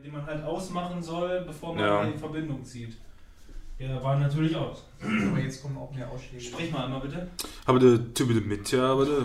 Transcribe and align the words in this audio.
Den 0.00 0.12
man 0.12 0.26
halt 0.26 0.44
ausmachen 0.44 1.02
soll, 1.02 1.42
bevor 1.46 1.74
man 1.74 1.84
Ja. 1.84 2.04
die 2.04 2.18
Verbindung 2.18 2.64
zieht. 2.64 2.96
Der 3.78 4.02
war 4.02 4.16
natürlich 4.18 4.54
aus. 4.54 4.84
Aber 5.02 5.38
jetzt 5.40 5.62
kommen 5.62 5.76
auch 5.76 5.92
mehr 5.92 6.08
Ausschläge. 6.10 6.42
Sprich 6.42 6.70
mal 6.72 6.84
einmal 6.84 7.00
bitte. 7.00 7.28
Aber 7.66 7.78
der 7.78 8.12
Typ 8.14 8.28
mit 8.46 8.70
ja, 8.72 8.92
aber 8.92 9.04
der. 9.04 9.14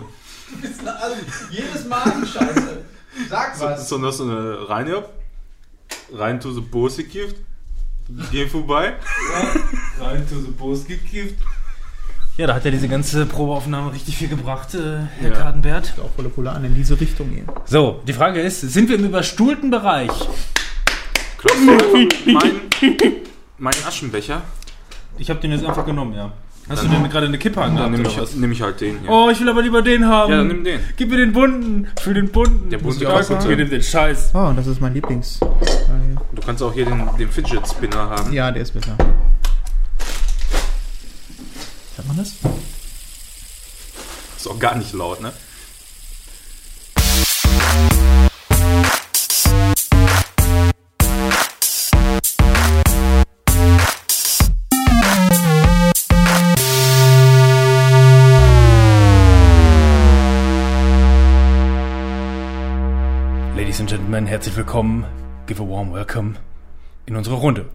Also, 0.86 1.16
jedes 1.50 1.86
Mal 1.86 2.04
die 2.22 2.26
Scheiße. 2.26 2.84
Sag 3.28 3.60
was. 3.60 3.88
So, 3.88 4.10
so 4.10 4.24
eine 4.24 4.68
rein 4.68 4.92
ab, 4.94 5.12
rein 6.12 6.40
to 6.40 6.50
the 6.52 6.60
Bose 6.60 7.04
Gift, 7.04 7.36
geh 8.30 8.46
vorbei. 8.46 8.94
Ja, 9.98 10.04
rein 10.06 10.26
to 10.28 10.40
the 10.40 10.50
Post 10.52 10.88
gekifft. 10.88 11.36
Ja, 12.38 12.46
da 12.46 12.54
hat 12.54 12.64
er 12.64 12.70
diese 12.70 12.86
ganze 12.88 13.26
Probeaufnahme 13.26 13.92
richtig 13.92 14.16
viel 14.16 14.28
gebracht, 14.28 14.72
äh, 14.74 14.98
Herr 15.18 15.32
Ja. 15.32 15.36
Kadenbert. 15.38 15.94
Auch 16.00 16.10
volle 16.32 16.50
an 16.52 16.64
in 16.64 16.74
diese 16.74 16.98
Richtung 17.00 17.34
gehen. 17.34 17.48
So, 17.66 18.00
die 18.06 18.12
Frage 18.12 18.40
ist, 18.40 18.60
sind 18.60 18.88
wir 18.88 18.96
im 18.96 19.04
überstuhlten 19.06 19.70
Bereich? 19.72 20.12
Mein, 22.26 22.60
mein 23.58 23.74
Aschenbecher. 23.86 24.42
Ich 25.18 25.30
habe 25.30 25.40
den 25.40 25.52
jetzt 25.52 25.64
einfach 25.64 25.84
genommen, 25.86 26.14
ja. 26.14 26.32
Hast 26.68 26.82
Dann- 26.82 26.90
du 26.90 26.96
denn 26.98 27.10
gerade 27.10 27.26
eine 27.26 27.38
Kippe 27.38 27.56
Dann 27.60 27.70
angehabt 27.70 27.90
nehme 27.92 28.08
oder 28.08 28.22
ich, 28.22 28.34
nehm 28.36 28.52
ich 28.52 28.60
halt 28.62 28.80
den 28.80 29.00
hier. 29.00 29.08
Oh, 29.10 29.30
ich 29.30 29.40
will 29.40 29.48
aber 29.48 29.62
lieber 29.62 29.80
den 29.80 30.04
haben. 30.06 30.30
Ja, 30.30 30.38
dann 30.38 30.48
nimm 30.48 30.64
den. 30.64 30.80
Gib 30.96 31.08
mir 31.10 31.16
den 31.16 31.32
bunten. 31.32 31.88
Für 32.00 32.12
den 32.12 32.28
bunten. 32.30 32.68
Der 32.68 32.78
bunte 32.78 33.02
Ja, 33.04 33.10
auch 33.10 33.26
gut. 33.26 33.48
Wir 33.48 33.56
nehmen 33.56 33.70
den 33.70 33.82
Scheiß. 33.82 34.32
Oh, 34.34 34.38
und 34.48 34.56
das 34.56 34.66
ist 34.66 34.80
mein 34.80 34.92
Lieblings. 34.92 35.40
Du 35.40 36.42
kannst 36.44 36.62
auch 36.62 36.72
hier 36.74 36.84
den, 36.84 37.08
den 37.18 37.30
Fidget 37.30 37.66
Spinner 37.66 38.10
haben. 38.10 38.32
Ja, 38.32 38.50
der 38.50 38.62
ist 38.62 38.72
besser. 38.72 38.96
Hört 41.96 42.06
man 42.06 42.16
das? 42.18 42.34
Ist 44.36 44.46
auch 44.48 44.58
gar 44.58 44.76
nicht 44.76 44.92
laut, 44.92 45.20
ne? 45.22 45.32
And 63.88 64.00
Gentlemen, 64.00 64.26
herzlich 64.26 64.54
willkommen. 64.54 65.06
Give 65.46 65.62
a 65.62 65.66
warm 65.66 65.94
welcome 65.94 66.34
in 67.06 67.16
unsere 67.16 67.36
Runde. 67.36 67.66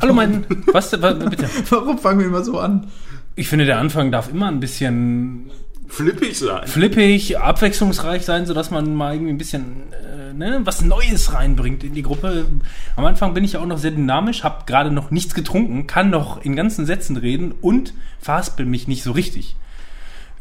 Hallo 0.00 0.12
mein, 0.12 0.44
was, 0.66 0.92
was 1.00 1.18
bitte? 1.18 1.48
Warum 1.70 1.98
fangen 1.98 2.20
wir 2.20 2.26
immer 2.26 2.44
so 2.44 2.58
an? 2.58 2.88
Ich 3.36 3.48
finde, 3.48 3.64
der 3.64 3.78
Anfang 3.78 4.12
darf 4.12 4.30
immer 4.30 4.48
ein 4.48 4.60
bisschen 4.60 5.50
Flippig 5.88 6.38
sein. 6.38 6.66
flippig, 6.66 7.38
abwechslungsreich 7.38 8.22
sein, 8.22 8.44
sodass 8.44 8.70
man 8.70 8.94
mal 8.94 9.14
irgendwie 9.14 9.32
ein 9.32 9.38
bisschen 9.38 9.92
äh, 9.92 10.34
ne, 10.34 10.60
was 10.64 10.82
Neues 10.82 11.32
reinbringt 11.32 11.84
in 11.84 11.94
die 11.94 12.02
Gruppe. 12.02 12.44
Am 12.96 13.04
Anfang 13.06 13.32
bin 13.32 13.42
ich 13.42 13.54
ja 13.54 13.60
auch 13.60 13.66
noch 13.66 13.78
sehr 13.78 13.92
dynamisch, 13.92 14.44
habe 14.44 14.66
gerade 14.66 14.90
noch 14.90 15.10
nichts 15.10 15.32
getrunken, 15.32 15.86
kann 15.86 16.10
noch 16.10 16.44
in 16.44 16.54
ganzen 16.54 16.84
Sätzen 16.84 17.16
reden 17.16 17.52
und 17.52 17.94
verhaspel 18.18 18.66
mich 18.66 18.88
nicht 18.88 19.02
so 19.02 19.12
richtig. 19.12 19.56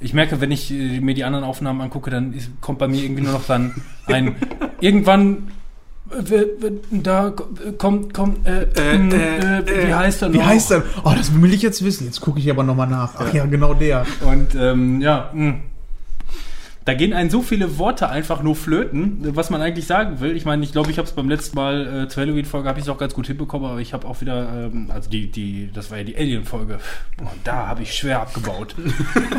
Ich 0.01 0.13
merke, 0.13 0.39
wenn 0.41 0.51
ich 0.51 0.71
äh, 0.71 0.99
mir 1.01 1.13
die 1.13 1.23
anderen 1.23 1.43
Aufnahmen 1.45 1.81
angucke, 1.81 2.09
dann 2.09 2.33
ist, 2.33 2.49
kommt 2.61 2.79
bei 2.79 2.87
mir 2.87 3.03
irgendwie 3.03 3.23
nur 3.23 3.33
noch 3.33 3.45
dann 3.45 3.75
ein 4.07 4.35
irgendwann 4.79 5.49
äh, 6.11 6.45
da 6.91 7.27
äh, 7.27 7.71
kommt 7.77 8.13
kommt 8.13 8.47
äh, 8.47 8.63
Äh, 8.63 8.95
äh, 8.95 9.59
äh, 9.59 9.87
wie 9.89 9.93
heißt 9.93 10.21
er 10.23 10.33
Wie 10.33 10.37
noch? 10.37 10.45
heißt 10.45 10.71
er? 10.71 10.83
Oh, 11.03 11.11
das 11.15 11.39
will 11.39 11.53
ich 11.53 11.61
jetzt 11.61 11.83
wissen. 11.83 12.05
Jetzt 12.05 12.21
gucke 12.21 12.39
ich 12.39 12.49
aber 12.49 12.63
nochmal 12.63 12.87
nach. 12.87 13.13
Ach 13.17 13.33
ja, 13.33 13.45
genau 13.45 13.73
der. 13.73 14.05
Und 14.25 14.55
ähm, 14.55 15.01
ja, 15.01 15.29
mh. 15.33 15.55
Da 16.89 16.95
gehen 16.95 17.13
einem 17.13 17.29
so 17.29 17.43
viele 17.43 17.77
Worte 17.77 18.09
einfach 18.09 18.41
nur 18.41 18.55
flöten, 18.55 19.19
was 19.35 19.51
man 19.51 19.61
eigentlich 19.61 19.85
sagen 19.85 20.21
will. 20.21 20.35
Ich 20.35 20.43
meine, 20.43 20.63
ich 20.63 20.71
glaube, 20.71 20.89
ich 20.89 20.97
habe 20.97 21.07
es 21.07 21.13
beim 21.13 21.29
letzten 21.29 21.55
Mal 21.55 22.05
äh, 22.05 22.07
zur 22.07 22.23
Halloween-Folge 22.23 22.67
habe 22.67 22.79
ich 22.79 22.85
es 22.85 22.89
auch 22.89 22.97
ganz 22.97 23.13
gut 23.13 23.27
hinbekommen, 23.27 23.69
aber 23.69 23.79
ich 23.79 23.93
habe 23.93 24.07
auch 24.07 24.21
wieder, 24.21 24.71
ähm, 24.73 24.89
also 24.91 25.07
die, 25.07 25.29
die, 25.29 25.69
das 25.71 25.91
war 25.91 25.99
ja 25.99 26.03
die 26.03 26.17
Alien-Folge. 26.17 26.79
Und 27.19 27.29
da 27.43 27.67
habe 27.67 27.83
ich 27.83 27.93
schwer 27.93 28.21
abgebaut. 28.21 28.73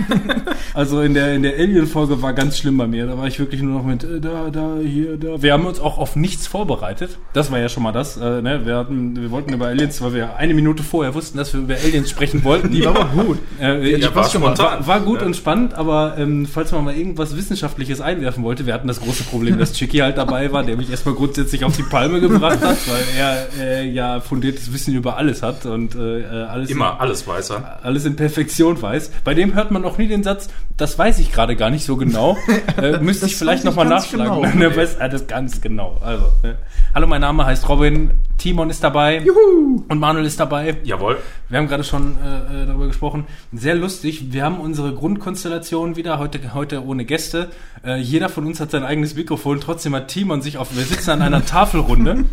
also 0.75 1.01
in 1.01 1.15
der, 1.15 1.35
in 1.35 1.43
der 1.43 1.55
Alien-Folge 1.55 2.23
war 2.23 2.35
ganz 2.35 2.57
schlimm 2.57 2.77
bei 2.77 2.87
mir. 2.87 3.09
Da 3.09 3.19
war 3.19 3.27
ich 3.27 3.41
wirklich 3.41 3.63
nur 3.63 3.79
noch 3.79 3.85
mit 3.85 4.05
äh, 4.05 4.21
da, 4.21 4.51
da, 4.51 4.77
hier, 4.81 5.17
da. 5.17 5.43
Wir 5.43 5.53
haben 5.53 5.67
uns 5.67 5.81
auch 5.81 5.99
auf 5.99 6.15
nichts 6.15 6.47
vorbereitet. 6.47 7.19
Das 7.33 7.51
war 7.51 7.59
ja 7.59 7.69
schon 7.69 7.83
mal 7.83 7.91
das. 7.91 8.17
Äh, 8.17 8.43
ne? 8.43 8.65
wir, 8.65 8.77
hatten, 8.77 9.17
wir 9.21 9.33
wollten 9.33 9.53
über 9.53 9.67
Aliens, 9.67 10.01
weil 10.03 10.15
wir 10.15 10.37
eine 10.37 10.55
Minute 10.55 10.85
vorher 10.85 11.17
wussten, 11.17 11.37
dass 11.37 11.53
wir 11.53 11.63
über 11.63 11.75
Aliens 11.75 12.11
sprechen 12.11 12.45
wollten. 12.45 12.71
Die 12.71 12.85
war 12.85 12.95
aber 12.95 13.25
gut. 13.25 13.39
Äh, 13.61 13.99
Ja, 13.99 14.15
war. 14.15 14.57
War, 14.57 14.87
war 14.87 15.01
gut 15.01 15.21
Ja. 15.21 15.27
und 15.27 15.35
spannend, 15.35 15.75
aber 15.75 16.15
ähm, 16.17 16.47
falls 16.47 16.71
man 16.71 16.85
mal 16.85 16.95
irgendwas 16.95 17.37
Wissenschaftliches 17.41 18.03
einwerfen 18.03 18.45
wollte, 18.45 18.67
wir 18.67 18.75
hatten 18.75 18.87
das 18.87 19.01
große 19.01 19.25
Problem, 19.25 19.59
dass 19.59 19.73
Chicky 19.73 19.99
halt 19.99 20.19
dabei 20.19 20.53
war, 20.53 20.63
der 20.63 20.77
mich 20.77 20.91
erstmal 20.91 21.15
grundsätzlich 21.15 21.65
auf 21.65 21.75
die 21.75 21.83
Palme 21.83 22.21
gebracht 22.21 22.61
hat, 22.61 22.77
weil 22.87 23.03
er 23.19 23.49
äh, 23.59 23.89
ja 23.89 24.21
fundiertes 24.21 24.71
Wissen 24.75 24.95
über 24.95 25.17
alles 25.17 25.43
hat 25.43 25.65
und 25.65 25.95
äh, 25.95 26.23
alles 26.25 26.69
Immer 26.71 27.01
alles 27.01 27.27
weiß 27.27 27.51
er. 27.53 27.81
alles 27.83 28.05
in 28.05 28.15
Perfektion 28.17 28.81
weiß. 28.81 29.11
Bei 29.25 29.33
dem 29.33 29.55
hört 29.55 29.71
man 29.71 29.85
auch 29.87 29.97
nie 29.97 30.07
den 30.07 30.23
Satz, 30.23 30.49
das 30.77 30.99
weiß 30.99 31.19
ich 31.19 31.33
gerade 31.33 31.57
gar 31.57 31.71
nicht 31.71 31.85
so 31.85 31.97
genau. 31.97 32.37
Äh, 32.81 32.99
müsste 33.01 33.27
ich 33.27 33.37
vielleicht 33.37 33.65
nochmal 33.65 33.87
nachschlagen. 33.87 34.43
genau. 34.43 34.59
Der 34.61 34.77
weiß 34.77 35.01
alles 35.01 35.27
ganz 35.27 35.61
genau. 35.61 35.99
Also, 36.03 36.27
ne. 36.43 36.57
Hallo, 36.95 37.07
mein 37.07 37.21
Name 37.21 37.45
heißt 37.45 37.69
Robin, 37.69 38.11
Timon 38.41 38.71
ist 38.71 38.83
dabei 38.83 39.19
Juhu. 39.19 39.85
und 39.89 39.99
Manuel 40.01 40.25
ist 40.25 40.41
dabei. 40.41 40.79
Jawohl. 40.83 41.19
Wir 41.51 41.59
haben 41.59 41.69
gerade 41.69 41.85
schon 41.85 42.17
äh, 42.25 42.63
äh, 42.63 42.67
darüber 42.67 42.87
gesprochen. 42.87 43.25
Sehr 43.53 43.75
lustig. 43.75 44.33
Wir 44.33 44.45
haben 44.45 44.61
unsere 44.61 44.95
Grundkonstellation 44.95 45.97
wieder, 45.97 46.19
heute, 46.19 46.55
heute 46.55 46.83
ohne 46.85 47.05
Gäste. 47.05 47.51
Äh, 47.85 47.99
jeder 47.99 48.29
von 48.31 48.47
uns 48.47 48.59
hat 48.59 48.71
sein 48.71 48.83
eigenes 48.83 49.15
Mikrofon. 49.15 49.61
Trotzdem 49.61 49.95
hat 49.95 50.09
Timon 50.09 50.41
sich 50.43 50.57
auf... 50.57 50.75
Wir 50.75 50.85
sitzen 50.85 51.11
an 51.11 51.23
einer 51.23 51.45
Tafelrunde. 51.45 52.25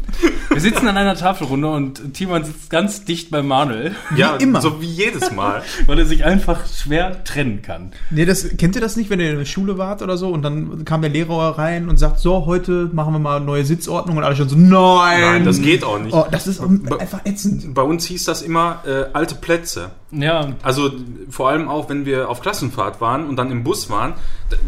Wir 0.50 0.62
sitzen 0.62 0.88
an 0.88 0.96
einer 0.98 1.16
Tafelrunde 1.16 1.68
und 1.68 2.14
Timon 2.14 2.44
sitzt 2.46 2.70
ganz 2.70 3.04
dicht 3.04 3.30
bei 3.30 3.44
Manuel, 3.44 3.94
Ja, 4.16 4.38
immer. 4.38 4.62
so 4.62 4.82
wie 4.82 4.86
jedes 4.86 5.32
Mal. 5.32 5.62
weil 5.88 6.00
er 6.00 6.06
sich 6.06 6.24
einfach 6.24 6.66
schwer 6.68 7.24
trennen 7.26 7.62
kann. 7.62 7.92
Nee, 8.12 8.26
das, 8.26 8.58
kennt 8.58 8.76
ihr 8.76 8.82
das 8.82 8.96
nicht, 8.96 9.10
wenn 9.10 9.20
ihr 9.20 9.32
in 9.32 9.38
der 9.40 9.46
Schule 9.46 9.78
wart 9.78 10.02
oder 10.02 10.16
so 10.18 10.30
und 10.30 10.42
dann 10.42 10.86
kam 10.86 11.02
der 11.02 11.12
Lehrer 11.12 11.58
rein 11.58 11.90
und 11.90 11.98
sagt, 11.98 12.20
so, 12.20 12.46
heute 12.46 12.90
machen 12.94 13.14
wir 13.14 13.20
mal 13.20 13.40
neue 13.42 13.66
Sitzordnung 13.66 14.18
und 14.18 14.24
alle 14.24 14.36
schon 14.36 14.48
so, 14.50 14.56
nein. 14.56 15.22
Nein, 15.22 15.46
das 15.46 15.62
geht 15.62 15.84
auch 15.84 15.97
nicht. 16.00 16.14
Oh, 16.14 16.26
das 16.30 16.48
ist 16.48 16.60
einfach 16.62 17.26
ätzend. 17.26 17.74
Bei 17.74 17.82
uns 17.82 18.06
hieß 18.06 18.26
das 18.26 18.42
immer 18.42 18.84
äh, 18.86 19.06
alte 19.14 19.36
Plätze. 19.36 19.92
Ja, 20.12 20.54
Also 20.64 20.92
vor 21.30 21.50
allem 21.50 21.68
auch, 21.70 21.90
wenn 21.90 22.06
wir 22.06 22.30
auf 22.30 22.42
Klassenfahrt 22.42 23.02
waren 23.02 23.28
und 23.28 23.36
dann 23.36 23.52
im 23.52 23.64
Bus 23.64 23.90
waren. 23.90 24.14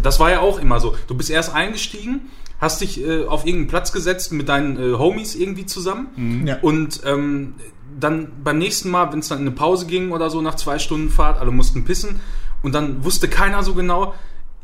Das 0.02 0.20
war 0.20 0.32
ja 0.32 0.40
auch 0.42 0.60
immer 0.60 0.80
so. 0.80 0.96
Du 1.08 1.16
bist 1.16 1.30
erst 1.30 1.54
eingestiegen, 1.54 2.30
hast 2.60 2.82
dich 2.82 3.02
äh, 3.02 3.26
auf 3.26 3.46
irgendeinen 3.46 3.70
Platz 3.70 3.92
gesetzt 3.92 4.32
mit 4.34 4.50
deinen 4.50 4.78
äh, 4.78 4.98
Homies 4.98 5.36
irgendwie 5.36 5.66
zusammen. 5.66 6.46
Ja. 6.46 6.58
Und 6.62 7.02
ähm, 7.06 7.56
dann 8.00 8.32
beim 8.44 8.58
nächsten 8.58 8.90
Mal, 8.90 9.12
wenn 9.12 9.20
es 9.20 9.28
dann 9.28 9.40
in 9.40 9.48
eine 9.48 9.56
Pause 9.56 9.86
ging 9.86 10.12
oder 10.12 10.30
so 10.30 10.42
nach 10.42 10.56
zwei 10.56 10.80
Stunden 10.80 11.10
Fahrt, 11.10 11.40
alle 11.40 11.52
mussten 11.52 11.86
pissen. 11.86 12.20
Und 12.62 12.76
dann 12.76 13.04
wusste 13.04 13.28
keiner 13.28 13.64
so 13.64 13.74
genau, 13.74 14.14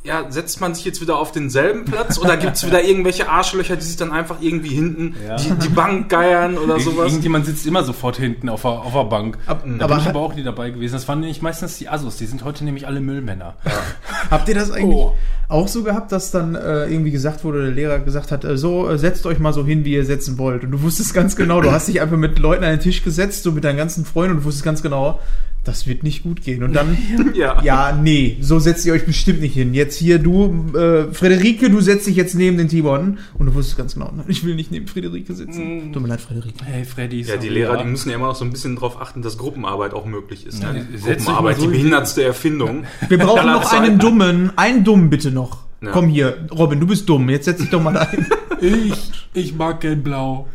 ja, 0.05 0.29
setzt 0.31 0.61
man 0.61 0.73
sich 0.75 0.85
jetzt 0.85 1.01
wieder 1.01 1.17
auf 1.17 1.31
denselben 1.31 1.85
Platz 1.85 2.17
oder 2.17 2.37
gibt 2.37 2.55
es 2.57 2.65
wieder 2.65 2.83
irgendwelche 2.83 3.27
Arschlöcher, 3.29 3.75
die 3.75 3.83
sich 3.83 3.97
dann 3.97 4.11
einfach 4.11 4.37
irgendwie 4.41 4.69
hinten 4.69 5.15
Ja. 5.27 5.35
die, 5.37 5.51
die 5.53 5.69
Bank 5.69 6.09
geiern 6.09 6.57
oder 6.57 6.79
sowas? 6.79 7.07
irgendjemand 7.11 7.45
sitzt 7.45 7.65
immer 7.65 7.83
sofort 7.83 8.17
hinten 8.17 8.47
auf 8.49 8.61
der, 8.61 8.71
auf 8.71 8.93
der 8.93 9.03
Bank. 9.05 9.37
Ab- 9.47 9.63
da 9.65 9.85
aber 9.85 9.95
bin 9.95 10.03
ich 10.03 10.09
aber 10.09 10.19
auch 10.19 10.33
nie 10.35 10.43
dabei 10.43 10.69
gewesen. 10.69 10.93
Das 10.93 11.07
waren 11.07 11.19
nämlich 11.19 11.41
meistens 11.41 11.77
die 11.77 11.89
Assos. 11.89 12.17
Die 12.17 12.25
sind 12.25 12.43
heute 12.43 12.63
nämlich 12.63 12.87
alle 12.87 13.01
Müllmänner. 13.01 13.55
Habt 14.31 14.47
ihr 14.47 14.55
das 14.55 14.71
eigentlich 14.71 14.95
Oh. 14.95 15.13
auch 15.49 15.67
so 15.67 15.83
gehabt, 15.83 16.11
dass 16.11 16.31
dann 16.31 16.55
äh, 16.55 16.85
irgendwie 16.85 17.11
gesagt 17.11 17.43
wurde, 17.43 17.63
der 17.63 17.71
Lehrer 17.71 17.99
gesagt 17.99 18.31
hat, 18.31 18.43
äh, 18.45 18.57
so, 18.57 18.89
äh, 18.89 18.97
setzt 18.97 19.25
euch 19.25 19.39
mal 19.39 19.53
so 19.53 19.65
hin, 19.65 19.85
wie 19.85 19.93
ihr 19.93 20.05
setzen 20.05 20.37
wollt. 20.37 20.63
Und 20.63 20.71
du 20.71 20.81
wusstest 20.81 21.13
ganz 21.13 21.35
genau, 21.35 21.61
du 21.61 21.71
hast 21.71 21.87
dich 21.87 22.01
einfach 22.01 22.17
mit 22.17 22.39
Leuten 22.39 22.63
an 22.63 22.71
den 22.71 22.79
Tisch 22.79 23.03
gesetzt, 23.03 23.43
so 23.43 23.51
mit 23.51 23.63
deinen 23.63 23.77
ganzen 23.77 24.05
Freunden 24.05 24.33
und 24.35 24.41
du 24.41 24.45
wusstest 24.45 24.63
ganz 24.65 24.81
genau, 24.81 25.19
das 25.65 25.87
wird 25.87 26.03
nicht 26.03 26.23
gut 26.23 26.41
gehen. 26.43 26.63
Und 26.63 26.73
dann, 26.73 26.97
Ja. 27.35 27.61
ja, 27.63 27.91
nee, 27.91 28.37
so 28.41 28.59
setzt 28.59 28.85
ihr 28.85 28.93
euch 28.93 29.05
bestimmt 29.05 29.41
nicht 29.41 29.53
hin. 29.53 29.73
Jetzt 29.73 29.97
hier, 29.97 30.19
du, 30.19 30.65
äh, 30.77 31.13
Frederike, 31.13 31.69
du 31.69 31.81
setzt 31.81 32.07
dich 32.07 32.15
jetzt 32.15 32.35
neben 32.35 32.57
den 32.57 32.67
Timon. 32.69 33.17
Und 33.37 33.47
du 33.47 33.53
wusstest 33.53 33.77
ganz 33.77 33.95
genau, 33.95 34.13
ich 34.27 34.45
will 34.45 34.55
nicht 34.55 34.71
neben 34.71 34.87
Friederike 34.87 35.33
sitzen. 35.33 35.89
Mm. 35.89 35.93
Tut 35.93 36.01
mir 36.01 36.07
leid, 36.07 36.21
Friederike. 36.21 36.63
Hey, 36.63 36.85
Freddy. 36.85 37.21
Ja, 37.21 37.37
die 37.37 37.49
Lehrer, 37.49 37.77
die 37.77 37.89
müssen 37.89 38.09
ja 38.09 38.15
immer 38.15 38.27
noch 38.27 38.35
so 38.35 38.45
ein 38.45 38.51
bisschen 38.51 38.75
darauf 38.75 39.01
achten, 39.01 39.21
dass 39.21 39.37
Gruppenarbeit 39.37 39.93
auch 39.93 40.05
möglich 40.05 40.45
ist. 40.45 40.61
Ja, 40.63 40.71
Ne? 40.71 40.87
Gruppenarbeit, 41.03 41.55
so 41.57 41.61
die 41.61 41.65
in 41.67 41.71
die- 41.73 41.77
behindertste 41.79 42.23
Erfindung. 42.23 42.83
Wir 43.09 43.17
brauchen 43.17 43.47
noch 43.51 43.71
einen. 43.73 43.99
Dummen, 43.99 44.51
einen 44.57 44.83
Dummen 44.83 45.09
bitte 45.09 45.31
noch. 45.31 45.65
Ja. 45.81 45.91
Komm 45.91 46.07
hier, 46.09 46.47
Robin, 46.51 46.79
du 46.79 46.87
bist 46.87 47.07
dumm, 47.09 47.29
jetzt 47.29 47.45
setz 47.45 47.59
dich 47.59 47.69
doch 47.69 47.81
mal 47.81 47.97
ein. 47.97 48.25
Ich, 48.61 48.93
ich 49.33 49.55
mag 49.55 49.81
gern 49.81 50.01
blau. 50.03 50.47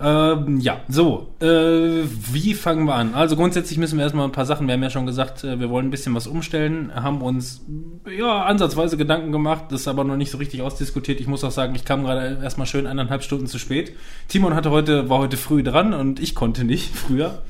Ähm, 0.00 0.58
ja, 0.58 0.80
so. 0.88 1.28
Äh, 1.40 2.04
wie 2.32 2.54
fangen 2.54 2.84
wir 2.86 2.94
an? 2.94 3.14
Also 3.14 3.36
grundsätzlich 3.36 3.78
müssen 3.78 3.96
wir 3.96 4.02
erstmal 4.02 4.26
ein 4.26 4.32
paar 4.32 4.44
Sachen, 4.44 4.66
wir 4.66 4.74
haben 4.74 4.82
ja 4.82 4.90
schon 4.90 5.06
gesagt, 5.06 5.44
äh, 5.44 5.60
wir 5.60 5.70
wollen 5.70 5.86
ein 5.86 5.90
bisschen 5.90 6.14
was 6.14 6.26
umstellen, 6.26 6.92
haben 6.94 7.22
uns 7.22 7.64
ja 8.10 8.42
ansatzweise 8.42 8.96
Gedanken 8.96 9.30
gemacht, 9.30 9.66
das 9.70 9.82
ist 9.82 9.88
aber 9.88 10.02
noch 10.02 10.16
nicht 10.16 10.30
so 10.30 10.38
richtig 10.38 10.62
ausdiskutiert. 10.62 11.20
Ich 11.20 11.28
muss 11.28 11.44
auch 11.44 11.52
sagen, 11.52 11.74
ich 11.74 11.84
kam 11.84 12.02
gerade 12.02 12.40
erstmal 12.42 12.66
schön 12.66 12.86
eineinhalb 12.86 13.22
Stunden 13.22 13.46
zu 13.46 13.58
spät. 13.58 13.92
Timon 14.28 14.54
hatte 14.54 14.70
heute, 14.70 15.08
war 15.08 15.18
heute 15.18 15.36
früh 15.36 15.62
dran 15.62 15.94
und 15.94 16.18
ich 16.20 16.34
konnte 16.34 16.64
nicht 16.64 16.94
früher. 16.94 17.42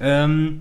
Ähm, 0.00 0.60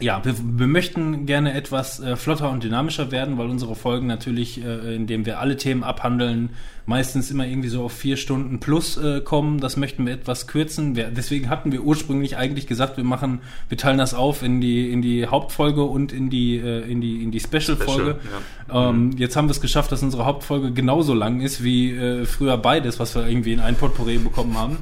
ja, 0.00 0.24
wir, 0.24 0.34
wir 0.38 0.66
möchten 0.66 1.26
gerne 1.26 1.54
etwas 1.54 2.00
äh, 2.00 2.16
flotter 2.16 2.50
und 2.50 2.64
dynamischer 2.64 3.10
werden, 3.10 3.38
weil 3.38 3.48
unsere 3.48 3.74
Folgen 3.74 4.06
natürlich, 4.06 4.64
äh, 4.64 4.94
indem 4.94 5.26
wir 5.26 5.40
alle 5.40 5.56
Themen 5.56 5.84
abhandeln, 5.84 6.50
meistens 6.86 7.30
immer 7.30 7.46
irgendwie 7.46 7.68
so 7.68 7.84
auf 7.84 7.92
vier 7.92 8.16
Stunden 8.16 8.58
plus 8.58 8.96
äh, 8.96 9.20
kommen. 9.20 9.60
Das 9.60 9.76
möchten 9.76 10.06
wir 10.06 10.12
etwas 10.12 10.46
kürzen. 10.46 10.96
Wir, 10.96 11.04
deswegen 11.08 11.48
hatten 11.48 11.70
wir 11.72 11.82
ursprünglich 11.82 12.36
eigentlich 12.36 12.66
gesagt, 12.66 12.96
wir 12.96 13.04
machen, 13.04 13.40
wir 13.68 13.78
teilen 13.78 13.98
das 13.98 14.14
auf 14.14 14.42
in 14.42 14.60
die 14.60 14.90
in 14.90 15.02
die 15.02 15.26
Hauptfolge 15.26 15.82
und 15.82 16.12
in 16.12 16.30
die 16.30 16.56
äh, 16.56 16.80
in 16.90 17.00
die 17.00 17.22
in 17.22 17.30
die 17.30 17.40
Special-Folge. 17.40 18.18
Special, 18.20 18.90
ähm, 18.90 19.12
Jetzt 19.16 19.36
haben 19.36 19.48
wir 19.48 19.52
es 19.52 19.60
geschafft, 19.60 19.92
dass 19.92 20.02
unsere 20.02 20.24
Hauptfolge 20.24 20.72
genauso 20.72 21.14
lang 21.14 21.40
ist 21.40 21.62
wie 21.62 21.92
äh, 21.92 22.24
früher 22.24 22.56
beides, 22.56 22.98
was 22.98 23.14
wir 23.14 23.26
irgendwie 23.26 23.52
in 23.52 23.60
ein 23.60 23.76
Potpourri 23.76 24.18
bekommen 24.18 24.58
haben. 24.58 24.78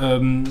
Ähm, 0.00 0.44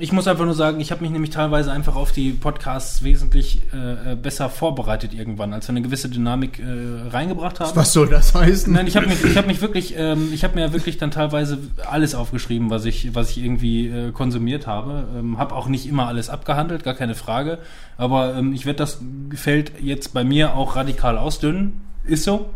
ich 0.00 0.12
muss 0.12 0.26
einfach 0.26 0.44
nur 0.44 0.54
sagen, 0.54 0.80
ich 0.80 0.90
habe 0.90 1.02
mich 1.02 1.10
nämlich 1.10 1.30
teilweise 1.30 1.70
einfach 1.70 1.94
auf 1.94 2.12
die 2.12 2.32
Podcasts 2.32 3.04
wesentlich 3.04 3.60
äh, 3.72 4.12
äh, 4.12 4.16
besser 4.16 4.50
vorbereitet 4.50 5.14
irgendwann, 5.14 5.52
als 5.52 5.68
wir 5.68 5.70
eine 5.70 5.82
gewisse 5.82 6.08
Dynamik 6.08 6.58
äh, 6.58 7.08
reingebracht 7.10 7.60
haben. 7.60 7.76
Was 7.76 7.92
soll 7.92 8.08
das 8.08 8.34
heißen? 8.34 8.72
Nein, 8.72 8.86
ich 8.86 8.96
habe 8.96 9.06
mich, 9.06 9.22
ich 9.24 9.36
habe 9.36 9.46
mich 9.46 9.60
wirklich, 9.60 9.94
ähm, 9.96 10.30
ich 10.32 10.42
habe 10.42 10.56
mir 10.56 10.72
wirklich 10.72 10.98
dann 10.98 11.10
teilweise 11.10 11.58
alles 11.88 12.14
aufgeschrieben, 12.14 12.70
was 12.70 12.84
ich, 12.84 13.14
was 13.14 13.30
ich 13.30 13.38
irgendwie 13.38 13.86
äh, 13.86 14.10
konsumiert 14.10 14.66
habe. 14.66 15.06
Ähm, 15.16 15.38
habe 15.38 15.54
auch 15.54 15.68
nicht 15.68 15.86
immer 15.86 16.08
alles 16.08 16.28
abgehandelt, 16.28 16.82
gar 16.82 16.94
keine 16.94 17.14
Frage. 17.14 17.58
Aber 17.96 18.34
ähm, 18.34 18.52
ich 18.52 18.66
werde 18.66 18.78
das 18.78 18.98
Feld 19.34 19.72
jetzt 19.80 20.12
bei 20.12 20.24
mir 20.24 20.54
auch 20.54 20.76
radikal 20.76 21.18
ausdünnen. 21.18 21.80
Ist 22.04 22.24
so. 22.24 22.50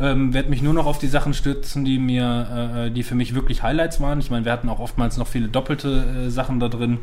Ähm, 0.00 0.32
werde 0.32 0.48
mich 0.48 0.62
nur 0.62 0.72
noch 0.72 0.86
auf 0.86 0.98
die 0.98 1.08
Sachen 1.08 1.34
stützen, 1.34 1.84
die 1.84 1.98
mir, 1.98 2.86
äh, 2.86 2.90
die 2.90 3.02
für 3.02 3.14
mich 3.14 3.34
wirklich 3.34 3.62
Highlights 3.62 4.00
waren. 4.00 4.18
Ich 4.18 4.30
meine, 4.30 4.46
wir 4.46 4.52
hatten 4.52 4.70
auch 4.70 4.80
oftmals 4.80 5.18
noch 5.18 5.26
viele 5.26 5.48
doppelte 5.48 6.24
äh, 6.26 6.30
Sachen 6.30 6.58
da 6.58 6.68
drin. 6.68 6.98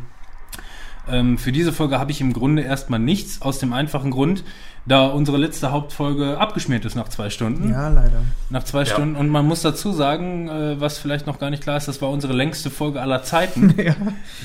Ähm, 1.08 1.38
für 1.38 1.52
diese 1.52 1.72
Folge 1.72 2.00
habe 2.00 2.12
ich 2.12 2.22
im 2.22 2.34
Grunde 2.34 2.64
erstmal 2.64 3.00
nichts, 3.00 3.42
aus 3.42 3.60
dem 3.60 3.72
einfachen 3.72 4.12
Grund, 4.12 4.44
da 4.88 5.08
unsere 5.08 5.38
letzte 5.38 5.72
Hauptfolge 5.72 6.38
abgeschmiert 6.40 6.86
ist 6.86 6.96
nach 6.96 7.10
zwei 7.10 7.30
Stunden. 7.30 7.70
Ja, 7.72 7.90
leider. 7.90 8.22
Nach 8.50 8.64
zwei 8.64 8.80
Ja. 8.80 8.86
Stunden. 8.86 9.16
Und 9.16 9.28
man 9.30 9.46
muss 9.46 9.62
dazu 9.62 9.92
sagen, 9.92 10.48
äh, 10.48 10.80
was 10.80 10.98
vielleicht 10.98 11.28
noch 11.28 11.40
gar 11.40 11.50
nicht 11.50 11.62
klar 11.64 11.76
ist, 11.78 11.88
das 11.88 12.02
war 12.02 12.10
unsere 12.10 12.34
längste 12.34 12.70
Folge 12.70 13.02
aller 13.02 13.24
Zeiten, 13.24 13.74
Ja. 13.84 13.96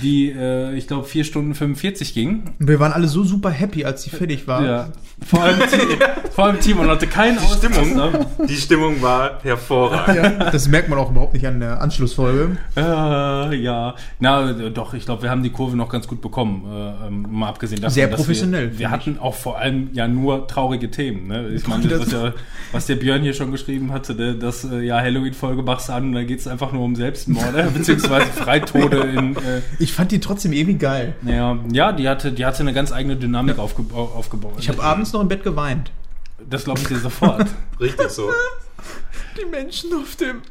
die, 0.02 0.30
äh, 0.30 0.74
ich 0.74 0.88
glaube, 0.88 1.04
vier 1.04 1.24
Stunden 1.24 1.54
45 1.54 2.12
ging. 2.14 2.42
Und 2.58 2.66
wir 2.68 2.80
waren 2.80 2.92
alle 2.92 3.06
so 3.06 3.22
super 3.24 3.50
happy, 3.50 3.84
als 3.84 4.02
die 4.02 4.10
fertig 4.10 4.48
war. 4.48 4.64
Ja. 4.64 4.88
Vor 5.24 5.40
allem, 5.42 5.60
vor 6.32 6.46
allem 6.46 6.58
Timon 6.58 6.88
hatte 6.88 7.06
keinen 7.06 7.38
Die 7.38 7.46
Stimmung, 7.68 8.00
Ausraster. 8.00 8.26
die 8.48 8.56
Stimmung 8.56 9.00
war 9.02 9.38
hervorragend. 9.44 10.16
Ja, 10.40 10.50
das 10.50 10.66
merkt 10.66 10.88
man 10.88 10.98
auch 10.98 11.10
überhaupt 11.10 11.34
nicht 11.34 11.46
an 11.46 11.60
der 11.60 11.80
Anschlussfolge. 11.80 12.56
Äh, 12.76 13.54
ja, 13.56 13.94
na 14.18 14.52
doch, 14.52 14.94
ich 14.94 15.04
glaube, 15.04 15.22
wir 15.22 15.30
haben 15.30 15.44
die 15.44 15.50
Kurve 15.50 15.76
noch 15.76 15.88
ganz 15.88 16.08
gut 16.08 16.20
bekommen, 16.20 16.64
äh, 16.66 17.06
ähm, 17.06 17.26
mal 17.30 17.48
abgesehen 17.50 17.80
davon. 17.80 17.94
Sehr 17.94 18.08
dass 18.08 18.16
professionell, 18.16 18.72
Wir, 18.72 18.78
wir 18.80 18.90
hatten 18.90 19.18
auch 19.20 19.34
vor 19.34 19.58
allem 19.58 19.90
ja 19.92 20.08
nur 20.08 20.31
traurige 20.40 20.90
Themen. 20.90 21.28
Ne? 21.28 21.48
Ich 21.50 21.66
meine, 21.66 21.86
das, 21.88 22.00
was, 22.00 22.12
ja, 22.12 22.32
was 22.72 22.86
der 22.86 22.96
Björn 22.96 23.22
hier 23.22 23.34
schon 23.34 23.50
geschrieben 23.52 23.92
hatte, 23.92 24.14
ne? 24.14 24.34
dass 24.34 24.64
äh, 24.64 24.80
ja 24.80 24.98
Halloween-Folge 25.00 25.62
machst 25.62 25.88
du 25.88 25.92
an 25.92 26.04
und 26.06 26.12
da 26.12 26.24
geht 26.24 26.40
es 26.40 26.46
einfach 26.46 26.72
nur 26.72 26.82
um 26.84 26.96
Selbstmorde, 26.96 27.70
beziehungsweise 27.74 28.26
Freitode 28.26 28.98
in. 28.98 29.36
Äh, 29.36 29.62
Ich 29.78 29.92
fand 29.92 30.12
die 30.12 30.20
trotzdem 30.20 30.52
irgendwie 30.52 30.78
geil. 30.78 31.14
ja, 31.26 31.58
ja, 31.70 31.92
die 31.92 32.08
hatte, 32.08 32.32
die 32.32 32.44
hatte 32.44 32.60
eine 32.60 32.72
ganz 32.72 32.92
eigene 32.92 33.16
Dynamik 33.16 33.58
aufge 33.58 33.84
aufgebaut. 33.94 34.54
Ich 34.58 34.68
habe 34.68 34.82
abends 34.82 35.12
noch 35.12 35.20
im 35.20 35.28
Bett 35.28 35.42
geweint. 35.44 35.90
Das 36.48 36.64
glaube 36.64 36.80
ich 36.80 36.88
dir 36.88 36.98
sofort. 36.98 37.46
Richtig 37.80 38.08
so. 38.10 38.30
Die 39.40 39.48
Menschen 39.48 39.92
auf 39.94 40.16
dem, 40.16 40.42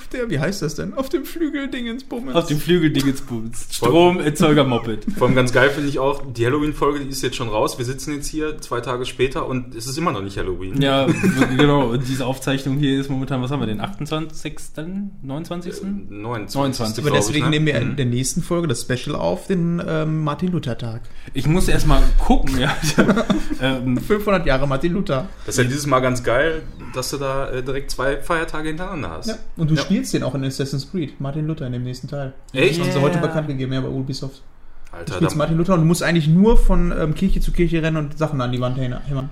auf 0.00 0.08
der, 0.08 0.30
wie 0.30 0.38
heißt 0.38 0.62
das 0.62 0.76
denn? 0.76 0.94
Auf 0.94 1.10
dem 1.10 1.26
Flügeldingensbummels. 1.26 2.34
Auf 2.34 2.46
dem 2.46 2.58
Flügeldingensbums. 2.58 3.66
Stromerzeuger-Moped. 3.70 5.04
Vor 5.18 5.26
allem 5.26 5.36
ganz 5.36 5.52
geil 5.52 5.68
finde 5.68 5.90
ich 5.90 5.98
auch, 5.98 6.22
die 6.32 6.46
Halloween-Folge, 6.46 7.00
die 7.00 7.10
ist 7.10 7.20
jetzt 7.22 7.36
schon 7.36 7.50
raus. 7.50 7.76
Wir 7.76 7.84
sitzen 7.84 8.14
jetzt 8.14 8.26
hier 8.28 8.58
zwei 8.62 8.80
Tage 8.80 9.04
später 9.04 9.46
und 9.46 9.74
es 9.74 9.86
ist 9.86 9.98
immer 9.98 10.10
noch 10.10 10.22
nicht 10.22 10.38
Halloween. 10.38 10.80
Ja, 10.80 11.06
genau. 11.56 11.90
Und 11.90 12.08
diese 12.08 12.24
Aufzeichnung 12.24 12.78
hier 12.78 12.98
ist 12.98 13.10
momentan, 13.10 13.42
was 13.42 13.50
haben 13.50 13.60
wir, 13.60 13.66
den 13.66 13.82
28., 13.82 14.54
29.? 15.22 15.82
29. 15.82 16.54
29. 16.58 17.04
Aber 17.04 17.14
deswegen 17.14 17.36
ich, 17.38 17.44
ne? 17.44 17.50
nehmen 17.50 17.66
wir 17.66 17.74
in 17.74 17.90
Mhm. 17.90 17.96
der 17.96 18.06
nächsten 18.06 18.42
Folge 18.42 18.68
das 18.68 18.80
Special 18.80 19.14
auf, 19.16 19.48
den 19.48 19.82
ähm, 19.86 20.24
Martin 20.24 20.50
Luther 20.52 20.78
Tag. 20.78 21.02
Ich 21.34 21.46
muss 21.46 21.68
erst 21.68 21.86
mal 21.86 22.02
gucken, 22.18 22.58
ja. 22.58 22.74
ähm, 23.60 23.98
500 23.98 24.46
Jahre 24.46 24.66
Martin 24.66 24.94
Luther. 24.94 25.28
Das 25.44 25.56
ist 25.58 25.62
ja 25.62 25.68
dieses 25.68 25.86
Mal 25.86 26.00
ganz 26.00 26.22
geil, 26.22 26.62
dass 26.94 27.10
du 27.10 27.18
da 27.18 27.50
äh, 27.50 27.62
direkt 27.62 27.90
zwei 27.90 28.16
Feiertage 28.16 28.68
hintereinander 28.68 29.10
hast. 29.10 29.28
Ja. 29.28 29.34
Und 29.58 29.70
du 29.70 29.74
Ja. 29.74 29.82
Spielst 29.90 30.14
den 30.14 30.22
auch 30.22 30.34
in 30.34 30.44
Assassin's 30.44 30.90
Creed, 30.90 31.20
Martin 31.20 31.46
Luther 31.46 31.66
in 31.66 31.72
dem 31.72 31.82
nächsten 31.82 32.06
Teil. 32.08 32.32
Echt? 32.52 32.78
Das 32.78 32.86
haben 32.86 32.92
sie 32.92 32.98
Yeah. 32.98 33.02
heute 33.08 33.18
bekannt 33.18 33.48
gegeben, 33.48 33.72
ja, 33.72 33.80
bei 33.80 33.88
Ubisoft. 33.88 34.42
Du 34.90 34.96
Alter, 34.96 35.14
spielst 35.14 35.34
da, 35.34 35.38
Martin 35.38 35.56
Luther 35.56 35.74
und 35.74 35.80
du 35.80 35.86
musst 35.86 36.02
eigentlich 36.02 36.28
nur 36.28 36.56
von 36.56 36.92
ähm, 36.96 37.14
Kirche 37.14 37.40
zu 37.40 37.52
Kirche 37.52 37.82
rennen 37.82 37.96
und 37.96 38.18
Sachen 38.18 38.40
an 38.40 38.52
die 38.52 38.60
Wand 38.60 38.76
hämmern. 38.78 39.30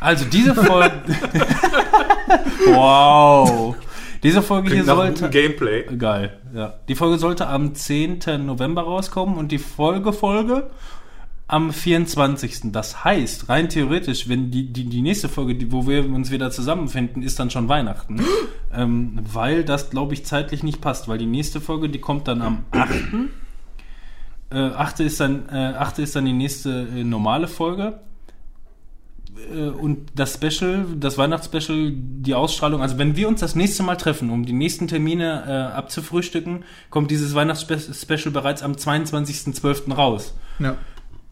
also 0.00 0.24
diese 0.24 0.54
Folge. 0.54 0.92
wow. 2.66 3.74
Diese 4.22 4.42
Folge 4.42 4.68
hier 4.68 4.82
klingt 4.82 4.88
gutem 4.98 5.16
sollte. 5.16 5.30
Gameplay. 5.30 5.84
Geil, 5.96 6.38
ja. 6.54 6.74
Die 6.88 6.94
Folge 6.94 7.18
sollte 7.18 7.46
am 7.46 7.74
10. 7.74 8.20
November 8.44 8.82
rauskommen 8.82 9.36
und 9.36 9.52
die 9.52 9.58
Folge-Folge 9.58 10.70
am 11.48 11.72
24. 11.72 12.72
Das 12.72 13.04
heißt, 13.04 13.48
rein 13.48 13.70
theoretisch, 13.70 14.28
wenn 14.28 14.50
die, 14.50 14.70
die, 14.70 14.84
die 14.84 15.02
nächste 15.02 15.28
Folge, 15.28 15.54
die, 15.54 15.72
wo 15.72 15.86
wir 15.86 16.04
uns 16.04 16.30
wieder 16.30 16.50
zusammenfinden, 16.50 17.22
ist 17.22 17.40
dann 17.40 17.50
schon 17.50 17.68
Weihnachten. 17.68 18.20
ähm, 18.72 19.18
weil 19.32 19.64
das, 19.64 19.90
glaube 19.90 20.14
ich, 20.14 20.24
zeitlich 20.24 20.62
nicht 20.62 20.80
passt, 20.80 21.08
weil 21.08 21.18
die 21.18 21.26
nächste 21.26 21.60
Folge, 21.60 21.88
die 21.88 22.00
kommt 22.00 22.28
dann 22.28 22.42
am 22.42 22.64
8. 22.70 22.90
Äh, 24.50 24.58
8. 24.58 25.00
ist 25.00 25.20
dann, 25.20 25.48
äh, 25.50 25.74
8. 25.76 25.98
ist 25.98 26.16
dann 26.16 26.26
die 26.26 26.32
nächste 26.32 26.86
äh, 26.94 27.02
normale 27.02 27.48
Folge. 27.48 28.00
Äh, 29.54 29.68
und 29.68 30.10
das 30.14 30.34
Special, 30.34 30.86
das 30.96 31.16
Weihnachtsspecial, 31.16 31.92
die 31.94 32.34
Ausstrahlung, 32.34 32.82
also 32.82 32.98
wenn 32.98 33.16
wir 33.16 33.26
uns 33.28 33.40
das 33.40 33.54
nächste 33.54 33.82
Mal 33.82 33.96
treffen, 33.96 34.30
um 34.30 34.44
die 34.44 34.52
nächsten 34.52 34.86
Termine 34.86 35.44
äh, 35.46 35.76
abzufrühstücken, 35.76 36.64
kommt 36.90 37.10
dieses 37.10 37.34
Weihnachtsspecial 37.34 38.32
bereits 38.32 38.62
am 38.62 38.72
22.12. 38.72 39.94
raus. 39.94 40.34
Ja. 40.58 40.76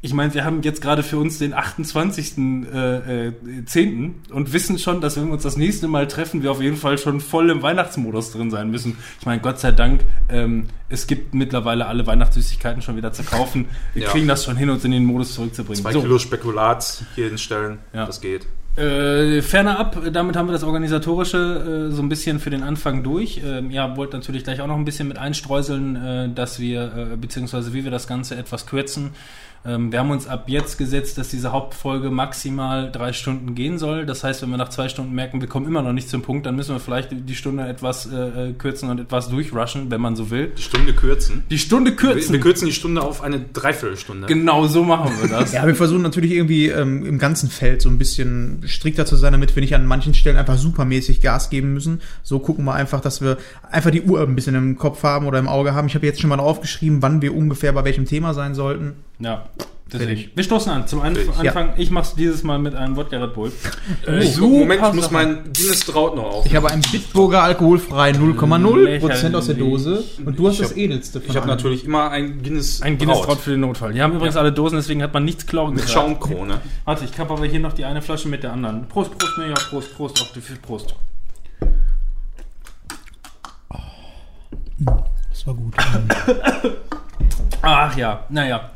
Ich 0.03 0.13
meine, 0.13 0.33
wir 0.35 0.45
haben 0.45 0.63
jetzt 0.63 0.83
gerade 0.83 1.03
für 1.03 1.17
uns 1.19 1.39
den 1.39 1.53
28. 1.55 2.37
Äh, 2.73 3.29
äh, 3.29 3.33
10. 3.65 4.15
und 4.31 4.53
wissen 4.53 4.79
schon, 4.79 5.01
dass 5.01 5.17
wenn 5.17 5.27
wir 5.29 5.33
uns 5.33 5.43
das 5.43 5.57
nächste 5.57 5.89
Mal 5.89 6.07
treffen, 6.07 6.43
wir 6.43 6.51
auf 6.53 6.61
jeden 6.63 6.77
Fall 6.77 6.99
schon 6.99 7.21
voll 7.21 7.51
im 7.51 7.63
Weihnachtsmodus 7.63 8.31
drin 8.33 8.51
sein 8.51 8.71
müssen. 8.71 8.99
Ich 9.19 9.27
meine, 9.27 9.41
Gott 9.41 9.59
sei 9.59 9.73
Dank, 9.73 10.03
ähm, 10.29 10.67
es 10.91 11.07
gibt 11.07 11.35
mittlerweile 11.35 11.87
alle 11.87 12.07
Weihnachtssüßigkeiten 12.07 12.83
schon 12.83 12.97
wieder 12.97 13.13
zu 13.13 13.25
kaufen. 13.25 13.67
Wir 13.95 14.05
Ja. 14.05 14.11
kriegen 14.11 14.29
das 14.29 14.45
schon 14.45 14.57
hin, 14.57 14.69
uns 14.71 14.85
in 14.85 14.91
den 14.93 15.05
Modus 15.07 15.35
zurückzubringen. 15.35 15.83
Zwei 15.83 15.93
So. 15.93 16.03
Kilo 16.03 16.19
Spekulat 16.19 17.03
hier 17.15 17.29
hinstellen, 17.29 17.79
Ja. 17.93 18.05
das 18.07 18.21
geht. 18.21 18.47
Äh, 18.77 19.41
ferner 19.41 19.79
ab, 19.79 19.97
damit 20.13 20.37
haben 20.37 20.49
wir 20.49 20.53
das 20.53 20.63
Organisatorische 20.63 21.89
äh, 21.91 21.95
so 21.95 22.03
ein 22.03 22.11
bisschen 22.11 22.39
für 22.39 22.51
den 22.51 22.63
Anfang 22.63 23.03
durch. 23.03 23.41
Ähm, 23.43 23.71
ja, 23.71 23.97
wollt 23.97 24.13
natürlich 24.13 24.45
gleich 24.45 24.61
auch 24.61 24.67
noch 24.67 24.77
ein 24.77 24.85
bisschen 24.85 25.09
mit 25.09 25.17
einstreuseln, 25.17 25.97
äh, 25.97 26.29
dass 26.29 26.61
wir, 26.61 27.11
äh, 27.15 27.17
beziehungsweise 27.17 27.73
wie 27.73 27.85
wir 27.85 27.91
das 27.91 28.07
Ganze 28.07 28.37
etwas 28.37 28.67
kürzen. 28.67 29.12
Ähm, 29.65 29.93
wir 29.93 29.99
haben 29.99 30.11
uns 30.11 30.27
ab 30.27 30.45
jetzt 30.49 30.79
gesetzt, 30.79 31.19
dass 31.19 31.29
diese 31.29 31.53
Hauptfolge 31.53 32.11
maximal 32.11 32.91
drei 32.91 33.13
Stunden 33.13 33.55
gehen 33.55 33.79
soll. 33.79 34.07
Das 34.07 34.23
heißt, 34.25 34.43
wenn 34.43 34.51
wir 34.51 34.57
nach 34.57 34.69
zwei 34.69 34.89
Stunden 34.89 35.15
merken, 35.15 35.41
wir 35.41 35.49
kommen 35.49 35.67
immer 35.67 35.83
noch 35.83 35.93
nicht 35.93 36.09
zum 36.09 36.23
Punkt, 36.23 36.47
dann 36.47 36.57
müssen 36.57 36.75
wir 36.75 36.81
vielleicht 36.81 37.09
die 37.13 37.35
Stunde 37.35 37.67
etwas 37.67 38.07
äh, 38.07 38.51
äh, 38.51 38.53
kürzen 38.53 38.91
und 38.91 39.01
etwas 39.01 39.29
durchrushen, 39.29 39.91
wenn 39.91 40.01
man 40.01 40.17
so 40.17 40.31
will. 40.31 40.53
Die 40.57 40.63
Stunde 40.63 40.93
kürzen. 40.93 41.45
Die 41.51 41.59
Stunde 41.59 41.91
Wir, 41.91 41.97
kürzen. 41.97 42.33
wir 42.33 42.41
kürzen 42.41 42.67
die 42.67 42.73
Stunde 42.73 43.03
auf 43.03 43.23
eine 43.23 43.41
Dreiviertelstunde. 43.41 44.27
genau 44.27 44.67
so 44.67 44.85
machen 44.85 45.13
wir 45.21 45.29
das. 45.29 45.53
Ja, 45.57 45.67
wir 45.67 45.75
versuchen 45.75 46.03
natürlich 46.03 46.33
irgendwie 46.33 46.69
ähm, 46.69 47.07
im 47.07 47.19
ganzen 47.19 47.49
Feld 47.49 47.81
so 47.81 47.89
ein 47.89 47.99
bisschen 47.99 48.63
strikter 48.67 49.07
zu 49.07 49.17
sein, 49.17 49.33
damit 49.33 49.55
wir 49.57 49.63
nicht 49.63 49.75
an 49.75 49.87
manchen 49.87 50.13
Stellen 50.13 50.37
einfach 50.37 50.59
supermäßig 50.59 51.23
Gas 51.23 51.51
geben 51.51 51.73
müssen. 51.73 52.01
So 52.23 52.41
gucken 52.41 52.65
wir 52.65 52.75
einfach, 52.75 53.01
dass 53.01 53.23
wir 53.23 53.39
einfach 53.71 53.91
die 53.91 54.03
Uhr 54.03 54.21
ein 54.21 54.35
bisschen 54.35 54.55
im 54.55 54.77
Kopf 54.77 55.03
haben 55.03 55.27
oder 55.27 55.39
im 55.39 55.49
Auge 55.49 55.75
haben. 55.75 55.87
Ich 55.87 55.95
habe 55.95 56.05
jetzt 56.05 56.21
schon 56.21 56.29
mal 56.29 56.41
aufgeschrieben, 56.41 57.01
wann 57.01 57.23
wir 57.23 57.35
ungefähr 57.35 57.73
bei 57.73 57.85
welchem 57.85 58.05
Thema 58.05 58.35
sein 58.35 58.55
sollten. 58.55 58.95
Ja, 59.18 59.44
deswegen. 59.90 60.30
Wir 60.35 60.44
stoßen 60.44 60.70
an. 60.70 60.87
Zum 60.87 61.00
Anf 61.00 61.18
Fertig. 61.18 61.38
Anfang, 61.38 61.73
ich 61.78 61.90
mach's 61.90 62.14
dieses 62.14 62.42
Mal 62.42 62.58
mit 62.58 62.75
einem 62.75 62.96
Wodka 62.96 63.16
Red 63.16 63.32
Bull. 63.32 63.50
Äh, 64.06 64.23
ich, 64.25 64.35
Super 64.35 64.49
Moment, 64.58 64.82
ich 64.88 64.92
muss 64.92 65.11
mein 65.11 65.52
Guinness 65.54 65.87
Draut 65.87 66.16
noch 66.16 66.25
auf. 66.25 66.46
Ich 66.46 66.54
habe 66.54 66.70
einen 66.70 66.82
Bitburger 66.82 67.42
alkoholfrei 67.42 68.11
0,0 68.11 68.76
Lächerlich. 68.76 69.00
Prozent 69.00 69.35
aus 69.35 69.46
der 69.46 69.54
Dose 69.54 70.04
und 70.25 70.38
du 70.38 70.49
hast 70.49 70.54
Ich 70.54 70.61
das 70.61 70.70
hab- 70.73 70.76
edelste 70.76 71.20
von 71.20 71.30
Ich 71.30 71.37
habe 71.37 71.46
natürlich 71.46 71.85
immer 71.85 72.11
ein 72.11 72.42
Guinness 72.42 72.82
Ein 72.82 72.99
Guinness 72.99 73.16
Braut 73.18 73.26
Traut 73.26 73.38
für 73.38 73.50
den 73.52 73.61
Notfall. 73.61 73.92
Die 73.94 74.02
haben 74.02 74.12
übrigens 74.14 74.37
alle 74.37 74.52
Dosen, 74.52 74.76
deswegen 74.76 75.02
hat 75.02 75.14
man 75.14 75.25
nichts 75.25 75.46
klauen 75.46 75.70
mit 75.75 75.87
gesagt. 75.87 75.94
Schaumkrone. 75.94 76.61
Warte, 76.85 77.04
ich 77.11 77.18
habe 77.18 77.32
aber 77.32 77.46
hier 77.46 77.61
noch 77.61 77.73
die 77.73 77.85
eine 77.85 78.02
Flasche 78.02 78.28
mit 78.28 78.42
der 78.42 78.52
anderen. 78.52 78.87
Prost, 78.88 79.16
Prost, 79.16 79.32
nee, 79.38 79.49
ja, 79.49 79.54
Prost, 79.70 79.96
Prost 79.96 80.20
auf 80.20 80.32
die 80.35 80.40
Prost. 80.40 80.94
Das 85.30 85.46
war 85.46 85.54
gut. 85.54 85.75
Ach 87.62 87.96
ja, 87.96 88.25
naja. 88.28 88.70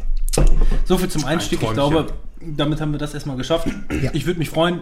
So 0.84 0.98
viel 0.98 1.08
zum 1.08 1.24
Einstieg. 1.24 1.60
Ich 1.60 1.68
Träumchen. 1.68 1.74
glaube, 1.74 2.06
damit 2.40 2.80
haben 2.80 2.92
wir 2.92 2.98
das 2.98 3.14
erstmal 3.14 3.36
geschafft. 3.36 3.68
Ja. 4.02 4.10
Ich 4.12 4.26
würde 4.26 4.38
mich 4.38 4.50
freuen, 4.50 4.80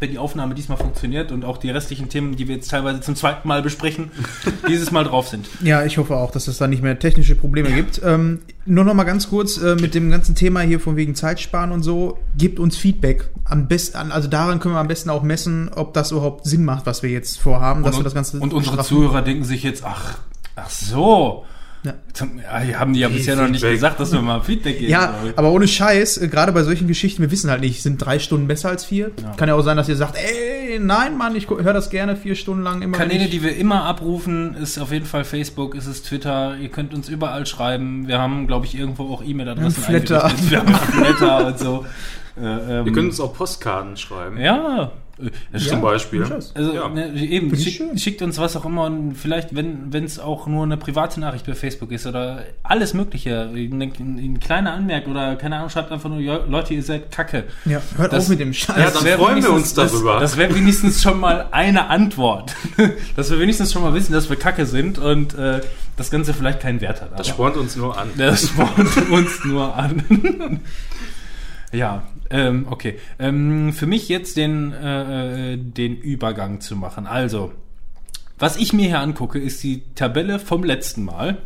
wenn 0.00 0.10
die 0.10 0.18
Aufnahme 0.18 0.54
diesmal 0.54 0.78
funktioniert 0.78 1.32
und 1.32 1.44
auch 1.44 1.58
die 1.58 1.70
restlichen 1.70 2.08
Themen, 2.08 2.36
die 2.36 2.46
wir 2.48 2.56
jetzt 2.56 2.70
teilweise 2.70 3.00
zum 3.00 3.16
zweiten 3.16 3.48
Mal 3.48 3.62
besprechen, 3.62 4.10
dieses 4.68 4.90
Mal 4.90 5.04
drauf 5.04 5.28
sind. 5.28 5.48
Ja, 5.62 5.84
ich 5.84 5.98
hoffe 5.98 6.16
auch, 6.16 6.30
dass 6.30 6.46
es 6.48 6.58
da 6.58 6.66
nicht 6.66 6.82
mehr 6.82 6.98
technische 6.98 7.34
Probleme 7.34 7.70
gibt. 7.72 8.00
Ähm, 8.04 8.40
nur 8.64 8.84
noch 8.84 8.94
mal 8.94 9.04
ganz 9.04 9.28
kurz 9.28 9.58
äh, 9.58 9.74
mit 9.76 9.94
dem 9.94 10.10
ganzen 10.10 10.34
Thema 10.34 10.60
hier 10.60 10.80
von 10.80 10.96
wegen 10.96 11.14
Zeitsparen 11.14 11.72
und 11.72 11.82
so. 11.82 12.18
Gebt 12.36 12.60
uns 12.60 12.76
Feedback. 12.76 13.28
Am 13.44 13.66
besten, 13.66 14.12
also 14.12 14.28
daran 14.28 14.60
können 14.60 14.74
wir 14.74 14.80
am 14.80 14.88
besten 14.88 15.10
auch 15.10 15.22
messen, 15.22 15.70
ob 15.74 15.94
das 15.94 16.12
überhaupt 16.12 16.44
Sinn 16.46 16.64
macht, 16.64 16.86
was 16.86 17.02
wir 17.02 17.10
jetzt 17.10 17.40
vorhaben, 17.40 17.82
dass 17.82 17.96
und, 17.96 18.00
wir 18.00 18.04
das 18.04 18.14
Ganze 18.14 18.38
und 18.38 18.52
unsere 18.52 18.74
straffen. 18.74 18.88
Zuhörer 18.88 19.22
denken 19.22 19.44
sich 19.44 19.62
jetzt, 19.62 19.84
ach, 19.84 20.18
ach 20.54 20.70
so. 20.70 21.44
Ja. 21.84 21.94
Ja, 22.72 22.78
haben 22.80 22.92
die 22.92 23.00
ja 23.00 23.08
bisher 23.08 23.36
noch 23.36 23.48
nicht 23.48 23.62
gesagt, 23.62 24.00
dass 24.00 24.12
wir 24.12 24.20
mal 24.20 24.40
Feedback 24.40 24.78
geben 24.80 24.90
Ja, 24.90 25.14
sollen. 25.20 25.34
aber 25.36 25.52
ohne 25.52 25.68
Scheiß, 25.68 26.18
äh, 26.18 26.28
gerade 26.28 26.50
bei 26.50 26.64
solchen 26.64 26.88
Geschichten, 26.88 27.22
wir 27.22 27.30
wissen 27.30 27.50
halt 27.50 27.60
nicht, 27.60 27.82
sind 27.82 27.98
drei 27.98 28.18
Stunden 28.18 28.48
besser 28.48 28.68
als 28.70 28.84
vier? 28.84 29.12
Ja. 29.22 29.32
Kann 29.36 29.48
ja 29.48 29.54
auch 29.54 29.62
sein, 29.62 29.76
dass 29.76 29.88
ihr 29.88 29.94
sagt, 29.96 30.16
ey, 30.16 30.80
nein, 30.80 31.16
Mann, 31.16 31.36
ich 31.36 31.48
höre 31.48 31.72
das 31.72 31.88
gerne 31.90 32.16
vier 32.16 32.34
Stunden 32.34 32.64
lang 32.64 32.82
immer. 32.82 32.98
Kanäle, 32.98 33.28
die 33.28 33.42
wir 33.44 33.56
immer 33.56 33.84
abrufen, 33.84 34.54
ist 34.56 34.76
auf 34.78 34.90
jeden 34.90 35.06
Fall 35.06 35.24
Facebook, 35.24 35.76
ist 35.76 35.86
es 35.86 36.02
Twitter. 36.02 36.56
Ihr 36.60 36.68
könnt 36.68 36.92
uns 36.94 37.08
überall 37.08 37.46
schreiben. 37.46 38.08
Wir 38.08 38.18
haben, 38.18 38.48
glaube 38.48 38.66
ich, 38.66 38.76
irgendwo 38.76 39.04
auch 39.14 39.22
E-Mail-Adressen 39.24 39.84
Wir 39.88 39.98
haben 40.00 40.06
Flatter. 40.06 40.32
Wir 40.48 40.58
haben 40.58 40.74
Flatter 40.74 41.46
und 41.46 41.58
so. 41.58 41.86
Äh, 42.40 42.42
ähm, 42.78 42.84
Wir 42.84 42.92
können 42.92 43.08
uns 43.08 43.18
auch 43.18 43.34
Postkarten 43.34 43.96
schreiben. 43.96 44.38
ja, 44.38 44.92
Ja. 45.52 45.58
Zum 45.58 45.80
Beispiel. 45.82 46.22
Also 46.54 46.72
Ja. 46.74 46.88
ne, 46.88 47.12
eben, 47.14 47.56
schick, 47.56 47.82
schickt 47.98 48.22
uns 48.22 48.38
was 48.38 48.56
auch 48.56 48.64
immer 48.64 48.84
und 48.84 49.14
vielleicht, 49.14 49.48
wenn 49.54 49.92
es 50.04 50.18
auch 50.18 50.46
nur 50.46 50.62
eine 50.64 50.76
private 50.76 51.18
Nachricht 51.20 51.44
bei 51.46 51.54
Facebook 51.54 51.90
ist 51.92 52.06
oder 52.06 52.44
alles 52.62 52.94
Mögliche, 52.94 53.48
eine, 53.52 53.90
eine 53.98 54.38
kleine 54.38 54.70
Anmerkung 54.72 55.12
oder 55.12 55.34
keine 55.36 55.56
Ahnung, 55.56 55.70
schreibt 55.70 55.90
einfach 55.90 56.08
nur, 56.08 56.20
"Jo, 56.20 56.38
Leute, 56.48 56.74
ihr 56.74 56.82
seid 56.82 57.10
kacke. 57.10 57.44
Ja, 57.64 57.80
hört 57.96 58.12
Das- 58.12 58.24
auf 58.24 58.28
mit 58.30 58.40
dem 58.40 58.52
Scheiß. 58.52 58.76
Ja, 58.78 58.90
dann 58.90 59.04
wär 59.04 59.18
freuen 59.18 59.42
wir 59.42 59.52
uns 59.52 59.74
darüber. 59.74 60.14
Das, 60.20 60.30
das 60.32 60.36
wäre 60.36 60.54
wenigstens 60.54 61.02
schon 61.02 61.18
mal 61.18 61.46
eine 61.50 61.88
Antwort. 61.88 62.54
dass 63.16 63.30
wir 63.30 63.40
wenigstens 63.40 63.72
schon 63.72 63.82
mal 63.82 63.94
wissen, 63.94 64.12
dass 64.12 64.28
wir 64.30 64.36
kacke 64.36 64.66
sind 64.66 64.98
und 64.98 65.34
äh, 65.34 65.60
das 65.96 66.10
Ganze 66.12 66.32
vielleicht 66.32 66.60
keinen 66.60 66.80
Wert 66.80 67.02
hat. 67.02 67.18
Das 67.18 67.26
spornt 67.26 67.56
uns 67.56 67.74
nur 67.74 67.98
an. 67.98 68.08
das 68.16 68.48
spornt 68.48 69.10
uns 69.10 69.44
nur 69.44 69.74
an. 69.76 70.02
ja, 71.72 72.02
ähm, 72.30 72.66
okay. 72.70 72.98
Ähm, 73.18 73.72
für 73.72 73.86
mich 73.86 74.08
jetzt 74.08 74.36
den, 74.36 74.72
äh, 74.72 75.52
äh, 75.52 75.56
den 75.56 75.96
Übergang 75.96 76.60
zu 76.60 76.76
machen. 76.76 77.06
Also, 77.06 77.52
was 78.38 78.56
ich 78.56 78.72
mir 78.72 78.86
hier 78.86 79.00
angucke, 79.00 79.38
ist 79.38 79.62
die 79.62 79.82
Tabelle 79.94 80.38
vom 80.38 80.64
letzten 80.64 81.04
Mal. 81.04 81.38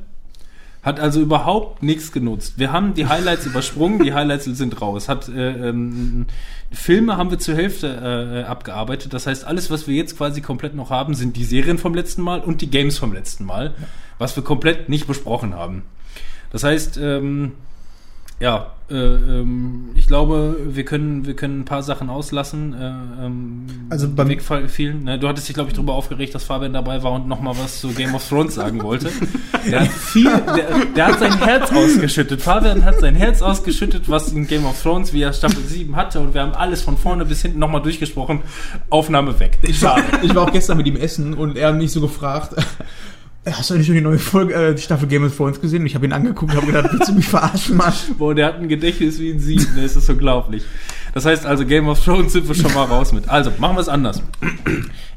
Hat 0.83 0.99
also 0.99 1.21
überhaupt 1.21 1.83
nichts 1.83 2.11
genutzt. 2.11 2.55
Wir 2.59 2.73
haben 2.73 2.95
die 2.95 3.07
Highlights 3.07 3.47
übersprungen, 3.47 4.03
die 4.03 4.15
Highlights 4.15 4.45
sind 4.45 4.81
raus. 4.81 5.09
Hat 5.09 5.29
äh, 5.29 5.69
ähm, 5.69 6.27
Filme 6.71 7.17
haben 7.17 7.31
wir 7.31 7.39
zur 7.39 7.55
Hälfte 7.55 8.43
äh, 8.45 8.49
abgearbeitet. 8.49 9.13
Das 9.15 9.27
heißt, 9.27 9.45
alles, 9.45 9.71
was 9.71 9.87
wir 9.87 9.95
jetzt 9.95 10.17
quasi 10.17 10.41
komplett 10.41 10.75
noch 10.75 10.91
haben, 10.91 11.15
sind 11.15 11.37
die 11.37 11.45
Serien 11.45 11.79
vom 11.79 11.95
letzten 11.95 12.23
Mal 12.23 12.41
und 12.41 12.61
die 12.63 12.71
Games 12.71 12.99
vom 12.99 13.13
letzten 13.13 13.45
Mal, 13.45 13.75
was 14.19 14.35
wir 14.37 14.43
komplett 14.43 14.89
nicht 14.89 15.07
besprochen 15.07 15.55
haben. 15.55 15.83
Das 16.51 16.65
heißt, 16.65 16.99
ähm, 16.99 17.53
ja, 18.43 18.73
äh, 18.91 18.95
ähm, 18.95 19.91
ich 19.95 20.07
glaube, 20.09 20.57
wir 20.69 20.85
können, 20.85 21.25
wir 21.25 21.35
können 21.37 21.61
ein 21.61 21.65
paar 21.65 21.83
Sachen 21.85 22.11
auslassen. 22.11 22.75
Äh, 22.75 23.25
ähm, 23.25 23.67
Also 23.89 24.09
beim- 24.09 24.29
wegfielen. 24.29 25.05
Ne? 25.05 25.19
Du 25.19 25.29
hattest 25.29 25.49
dich, 25.49 25.55
glaube 25.55 25.71
ich, 25.71 25.75
darüber 25.77 25.95
aufgeregt, 25.95 26.35
dass 26.35 26.43
Fabian 26.45 26.73
dabei 26.73 27.03
war 27.05 27.13
und 27.13 27.29
nochmal 27.29 27.55
was 27.57 27.81
zu 27.81 27.89
Game 27.93 28.15
of 28.17 28.29
Thrones 28.29 28.57
sagen 28.57 28.83
wollte. 28.83 29.11
Der 29.71 29.83
hat 29.83 29.89
viel, 29.91 30.25
der, 30.25 30.87
der 30.97 31.07
hat 31.07 31.21
sein 31.21 31.39
Herz 31.39 31.71
ausgeschüttet. 31.71 32.43
Fabian 32.43 32.85
hat 32.85 32.99
sein 32.99 33.15
Herz 33.15 33.43
ausgeschüttet, 33.43 34.09
was 34.09 34.33
in 34.33 34.49
Game 34.49 34.67
of 34.67 34.83
Thrones, 34.83 35.13
wie 35.13 35.23
er 35.23 35.33
Staffel 35.33 35.63
7 35.63 35.95
hatte, 35.95 36.19
und 36.19 36.35
wir 36.35 36.43
haben 36.43 36.53
alles 36.53 36.83
von 36.83 36.97
vorne 36.99 37.25
bis 37.25 37.43
hinten 37.43 37.61
nochmal 37.61 37.81
durchgesprochen. 37.81 38.41
Aufnahme 38.91 39.39
weg. 39.39 39.61
Ich 39.63 39.81
war, 39.83 39.99
ich 40.23 40.35
war 40.35 40.43
auch 40.49 40.53
gestern 40.53 40.79
mit 40.79 40.89
ihm 40.89 40.97
essen 40.97 41.35
und 41.35 41.57
er 41.57 41.69
hat 41.69 41.77
mich 41.77 41.93
so 41.93 42.01
gefragt, 42.01 42.57
hast 43.47 43.71
du 43.71 43.75
eigentlich 43.75 43.87
schon 43.87 43.97
die 43.97 44.01
neue 44.01 44.19
Folge, 44.19 44.55
äh, 44.55 44.75
die 44.75 44.83
Staffel 44.83 45.09
Game 45.09 45.25
of 45.25 45.37
Thrones 45.37 45.61
gesehen? 45.61 45.85
Ich 45.85 45.95
habe 45.95 46.07
ihn 46.07 46.13
angeguckt 46.13 46.53
und 46.53 46.57
habe 46.57 46.67
gedacht, 46.67 46.91
willst 46.93 47.09
du 47.09 47.13
mich 47.13 47.29
verarschen, 47.29 47.77
Mann? 47.77 47.93
Boah, 48.19 48.35
der 48.35 48.47
hat 48.47 48.61
ein 48.61 48.69
Gedächtnis 48.69 49.19
wie 49.19 49.31
ein 49.31 49.41
Sieben, 49.41 49.67
das 49.77 49.97
ist 49.97 50.09
unglaublich. 50.09 50.63
Das 51.13 51.27
heißt 51.27 51.45
also, 51.45 51.67
Game 51.67 51.89
of 51.89 52.03
Thrones 52.03 52.33
sind 52.33 52.47
wir 52.47 52.55
schon 52.55 52.73
mal 52.73 52.85
raus 52.85 53.13
mit. 53.13 53.29
Also, 53.29 53.53
machen 53.59 53.77
wir 53.77 53.81
es 53.81 53.89
anders. 53.89 54.23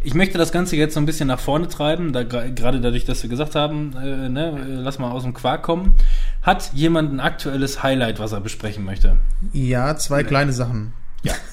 Ich 0.03 0.13
möchte 0.13 0.37
das 0.37 0.51
Ganze 0.51 0.75
jetzt 0.75 0.95
so 0.95 0.99
ein 0.99 1.05
bisschen 1.05 1.27
nach 1.27 1.39
vorne 1.39 1.67
treiben, 1.67 2.13
da, 2.13 2.23
gerade 2.23 2.81
dadurch, 2.81 3.05
dass 3.05 3.21
wir 3.23 3.29
gesagt 3.29 3.55
haben, 3.55 3.93
äh, 3.95 4.27
ne, 4.27 4.59
äh, 4.59 4.73
lass 4.73 4.99
mal 4.99 5.11
aus 5.11 5.23
dem 5.23 5.33
Quark 5.33 5.63
kommen. 5.63 5.95
Hat 6.41 6.71
jemand 6.73 7.13
ein 7.13 7.19
aktuelles 7.19 7.83
Highlight, 7.83 8.19
was 8.19 8.33
er 8.33 8.41
besprechen 8.41 8.83
möchte? 8.83 9.17
Ja, 9.53 9.95
zwei 9.95 10.23
kleine 10.23 10.53
Sachen. 10.53 10.93
Ja. 11.23 11.33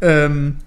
Ähm, 0.00 0.58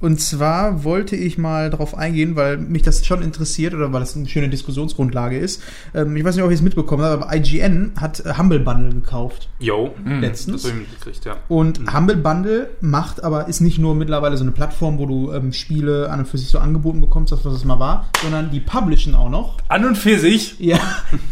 und 0.00 0.20
zwar 0.20 0.84
wollte 0.84 1.16
ich 1.16 1.38
mal 1.38 1.70
darauf 1.70 1.96
eingehen, 1.96 2.36
weil 2.36 2.56
mich 2.58 2.82
das 2.82 3.04
schon 3.04 3.22
interessiert 3.22 3.74
oder 3.74 3.92
weil 3.92 4.00
das 4.00 4.16
eine 4.16 4.28
schöne 4.28 4.48
Diskussionsgrundlage 4.48 5.38
ist. 5.38 5.62
Ähm, 5.94 6.16
ich 6.16 6.24
weiß 6.24 6.36
nicht, 6.36 6.44
ob 6.44 6.50
ihr 6.50 6.54
es 6.54 6.62
mitbekommen 6.62 7.02
habt, 7.02 7.22
aber 7.22 7.34
IGN 7.34 7.92
hat 8.00 8.20
äh, 8.20 8.34
Humble 8.38 8.60
Bundle 8.60 8.90
gekauft. 8.94 9.48
Yo, 9.58 9.94
Hm. 10.04 10.20
Letztens. 10.20 10.62
das 10.62 10.70
habe 10.70 10.82
ich 10.82 10.88
mitgekriegt, 10.88 11.24
ja. 11.24 11.36
Und 11.48 11.80
Humble 11.92 12.16
Bundle 12.16 12.70
macht 12.80 13.24
aber, 13.24 13.48
ist 13.48 13.60
nicht 13.60 13.78
nur 13.78 13.94
mittlerweile 13.94 14.36
so 14.36 14.44
eine 14.44 14.52
Plattform, 14.52 14.98
wo 14.98 15.06
du 15.06 15.32
ähm, 15.32 15.52
Spiele 15.52 16.10
an 16.10 16.20
und 16.20 16.26
für 16.28 16.38
sich 16.38 16.48
so 16.48 16.58
angeboten 16.58 17.00
bekommst, 17.00 17.32
das 17.32 17.44
was 17.44 17.54
es 17.54 17.64
mal 17.64 17.78
war, 17.80 18.08
sondern 18.22 18.50
die 18.50 18.60
publishen 18.60 19.14
auch 19.14 19.30
noch. 19.30 19.56
An 19.68 19.84
und 19.84 19.96
für 19.98 20.18
sich. 20.18 20.58
Ja, 20.60 20.78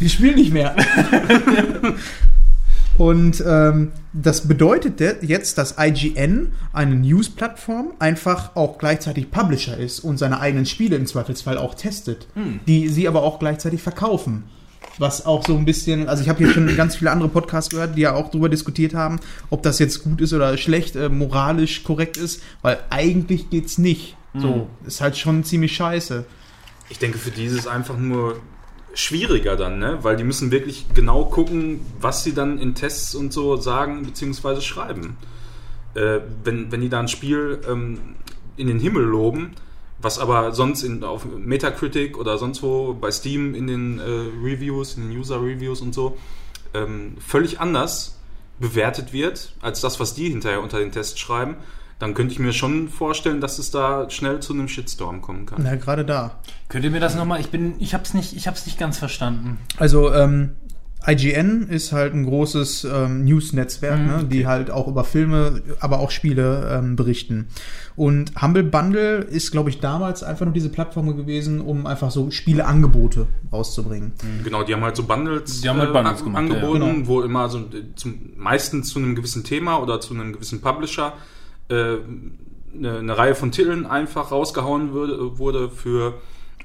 die 0.00 0.08
spielen 0.08 0.35
nicht 0.35 0.52
mehr. 0.52 0.75
Und 2.99 3.43
ähm, 3.47 3.93
das 4.12 4.49
bedeutet 4.49 5.00
de- 5.00 5.17
jetzt, 5.23 5.59
dass 5.59 5.75
IGN 5.79 6.53
eine 6.73 6.95
News-Plattform 6.95 7.93
einfach 7.99 8.57
auch 8.57 8.79
gleichzeitig 8.79 9.31
Publisher 9.31 9.76
ist 9.76 10.00
und 10.00 10.19
seine 10.19 10.41
eigenen 10.41 10.67
Spiele 10.67 10.97
im 10.97 11.07
Zweifelsfall 11.07 11.59
auch 11.59 11.75
testet, 11.75 12.26
die 12.67 12.88
sie 12.88 13.07
aber 13.09 13.23
auch 13.23 13.38
gleichzeitig 13.38 13.83
verkaufen. 13.83 14.45
Was 14.99 15.26
auch 15.26 15.47
so 15.47 15.55
ein 15.57 15.67
bisschen, 15.67 16.09
also 16.09 16.23
ich 16.23 16.31
habe 16.31 16.38
hier 16.38 16.50
schon 16.55 16.75
ganz 16.75 16.97
viele 16.97 17.11
andere 17.11 17.29
Podcasts 17.29 17.69
gehört, 17.69 17.97
die 17.97 18.00
ja 18.00 18.15
auch 18.15 18.29
darüber 18.31 18.49
diskutiert 18.49 18.95
haben, 18.95 19.21
ob 19.50 19.62
das 19.62 19.79
jetzt 19.79 20.03
gut 20.05 20.23
ist 20.23 20.33
oder 20.33 20.57
schlecht, 20.57 20.97
äh, 20.97 21.11
moralisch 21.11 21.85
korrekt 21.85 22.17
ist, 22.17 22.41
weil 22.62 22.79
eigentlich 22.88 23.50
geht's 23.50 23.76
nicht. 23.76 24.17
So, 24.38 24.69
ist 24.87 25.00
halt 25.03 25.17
schon 25.19 25.45
ziemlich 25.45 25.75
scheiße. 25.76 26.25
Ich 26.91 26.99
denke, 26.99 27.19
für 27.19 27.31
die 27.31 27.45
ist 27.45 27.53
es 27.59 27.67
einfach 27.67 27.99
nur 27.99 28.41
schwieriger 28.97 29.57
dann, 29.57 29.79
ne? 29.79 29.99
Weil 30.03 30.17
die 30.17 30.25
müssen 30.25 30.50
wirklich 30.50 30.87
genau 30.95 31.26
gucken, 31.26 31.81
was 32.00 32.25
sie 32.25 32.35
dann 32.35 32.59
in 32.59 32.75
Tests 32.75 33.15
und 33.15 33.33
so 33.33 33.57
sagen 33.57 34.05
bzw. 34.05 34.61
schreiben. 34.61 35.17
Äh, 35.95 36.21
wenn, 36.43 36.73
wenn 36.73 36.81
die 36.81 36.88
da 36.88 37.00
ein 37.00 37.09
Spiel 37.09 37.61
ähm, 37.69 38.17
in 38.57 38.67
den 38.67 38.81
Himmel 38.81 39.05
loben, 39.05 39.53
was 40.00 40.19
aber 40.19 40.53
sonst 40.53 40.83
in, 40.83 41.05
auf 41.05 41.25
Metacritic 41.25 42.19
oder 42.19 42.38
sonst 42.38 42.62
wo 42.62 42.95
bei 42.95 43.11
Steam 43.11 43.55
in 43.55 43.67
den 43.67 43.99
äh, 43.99 44.03
Reviews, 44.43 44.97
in 44.97 45.09
den 45.09 45.19
User-Reviews 45.19 45.81
und 45.81 45.95
so, 45.95 46.17
ähm, 46.75 47.17
völlig 47.19 47.61
anders 47.61 48.19
bewertet 48.59 49.12
wird, 49.12 49.55
als 49.61 49.81
das, 49.81 50.00
was 50.00 50.15
die 50.15 50.31
hinterher 50.31 50.62
unter 50.62 50.79
den 50.79 50.93
Tests 50.93 51.19
schreiben, 51.19 51.57
dann 51.99 52.15
könnte 52.15 52.33
ich 52.33 52.38
mir 52.38 52.53
schon 52.53 52.88
vorstellen, 52.88 53.41
dass 53.41 53.59
es 53.59 53.71
da 53.71 54.09
schnell 54.11 54.41
zu 54.41 54.53
einem 54.53 54.69
Shitstorm 54.69 55.23
kommen 55.23 55.47
kann. 55.47 55.62
Na, 55.62 55.76
gerade 55.76 56.05
da. 56.05 56.38
Könnt 56.69 56.85
ihr 56.85 56.91
mir 56.91 57.00
das 57.00 57.15
nochmal, 57.15 57.41
ich 57.41 57.49
bin, 57.50 57.75
ich 57.79 57.95
hab's 57.95 58.12
nicht, 58.15 58.35
ich 58.37 58.47
hab's 58.47 58.67
nicht 58.67 58.79
ganz 58.79 58.99
verstanden. 58.99 59.59
Also 59.79 60.12
ähm, 60.12 60.50
IGN 61.09 61.69
ist 61.69 61.93
halt 61.93 62.15
ein 62.15 62.25
großes 62.25 62.85
ähm, 62.85 63.25
News-Netzwerk, 63.25 63.99
Mhm, 64.00 64.07
ne, 64.07 64.25
die 64.25 64.47
halt 64.47 64.71
auch 64.73 64.88
über 64.88 65.05
Filme, 65.05 65.62
aber 65.81 66.00
auch 66.00 66.11
Spiele 66.11 66.69
ähm, 66.79 66.97
berichten. 66.97 67.47
Und 67.95 68.43
Humble 68.43 68.65
Bundle 68.65 69.19
ist, 69.19 69.53
glaube 69.53 69.71
ich, 69.71 69.79
damals 69.79 70.23
einfach 70.25 70.45
nur 70.47 70.53
diese 70.53 70.69
Plattform 70.69 71.17
gewesen, 71.17 71.61
um 71.61 71.87
einfach 71.87 72.11
so 72.11 72.31
Spieleangebote 72.33 73.26
rauszubringen. 73.53 74.12
Genau, 74.43 74.65
die 74.65 74.75
haben 74.75 74.83
halt 74.83 74.97
so 74.97 75.05
Bundles, 75.05 75.61
Die 75.61 75.69
haben 75.69 75.79
halt 75.79 75.93
Bundles 75.93 76.19
an- 76.19 76.25
gemacht, 76.25 76.38
angeboten, 76.41 76.83
ja, 76.83 76.93
genau. 76.93 77.07
wo 77.07 77.23
immer 77.23 77.49
so 77.49 77.59
äh, 77.61 77.95
zum, 77.95 78.19
meistens 78.37 78.88
zu 78.88 78.99
einem 78.99 79.15
gewissen 79.15 79.45
Thema 79.45 79.79
oder 79.81 80.00
zu 80.00 80.12
einem 80.12 80.33
gewissen 80.33 80.61
Publisher 80.61 81.12
äh, 81.68 81.96
eine, 82.75 82.99
eine 82.99 83.16
Reihe 83.18 83.35
von 83.35 83.52
Titeln 83.52 83.87
einfach 83.87 84.30
rausgehauen 84.30 84.92
würde, 84.92 85.38
wurde 85.38 85.68
für 85.70 86.14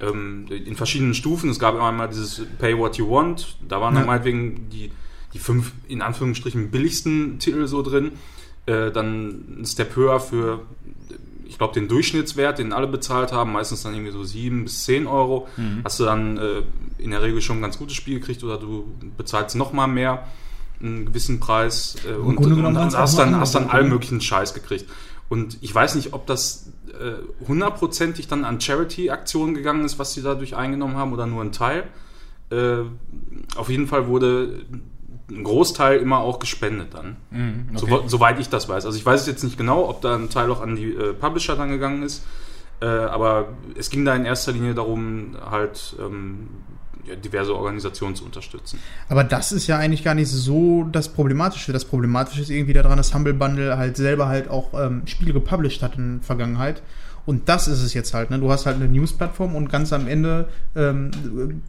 ähm, 0.00 0.46
in 0.50 0.74
verschiedenen 0.76 1.14
Stufen. 1.14 1.48
Es 1.50 1.58
gab 1.58 1.80
einmal 1.80 2.08
dieses 2.08 2.42
Pay 2.58 2.76
What 2.78 2.96
You 2.96 3.10
Want, 3.10 3.56
da 3.68 3.80
waren 3.80 3.94
dann 3.94 4.04
Ja. 4.04 4.06
meinetwegen 4.08 4.68
die, 4.70 4.90
die 5.32 5.38
fünf 5.38 5.72
in 5.88 6.02
Anführungsstrichen 6.02 6.70
billigsten 6.70 7.38
Titel 7.38 7.66
so 7.66 7.82
drin. 7.82 8.12
Äh, 8.66 8.90
dann 8.92 9.60
ein 9.60 9.66
Step 9.66 9.96
höher 9.96 10.20
für, 10.20 10.60
ich 11.46 11.58
glaube, 11.58 11.74
den 11.74 11.88
Durchschnittswert, 11.88 12.58
den 12.58 12.72
alle 12.72 12.86
bezahlt 12.86 13.32
haben, 13.32 13.52
meistens 13.52 13.82
dann 13.82 13.94
irgendwie 13.94 14.12
so 14.12 14.22
7 14.22 14.64
bis 14.64 14.84
10 14.84 15.06
Euro. 15.06 15.48
Hast 15.84 15.98
du 15.98 16.04
dann 16.04 16.36
äh, 16.36 16.62
in 16.98 17.10
der 17.10 17.22
Regel 17.22 17.40
schon 17.40 17.58
ein 17.58 17.62
ganz 17.62 17.78
gutes 17.78 17.94
Spiel 17.96 18.20
gekriegt 18.20 18.44
oder 18.44 18.58
du 18.58 18.84
bezahlst 19.16 19.56
nochmal 19.56 19.88
mehr, 19.88 20.26
einen 20.82 21.06
gewissen 21.06 21.40
Preis 21.40 21.96
äh, 22.06 22.14
und, 22.14 22.38
und, 22.38 22.64
und 22.64 22.96
hast, 22.96 23.18
dann, 23.18 23.36
hast 23.38 23.54
dann 23.54 23.68
allen 23.70 23.88
möglichen 23.88 24.20
Scheiß 24.20 24.54
gekriegt. 24.54 24.86
Und 25.28 25.58
ich 25.62 25.74
weiß 25.74 25.94
nicht, 25.94 26.12
ob 26.12 26.26
das 26.26 26.72
äh, 26.88 27.46
hundertprozentig 27.46 28.28
dann 28.28 28.44
an 28.44 28.60
Charity-Aktionen 28.60 29.54
gegangen 29.54 29.84
ist, 29.84 29.98
was 29.98 30.12
sie 30.12 30.22
dadurch 30.22 30.56
eingenommen 30.56 30.96
haben, 30.96 31.12
oder 31.12 31.26
nur 31.26 31.42
ein 31.42 31.52
Teil. 31.52 31.84
Äh, 32.50 32.82
auf 33.56 33.70
jeden 33.70 33.86
Fall 33.86 34.08
wurde 34.08 34.60
ein 35.30 35.44
Großteil 35.44 36.00
immer 36.00 36.18
auch 36.18 36.38
gespendet 36.38 36.94
dann. 36.94 37.16
Mhm, 37.30 37.76
okay. 37.76 37.86
So, 37.88 38.08
soweit 38.08 38.38
ich 38.40 38.50
das 38.50 38.68
weiß. 38.68 38.84
Also 38.84 38.98
ich 38.98 39.06
weiß 39.06 39.26
jetzt 39.26 39.42
nicht 39.42 39.56
genau, 39.56 39.88
ob 39.88 40.02
da 40.02 40.16
ein 40.16 40.28
Teil 40.28 40.50
auch 40.50 40.60
an 40.60 40.76
die 40.76 40.92
äh, 40.92 41.14
Publisher 41.14 41.56
dann 41.56 41.70
gegangen 41.70 42.02
ist. 42.02 42.22
Äh, 42.80 42.86
aber 42.86 43.48
es 43.76 43.90
ging 43.90 44.04
da 44.04 44.14
in 44.14 44.24
erster 44.24 44.52
Linie 44.52 44.74
darum, 44.74 45.36
halt 45.48 45.96
ähm, 46.00 46.48
ja, 47.06 47.16
diverse 47.16 47.54
Organisationen 47.54 48.14
zu 48.14 48.24
unterstützen. 48.24 48.78
Aber 49.08 49.24
das 49.24 49.52
ist 49.52 49.66
ja 49.66 49.78
eigentlich 49.78 50.04
gar 50.04 50.14
nicht 50.14 50.28
so 50.28 50.84
das 50.90 51.08
Problematische. 51.08 51.72
Das 51.72 51.84
Problematische 51.84 52.42
ist 52.42 52.50
irgendwie 52.50 52.72
daran, 52.72 52.96
dass 52.96 53.14
Humble 53.14 53.34
Bundle 53.34 53.76
halt 53.76 53.96
selber 53.96 54.28
halt 54.28 54.48
auch 54.48 54.72
ähm, 54.74 55.02
Spiele 55.06 55.32
gepublished 55.32 55.82
hat 55.82 55.96
in 55.96 56.18
der 56.18 56.26
Vergangenheit. 56.26 56.82
Und 57.24 57.48
das 57.48 57.68
ist 57.68 57.82
es 57.82 57.94
jetzt 57.94 58.14
halt. 58.14 58.30
Ne? 58.30 58.38
Du 58.38 58.50
hast 58.50 58.66
halt 58.66 58.76
eine 58.76 58.88
News-Plattform 58.88 59.54
und 59.54 59.68
ganz 59.68 59.92
am 59.92 60.08
Ende 60.08 60.48
ähm, 60.74 61.62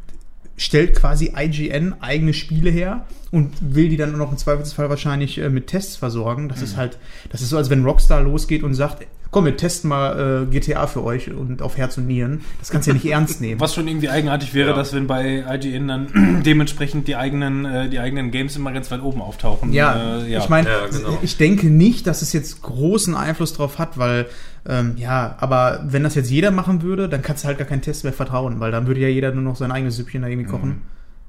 stellt 0.57 0.95
quasi 0.95 1.33
IGN 1.35 1.95
eigene 1.99 2.33
Spiele 2.33 2.69
her 2.69 3.05
und 3.31 3.51
will 3.61 3.89
die 3.89 3.97
dann 3.97 4.15
noch 4.17 4.31
im 4.31 4.37
Zweifelsfall 4.37 4.89
wahrscheinlich 4.89 5.37
äh, 5.37 5.49
mit 5.49 5.67
Tests 5.67 5.95
versorgen. 5.95 6.49
Das 6.49 6.61
ist 6.61 6.77
halt, 6.77 6.97
das 7.31 7.41
ist 7.41 7.49
so, 7.49 7.57
als 7.57 7.69
wenn 7.69 7.83
Rockstar 7.83 8.21
losgeht 8.21 8.63
und 8.63 8.73
sagt, 8.73 9.05
komm, 9.33 9.43
wir 9.45 9.57
testen 9.57 9.89
mal 9.89 10.43
äh, 10.43 10.45
GTA 10.45 10.87
für 10.87 11.03
euch 11.03 11.29
und 11.33 11.61
auf 11.61 11.75
Herz 11.77 11.97
und 11.97 12.07
Nieren. 12.07 12.41
Das 12.59 12.69
kannst 12.69 12.87
du 12.87 12.91
ja 12.91 12.93
nicht 12.93 13.05
ernst 13.11 13.41
nehmen. 13.41 13.59
Was 13.59 13.73
schon 13.75 13.87
irgendwie 13.89 14.07
eigenartig 14.09 14.53
wäre, 14.53 14.69
Ja. 14.69 14.75
dass 14.75 14.93
wenn 14.93 15.07
bei 15.07 15.43
IGN 15.49 15.87
dann 15.89 16.41
dementsprechend 16.45 17.07
die 17.09 17.17
eigenen, 17.17 17.65
äh, 17.65 17.89
die 17.89 17.99
eigenen 17.99 18.31
Games 18.31 18.55
immer 18.55 18.71
ganz 18.71 18.89
weit 18.91 19.01
oben 19.01 19.21
auftauchen. 19.21 19.73
Ja, 19.73 20.21
äh, 20.21 20.37
ich 20.37 20.47
meine, 20.47 20.69
Ja, 20.69 20.85
genau. 20.87 21.17
ich 21.21 21.35
denke 21.37 21.67
nicht, 21.67 22.07
dass 22.07 22.21
es 22.21 22.31
jetzt 22.31 22.61
großen 22.61 23.15
Einfluss 23.15 23.53
drauf 23.53 23.79
hat, 23.79 23.97
weil, 23.97 24.27
ähm, 24.69 24.93
ja, 24.95 25.35
aber 25.39 25.83
wenn 25.87 26.03
das 26.03 26.15
jetzt 26.15 26.31
jeder 26.31 26.51
machen 26.51 26.81
würde, 26.83 27.09
dann 27.09 27.21
kannst 27.21 27.43
du 27.43 27.47
halt 27.49 27.57
gar 27.57 27.67
keinen 27.67 27.81
Test 27.81 28.03
mehr 28.05 28.13
vertrauen, 28.13 28.59
weil 28.61 28.71
dann 28.71 28.87
würde 28.87 29.01
ja 29.01 29.09
jeder 29.09 29.31
nur 29.33 29.43
noch 29.43 29.55
sein 29.57 29.71
eigenes 29.71 29.97
Süppchen 29.97 30.21
da 30.21 30.27
irgendwie 30.29 30.49
kochen. 30.49 30.81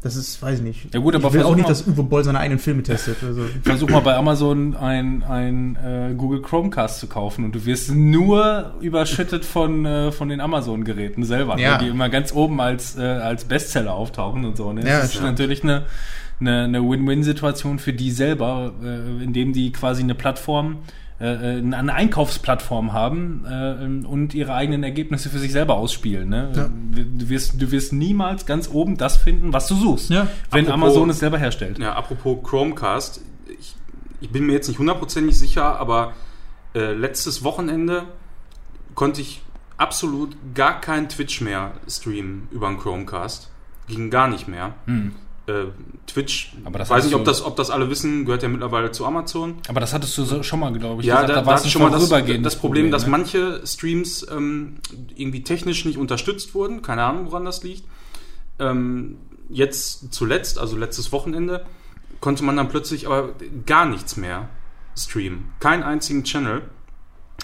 Das 0.05 0.15
ist, 0.17 0.41
weiß 0.43 0.59
ich 0.59 0.63
nicht. 0.65 0.95
Ja 0.95 1.01
gut, 1.01 1.15
aber 1.15 1.29
ich 1.29 1.35
will 1.35 1.43
auch 1.45 1.55
nicht, 1.57 1.63
mal- 1.65 1.69
dass 1.71 1.87
Uwe 1.87 2.03
Boll 2.05 2.23
seine 2.23 2.39
eigenen 2.39 2.59
Filme 2.61 2.83
testet. 2.83 3.17
Also, 3.25 3.41
Versuch 3.63 3.89
mal 3.89 4.01
bei 4.01 4.15
Amazon 4.15 4.77
ein, 4.77 5.23
ein 5.25 5.77
äh, 5.77 6.15
Google 6.15 6.43
Chromecast 6.43 7.01
zu 7.01 7.07
kaufen 7.07 7.43
und 7.45 7.55
du 7.55 7.65
wirst 7.65 7.91
nur 7.91 8.75
überschüttet 8.83 9.45
von, 9.47 9.87
äh, 9.87 10.13
von 10.13 10.29
den 10.29 10.41
Amazon-Geräten 10.43 11.25
selber, 11.25 11.59
Ja. 11.59 11.79
ne, 11.79 11.85
die 11.85 11.89
immer 11.89 12.11
ganz 12.11 12.33
oben 12.35 12.61
als, 12.61 12.97
äh, 12.99 13.01
als 13.03 13.47
Bestseller 13.47 13.95
auftauchen 13.95 14.45
und 14.45 14.57
so. 14.59 14.73
Ne? 14.73 14.83
Ja, 14.83 14.99
das 14.99 15.07
ist 15.07 15.11
stimmt. 15.15 15.27
natürlich 15.31 15.63
eine, 15.65 15.85
eine, 16.39 16.65
eine 16.65 16.83
Win-Win-Situation 16.89 17.79
für 17.79 17.95
die 17.95 18.11
selber, 18.11 18.73
äh, 18.85 19.25
indem 19.25 19.55
die 19.55 19.73
quasi 19.73 20.03
eine 20.03 20.15
Plattform, 20.15 20.77
eine 21.21 21.95
Einkaufsplattform 21.95 22.93
haben 22.93 23.45
äh, 23.49 24.07
und 24.07 24.35
ihre 24.35 24.55
eigenen 24.55 24.83
Ergebnisse 24.83 25.31
für 25.31 25.39
sich 25.39 25.53
selber 25.53 25.77
ausspielen. 25.77 26.29
Ne? 26.29 26.53
Ja. 26.55 26.69
Du, 26.69 27.29
wirst, 27.29 27.61
du 27.63 27.71
wirst 27.71 27.93
niemals 27.93 28.47
ganz 28.47 28.69
oben 28.69 28.97
das 28.97 29.17
finden, 29.17 29.53
was 29.53 29.67
du 29.69 29.77
suchst, 29.77 30.11
Ja. 30.11 30.27
wenn 30.51 30.67
Apropos- 30.67 30.73
Amazon 30.89 31.11
es 31.11 31.21
selber 31.21 31.39
herstellt. 31.39 31.79
Ja, 31.79 31.93
apropos 31.95 32.39
Chromecast, 32.43 33.21
ich, 33.61 33.77
ich 34.21 34.31
bin 34.31 34.47
mir 34.47 34.53
jetzt 34.55 34.69
nicht 34.69 34.79
hundertprozentig 34.79 35.39
sicher, 35.39 35.79
aber 35.79 36.15
äh, 36.75 36.93
letztes 36.93 37.45
Wochenende 37.45 38.03
konnte 38.95 39.21
ich 39.21 39.43
absolut 39.77 40.37
gar 40.55 40.81
kein 40.81 41.09
Twitch 41.09 41.41
mehr 41.41 41.73
streamen 41.89 42.49
über 42.51 42.69
einen 42.69 42.79
Chromecast. 42.79 43.51
Ging 43.87 44.11
gar 44.11 44.29
nicht 44.29 44.49
mehr. 44.49 44.75
Äh, 45.47 45.67
Twitch. 46.07 46.55
Aber 46.65 46.79
das 46.79 46.89
weiß 46.89 47.05
nicht, 47.05 47.15
ob 47.15 47.25
das, 47.25 47.45
ob 47.45 47.57
das 47.57 47.69
alle 47.69 47.91
wissen, 47.91 48.25
gehört 48.25 48.43
ja 48.43 48.49
mittlerweile 48.49 48.93
zu 48.93 49.05
Amazon. 49.05 49.57
Aber 49.69 49.81
das 49.81 49.93
hattest 49.93 50.17
du 50.17 50.25
so, 50.25 50.43
schon 50.43 50.61
mal, 50.61 50.73
glaube 50.73 51.03
ich. 51.03 51.07
Ja, 51.07 51.17
gesagt. 51.17 51.31
da, 51.31 51.41
da 51.43 51.47
war 51.47 51.57
es 51.57 51.71
schon 51.71 51.83
mal 51.83 51.91
das, 51.91 52.09
das 52.09 52.57
Problem, 52.57 52.91
dass 52.91 53.05
ne? 53.05 53.11
manche 53.11 53.67
Streams 53.67 54.27
ähm, 54.31 54.77
irgendwie 55.15 55.43
technisch 55.43 55.85
nicht 55.85 55.99
unterstützt 55.99 56.55
wurden. 56.55 56.81
Keine 56.81 57.05
Ahnung, 57.05 57.27
woran 57.27 57.45
das 57.45 57.63
liegt. 57.63 57.85
Ähm, 58.59 59.19
jetzt 59.51 60.15
zuletzt, 60.15 60.59
also 60.59 60.79
letztes 60.79 61.13
Wochenende, 61.13 61.67
konnte 62.21 62.43
man 62.43 62.57
dann 62.57 62.71
plötzlich 62.71 63.07
aber 63.07 63.35
gar 63.67 63.85
nichts 63.85 64.17
mehr 64.17 64.49
streamen. 64.97 65.53
Keinen 65.61 65.83
einzigen 65.83 66.25
Channel. 66.25 66.63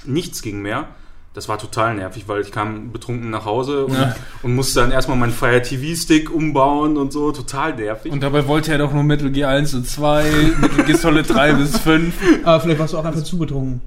Nichts 0.07 0.41
ging 0.41 0.63
mehr. 0.63 0.89
Das 1.33 1.49
war 1.49 1.59
total 1.59 1.95
nervig, 1.95 2.25
weil 2.27 2.41
ich 2.41 2.51
kam 2.51 2.91
betrunken 2.91 3.31
nach 3.31 3.45
Hause 3.45 3.87
und, 3.87 3.95
Ja. 3.95 4.17
und 4.43 4.55
musste 4.57 4.81
dann 4.81 4.91
erstmal 4.91 5.17
meinen 5.17 5.33
Fire 5.33 5.63
TV 5.63 5.95
Stick 5.95 6.29
umbauen 6.35 6.97
und 6.97 7.13
so. 7.13 7.31
Total 7.31 7.75
nervig. 7.77 8.11
Und 8.11 8.21
dabei 8.21 8.49
wollte 8.49 8.73
er 8.73 8.79
doch 8.79 8.93
nur 8.93 9.05
Metal 9.05 9.31
Gear 9.31 9.51
1 9.53 9.75
und 9.75 9.87
2, 9.89 10.25
Metal 10.61 10.85
Gear 10.85 10.99
Solid 10.99 11.29
3 11.31 11.53
bis 11.55 11.79
5. 11.79 12.15
aber 12.43 12.61
vielleicht 12.61 12.81
warst 12.81 12.95
du 12.95 12.99
auch 12.99 13.05
einfach 13.05 13.23
zu 13.23 13.39
betrunken. 13.39 13.81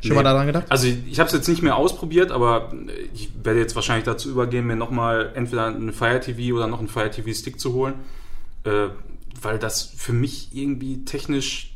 Schon 0.00 0.10
Nee. 0.10 0.16
mal 0.16 0.22
daran 0.22 0.46
gedacht? 0.46 0.66
Also 0.68 0.86
ich, 0.88 0.98
ich 1.10 1.18
habe 1.18 1.26
es 1.28 1.32
jetzt 1.32 1.48
nicht 1.48 1.62
mehr 1.62 1.74
ausprobiert, 1.74 2.30
aber 2.30 2.70
ich 3.14 3.30
werde 3.42 3.58
jetzt 3.60 3.74
wahrscheinlich 3.74 4.04
dazu 4.04 4.28
übergehen, 4.30 4.66
mir 4.66 4.76
nochmal 4.76 5.32
entweder 5.34 5.66
einen 5.66 5.92
Fire 5.94 6.20
TV 6.20 6.54
oder 6.54 6.66
noch 6.66 6.78
einen 6.80 6.88
Fire 6.88 7.10
TV 7.10 7.32
Stick 7.32 7.58
zu 7.58 7.72
holen, 7.72 7.94
äh, 8.64 8.88
weil 9.40 9.58
das 9.58 9.90
für 9.96 10.12
mich 10.12 10.50
irgendwie 10.52 11.04
technisch 11.06 11.74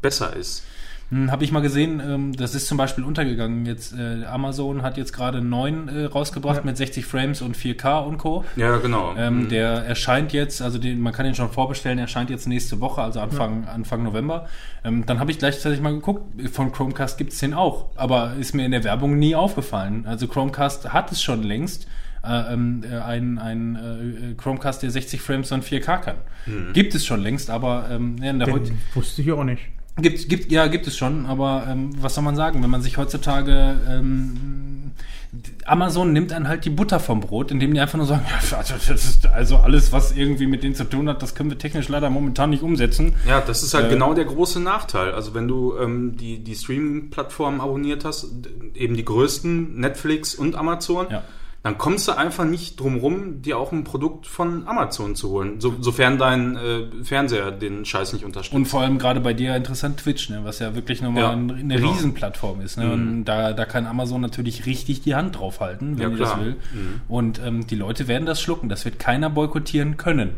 besser 0.00 0.34
ist. 0.34 0.64
Hm, 1.10 1.30
Habe 1.32 1.42
ich 1.44 1.50
mal 1.50 1.60
gesehen, 1.60 2.00
ähm, 2.04 2.32
das 2.36 2.54
ist 2.54 2.66
zum 2.68 2.78
Beispiel 2.78 3.02
untergegangen. 3.04 3.66
Jetzt 3.66 3.92
äh, 3.98 4.24
Amazon 4.26 4.82
hat 4.82 4.96
jetzt 4.96 5.12
gerade 5.12 5.38
einen 5.38 5.48
neuen 5.50 5.88
äh, 5.88 6.04
rausgebracht 6.04 6.58
Ja. 6.58 6.62
mit 6.64 6.76
60 6.76 7.04
Frames 7.04 7.42
und 7.42 7.56
4K 7.56 8.04
und 8.06 8.18
Co. 8.18 8.44
Ja, 8.56 8.76
genau. 8.78 9.14
Ähm, 9.16 9.44
Mhm. 9.44 9.48
Der 9.48 9.68
erscheint 9.84 10.32
jetzt, 10.32 10.62
also 10.62 10.78
den, 10.78 11.00
man 11.00 11.12
kann 11.12 11.24
den 11.24 11.34
schon 11.34 11.50
vorbestellen, 11.50 11.98
erscheint 11.98 12.30
jetzt 12.30 12.46
nächste 12.46 12.80
Woche, 12.80 13.02
also 13.02 13.18
Anfang, 13.20 13.64
Anfang 13.66 14.02
November. 14.04 14.46
Ähm, 14.84 15.04
dann 15.04 15.18
habe 15.18 15.30
ich 15.32 15.38
gleichzeitig 15.38 15.80
mal 15.80 15.92
geguckt, 15.92 16.22
von 16.52 16.70
Chromecast 16.72 17.18
gibt's 17.18 17.38
den 17.40 17.54
auch, 17.54 17.86
aber 17.96 18.34
ist 18.38 18.54
mir 18.54 18.64
in 18.64 18.70
der 18.70 18.84
Werbung 18.84 19.18
nie 19.18 19.34
aufgefallen. 19.34 20.04
Also 20.06 20.28
Chromecast 20.28 20.92
hat 20.92 21.10
es 21.12 21.20
schon 21.22 21.42
längst. 21.42 21.86
Äh, 22.22 22.52
ähm, 22.52 22.84
äh, 22.88 22.98
ein, 22.98 23.38
ein 23.38 23.76
äh, 23.76 24.34
Chromecast, 24.34 24.82
der 24.82 24.90
60 24.90 25.22
Frames 25.22 25.50
und 25.52 25.64
4K 25.64 25.98
kann. 25.98 26.16
Mhm. 26.46 26.72
Gibt 26.74 26.94
es 26.94 27.06
schon 27.06 27.20
längst, 27.22 27.48
aber 27.50 27.86
ähm, 27.90 28.16
ja, 28.22 28.30
in 28.30 28.38
der 28.38 28.48
Den 28.48 28.78
wusste 28.94 29.22
ich 29.22 29.32
auch 29.32 29.42
nicht. 29.42 29.62
Gibt, 30.02 30.28
gibt, 30.28 30.52
ja, 30.52 30.66
gibt 30.66 30.86
es 30.86 30.96
schon, 30.96 31.26
aber 31.26 31.66
ähm, 31.68 31.90
was 32.00 32.14
soll 32.14 32.24
man 32.24 32.36
sagen, 32.36 32.62
wenn 32.62 32.70
man 32.70 32.82
sich 32.82 32.96
heutzutage 32.96 33.78
ähm, 33.88 34.92
Amazon 35.64 36.12
nimmt 36.12 36.32
dann 36.32 36.48
halt 36.48 36.64
die 36.64 36.70
Butter 36.70 36.98
vom 36.98 37.20
Brot, 37.20 37.52
indem 37.52 37.72
die 37.72 37.80
einfach 37.80 37.96
nur 37.98 38.06
sagen, 38.06 38.24
ja, 38.50 38.58
also, 38.58 38.74
das 38.74 39.04
ist 39.04 39.26
also 39.26 39.58
alles, 39.58 39.92
was 39.92 40.12
irgendwie 40.12 40.46
mit 40.46 40.62
denen 40.64 40.74
zu 40.74 40.84
tun 40.84 41.08
hat, 41.08 41.22
das 41.22 41.34
können 41.34 41.50
wir 41.50 41.58
technisch 41.58 41.88
leider 41.88 42.10
momentan 42.10 42.50
nicht 42.50 42.62
umsetzen. 42.62 43.14
Ja, 43.26 43.40
das 43.40 43.62
ist 43.62 43.74
halt 43.74 43.86
Äh, 43.86 43.90
genau 43.90 44.12
der 44.14 44.24
große 44.24 44.58
Nachteil. 44.60 45.12
Also 45.12 45.34
wenn 45.34 45.46
du 45.46 45.76
ähm, 45.78 46.16
die, 46.16 46.42
die 46.42 46.54
Streaming-Plattformen 46.56 47.60
abonniert 47.60 48.04
hast, 48.04 48.26
eben 48.74 48.96
die 48.96 49.04
größten, 49.04 49.78
Netflix 49.78 50.34
und 50.34 50.56
Amazon, 50.56 51.06
Ja. 51.10 51.22
Dann 51.62 51.76
kommst 51.76 52.08
du 52.08 52.12
einfach 52.16 52.46
nicht 52.46 52.80
drum 52.80 52.96
rum, 52.96 53.42
dir 53.42 53.58
auch 53.58 53.70
ein 53.70 53.84
Produkt 53.84 54.26
von 54.26 54.66
Amazon 54.66 55.14
zu 55.14 55.28
holen, 55.28 55.60
so, 55.60 55.74
sofern 55.80 56.16
dein 56.16 56.56
äh, 56.56 57.04
Fernseher 57.04 57.50
den 57.50 57.84
Scheiß 57.84 58.14
nicht 58.14 58.24
unterstützt. 58.24 58.54
Und 58.56 58.64
vor 58.66 58.80
allem 58.80 58.98
gerade 58.98 59.20
bei 59.20 59.34
dir 59.34 59.54
interessant 59.54 59.98
Twitch, 59.98 60.30
ne, 60.30 60.40
was 60.44 60.58
ja 60.58 60.74
wirklich 60.74 61.02
nochmal 61.02 61.22
Ja, 61.24 61.30
ein- 61.32 61.50
eine 61.50 61.76
genau. 61.76 61.90
Riesenplattform 61.92 62.62
ist. 62.62 62.78
Ne? 62.78 62.84
Mhm. 62.86 62.92
Und 62.92 63.24
da, 63.26 63.52
da 63.52 63.64
kann 63.66 63.86
Amazon 63.86 64.22
natürlich 64.22 64.64
richtig 64.64 65.02
die 65.02 65.14
Hand 65.14 65.38
drauf 65.38 65.60
halten, 65.60 65.98
wenn 65.98 66.12
Ja, 66.12 66.16
das 66.16 66.38
will. 66.38 66.56
Mhm. 66.72 67.00
Und 67.08 67.40
ähm, 67.44 67.66
die 67.66 67.76
Leute 67.76 68.08
werden 68.08 68.24
das 68.24 68.40
schlucken. 68.40 68.70
Das 68.70 68.86
wird 68.86 68.98
keiner 68.98 69.28
boykottieren 69.28 69.98
können. 69.98 70.30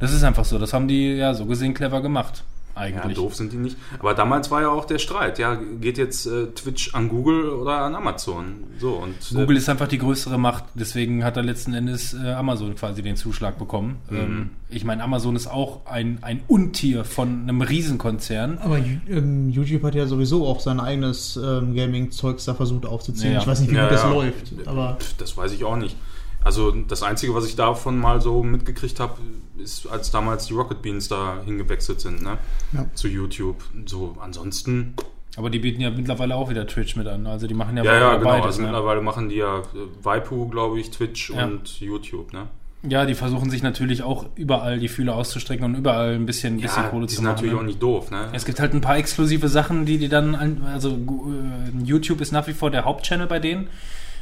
Das 0.00 0.12
ist 0.12 0.24
einfach 0.24 0.44
so. 0.44 0.58
Das 0.58 0.72
haben 0.72 0.88
die 0.88 1.12
ja 1.14 1.34
so 1.34 1.46
gesehen 1.46 1.74
clever 1.74 2.02
gemacht. 2.02 2.42
Ja, 2.74 2.80
Eigentlich. 2.82 3.16
doof 3.16 3.34
sind 3.34 3.52
die 3.52 3.56
nicht. 3.56 3.76
Aber 3.98 4.14
damals 4.14 4.50
war 4.50 4.62
ja 4.62 4.68
auch 4.68 4.84
der 4.84 4.98
Streit. 4.98 5.38
Ja, 5.38 5.54
geht 5.80 5.96
jetzt 5.98 6.26
äh, 6.26 6.46
Twitch 6.48 6.94
an 6.94 7.08
Google 7.08 7.48
oder 7.50 7.78
an 7.78 7.94
Amazon? 7.94 8.64
So 8.78 8.94
und 8.94 9.14
äh, 9.32 9.34
Google 9.34 9.56
ist 9.56 9.68
einfach 9.68 9.86
die 9.88 9.98
größere 9.98 10.38
Macht, 10.38 10.64
deswegen 10.74 11.24
hat 11.24 11.36
er 11.36 11.44
letzten 11.44 11.74
Endes 11.74 12.14
äh, 12.14 12.32
Amazon 12.32 12.74
quasi 12.74 13.02
den 13.02 13.16
Zuschlag 13.16 13.58
bekommen. 13.58 13.98
Mhm. 14.10 14.16
Ähm, 14.16 14.50
ich 14.68 14.84
meine, 14.84 15.04
Amazon 15.04 15.36
ist 15.36 15.46
auch 15.46 15.86
ein, 15.86 16.18
ein 16.22 16.40
Untier 16.48 17.04
von 17.04 17.42
einem 17.42 17.62
Riesenkonzern. 17.62 18.58
Aber 18.58 18.78
ähm, 18.78 19.48
YouTube 19.50 19.84
hat 19.84 19.94
ja 19.94 20.06
sowieso 20.06 20.46
auch 20.46 20.58
sein 20.60 20.80
eigenes 20.80 21.36
ähm, 21.36 21.74
Gaming-Zeugs 21.76 22.44
da 22.44 22.54
versucht 22.54 22.86
aufzuziehen. 22.86 23.34
Ja. 23.34 23.40
Ich 23.40 23.46
weiß 23.46 23.60
nicht, 23.60 23.70
wie 23.70 23.76
Ja, 23.76 23.84
gut 23.84 23.92
das 23.92 24.02
ja. 24.02 24.10
läuft. 24.10 24.52
Aber 24.66 24.98
das 25.18 25.36
weiß 25.36 25.52
ich 25.52 25.64
auch 25.64 25.76
nicht. 25.76 25.96
Also 26.44 26.70
das 26.70 27.02
Einzige, 27.02 27.34
was 27.34 27.46
ich 27.46 27.56
davon 27.56 27.98
mal 27.98 28.20
so 28.20 28.42
mitgekriegt 28.42 29.00
habe, 29.00 29.14
ist, 29.56 29.86
als 29.86 30.10
damals 30.10 30.46
die 30.46 30.52
Rocket 30.54 30.82
Beans 30.82 31.08
da 31.08 31.38
hingewechselt 31.44 32.00
sind, 32.00 32.22
ne? 32.22 32.38
Ja. 32.72 32.84
Zu 32.94 33.08
YouTube. 33.08 33.64
So, 33.86 34.16
ansonsten. 34.20 34.94
Aber 35.36 35.50
die 35.50 35.58
bieten 35.58 35.80
ja 35.80 35.90
mittlerweile 35.90 36.36
auch 36.36 36.50
wieder 36.50 36.66
Twitch 36.66 36.94
mit 36.96 37.06
an. 37.08 37.26
Also 37.26 37.46
die 37.46 37.54
machen 37.54 37.76
ja, 37.76 37.82
Ja, 37.84 37.94
ja, 37.98 38.16
genau. 38.16 38.28
beides. 38.30 38.46
also 38.46 38.60
ne? 38.60 38.68
mittlerweile 38.68 39.00
machen 39.00 39.28
die 39.30 39.36
ja 39.36 39.58
äh, 39.60 39.62
Waipu, 40.02 40.48
glaube 40.48 40.78
ich, 40.78 40.90
Twitch 40.90 41.30
Ja. 41.30 41.46
und 41.46 41.80
YouTube, 41.80 42.32
ne? 42.32 42.46
Ja, 42.86 43.06
die 43.06 43.14
versuchen 43.14 43.48
sich 43.48 43.62
natürlich 43.62 44.02
auch 44.02 44.26
überall 44.36 44.78
die 44.78 44.88
Fühler 44.88 45.14
auszustrecken 45.16 45.64
und 45.64 45.74
überall 45.74 46.14
ein 46.14 46.26
bisschen, 46.26 46.60
bisschen 46.60 46.82
Ja, 46.82 46.88
Kohle 46.90 47.06
die 47.06 47.08
zu 47.08 47.16
sind 47.16 47.24
machen. 47.24 47.34
natürlich 47.36 47.54
ne? 47.54 47.60
auch 47.60 47.64
nicht 47.64 47.82
doof, 47.82 48.10
ne? 48.10 48.28
Es 48.34 48.44
gibt 48.44 48.60
halt 48.60 48.74
ein 48.74 48.82
paar 48.82 48.98
exklusive 48.98 49.48
Sachen, 49.48 49.86
die 49.86 49.96
die 49.96 50.10
dann, 50.10 50.34
an- 50.34 50.62
also 50.70 50.90
äh, 50.90 51.82
YouTube 51.84 52.20
ist 52.20 52.30
nach 52.32 52.46
wie 52.46 52.52
vor 52.52 52.70
der 52.70 52.84
Hauptchannel 52.84 53.26
bei 53.26 53.38
denen, 53.38 53.68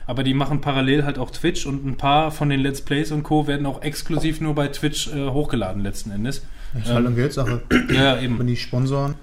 aber 0.07 0.23
die 0.25 0.35
machen 0.35 0.61
parallel 0.61 1.05
halt 1.05 1.19
auch 1.19 1.31
Twitch 1.31 1.67
und 1.67 1.87
ein 1.87 1.97
paar 1.97 2.31
von 2.31 2.49
den 2.49 2.61
Let's 2.61 2.81
Plays 2.83 3.13
und 3.13 3.23
Co. 3.23 3.47
werden 3.47 3.67
auch 3.67 3.83
exklusiv 3.83 4.41
nur 4.41 4.55
bei 4.55 4.69
Twitch 4.69 5.09
äh, 5.13 5.29
hochgeladen 5.29 5.83
letzten 5.83 6.11
Endes. 6.11 6.43
das 6.75 6.85
ist 6.85 6.91
halt 6.95 7.07
eine 7.07 7.15
Geldsache. 7.15 7.63
Ja, 7.93 8.17
Wenn 8.17 8.25
eben. 8.25 8.47
die 8.47 8.57
sponsoren. 8.57 9.15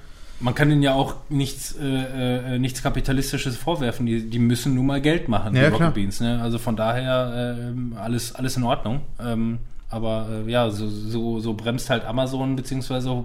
Man 0.42 0.56
kann 0.56 0.72
ihnen 0.72 0.82
ja 0.84 0.94
auch 0.94 1.16
nichts, 1.28 1.76
äh, 1.82 2.56
äh, 2.56 2.60
nichts 2.60 2.82
Kapitalistisches 2.82 3.58
vorwerfen. 3.58 4.06
Die, 4.06 4.30
die 4.30 4.40
müssen 4.40 4.74
nun 4.74 4.86
mal 4.86 5.02
Geld 5.02 5.28
machen, 5.28 5.54
Ja, 5.54 5.64
die. 5.70 5.74
Rocket 5.76 5.94
Beans. 5.96 6.22
Ne? 6.22 6.40
Also 6.42 6.58
von 6.60 6.78
daher 6.78 7.58
äh, 7.58 7.98
alles, 7.98 8.36
alles 8.36 8.56
in 8.56 8.64
Ordnung. 8.64 9.02
Ähm, 9.22 9.60
Aber 9.90 10.30
äh, 10.48 10.50
ja, 10.50 10.70
so, 10.70 10.88
so, 10.88 11.40
so 11.42 11.56
bremst 11.56 11.90
halt 11.90 12.06
Amazon, 12.06 12.56
beziehungsweise 12.56 13.22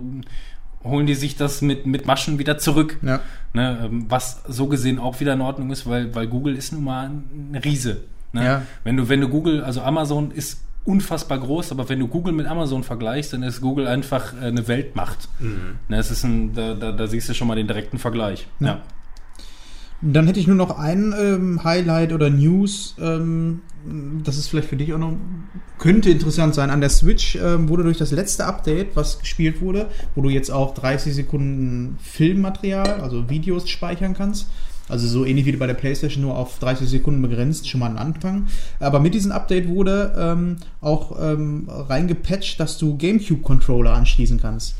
holen 0.85 1.07
die 1.07 1.15
sich 1.15 1.37
das 1.37 1.63
mit, 1.63 1.87
mit 1.87 2.07
Maschen 2.07 2.39
wieder 2.39 2.59
zurück. 2.59 2.99
Ja. 3.03 3.21
Ne, 3.53 3.79
ähm, 3.85 4.07
was 4.09 4.43
so 4.47 4.67
gesehen 4.67 4.99
auch 4.99 5.21
wieder 5.21 5.33
in 5.33 5.41
Ordnung 5.41 5.71
ist, 5.71 5.89
weil, 5.89 6.15
weil 6.15 6.27
Google 6.27 6.57
ist 6.57 6.73
nun 6.73 6.85
mal 6.85 7.09
ein 7.09 7.59
Riese. 7.65 8.03
Ne? 8.33 8.45
Ja. 8.45 8.63
Wenn 8.83 8.97
du, 8.97 9.09
wenn 9.09 9.21
du 9.21 9.29
Google, 9.29 9.63
also 9.63 9.81
Amazon 9.81 10.31
ist 10.31 10.61
unfassbar 10.85 11.39
groß, 11.39 11.73
aber 11.73 11.89
wenn 11.89 11.99
du 11.99 12.09
Google 12.09 12.35
mit 12.35 12.47
Amazon 12.47 12.85
vergleichst, 12.85 13.33
dann 13.33 13.43
ist 13.43 13.61
Google 13.61 13.87
einfach 13.87 14.35
äh, 14.35 14.47
eine 14.47 14.69
Weltmacht. 14.69 15.29
Ne, 15.89 15.97
es 15.97 16.11
ist 16.11 16.25
ein, 16.25 16.53
da, 16.55 16.75
da, 16.75 16.93
da 16.93 17.07
siehst 17.07 17.29
du 17.29 17.35
schon 17.35 17.49
mal 17.49 17.57
den 17.57 17.67
direkten 17.67 17.99
Vergleich. 17.99 18.47
Ja. 18.61 18.83
Dann 20.07 20.27
hätte 20.27 20.39
ich 20.39 20.47
nur 20.47 20.57
noch 20.57 20.79
ein 20.79 21.15
ähm, 21.19 21.65
Highlight 21.65 22.13
oder 22.13 22.29
News. 22.29 22.95
Ähm, 23.01 23.63
das 24.23 24.37
ist 24.37 24.49
vielleicht 24.49 24.69
für 24.69 24.77
dich 24.77 24.93
auch 24.93 24.99
noch, 24.99 25.17
könnte 25.79 26.11
interessant 26.11 26.55
sein. 26.55 26.69
An 26.69 26.83
der 26.83 26.91
Switch 26.91 27.37
ähm, 27.37 27.71
wurde 27.71 27.85
durch 27.85 27.97
das 27.97 28.11
letzte 28.11 28.45
Update, 28.45 28.97
was 28.97 29.19
gespielt 29.19 29.63
wurde, 29.63 29.89
wo 30.15 30.21
du 30.21 30.29
jetzt 30.29 30.51
auch 30.51 30.75
30 30.75 31.15
Sekunden 31.15 31.99
Filmmaterial, 32.03 33.01
also 33.01 33.31
Videos 33.31 33.69
speichern 33.69 34.13
kannst. 34.13 34.49
Also 34.89 35.09
so 35.09 35.25
ähnlich 35.25 35.47
wie 35.47 35.53
bei 35.53 35.67
der 35.67 35.75
PlayStation, 35.75 36.23
nur 36.23 36.37
auf 36.37 36.59
30 36.59 36.89
Sekunden 36.89 37.23
begrenzt, 37.23 37.69
schon 37.69 37.81
mal 37.81 37.91
ein 37.91 37.97
Anfang. 37.97 38.49
Aber 38.81 39.01
mit 39.01 39.15
diesem 39.15 39.33
Update 39.33 39.67
wurde 39.67 40.15
ähm, 40.19 40.57
auch 40.83 41.17
ähm, 41.21 41.69
reingepatcht, 41.69 42.61
dass 42.61 42.77
du 42.77 42.97
GameCube-Controller 42.99 43.95
anschließen 43.95 44.39
kannst. 44.39 44.75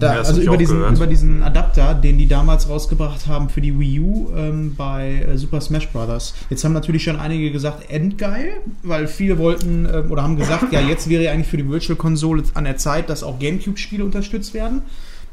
Da, 0.00 0.14
Ja, 0.14 0.18
also 0.20 0.40
über 0.40 0.56
diesen, 0.56 0.78
gehört. 0.78 0.96
über 0.96 1.06
diesen 1.06 1.42
Adapter, 1.42 1.94
den 1.94 2.18
die 2.18 2.26
damals 2.26 2.68
rausgebracht 2.68 3.26
haben 3.26 3.48
für 3.48 3.60
die 3.60 3.78
Wii 3.78 4.00
U 4.00 4.30
ähm, 4.36 4.74
bei 4.76 5.22
äh, 5.22 5.38
Super 5.38 5.60
Smash 5.60 5.88
Bros. 5.88 6.34
Jetzt 6.50 6.64
haben 6.64 6.72
natürlich 6.72 7.04
schon 7.04 7.16
einige 7.16 7.50
gesagt, 7.52 7.90
endgeil, 7.90 8.50
weil 8.82 9.06
viele 9.06 9.38
wollten 9.38 9.88
ähm, 9.92 10.10
oder 10.10 10.22
haben 10.24 10.36
gesagt, 10.36 10.72
ja, 10.72 10.80
jetzt 10.80 11.08
wäre 11.08 11.22
ja 11.22 11.32
eigentlich 11.32 11.48
für 11.48 11.56
die 11.56 11.68
Virtual 11.68 11.96
Konsole 11.96 12.42
an 12.54 12.64
der 12.64 12.76
Zeit, 12.76 13.08
dass 13.10 13.22
auch 13.22 13.38
GameCube-Spiele 13.38 14.04
unterstützt 14.04 14.54
werden. 14.54 14.82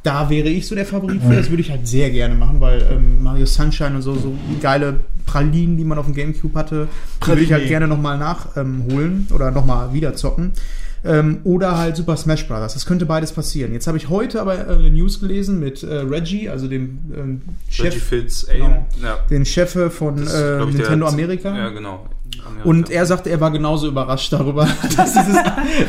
Da 0.06 0.30
wäre 0.30 0.50
ich 0.50 0.68
so 0.68 0.76
der 0.76 0.86
Favorit 0.86 1.20
für. 1.20 1.36
Das 1.36 1.50
würde 1.50 1.62
ich 1.62 1.72
halt 1.72 1.88
sehr 1.88 2.12
gerne 2.12 2.36
machen, 2.36 2.62
weil 2.62 2.88
ähm, 2.92 3.24
Mario 3.24 3.48
Sunshine 3.48 3.96
und 3.96 4.04
so, 4.04 4.14
so 4.14 4.36
geile 4.62 5.00
Pralinen, 5.26 5.78
die 5.78 5.84
man 5.84 5.98
auf 5.98 6.06
dem 6.06 6.14
Gamecube 6.14 6.54
hatte, 6.60 6.88
die 7.24 7.28
würde 7.28 7.42
ich 7.42 7.52
halt 7.52 7.68
gerne 7.68 7.88
nochmal 7.88 8.20
nachholen 8.20 9.28
oder 9.34 9.50
nochmal 9.50 9.94
wieder 9.94 10.14
zocken. 10.14 10.52
Ähm, 11.04 11.40
oder 11.44 11.80
halt 11.80 11.96
Super 11.96 12.18
Smash 12.18 12.48
Bros. 12.48 12.74
Das 12.74 12.86
könnte 12.86 13.08
beides 13.08 13.32
passieren. 13.32 13.74
Jetzt 13.74 13.88
habe 13.88 13.98
ich 13.98 14.10
heute 14.10 14.40
aber 14.42 14.68
äh, 14.68 14.76
eine 14.76 14.92
News 14.92 15.20
gelesen 15.20 15.60
mit 15.60 15.82
äh, 15.82 15.96
Reggie, 15.96 16.50
also 16.50 16.68
dem 16.68 17.00
ähm, 17.16 17.42
Reggie 17.68 17.92
Chef, 17.92 18.04
Fitz, 18.04 18.48
Aim. 18.48 18.60
Genau. 18.60 18.86
Ja. 19.02 19.18
den 19.28 19.44
Chef 19.46 19.76
von 19.92 20.20
ist, 20.20 20.34
äh, 20.36 20.64
Nintendo 20.66 21.08
Amerika. 21.08 21.56
Ja, 21.58 21.70
genau. 21.70 22.06
Amerika. 22.46 22.70
Und 22.70 22.92
er 22.92 23.08
sagte, 23.08 23.32
er 23.32 23.42
war 23.42 23.50
genauso 23.50 23.88
überrascht 23.88 24.32
darüber, 24.34 24.68
dass, 24.98 25.14
dieses, 25.14 25.38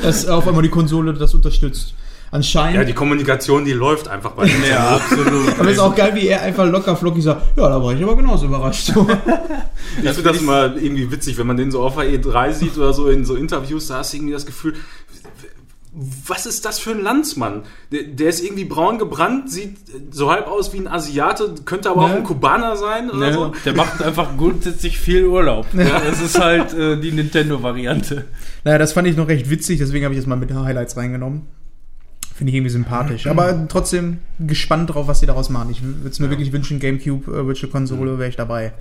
dass 0.02 0.26
auf 0.26 0.48
einmal 0.48 0.62
die 0.62 0.70
Konsole 0.70 1.12
das 1.12 1.34
unterstützt. 1.34 1.94
Anscheinend. 2.36 2.76
Ja, 2.76 2.84
die 2.84 2.92
Kommunikation, 2.92 3.64
die 3.64 3.72
läuft 3.72 4.08
einfach 4.08 4.32
bei 4.32 4.44
Nintendo. 4.44 4.66
Ja, 4.70 4.96
absolut. 4.96 5.58
aber 5.58 5.70
ist 5.70 5.78
auch 5.78 5.94
geil, 5.94 6.12
wie 6.14 6.28
er 6.28 6.42
einfach 6.42 6.66
locker 6.66 6.94
flockig 6.96 7.22
sagt, 7.22 7.56
ja, 7.56 7.68
da 7.68 7.82
war 7.82 7.94
ich 7.94 8.02
aber 8.02 8.16
genauso 8.16 8.46
überrascht. 8.46 8.92
Ich 10.02 10.10
finde 10.10 10.30
das 10.30 10.40
immer 10.40 10.76
irgendwie 10.76 11.10
witzig, 11.10 11.38
wenn 11.38 11.46
man 11.46 11.56
den 11.56 11.70
so 11.70 11.80
auf 11.82 11.94
der 11.96 12.04
E3 12.04 12.52
sieht 12.52 12.76
oder 12.76 12.92
so 12.92 13.08
in 13.08 13.24
so 13.24 13.34
Interviews, 13.36 13.86
da 13.86 13.98
hast 13.98 14.12
du 14.12 14.18
irgendwie 14.18 14.34
das 14.34 14.44
Gefühl, 14.44 14.74
was 16.26 16.44
ist 16.44 16.66
das 16.66 16.78
für 16.78 16.90
ein 16.90 17.00
Landsmann? 17.00 17.62
Der, 17.90 18.02
der 18.02 18.28
ist 18.28 18.44
irgendwie 18.44 18.66
braun 18.66 18.98
gebrannt, 18.98 19.50
sieht 19.50 19.78
so 20.10 20.30
halb 20.30 20.46
aus 20.46 20.74
wie 20.74 20.78
ein 20.78 20.88
Asiate, 20.88 21.54
könnte 21.64 21.88
aber 21.88 22.02
auch 22.02 22.08
Ne? 22.10 22.16
ein 22.16 22.24
Kubaner 22.24 22.76
sein 22.76 23.08
oder 23.10 23.28
Ne, 23.28 23.32
so. 23.32 23.52
Der 23.64 23.74
macht 23.74 24.02
einfach 24.02 24.36
grundsätzlich 24.36 24.98
viel 24.98 25.24
Urlaub. 25.24 25.66
Ja. 25.72 26.00
Das 26.06 26.20
ist 26.20 26.38
halt 26.38 26.74
äh, 26.74 27.00
die 27.00 27.12
Nintendo-Variante. 27.12 28.26
naja, 28.64 28.76
das 28.76 28.92
fand 28.92 29.08
ich 29.08 29.16
noch 29.16 29.28
recht 29.28 29.48
witzig, 29.48 29.78
deswegen 29.78 30.04
habe 30.04 30.14
ich 30.14 30.20
es 30.20 30.26
mal 30.26 30.36
mit 30.36 30.52
Highlights 30.52 30.96
reingenommen. 30.98 31.46
Finde 32.36 32.50
ich 32.50 32.56
irgendwie 32.56 32.70
sympathisch. 32.70 33.26
Aber 33.28 33.66
trotzdem 33.66 34.18
gespannt 34.38 34.92
drauf, 34.92 35.08
was 35.08 35.20
sie 35.20 35.26
daraus 35.26 35.48
machen. 35.48 35.70
Ich 35.70 35.82
würde 35.82 36.10
es 36.10 36.20
mir 36.20 36.28
wirklich 36.28 36.52
wünschen, 36.52 36.80
Gamecube 36.80 37.32
äh, 37.32 37.46
Virtual 37.46 37.72
Konsole 37.72 38.18
wäre 38.18 38.28
ich 38.28 38.36
dabei. 38.36 38.74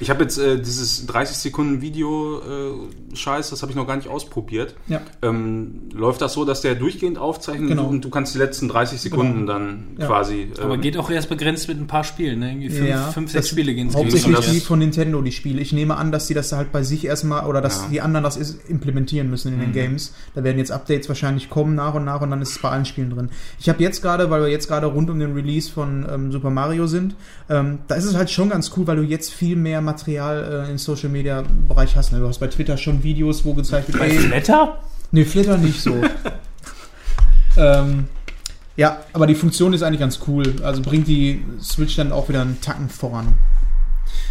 Ich 0.00 0.10
habe 0.10 0.22
jetzt 0.22 0.38
äh, 0.38 0.58
dieses 0.60 1.06
30 1.06 1.36
Sekunden 1.36 1.80
Video 1.80 2.40
äh, 2.40 3.16
Scheiß, 3.16 3.50
das 3.50 3.62
habe 3.62 3.70
ich 3.70 3.76
noch 3.76 3.86
gar 3.86 3.96
nicht 3.96 4.08
ausprobiert. 4.08 4.74
Ja. 4.88 5.00
Ähm, 5.22 5.88
läuft 5.92 6.20
das 6.20 6.32
so, 6.32 6.44
dass 6.44 6.60
der 6.62 6.74
durchgehend 6.74 7.16
aufzeichnet 7.18 7.68
Genau. 7.68 7.86
und 7.86 8.04
du 8.04 8.10
kannst 8.10 8.34
die 8.34 8.38
letzten 8.38 8.68
30 8.68 9.00
Sekunden 9.00 9.40
Genau. 9.40 9.52
dann 9.52 9.84
Ja. 9.98 10.06
quasi. 10.06 10.48
Aber 10.60 10.74
ähm, 10.74 10.80
geht 10.80 10.96
auch 10.96 11.10
erst 11.10 11.28
begrenzt 11.28 11.68
mit 11.68 11.78
ein 11.80 11.86
paar 11.86 12.04
Spielen. 12.04 12.40
Ne? 12.40 12.50
Irgendwie 12.50 12.70
fünf, 12.70 12.88
Ja, 12.88 13.02
fünf 13.10 13.26
das 13.26 13.32
sechs 13.44 13.48
Spiele 13.50 13.74
gehen 13.74 13.88
es 13.88 13.94
Hauptsächlich 13.94 14.36
die 14.50 14.60
von 14.60 14.78
Nintendo, 14.80 15.22
die 15.22 15.32
Spiele. 15.32 15.60
Ich 15.60 15.72
nehme 15.72 15.96
an, 15.96 16.10
dass 16.12 16.26
sie 16.26 16.34
das 16.34 16.52
halt 16.52 16.72
bei 16.72 16.82
sich 16.82 17.04
erstmal 17.06 17.46
oder 17.46 17.60
dass 17.60 17.82
Ja. 17.82 17.88
die 17.92 18.00
anderen 18.00 18.24
das 18.24 18.36
ist, 18.36 18.68
implementieren 18.68 19.30
müssen 19.30 19.52
in 19.52 19.60
den 19.60 19.72
Games. 19.72 20.12
Da 20.34 20.42
werden 20.44 20.58
jetzt 20.58 20.72
Updates 20.72 21.08
wahrscheinlich 21.08 21.50
kommen 21.50 21.74
nach 21.74 21.94
und 21.94 22.04
nach 22.04 22.20
und 22.20 22.30
dann 22.30 22.42
ist 22.42 22.50
es 22.50 22.58
bei 22.58 22.70
allen 22.70 22.84
Spielen 22.84 23.10
drin. 23.10 23.30
Ich 23.60 23.68
habe 23.68 23.82
jetzt 23.82 24.02
gerade, 24.02 24.30
weil 24.30 24.42
wir 24.42 24.48
jetzt 24.48 24.66
gerade 24.68 24.86
rund 24.86 25.08
um 25.10 25.18
den 25.20 25.34
Release 25.34 25.70
von 25.70 26.06
ähm, 26.10 26.32
Super 26.32 26.50
Mario 26.50 26.86
sind, 26.86 27.14
ähm, 27.48 27.78
da 27.86 27.94
ist 27.94 28.04
es 28.04 28.14
halt 28.16 28.30
schon 28.30 28.48
ganz 28.48 28.70
cool, 28.76 28.86
weil 28.86 28.96
du 28.96 29.02
jetzt 29.02 29.32
viel 29.32 29.54
mehr 29.56 29.80
Material 29.84 30.64
äh, 30.66 30.70
im 30.70 30.78
Social 30.78 31.08
Media 31.08 31.44
Bereich 31.68 31.96
hast. 31.96 32.12
Ne? 32.12 32.18
Du 32.18 32.28
hast 32.28 32.38
bei 32.38 32.48
Twitter 32.48 32.76
schon 32.76 33.02
Videos, 33.02 33.44
wo 33.44 33.54
gezeigt 33.54 33.92
wird, 33.92 34.02
ey, 34.02 34.18
Blätter? 34.18 34.78
Nee, 35.12 35.24
Flitter 35.24 35.56
nicht 35.56 35.80
so. 35.80 36.02
ähm, 37.56 38.08
ja, 38.76 38.98
aber 39.12 39.26
die 39.26 39.34
Funktion 39.34 39.72
ist 39.72 39.82
eigentlich 39.82 40.00
ganz 40.00 40.20
cool. 40.26 40.56
Also 40.62 40.82
bringt 40.82 41.06
die 41.06 41.44
Switch 41.60 41.96
dann 41.96 42.10
auch 42.10 42.28
wieder 42.28 42.42
einen 42.42 42.60
Tacken 42.60 42.88
voran. 42.88 43.34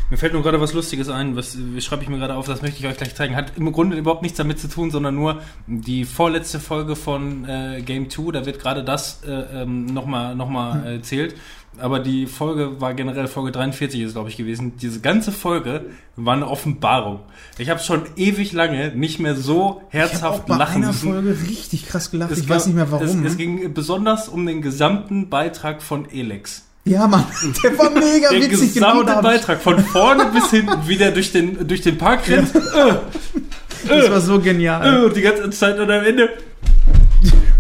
Mir 0.10 0.18
fällt 0.18 0.34
nur 0.34 0.44
gerade 0.44 0.62
was 0.62 0.74
Lustiges 0.74 1.10
ein, 1.10 1.36
was 1.36 1.58
schreibe 1.80 2.04
ich 2.04 2.10
mir 2.10 2.20
gerade 2.20 2.36
auf, 2.36 2.46
das 2.46 2.62
möchte 2.62 2.80
ich 2.80 2.86
euch 2.86 2.98
gleich 2.98 3.16
zeigen. 3.16 3.36
Hat 3.36 3.54
im 3.58 3.72
Grunde 3.72 3.98
überhaupt 3.98 4.22
nichts 4.22 4.38
damit 4.38 4.60
zu 4.60 4.68
tun, 4.68 4.92
sondern 4.92 5.16
nur 5.16 5.42
die 5.66 6.06
vorletzte 6.06 6.60
Folge 6.60 6.96
von 6.96 7.50
äh, 7.50 7.82
Game 7.82 8.10
2, 8.10 8.32
da 8.32 8.46
wird 8.46 8.60
gerade 8.60 8.84
das 8.84 9.24
äh, 9.24 9.32
ähm, 9.32 9.88
nochmal 9.88 10.36
noch 10.36 10.50
mal, 10.50 10.86
äh, 10.86 10.96
erzählt. 10.98 11.36
Aber 11.80 12.00
die 12.00 12.28
Folge 12.28 12.80
war 12.80 12.94
generell 12.94 13.28
Folge 13.28 13.52
43 13.52 14.02
ist, 14.02 14.14
glaube 14.14 14.30
ich, 14.30 14.38
gewesen. 14.38 14.74
Diese 14.82 15.00
ganze 15.00 15.32
Folge 15.32 15.86
war 16.16 16.36
eine 16.36 16.48
Offenbarung. 16.48 17.20
Ich 17.58 17.70
habe 17.70 17.80
schon 17.80 18.04
ewig 18.16 18.52
lange 18.54 18.92
nicht 18.96 19.20
mehr 19.20 19.36
so 19.36 19.82
Ich 19.92 20.00
habe 20.00 20.06
auch 20.08 20.12
herzhaft 20.12 20.46
bei 20.46 20.56
lachen 20.58 20.82
müssen. 20.82 21.12
Folge 21.12 21.36
richtig 21.48 21.88
krass 21.88 22.12
gelacht. 22.12 22.32
Es 22.32 22.40
ich 22.40 22.50
weiß 22.50 22.68
nicht 22.68 22.76
mehr 22.76 22.92
warum. 22.92 23.06
Es, 23.26 23.32
es 23.32 23.38
ging 23.38 23.74
besonders 23.74 24.30
um 24.30 24.46
den 24.46 24.62
gesamten 24.62 25.30
Beitrag 25.30 25.82
von 25.82 26.10
Elex. 26.12 26.64
ja, 26.86 27.08
Mann, 27.08 27.26
der 27.64 27.78
war 27.78 27.90
mega 27.90 28.30
Der 28.30 28.42
witzig. 28.42 28.74
Genau 28.76 29.00
gesamte 29.02 29.14
ich, 29.14 29.22
Beitrag 29.22 29.62
von 29.62 29.80
vorne 29.80 30.26
bis 30.34 30.52
hinten, 30.52 30.88
wie 30.88 30.98
der 30.98 31.12
durch 31.12 31.32
den, 31.32 31.68
durch 31.68 31.82
den 31.82 31.98
Park 31.98 32.28
rennt. 32.30 32.52
das 32.54 34.10
war 34.12 34.22
so 34.22 34.40
genial. 34.40 34.86
Äh, 35.04 35.06
Und 35.06 35.16
die 35.16 35.22
ganze 35.22 35.50
Zeit 35.50 35.80
und 35.80 35.90
am 35.90 36.04
Ende. 36.06 36.30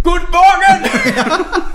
Guten 0.03 0.25
Morgen! 0.31 1.63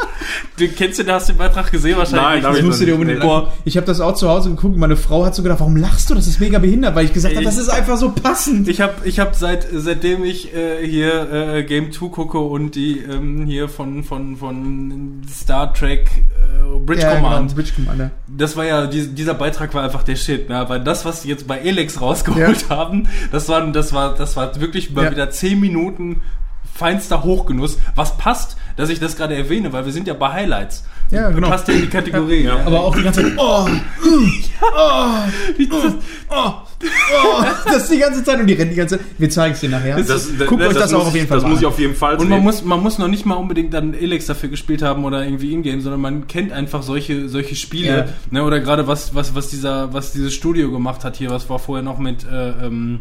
Du 0.59 0.67
kennst 0.69 0.99
du, 0.99 1.07
hast 1.13 1.29
den 1.29 1.37
Beitrag 1.37 1.71
gesehen 1.71 1.97
wahrscheinlich. 1.97 2.43
Nein, 2.43 2.45
hab 2.45 2.51
Das 2.51 2.59
ich 2.59 2.65
musst 2.67 2.81
du 2.81 2.87
dir 2.87 2.95
unbedingt. 2.95 3.21
Boah, 3.21 3.53
Ich 3.65 3.77
habe 3.77 3.87
das 3.87 4.01
auch 4.01 4.15
zu 4.15 4.29
Hause 4.29 4.51
geguckt. 4.51 4.77
Meine 4.77 4.97
Frau 4.97 5.25
hat 5.25 5.35
so 5.35 5.43
gedacht, 5.43 5.61
warum 5.61 5.77
lachst 5.77 6.11
du? 6.11 6.15
Das 6.15 6.27
ist 6.27 6.41
mega 6.41 6.59
behindert, 6.59 6.97
weil 6.97 7.05
ich 7.05 7.13
gesagt 7.13 7.35
habe, 7.35 7.45
das 7.45 7.57
ist 7.57 7.69
einfach 7.69 7.97
so 7.97 8.11
passend. 8.11 8.69
Ich 8.69 8.81
habe 8.81 8.95
ich 9.05 9.21
hab 9.21 9.37
seit 9.37 9.69
seitdem 9.73 10.25
ich 10.25 10.55
äh, 10.55 10.85
hier 10.87 11.33
äh, 11.33 11.63
Game 11.63 11.93
2 11.93 12.09
gucke 12.09 12.39
und 12.39 12.75
die 12.75 12.99
ähm, 12.99 13.47
hier 13.47 13.69
von 13.69 14.03
von 14.03 14.37
von 14.37 15.23
Star 15.33 15.73
Trek 15.73 16.11
äh, 16.11 16.79
Bridge 16.81 17.03
ja, 17.03 17.15
Command. 17.15 17.51
Genau, 17.51 17.55
Bridge 17.55 17.73
Commander. 17.77 18.11
Das 18.27 18.57
war 18.57 18.65
ja 18.65 18.87
die, 18.87 19.07
dieser 19.15 19.35
Beitrag 19.35 19.73
war 19.75 19.85
einfach 19.85 20.03
der 20.03 20.17
Shit, 20.17 20.49
ne? 20.49 20.65
Weil 20.69 20.83
das 20.83 21.05
was 21.05 21.23
die 21.23 21.29
jetzt 21.29 21.47
bei 21.47 21.59
Elex 21.59 22.01
rausgeholt 22.01 22.69
haben, 22.69 23.09
das 23.31 23.49
war 23.49 23.65
das 23.69 23.93
war 23.93 24.15
das 24.15 24.37
war 24.37 24.61
wirklich 24.61 24.91
mal 24.91 25.05
Ja. 25.05 25.11
wieder 25.13 25.31
10 25.31 25.61
Minuten 25.61 26.21
feinster 26.79 27.25
Hochgenuss. 27.25 27.79
Was 27.97 28.17
passt, 28.19 28.57
dass 28.77 28.89
ich 28.89 29.01
das 29.01 29.17
gerade 29.17 29.35
erwähne, 29.35 29.73
weil 29.73 29.85
wir 29.85 29.93
sind 29.93 30.07
ja 30.07 30.15
bei 30.15 30.33
Highlights. 30.33 30.85
Ja, 31.11 31.31
genau. 31.31 31.49
Passt 31.49 31.67
ja 31.69 31.75
in 31.75 31.81
die 31.83 31.89
Kategorie. 31.89 32.45
Ja. 32.45 32.57
ne? 32.57 32.67
Aber 32.67 32.81
auch 32.81 32.95
die 32.95 33.03
ganze 33.03 33.23
Zeit, 33.23 33.33
oh, 33.39 33.67
oh, 34.71 35.95
oh, 36.31 37.45
das 37.65 37.89
die 37.89 37.99
ganze 37.99 38.23
Zeit 38.23 38.41
und 38.41 38.47
die 38.47 38.53
rennen 38.55 38.71
die 38.71 38.77
ganze 38.77 38.99
Zeit. 38.99 39.07
Wir 39.19 39.31
zeigen 39.31 39.55
es 39.55 39.61
dir 39.61 39.71
nachher. 39.71 39.97
Das, 40.03 40.29
Guckt 40.47 40.63
euch 40.63 40.75
das, 40.75 40.93
muss 40.93 41.01
auch 41.01 41.07
auf 41.07 41.09
ich- 41.09 41.15
jeden 41.15 41.29
Fall 41.29 41.37
Das 41.39 41.43
mal 41.45 41.49
muss 41.51 41.59
ich 41.61 41.67
an. 41.67 41.73
auf 41.73 41.79
jeden 41.79 41.95
Fall 41.95 42.17
Und 42.17 42.29
man 42.29 42.39
sehen. 42.39 42.45
muss, 42.45 42.65
man 42.65 42.83
muss 42.83 42.99
noch 42.99 43.09
nicht 43.09 43.27
mal 43.27 43.35
unbedingt 43.35 43.73
dann 43.75 43.95
Elex 43.95 44.27
dafür 44.27 44.49
gespielt 44.49 44.83
haben 44.83 45.05
oder 45.05 45.25
irgendwie 45.25 45.53
Ingame, 45.53 45.81
sondern 45.81 46.01
man 46.01 46.27
kennt 46.27 46.53
einfach 46.53 46.83
solche, 46.83 47.29
solche 47.29 47.57
Spiele. 47.57 47.97
Ja. 47.99 48.05
Ne, 48.31 48.45
oder 48.45 48.61
gerade 48.61 48.87
was, 48.87 49.15
was, 49.15 49.35
was 49.35 49.49
dieser, 49.49 49.93
was 49.93 50.13
dieses 50.13 50.35
Studio 50.35 50.71
gemacht 50.71 51.05
hat 51.05 51.17
hier, 51.17 51.31
was 51.31 51.49
war 51.51 51.59
vorher 51.59 51.83
noch 51.83 51.99
mit, 51.99 52.25
äh, 52.31 52.51
ähm, 52.67 53.01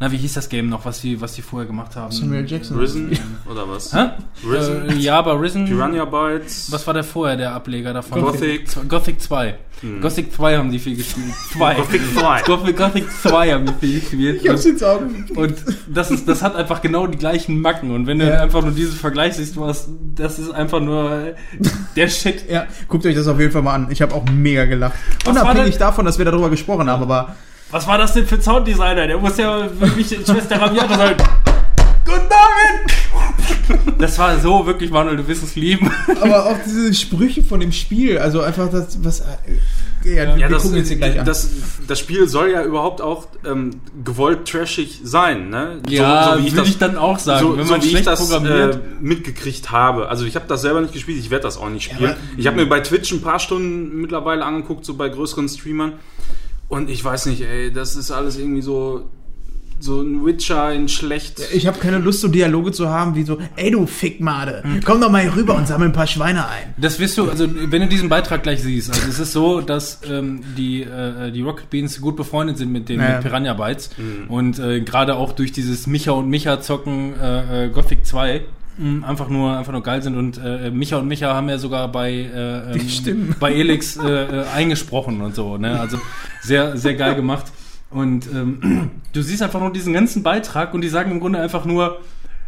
na, 0.00 0.10
wie 0.10 0.16
hieß 0.16 0.34
das 0.34 0.48
Game 0.48 0.68
noch, 0.68 0.84
was 0.84 1.00
die, 1.00 1.20
was 1.20 1.34
die 1.34 1.42
vorher 1.42 1.66
gemacht 1.66 1.94
haben? 1.96 2.10
Samuel 2.12 2.44
Jackson. 2.48 2.78
Risen 2.78 3.16
oder 3.50 3.68
was? 3.68 3.92
Hä? 3.94 4.10
Risen? 4.46 4.88
Äh, 4.90 4.94
ja, 4.94 5.18
aber 5.18 5.40
Risen. 5.40 5.66
Piranha 5.66 6.04
Bytes. 6.04 6.70
Was 6.72 6.86
war 6.86 6.94
der 6.94 7.04
vorher, 7.04 7.36
der 7.36 7.52
Ableger 7.52 7.92
davon? 7.92 8.20
Gothic. 8.20 8.66
Gothic 8.88 9.20
2. 9.20 9.56
Gothic 10.00 10.32
2 10.32 10.56
haben 10.56 10.70
die 10.70 10.78
viel 10.78 10.96
gespielt. 10.96 11.26
2. 11.52 11.74
Gothic 11.74 12.00
2. 12.18 12.42
Gothic, 12.46 12.76
Gothic 12.76 13.04
2 13.22 13.52
haben 13.52 13.66
die 13.66 13.72
viel 13.86 14.00
gespielt. 14.00 14.40
Ich 14.42 14.48
hab's 14.48 14.64
jetzt 14.64 14.82
auch. 14.82 15.00
Und 15.34 15.54
das 15.88 16.10
ist, 16.10 16.26
das 16.26 16.42
hat 16.42 16.56
einfach 16.56 16.80
genau 16.80 17.06
die 17.06 17.18
gleichen 17.18 17.60
Macken. 17.60 17.90
Und 17.90 18.06
wenn 18.06 18.18
du 18.18 18.26
Ja. 18.26 18.40
einfach 18.40 18.62
nur 18.62 18.70
diesen 18.70 18.94
Vergleich 18.96 19.34
siehst, 19.34 19.56
hast, 19.58 19.88
das 20.14 20.38
ist 20.38 20.50
einfach 20.52 20.80
nur 20.80 21.34
der 21.96 22.08
Shit. 22.08 22.48
Ja, 22.48 22.66
guckt 22.88 23.04
euch 23.04 23.14
das 23.14 23.26
auf 23.28 23.38
jeden 23.38 23.52
Fall 23.52 23.62
mal 23.62 23.74
an. 23.74 23.88
Ich 23.90 24.00
habe 24.00 24.14
auch 24.14 24.24
mega 24.30 24.64
gelacht. 24.64 24.94
Was 25.24 25.34
war 25.36 25.42
Unabhängig 25.42 25.76
davon, 25.76 26.06
dass 26.06 26.16
wir 26.18 26.24
darüber 26.24 26.48
gesprochen 26.48 26.88
haben, 26.88 27.02
aber 27.02 27.36
Was 27.74 27.88
war 27.88 27.98
das 27.98 28.12
denn 28.12 28.24
für 28.24 28.36
ein 28.36 28.40
Sounddesigner? 28.40 29.08
Der 29.08 29.18
muss 29.18 29.36
ja 29.36 29.68
wirklich 29.80 30.06
Schwester 30.06 30.60
Ramiata 30.62 30.96
sagen. 30.96 31.16
Guten 32.04 32.28
Morgen! 32.28 33.98
Das 33.98 34.16
war 34.16 34.38
so 34.38 34.64
wirklich, 34.64 34.92
Manuel, 34.92 35.16
du 35.16 35.26
wirst 35.26 35.42
es 35.42 35.56
lieben. 35.56 35.90
Aber 36.20 36.46
auch 36.46 36.56
diese 36.64 36.94
Sprüche 36.94 37.42
von 37.42 37.58
dem 37.58 37.72
Spiel, 37.72 38.18
also 38.18 38.42
einfach 38.42 38.70
das, 38.70 39.02
was. 39.02 39.20
äh, 39.22 39.24
Ja, 40.04 40.22
Ja, 40.24 40.36
wir 40.36 40.48
das, 40.50 40.62
gucken 40.62 40.78
jetzt 40.78 40.86
hier 40.86 40.98
gleich 40.98 41.18
an. 41.18 41.26
das, 41.26 41.50
das 41.88 41.98
Spiel 41.98 42.28
soll 42.28 42.50
ja 42.52 42.62
überhaupt 42.62 43.00
auch 43.00 43.26
ähm, 43.44 43.70
gewollt 44.04 44.46
trashig 44.48 45.00
sein, 45.02 45.48
ne? 45.50 45.80
Ja, 45.88 46.38
wie 46.38 46.52
würde 46.52 46.68
ich 46.68 46.78
dann 46.78 46.96
auch 46.96 47.18
sagen, 47.18 47.44
so, 47.44 47.56
wenn 47.58 47.66
so 47.66 47.72
man 47.72 47.82
wie 47.82 47.86
ich 47.86 47.90
schlecht 47.90 48.06
das 48.06 48.20
programmiert. 48.20 48.76
äh, 48.76 48.78
mitgekriegt 49.00 49.72
habe. 49.72 50.08
Also 50.10 50.26
ich 50.26 50.36
habe 50.36 50.44
das 50.46 50.60
selber 50.62 50.80
nicht 50.80 50.92
gespielt, 50.92 51.18
ich 51.18 51.30
werde 51.30 51.42
das 51.42 51.56
auch 51.56 51.70
nicht 51.70 51.90
spielen. 51.90 52.10
aber- 52.10 52.18
ich 52.36 52.46
habe 52.46 52.54
mir 52.56 52.66
bei 52.66 52.78
Twitch 52.78 53.10
ein 53.10 53.20
paar 53.20 53.40
Stunden 53.40 54.00
mittlerweile 54.00 54.44
angeguckt, 54.44 54.84
so 54.84 54.94
bei 54.94 55.08
größeren 55.08 55.48
Streamern. 55.48 55.94
Und 56.68 56.88
ich 56.90 57.04
weiß 57.04 57.26
nicht, 57.26 57.42
ey, 57.42 57.72
das 57.72 57.96
ist 57.96 58.10
alles 58.10 58.36
irgendwie 58.38 58.62
so 58.62 59.10
so 59.80 60.00
ein 60.00 60.24
Witcher 60.24 60.72
in 60.72 60.88
schlecht. 60.88 61.42
Ich 61.52 61.66
habe 61.66 61.78
keine 61.78 61.98
Lust, 61.98 62.20
so 62.20 62.28
Dialoge 62.28 62.72
zu 62.72 62.88
haben 62.88 63.16
wie 63.16 63.24
so, 63.24 63.38
ey 63.56 63.70
du 63.70 63.86
Fickmade, 63.86 64.62
komm 64.84 65.00
doch 65.00 65.10
mal 65.10 65.20
hier 65.22 65.36
rüber 65.36 65.56
und 65.56 65.66
sammel 65.68 65.88
ein 65.88 65.92
paar 65.92 66.06
Schweine 66.06 66.46
ein. 66.48 66.72
Das 66.78 66.98
wirst 67.00 67.18
du, 67.18 67.28
also 67.28 67.46
wenn 67.52 67.82
du 67.82 67.88
diesen 67.88 68.08
Beitrag 68.08 68.44
gleich 68.44 68.62
siehst, 68.62 68.88
also 68.94 69.06
es 69.08 69.18
ist 69.18 69.32
so, 69.32 69.60
dass 69.60 70.00
ähm, 70.08 70.42
die, 70.56 70.82
äh, 70.84 71.30
die 71.32 71.42
Rocket 71.42 71.68
Beans 71.68 72.00
gut 72.00 72.16
befreundet 72.16 72.56
sind 72.56 72.72
mit 72.72 72.88
den 72.88 72.98
Ja. 73.00 73.14
mit 73.14 73.22
Piranha 73.22 73.52
Bytes 73.52 73.90
und 74.28 74.58
äh, 74.58 74.80
gerade 74.80 75.16
auch 75.16 75.32
durch 75.32 75.52
dieses 75.52 75.86
Micha 75.86 76.12
und 76.12 76.30
Micha 76.30 76.60
zocken 76.62 77.12
äh, 77.20 77.66
äh, 77.66 77.68
Gothic 77.68 78.06
2 78.06 78.38
mh, 78.38 78.44
einfach 79.04 79.28
nur 79.28 79.56
einfach 79.56 79.72
nur 79.72 79.82
geil 79.82 80.02
sind. 80.02 80.16
Und 80.16 80.38
äh, 80.38 80.70
Micha 80.70 80.98
und 80.98 81.08
Micha 81.08 81.34
haben 81.34 81.48
ja 81.48 81.58
sogar 81.58 81.88
bei 81.90 82.10
äh, 82.12 82.78
ähm, 83.06 83.34
bei 83.38 83.52
Elix 83.52 83.96
äh, 83.96 84.08
äh, 84.08 84.44
eingesprochen 84.54 85.20
und 85.20 85.34
so, 85.34 85.56
ne? 85.56 85.78
Also 85.78 85.98
sehr 86.42 86.76
sehr 86.76 86.94
geil 86.94 87.14
gemacht. 87.14 87.46
Und 87.90 88.26
ähm, 88.26 88.90
du 89.12 89.22
siehst 89.22 89.42
einfach 89.42 89.60
nur 89.60 89.72
diesen 89.72 89.92
ganzen 89.92 90.22
Beitrag 90.22 90.74
und 90.74 90.80
die 90.80 90.88
sagen 90.88 91.12
im 91.12 91.20
Grunde 91.20 91.40
einfach 91.40 91.64
nur 91.64 92.00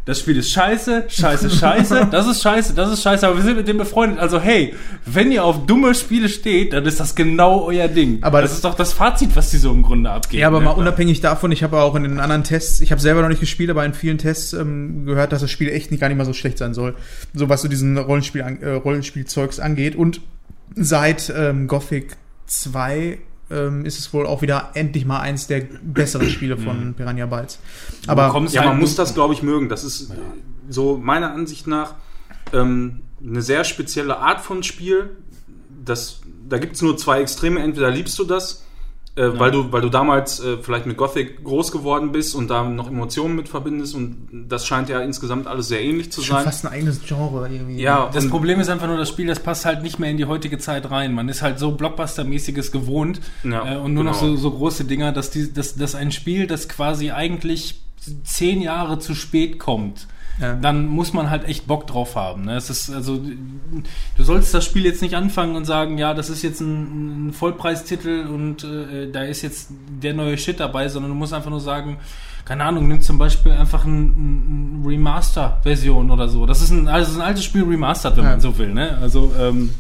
das 0.07 0.21
Spiel 0.21 0.37
ist 0.39 0.51
scheiße, 0.53 1.05
scheiße, 1.09 1.51
scheiße, 1.51 2.09
das 2.13 2.27
ist 2.27 2.41
scheiße, 2.41 2.73
das 2.75 2.91
ist 2.93 3.03
scheiße, 3.03 3.27
aber 3.27 3.37
wir 3.37 3.43
sind 3.43 3.57
mit 3.57 3.69
dem 3.69 3.77
befreundet. 3.77 4.19
Also 4.21 4.41
hey, 4.41 4.75
wenn 5.05 5.31
ihr 5.33 5.45
auf 5.45 5.67
dumme 5.67 5.95
Spiele 5.95 6.29
steht, 6.29 6.73
dann 6.73 6.87
ist 6.87 7.01
das 7.01 7.15
genau 7.15 7.65
euer 7.65 7.89
Ding. 7.89 8.19
Aber 8.23 8.41
das 8.41 8.51
das- 8.53 8.59
ist 8.59 8.65
doch 8.65 8.75
das 8.75 8.93
Fazit, 8.93 9.35
was 9.37 9.51
die 9.51 9.59
so 9.59 9.71
im 9.73 9.83
Grunde 9.83 10.11
abgeben. 10.11 10.41
Ja, 10.41 10.47
aber 10.47 10.61
mal 10.61 10.71
unabhängig 10.71 11.21
davon, 11.21 11.51
ich 11.53 11.63
habe 11.63 11.79
auch 11.83 11.95
in 11.97 12.05
den 12.05 12.21
anderen 12.21 12.45
Tests, 12.45 12.81
ich 12.81 12.93
habe 12.93 13.01
selber 13.01 13.21
noch 13.21 13.29
nicht 13.29 13.41
gespielt, 13.41 13.69
aber 13.69 13.85
in 13.85 13.93
vielen 13.95 14.19
Tests 14.19 14.53
ähm, 14.53 15.05
gehört, 15.05 15.33
dass 15.33 15.41
das 15.43 15.51
Spiel 15.51 15.69
echt 15.69 15.91
nicht 15.91 16.01
gar 16.01 16.09
nicht 16.09 16.17
mal 16.17 16.25
so 16.25 16.33
schlecht 16.33 16.57
sein 16.59 16.73
soll. 16.73 16.95
So 17.35 17.49
was 17.49 17.63
so 17.63 17.69
diesen 17.69 17.99
Rollenspiel, 17.99 18.43
äh, 18.61 18.71
Rollenspielzeugs 18.71 19.59
angeht. 19.61 19.97
Und 19.97 20.21
seit 20.77 21.33
ähm, 21.37 21.67
Gothic 21.67 22.17
2 22.47 23.19
ähm, 23.51 23.85
ist 23.85 23.99
es 23.99 24.13
wohl 24.13 24.27
auch 24.27 24.43
wieder 24.43 24.71
endlich 24.75 25.05
mal 25.05 25.21
eins 25.21 25.47
der 25.47 25.63
besseren 25.83 26.29
Spiele 26.29 26.57
von 26.57 26.95
Piranha 26.95 27.27
Bytes. 27.27 27.59
Aber 28.07 28.29
Ja, 28.53 28.63
halt 28.63 28.71
man 28.71 28.81
muss 28.81 28.97
das, 28.97 29.15
glaube 29.15 29.35
ich, 29.35 29.43
mögen. 29.43 29.69
Das 29.69 29.85
ist 29.85 30.11
äh, 30.11 30.15
so 30.69 30.99
meiner 30.99 31.33
Ansicht 31.33 31.67
nach 31.67 31.95
ähm, 32.53 33.03
eine 33.25 33.43
sehr 33.43 33.65
spezielle 33.65 34.19
Art 34.19 34.41
von 34.41 34.63
Spiel. 34.63 35.17
Das, 35.85 36.21
da 36.49 36.59
gibt 36.59 36.77
es 36.77 36.83
nur 36.83 36.97
zwei 36.97 37.21
Extreme. 37.21 37.61
Entweder 37.61 37.91
liebst 37.91 38.19
du 38.19 38.25
das, 38.25 38.66
äh, 39.17 39.39
weil, 39.39 39.51
du, 39.51 39.73
weil 39.73 39.81
du 39.81 39.89
damals 39.89 40.41
äh, 40.41 40.59
vielleicht 40.59 40.85
mit 40.87 40.97
Gothic 40.97 41.43
groß 41.43 41.73
geworden 41.73 42.13
bist 42.13 42.35
und 42.35 42.49
da 42.49 42.63
noch 42.65 42.89
Emotionen 42.89 43.35
mit 43.35 43.49
verbindest. 43.49 43.95
Und 43.95 44.29
das 44.49 44.67
scheint 44.67 44.89
ja 44.91 45.01
insgesamt 45.01 45.47
alles 45.47 45.69
sehr 45.69 45.83
ähnlich 45.83 46.13
zu 46.13 46.23
schon 46.23 46.37
sein. 46.37 46.45
fast 46.45 46.67
ein 46.67 46.73
eigenes 46.73 47.01
Genre 47.03 47.49
irgendwie. 47.51 47.81
Ja, 47.81 48.11
Das 48.13 48.29
Problem 48.29 48.61
ist 48.61 48.69
einfach 48.69 48.87
nur, 48.87 48.99
das 48.99 49.09
Spiel, 49.09 49.27
das 49.27 49.41
passt 49.41 49.65
halt 49.65 49.83
nicht 49.83 49.99
mehr 49.99 50.11
in 50.11 50.19
die 50.19 50.27
heutige 50.27 50.59
Zeit 50.59 50.91
rein. 50.91 51.15
Man 51.15 51.29
ist 51.29 51.41
halt 51.43 51.59
so 51.59 51.71
Blockbuster-mäßiges 51.71 52.71
gewohnt 52.71 53.21
Ja, 53.43 53.75
äh, 53.75 53.79
und 53.79 53.95
nur 53.95 54.05
noch 54.05 54.21
genau. 54.21 54.37
so, 54.37 54.41
so 54.41 54.51
große 54.51 54.85
Dinger, 54.85 55.13
dass, 55.13 55.31
die, 55.31 55.53
dass, 55.53 55.77
dass 55.77 55.95
ein 55.95 56.13
Spiel, 56.13 56.47
das 56.47 56.69
quasi 56.69 57.11
eigentlich 57.11 57.81
zehn 58.25 58.61
Jahre 58.61 58.99
zu 58.99 59.15
spät 59.15 59.59
kommt, 59.59 60.07
Ja. 60.41 60.53
dann 60.55 60.87
muss 60.87 61.13
man 61.15 61.31
halt 61.31 61.45
echt 61.49 61.67
Bock 61.67 61.87
drauf 61.87 62.15
haben. 62.15 62.45
Ne? 62.45 62.57
Es 62.57 62.69
ist 62.69 62.91
also, 62.91 63.19
du 64.17 64.23
sollst 64.23 64.53
das 64.53 64.65
Spiel 64.67 64.85
jetzt 64.85 65.01
nicht 65.01 65.15
anfangen 65.15 65.57
und 65.57 65.65
sagen, 65.65 65.97
ja, 65.97 66.13
das 66.13 66.29
ist 66.29 66.43
jetzt 66.43 66.61
ein, 66.61 67.29
ein 67.29 67.33
Vollpreistitel 67.33 68.27
und 68.27 68.63
äh, 68.65 69.11
da 69.11 69.23
ist 69.23 69.41
jetzt 69.43 69.69
der 70.03 70.13
neue 70.13 70.37
Shit 70.37 70.61
dabei, 70.61 70.89
sondern 70.89 71.11
du 71.13 71.17
musst 71.17 71.33
einfach 71.33 71.49
nur 71.51 71.61
sagen, 71.61 71.99
keine 72.45 72.65
Ahnung, 72.65 72.87
nimm 72.87 73.01
zum 73.01 73.19
Beispiel 73.19 73.53
einfach 73.53 73.85
ein, 73.87 74.83
ein 74.83 74.85
Remaster-Version 74.87 76.11
oder 76.11 76.29
so. 76.29 76.47
Das 76.47 76.61
ist 76.63 76.71
ein, 76.71 76.87
also 76.87 77.19
ein 77.19 77.23
altes 77.27 77.43
Spiel 77.45 77.65
remastered, 77.65 78.17
wenn 78.17 78.25
Ja. 78.25 78.31
man 78.31 78.41
so 78.41 78.57
will. 78.59 78.73
Ne? 78.73 78.99
Also 79.01 79.33
ähm, 79.41 79.71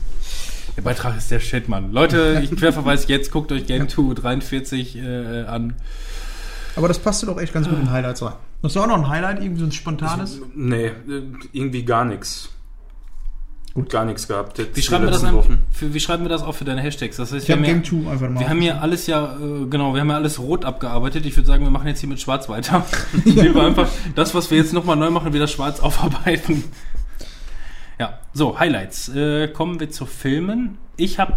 der 0.77 0.83
Beitrag 0.83 1.17
ist 1.17 1.31
der 1.31 1.41
Shit, 1.41 1.69
Mann. 1.69 1.93
Leute, 1.93 2.41
ich 2.43 2.51
querverweise 2.57 3.09
jetzt, 3.09 3.31
guckt 3.31 3.53
euch 3.53 3.67
Game 3.67 3.89
2 3.89 4.15
43 4.15 4.97
äh, 4.97 5.45
an. 5.45 5.75
Aber 6.77 6.89
das 6.89 6.99
passte 6.99 7.27
doch 7.27 7.39
echt 7.41 7.53
ganz 7.55 7.69
gut 7.69 7.79
in 7.79 7.91
Highlights 7.91 8.23
rein. 8.23 8.35
Hast 8.67 8.75
du 8.75 8.81
auch 8.81 8.89
noch 8.89 8.99
ein 8.99 9.09
Highlight, 9.09 9.41
irgendwie 9.41 9.61
so 9.61 9.67
ein 9.67 9.73
spontanes? 9.73 10.41
Nee, 10.55 10.87
äh, 10.87 10.93
irgendwie 11.53 11.85
gar 11.85 12.05
nichts. 12.05 12.51
Gut. 13.75 13.91
Gar 13.91 14.07
nichts 14.07 14.27
gehabt. 14.27 14.59
Wie 14.75 14.83
schreiben, 14.83 15.05
wir 15.05 15.11
das 15.13 15.23
an, 15.23 15.59
für, 15.71 15.95
wie 15.95 16.01
schreiben 16.01 16.25
wir 16.25 16.31
das 16.31 16.43
auch 16.43 16.55
für 16.55 16.65
deine 16.65 16.81
Hashtags? 16.81 17.17
Das 17.19 17.31
heißt, 17.31 17.43
Ich 17.43 17.49
wir 17.49 17.57
habe 17.57 17.67
haben, 17.69 17.83
Game 17.83 18.03
ja, 18.03 18.05
2 18.07 18.11
einfach 18.11 18.31
mal. 18.31 18.41
wir 18.41 18.49
haben 18.49 18.61
hier 18.61 18.83
alles 18.83 19.07
ja, 19.07 19.37
äh, 19.37 19.67
genau, 19.67 19.95
wir 19.95 20.01
haben 20.01 20.09
ja 20.09 20.17
alles 20.17 20.41
rot 20.41 20.65
abgearbeitet. 20.65 21.27
Ich 21.27 21.37
würde 21.37 21.47
sagen, 21.47 21.63
wir 21.63 21.71
machen 21.71 21.87
jetzt 21.87 22.01
hier 22.01 22.09
mit 22.09 22.19
schwarz 22.19 22.49
weiter. 22.49 22.85
Indem 23.25 23.55
wir 23.55 23.63
einfach 23.63 23.89
das, 24.17 24.35
was 24.35 24.51
wir 24.51 24.59
jetzt 24.59 24.73
nochmal 24.73 24.97
neu 24.97 25.11
machen, 25.11 25.33
wieder 25.33 25.47
schwarz 25.47 25.79
aufarbeiten. 25.79 26.65
Ja, 28.01 28.19
so, 28.33 28.59
Highlights. 28.59 29.11
Äh, 29.11 29.49
kommen 29.49 29.79
wir 29.79 29.91
zu 29.91 30.07
Filmen. 30.07 30.79
Ich 30.97 31.19
habe 31.21 31.35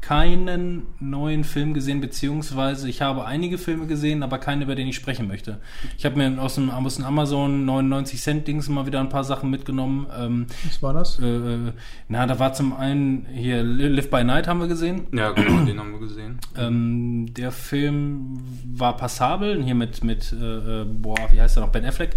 keinen 0.00 0.86
neuen 1.00 1.44
Film 1.44 1.74
gesehen, 1.74 2.00
beziehungsweise 2.00 2.88
ich 2.88 3.02
habe 3.02 3.24
einige 3.24 3.58
Filme 3.58 3.86
gesehen, 3.86 4.22
aber 4.22 4.38
keinen, 4.38 4.62
über 4.62 4.74
den 4.74 4.86
ich 4.86 4.96
sprechen 4.96 5.26
möchte. 5.26 5.58
Ich 5.96 6.04
habe 6.04 6.16
mir 6.16 6.40
aus 6.40 6.54
dem, 6.54 6.70
aus 6.70 6.96
dem 6.96 7.04
Amazon 7.04 7.64
99 7.64 8.20
Cent 8.20 8.48
Dings 8.48 8.68
mal 8.68 8.86
wieder 8.86 9.00
ein 9.00 9.08
paar 9.08 9.24
Sachen 9.24 9.50
mitgenommen. 9.50 10.06
Ähm, 10.16 10.46
Was 10.64 10.82
war 10.82 10.92
das? 10.94 11.18
äh, 11.18 11.72
na, 12.08 12.26
da 12.26 12.38
war 12.38 12.52
zum 12.52 12.74
einen 12.74 13.26
hier 13.32 13.62
Live 13.62 14.10
by 14.10 14.24
Night 14.24 14.46
haben 14.46 14.60
wir 14.60 14.68
gesehen. 14.68 15.08
Ja, 15.12 15.32
genau, 15.32 15.64
den 15.64 15.78
haben 15.78 15.92
wir 15.92 16.00
gesehen. 16.00 16.38
Ähm, 16.56 17.26
der 17.34 17.50
Film 17.50 18.38
war 18.64 18.96
passabel, 18.96 19.62
hier 19.62 19.74
mit, 19.74 20.04
mit 20.04 20.32
äh, 20.32 20.82
äh, 20.82 20.84
boah, 20.84 21.18
wie 21.32 21.40
heißt 21.40 21.56
er 21.56 21.62
noch, 21.62 21.70
Ben 21.70 21.84
Affleck. 21.84 22.16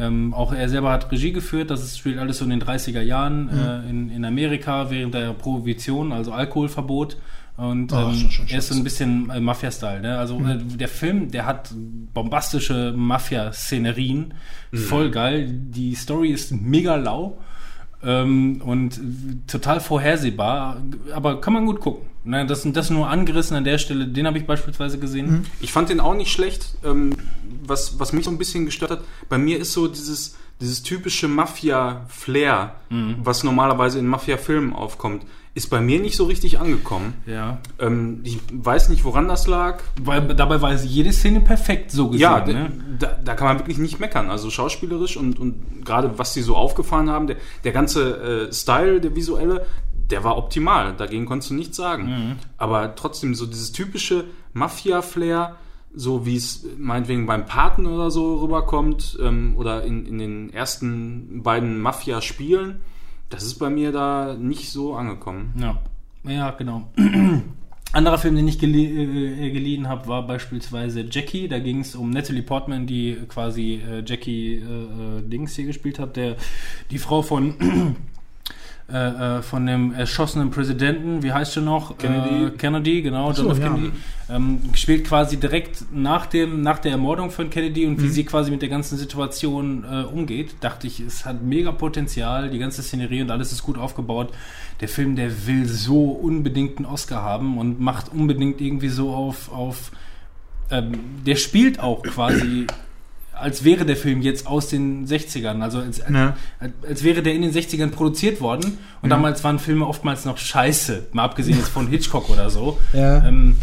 Ähm, 0.00 0.34
auch 0.34 0.52
er 0.52 0.68
selber 0.68 0.90
hat 0.90 1.10
Regie 1.12 1.32
geführt, 1.32 1.70
das 1.70 1.82
ist, 1.82 1.98
spielt 1.98 2.18
alles 2.18 2.38
so 2.38 2.44
in 2.44 2.50
den 2.50 2.62
30er 2.62 3.02
Jahren 3.02 3.48
äh, 3.48 3.90
in, 3.90 4.10
in 4.10 4.24
Amerika 4.24 4.90
während 4.90 5.14
der 5.14 5.32
Prohibition, 5.34 6.12
also 6.12 6.32
Alkoholverbot. 6.32 7.16
Und 7.56 7.92
Oh, 7.92 7.96
ähm, 7.96 8.14
schon, 8.14 8.30
schon 8.30 8.48
er 8.48 8.58
ist 8.58 8.68
so 8.68 8.74
ein 8.74 8.84
bisschen 8.84 9.28
äh, 9.28 9.38
Mafia-Style. 9.38 10.00
Ne? 10.00 10.18
Also 10.18 10.40
äh, 10.40 10.56
der 10.56 10.88
Film, 10.88 11.30
der 11.30 11.44
hat 11.44 11.70
bombastische 12.14 12.94
Mafia-Szenerien, 12.96 14.32
voll 14.72 15.10
geil. 15.10 15.48
Die 15.50 15.94
Story 15.94 16.30
ist 16.30 16.52
mega 16.52 16.96
lau 16.96 17.38
ähm, 18.02 18.62
und 18.64 19.00
total 19.46 19.80
vorhersehbar, 19.80 20.82
aber 21.14 21.40
kann 21.40 21.52
man 21.52 21.66
gut 21.66 21.80
gucken. 21.80 22.08
Ne? 22.24 22.46
Das, 22.46 22.62
das 22.64 22.90
nur 22.90 23.08
angerissen 23.08 23.56
an 23.56 23.64
der 23.64 23.78
Stelle, 23.78 24.06
den 24.06 24.26
habe 24.26 24.38
ich 24.38 24.46
beispielsweise 24.46 24.98
gesehen. 24.98 25.46
Ich 25.60 25.72
fand 25.72 25.88
den 25.88 26.00
auch 26.00 26.14
nicht 26.14 26.32
schlecht. 26.32 26.76
Ähm, 26.84 27.14
was, 27.62 27.98
was 27.98 28.12
mich 28.12 28.24
so 28.24 28.30
ein 28.30 28.38
bisschen 28.38 28.66
gestört 28.66 28.90
hat, 28.90 29.00
bei 29.28 29.38
mir 29.38 29.58
ist 29.58 29.72
so 29.72 29.86
dieses, 29.86 30.36
dieses 30.60 30.82
typische 30.82 31.28
Mafia-Flair, 31.28 32.74
was 33.22 33.44
normalerweise 33.44 33.98
in 33.98 34.06
Mafia-Filmen 34.06 34.72
aufkommt, 34.72 35.24
ist 35.54 35.68
bei 35.68 35.80
mir 35.80 36.00
nicht 36.00 36.16
so 36.16 36.24
richtig 36.24 36.60
angekommen. 36.60 37.14
Ja. 37.26 37.58
Ähm, 37.78 38.20
ich 38.22 38.38
weiß 38.52 38.88
nicht, 38.88 39.04
woran 39.04 39.26
das 39.26 39.46
lag. 39.46 39.82
Weil, 40.00 40.34
dabei 40.34 40.62
war 40.62 40.72
jede 40.74 41.12
Szene 41.12 41.40
perfekt 41.40 41.90
so 41.90 42.08
gesehen. 42.08 42.20
Ja, 42.20 42.46
ne? 42.46 42.70
da, 42.98 43.18
da 43.24 43.34
kann 43.34 43.48
man 43.48 43.58
wirklich 43.58 43.78
nicht 43.78 43.98
meckern. 43.98 44.30
Also 44.30 44.48
schauspielerisch 44.50 45.16
und, 45.16 45.40
und 45.40 45.84
gerade 45.84 46.18
was 46.18 46.34
sie 46.34 46.42
so 46.42 46.54
aufgefahren 46.54 47.10
haben, 47.10 47.26
der, 47.26 47.36
der 47.64 47.72
ganze 47.72 48.48
äh, 48.48 48.52
Style, 48.52 49.00
der 49.00 49.16
visuelle, 49.16 49.66
der 50.10 50.22
war 50.22 50.36
optimal. 50.36 50.94
Dagegen 50.96 51.26
konntest 51.26 51.50
du 51.50 51.54
nichts 51.54 51.76
sagen. 51.76 52.06
Mhm. 52.06 52.36
Aber 52.56 52.94
trotzdem 52.94 53.34
so 53.34 53.46
dieses 53.46 53.72
typische 53.72 54.26
Mafia-Flair, 54.52 55.56
so 55.92 56.26
wie 56.26 56.36
es 56.36 56.64
meinetwegen 56.78 57.26
beim 57.26 57.46
Paten 57.46 57.86
oder 57.86 58.12
so 58.12 58.36
rüberkommt 58.36 59.18
ähm, 59.20 59.54
oder 59.56 59.82
in, 59.82 60.06
in 60.06 60.18
den 60.18 60.52
ersten 60.52 61.42
beiden 61.42 61.80
Mafia-Spielen, 61.80 62.80
das 63.30 63.44
ist 63.44 63.54
bei 63.54 63.70
mir 63.70 63.92
da 63.92 64.36
nicht 64.38 64.70
so 64.70 64.94
angekommen. 64.94 65.54
Ja, 65.58 65.78
ja 66.24 66.50
genau. 66.50 66.88
Anderer 67.92 68.18
Film, 68.18 68.36
den 68.36 68.46
ich 68.46 68.60
gelie 68.60 69.46
äh, 69.46 69.50
geliehen 69.50 69.88
habe, 69.88 70.06
war 70.06 70.24
beispielsweise 70.24 71.06
Jackie. 71.10 71.48
Da 71.48 71.58
ging 71.58 71.80
es 71.80 71.96
um 71.96 72.10
Natalie 72.10 72.42
Portman, 72.42 72.86
die 72.86 73.16
quasi 73.26 73.80
äh, 73.84 74.04
Jackie 74.06 74.56
äh, 74.56 74.60
äh, 74.60 75.22
Dings 75.22 75.56
hier 75.56 75.64
gespielt 75.64 75.98
hat, 75.98 76.16
der 76.16 76.36
die 76.90 76.98
Frau 76.98 77.22
von 77.22 77.96
äh, 78.92 79.38
äh, 79.38 79.42
von 79.42 79.66
dem 79.66 79.92
erschossenen 79.94 80.50
Präsidenten, 80.50 81.22
wie 81.22 81.32
heißt 81.32 81.52
sie 81.54 81.60
noch? 81.60 81.96
Kennedy. 81.98 82.46
Äh, 82.46 82.50
Kennedy, 82.50 83.02
genau, 83.02 83.32
John 83.32 83.50
F. 83.50 83.58
ja. 83.58 83.68
Kennedy. 83.68 83.92
Ähm, 84.28 84.60
spielt 84.74 85.06
quasi 85.06 85.38
direkt 85.38 85.84
nach 85.92 86.26
dem 86.26 86.62
nach 86.62 86.78
der 86.78 86.92
Ermordung 86.92 87.30
von 87.30 87.50
Kennedy 87.50 87.86
und 87.86 88.00
wie 88.00 88.06
Mhm. 88.06 88.10
sie 88.10 88.24
quasi 88.24 88.50
mit 88.50 88.62
der 88.62 88.68
ganzen 88.68 88.96
Situation 88.96 89.84
äh, 89.90 90.02
umgeht. 90.04 90.54
Dachte 90.60 90.86
ich, 90.86 91.00
es 91.00 91.24
hat 91.24 91.42
mega 91.42 91.72
Potenzial, 91.72 92.48
die 92.50 92.58
ganze 92.58 92.82
Szenerie 92.82 93.22
und 93.22 93.30
alles 93.30 93.50
ist 93.52 93.62
gut 93.62 93.76
aufgebaut. 93.78 94.32
Der 94.80 94.88
Film, 94.88 95.16
der 95.16 95.46
will 95.46 95.66
so 95.66 96.04
unbedingt 96.10 96.78
einen 96.78 96.86
Oscar 96.86 97.22
haben 97.22 97.58
und 97.58 97.80
macht 97.80 98.12
unbedingt 98.12 98.60
irgendwie 98.60 98.88
so 98.88 99.10
auf 99.10 99.52
auf 99.52 99.90
ähm, 100.70 100.92
der 101.26 101.34
spielt 101.36 101.80
auch 101.80 102.02
quasi 102.04 102.66
als 103.40 103.64
wäre 103.64 103.84
der 103.86 103.96
Film 103.96 104.22
jetzt 104.22 104.46
aus 104.46 104.68
den 104.68 105.06
60ern, 105.06 105.60
also 105.62 105.78
als, 105.78 105.98
Ja. 105.98 106.36
als, 106.58 106.72
als 106.88 107.02
wäre 107.04 107.22
der 107.22 107.34
in 107.34 107.42
den 107.42 107.52
60ern 107.52 107.90
produziert 107.90 108.40
worden. 108.40 108.78
Und 109.02 109.10
Ja. 109.10 109.16
damals 109.16 109.42
waren 109.44 109.58
Filme 109.58 109.86
oftmals 109.86 110.24
noch 110.24 110.38
scheiße, 110.38 111.08
mal 111.12 111.24
abgesehen 111.24 111.58
jetzt 111.58 111.68
von 111.70 111.88
Hitchcock 111.88 112.30
oder 112.30 112.50
so. 112.50 112.78
Ja. 112.92 113.26
Ähm, 113.26 113.56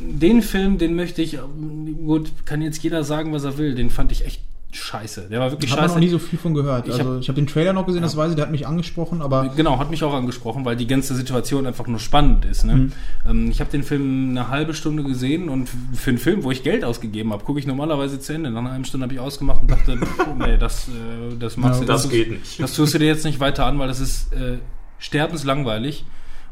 den 0.00 0.42
Film, 0.42 0.78
den 0.78 0.94
möchte 0.94 1.22
ich, 1.22 1.34
ähm, 1.34 2.04
gut, 2.06 2.30
kann 2.44 2.60
jetzt 2.62 2.82
jeder 2.82 3.04
sagen, 3.04 3.32
was 3.32 3.44
er 3.44 3.58
will, 3.58 3.74
den 3.74 3.90
fand 3.90 4.12
ich 4.12 4.24
echt 4.26 4.40
scheiße. 4.74 5.28
Der 5.30 5.40
war 5.40 5.50
wirklich 5.50 5.70
Ich 5.70 5.76
habe 5.76 5.82
scheiße. 5.88 5.94
noch 5.94 6.00
nie 6.00 6.08
so 6.08 6.18
viel 6.18 6.38
von 6.38 6.54
gehört. 6.54 6.86
Ich 6.88 6.94
also 6.94 7.14
hab- 7.14 7.20
ich 7.20 7.28
habe 7.28 7.36
den 7.36 7.46
Trailer 7.46 7.72
noch 7.72 7.86
gesehen, 7.86 8.02
das 8.02 8.16
weiß 8.16 8.30
ich, 8.30 8.36
der 8.36 8.44
hat 8.46 8.52
mich 8.52 8.66
angesprochen, 8.66 9.22
aber 9.22 9.48
Genau, 9.56 9.78
hat 9.78 9.90
mich 9.90 10.02
auch 10.04 10.12
angesprochen, 10.14 10.64
weil 10.64 10.76
die 10.76 10.86
ganze 10.86 11.14
Situation 11.14 11.66
einfach 11.66 11.86
nur 11.86 11.98
spannend 12.00 12.44
ist. 12.44 12.64
Ne? 12.64 12.74
Mhm. 12.76 12.92
Ähm, 13.28 13.50
ich 13.50 13.60
habe 13.60 13.70
den 13.70 13.82
Film 13.82 14.30
eine 14.30 14.48
halbe 14.48 14.74
Stunde 14.74 15.02
gesehen 15.04 15.48
und 15.48 15.68
für 15.94 16.10
einen 16.10 16.18
Film, 16.18 16.44
wo 16.44 16.50
ich 16.50 16.62
Geld 16.62 16.84
ausgegeben 16.84 17.32
habe, 17.32 17.44
gucke 17.44 17.58
ich 17.60 17.66
normalerweise 17.66 18.18
zu 18.20 18.32
Ende. 18.34 18.50
Nach 18.50 18.60
einer 18.60 18.72
halben 18.72 18.84
Stunde 18.84 19.04
habe 19.04 19.14
ich 19.14 19.20
ausgemacht 19.20 19.62
und 19.62 19.70
dachte, 19.70 19.96
pff, 19.98 20.26
nee, 20.38 20.56
das, 20.58 20.88
äh, 20.88 21.36
das 21.38 21.56
machst 21.56 21.80
Ja, 21.80 21.86
du 21.86 21.92
Das 21.92 22.02
tust- 22.02 22.10
geht 22.12 22.30
nicht. 22.30 22.60
Das 22.60 22.74
tust 22.74 22.94
du 22.94 22.98
dir 22.98 23.06
jetzt 23.06 23.24
nicht 23.24 23.40
weiter 23.40 23.66
an, 23.66 23.78
weil 23.78 23.88
das 23.88 24.00
ist 24.00 24.32
äh, 24.32 24.58
sterbenslangweilig. 24.98 26.04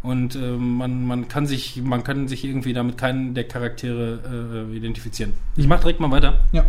Und 0.02 0.35
äh, 0.35 0.38
man, 0.56 1.06
man, 1.06 1.28
kann 1.28 1.46
sich, 1.46 1.80
man 1.85 2.02
kann 2.02 2.26
sich 2.26 2.44
irgendwie 2.44 2.72
damit 2.72 2.98
keinen 2.98 3.35
der 3.35 3.44
Charaktere 3.44 4.66
äh, 4.72 4.76
identifizieren. 4.76 5.32
Ich 5.56 5.68
mache 5.68 5.82
direkt 5.82 6.00
mal 6.00 6.11
weiter. 6.11 6.40
ja. 6.52 6.64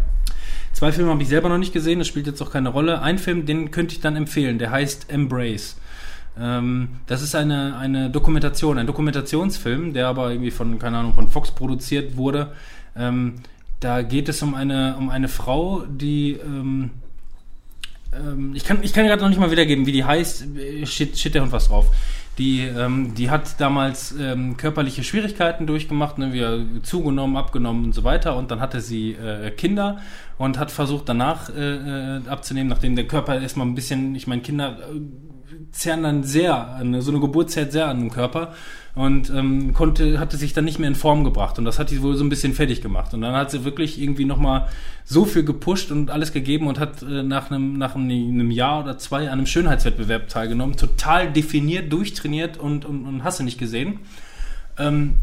Zwei 0.73 0.91
Filme 0.91 1.11
habe 1.11 1.21
ich 1.21 1.29
selber 1.29 1.49
noch 1.49 1.57
nicht 1.57 1.71
gesehen, 1.71 1.99
das 1.99 2.07
spielt 2.07 2.27
jetzt 2.27 2.41
auch 2.41 2.51
keine 2.51 2.69
Rolle. 2.69 3.01
Ein 3.01 3.17
Film, 3.17 3.45
den 3.45 3.71
könnte 3.71 3.93
ich 3.93 4.01
dann 4.01 4.15
empfehlen, 4.15 4.59
der 4.59 4.71
heißt 4.71 5.09
Embrace. 5.09 5.77
Ähm, 6.39 6.89
das 7.05 7.21
ist 7.21 7.35
eine, 7.35 7.77
eine 7.77 8.09
Dokumentation, 8.09 8.77
ein 8.77 8.87
Dokumentationsfilm, 8.87 9.93
der 9.93 10.07
aber 10.07 10.31
irgendwie 10.31 10.51
von, 10.51 10.79
keine 10.79 10.97
Ahnung, 10.97 11.13
von 11.13 11.29
Fox 11.29 11.51
produziert 11.51 12.17
wurde. 12.17 12.53
Ähm, 12.95 13.35
da 13.79 14.01
geht 14.01 14.29
es 14.29 14.41
um 14.41 14.55
eine, 14.55 14.95
um 14.97 15.09
eine 15.09 15.27
Frau, 15.27 15.83
die 15.87 16.33
ähm, 16.33 16.91
ähm, 18.15 18.53
ich 18.55 18.63
kann, 18.63 18.83
ich 18.83 18.93
kann 18.93 19.05
gerade 19.05 19.21
noch 19.21 19.29
nicht 19.29 19.39
mal 19.39 19.51
wiedergeben, 19.51 19.85
wie 19.85 19.91
die 19.91 20.03
heißt. 20.03 20.45
Äh, 20.57 20.85
Shit, 20.85 21.17
shit 21.17 21.33
der 21.33 21.41
Hund 21.43 21.51
was 21.51 21.67
drauf. 21.67 21.87
Die, 22.37 22.61
ähm, 22.61 23.13
die 23.13 23.29
hat 23.29 23.59
damals 23.61 24.13
ähm, 24.19 24.57
körperliche 24.57 25.03
Schwierigkeiten 25.03 25.67
durchgemacht, 25.67 26.17
ne, 26.17 26.33
wieder 26.33 26.59
zugenommen, 26.81 27.37
abgenommen 27.37 27.85
und 27.85 27.93
so 27.93 28.03
weiter. 28.03 28.35
Und 28.35 28.49
dann 28.49 28.59
hatte 28.59 28.81
sie 28.81 29.11
äh, 29.11 29.51
Kinder 29.51 29.99
und 30.39 30.57
hat 30.57 30.71
versucht 30.71 31.07
danach 31.07 31.49
äh, 31.55 32.17
äh, 32.17 32.27
abzunehmen, 32.27 32.69
nachdem 32.69 32.95
der 32.95 33.07
Körper 33.07 33.39
erstmal 33.39 33.67
ein 33.67 33.75
bisschen, 33.75 34.15
ich 34.15 34.25
meine, 34.25 34.41
Kinder 34.41 34.79
zehren 35.71 36.03
dann 36.03 36.23
sehr, 36.23 36.79
so 36.99 37.11
eine 37.11 37.19
Geburt 37.19 37.51
zehrt 37.51 37.71
sehr 37.71 37.87
an 37.87 37.99
den 37.99 38.09
Körper 38.09 38.53
und 38.95 39.31
ähm, 39.31 39.73
konnte, 39.73 40.19
hatte 40.19 40.37
sich 40.37 40.53
dann 40.53 40.65
nicht 40.65 40.77
mehr 40.77 40.87
in 40.87 40.95
Form 40.95 41.23
gebracht 41.23 41.57
und 41.57 41.65
das 41.65 41.79
hat 41.79 41.89
die 41.89 42.01
wohl 42.01 42.15
so 42.15 42.23
ein 42.23 42.29
bisschen 42.29 42.53
fertig 42.53 42.81
gemacht 42.81 43.13
und 43.13 43.21
dann 43.21 43.33
hat 43.33 43.49
sie 43.49 43.65
wirklich 43.65 43.99
irgendwie 43.99 44.25
nochmal 44.25 44.67
so 45.03 45.25
viel 45.25 45.43
gepusht 45.43 45.91
und 45.91 46.11
alles 46.11 46.31
gegeben 46.31 46.67
und 46.67 46.79
hat 46.79 47.01
äh, 47.01 47.23
nach 47.23 47.49
einem 47.49 47.77
nach 47.77 47.95
einem, 47.95 48.51
Jahr 48.51 48.83
oder 48.83 48.97
zwei 48.99 49.27
an 49.27 49.39
einem 49.39 49.47
Schönheitswettbewerb 49.47 50.27
teilgenommen, 50.27 50.77
total 50.77 51.31
definiert, 51.31 51.91
durchtrainiert 51.91 52.57
und, 52.57 52.85
und, 52.85 53.05
und 53.05 53.23
hast 53.23 53.39
du 53.39 53.43
nicht 53.43 53.57
gesehen 53.57 53.99
ähm, 54.77 55.15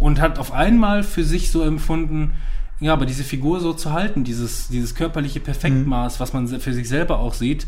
und 0.00 0.20
hat 0.20 0.38
auf 0.40 0.52
einmal 0.52 1.04
für 1.04 1.22
sich 1.22 1.52
so 1.52 1.62
empfunden, 1.62 2.32
ja, 2.80 2.92
aber 2.92 3.06
diese 3.06 3.22
Figur 3.22 3.60
so 3.60 3.72
zu 3.72 3.92
halten, 3.92 4.24
dieses, 4.24 4.68
dieses 4.68 4.96
körperliche 4.96 5.38
Perfektmaß, 5.38 6.18
was 6.18 6.32
man 6.32 6.48
für 6.48 6.72
sich 6.74 6.88
selber 6.88 7.20
auch 7.20 7.34
sieht, 7.34 7.66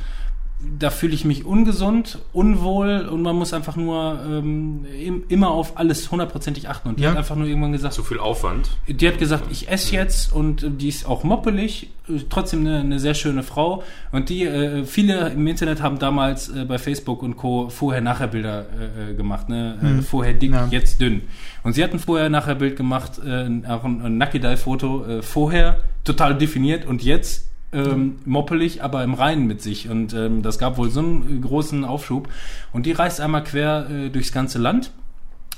da 0.78 0.88
fühle 0.88 1.12
ich 1.12 1.26
mich 1.26 1.44
ungesund, 1.44 2.18
unwohl 2.32 3.06
und 3.12 3.20
man 3.20 3.36
muss 3.36 3.52
einfach 3.52 3.76
nur 3.76 4.18
ähm, 4.26 4.86
im, 4.98 5.24
immer 5.28 5.50
auf 5.50 5.76
alles 5.78 6.10
hundertprozentig 6.10 6.68
achten. 6.68 6.88
Und 6.88 6.98
die 6.98 7.02
Ja. 7.02 7.10
hat 7.10 7.18
einfach 7.18 7.36
nur 7.36 7.46
irgendwann 7.46 7.72
gesagt, 7.72 7.92
Zu 7.92 8.02
viel 8.02 8.18
Aufwand. 8.18 8.70
die 8.88 9.06
hat 9.06 9.18
gesagt, 9.18 9.44
ich 9.50 9.68
esse 9.68 9.94
jetzt 9.94 10.32
und 10.32 10.62
äh, 10.62 10.70
die 10.70 10.88
ist 10.88 11.06
auch 11.06 11.24
moppelig, 11.24 11.90
äh, 12.08 12.20
trotzdem 12.30 12.60
eine, 12.60 12.80
eine 12.80 12.98
sehr 12.98 13.12
schöne 13.12 13.42
Frau. 13.42 13.82
Und 14.12 14.30
die, 14.30 14.44
äh, 14.44 14.84
viele 14.84 15.28
im 15.28 15.46
Internet 15.46 15.82
haben 15.82 15.98
damals 15.98 16.48
äh, 16.48 16.64
bei 16.64 16.78
Facebook 16.78 17.22
und 17.22 17.36
Co. 17.36 17.68
Vorher-Nachher-Bilder 17.68 18.64
äh, 19.06 19.10
äh, 19.10 19.14
gemacht. 19.14 19.50
Ne? 19.50 19.98
Äh, 19.98 20.02
vorher 20.02 20.32
dick, 20.32 20.52
Ja. 20.52 20.68
jetzt 20.70 21.02
dünn. 21.02 21.20
Und 21.64 21.74
sie 21.74 21.84
hat 21.84 21.92
ein 21.92 21.98
Vorher-Nachher-Bild 21.98 22.76
gemacht, 22.76 23.18
äh, 23.24 23.46
auch 23.68 23.84
ein, 23.84 24.00
ein 24.00 24.16
Nakidai-Foto, 24.16 25.04
äh, 25.04 25.22
vorher 25.22 25.80
total 26.04 26.34
definiert 26.38 26.86
und 26.86 27.02
jetzt 27.02 27.46
ähm, 27.76 28.16
moppelig, 28.24 28.82
aber 28.82 29.04
im 29.04 29.14
Reinen 29.14 29.46
mit 29.46 29.62
sich. 29.62 29.88
Und 29.88 30.14
ähm, 30.14 30.42
das 30.42 30.58
gab 30.58 30.78
wohl 30.78 30.90
so 30.90 31.00
einen 31.00 31.38
äh, 31.38 31.40
großen 31.40 31.84
Aufschub. 31.84 32.28
Und 32.72 32.86
die 32.86 32.92
reist 32.92 33.20
einmal 33.20 33.44
quer 33.44 33.88
äh, 33.90 34.08
durchs 34.10 34.32
ganze 34.32 34.58
Land 34.58 34.90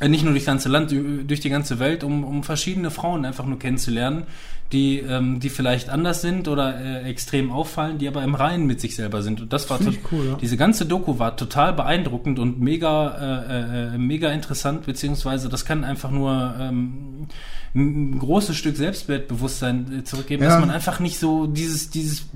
äh, 0.00 0.08
nicht 0.08 0.22
nur 0.22 0.32
durchs 0.32 0.46
ganze 0.46 0.68
Land, 0.68 0.92
durch 0.92 1.40
die 1.40 1.50
ganze 1.50 1.78
Welt, 1.78 2.04
um, 2.04 2.24
um 2.24 2.44
verschiedene 2.44 2.90
Frauen 2.90 3.24
einfach 3.24 3.46
nur 3.46 3.58
kennenzulernen, 3.58 4.24
die, 4.72 4.98
ähm, 4.98 5.40
die 5.40 5.48
vielleicht 5.48 5.88
anders 5.88 6.20
sind 6.20 6.46
oder 6.46 6.78
äh, 6.78 7.08
extrem 7.08 7.50
auffallen, 7.50 7.98
die 7.98 8.06
aber 8.08 8.22
im 8.22 8.34
Reinen 8.34 8.66
mit 8.66 8.80
sich 8.80 8.96
selber 8.96 9.22
sind. 9.22 9.40
Und 9.40 9.52
das 9.52 9.70
war 9.70 9.78
Finde 9.78 9.96
cool, 10.12 10.26
ja. 10.26 10.34
diese 10.40 10.56
ganze 10.58 10.84
Doku 10.84 11.18
war 11.18 11.36
total 11.36 11.72
beeindruckend 11.72 12.38
und 12.38 12.60
mega, 12.60 13.44
äh, 13.48 13.94
äh, 13.94 13.98
mega 13.98 14.30
interessant, 14.30 14.84
beziehungsweise 14.84 15.48
das 15.48 15.64
kann 15.64 15.84
einfach 15.84 16.10
nur 16.10 16.54
ähm, 16.60 17.28
ein 17.74 18.18
großes 18.18 18.56
Stück 18.56 18.76
Selbstwertbewusstsein 18.76 20.00
äh, 20.00 20.04
zurückgeben, 20.04 20.42
Ja. 20.42 20.50
dass 20.50 20.60
man 20.60 20.70
einfach 20.70 21.00
nicht 21.00 21.18
so 21.18 21.46
dieses, 21.46 21.90
dieses 21.90 22.26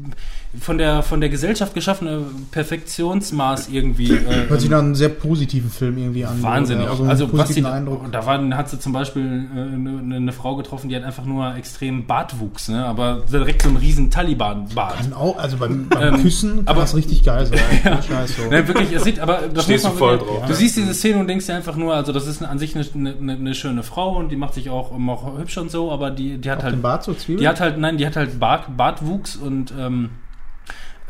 von 0.60 0.76
der 0.76 1.02
von 1.02 1.20
der 1.20 1.30
Gesellschaft 1.30 1.72
geschaffene 1.74 2.20
Perfektionsmaß 2.50 3.68
irgendwie 3.70 4.12
äh, 4.12 4.48
Hört 4.48 4.60
sich 4.60 4.68
nach 4.70 4.80
einem 4.80 4.94
sehr 4.94 5.08
positiven 5.08 5.70
Film 5.70 5.96
irgendwie 5.98 6.24
an. 6.26 6.42
Wahnsinnig. 6.42 6.86
Also, 6.88 7.02
einen 7.02 7.10
Also, 7.10 7.32
was 7.32 7.40
positiven 7.46 7.70
Eindruck. 7.70 8.12
da 8.12 8.26
war, 8.26 8.38
hat 8.56 8.68
sie 8.68 8.78
zum 8.78 8.92
Beispiel 8.92 9.22
äh, 9.54 9.58
eine, 9.58 10.16
eine 10.16 10.32
Frau 10.32 10.56
getroffen, 10.56 10.88
die 10.90 10.96
hat 10.96 11.04
einfach 11.04 11.24
nur 11.24 11.54
extrem 11.56 12.06
Bartwuchs, 12.22 12.68
ne? 12.68 12.84
aber 12.84 13.22
direkt 13.30 13.62
so 13.62 13.68
einen 13.68 13.78
riesen 13.78 14.10
Taliban-Bart. 14.10 14.96
Kann 14.96 15.12
auch, 15.12 15.38
also 15.38 15.56
beim, 15.56 15.88
beim 15.90 16.14
Ähm, 16.14 16.22
Küssen 16.22 16.56
kann 16.58 16.68
aber- 16.68 16.82
das 16.82 16.94
richtig 16.94 17.24
geil 17.24 17.46
sein. 17.46 17.58
ja. 17.84 18.00
So. 18.26 18.42
Ne, 18.50 18.66
wirklich, 18.68 18.92
es 18.92 19.04
sieht, 19.04 19.18
aber 19.20 19.42
das 19.52 19.64
Stehst 19.64 19.84
du 19.84 19.90
voll 19.90 20.12
wirklich- 20.12 20.28
drauf. 20.30 20.44
Du 20.46 20.52
Ja. 20.52 20.56
siehst 20.58 20.76
diese 20.76 20.94
Szene 20.94 21.18
und 21.18 21.26
denkst 21.28 21.46
dir 21.46 21.54
einfach 21.54 21.76
nur, 21.76 21.94
also 21.94 22.12
das 22.12 22.26
ist 22.26 22.42
an 22.42 22.58
sich 22.58 22.74
eine, 22.76 22.84
eine, 22.94 23.32
eine 23.32 23.54
schöne 23.54 23.82
Frau 23.82 24.16
und 24.16 24.30
die 24.30 24.36
macht 24.36 24.54
sich 24.54 24.70
auch, 24.70 24.94
ähm, 24.94 25.08
auch 25.10 25.38
hübsch 25.38 25.58
und 25.58 25.70
so, 25.70 25.90
aber 25.90 26.10
die, 26.10 26.38
die 26.38 26.50
hat 26.50 26.58
Auf 26.58 26.64
halt 26.64 26.74
den 26.74 26.82
Bart 26.82 27.04
so 27.04 27.14
Zwiebeln? 27.14 27.40
Die 27.40 27.48
hat 27.48 27.60
halt, 27.60 27.78
nein, 27.78 27.96
die 27.98 28.06
hat 28.06 28.16
halt 28.16 28.38
Bart, 28.38 28.76
Bartwuchs 28.76 29.36
und, 29.36 29.72
ähm, 29.78 30.10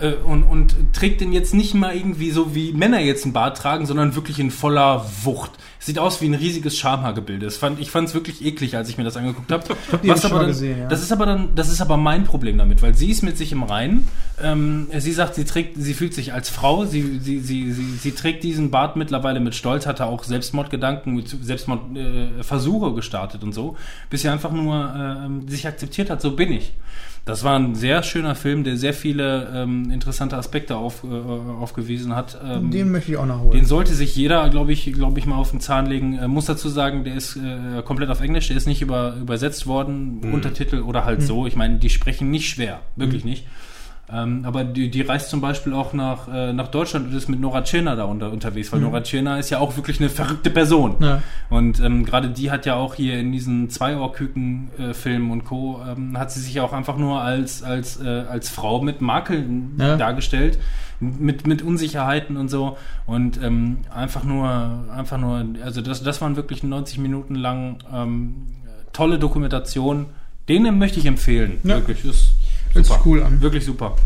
äh, 0.02 0.14
und, 0.24 0.42
und 0.42 0.74
trägt 0.92 1.20
den 1.20 1.32
jetzt 1.32 1.54
nicht 1.54 1.74
mal 1.74 1.94
irgendwie 1.94 2.30
so 2.30 2.54
wie 2.54 2.72
Männer 2.72 3.00
jetzt 3.00 3.24
einen 3.24 3.32
Bart 3.32 3.56
tragen, 3.56 3.86
sondern 3.86 4.16
wirklich 4.16 4.38
in 4.40 4.50
voller 4.50 5.06
Wucht. 5.22 5.52
Sieht 5.78 5.98
aus 5.98 6.20
wie 6.20 6.26
ein 6.26 6.34
riesiges 6.34 6.76
Schamhaargebilde. 6.76 7.44
Das 7.44 7.56
fand, 7.56 7.80
ich 7.80 7.90
fand 7.90 8.08
es 8.08 8.14
wirklich 8.14 8.44
eklig, 8.44 8.76
als 8.76 8.88
ich 8.88 8.98
mir 8.98 9.04
das 9.04 9.16
angeguckt 9.16 9.50
habe. 9.50 9.64
hab 9.92 10.20
schon 10.20 10.30
mal 10.32 10.38
dann, 10.40 10.48
gesehen, 10.48 10.78
ja. 10.80 10.88
Das 10.88 11.02
ist 11.02 11.12
aber 11.12 11.26
dann, 11.26 11.54
das 11.54 11.68
ist 11.68 11.80
aber 11.80 11.96
mein 11.96 12.24
Problem 12.24 12.58
damit, 12.58 12.82
weil 12.82 12.94
sie 12.94 13.10
ist 13.10 13.22
mit 13.22 13.36
sich 13.38 13.52
im 13.52 13.62
Reinen. 13.62 14.08
Ähm, 14.42 14.88
sie 14.96 15.12
sagt, 15.12 15.34
sie 15.34 15.44
trägt, 15.44 15.76
sie 15.76 15.94
fühlt 15.94 16.14
sich 16.14 16.32
als 16.32 16.50
Frau, 16.50 16.84
sie, 16.84 17.20
sie, 17.20 17.40
sie, 17.40 17.72
sie, 17.72 17.84
sie 17.96 18.12
trägt 18.12 18.42
diesen 18.42 18.70
Bart 18.70 18.96
mittlerweile 18.96 19.40
mit 19.40 19.54
Stolz, 19.54 19.86
hatte 19.86 20.06
auch 20.06 20.24
Selbstmordgedanken, 20.24 21.24
Selbstmordversuche 21.26 22.90
äh, 22.90 22.94
gestartet 22.94 23.42
und 23.42 23.52
so, 23.52 23.76
bis 24.10 24.22
sie 24.22 24.28
einfach 24.28 24.52
nur 24.52 24.92
ähm, 24.96 25.48
sich 25.48 25.66
akzeptiert 25.66 26.10
hat, 26.10 26.20
so 26.20 26.32
bin 26.34 26.52
ich. 26.52 26.74
Das 27.24 27.44
war 27.44 27.56
ein 27.56 27.76
sehr 27.76 28.02
schöner 28.02 28.34
Film, 28.34 28.64
der 28.64 28.76
sehr 28.76 28.92
viele 28.92 29.48
ähm, 29.54 29.90
interessante 29.92 30.36
Aspekte 30.36 30.76
auf, 30.76 31.04
äh, 31.04 31.06
aufgewiesen 31.06 32.16
hat. 32.16 32.36
Ähm, 32.44 32.72
Den 32.72 32.90
möchte 32.90 33.12
ich 33.12 33.16
auch 33.16 33.26
nachholen. 33.26 33.52
den 33.52 33.64
sollte 33.64 33.94
sich 33.94 34.16
jeder, 34.16 34.48
glaube 34.48 34.72
ich, 34.72 34.92
glaube 34.92 35.20
ich, 35.20 35.26
mal 35.26 35.36
auf 35.36 35.52
den 35.52 35.60
Zahn 35.60 35.86
legen. 35.86 36.18
Äh, 36.18 36.26
muss 36.26 36.46
dazu 36.46 36.68
sagen, 36.68 37.04
der 37.04 37.14
ist 37.14 37.36
äh, 37.36 37.82
komplett 37.84 38.10
auf 38.10 38.20
Englisch, 38.20 38.48
der 38.48 38.56
ist 38.56 38.66
nicht 38.66 38.82
über, 38.82 39.14
übersetzt 39.20 39.68
worden, 39.68 40.20
Untertitel 40.32 40.80
oder 40.80 41.04
halt 41.04 41.22
so. 41.22 41.46
Ich 41.46 41.54
meine, 41.54 41.78
die 41.78 41.90
sprechen 41.90 42.30
nicht 42.30 42.48
schwer, 42.48 42.80
wirklich 42.96 43.24
nicht. 43.24 43.46
Ähm, 44.14 44.44
aber 44.44 44.64
die, 44.64 44.90
die 44.90 45.00
reist 45.00 45.30
zum 45.30 45.40
Beispiel 45.40 45.72
auch 45.72 45.94
nach, 45.94 46.28
äh, 46.28 46.52
nach 46.52 46.68
Deutschland 46.68 47.06
und 47.08 47.14
ist 47.16 47.28
mit 47.28 47.40
Nora 47.40 47.62
Tschirner 47.62 47.96
da 47.96 48.04
unter, 48.04 48.30
unterwegs, 48.30 48.70
weil 48.70 48.80
Nora 48.80 49.00
Tschirner 49.00 49.38
ist 49.38 49.48
ja 49.50 49.58
auch 49.58 49.74
wirklich 49.76 50.00
eine 50.00 50.10
verrückte 50.10 50.50
Person. 50.50 50.96
Ja. 51.00 51.22
Und 51.48 51.80
ähm, 51.80 52.04
gerade 52.04 52.28
die 52.28 52.50
hat 52.50 52.66
ja 52.66 52.74
auch 52.74 52.94
hier 52.94 53.18
in 53.18 53.32
diesen 53.32 53.70
Zweiohrküken-Filmen 53.70 55.30
und 55.30 55.44
Co. 55.44 55.80
Ähm, 55.88 56.18
hat 56.18 56.30
sie 56.30 56.40
sich 56.40 56.60
auch 56.60 56.72
einfach 56.72 56.96
nur 56.96 57.20
als, 57.20 57.62
als, 57.62 58.00
äh, 58.00 58.24
als 58.28 58.48
Frau 58.50 58.82
mit 58.82 59.00
Makeln 59.00 59.76
Ja. 59.78 59.96
dargestellt, 59.96 60.58
mit, 61.00 61.46
mit 61.46 61.62
Unsicherheiten 61.62 62.36
und 62.36 62.48
so. 62.48 62.76
Und 63.06 63.42
ähm, 63.42 63.78
einfach 63.94 64.24
nur, 64.24 64.84
einfach 64.94 65.18
nur, 65.18 65.44
also 65.64 65.80
das, 65.80 66.02
das 66.02 66.20
waren 66.20 66.36
wirklich 66.36 66.62
90 66.62 66.98
Minuten 66.98 67.34
lang 67.34 67.78
ähm, 67.92 68.34
tolle 68.92 69.18
Dokumentation. 69.18 70.06
Den 70.48 70.78
möchte 70.78 70.98
ich 70.98 71.06
empfehlen. 71.06 71.58
Ja. 71.64 71.76
Wirklich, 71.76 72.04
ist 72.04 72.32
Hört 72.72 72.86
sich 72.86 72.94
super. 72.94 73.06
cool 73.06 73.22
an. 73.22 73.40
Wirklich 73.40 73.64
super. 73.64 73.96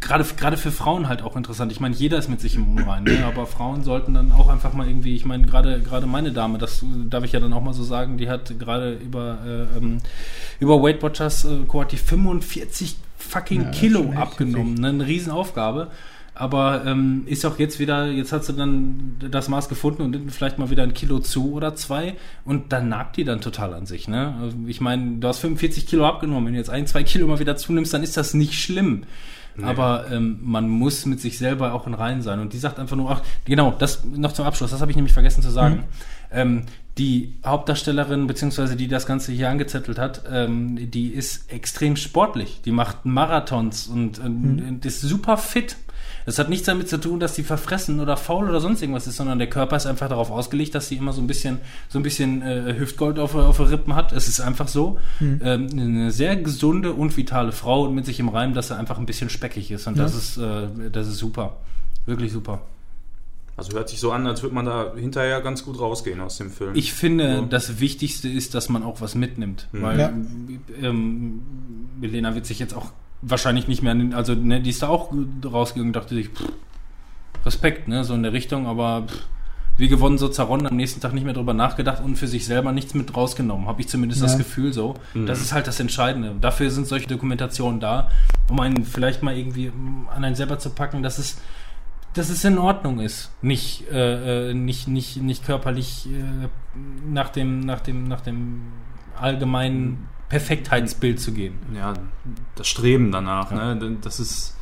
Gerade, 0.00 0.24
gerade 0.24 0.56
für 0.56 0.72
Frauen 0.72 1.08
halt 1.08 1.22
auch 1.22 1.36
interessant. 1.36 1.70
Ich 1.70 1.78
meine, 1.78 1.94
jeder 1.94 2.18
ist 2.18 2.28
mit 2.28 2.40
sich 2.40 2.56
im 2.56 2.76
Unrein, 2.76 3.04
ne? 3.04 3.24
aber 3.24 3.46
Frauen 3.46 3.84
sollten 3.84 4.12
dann 4.12 4.32
auch 4.32 4.48
einfach 4.48 4.72
mal 4.72 4.88
irgendwie, 4.88 5.14
ich 5.14 5.24
meine, 5.24 5.46
gerade, 5.46 5.80
gerade 5.80 6.06
meine 6.06 6.32
Dame, 6.32 6.58
das 6.58 6.84
darf 7.08 7.22
ich 7.22 7.32
ja 7.32 7.38
dann 7.38 7.52
auch 7.52 7.62
mal 7.62 7.72
so 7.72 7.84
sagen, 7.84 8.18
die 8.18 8.28
hat 8.28 8.58
gerade 8.58 8.94
über, 8.94 9.38
äh, 9.46 9.78
ähm, 9.78 9.98
über 10.58 10.82
Weight 10.82 11.00
Watchers 11.02 11.44
äh, 11.44 11.60
die 11.90 11.96
45 11.96 12.96
fucking 13.16 13.62
Ja, 13.62 13.70
Kilo 13.70 14.12
abgenommen. 14.16 14.74
Ne? 14.74 14.88
Eine 14.88 15.06
Riesenaufgabe. 15.06 15.88
Aber 16.38 16.84
ähm, 16.86 17.24
ist 17.26 17.44
auch 17.44 17.58
jetzt 17.58 17.80
wieder, 17.80 18.06
jetzt 18.06 18.32
hat 18.32 18.44
sie 18.44 18.52
dann 18.52 19.16
das 19.30 19.48
Maß 19.48 19.68
gefunden 19.68 20.02
und 20.02 20.12
nimmt 20.12 20.32
vielleicht 20.32 20.58
mal 20.58 20.70
wieder 20.70 20.84
ein 20.84 20.94
Kilo 20.94 21.18
zu 21.18 21.52
oder 21.52 21.74
zwei 21.74 22.14
und 22.44 22.72
dann 22.72 22.88
nagt 22.88 23.16
die 23.16 23.24
dann 23.24 23.40
total 23.40 23.74
an 23.74 23.86
sich. 23.86 24.06
Ne? 24.06 24.34
Also 24.40 24.56
Ich 24.66 24.80
meine, 24.80 25.16
du 25.18 25.26
hast 25.28 25.40
45 25.40 25.86
Kilo 25.86 26.06
abgenommen, 26.06 26.46
wenn 26.46 26.52
du 26.52 26.58
jetzt 26.58 26.70
ein, 26.70 26.86
zwei 26.86 27.02
Kilo 27.02 27.26
mal 27.26 27.40
wieder 27.40 27.56
zunimmst, 27.56 27.92
dann 27.92 28.02
ist 28.02 28.16
das 28.16 28.34
nicht 28.34 28.54
schlimm. 28.54 29.02
Aber 29.60 30.06
ähm, 30.12 30.38
man 30.42 30.68
muss 30.68 31.04
mit 31.04 31.20
sich 31.20 31.36
selber 31.36 31.72
auch 31.72 31.88
in 31.88 31.94
Rein 31.94 32.22
sein. 32.22 32.38
Und 32.38 32.52
die 32.52 32.58
sagt 32.58 32.78
einfach 32.78 32.96
nur, 32.96 33.10
ach, 33.10 33.22
genau, 33.44 33.74
das 33.76 34.04
noch 34.04 34.32
zum 34.32 34.44
Abschluss, 34.44 34.70
das 34.70 34.80
habe 34.80 34.92
ich 34.92 34.96
nämlich 34.96 35.12
vergessen 35.12 35.42
zu 35.42 35.50
sagen. 35.50 35.82
Ähm, 36.30 36.62
die 36.96 37.34
Hauptdarstellerin, 37.44 38.26
beziehungsweise 38.26 38.76
die 38.76 38.88
das 38.88 39.06
Ganze 39.06 39.32
hier 39.32 39.50
angezettelt 39.50 39.98
hat, 39.98 40.22
ähm, 40.30 40.90
die 40.90 41.08
ist 41.08 41.50
extrem 41.52 41.96
sportlich. 41.96 42.60
Die 42.64 42.72
macht 42.72 43.04
Marathons 43.04 43.86
und, 43.86 44.18
und, 44.18 44.60
und 44.60 44.86
ist 44.86 45.00
super 45.00 45.36
fit. 45.36 45.76
Das 46.28 46.38
hat 46.38 46.50
nichts 46.50 46.66
damit 46.66 46.90
zu 46.90 47.00
tun, 47.00 47.20
dass 47.20 47.34
sie 47.36 47.42
verfressen 47.42 48.00
oder 48.00 48.18
faul 48.18 48.50
oder 48.50 48.60
sonst 48.60 48.82
irgendwas 48.82 49.06
ist, 49.06 49.16
sondern 49.16 49.38
der 49.38 49.48
Körper 49.48 49.76
ist 49.76 49.86
einfach 49.86 50.10
darauf 50.10 50.30
ausgelegt, 50.30 50.74
dass 50.74 50.86
sie 50.86 50.96
immer 50.96 51.14
so 51.14 51.22
ein 51.22 51.26
bisschen, 51.26 51.56
so 51.88 51.98
ein 51.98 52.02
bisschen 52.02 52.42
äh, 52.42 52.74
Hüftgold 52.78 53.18
auf, 53.18 53.34
auf 53.34 53.56
den 53.56 53.64
Rippen 53.68 53.94
hat. 53.94 54.12
Es 54.12 54.28
ist 54.28 54.38
einfach 54.38 54.68
so. 54.68 54.98
Ähm, 55.22 55.68
eine 55.72 56.10
sehr 56.10 56.36
gesunde 56.36 56.92
und 56.92 57.16
vitale 57.16 57.50
Frau 57.52 57.86
und 57.86 57.94
mit 57.94 58.04
sich 58.04 58.20
im 58.20 58.28
Reim, 58.28 58.52
dass 58.52 58.68
er 58.68 58.78
einfach 58.78 58.98
ein 58.98 59.06
bisschen 59.06 59.30
speckig 59.30 59.70
ist. 59.70 59.86
Und 59.86 59.96
das 59.98 60.14
ist, 60.14 60.36
äh, 60.36 60.66
das 60.92 61.08
ist 61.08 61.16
super. 61.16 61.56
Wirklich 62.04 62.30
super. 62.30 62.60
Also 63.56 63.72
hört 63.72 63.88
sich 63.88 63.98
so 63.98 64.12
an, 64.12 64.26
als 64.26 64.42
würde 64.42 64.54
man 64.54 64.66
da 64.66 64.92
hinterher 64.96 65.40
ganz 65.40 65.64
gut 65.64 65.80
rausgehen 65.80 66.20
aus 66.20 66.36
dem 66.36 66.50
Film. 66.50 66.72
Ich 66.74 66.92
finde, 66.92 67.24
Ja. 67.26 67.40
das 67.40 67.80
Wichtigste 67.80 68.28
ist, 68.28 68.54
dass 68.54 68.68
man 68.68 68.82
auch 68.82 69.00
was 69.00 69.14
mitnimmt. 69.14 69.66
Weil 69.72 69.98
Ja. 69.98 70.12
ähm, 70.82 71.40
Milena 71.98 72.34
wird 72.34 72.44
sich 72.44 72.58
jetzt 72.58 72.74
auch 72.74 72.92
wahrscheinlich 73.22 73.68
nicht 73.68 73.82
mehr, 73.82 73.92
an 73.92 73.98
den, 73.98 74.14
also 74.14 74.34
ne, 74.34 74.60
die 74.60 74.70
ist 74.70 74.82
da 74.82 74.88
auch 74.88 75.12
rausgegangen, 75.44 75.92
dachte 75.92 76.14
sich, 76.14 76.28
pff, 76.28 76.52
Respekt, 77.44 77.88
ne, 77.88 78.04
so 78.04 78.14
in 78.14 78.22
der 78.22 78.32
Richtung, 78.32 78.66
aber 78.66 79.04
pff, 79.06 79.26
wie 79.78 79.88
gewonnen, 79.88 80.18
so 80.18 80.28
zerronnen, 80.28 80.66
am 80.66 80.76
nächsten 80.76 81.00
Tag 81.00 81.14
nicht 81.14 81.24
mehr 81.24 81.34
drüber 81.34 81.54
nachgedacht 81.54 82.02
und 82.02 82.16
für 82.16 82.26
sich 82.26 82.44
selber 82.46 82.72
nichts 82.72 82.94
mit 82.94 83.16
rausgenommen. 83.16 83.68
Habe 83.68 83.80
ich 83.80 83.88
zumindest 83.88 84.20
das 84.20 84.32
Ja. 84.32 84.38
Gefühl 84.38 84.72
so. 84.72 84.94
Das 85.26 85.40
ist 85.40 85.52
halt 85.52 85.68
das 85.68 85.78
Entscheidende. 85.78 86.34
Dafür 86.40 86.70
sind 86.72 86.88
solche 86.88 87.06
Dokumentationen 87.06 87.78
da, 87.78 88.10
um 88.50 88.58
einen 88.58 88.84
vielleicht 88.84 89.22
mal 89.22 89.36
irgendwie 89.36 89.68
mm, 89.68 90.08
an 90.12 90.24
einen 90.24 90.34
selber 90.34 90.58
zu 90.58 90.70
packen, 90.70 91.02
dass 91.04 91.18
es 91.18 91.38
dass 92.14 92.30
es 92.30 92.44
in 92.44 92.58
Ordnung 92.58 92.98
ist, 92.98 93.30
nicht, 93.42 93.88
äh, 93.92 94.50
äh, 94.50 94.54
nicht, 94.54 94.88
nicht, 94.88 95.18
nicht 95.18 95.44
körperlich 95.44 96.08
äh, 96.08 96.48
nach 97.08 97.28
dem, 97.28 97.60
nach 97.60 97.80
dem, 97.80 98.08
nach 98.08 98.22
dem 98.22 98.62
allgemeinen 99.16 100.08
Perfektheitsbild 100.28 101.20
zu 101.20 101.32
gehen. 101.32 101.54
ja, 101.74 101.94
das 102.56 102.68
Streben 102.68 103.10
danach, 103.12 103.50
Ja. 103.50 103.74
ne? 103.74 103.96
Das 104.02 104.20
ist, 104.20 104.54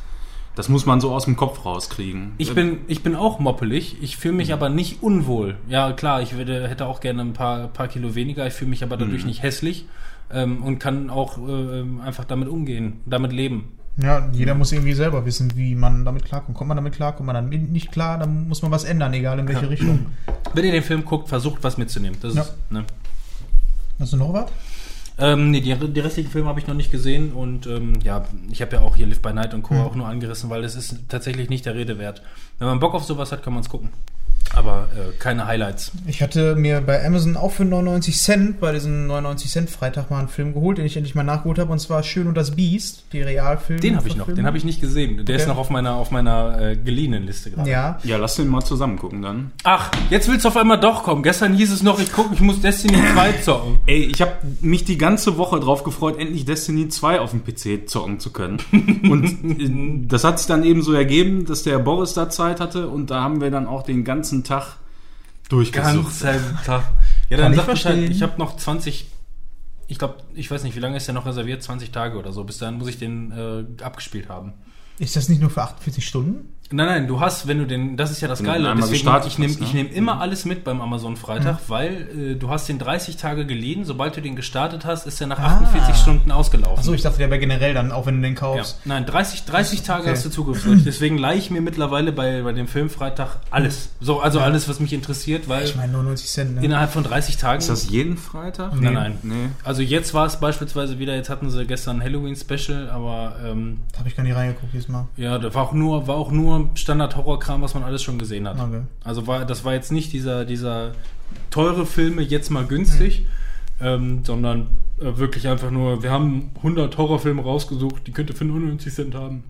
das 0.55 0.69
muss 0.69 0.85
man 0.85 1.01
so 1.01 1.13
aus 1.13 1.25
dem 1.25 1.35
Kopf 1.35 1.65
rauskriegen. 1.65 2.31
Ich 2.37 2.53
bin, 2.55 2.79
ich 2.87 3.03
bin 3.03 3.15
auch 3.15 3.39
moppelig, 3.39 3.97
ich 4.01 4.17
fühle 4.17 4.35
mich 4.35 4.53
aber 4.53 4.69
nicht 4.69 5.03
unwohl. 5.03 5.57
Ja, 5.67 5.91
klar, 5.91 6.21
ich 6.21 6.35
würde, 6.37 6.67
hätte 6.67 6.85
auch 6.87 6.99
gerne 6.99 7.21
ein 7.21 7.33
paar, 7.33 7.67
paar 7.67 7.87
Kilo 7.87 8.15
weniger, 8.15 8.47
ich 8.47 8.53
fühle 8.53 8.69
mich 8.69 8.83
aber 8.83 8.97
dadurch 8.97 9.25
nicht 9.25 9.43
hässlich 9.43 9.85
ähm, 10.31 10.63
und 10.63 10.79
kann 10.79 11.09
auch 11.09 11.37
äh, 11.37 11.83
einfach 12.03 12.25
damit 12.25 12.47
umgehen, 12.49 13.01
damit 13.05 13.31
leben. 13.33 13.73
Ja, 14.01 14.29
jeder 14.31 14.53
muss 14.53 14.71
irgendwie 14.71 14.93
selber 14.93 15.25
wissen, 15.25 15.53
wie 15.55 15.73
man 15.73 16.05
damit 16.05 16.23
klarkommt. 16.23 16.55
Kommt 16.55 16.67
man 16.67 16.77
damit 16.77 16.93
klar, 16.93 17.13
kommt 17.13 17.25
man 17.25 17.33
dann 17.33 17.49
nicht 17.49 17.91
klar, 17.91 18.19
dann 18.19 18.47
muss 18.47 18.61
man 18.61 18.69
was 18.69 18.83
ändern, 18.83 19.11
egal 19.13 19.39
in 19.39 19.47
welche 19.47 19.63
Ja. 19.63 19.67
Richtung. 19.69 20.05
Wenn 20.53 20.65
ihr 20.65 20.71
den 20.71 20.83
Film 20.83 21.03
guckt, 21.03 21.27
versucht 21.29 21.63
was 21.63 21.77
mitzunehmen. 21.79 22.15
Das 22.21 22.35
Ja. 22.35 22.41
ist, 22.43 22.53
ne? 22.69 22.83
Hast 23.99 24.13
du 24.13 24.17
noch 24.17 24.31
was? 24.33 24.51
Ähm, 25.19 25.49
nee, 25.49 25.61
die, 25.61 25.73
die 25.75 25.99
restlichen 25.99 26.29
Filme 26.29 26.47
habe 26.47 26.59
ich 26.59 26.67
noch 26.67 26.75
nicht 26.75 26.91
gesehen 26.91 27.33
und 27.33 27.65
ähm, 27.65 27.99
ja, 28.03 28.25
ich 28.51 28.61
habe 28.61 28.75
ja 28.75 28.81
auch 28.81 28.95
hier 28.95 29.07
Live 29.07 29.21
by 29.21 29.33
Night 29.33 29.53
und 29.53 29.63
Co. 29.63 29.75
Hm. 29.75 29.81
auch 29.81 29.95
nur 29.95 30.07
angerissen, 30.07 30.49
weil 30.49 30.61
das 30.61 30.75
ist 30.75 31.09
tatsächlich 31.09 31.49
nicht 31.49 31.65
der 31.65 31.73
Rede 31.73 31.97
wert. 31.97 32.21
Wenn 32.59 32.67
man 32.67 32.79
Bock 32.79 32.93
auf 32.93 33.03
sowas 33.03 33.31
hat, 33.31 33.41
kann 33.41 33.53
man 33.53 33.63
es 33.63 33.69
gucken. 33.69 33.89
Aber 34.55 34.87
äh, 34.95 35.15
keine 35.19 35.45
Highlights. 35.45 35.91
Ich 36.07 36.21
hatte 36.21 36.55
mir 36.55 36.81
bei 36.81 37.05
Amazon 37.05 37.37
auch 37.37 37.51
für 37.51 37.65
99 37.65 38.17
Cent, 38.17 38.59
bei 38.59 38.71
diesem 38.71 39.07
99 39.07 39.51
Cent 39.51 39.69
Freitag 39.69 40.09
mal 40.09 40.19
einen 40.19 40.27
Film 40.29 40.53
geholt, 40.53 40.77
den 40.77 40.85
ich 40.85 40.97
endlich 40.97 41.15
mal 41.15 41.23
nachgeholt 41.23 41.59
habe, 41.59 41.71
und 41.71 41.79
zwar 41.79 42.01
Schön 42.03 42.27
und 42.27 42.35
das 42.35 42.51
Biest, 42.55 43.03
die 43.13 43.21
Realfilme. 43.21 43.81
Den 43.81 43.97
habe 43.97 44.07
ich 44.07 44.15
noch, 44.15 44.27
den 44.33 44.45
habe 44.45 44.57
ich 44.57 44.63
nicht 44.63 44.81
gesehen. 44.81 45.25
Der 45.25 45.35
ist 45.35 45.43
Okay. 45.43 45.51
noch 45.51 45.57
auf 45.59 45.69
meiner, 45.69 45.95
auf 45.95 46.11
meiner 46.11 46.59
äh, 46.61 46.75
geliehenen 46.75 47.23
Liste 47.25 47.51
gerade. 47.51 47.69
Ja, 47.69 47.99
ja, 48.03 48.17
lass 48.17 48.35
den 48.35 48.47
mal 48.47 48.61
zusammen 48.61 48.97
gucken 48.97 49.21
dann. 49.21 49.51
Ach, 49.63 49.91
jetzt 50.09 50.27
willst 50.27 50.45
du 50.45 50.49
auf 50.49 50.57
einmal 50.57 50.79
doch 50.79 51.03
kommen. 51.03 51.23
Gestern 51.23 51.53
hieß 51.53 51.71
es 51.71 51.83
noch, 51.83 51.99
ich 51.99 52.11
gucke, 52.11 52.33
ich 52.33 52.41
muss 52.41 52.59
Destiny 52.61 52.97
2 53.13 53.31
zocken. 53.43 53.79
Ey, 53.85 54.03
ich 54.05 54.21
habe 54.21 54.33
mich 54.61 54.83
die 54.85 54.97
ganze 54.97 55.37
Woche 55.37 55.59
drauf 55.59 55.83
gefreut, 55.83 56.19
endlich 56.19 56.45
Destiny 56.45 56.89
2 56.89 57.19
auf 57.19 57.31
dem 57.31 57.43
PC 57.43 57.87
zocken 57.89 58.19
zu 58.19 58.31
können. 58.31 58.57
Und 59.09 59.25
äh, 59.25 60.07
das 60.07 60.23
hat 60.23 60.39
sich 60.39 60.47
dann 60.47 60.63
eben 60.63 60.81
so 60.81 60.93
ergeben, 60.93 61.45
dass 61.45 61.63
der 61.63 61.79
Boris 61.79 62.13
da 62.13 62.29
Zeit 62.29 62.59
hatte 62.59 62.87
und 62.89 63.09
da 63.11 63.21
haben 63.21 63.41
wir 63.41 63.51
dann 63.51 63.67
auch 63.67 63.83
den 63.83 64.03
ganzen 64.03 64.43
Tag 64.47 64.77
durchgesucht. 65.49 66.21
Ganzen 66.21 66.57
Tag. 66.65 66.83
Ja, 67.29 67.37
dann 67.37 67.53
ich 67.53 67.59
sag 67.59 67.67
Bescheid. 67.67 68.09
Ich 68.09 68.21
habe 68.21 68.37
noch 68.37 68.57
20, 68.57 69.07
ich 69.87 69.97
glaube, 69.97 70.15
ich 70.33 70.49
weiß 70.49 70.63
nicht, 70.63 70.75
wie 70.75 70.79
lange 70.79 70.97
ist 70.97 71.07
der 71.07 71.13
noch 71.13 71.25
reserviert? 71.25 71.63
20 71.63 71.91
Tage 71.91 72.17
oder 72.17 72.33
so. 72.33 72.43
Bis 72.43 72.57
dahin 72.57 72.77
muss 72.77 72.89
ich 72.89 72.97
den 72.97 73.31
äh, 73.31 73.83
abgespielt 73.83 74.29
haben. 74.29 74.53
ist 74.99 75.15
das 75.15 75.29
nicht 75.29 75.41
nur 75.41 75.49
für 75.49 75.61
48 75.61 76.05
Stunden? 76.07 76.53
Nein, 76.71 76.85
nein, 76.87 77.07
du 77.07 77.19
hast, 77.19 77.47
wenn 77.47 77.59
du 77.59 77.65
den, 77.65 77.95
das 77.97 78.11
ist 78.11 78.21
ja 78.21 78.27
das 78.27 78.43
Geile. 78.43 78.73
Deswegen, 78.75 79.09
ich 79.27 79.37
nehme 79.37 79.53
ne? 79.53 79.59
ich 79.61 79.73
nehm 79.73 79.87
immer 79.89 80.19
alles 80.19 80.45
mit 80.45 80.63
beim 80.63 80.81
Amazon 80.81 81.15
Freitag, 81.15 81.59
weil 81.67 82.07
äh, 82.33 82.35
du 82.35 82.49
hast 82.49 82.67
den 82.67 82.77
30 82.79 83.15
Tage 83.17 83.45
geliehen. 83.45 83.85
Sobald 83.85 84.17
du 84.17 84.21
den 84.21 84.35
gestartet 84.35 84.85
hast, 84.85 85.07
ist 85.07 85.21
er 85.21 85.27
nach 85.27 85.39
Ah. 85.39 85.61
48 85.61 85.95
Stunden 85.95 86.31
ausgelaufen. 86.31 86.79
Achso, 86.79 86.93
ich 86.93 87.01
dachte, 87.03 87.19
der 87.19 87.29
wäre 87.29 87.39
generell 87.39 87.73
dann, 87.73 87.91
auch 87.91 88.05
wenn 88.05 88.15
du 88.17 88.21
den 88.21 88.33
ja. 88.33 88.39
kaufst. 88.39 88.81
Nein, 88.85 89.05
30, 89.05 89.45
30 89.45 89.83
Tage 89.83 90.01
Okay. 90.03 90.11
hast 90.11 90.25
du 90.25 90.29
Zugriffsrecht. 90.29 90.85
Deswegen 90.85 91.17
leihe 91.17 91.37
ich 91.37 91.49
mir 91.51 91.61
mittlerweile 91.61 92.11
bei, 92.11 92.41
bei 92.41 92.51
dem 92.53 92.67
Filmfreitag 92.67 93.37
alles. 93.49 93.89
So, 93.99 94.19
also 94.19 94.39
alles, 94.39 94.67
was 94.67 94.79
mich 94.79 94.93
interessiert, 94.93 95.47
weil 95.47 95.63
Ich 95.63 95.75
meine 95.75 95.91
99 95.93 96.27
Cent, 96.29 96.55
ne? 96.55 96.63
innerhalb 96.65 96.91
von 96.91 97.03
30 97.03 97.37
Tagen. 97.37 97.59
Ist 97.59 97.69
das 97.69 97.89
jeden 97.89 98.17
Freitag? 98.17 98.73
Nein, 98.79 98.93
nein. 98.93 99.17
Nee. 99.23 99.33
Also 99.63 99.81
jetzt 99.81 100.13
war 100.13 100.25
es 100.25 100.37
beispielsweise 100.37 100.99
wieder, 100.99 101.15
jetzt 101.15 101.29
hatten 101.29 101.49
sie 101.49 101.65
gestern 101.65 101.97
ein 101.97 102.03
Halloween-Special, 102.03 102.89
aber 102.89 103.35
ähm, 103.45 103.79
Da 103.93 103.99
habe 103.99 104.09
ich 104.09 104.15
gar 104.15 104.23
nicht 104.23 104.35
reingeguckt 104.35 104.73
diesmal. 104.73 105.05
ja, 105.15 105.37
da 105.39 105.53
war 105.53 105.63
auch 105.63 105.73
nur, 105.73 106.07
war 106.07 106.15
auch 106.15 106.31
nur 106.31 106.56
Standard-Horrorkram, 106.75 107.61
was 107.61 107.73
man 107.73 107.83
alles 107.83 108.03
schon 108.03 108.17
gesehen 108.19 108.47
hat. 108.47 108.59
Okay. 108.59 108.81
Also 109.03 109.27
war, 109.27 109.45
das 109.45 109.65
war 109.65 109.73
jetzt 109.73 109.91
nicht 109.91 110.13
dieser, 110.13 110.45
dieser 110.45 110.93
teure 111.49 111.85
Filme 111.85 112.21
jetzt 112.21 112.49
mal 112.49 112.65
günstig, 112.65 113.25
ähm, 113.81 114.23
sondern 114.23 114.67
äh, 114.99 115.17
wirklich 115.17 115.47
einfach 115.47 115.71
nur, 115.71 116.03
wir 116.03 116.11
haben 116.11 116.51
100 116.57 116.97
Horrorfilme 116.97 117.41
rausgesucht, 117.41 118.07
die 118.07 118.11
könnte 118.11 118.33
für 118.33 118.45
99 118.45 118.93
Cent 118.93 119.15
haben. 119.15 119.43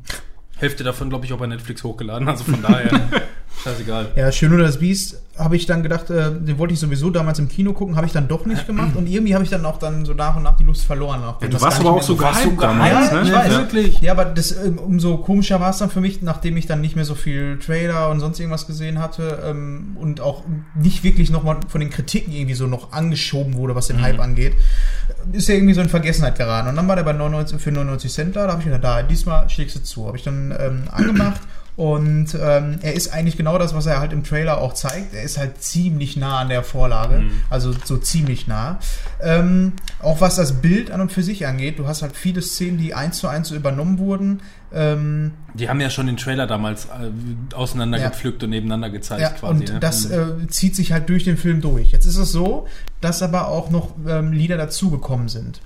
Hälfte 0.58 0.84
davon, 0.84 1.10
glaube 1.10 1.26
ich, 1.26 1.34
auch 1.34 1.38
bei 1.38 1.48
Netflix 1.48 1.84
hochgeladen, 1.84 2.28
also 2.28 2.44
von 2.44 2.62
daher, 2.62 2.90
scheißegal. 3.64 4.12
Ja, 4.16 4.32
Schön 4.32 4.52
und 4.54 4.60
das 4.60 4.80
Biest 4.80 5.22
habe 5.38 5.56
ich 5.56 5.66
dann 5.66 5.84
gedacht, 5.84 6.10
äh, 6.10 6.32
den 6.32 6.58
wollte 6.58 6.74
ich 6.74 6.80
sowieso 6.80 7.10
damals 7.10 7.40
im 7.40 7.48
Kino 7.48 7.74
gucken, 7.74 7.96
habe 7.96 8.06
ich 8.08 8.14
dann 8.14 8.28
doch 8.28 8.46
nicht 8.46 8.66
gemacht 8.68 8.96
und 8.96 9.08
irgendwie 9.08 9.34
habe 9.34 9.44
ich 9.44 9.50
dann 9.50 9.66
auch 9.66 9.78
dann 9.78 10.06
so 10.06 10.14
nach 10.14 10.36
und 10.36 10.44
nach 10.44 10.58
die 10.58 10.64
Lust 10.64 10.86
verloren. 10.86 11.24
Auch, 11.24 11.42
Ja, 11.42 11.48
du 11.48 11.62
warst 11.62 11.80
aber 11.80 11.92
auch 11.92 12.02
so 12.02 12.16
gehypt 12.16 12.62
damals, 12.62 13.12
Ja, 13.12 13.14
ne? 13.14 13.28
ich 13.28 13.34
weiß. 13.34 13.52
Wirklich? 13.52 14.02
Ja, 14.02 14.12
aber 14.14 14.26
das, 14.26 14.52
ähm, 14.52 14.78
umso 14.78 15.18
komischer 15.18 15.60
war 15.60 15.70
es 15.70 15.78
dann 15.78 15.90
für 15.90 16.02
mich, 16.02 16.22
nachdem 16.22 16.58
ich 16.58 16.66
dann 16.66 16.82
nicht 16.82 16.96
mehr 16.96 17.06
so 17.06 17.16
viel 17.16 17.60
Trailer 17.60 18.10
und 18.10 18.20
sonst 18.20 18.40
irgendwas 18.40 18.68
gesehen 18.68 19.00
hatte 19.00 19.44
ähm, 19.46 19.98
und 20.00 20.22
auch 20.22 20.44
nicht 20.76 21.04
wirklich 21.04 21.30
nochmal 21.30 21.58
von 21.68 21.82
den 21.82 21.90
Kritiken 21.90 22.34
irgendwie 22.34 22.56
so 22.56 22.68
noch 22.68 22.92
angeschoben 22.92 23.56
wurde, 23.56 23.76
was 23.76 23.88
den 23.88 24.02
Hype 24.02 24.20
angeht, 24.20 24.54
ist 25.32 25.48
ja 25.48 25.56
irgendwie 25.56 25.74
so 25.74 25.82
in 25.82 25.90
Vergessenheit 25.90 26.38
geraten. 26.38 26.70
Und 26.70 26.76
dann 26.76 26.88
war 26.88 26.96
der 26.96 27.04
bei 27.04 27.14
99, 27.14 27.62
für 27.62 27.72
99 27.72 28.12
Cent 28.12 28.36
da, 28.36 28.46
da 28.46 28.54
habe 28.54 28.62
ich 28.62 28.66
gedacht, 28.66 28.84
da, 28.84 29.04
diesmal 29.04 29.50
schlägst 29.50 29.76
du 29.76 29.84
zu. 29.84 30.08
Habe 30.08 30.18
ich 30.18 30.24
dann 30.24 30.54
ähm, 30.60 30.84
angemacht. 30.92 31.42
Und 31.78 32.34
ähm, 32.34 32.80
er 32.82 32.94
ist 32.94 33.14
eigentlich 33.14 33.38
genau 33.38 33.60
das, 33.60 33.76
was 33.76 33.86
er 33.86 34.00
halt 34.00 34.12
im 34.12 34.24
Trailer 34.24 34.58
auch 34.58 34.74
zeigt. 34.74 35.14
Er 35.14 35.22
ist 35.22 35.38
halt 35.38 35.62
ziemlich 35.62 36.18
nah 36.18 36.40
an 36.40 36.50
der 36.50 36.64
Vorlage, 36.64 37.26
also 37.52 37.72
so 37.86 37.98
ziemlich 37.98 38.48
nah. 38.48 38.80
Ähm, 39.22 39.74
auch 40.00 40.20
was 40.20 40.38
das 40.38 40.54
Bild 40.54 40.90
an 40.90 41.02
und 41.02 41.12
für 41.12 41.22
sich 41.22 41.46
angeht, 41.46 41.78
du 41.78 41.88
hast 41.88 42.02
halt 42.02 42.16
viele 42.16 42.42
Szenen, 42.42 42.80
die 42.80 42.96
eins 42.96 43.20
zu 43.20 43.28
eins 43.28 43.52
übernommen 43.52 44.00
wurden. 44.00 44.42
Ähm, 44.74 45.34
Die 45.54 45.70
haben 45.70 45.80
ja 45.80 45.92
schon 45.92 46.08
den 46.08 46.18
Trailer 46.18 46.48
damals 46.48 46.86
äh, 46.86 47.56
auseinandergepflückt 47.56 48.44
und 48.44 48.50
nebeneinander 48.50 48.90
gezeigt 48.90 49.22
ja, 49.22 49.30
quasi. 49.30 49.54
und 49.54 49.74
ne? 49.74 49.80
das 49.80 50.06
äh, 50.06 50.48
zieht 50.48 50.76
sich 50.76 50.94
halt 50.94 51.08
durch 51.10 51.26
den 51.26 51.38
Film 51.38 51.62
durch. 51.62 51.92
Jetzt 51.92 52.08
ist 52.08 52.18
es 52.18 52.32
so, 52.32 52.68
dass 53.02 53.22
aber 53.22 53.50
auch 53.50 53.70
noch 53.70 53.92
ähm, 54.08 54.32
Lieder 54.32 54.58
dazugekommen 54.58 55.30
sind. 55.30 55.62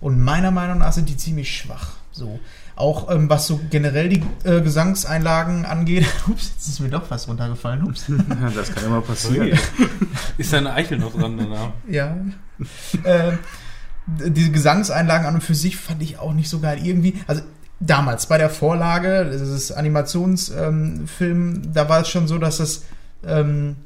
Und 0.00 0.20
meiner 0.20 0.52
Meinung 0.52 0.78
nach 0.78 0.92
sind 0.92 1.08
die 1.08 1.16
ziemlich 1.16 1.56
schwach. 1.56 1.94
So. 2.12 2.38
Auch 2.76 3.10
ähm, 3.10 3.30
was 3.30 3.46
so 3.46 3.58
generell 3.70 4.10
die 4.10 4.22
äh, 4.44 4.60
Gesangseinlagen 4.60 5.64
angeht. 5.64 6.06
Ups, 6.28 6.52
jetzt 6.54 6.68
ist 6.68 6.80
mir 6.80 6.90
doch 6.90 7.10
was 7.10 7.26
runtergefallen. 7.26 7.82
Ups. 7.84 8.04
Ja, 8.08 8.50
das 8.54 8.74
kann 8.74 8.84
immer 8.84 9.00
passieren. 9.00 9.58
Ist 10.38 10.52
da 10.52 10.58
eine 10.58 10.74
Eichel 10.74 10.98
noch 10.98 11.14
dran 11.14 11.38
danach? 11.38 11.70
Ja. 11.88 12.16
ähm, 13.04 13.38
diese 14.06 14.50
Gesangseinlagen 14.50 15.26
an 15.26 15.36
und 15.36 15.40
für 15.40 15.54
sich 15.54 15.78
fand 15.78 16.02
ich 16.02 16.18
auch 16.18 16.34
nicht 16.34 16.50
so 16.50 16.60
geil. 16.60 16.78
Irgendwie, 16.84 17.14
also 17.26 17.42
damals 17.80 18.26
bei 18.26 18.38
der 18.38 18.50
Vorlage, 18.50 19.24
das 19.24 19.40
ist 19.40 19.72
Animationsfilm, 19.72 21.08
Film, 21.08 21.72
da 21.72 21.88
war 21.88 22.02
es 22.02 22.08
schon 22.08 22.28
so, 22.28 22.38
dass 22.38 22.58
das, 22.58 22.84
ähm, 23.26 23.76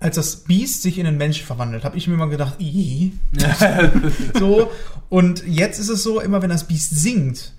als 0.00 0.16
das 0.16 0.36
Biest 0.44 0.82
sich 0.82 0.98
in 0.98 1.06
einen 1.06 1.18
Menschen 1.18 1.44
verwandelt, 1.46 1.84
habe 1.84 1.96
ich 1.96 2.06
mir 2.06 2.16
mal 2.16 2.28
gedacht, 2.28 2.60
Ih. 2.60 3.12
so. 4.38 4.70
Und 5.08 5.44
jetzt 5.46 5.78
ist 5.78 5.88
es 5.88 6.02
so, 6.02 6.20
immer 6.20 6.42
wenn 6.42 6.50
das 6.50 6.68
Biest 6.68 6.90
singt, 6.90 7.52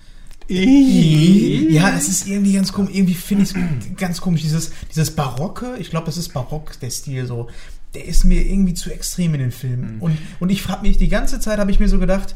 Ja, 0.50 1.96
es 1.96 2.10
ist 2.10 2.28
irgendwie 2.28 2.54
ganz 2.54 2.74
komisch. 2.74 2.96
Irgendwie 2.96 3.14
finde 3.14 3.44
ich 3.44 3.52
es 3.52 3.98
ganz 3.98 4.20
komisch. 4.20 4.42
Dieses, 4.42 4.72
dieses 4.90 5.12
Barocke, 5.12 5.76
ich 5.78 5.92
glaube, 5.92 6.08
das 6.08 6.18
ist 6.18 6.34
Barock, 6.34 6.80
der 6.80 6.90
Stil 6.90 7.28
so. 7.28 7.48
Der 7.94 8.06
ist 8.06 8.24
mir 8.24 8.42
irgendwie 8.42 8.74
zu 8.74 8.92
extrem 8.92 9.34
in 9.36 9.42
den 9.42 9.52
Filmen. 9.52 9.98
Und, 10.00 10.18
und 10.40 10.50
ich 10.50 10.62
frage 10.62 10.82
mich, 10.82 10.98
die 10.98 11.08
ganze 11.08 11.40
Zeit 11.40 11.60
habe 11.60 11.72
ich 11.72 11.80
mir 11.80 11.88
so 11.88 12.00
gedacht, 12.00 12.36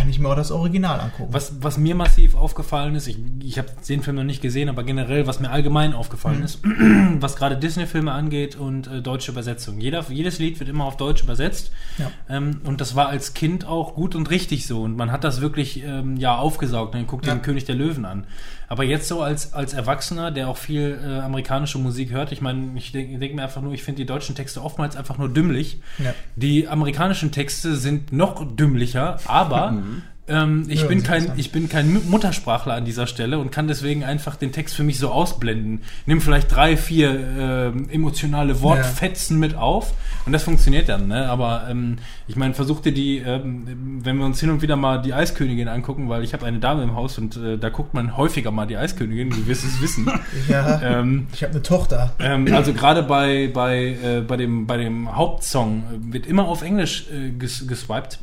kann 0.00 0.08
ich 0.08 0.18
mir 0.18 0.28
auch 0.28 0.34
das 0.36 0.50
Original 0.50 0.98
angucken. 1.00 1.32
Was, 1.32 1.62
was 1.62 1.76
mir 1.78 1.94
massiv 1.94 2.34
aufgefallen 2.34 2.94
ist, 2.94 3.06
ich, 3.06 3.18
ich 3.42 3.58
habe 3.58 3.68
den 3.88 4.02
Film 4.02 4.16
noch 4.16 4.24
nicht 4.24 4.40
gesehen, 4.42 4.68
aber 4.68 4.82
generell, 4.82 5.26
was 5.26 5.40
mir 5.40 5.50
allgemein 5.50 5.92
aufgefallen 5.92 6.42
ist, 6.42 6.60
was 7.20 7.36
gerade 7.36 7.56
Disney-Filme 7.56 8.10
angeht 8.10 8.56
und 8.56 8.86
äh, 8.86 9.02
deutsche 9.02 9.30
Übersetzung. 9.32 9.80
Jeder, 9.80 10.04
jedes 10.08 10.38
Lied 10.38 10.58
wird 10.58 10.68
immer 10.70 10.84
auf 10.86 10.96
Deutsch 10.96 11.22
übersetzt. 11.22 11.70
Ja. 11.98 12.10
Ähm, 12.28 12.60
und 12.64 12.80
das 12.80 12.96
war 12.96 13.08
als 13.08 13.34
Kind 13.34 13.66
auch 13.66 13.94
gut 13.94 14.14
und 14.14 14.30
richtig 14.30 14.66
so. 14.66 14.82
Und 14.82 14.96
man 14.96 15.12
hat 15.12 15.22
das 15.24 15.40
wirklich 15.40 15.82
ähm, 15.84 16.16
ja 16.16 16.36
aufgesaugt. 16.36 16.94
Dann 16.94 17.06
guckt 17.06 17.26
Ja. 17.26 17.34
den 17.34 17.42
König 17.42 17.64
der 17.64 17.74
Löwen 17.74 18.04
an. 18.04 18.24
Aber 18.70 18.84
jetzt 18.84 19.08
so 19.08 19.20
als, 19.20 19.52
als 19.52 19.72
Erwachsener, 19.72 20.30
der 20.30 20.48
auch 20.48 20.56
viel 20.56 20.96
äh, 21.02 21.18
amerikanische 21.18 21.76
Musik 21.78 22.12
hört, 22.12 22.30
ich 22.30 22.40
meine, 22.40 22.70
ich 22.76 22.92
denke 22.92 23.18
denk 23.18 23.34
mir 23.34 23.42
einfach 23.42 23.60
nur, 23.60 23.72
ich 23.72 23.82
finde 23.82 24.02
die 24.02 24.06
deutschen 24.06 24.36
Texte 24.36 24.62
oftmals 24.62 24.94
einfach 24.94 25.18
nur 25.18 25.28
dümmlich. 25.28 25.80
Ja. 25.98 26.14
Die 26.36 26.68
amerikanischen 26.68 27.32
Texte 27.32 27.74
sind 27.74 28.12
noch 28.12 28.46
dümmlicher, 28.54 29.18
aber 29.26 29.82
ähm, 30.30 30.64
ich, 30.68 30.82
Ja, 30.82 30.86
bin 30.86 31.02
kein, 31.02 31.32
ich 31.36 31.52
bin 31.52 31.68
kein 31.68 31.92
Mu- 31.92 32.00
Muttersprachler 32.08 32.74
an 32.74 32.84
dieser 32.84 33.06
Stelle 33.06 33.38
und 33.38 33.50
kann 33.52 33.66
deswegen 33.68 34.04
einfach 34.04 34.36
den 34.36 34.52
Text 34.52 34.74
für 34.76 34.82
mich 34.84 34.98
so 34.98 35.10
ausblenden. 35.10 35.82
Nimm 36.06 36.20
vielleicht 36.20 36.54
drei, 36.54 36.76
vier 36.76 37.10
ähm, 37.38 37.88
emotionale 37.90 38.62
Wortfetzen 38.62 39.38
mit 39.38 39.54
auf 39.56 39.92
und 40.26 40.32
das 40.32 40.42
funktioniert 40.44 40.88
dann. 40.88 41.08
Ne? 41.08 41.28
Aber 41.28 41.66
ähm, 41.68 41.96
ich 42.28 42.36
meine, 42.36 42.54
versuch 42.54 42.80
dir 42.80 42.92
die, 42.92 43.18
ähm, 43.18 44.00
wenn 44.02 44.16
wir 44.18 44.24
uns 44.24 44.40
hin 44.40 44.50
und 44.50 44.62
wieder 44.62 44.76
mal 44.76 45.02
die 45.02 45.12
Eiskönigin 45.12 45.68
angucken, 45.68 46.08
weil 46.08 46.22
ich 46.24 46.32
habe 46.32 46.46
eine 46.46 46.58
Dame 46.60 46.82
im 46.84 46.94
Haus 46.94 47.18
und 47.18 47.36
äh, 47.36 47.58
da 47.58 47.68
guckt 47.68 47.92
man 47.94 48.16
häufiger 48.16 48.50
mal 48.50 48.66
die 48.66 48.76
Eiskönigin, 48.76 49.30
du 49.30 49.46
wirst 49.46 49.64
es 49.64 49.80
wissen. 49.82 50.08
Ja, 50.48 50.80
ähm, 50.82 51.26
ich 51.32 51.42
habe 51.42 51.52
eine 51.52 51.62
Tochter. 51.62 52.12
ähm, 52.18 52.46
also 52.52 52.72
gerade 52.72 53.02
bei, 53.02 53.50
bei, 53.52 53.96
äh, 54.02 54.20
bei, 54.26 54.36
dem, 54.36 54.66
bei 54.66 54.76
dem 54.76 55.14
Hauptsong 55.16 55.82
äh, 56.08 56.12
wird 56.12 56.26
immer 56.26 56.46
auf 56.46 56.62
Englisch 56.62 57.06
äh, 57.12 57.30
ges 57.30 57.66
geswiped. 57.66 58.18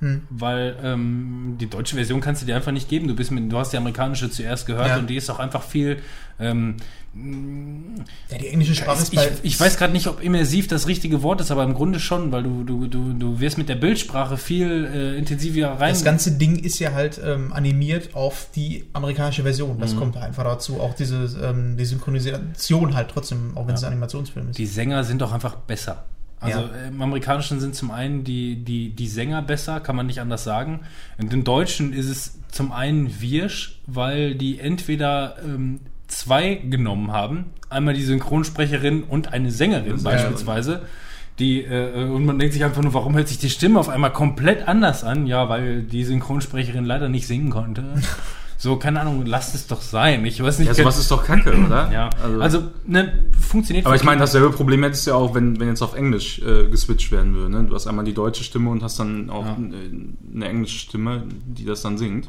Hm. 0.00 0.22
Weil 0.30 0.76
ähm, 0.82 1.56
die 1.60 1.68
deutsche 1.68 1.96
Version 1.96 2.20
kannst 2.20 2.42
du 2.42 2.46
dir 2.46 2.54
einfach 2.54 2.72
nicht 2.72 2.88
geben. 2.88 3.08
Du 3.08 3.16
bist 3.16 3.30
mit, 3.32 3.50
du 3.50 3.58
hast 3.58 3.72
die 3.72 3.76
amerikanische 3.78 4.30
zuerst 4.30 4.66
gehört 4.66 4.86
Ja. 4.88 4.96
und 4.98 5.08
die 5.10 5.16
ist 5.16 5.28
auch 5.28 5.40
einfach 5.40 5.62
viel. 5.62 5.98
Ähm, 6.38 6.76
Ja, 8.30 8.38
die 8.38 8.48
englische 8.48 8.74
Sprache 8.76 9.02
ist 9.02 9.12
ich, 9.12 9.18
bei. 9.18 9.30
ich 9.42 9.58
weiß 9.58 9.76
gerade 9.76 9.92
nicht, 9.92 10.06
ob 10.06 10.22
immersiv 10.22 10.68
das 10.68 10.86
richtige 10.86 11.22
Wort 11.22 11.40
ist, 11.40 11.50
aber 11.50 11.64
im 11.64 11.74
Grunde 11.74 11.98
schon, 11.98 12.30
weil 12.30 12.44
du, 12.44 12.62
du, 12.62 12.86
du, 12.86 13.12
du 13.12 13.40
wirst 13.40 13.58
mit 13.58 13.68
der 13.68 13.74
Bildsprache 13.74 14.36
viel 14.36 14.84
äh, 14.92 15.18
intensiver 15.18 15.68
rein. 15.80 15.94
Das 15.94 16.04
ganze 16.04 16.32
Ding 16.32 16.56
ist 16.56 16.78
ja 16.78 16.92
halt 16.92 17.20
ähm, 17.24 17.52
animiert 17.52 18.14
auf 18.14 18.48
die 18.54 18.84
amerikanische 18.92 19.42
Version. 19.42 19.80
Das 19.80 19.96
kommt 19.96 20.16
einfach 20.16 20.44
dazu. 20.44 20.80
Auch 20.80 20.94
diese 20.94 21.16
ähm, 21.42 21.76
die 21.76 21.84
Synchronisation 21.84 22.94
halt 22.94 23.10
trotzdem, 23.10 23.56
auch 23.56 23.66
wenn 23.66 23.74
es 23.74 23.82
ein 23.82 23.88
Animationsfilm 23.92 24.50
ist. 24.50 24.58
die 24.58 24.66
Sänger 24.66 25.02
sind 25.02 25.20
doch 25.22 25.32
einfach 25.32 25.56
besser. 25.56 26.04
Also 26.40 26.60
Ja. 26.60 26.68
im 26.88 27.02
Amerikanischen 27.02 27.58
sind 27.60 27.74
zum 27.74 27.90
einen 27.90 28.22
die, 28.24 28.56
die, 28.56 28.90
die 28.90 29.08
Sänger 29.08 29.42
besser, 29.42 29.80
kann 29.80 29.96
man 29.96 30.06
nicht 30.06 30.20
anders 30.20 30.44
sagen. 30.44 30.80
Und 31.18 31.32
im 31.32 31.42
Deutschen 31.44 31.92
ist 31.92 32.08
es 32.08 32.38
zum 32.50 32.70
einen 32.72 33.20
Wirsch, 33.20 33.80
weil 33.86 34.34
die 34.34 34.60
entweder 34.60 35.36
ähm, 35.44 35.80
zwei 36.06 36.54
genommen 36.54 37.12
haben, 37.12 37.46
einmal 37.68 37.94
die 37.94 38.02
Synchronsprecherin 38.04 39.02
und 39.02 39.32
eine 39.32 39.50
Sängerin 39.50 39.96
Ja. 39.98 40.02
beispielsweise. 40.02 40.82
Die, 41.38 41.62
äh, 41.62 42.04
und 42.04 42.24
man 42.24 42.38
denkt 42.38 42.54
sich 42.54 42.64
einfach 42.64 42.82
nur, 42.82 42.94
warum 42.94 43.14
hört 43.16 43.28
sich 43.28 43.38
die 43.38 43.50
Stimme 43.50 43.78
auf 43.78 43.88
einmal 43.88 44.12
komplett 44.12 44.66
anders 44.66 45.04
an? 45.04 45.26
Ja, 45.26 45.48
weil 45.48 45.82
die 45.82 46.04
Synchronsprecherin 46.04 46.84
leider 46.84 47.08
nicht 47.08 47.26
singen 47.26 47.50
konnte. 47.50 47.84
So, 48.60 48.76
keine 48.76 49.00
Ahnung, 49.00 49.24
lasst 49.24 49.54
es 49.54 49.68
doch 49.68 49.80
sein. 49.80 50.24
Ich 50.26 50.42
weiß 50.42 50.58
nicht. 50.58 50.66
Ja, 50.66 50.74
sowas 50.74 50.98
ist 50.98 51.10
doch 51.12 51.24
kacke, 51.24 51.56
oder? 51.66 51.90
ja, 51.92 52.10
Also, 52.22 52.40
also, 52.42 52.62
ne, 52.86 53.12
funktioniert 53.40 53.86
aber 53.86 53.94
ich 53.94 54.02
meine, 54.02 54.18
dasselbe 54.20 54.50
Problem 54.50 54.82
hättest 54.82 55.06
du 55.06 55.10
ja 55.12 55.16
auch, 55.16 55.32
wenn, 55.34 55.60
wenn 55.60 55.68
jetzt 55.68 55.80
auf 55.80 55.94
Englisch 55.94 56.40
äh, 56.40 56.68
geswitcht 56.68 57.12
werden 57.12 57.34
würde. 57.34 57.50
Ne? 57.52 57.64
Du 57.68 57.74
hast 57.76 57.86
einmal 57.86 58.04
die 58.04 58.14
deutsche 58.14 58.42
Stimme 58.42 58.70
und 58.70 58.82
hast 58.82 58.98
dann 58.98 59.30
auch 59.30 59.44
Ja. 59.46 59.52
äh, 59.52 60.34
eine 60.34 60.48
englische 60.48 60.78
Stimme, 60.80 61.22
die 61.46 61.64
das 61.64 61.82
dann 61.82 61.98
singt. 61.98 62.28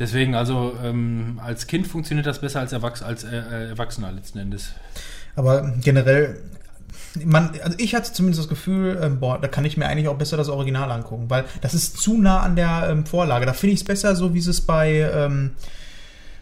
Deswegen, 0.00 0.34
also 0.34 0.74
ähm, 0.82 1.38
als 1.44 1.68
Kind 1.68 1.86
funktioniert 1.86 2.26
das 2.26 2.40
besser 2.40 2.58
als, 2.58 2.72
Erwachs 2.72 3.02
als 3.02 3.22
äh, 3.22 3.28
äh, 3.36 3.68
Erwachsener 3.68 4.10
letzten 4.10 4.38
Endes. 4.38 4.72
Aber 5.36 5.72
generell, 5.80 6.40
man, 7.24 7.50
also 7.62 7.76
ich 7.78 7.94
hatte 7.94 8.12
zumindest 8.12 8.40
das 8.40 8.48
Gefühl, 8.48 8.98
ähm, 9.02 9.20
boah, 9.20 9.38
da 9.40 9.48
kann 9.48 9.64
ich 9.64 9.76
mir 9.76 9.86
eigentlich 9.86 10.08
auch 10.08 10.16
besser 10.16 10.36
das 10.36 10.48
Original 10.48 10.90
angucken, 10.90 11.26
weil 11.28 11.44
das 11.60 11.74
ist 11.74 11.98
zu 11.98 12.18
nah 12.18 12.40
an 12.40 12.56
der 12.56 12.88
ähm, 12.90 13.06
Vorlage. 13.06 13.46
Da 13.46 13.52
finde 13.52 13.74
ich 13.74 13.80
es 13.80 13.84
besser, 13.84 14.16
so 14.16 14.34
wie 14.34 14.38
es 14.38 14.60
bei, 14.60 15.10
ähm, 15.14 15.50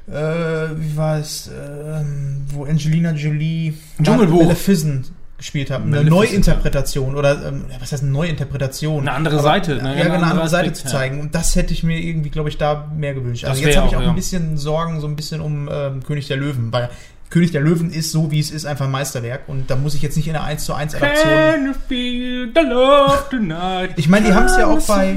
äh, 0.08 0.12
wie 0.12 0.96
war 0.96 1.18
es, 1.18 1.48
ähm, 1.48 2.42
wo 2.52 2.64
Angelina 2.64 3.12
Jolie 3.12 3.74
Dschungelbuch. 4.02 4.42
Maleficent 4.42 5.12
gespielt 5.40 5.70
hat. 5.70 5.82
Eine 5.82 6.04
Neuinterpretation 6.04 7.16
oder 7.16 7.48
ähm, 7.48 7.64
ja, 7.70 7.80
was 7.80 7.92
heißt 7.92 8.02
eine 8.02 8.12
Neuinterpretation? 8.12 9.00
Eine 9.00 9.12
andere 9.12 9.40
Seite, 9.40 9.76
ne? 9.76 9.82
Ja, 9.82 9.88
Ein 9.88 9.96
genau, 9.96 10.02
eine 10.02 10.14
andere 10.14 10.30
anderer 10.30 10.48
Seite 10.48 10.70
Aspekt, 10.70 10.88
zu 10.88 10.94
zeigen. 10.94 11.20
Und 11.20 11.34
das 11.34 11.56
hätte 11.56 11.72
ich 11.72 11.82
mir 11.82 11.98
irgendwie, 11.98 12.28
glaube 12.28 12.50
ich, 12.50 12.58
da 12.58 12.90
mehr 12.94 13.14
gewünscht. 13.14 13.46
Also 13.46 13.62
jetzt 13.62 13.76
habe 13.76 13.88
ich 13.88 13.96
auch, 13.96 14.00
auch 14.00 14.04
ja. 14.04 14.10
ein 14.10 14.14
bisschen 14.14 14.58
Sorgen, 14.58 15.00
so 15.00 15.06
ein 15.06 15.16
bisschen 15.16 15.40
um 15.40 15.68
ähm, 15.72 16.02
König 16.04 16.28
der 16.28 16.36
Löwen, 16.36 16.72
weil 16.72 16.90
König 17.30 17.52
der 17.52 17.60
Löwen 17.60 17.92
ist 17.92 18.10
so, 18.10 18.30
wie 18.32 18.40
es 18.40 18.50
ist, 18.50 18.66
einfach 18.66 18.86
ein 18.86 18.90
Meisterwerk. 18.90 19.42
Und 19.46 19.70
da 19.70 19.76
muss 19.76 19.94
ich 19.94 20.02
jetzt 20.02 20.16
nicht 20.16 20.26
in 20.26 20.34
einer 20.34 20.44
1 20.44 20.64
zu 20.64 20.74
1 20.74 20.96
Adaption. 20.96 21.28
Can 21.32 21.66
you 21.66 21.72
feel 21.88 22.50
the 22.54 22.60
love 22.68 23.24
tonight? 23.30 23.90
Ich 23.96 24.08
meine, 24.08 24.26
die 24.26 24.34
haben's 24.34 24.56
ja 24.58 24.66
auch 24.66 24.84
bei- 24.86 25.16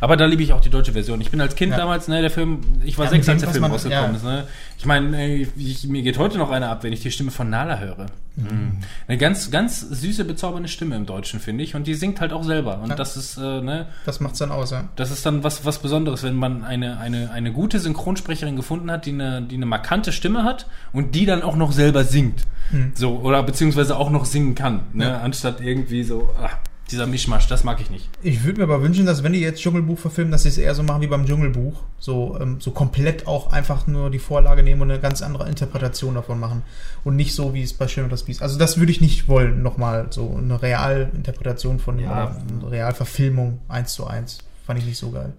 Aber 0.00 0.16
da 0.16 0.26
liebe 0.26 0.42
ich 0.42 0.52
auch 0.52 0.60
die 0.60 0.70
deutsche 0.70 0.92
Version. 0.92 1.20
Ich 1.20 1.30
bin 1.30 1.40
als 1.40 1.54
Kind 1.54 1.70
Ja. 1.70 1.78
damals, 1.78 2.08
ne, 2.08 2.20
der 2.20 2.30
Film, 2.32 2.60
ich 2.84 2.98
war 2.98 3.04
Ja, 3.06 3.12
sechs, 3.12 3.28
als 3.28 3.42
der 3.42 3.50
Film 3.50 3.64
rausgekommen 3.64 4.10
ja. 4.10 4.16
ist. 4.16 4.24
Ne? 4.24 4.46
Ich 4.82 4.86
meine, 4.86 5.36
ich, 5.36 5.86
mir 5.86 6.02
geht 6.02 6.18
heute 6.18 6.38
noch 6.38 6.50
einer 6.50 6.68
ab, 6.68 6.82
wenn 6.82 6.92
ich 6.92 6.98
die 7.02 7.12
Stimme 7.12 7.30
von 7.30 7.48
Nala 7.48 7.78
höre. 7.78 8.06
Mhm. 8.34 8.78
Eine 9.06 9.16
ganz, 9.16 9.52
ganz 9.52 9.78
süße, 9.80 10.24
bezaubernde 10.24 10.68
Stimme 10.68 10.96
im 10.96 11.06
Deutschen, 11.06 11.38
finde 11.38 11.62
ich. 11.62 11.76
Und 11.76 11.86
die 11.86 11.94
singt 11.94 12.20
halt 12.20 12.32
auch 12.32 12.42
selber. 12.42 12.80
Und 12.80 12.88
Ja. 12.88 12.96
das 12.96 13.16
ist, 13.16 13.36
äh, 13.36 13.60
ne, 13.60 13.86
Das 14.06 14.18
macht's 14.18 14.40
dann 14.40 14.50
aus, 14.50 14.72
ja. 14.72 14.88
das 14.96 15.12
ist 15.12 15.24
dann 15.24 15.44
was, 15.44 15.64
was 15.64 15.78
Besonderes, 15.78 16.24
wenn 16.24 16.34
man 16.34 16.64
eine, 16.64 16.98
eine, 16.98 17.30
eine 17.30 17.52
gute 17.52 17.78
Synchronsprecherin 17.78 18.56
gefunden 18.56 18.90
hat, 18.90 19.06
die 19.06 19.12
eine, 19.12 19.40
die 19.42 19.54
eine 19.54 19.66
markante 19.66 20.10
Stimme 20.10 20.42
hat 20.42 20.66
und 20.92 21.14
die 21.14 21.26
dann 21.26 21.42
auch 21.42 21.54
noch 21.54 21.70
selber 21.70 22.02
singt. 22.02 22.42
Mhm. 22.72 22.90
So, 22.96 23.20
oder 23.20 23.44
beziehungsweise 23.44 23.96
auch 23.96 24.10
noch 24.10 24.24
singen 24.24 24.56
kann, 24.56 24.80
ne? 24.94 25.04
Ja. 25.10 25.20
Anstatt 25.20 25.60
irgendwie 25.60 26.02
so, 26.02 26.28
ah, 26.42 26.50
dieser 26.90 27.06
Mischmasch, 27.06 27.46
das 27.46 27.64
mag 27.64 27.80
ich 27.80 27.90
nicht. 27.90 28.08
Ich 28.22 28.44
würde 28.44 28.58
mir 28.58 28.64
aber 28.64 28.82
wünschen, 28.82 29.06
dass 29.06 29.22
wenn 29.22 29.32
die 29.32 29.40
jetzt 29.40 29.60
Dschungelbuch 29.62 29.98
verfilmen, 29.98 30.30
dass 30.30 30.42
sie 30.42 30.50
es 30.50 30.58
eher 30.58 30.74
so 30.74 30.82
machen 30.82 31.00
wie 31.00 31.06
beim 31.06 31.24
Dschungelbuch. 31.26 31.80
So, 31.98 32.38
ähm, 32.40 32.60
so 32.60 32.70
komplett 32.72 33.26
auch 33.26 33.52
einfach 33.52 33.86
nur 33.86 34.10
die 34.10 34.18
Vorlage 34.18 34.62
nehmen 34.62 34.82
und 34.82 34.90
eine 34.90 35.00
ganz 35.00 35.22
andere 35.22 35.48
Interpretation 35.48 36.14
davon 36.14 36.38
machen. 36.38 36.62
Und 37.04 37.16
nicht 37.16 37.34
so, 37.34 37.54
wie 37.54 37.62
es 37.62 37.72
bei 37.72 37.88
Schön 37.88 38.04
und 38.04 38.12
das 38.12 38.24
Biest. 38.24 38.42
Also 38.42 38.58
das 38.58 38.78
würde 38.78 38.92
ich 38.92 39.00
nicht 39.00 39.28
wollen, 39.28 39.62
nochmal 39.62 40.08
so 40.10 40.34
eine 40.36 40.60
Realinterpretation 40.60 41.78
von 41.78 41.98
Ja. 41.98 42.36
Realverfilmung 42.68 43.60
eins 43.68 43.94
zu 43.94 44.06
eins. 44.06 44.38
Fand 44.66 44.78
ich 44.78 44.84
nicht 44.86 44.98
so 44.98 45.10
geil. 45.10 45.32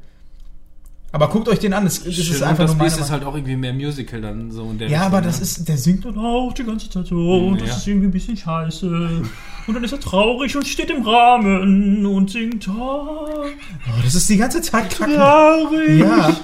Aber 1.13 1.29
guckt 1.29 1.47
euch 1.47 1.59
den 1.59 1.73
an, 1.73 1.85
es, 1.85 2.05
es 2.05 2.17
ist 2.17 2.41
und 2.41 2.43
einfach 2.47 2.63
das 2.63 2.71
nur 2.75 2.85
meine 2.85 2.99
ist 2.99 3.11
halt 3.11 3.23
auch 3.23 3.35
irgendwie 3.35 3.55
mehr 3.55 3.71
Musical 3.71 4.19
dann 4.19 4.49
so 4.51 4.63
in 4.71 4.79
der 4.79 4.89
Ja, 4.89 5.03
aber 5.03 5.21
das 5.21 5.37
ne? 5.37 5.43
ist, 5.43 5.67
der 5.69 5.77
singt 5.77 6.03
dann 6.05 6.17
auch 6.17 6.51
die 6.53 6.63
ganze 6.63 6.89
Zeit 6.89 7.05
so, 7.05 7.15
und 7.15 7.61
das 7.61 7.69
Ja. 7.69 7.75
ist 7.77 7.87
irgendwie 7.87 8.07
ein 8.07 8.11
bisschen 8.11 8.35
scheiße. 8.35 9.21
Und 9.67 9.73
dann 9.75 9.83
ist 9.83 9.91
er 9.93 9.99
traurig 9.99 10.57
und 10.57 10.67
steht 10.67 10.89
im 10.89 11.03
Rahmen 11.07 12.05
und 12.05 12.29
singt, 12.31 12.67
oh, 12.67 13.45
das 14.03 14.15
ist 14.15 14.27
die 14.27 14.37
ganze 14.37 14.59
Zeit 14.61 14.89
kacke. 14.89 15.13
traurig. 15.13 15.99
Ja. 15.99 16.35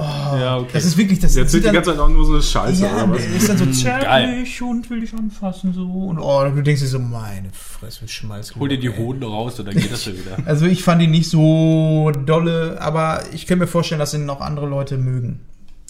Oh, 0.00 0.36
Ja, 0.38 0.58
okay. 0.58 0.70
Das 0.74 0.84
ist 0.84 0.96
wirklich, 0.96 1.18
das 1.18 1.34
erzählt 1.34 1.62
die 1.62 1.66
dann, 1.66 1.74
ganze 1.74 1.90
Zeit 1.90 1.98
auch 1.98 2.08
nur 2.08 2.24
so 2.24 2.34
eine 2.34 2.42
Scheiße. 2.42 2.82
ja, 2.84 2.94
oder 2.94 3.10
was? 3.10 3.24
ist 3.24 3.48
dann 3.48 3.58
so 3.58 3.64
Geil. 3.64 3.74
zärtlich 3.74 4.62
und 4.62 4.88
will 4.90 5.00
dich 5.00 5.12
anfassen 5.12 5.72
so. 5.72 5.82
Und 5.86 6.18
oh, 6.20 6.44
du 6.44 6.62
denkst 6.62 6.80
dir 6.82 6.86
so, 6.86 7.00
meine 7.00 7.50
Fresse, 7.52 8.06
Schmalz. 8.06 8.54
Hol 8.56 8.68
dir 8.68 8.78
die 8.78 8.86
ey. 8.88 8.96
Hoden 8.96 9.22
raus 9.24 9.58
und 9.58 9.66
dann 9.66 9.74
geht 9.74 9.90
das 9.92 10.04
ja 10.06 10.12
wieder. 10.12 10.36
Also 10.46 10.66
ich 10.66 10.84
fand 10.84 11.02
ihn 11.02 11.10
nicht 11.10 11.28
so 11.28 12.12
dolle, 12.24 12.78
aber 12.80 13.22
ich 13.32 13.46
kann 13.46 13.58
mir 13.58 13.66
vorstellen, 13.66 13.98
dass 13.98 14.14
ihn 14.14 14.24
noch 14.24 14.40
andere 14.40 14.66
Leute 14.68 14.98
mögen. 14.98 15.40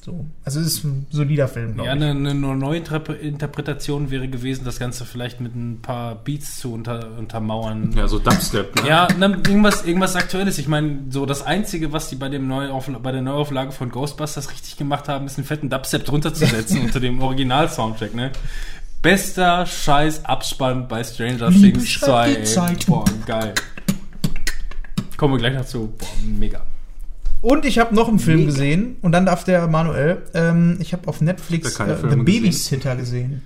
So. 0.09 0.25
Also 0.43 0.61
es 0.61 0.67
ist 0.69 0.85
ein 0.85 1.07
solider 1.11 1.49
Film, 1.49 1.75
glaube 1.75 1.87
Ja, 1.89 1.95
ich. 1.95 2.03
eine, 2.03 2.31
eine 2.31 2.35
neue 2.35 2.81
Interpre- 2.81 3.13
Interpretation 3.19 4.11
wäre 4.11 4.27
gewesen, 4.27 4.65
das 4.65 4.79
Ganze 4.79 5.05
vielleicht 5.05 5.39
mit 5.43 5.55
ein 5.55 5.81
paar 5.83 6.15
Beats 6.15 6.59
zu 6.59 6.73
unter, 6.73 7.11
untermauern. 7.19 7.93
Ja, 7.95 8.09
so 8.09 8.19
Dubstep. 8.19 8.75
Ne? 8.83 8.89
Ja, 8.89 9.09
na, 9.19 9.29
irgendwas, 9.29 9.85
irgendwas 9.85 10.17
Aktuelles. 10.17 10.57
Ich 10.57 10.67
meine, 10.67 11.01
so 11.11 11.27
das 11.27 11.43
Einzige, 11.43 11.93
was 11.93 12.09
die 12.09 12.17
bei, 12.17 12.31
dem 12.31 12.49
bei 12.49 13.13
der 13.13 13.21
Neuauflage 13.21 13.73
von 13.73 13.91
Ghostbusters 13.91 14.51
richtig 14.51 14.79
gemacht 14.79 15.09
haben, 15.09 15.27
ist 15.27 15.37
einen 15.37 15.47
fetten 15.47 15.69
Dubstep 15.69 16.07
drunter 16.07 16.33
zu 16.33 16.47
setzen 16.47 16.81
unter 16.85 17.01
dem 17.01 17.21
Original-Soundtrack, 17.21 18.15
ne? 18.15 18.31
Bester 19.03 19.67
Scheiß 19.67 20.25
Abspann 20.25 20.89
bei 20.89 21.05
Stranger 21.05 21.51
Liebe 21.51 21.73
Things 21.79 21.89
schreibt 21.91 22.07
2. 22.07 22.31
die 22.31 22.37
ey. 22.39 22.45
Zeit. 22.45 22.87
Boah, 22.87 23.05
geil. 23.27 23.53
Kommen 25.19 25.35
wir 25.35 25.39
gleich 25.39 25.55
dazu. 25.55 25.93
Boah, 25.99 26.07
mega. 26.27 26.63
Und 27.41 27.65
ich 27.65 27.79
habe 27.79 27.95
noch 27.95 28.09
einen 28.09 28.19
Film 28.19 28.47
gesehen 28.47 28.97
und 29.01 29.13
dann 29.13 29.25
darf 29.27 29.45
der 29.45 29.67
Manuel. 29.69 30.23
Ähm, 30.35 30.79
ich 30.81 30.93
habe 30.93 31.07
auf 31.09 31.21
Netflix 31.21 31.79
hab 31.79 31.89
äh, 31.89 31.95
The 31.95 32.01
Filme 32.01 32.25
gesehen. 32.25 32.43
Babysitter 32.43 32.97
gesehen. 32.97 33.43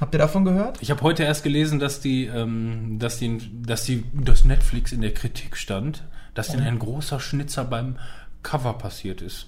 Habt 0.00 0.14
ihr 0.14 0.18
davon 0.18 0.44
gehört? 0.44 0.78
Ich 0.80 0.90
habe 0.90 1.02
heute 1.02 1.22
erst 1.24 1.42
gelesen, 1.44 1.78
dass 1.78 2.00
die, 2.00 2.24
ähm, 2.26 2.96
dass 2.98 3.18
die, 3.18 3.38
dass 3.64 3.84
die, 3.84 4.04
dass 4.14 4.44
Netflix 4.44 4.92
in 4.92 5.02
der 5.02 5.12
Kritik 5.14 5.56
stand, 5.56 6.04
dass 6.34 6.48
denen 6.48 6.62
ein 6.66 6.78
großer 6.78 7.20
Schnitzer 7.20 7.64
beim 7.64 7.96
Cover 8.42 8.72
passiert 8.74 9.20
ist. 9.22 9.46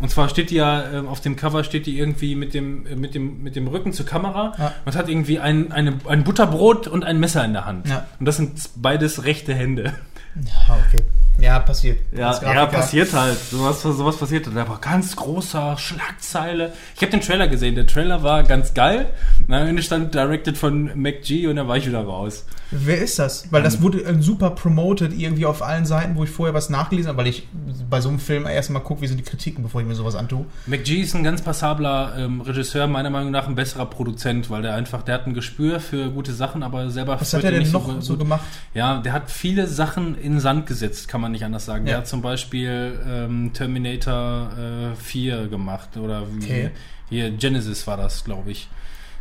Und 0.00 0.10
zwar 0.10 0.28
steht 0.28 0.50
die 0.50 0.56
ja, 0.56 0.92
äh, 0.92 0.98
auf 1.06 1.20
dem 1.20 1.36
Cover 1.36 1.62
steht 1.62 1.86
die 1.86 1.98
irgendwie 1.98 2.34
mit 2.34 2.52
dem, 2.54 2.86
äh, 2.86 2.96
mit 2.96 3.14
dem, 3.14 3.42
mit 3.42 3.54
dem 3.54 3.68
Rücken 3.68 3.92
zur 3.92 4.06
Kamera 4.06 4.54
Ja. 4.58 4.74
und 4.84 4.96
hat 4.96 5.08
irgendwie 5.08 5.38
ein, 5.38 5.72
eine, 5.72 5.98
ein 6.08 6.24
Butterbrot 6.24 6.88
und 6.88 7.04
ein 7.04 7.20
Messer 7.20 7.44
in 7.44 7.52
der 7.52 7.64
Hand. 7.66 7.86
Ja. 7.88 8.06
Und 8.18 8.26
das 8.26 8.38
sind 8.38 8.58
beides 8.76 9.24
rechte 9.24 9.54
Hände. 9.54 9.92
Ja, 10.36 10.78
okay. 10.88 11.02
Ja, 11.38 11.58
passiert. 11.58 12.00
Ja, 12.12 12.38
ja, 12.42 12.66
passiert 12.66 13.12
halt. 13.14 13.38
Sowas, 13.38 13.80
sowas 13.82 14.16
passiert 14.16 14.46
halt. 14.46 14.56
Aber 14.58 14.78
ganz 14.78 15.16
großer 15.16 15.78
Schlagzeile. 15.78 16.72
Ich 16.96 17.00
habe 17.02 17.10
den 17.12 17.20
Trailer 17.22 17.48
gesehen. 17.48 17.74
Der 17.76 17.86
Trailer 17.86 18.22
war 18.22 18.42
ganz 18.42 18.74
geil. 18.74 19.06
Und 19.46 19.54
am 19.54 19.66
Ende 19.66 19.82
stand 19.82 20.14
directed 20.14 20.58
von 20.58 20.90
MacG 21.00 21.46
und 21.46 21.56
da 21.56 21.66
war 21.66 21.76
ich 21.78 21.86
wieder 21.86 22.04
raus. 22.04 22.44
Wer 22.72 22.98
ist 22.98 23.18
das? 23.18 23.50
Weil 23.50 23.60
Ähm. 23.60 23.64
das 23.64 23.82
wurde 23.82 24.04
äh, 24.04 24.20
super 24.22 24.50
promoted 24.50 25.12
irgendwie 25.18 25.46
auf 25.46 25.62
allen 25.62 25.86
Seiten, 25.86 26.14
wo 26.16 26.24
ich 26.24 26.30
vorher 26.30 26.54
was 26.54 26.68
nachgelesen 26.70 27.08
habe, 27.08 27.18
weil 27.18 27.26
ich 27.26 27.48
bei 27.88 28.00
so 28.00 28.08
einem 28.10 28.18
Film 28.20 28.46
erstmal 28.46 28.82
gucke, 28.82 29.00
wie 29.00 29.06
sind 29.08 29.16
die 29.18 29.24
Kritiken, 29.24 29.62
bevor 29.64 29.80
ich 29.80 29.86
mir 29.86 29.94
sowas 29.94 30.14
antue. 30.14 30.44
MacG 30.66 31.00
ist 31.00 31.14
ein 31.14 31.24
ganz 31.24 31.42
passabler 31.42 32.14
ähm, 32.18 32.42
Regisseur, 32.42 32.86
meiner 32.86 33.10
Meinung 33.10 33.32
nach 33.32 33.48
ein 33.48 33.54
besserer 33.56 33.86
Produzent, 33.86 34.50
weil 34.50 34.62
der 34.62 34.74
einfach, 34.74 35.02
der 35.02 35.14
hat 35.14 35.26
ein 35.26 35.34
Gespür 35.34 35.80
für 35.80 36.10
gute 36.10 36.32
Sachen, 36.32 36.62
aber 36.62 36.90
selber 36.90 37.20
Was 37.20 37.32
hat 37.34 37.42
er 37.44 37.50
denn 37.50 37.68
noch 37.72 37.86
gut- 37.86 38.04
so 38.04 38.16
gemacht? 38.16 38.42
Ja, 38.74 38.98
der 38.98 39.14
hat 39.14 39.30
viele 39.30 39.66
Sachen 39.66 40.16
in 40.16 40.38
Sand 40.38 40.66
gesetzt, 40.66 41.08
kann 41.08 41.19
man 41.20 41.32
nicht 41.32 41.44
anders 41.44 41.64
sagen. 41.66 41.84
Der 41.84 41.94
Ja. 41.94 41.98
hat 42.00 42.08
zum 42.08 42.22
Beispiel 42.22 42.98
ähm, 43.06 43.52
Terminator 43.52 44.50
äh, 44.92 44.96
4 44.96 45.48
gemacht 45.48 45.96
oder 45.96 46.22
wie, 46.32 46.44
Okay. 46.44 46.70
hier 47.08 47.30
Genesis 47.30 47.86
war 47.86 47.96
das, 47.96 48.24
glaube 48.24 48.50
ich. 48.52 48.68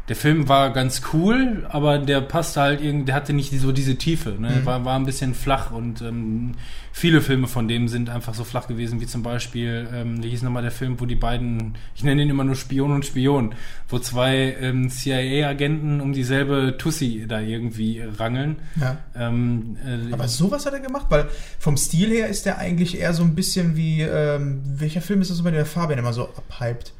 Der 0.09 0.15
Film 0.15 0.49
war 0.49 0.73
ganz 0.73 1.03
cool, 1.13 1.67
aber 1.69 1.99
der 1.99 2.21
passte 2.21 2.61
halt 2.61 2.81
irgendwie, 2.81 3.05
der 3.05 3.15
hatte 3.15 3.31
nicht 3.31 3.51
so 3.59 3.71
diese 3.71 3.95
Tiefe, 3.95 4.31
ne? 4.31 4.49
Mhm. 4.49 4.65
war, 4.65 4.83
war 4.83 4.95
ein 4.95 5.05
bisschen 5.05 5.35
flach 5.35 5.69
und 5.69 6.01
ähm, 6.01 6.53
viele 6.91 7.21
Filme 7.21 7.45
von 7.45 7.67
dem 7.67 7.87
sind 7.87 8.09
einfach 8.09 8.33
so 8.33 8.43
flach 8.43 8.67
gewesen, 8.67 9.01
wie 9.01 9.05
zum 9.05 9.21
Beispiel, 9.21 9.87
ähm, 9.93 10.23
wie 10.23 10.29
hieß 10.29 10.41
nochmal 10.41 10.63
der 10.63 10.71
Film, 10.71 10.99
wo 10.99 11.05
die 11.05 11.13
beiden, 11.13 11.75
ich 11.93 12.03
nenne 12.03 12.23
ihn 12.23 12.29
immer 12.31 12.43
nur 12.43 12.55
Spion 12.55 12.91
und 12.91 13.05
Spion, 13.05 13.53
wo 13.87 13.99
zwei 13.99 14.57
ähm, 14.59 14.89
CIA-Agenten 14.89 16.01
um 16.01 16.11
dieselbe 16.11 16.75
Tussi 16.79 17.25
da 17.27 17.39
irgendwie 17.39 18.01
rangeln. 18.01 18.55
Ja. 18.81 18.97
Ähm, 19.15 19.77
äh, 19.85 20.11
Aber 20.11 20.27
sowas 20.27 20.65
hat 20.65 20.73
er 20.73 20.79
gemacht, 20.79 21.05
weil 21.09 21.27
vom 21.59 21.77
Stil 21.77 22.09
her 22.09 22.29
ist 22.29 22.47
der 22.47 22.57
eigentlich 22.57 22.99
eher 22.99 23.13
so 23.13 23.21
ein 23.21 23.35
bisschen 23.35 23.75
wie, 23.75 24.01
ähm, 24.01 24.63
welcher 24.65 25.01
Film 25.01 25.21
ist 25.21 25.29
das, 25.29 25.43
bei 25.43 25.51
der 25.51 25.67
Fabian 25.67 25.99
immer 25.99 26.13
so 26.13 26.29
abhypt? 26.29 26.93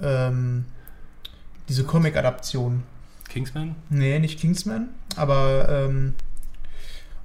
Ähm, 0.00 0.66
diese 1.70 1.84
Comic-Adaption. 1.84 2.82
Kingsman? 3.28 3.76
Nee, 3.88 4.18
nicht 4.18 4.40
Kingsman, 4.40 4.88
aber 5.16 5.68
ähm, 5.88 6.14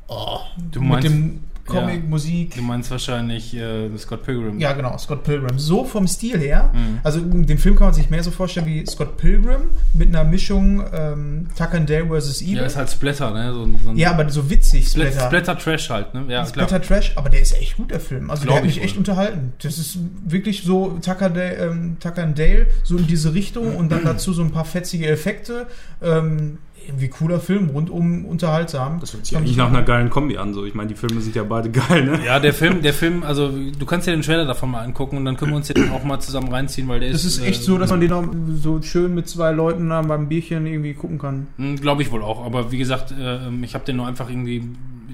oh, 0.08 0.40
Du 0.72 0.80
mit 0.82 0.90
meinst- 0.90 1.08
dem 1.10 1.44
Comic, 1.66 2.04
ja. 2.04 2.10
Musik. 2.10 2.56
Du 2.56 2.62
meinst 2.62 2.92
wahrscheinlich 2.92 3.56
äh, 3.56 3.90
Scott 3.98 4.24
Pilgrim. 4.24 4.60
Ja, 4.60 4.74
genau, 4.74 4.96
Scott 5.00 5.24
Pilgrim. 5.24 5.58
So 5.58 5.84
vom 5.84 6.08
Stil 6.08 6.38
her. 6.38 6.70
Mhm. 6.74 7.00
Also 7.04 7.20
den 7.20 7.58
Film 7.58 7.76
kann 7.76 7.88
man 7.88 7.94
sich 7.96 8.10
mehr 8.12 8.22
so 8.22 8.30
vorstellen 8.30 8.68
wie 8.68 8.86
Scott 8.86 9.18
Pilgrim 9.18 9.62
mit 9.94 10.10
einer 10.10 10.24
Mischung 10.24 10.84
ähm, 10.94 11.48
Tucker 11.58 11.76
and 11.78 11.90
Dale 11.90 12.06
vs. 12.06 12.42
Evil. 12.44 12.58
Ja, 12.58 12.66
ist 12.66 12.78
halt 12.78 12.90
Splatter, 12.92 13.32
ne? 13.32 13.52
So, 13.52 13.68
so 13.84 13.92
Ja, 13.94 14.12
aber 14.12 14.30
so 14.30 14.48
witzig, 14.50 14.88
Splat- 14.88 15.08
Splatter. 15.14 15.26
Splatter 15.28 15.58
Trash 15.58 15.90
halt, 15.90 16.14
ne? 16.14 16.20
Ja, 16.22 16.46
klar. 16.46 16.48
Splatter 16.68 16.82
Trash, 16.82 17.14
aber 17.16 17.30
der 17.30 17.42
ist 17.42 17.54
echt 17.60 17.78
gut, 17.78 17.90
der 17.90 18.00
Film. 18.00 18.30
Also 18.30 18.44
Glaub 18.44 18.58
der 18.58 18.64
hat 18.64 18.70
ich 18.70 18.76
mich 18.76 18.84
echt 18.86 18.96
wohl. 18.96 19.00
unterhalten. 19.00 19.54
Das 19.64 19.78
ist 19.80 19.98
wirklich 20.24 20.64
so 20.64 21.00
Tucker, 21.04 21.30
Dale, 21.32 21.56
ähm, 21.56 21.98
Tucker 22.00 22.22
and 22.24 22.38
Dale, 22.38 22.68
so 22.84 22.98
in 22.98 23.08
diese 23.08 23.34
Richtung 23.34 23.76
und 23.76 23.92
dann 23.92 24.04
dazu 24.06 24.34
so 24.34 24.44
ein 24.44 24.52
paar 24.52 24.66
fetzige 24.66 25.08
Effekte. 25.08 25.66
Ähm, 26.04 26.60
irgendwie 26.88 27.08
cooler 27.08 27.40
Film, 27.40 27.70
rundum 27.70 28.26
unterhaltsam. 28.26 29.00
Das 29.00 29.14
hört 29.14 29.26
sich 29.26 29.38
eigentlich 29.38 29.58
nach 29.58 29.70
einer 29.70 29.84
geilen 29.84 30.10
Kombi 30.10 30.38
an. 30.38 30.54
So, 30.54 30.66
ich 30.66 30.74
meine, 30.74 30.90
die 30.90 30.96
Filme 30.96 31.22
sind 31.22 31.36
ja 31.36 31.44
beide 31.44 31.70
geil, 31.72 32.06
ne? 32.06 32.20
Ja, 32.26 32.40
der 32.40 32.54
Film, 32.54 32.82
der 32.82 32.94
Film, 32.94 33.24
also 33.24 33.50
du 33.50 33.86
kannst 33.86 34.08
dir 34.08 34.12
den 34.12 34.22
Trailer 34.22 34.46
davon 34.46 34.72
mal 34.72 34.82
angucken 34.82 35.18
und 35.18 35.26
dann 35.26 35.38
können 35.38 35.52
wir 35.52 35.58
uns 35.58 35.68
den 35.68 35.90
auch 35.92 36.04
mal 36.04 36.20
zusammen 36.20 36.50
reinziehen, 36.52 36.88
weil 36.88 37.00
der 37.00 37.12
Das 37.12 37.26
ist. 37.26 37.38
ist 37.38 37.46
echt 37.46 37.62
äh, 37.62 37.64
so, 37.66 37.78
dass 37.78 37.90
man 37.90 38.00
den 38.02 38.12
auch 38.14 38.24
so 38.62 38.82
schön 38.82 39.14
mit 39.16 39.28
zwei 39.28 39.52
Leuten 39.52 39.90
beim 39.90 40.28
Bierchen 40.28 40.66
irgendwie 40.66 40.94
gucken 40.94 41.18
kann. 41.20 41.48
Glaube 41.82 42.02
ich 42.02 42.12
wohl 42.12 42.22
auch, 42.22 42.46
aber 42.46 42.72
wie 42.72 42.78
gesagt, 42.78 43.12
äh, 43.12 43.40
ich 43.62 43.74
habe 43.76 43.86
den 43.86 43.98
nur 43.98 44.08
einfach 44.08 44.30
irgendwie 44.30 44.64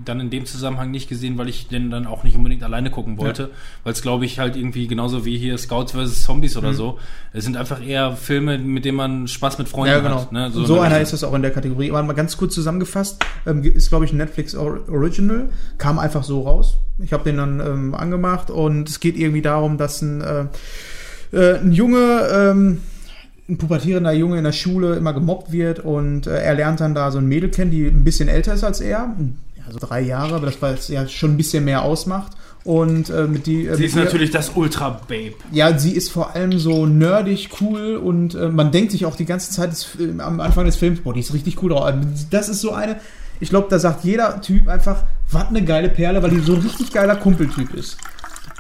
dann 0.06 0.20
in 0.20 0.30
dem 0.30 0.46
Zusammenhang 0.46 0.92
nicht 0.92 1.10
gesehen, 1.10 1.38
weil 1.38 1.50
ich 1.50 1.68
den 1.68 1.90
dann 1.92 2.06
auch 2.08 2.24
nicht 2.24 2.36
unbedingt 2.36 2.64
alleine 2.64 2.90
gucken 2.90 3.18
wollte, 3.18 3.50
weil 3.84 3.94
es 3.94 4.02
glaube 4.02 4.26
ich 4.26 4.40
halt 4.40 4.56
irgendwie 4.56 4.88
genauso 4.88 5.26
wie 5.26 5.38
hier 5.38 5.58
Scouts 5.58 5.92
vs. 5.94 6.24
Zombies 6.24 6.58
oder 6.58 6.74
so, 6.74 7.00
es 7.34 7.44
sind 7.44 7.58
einfach 7.58 7.86
eher 7.86 8.14
Filme, 8.16 8.58
mit 8.58 8.86
denen 8.86 8.98
man 8.98 9.28
Spaß 9.28 9.58
mit 9.58 9.68
Freunden 9.70 9.94
Ja, 9.96 10.00
genau. 10.00 10.22
hat. 10.22 10.32
Ne? 10.32 10.50
So, 10.52 10.64
so 10.66 10.80
einer 10.80 11.00
ist 11.02 11.14
das 11.14 11.24
auch 11.24 11.34
in 11.34 11.42
der 11.42 11.52
Kategorie. 11.52 11.90
Aber 11.92 12.04
mal 12.04 12.14
ganz 12.14 12.38
kurz 12.38 12.54
zusammengefasst, 12.56 13.24
ähm, 13.46 13.64
ist 13.64 13.90
glaube 13.90 14.06
ich 14.06 14.12
ein 14.14 14.18
Netflix 14.18 14.56
Or- 14.56 14.88
Original, 14.90 15.50
kam 15.78 16.00
einfach 16.00 16.24
so 16.24 16.42
raus. 16.42 16.78
Ich 17.00 17.14
habe 17.14 17.24
den 17.24 17.38
dann 17.38 17.60
ähm, 17.60 17.96
angemacht 17.96 18.50
und 18.52 18.88
es 18.90 19.00
geht 19.00 19.18
irgendwie 19.18 19.42
darum, 19.42 19.78
dass 19.78 20.02
ein, 20.02 20.22
äh, 20.22 20.46
äh, 21.36 21.58
ein 21.60 21.72
Junge, 21.72 22.28
ähm, 22.32 22.82
ein 23.50 23.58
pubertierender 23.58 24.14
Junge 24.14 24.38
in 24.38 24.44
der 24.46 24.52
Schule 24.54 24.96
immer 24.96 25.12
gemobbt 25.14 25.52
wird 25.52 25.80
und 25.80 26.26
äh, 26.28 26.42
er 26.42 26.54
lernt 26.54 26.80
dann 26.80 26.94
da 26.96 27.12
so 27.12 27.18
ein 27.18 27.26
Mädel 27.26 27.50
kennen, 27.50 27.72
die 27.72 27.86
ein 27.86 28.04
bisschen 28.04 28.30
älter 28.30 28.54
ist 28.54 28.64
als 28.64 28.80
er. 28.82 29.14
Ja, 29.74 29.80
so 29.80 29.86
drei 29.88 30.02
Jahre, 30.02 30.36
aber 30.36 30.46
das 30.48 30.62
war 30.62 30.72
jetzt 30.72 30.90
ja 30.90 31.08
schon 31.08 31.32
ein 31.32 31.38
bisschen 31.38 31.64
mehr 31.66 31.82
ausmacht. 31.84 32.34
Und 32.64 33.10
äh, 33.10 33.24
mit 33.28 33.48
die. 33.48 33.66
Äh, 33.66 33.76
Sie 33.76 33.86
ist 33.86 33.96
ihr- 33.96 34.04
natürlich 34.04 34.30
das 34.30 34.52
Ultra-Babe. 34.54 35.34
ja, 35.52 35.78
sie 35.80 35.94
ist 35.94 36.12
vor 36.12 36.36
allem 36.36 36.60
so 36.60 36.86
nerdig, 36.86 37.50
cool 37.60 37.96
und 37.96 38.36
äh, 38.36 38.50
man 38.50 38.72
denkt 38.72 38.92
sich 38.92 39.06
auch 39.06 39.16
die 39.16 39.26
ganze 39.26 39.52
Zeit 39.52 39.72
des, 39.72 39.84
Film- 39.84 40.20
am 40.20 40.40
Anfang 40.40 40.66
des 40.66 40.76
Films, 40.76 41.00
boah, 41.02 41.14
die 41.14 41.22
ist 41.22 41.34
richtig 41.34 41.62
cool 41.64 41.72
drauf. 41.72 41.86
Also, 41.86 42.00
Das 42.30 42.50
ist 42.50 42.62
so 42.62 42.72
eine, 42.72 42.98
ich 43.40 43.50
glaube, 43.50 43.66
da 43.72 43.80
sagt 43.80 44.04
jeder 44.04 44.42
Typ 44.42 44.68
einfach, 44.68 45.04
was 45.32 45.48
eine 45.48 45.64
geile 45.64 45.90
Perle, 45.90 46.22
weil 46.22 46.30
die 46.30 46.40
so 46.40 46.54
ein 46.54 46.62
richtig 46.62 46.92
geiler 46.94 47.16
Kumpeltyp 47.16 47.74
ist. 47.74 47.98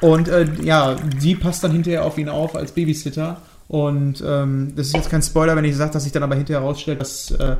Und 0.01 0.27
äh, 0.29 0.47
ja, 0.63 0.95
die 1.21 1.35
passt 1.35 1.63
dann 1.63 1.71
hinterher 1.71 2.03
auf 2.03 2.17
ihn 2.17 2.27
auf 2.29 2.55
als 2.55 2.71
Babysitter. 2.71 3.39
Und 3.67 4.23
ähm, 4.25 4.73
das 4.75 4.87
ist 4.87 4.95
jetzt 4.95 5.11
kein 5.11 5.21
Spoiler, 5.21 5.55
wenn 5.55 5.63
ich 5.65 5.75
sage, 5.75 5.91
dass 5.91 6.03
sich 6.03 6.11
dann 6.11 6.23
aber 6.23 6.33
hinterher 6.35 6.61
herausstellt, 6.63 6.99
dass 7.01 7.29
äh, 7.31 7.55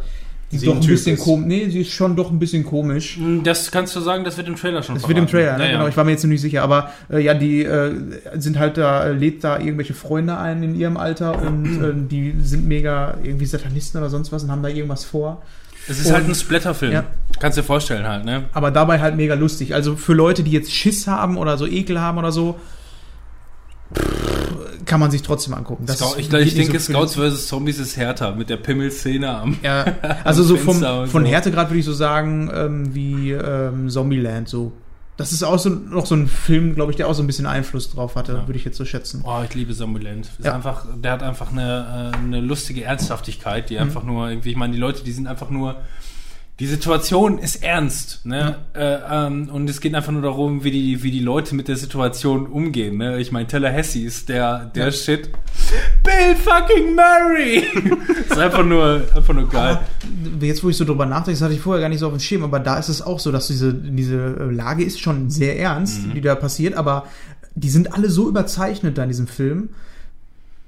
die 0.52 0.58
Sie 0.58 0.66
doch 0.66 0.76
ein 0.76 0.82
Typ 0.82 0.89
bisschen 0.91 1.16
ist. 1.16 1.24
komisch. 1.24 1.47
Nee, 1.47 1.70
sie 1.70 1.80
ist 1.82 1.91
schon 1.91 2.16
doch 2.16 2.30
ein 2.32 2.39
bisschen 2.39 2.64
komisch. 2.66 3.18
Das 3.43 3.72
kannst 3.72 3.95
du 3.95 3.99
sagen, 4.02 4.24
das 4.24 4.38
wird 4.38 4.47
im 4.47 4.56
Trailer 4.56 4.84
schon 4.84 4.95
Das 4.95 5.08
wird 5.08 5.18
im 5.18 5.28
verraten. 5.28 5.47
Trailer, 5.47 5.58
ne? 5.58 5.64
Ja, 5.66 5.70
ja. 5.72 5.78
genau. 5.78 5.88
Ich 5.89 5.97
war 5.97 6.04
mir 6.04 6.12
jetzt 6.12 6.24
noch 6.24 6.30
nicht 6.30 6.41
sicher, 6.41 6.62
aber 6.64 6.91
äh, 7.12 7.20
ja, 7.20 7.34
die 7.34 7.64
äh, 7.64 7.93
sind 8.38 8.60
halt 8.60 8.78
da, 8.78 9.06
lädt 9.08 9.43
da 9.43 9.58
irgendwelche 9.60 9.93
Freunde 9.93 10.38
ein 10.38 10.62
in 10.64 10.76
ihrem 10.76 10.97
Alter 10.97 11.41
und 11.41 11.82
äh, 11.84 11.93
die 11.95 12.36
sind 12.41 12.68
mega 12.68 13.16
irgendwie 13.24 13.45
Satanisten 13.45 13.97
oder 13.99 14.10
sonst 14.10 14.32
was 14.32 14.43
und 14.43 14.52
haben 14.52 14.62
da 14.64 14.70
irgendwas 14.70 15.04
vor. 15.06 15.41
Es 15.88 15.99
ist 15.99 16.12
halt 16.12 16.26
Und- 16.26 16.32
ein 16.32 16.36
Splatter-Film. 16.36 16.91
Ja. 16.93 17.04
Kannst 17.39 17.58
dir 17.58 17.64
vorstellen 17.64 18.08
halt, 18.08 18.24
ne? 18.24 18.43
Aber 18.54 18.70
dabei 18.70 18.99
halt 18.99 19.16
mega 19.16 19.34
lustig. 19.34 19.74
Also 19.74 19.95
für 19.95 20.14
Leute, 20.14 20.43
die 20.43 20.52
jetzt 20.52 20.72
Schiss 20.72 21.08
haben 21.08 21.38
oder 21.38 21.58
so 21.58 21.66
Ekel 21.66 21.99
haben 21.99 22.18
oder 22.20 22.32
so, 22.32 22.60
pff, 23.95 24.20
kann 24.92 25.00
man 25.00 25.10
sich 25.10 25.22
trotzdem 25.22 25.54
angucken. 25.54 25.86
Das 25.86 26.02
Scou- 26.02 26.18
ich, 26.18 26.30
geht 26.30 26.46
ich 26.48 26.54
denke, 26.54 26.78
so 26.80 26.92
Scouts 26.92 27.16
vs. 27.16 27.48
Zombies 27.48 27.80
ist 27.80 27.96
härter 27.96 28.36
mit 28.36 28.50
der 28.50 28.58
Pimmelszene 28.58 29.30
am. 29.30 29.58
Ja, 29.64 29.86
also 30.26 30.44
so 30.44 30.58
vom, 30.58 30.84
und 30.84 31.08
von 31.08 31.24
so. 31.24 31.30
Härtegrad 31.32 31.70
würde 31.70 31.80
ich 31.80 31.86
so 31.86 31.94
sagen, 31.94 32.52
ähm, 32.54 32.94
wie 32.94 33.32
ähm, 33.32 33.89
Zombieland 33.89 34.50
so. 34.50 34.74
Das 35.18 35.32
ist 35.32 35.44
auch 35.44 35.60
so, 35.60 35.70
noch 35.70 36.06
so 36.06 36.16
ein 36.16 36.28
Film, 36.28 36.74
glaube 36.76 36.92
ich, 36.92 36.98
der 36.98 37.08
auch 37.08 37.14
so 37.14 37.22
ein 37.24 37.28
bisschen 37.28 37.46
Einfluss 37.46 37.92
drauf 37.92 38.16
hatte, 38.16 38.34
Ja. 38.34 38.48
würde 38.48 38.58
ich 38.58 38.66
jetzt 38.66 38.78
so 38.78 38.86
schätzen. 38.86 39.22
Oh, 39.24 39.42
ich 39.48 39.54
liebe 39.56 39.74
Zombieland. 39.74 40.30
Ja. 40.44 40.54
einfach, 40.56 40.86
der 41.02 41.12
hat 41.14 41.24
einfach 41.24 41.52
eine, 41.52 42.12
äh, 42.14 42.18
eine 42.18 42.42
lustige 42.42 42.84
Ernsthaftigkeit, 42.84 43.66
Mhm. 43.66 43.68
die 43.70 43.80
einfach 43.80 44.04
nur 44.04 44.30
irgendwie, 44.30 44.50
ich 44.52 44.58
meine, 44.58 44.74
die 44.74 44.80
Leute, 44.80 45.04
die 45.04 45.12
sind 45.12 45.28
einfach 45.28 45.50
nur. 45.50 45.76
Die 46.60 46.68
Situation 46.68 47.39
ist 47.39 47.64
ernst, 47.64 48.24
ne? 48.24 48.58
Äh, 48.76 48.97
ähm, 49.10 49.49
und 49.52 49.68
es 49.68 49.82
geht 49.82 49.95
einfach 49.95 50.12
nur 50.12 50.22
darum, 50.22 50.64
wie 50.64 50.70
die, 50.70 51.02
wie 51.02 51.10
die 51.10 51.20
Leute 51.22 51.56
mit 51.56 51.68
der 51.68 51.76
Situation 51.76 52.45
umgehen, 52.45 52.97
ne? 52.97 53.20
Ich 53.20 53.32
meine, 53.32 53.47
Tallahassee 53.47 54.04
ist 54.04 54.30
der, 54.30 54.66
der 54.76 54.86
Ja. 54.86 54.91
Shit. 54.91 55.30
Bill 56.04 56.36
fucking 56.36 56.95
Murray! 56.95 57.64
ist 58.30 58.38
einfach 58.38 58.64
nur, 58.64 59.02
einfach 59.16 59.34
nur 59.34 59.49
geil. 59.49 59.80
Aber 60.36 60.45
jetzt, 60.45 60.64
wo 60.64 60.70
ich 60.70 60.78
so 60.78 60.86
drüber 60.86 61.08
nachdenke, 61.08 61.32
das 61.32 61.41
hatte 61.41 61.56
ich 61.56 61.62
vorher 61.62 61.82
gar 61.82 61.89
nicht 61.89 61.99
so 61.99 62.06
auf 62.08 62.14
dem 62.14 62.20
Schirm, 62.20 62.43
aber 62.43 62.60
da 62.60 62.78
ist 62.78 62.89
es 62.89 63.02
auch 63.02 63.20
so, 63.20 63.32
dass 63.32 63.47
diese, 63.47 63.74
diese 63.74 64.18
Lage 64.52 64.84
ist 64.84 64.99
schon 64.99 65.32
sehr 65.32 65.58
ernst, 65.60 66.06
Mhm. 66.06 66.14
die 66.14 66.22
da 66.22 66.36
passiert, 66.36 66.76
aber 66.76 67.06
die 67.56 67.70
sind 67.70 67.93
alle 67.95 68.10
so 68.10 68.30
überzeichnet 68.30 68.99
da 68.99 69.04
in 69.04 69.10
diesem 69.10 69.28
Film. 69.28 69.70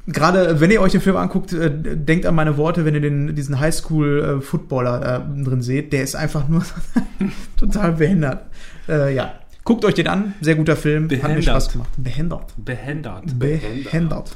Gerade 0.06 0.60
wenn 0.60 0.70
ihr 0.70 0.82
euch 0.82 0.92
den 0.92 1.00
Film 1.02 1.16
anguckt, 1.16 1.54
äh, 1.54 1.72
denkt 1.74 2.26
an 2.26 2.36
meine 2.36 2.58
Worte, 2.58 2.84
wenn 2.84 2.94
ihr 2.94 3.00
den, 3.02 3.36
diesen 3.36 3.60
Highschool-Footballer 3.60 5.00
da 5.00 5.20
drin 5.20 5.62
seht, 5.62 5.94
der 5.94 6.04
ist 6.04 6.16
einfach 6.16 6.48
nur 6.50 6.64
total 7.58 7.94
behindert. 7.94 8.46
Äh, 8.90 9.16
ja, 9.16 9.34
guckt 9.64 9.86
euch 9.86 9.94
den 9.94 10.08
an, 10.10 10.34
sehr 10.42 10.56
guter 10.56 10.76
Film, 10.76 11.04
hat 11.06 11.12
mir 11.12 11.18
Behindert. 11.20 11.44
Spaß 11.46 11.72
gemacht. 11.72 11.90
Behindert. 11.98 12.54
Behindert. 12.58 13.40
Behindert. 13.40 14.36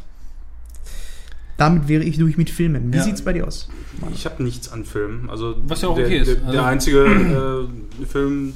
Damit 1.58 1.88
wäre 1.88 2.04
ich 2.04 2.18
durch 2.18 2.38
mit 2.38 2.50
Filmen. 2.50 2.94
Wie 2.94 2.98
Ja. 2.98 3.04
sieht's 3.04 3.24
bei 3.24 3.34
dir 3.34 3.48
aus? 3.48 3.68
Ich 4.14 4.26
habe 4.26 4.44
nichts 4.44 4.72
an 4.72 4.86
Filmen. 4.86 5.30
Also 5.30 5.56
Was 5.66 5.82
ja 5.82 5.90
auch 5.90 5.96
der, 5.96 6.06
okay 6.06 6.20
ist. 6.20 6.28
Der, 6.28 6.38
Also- 6.38 6.52
der 6.52 6.66
einzige 6.66 7.06
äh, 8.02 8.06
Film, 8.06 8.54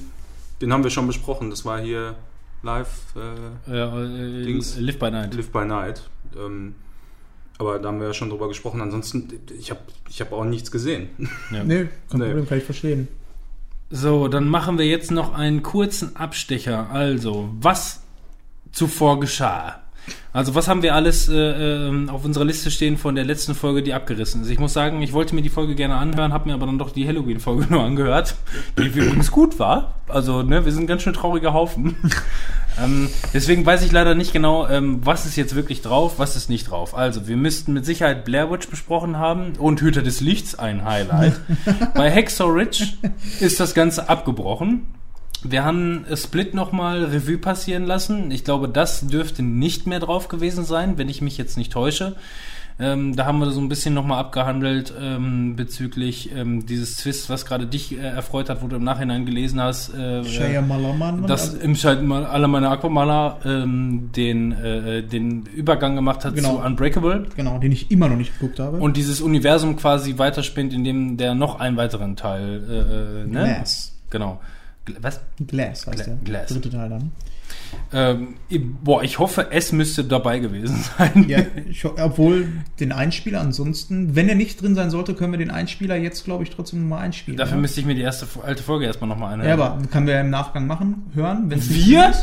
den 0.62 0.72
haben 0.72 0.84
wir 0.84 0.92
schon 0.92 1.08
besprochen. 1.08 1.50
Das 1.50 1.66
war 1.66 1.82
hier 1.82 2.16
Live 2.64 2.90
äh, 3.16 3.76
Ja, 3.76 4.00
äh. 4.00 4.62
Live 4.80 5.00
by 5.00 5.10
Night. 5.12 5.34
Live 5.34 5.50
by 5.50 5.66
Night. 5.66 6.04
Ähm, 6.38 6.76
aber 7.62 7.80
da 7.80 7.88
haben 7.90 8.00
wir 8.00 8.08
ja 8.08 8.14
schon 8.14 8.30
drüber 8.30 8.48
gesprochen. 8.48 8.82
Ansonsten, 8.82 9.30
ich 9.58 9.70
habe 9.70 9.80
ich 10.10 10.20
hab 10.20 10.34
auch 10.34 10.44
nichts 10.44 10.72
gesehen. 10.72 11.10
Ja. 11.52 11.64
Nee, 11.64 11.88
kein 12.10 12.20
Nee. 12.20 12.26
Problem, 12.28 12.48
kann 12.48 12.58
ich 12.58 12.64
verstehen. 12.64 13.08
So, 13.90 14.28
dann 14.28 14.48
machen 14.50 14.78
wir 14.78 14.86
jetzt 14.88 15.12
noch 15.12 15.34
einen 15.34 15.64
kurzen 15.64 16.16
Abstecher. 16.16 16.90
Also, 16.92 17.50
was 17.60 18.02
zuvor 18.72 19.20
geschah. 19.20 19.82
Also 20.34 20.56
was 20.56 20.68
haben 20.68 20.82
wir 20.82 20.96
alles 20.96 21.28
äh, 21.28 21.36
ähm, 21.36 22.10
auf 22.10 22.24
unserer 22.24 22.46
Liste 22.46 22.72
stehen 22.72 22.98
von 22.98 23.16
der 23.16 23.26
letzten 23.26 23.54
Folge, 23.54 23.84
die 23.84 23.94
abgerissen 23.94 24.42
ist? 24.42 24.50
Ich 24.50 24.60
muss 24.60 24.74
sagen, 24.74 25.02
ich 25.02 25.12
wollte 25.14 25.36
mir 25.36 25.42
die 25.42 25.50
Folge 25.50 25.76
gerne 25.76 25.96
anhören, 25.96 26.32
habe 26.32 26.48
mir 26.48 26.54
aber 26.54 26.66
dann 26.66 26.80
doch 26.80 26.92
die 26.92 27.08
Halloween-Folge 27.08 27.68
nur 27.70 27.84
angehört, 27.84 28.36
die 28.78 28.88
übrigens 28.88 29.32
gut 29.32 29.60
war. 29.60 29.96
Also 30.08 30.42
ne, 30.44 30.64
wir 30.66 30.72
sind 30.72 30.84
ein 30.84 30.88
ganz 30.88 31.02
schön 31.02 31.14
trauriger 31.14 31.54
Haufen. 31.54 31.96
ähm, 32.82 33.10
deswegen 33.34 33.66
weiß 33.66 33.84
ich 33.84 33.92
leider 33.92 34.16
nicht 34.16 34.32
genau, 34.32 34.68
ähm, 34.68 35.02
was 35.04 35.26
ist 35.26 35.36
jetzt 35.36 35.56
wirklich 35.56 35.82
drauf, 35.82 36.14
was 36.18 36.36
ist 36.36 36.50
nicht 36.50 36.70
drauf. 36.70 36.96
Also 36.96 37.28
wir 37.28 37.38
müssten 37.38 37.74
mit 37.74 37.86
Sicherheit 37.86 38.24
Blair 38.24 38.50
Witch 38.52 38.70
besprochen 38.70 39.18
haben 39.18 39.54
und 39.58 39.82
Hüter 39.82 40.02
des 40.02 40.22
Lichts 40.22 40.58
ein 40.58 40.86
Highlight. 40.86 41.40
Bei 41.94 42.10
Hexor 42.10 42.52
ist 43.40 43.60
das 43.60 43.74
Ganze 43.74 44.10
abgebrochen. 44.10 44.88
Wir 45.44 45.64
haben 45.66 46.06
Split 46.16 46.54
nochmal 46.54 47.06
Revue 47.06 47.38
passieren 47.38 47.86
lassen. 47.86 48.30
Ich 48.32 48.44
glaube, 48.44 48.70
das 48.70 49.08
dürfte 49.08 49.42
nicht 49.44 49.88
mehr 49.88 50.00
drauf 50.00 50.28
gewesen 50.28 50.66
sein, 50.66 50.98
wenn 50.98 51.10
ich 51.10 51.22
mich 51.22 51.38
jetzt 51.38 51.58
nicht 51.58 51.72
täusche. 51.72 52.16
Ähm, 52.80 53.16
da 53.16 53.26
haben 53.26 53.38
wir 53.40 53.52
so 53.52 53.60
ein 53.62 53.70
bisschen 53.70 53.94
nochmal 53.94 54.20
abgehandelt 54.20 54.92
ähm, 55.00 55.56
bezüglich 55.56 56.32
ähm, 56.36 56.66
dieses 56.66 56.96
Twist, 56.96 57.30
was 57.30 57.46
gerade 57.46 57.68
dich 57.68 57.92
äh, 57.94 57.98
erfreut 58.02 58.50
hat, 58.50 58.64
wo 58.64 58.68
du 58.68 58.76
im 58.78 58.84
Nachhinein 58.84 59.26
gelesen 59.26 59.62
hast. 59.62 59.94
Äh, 59.94 60.24
Shia 60.24 60.62
Malaman. 60.62 61.28
dass 61.28 61.54
im 61.54 61.76
meiner 61.76 62.72
Aquamaler 62.72 63.38
ähm, 63.46 64.10
den, 64.16 64.52
äh, 64.54 65.04
den 65.04 65.44
Übergang 65.46 65.96
gemacht 65.96 66.26
hat 66.26 66.34
Genau. 66.36 66.56
zu 66.58 66.66
Unbreakable 66.66 67.26
Genau, 67.36 67.60
den 67.60 67.72
ich 67.72 67.92
immer 67.92 68.08
noch 68.10 68.16
nicht 68.18 68.40
geguckt 68.40 68.60
habe. 68.60 68.78
und 68.78 68.98
dieses 68.98 69.22
Universum 69.22 69.76
quasi 69.76 70.18
weiterspinnt, 70.18 70.74
indem 70.74 71.18
der 71.18 71.36
noch 71.36 71.60
einen 71.60 71.78
weiteren 71.78 72.16
Teil 72.16 72.64
äh, 72.68 73.24
äh, 73.24 73.28
ne? 73.28 73.64
Genau. 74.10 74.40
Was? 75.00 75.20
Glass 75.48 75.86
heißt 75.88 76.00
Gla- 76.02 76.06
der. 76.06 76.16
Glass. 76.24 76.48
Dritte 76.50 76.70
Teil 76.70 76.90
dann. 76.90 77.12
Ähm, 77.94 78.36
ich- 78.50 78.62
boah, 78.84 79.04
ich 79.04 79.20
hoffe, 79.20 79.48
es 79.52 79.72
müsste 79.72 80.04
dabei 80.04 80.40
gewesen 80.40 80.84
sein. 80.98 81.26
Ja, 81.28 81.40
ich, 81.70 81.84
obwohl 81.86 82.48
den 82.80 82.92
Einspieler 82.92 83.42
ansonsten, 83.42 84.16
wenn 84.16 84.28
er 84.30 84.36
nicht 84.36 84.62
drin 84.62 84.76
sein 84.76 84.90
sollte, 84.90 85.14
können 85.14 85.34
wir 85.34 85.38
den 85.38 85.52
Einspieler 85.52 85.96
jetzt, 85.98 86.24
glaube 86.26 86.44
ich, 86.44 86.50
trotzdem 86.50 86.82
nochmal 86.82 87.04
einspielen. 87.04 87.38
Dafür 87.38 87.56
ja? 87.58 87.62
müsste 87.62 87.80
ich 87.82 87.86
mir 87.86 87.96
die 87.96 88.02
erste 88.02 88.26
alte 88.44 88.64
Folge 88.64 88.86
erstmal 88.86 89.10
nochmal 89.10 89.34
anhören. 89.34 89.60
ja, 89.60 89.66
aber 89.66 89.86
können 89.88 90.08
wir 90.08 90.20
im 90.20 90.30
Nachgang 90.30 90.66
machen, 90.68 91.04
hören, 91.14 91.50
wenn 91.50 91.60
es 91.60 91.70
Wir? 91.74 92.14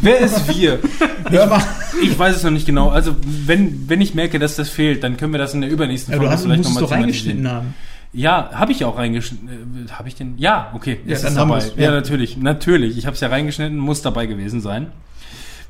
Wer 0.00 0.18
ist 0.20 0.48
wir? 0.48 0.78
Hör 1.30 1.46
mal. 1.46 1.62
Ich 2.02 2.16
weiß 2.18 2.36
es 2.36 2.42
noch 2.44 2.50
nicht 2.52 2.66
genau. 2.66 2.90
Also, 2.90 3.16
wenn, 3.24 3.88
wenn 3.88 4.00
ich 4.00 4.14
merke, 4.14 4.38
dass 4.38 4.54
das 4.56 4.68
fehlt, 4.68 5.02
dann 5.02 5.16
können 5.16 5.32
wir 5.32 5.38
das 5.38 5.54
in 5.54 5.60
der 5.62 5.70
übernächsten 5.70 6.12
Ja, 6.14 6.20
du 6.20 6.28
hast, 6.28 6.46
musst 6.46 6.60
es 6.60 6.66
noch 6.66 6.74
mal 6.74 6.80
doch 6.82 6.90
reingeschnitten 6.90 7.42
thematisieren. 7.44 7.56
haben. 7.72 7.74
Ja, 8.16 8.50
habe 8.52 8.72
ich 8.72 8.82
auch 8.84 8.96
reingeschnitten. 8.96 9.86
Äh, 9.86 9.90
habe 9.92 10.08
ich 10.08 10.14
den? 10.14 10.38
Ja, 10.38 10.70
okay. 10.74 11.00
Ja, 11.04 11.16
ist 11.16 11.36
dabei. 11.36 11.62
ja. 11.76 11.90
natürlich. 11.90 12.36
Natürlich. 12.38 12.96
Ich 12.96 13.04
habe 13.04 13.14
es 13.14 13.20
ja 13.20 13.28
reingeschnitten, 13.28 13.76
muss 13.76 14.00
dabei 14.00 14.24
gewesen 14.24 14.62
sein. 14.62 14.90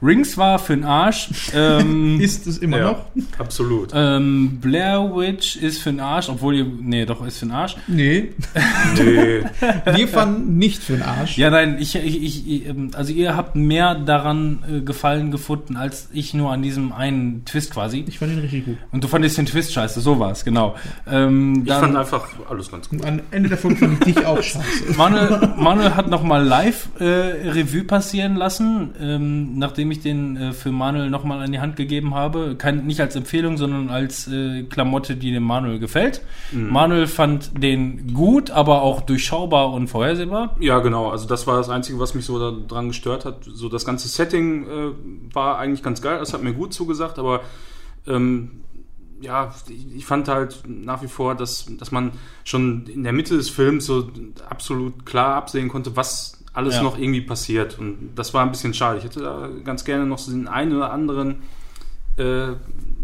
Rings 0.02 0.36
war 0.36 0.58
für 0.58 0.74
den 0.76 0.84
Arsch. 0.84 1.28
Ähm, 1.54 2.20
Ist 2.20 2.46
es 2.46 2.58
immer 2.58 2.78
Ja, 2.78 2.84
noch? 2.92 3.04
absolut. 3.38 3.90
ähm, 3.94 4.58
Blair 4.60 5.10
Witch 5.14 5.56
ist 5.56 5.78
für 5.78 5.90
den 5.90 6.00
Arsch, 6.00 6.28
obwohl 6.28 6.54
ihr. 6.54 6.66
Nee, 6.80 7.06
doch, 7.06 7.24
ist 7.26 7.38
für 7.38 7.46
den 7.46 7.52
Arsch. 7.52 7.76
Nee, 7.86 8.30
Nee. 8.96 9.40
wir 9.96 10.08
fanden 10.08 10.58
nicht 10.58 10.82
für 10.82 10.94
den 10.94 11.02
Arsch. 11.02 11.38
Ja, 11.38 11.50
nein, 11.50 11.76
ich, 11.80 11.94
ich, 11.96 12.22
ich, 12.22 12.46
ich, 12.48 12.66
ähm, 12.68 12.90
also 12.94 13.12
ihr 13.12 13.36
habt 13.36 13.56
mehr 13.56 13.94
daran 13.94 14.58
äh, 14.70 14.80
Gefallen 14.80 15.30
gefunden, 15.30 15.76
als 15.76 16.08
ich 16.12 16.34
nur 16.34 16.52
an 16.52 16.62
diesem 16.62 16.92
einen 16.92 17.44
Twist 17.44 17.72
quasi. 17.72 18.04
Ich 18.06 18.18
fand 18.18 18.32
ihn 18.32 18.38
richtig 18.40 18.64
gut. 18.66 18.76
Und 18.92 19.02
du 19.02 19.08
fandest 19.08 19.38
den 19.38 19.46
Twist 19.46 19.72
scheiße, 19.72 20.00
so 20.00 20.18
war's, 20.18 20.44
genau. 20.44 20.76
Ähm, 21.10 21.60
Ich 21.62 21.68
dann- 21.68 21.80
fand 21.80 21.96
einfach 21.96 22.26
alles 22.50 22.70
ganz 22.70 22.88
gut. 22.88 23.04
Am 23.04 23.20
Ende 23.30 23.48
der 23.48 23.58
Folge 23.58 23.76
fand 23.76 24.06
ich 24.06 24.14
dich 24.14 24.26
auch 24.26 24.42
scheiße. 24.42 24.94
Manuel, 24.96 25.54
Manuel 25.56 25.94
hat 25.94 26.08
nochmal 26.08 26.44
live 26.44 26.88
äh, 26.98 27.04
Revue 27.04 27.84
passieren 27.84 28.36
lassen, 28.36 28.90
ähm, 29.00 29.58
nachdem 29.86 29.90
ich 29.90 30.00
den 30.00 30.36
äh, 30.36 30.52
für 30.52 30.72
Manuel 30.72 31.10
nochmal 31.10 31.42
an 31.42 31.52
die 31.52 31.60
Hand 31.60 31.76
gegeben 31.76 32.14
habe. 32.14 32.56
Kein, 32.56 32.86
nicht 32.86 33.00
als 33.00 33.16
Empfehlung, 33.16 33.56
sondern 33.56 33.90
als 33.90 34.28
äh, 34.28 34.64
Klamotte, 34.64 35.16
die 35.16 35.32
dem 35.32 35.42
Manuel 35.42 35.78
gefällt. 35.78 36.22
Manuel 36.52 37.06
fand 37.06 37.62
den 37.62 38.14
gut, 38.14 38.50
aber 38.50 38.82
auch 38.82 39.00
durchschaubar 39.02 39.72
und 39.72 39.88
vorhersehbar. 39.88 40.56
Ja, 40.60 40.80
genau. 40.80 41.10
Also 41.10 41.26
das 41.26 41.46
war 41.46 41.56
das 41.56 41.68
Einzige, 41.68 41.98
was 41.98 42.14
mich 42.14 42.24
so 42.24 42.52
daran 42.52 42.88
gestört 42.88 43.24
hat. 43.24 43.44
So 43.44 43.68
das 43.68 43.84
ganze 43.84 44.08
Setting 44.08 44.64
äh, 44.64 44.92
war 45.32 45.58
eigentlich 45.58 45.82
ganz 45.82 46.02
geil. 46.02 46.18
Das 46.18 46.32
hat 46.32 46.42
mir 46.42 46.52
gut 46.52 46.72
zugesagt, 46.72 47.18
aber 47.18 47.40
ähm, 48.06 48.62
ja, 49.20 49.54
ich, 49.68 49.96
ich 49.96 50.06
fand 50.06 50.28
halt 50.28 50.62
nach 50.66 51.02
wie 51.02 51.08
vor, 51.08 51.34
dass, 51.34 51.66
dass 51.78 51.90
man 51.90 52.12
schon 52.44 52.86
in 52.86 53.02
der 53.02 53.12
Mitte 53.12 53.36
des 53.36 53.48
Films 53.48 53.86
so 53.86 54.10
absolut 54.48 55.06
klar 55.06 55.34
absehen 55.36 55.68
konnte, 55.68 55.96
was 55.96 56.35
alles 56.56 56.76
Ja. 56.76 56.82
noch 56.82 56.98
irgendwie 56.98 57.20
passiert. 57.20 57.78
Und 57.78 58.10
das 58.16 58.34
war 58.34 58.44
ein 58.44 58.50
bisschen 58.50 58.74
schade. 58.74 58.98
Ich 58.98 59.04
hätte 59.04 59.20
da 59.20 59.48
ganz 59.64 59.84
gerne 59.84 60.06
noch 60.06 60.18
so 60.18 60.32
den 60.32 60.48
einen 60.48 60.74
oder 60.76 60.90
anderen 60.92 61.36
äh, 62.18 62.48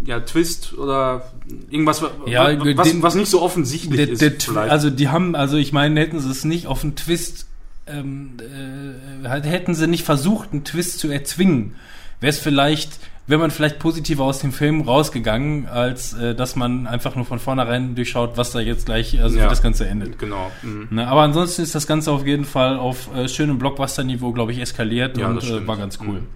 ja, 0.06 0.20
Twist 0.20 0.72
oder 0.78 1.30
irgendwas, 1.70 2.00
wa- 2.02 2.10
Ja, 2.26 2.44
wa- 2.58 2.76
was, 2.76 2.90
den- 2.90 3.02
was 3.02 3.14
nicht 3.14 3.28
so 3.30 3.42
offensichtlich 3.42 3.96
Der, 3.96 4.08
ist. 4.08 4.22
der, 4.22 4.38
Tw- 4.38 4.50
vielleicht. 4.52 4.72
also 4.72 4.88
die 4.90 5.08
haben, 5.10 5.36
also 5.36 5.58
ich 5.58 5.72
meine, 5.72 6.00
hätten 6.00 6.18
sie 6.18 6.30
es 6.30 6.44
nicht 6.44 6.66
auf 6.66 6.82
einen 6.82 6.96
Twist, 6.96 7.46
ähm, 7.86 8.30
äh, 8.40 9.40
hätten 9.42 9.74
sie 9.74 9.86
nicht 9.86 10.04
versucht, 10.04 10.52
einen 10.52 10.64
Twist 10.64 10.98
zu 10.98 11.08
erzwingen, 11.10 11.74
wäre 12.20 12.30
es 12.30 12.38
vielleicht, 12.38 12.98
wäre 13.26 13.40
man 13.40 13.50
vielleicht 13.50 13.78
positiver 13.78 14.24
aus 14.24 14.40
dem 14.40 14.52
Film 14.52 14.80
rausgegangen, 14.82 15.66
als 15.68 16.12
äh, 16.14 16.34
dass 16.34 16.56
man 16.56 16.86
einfach 16.86 17.14
nur 17.14 17.24
von 17.24 17.38
vornherein 17.38 17.94
durchschaut, 17.94 18.36
was 18.36 18.50
da 18.52 18.60
jetzt 18.60 18.86
gleich, 18.86 19.20
also 19.20 19.36
wie 19.36 19.40
Ja. 19.40 19.48
das 19.48 19.62
Ganze 19.62 19.86
endet. 19.86 20.18
genau. 20.18 20.50
mhm. 20.62 20.88
Ne, 20.90 21.06
aber 21.06 21.22
ansonsten 21.22 21.62
ist 21.62 21.74
das 21.74 21.86
Ganze 21.86 22.10
auf 22.10 22.26
jeden 22.26 22.44
Fall 22.44 22.76
auf 22.78 23.14
äh, 23.14 23.28
schönem 23.28 23.58
Blockbuster-Niveau, 23.58 24.32
glaube 24.32 24.52
ich, 24.52 24.58
eskaliert 24.60 25.16
Ja, 25.18 25.28
und 25.28 25.36
das 25.36 25.48
äh, 25.50 25.66
war 25.66 25.76
ganz 25.76 25.98
cool. 26.00 26.20
Mhm. 26.20 26.26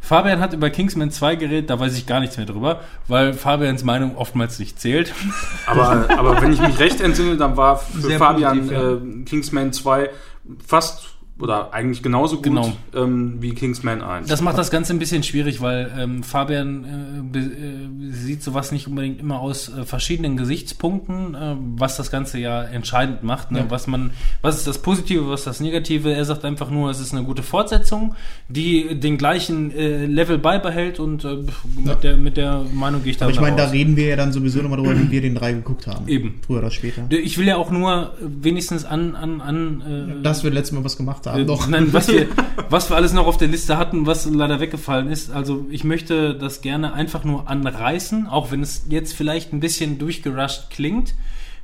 Fabian 0.00 0.38
hat 0.38 0.52
über 0.52 0.70
Kingsman 0.70 1.10
2 1.10 1.34
geredet, 1.34 1.70
da 1.70 1.80
weiß 1.80 1.98
ich 1.98 2.06
gar 2.06 2.20
nichts 2.20 2.36
mehr 2.36 2.46
drüber, 2.46 2.82
weil 3.08 3.34
Fabians 3.34 3.82
Meinung 3.82 4.16
oftmals 4.16 4.60
nicht 4.60 4.80
zählt. 4.80 5.12
Aber, 5.66 6.08
aber 6.16 6.40
wenn 6.40 6.52
ich 6.52 6.60
mich 6.60 6.78
recht 6.78 7.00
entsinne, 7.00 7.36
dann 7.36 7.56
war 7.56 7.78
für 7.78 8.00
Sehr 8.02 8.18
Fabian 8.18 8.58
positiv, 8.58 8.78
ja. 8.78 8.92
äh, 8.92 9.24
Kingsman 9.24 9.72
2 9.72 10.08
fast 10.64 11.08
oder 11.40 11.72
eigentlich 11.72 12.02
genauso 12.02 12.36
gut 12.36 12.44
Genau. 12.44 12.72
ähm, 12.94 13.36
wie 13.40 13.54
Kingsman 13.54 14.02
1. 14.02 14.28
Das 14.28 14.40
macht 14.42 14.58
das 14.58 14.70
Ganze 14.70 14.92
ein 14.92 14.98
bisschen 14.98 15.22
schwierig, 15.22 15.60
weil 15.60 15.90
ähm, 15.96 16.22
Fabian 16.24 17.30
äh, 17.32 17.38
äh, 17.38 18.12
sieht 18.12 18.42
sowas 18.42 18.72
nicht 18.72 18.88
unbedingt 18.88 19.20
immer 19.20 19.38
aus 19.40 19.68
äh, 19.68 19.84
verschiedenen 19.84 20.36
Gesichtspunkten, 20.36 21.34
äh, 21.34 21.54
was 21.76 21.96
das 21.96 22.10
Ganze 22.10 22.38
ja 22.38 22.62
entscheidend 22.64 23.22
macht. 23.22 23.52
Ne? 23.52 23.60
Ja. 23.60 23.66
Was 23.68 23.86
man, 23.86 24.10
was 24.42 24.56
ist 24.56 24.66
das 24.66 24.82
Positive, 24.82 25.28
was 25.28 25.40
ist 25.40 25.46
das 25.46 25.60
Negative? 25.60 26.12
Er 26.12 26.24
sagt 26.24 26.44
einfach 26.44 26.70
nur, 26.70 26.90
es 26.90 26.98
ist 26.98 27.14
eine 27.14 27.22
gute 27.24 27.42
Fortsetzung, 27.44 28.14
die 28.48 28.98
den 28.98 29.16
gleichen 29.16 29.70
äh, 29.70 30.06
Level 30.06 30.38
beibehält 30.38 30.98
und 30.98 31.24
äh, 31.24 31.36
mit, 31.36 31.86
Ja. 31.86 31.94
der, 31.94 32.16
mit 32.16 32.36
der 32.36 32.64
Meinung 32.72 33.02
gehe 33.04 33.12
ich 33.12 33.16
da 33.16 33.26
Aber 33.26 33.32
ich 33.32 33.40
meine, 33.40 33.56
da 33.56 33.66
reden 33.68 33.94
wir 33.96 34.06
ja 34.06 34.16
dann 34.16 34.32
sowieso 34.32 34.60
nochmal 34.60 34.78
drüber, 34.78 34.96
wenn 34.96 35.10
wir 35.10 35.20
den 35.20 35.34
drei 35.36 35.52
geguckt 35.52 35.86
haben. 35.86 36.08
Eben. 36.08 36.40
Früher 36.44 36.58
oder 36.58 36.70
später. 36.72 37.04
Ich 37.10 37.38
will 37.38 37.46
ja 37.46 37.56
auch 37.56 37.70
nur 37.70 38.14
wenigstens 38.20 38.84
an, 38.84 39.14
an, 39.14 39.40
an 39.40 40.18
äh, 40.18 40.22
Dass 40.22 40.42
wir 40.42 40.50
letztes 40.50 40.72
Mal 40.76 40.82
was 40.82 40.96
gemacht 40.96 41.26
haben. 41.26 41.27
Äh, 41.36 41.44
Doch. 41.44 41.68
Nein, 41.68 41.92
was 41.92 42.08
wir, 42.08 42.26
was 42.70 42.90
wir 42.90 42.96
alles 42.96 43.12
noch 43.12 43.26
auf 43.26 43.36
der 43.36 43.48
Liste 43.48 43.76
hatten, 43.78 44.06
was 44.06 44.26
leider 44.26 44.60
weggefallen 44.60 45.08
ist. 45.10 45.30
Also 45.30 45.66
ich 45.70 45.84
möchte 45.84 46.34
das 46.34 46.60
gerne 46.60 46.92
einfach 46.94 47.24
nur 47.24 47.48
anreißen, 47.48 48.26
auch 48.26 48.50
wenn 48.50 48.62
es 48.62 48.86
jetzt 48.88 49.14
vielleicht 49.14 49.52
ein 49.52 49.60
bisschen 49.60 49.98
durchgerusht 49.98 50.70
klingt. 50.70 51.14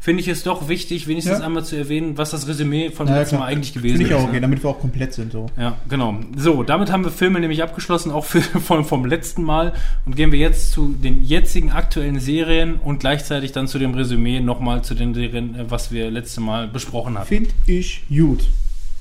Finde 0.00 0.20
ich 0.20 0.28
es 0.28 0.42
doch 0.42 0.68
wichtig, 0.68 1.06
wenigstens 1.06 1.38
Ja. 1.38 1.46
einmal 1.46 1.64
zu 1.64 1.76
erwähnen, 1.76 2.18
was 2.18 2.30
das 2.32 2.46
Resümee 2.46 2.90
vom 2.90 3.06
Ja, 3.08 3.16
letzten 3.20 3.36
klar. 3.36 3.46
Mal 3.46 3.52
eigentlich 3.54 3.72
gewesen 3.72 3.96
Finde 3.96 4.04
ich 4.04 4.10
ist. 4.10 4.16
auch 4.18 4.24
okay, 4.24 4.34
ne? 4.34 4.40
damit 4.42 4.62
wir 4.62 4.68
auch 4.68 4.78
komplett 4.78 5.14
sind. 5.14 5.32
So. 5.32 5.46
Ja, 5.58 5.78
genau. 5.88 6.16
So, 6.36 6.62
damit 6.62 6.92
haben 6.92 7.04
wir 7.04 7.10
Filme 7.10 7.40
nämlich 7.40 7.62
abgeschlossen, 7.62 8.12
auch 8.12 8.26
für, 8.26 8.42
vom, 8.60 8.84
vom 8.84 9.06
letzten 9.06 9.42
Mal. 9.44 9.72
Und 10.04 10.14
gehen 10.14 10.30
wir 10.30 10.38
jetzt 10.38 10.72
zu 10.72 10.88
den 10.88 11.22
jetzigen 11.24 11.70
aktuellen 11.72 12.20
Serien 12.20 12.74
und 12.74 12.98
gleichzeitig 13.00 13.52
dann 13.52 13.66
zu 13.66 13.78
dem 13.78 13.94
Resümee 13.94 14.40
nochmal 14.40 14.82
zu 14.84 14.94
den 14.94 15.14
Serien, 15.14 15.54
äh, 15.58 15.70
was 15.70 15.90
wir 15.90 16.10
letzte 16.10 16.42
Mal 16.42 16.68
besprochen 16.68 17.16
hatten. 17.16 17.28
Finde 17.28 17.50
ich 17.66 18.02
gut. 18.10 18.40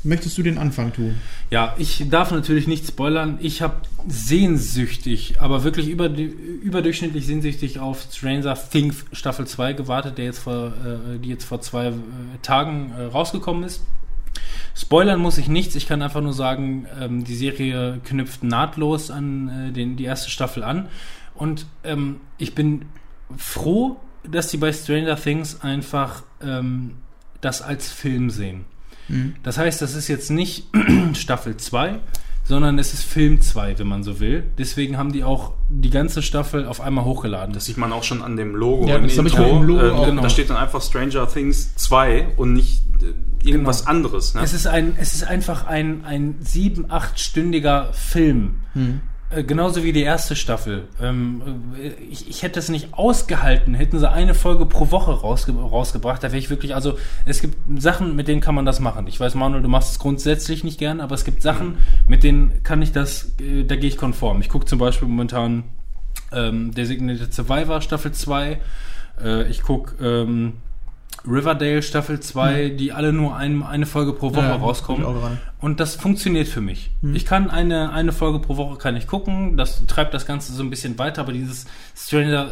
Möchtest 0.05 0.37
du 0.37 0.43
den 0.43 0.57
Anfang 0.57 0.91
tun? 0.91 1.15
Ja, 1.49 1.75
ich 1.77 2.09
darf 2.09 2.31
natürlich 2.31 2.67
nicht 2.67 2.85
spoilern. 2.85 3.37
Ich 3.41 3.61
habe 3.61 3.75
sehnsüchtig, 4.05 5.39
aber 5.39 5.63
wirklich 5.63 5.87
über, 5.87 6.09
überdurchschnittlich 6.09 7.25
sehnsüchtig 7.25 7.79
auf 7.79 8.05
Stranger 8.11 8.55
Things 8.55 9.05
Staffel 9.13 9.47
2 9.47 9.73
gewartet, 9.73 10.17
der 10.17 10.25
jetzt 10.25 10.39
vor, 10.39 10.67
äh, 10.67 11.19
die 11.19 11.29
jetzt 11.29 11.45
vor 11.45 11.61
zwei 11.61 11.87
äh, 11.87 11.93
Tagen 12.41 12.91
äh, 12.97 13.03
rausgekommen 13.03 13.63
ist. 13.63 13.81
Spoilern 14.75 15.19
muss 15.19 15.37
ich 15.37 15.47
nichts. 15.47 15.75
Ich 15.75 15.87
kann 15.87 16.01
einfach 16.01 16.21
nur 16.21 16.33
sagen, 16.33 16.85
ähm, 16.99 17.23
die 17.23 17.35
Serie 17.35 18.01
knüpft 18.03 18.43
nahtlos 18.43 19.09
an 19.09 19.69
äh, 19.69 19.71
den, 19.71 19.95
die 19.95 20.03
erste 20.03 20.29
Staffel 20.29 20.63
an. 20.63 20.89
Und 21.35 21.65
ähm, 21.83 22.19
ich 22.37 22.55
bin 22.55 22.85
froh, 23.37 23.99
dass 24.29 24.51
sie 24.51 24.57
bei 24.57 24.73
Stranger 24.73 25.15
Things 25.15 25.61
einfach 25.61 26.23
ähm, 26.41 26.95
das 27.41 27.61
als 27.61 27.91
Film 27.91 28.29
sehen. 28.29 28.65
Das 29.43 29.57
heißt, 29.57 29.81
das 29.81 29.95
ist 29.95 30.07
jetzt 30.07 30.31
nicht 30.31 30.65
Staffel 31.13 31.57
2, 31.57 31.99
sondern 32.45 32.77
es 32.79 32.93
ist 32.93 33.03
Film 33.03 33.41
2, 33.41 33.79
wenn 33.79 33.87
man 33.87 34.03
so 34.03 34.19
will. 34.19 34.43
Deswegen 34.57 34.97
haben 34.97 35.11
die 35.13 35.23
auch 35.23 35.53
die 35.69 35.89
ganze 35.89 36.21
Staffel 36.21 36.65
auf 36.65 36.81
einmal 36.81 37.05
hochgeladen. 37.05 37.53
Das 37.53 37.65
sieht 37.65 37.77
man 37.77 37.93
auch 37.93 38.03
schon 38.03 38.21
an 38.21 38.35
dem 38.35 38.55
Logo 38.55 38.87
Ja, 38.87 38.97
im 38.97 39.03
das 39.03 39.17
hab 39.17 39.25
ich 39.25 39.35
beim 39.35 39.63
Logo 39.63 39.81
äh, 39.85 39.89
auch. 39.91 40.05
Genau. 40.05 40.21
Da 40.21 40.29
steht 40.29 40.49
dann 40.49 40.57
einfach 40.57 40.81
Stranger 40.81 41.27
Things 41.27 41.73
2 41.75 42.29
und 42.37 42.53
nicht 42.53 42.83
äh, 43.01 43.47
irgendwas 43.47 43.79
Genau. 43.81 43.91
anderes. 43.91 44.33
Ne? 44.33 44.41
Es 44.41 44.53
ist 44.53 44.67
ein, 44.67 44.95
es 44.99 45.13
ist 45.13 45.23
einfach 45.25 45.65
ein, 45.67 46.03
ein 46.05 46.35
sieben, 46.41 46.89
achtstündiger 46.91 47.93
Film. 47.93 48.55
Äh, 48.75 48.79
Genauso 49.41 49.83
wie 49.83 49.93
die 49.93 50.03
erste 50.03 50.35
Staffel. 50.35 50.87
Ähm, 51.01 51.41
äh, 51.81 51.87
ich, 52.11 52.29
ich 52.29 52.43
hätte 52.43 52.59
es 52.59 52.69
nicht 52.69 52.93
ausgehalten, 52.93 53.73
hätten 53.73 53.97
sie 53.97 54.09
eine 54.09 54.35
Folge 54.35 54.65
pro 54.65 54.91
Woche 54.91 55.11
rausge 55.11 55.53
rausgebracht. 55.53 56.23
Da 56.23 56.27
wäre 56.27 56.37
ich 56.37 56.49
wirklich, 56.49 56.75
also 56.75 56.97
es 57.25 57.41
gibt 57.41 57.57
Sachen, 57.81 58.15
mit 58.15 58.27
denen 58.27 58.41
kann 58.41 58.55
man 58.55 58.65
das 58.65 58.79
machen. 58.79 59.07
Ich 59.07 59.19
weiß, 59.19 59.35
Manuel, 59.35 59.63
du 59.63 59.69
machst 59.69 59.91
es 59.91 59.99
grundsätzlich 59.99 60.63
nicht 60.63 60.77
gern, 60.77 61.01
aber 61.01 61.15
es 61.15 61.25
gibt 61.25 61.41
Sachen, 61.41 61.77
mit 62.07 62.23
denen 62.23 62.61
kann 62.63 62.81
ich 62.81 62.91
das, 62.91 63.33
äh, 63.39 63.63
da 63.63 63.75
gehe 63.75 63.87
ich 63.87 63.97
konform. 63.97 64.41
Ich 64.41 64.49
gucke 64.49 64.65
zum 64.65 64.79
Beispiel 64.79 65.07
momentan 65.07 65.63
ähm, 66.31 66.73
Designated 66.73 67.33
Survivor 67.33 67.81
Staffel 67.81 68.11
2. 68.11 68.59
Äh, 69.23 69.49
ich 69.49 69.63
gucke 69.63 69.95
ähm, 70.03 70.53
Riverdale 71.25 71.81
Staffel 71.81 72.19
2, 72.19 72.69
die 72.69 72.91
alle 72.91 73.13
nur 73.13 73.35
ein, 73.35 73.63
eine 73.63 73.85
Folge 73.85 74.13
pro 74.13 74.33
Woche 74.35 74.45
Ja, 74.45 74.55
rauskommen. 74.55 75.05
Und 75.59 75.79
das 75.79 75.95
funktioniert 75.95 76.47
für 76.47 76.61
mich. 76.61 76.91
Ich 77.13 77.25
kann 77.25 77.49
eine, 77.49 77.91
eine 77.93 78.11
Folge 78.11 78.39
pro 78.39 78.57
Woche 78.57 78.77
kann 78.77 78.95
ich 78.95 79.07
gucken, 79.07 79.55
das 79.55 79.85
treibt 79.87 80.13
das 80.13 80.25
Ganze 80.25 80.53
so 80.53 80.63
ein 80.63 80.69
bisschen 80.69 80.99
weiter, 80.99 81.21
aber 81.21 81.31
dieses 81.31 81.65
Stranger 81.95 82.51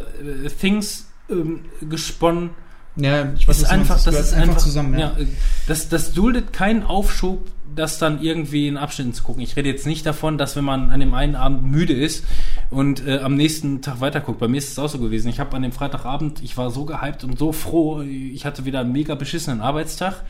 Things 0.58 1.10
ähm, 1.30 1.60
gesponnen 1.82 2.50
Ja, 2.96 3.32
ich 3.36 3.48
weiß, 3.48 3.56
ist 3.56 3.62
was 3.62 3.68
du 3.68 3.74
einfach, 3.74 3.94
das 3.94 4.04
gehört 4.04 4.24
ist 4.24 4.34
einfach, 4.34 4.58
zusammen. 4.58 4.98
Ja. 4.98 5.16
äh, 5.18 5.26
das, 5.66 5.88
das 5.88 6.12
duldet 6.12 6.52
keinen 6.52 6.82
Aufschub, 6.82 7.46
das 7.74 7.98
dann 7.98 8.22
irgendwie 8.22 8.68
in 8.68 8.76
Abschnitten 8.76 9.14
zu 9.14 9.22
gucken. 9.22 9.42
Ich 9.42 9.56
rede 9.56 9.68
jetzt 9.68 9.86
nicht 9.86 10.04
davon, 10.04 10.36
dass 10.36 10.56
wenn 10.56 10.64
man 10.64 10.90
an 10.90 11.00
dem 11.00 11.14
einen 11.14 11.36
Abend 11.36 11.64
müde 11.64 11.94
ist 11.94 12.24
und 12.70 13.06
äh, 13.06 13.18
am 13.18 13.34
nächsten 13.34 13.80
Tag 13.80 14.00
weiterguckt. 14.00 14.38
Bei 14.38 14.48
mir 14.48 14.58
ist 14.58 14.72
es 14.72 14.78
auch 14.78 14.88
so 14.88 14.98
gewesen. 14.98 15.28
Ich 15.28 15.40
habe 15.40 15.56
an 15.56 15.62
dem 15.62 15.72
Freitagabend, 15.72 16.42
ich 16.42 16.56
war 16.56 16.70
so 16.70 16.84
gehypt 16.84 17.24
und 17.24 17.38
so 17.38 17.52
froh. 17.52 18.02
Ich 18.02 18.44
hatte 18.44 18.64
wieder 18.64 18.80
einen 18.80 18.92
mega 18.92 19.14
beschissenen 19.14 19.60
Arbeitstag. 19.60 20.22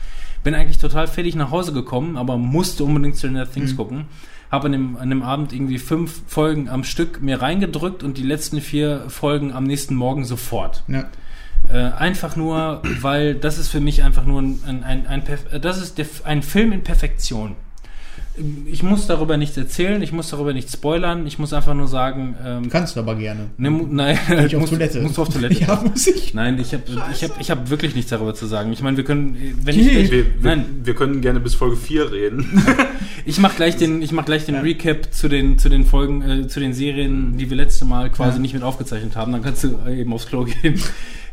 Bin 0.43 0.55
eigentlich 0.55 0.77
total 0.77 1.07
fertig 1.07 1.35
nach 1.35 1.51
Hause 1.51 1.73
gekommen, 1.73 2.17
aber 2.17 2.37
musste 2.37 2.83
unbedingt 2.83 3.17
Stranger 3.17 3.49
Things 3.49 3.75
gucken. 3.75 4.05
Habe 4.51 4.67
an 4.67 4.71
dem, 4.71 4.97
an 4.97 5.09
dem 5.09 5.23
Abend 5.23 5.51
irgendwie 5.51 5.79
fünf 5.79 6.21
Folgen 6.27 6.69
am 6.69 6.83
Stück 6.83 7.21
mir 7.21 7.41
reingedrückt 7.41 8.03
und 8.03 8.17
die 8.17 8.23
letzten 8.23 8.61
vier 8.61 9.05
Folgen 9.09 9.51
am 9.51 9.63
nächsten 9.63 9.95
Morgen 9.95 10.25
sofort. 10.25 10.83
Ja. 10.87 11.05
Äh, 11.71 11.77
einfach 11.97 12.35
nur, 12.35 12.81
weil 13.01 13.35
das 13.35 13.57
ist 13.57 13.69
für 13.69 13.79
mich 13.79 14.03
einfach 14.03 14.25
nur 14.25 14.41
ein, 14.41 14.59
ein, 14.67 14.83
ein, 14.83 15.07
ein 15.07 15.23
Perf- 15.23 15.51
äh, 15.51 15.59
das 15.59 15.81
ist 15.81 15.99
ein 16.25 16.43
Film 16.43 16.71
in 16.71 16.81
Perfektion. 16.83 17.55
Ich 18.65 18.81
muss 18.81 19.05
darüber 19.05 19.37
nichts 19.37 19.55
erzählen, 19.57 20.01
ich 20.01 20.11
muss 20.11 20.31
darüber 20.31 20.53
nichts 20.53 20.73
spoilern, 20.73 21.27
ich 21.27 21.37
muss 21.37 21.53
einfach 21.53 21.75
nur 21.75 21.87
sagen, 21.87 22.35
ähm, 22.43 22.67
Kannst 22.69 22.95
du 22.95 22.99
aber 22.99 23.13
gerne. 23.15 23.51
ne, 23.57 23.69
nein, 23.69 24.17
Ich 24.47 24.55
auf 24.55 24.67
Toilette. 24.67 25.01
musst 25.01 25.17
du 25.17 25.21
auf 25.21 25.29
Toilette. 25.29 25.53
Ja, 25.63 25.83
muss 25.87 26.07
ich. 26.07 26.33
Nein, 26.33 26.57
ich 26.59 26.73
habe 26.73 26.81
ich 27.13 27.23
hab, 27.23 27.39
ich 27.39 27.51
hab 27.51 27.69
wirklich 27.69 27.93
nichts 27.93 28.09
darüber 28.09 28.33
zu 28.33 28.47
sagen. 28.47 28.73
Ich 28.73 28.81
meine, 28.81 28.97
wir 28.97 29.03
können, 29.03 29.37
wenn 29.63 29.75
Nee. 29.75 29.81
ich, 29.99 30.11
Wir, 30.11 30.25
wir, 30.25 30.25
nein, 30.41 30.65
wir 30.83 30.95
können 30.95 31.21
gerne 31.21 31.39
bis 31.41 31.53
Folge 31.53 31.75
4 31.77 32.11
reden. 32.11 32.63
ich 33.25 33.37
mache 33.39 33.55
gleich 33.55 33.77
den, 33.77 34.01
ich 34.01 34.11
mach 34.11 34.25
gleich 34.25 34.45
den 34.47 34.55
Recap 34.55 35.13
zu 35.13 35.27
den, 35.29 35.59
zu 35.59 35.69
den 35.69 35.85
Folgen, 35.85 36.21
äh, 36.23 36.47
zu 36.47 36.59
den 36.59 36.73
Serien, 36.73 37.37
die 37.37 37.51
wir 37.51 37.57
letzte 37.57 37.85
Mal 37.85 38.09
quasi 38.09 38.37
Ja. 38.37 38.41
nicht 38.41 38.55
mit 38.55 38.63
aufgezeichnet 38.63 39.15
haben. 39.15 39.31
Dann 39.31 39.43
kannst 39.43 39.63
du 39.63 39.77
äh, 39.87 39.99
eben 40.01 40.11
aufs 40.11 40.25
Klo 40.25 40.45
gehen. 40.45 40.81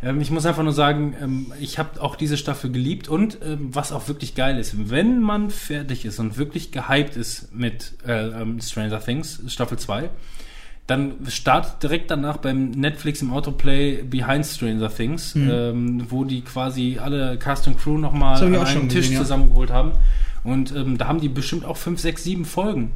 Ähm, 0.02 0.20
ich 0.20 0.30
muss 0.30 0.46
einfach 0.46 0.62
nur 0.62 0.72
sagen, 0.72 1.14
ähm, 1.20 1.52
ich 1.60 1.78
habe 1.78 2.00
auch 2.02 2.16
diese 2.16 2.36
Staffel 2.36 2.70
geliebt 2.70 3.08
und 3.08 3.38
ähm, 3.44 3.74
was 3.74 3.92
auch 3.92 4.08
wirklich 4.08 4.34
geil 4.34 4.58
ist, 4.58 4.90
wenn 4.90 5.20
man 5.20 5.50
fertig 5.50 6.04
ist 6.04 6.18
und 6.18 6.38
wirklich 6.38 6.72
gehypt 6.72 7.16
ist 7.16 7.54
mit 7.54 7.94
äh, 8.06 8.28
ähm, 8.28 8.60
Stranger 8.60 9.00
Things 9.00 9.42
Staffel 9.48 9.78
2, 9.78 10.10
dann 10.86 11.14
startet 11.28 11.82
direkt 11.82 12.10
danach 12.10 12.38
beim 12.38 12.70
Netflix 12.70 13.22
im 13.22 13.32
Autoplay 13.32 14.02
Behind 14.02 14.44
Stranger 14.44 14.92
Things, 14.92 15.36
ähm, 15.36 16.06
wo 16.10 16.24
die 16.24 16.40
quasi 16.40 16.98
alle 17.00 17.38
Cast 17.38 17.68
und 17.68 17.78
Crew 17.78 17.96
nochmal 17.96 18.42
an 18.42 18.54
einen 18.56 18.88
Tisch 18.88 19.02
gesehen, 19.02 19.12
ja. 19.14 19.20
zusammengeholt 19.20 19.70
haben. 19.70 19.92
Und 20.42 20.74
ähm, 20.74 20.98
da 20.98 21.06
haben 21.06 21.20
die 21.20 21.28
bestimmt 21.28 21.64
auch 21.64 21.76
5, 21.76 22.00
6, 22.00 22.24
7 22.24 22.44
Folgen, 22.44 22.90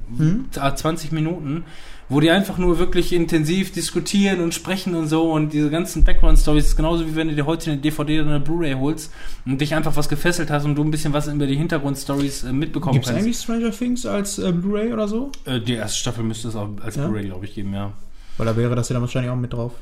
äh, 0.58 0.74
20 0.74 1.12
Minuten, 1.12 1.64
wo 2.08 2.20
die 2.20 2.30
einfach 2.30 2.58
nur 2.58 2.78
wirklich 2.78 3.12
intensiv 3.12 3.72
diskutieren 3.72 4.40
und 4.40 4.52
sprechen 4.54 4.94
und 4.94 5.08
so 5.08 5.32
und 5.32 5.52
diese 5.52 5.70
ganzen 5.70 6.04
Background-Stories 6.04 6.66
ist 6.66 6.76
genauso 6.76 7.06
wie 7.06 7.16
wenn 7.16 7.28
du 7.28 7.34
dir 7.34 7.46
heute 7.46 7.72
eine 7.72 7.80
DVD 7.80 8.20
oder 8.20 8.30
eine 8.30 8.40
Blu-ray 8.40 8.74
holst 8.74 9.10
und 9.46 9.60
dich 9.60 9.74
einfach 9.74 9.96
was 9.96 10.08
gefesselt 10.08 10.50
hast 10.50 10.64
und 10.64 10.74
du 10.74 10.84
ein 10.84 10.90
bisschen 10.90 11.12
was 11.12 11.26
über 11.28 11.46
die 11.46 11.56
Hintergrund-Stories 11.56 12.44
äh, 12.44 12.52
mitbekommen 12.52 12.94
Gibt 12.94 13.06
es 13.06 13.10
kannst. 13.12 13.24
eigentlich 13.24 13.38
Stranger 13.38 13.70
Things 13.70 14.06
als 14.06 14.38
äh, 14.38 14.52
Blu-ray 14.52 14.92
oder 14.92 15.08
so? 15.08 15.32
Äh, 15.44 15.60
die 15.60 15.74
erste 15.74 15.98
Staffel 15.98 16.24
müsste 16.24 16.48
es 16.48 16.56
auch 16.56 16.68
als 16.82 16.96
Ja? 16.96 17.06
Blu-ray, 17.06 17.26
glaube 17.26 17.46
ich, 17.46 17.54
geben, 17.54 17.72
ja. 17.72 17.92
Weil 18.36 18.46
da 18.46 18.56
wäre 18.56 18.74
das 18.74 18.88
ja 18.88 18.94
dann 18.94 19.02
wahrscheinlich 19.02 19.30
auch 19.30 19.36
mit 19.36 19.52
drauf. 19.52 19.72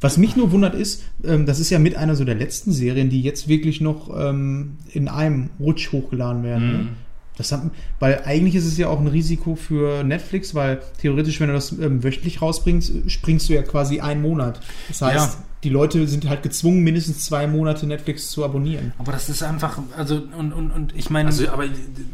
Was 0.00 0.18
mich 0.18 0.36
nur 0.36 0.52
wundert 0.52 0.74
ist, 0.74 1.02
ähm, 1.24 1.46
das 1.46 1.58
ist 1.58 1.70
ja 1.70 1.78
mit 1.78 1.96
einer 1.96 2.14
so 2.14 2.24
der 2.24 2.36
letzten 2.36 2.72
Serien, 2.72 3.10
die 3.10 3.22
jetzt 3.22 3.48
wirklich 3.48 3.80
noch 3.80 4.08
ähm, 4.16 4.76
in 4.92 5.08
einem 5.08 5.50
Rutsch 5.58 5.90
hochgeladen 5.92 6.42
werden. 6.44 6.72
Ne? 6.72 6.88
Das 7.36 7.50
hat, 7.50 7.62
weil 7.98 8.22
eigentlich 8.24 8.54
ist 8.54 8.64
es 8.64 8.78
ja 8.78 8.88
auch 8.88 9.00
ein 9.00 9.08
Risiko 9.08 9.56
für 9.56 10.04
Netflix, 10.04 10.54
weil 10.54 10.80
theoretisch, 11.00 11.40
wenn 11.40 11.48
du 11.48 11.54
das 11.54 11.72
ähm, 11.72 12.04
wöchentlich 12.04 12.40
rausbringst, 12.40 13.10
springst 13.10 13.48
du 13.48 13.54
ja 13.54 13.62
quasi 13.62 13.98
einen 14.00 14.22
Monat. 14.22 14.60
Das 14.88 15.02
heißt, 15.02 15.34
Ja. 15.34 15.42
die 15.64 15.68
Leute 15.68 16.06
sind 16.06 16.28
halt 16.28 16.44
gezwungen, 16.44 16.84
mindestens 16.84 17.24
zwei 17.24 17.48
Monate 17.48 17.86
Netflix 17.88 18.30
zu 18.30 18.44
abonnieren. 18.44 18.92
Aber 18.98 19.10
das 19.10 19.28
ist 19.28 19.42
einfach, 19.42 19.78
also, 19.96 20.22
und, 20.38 20.52
und, 20.52 20.70
und 20.70 20.94
ich 20.94 21.10
meine, 21.10 21.30
Also, 21.30 21.48
aber 21.48 21.64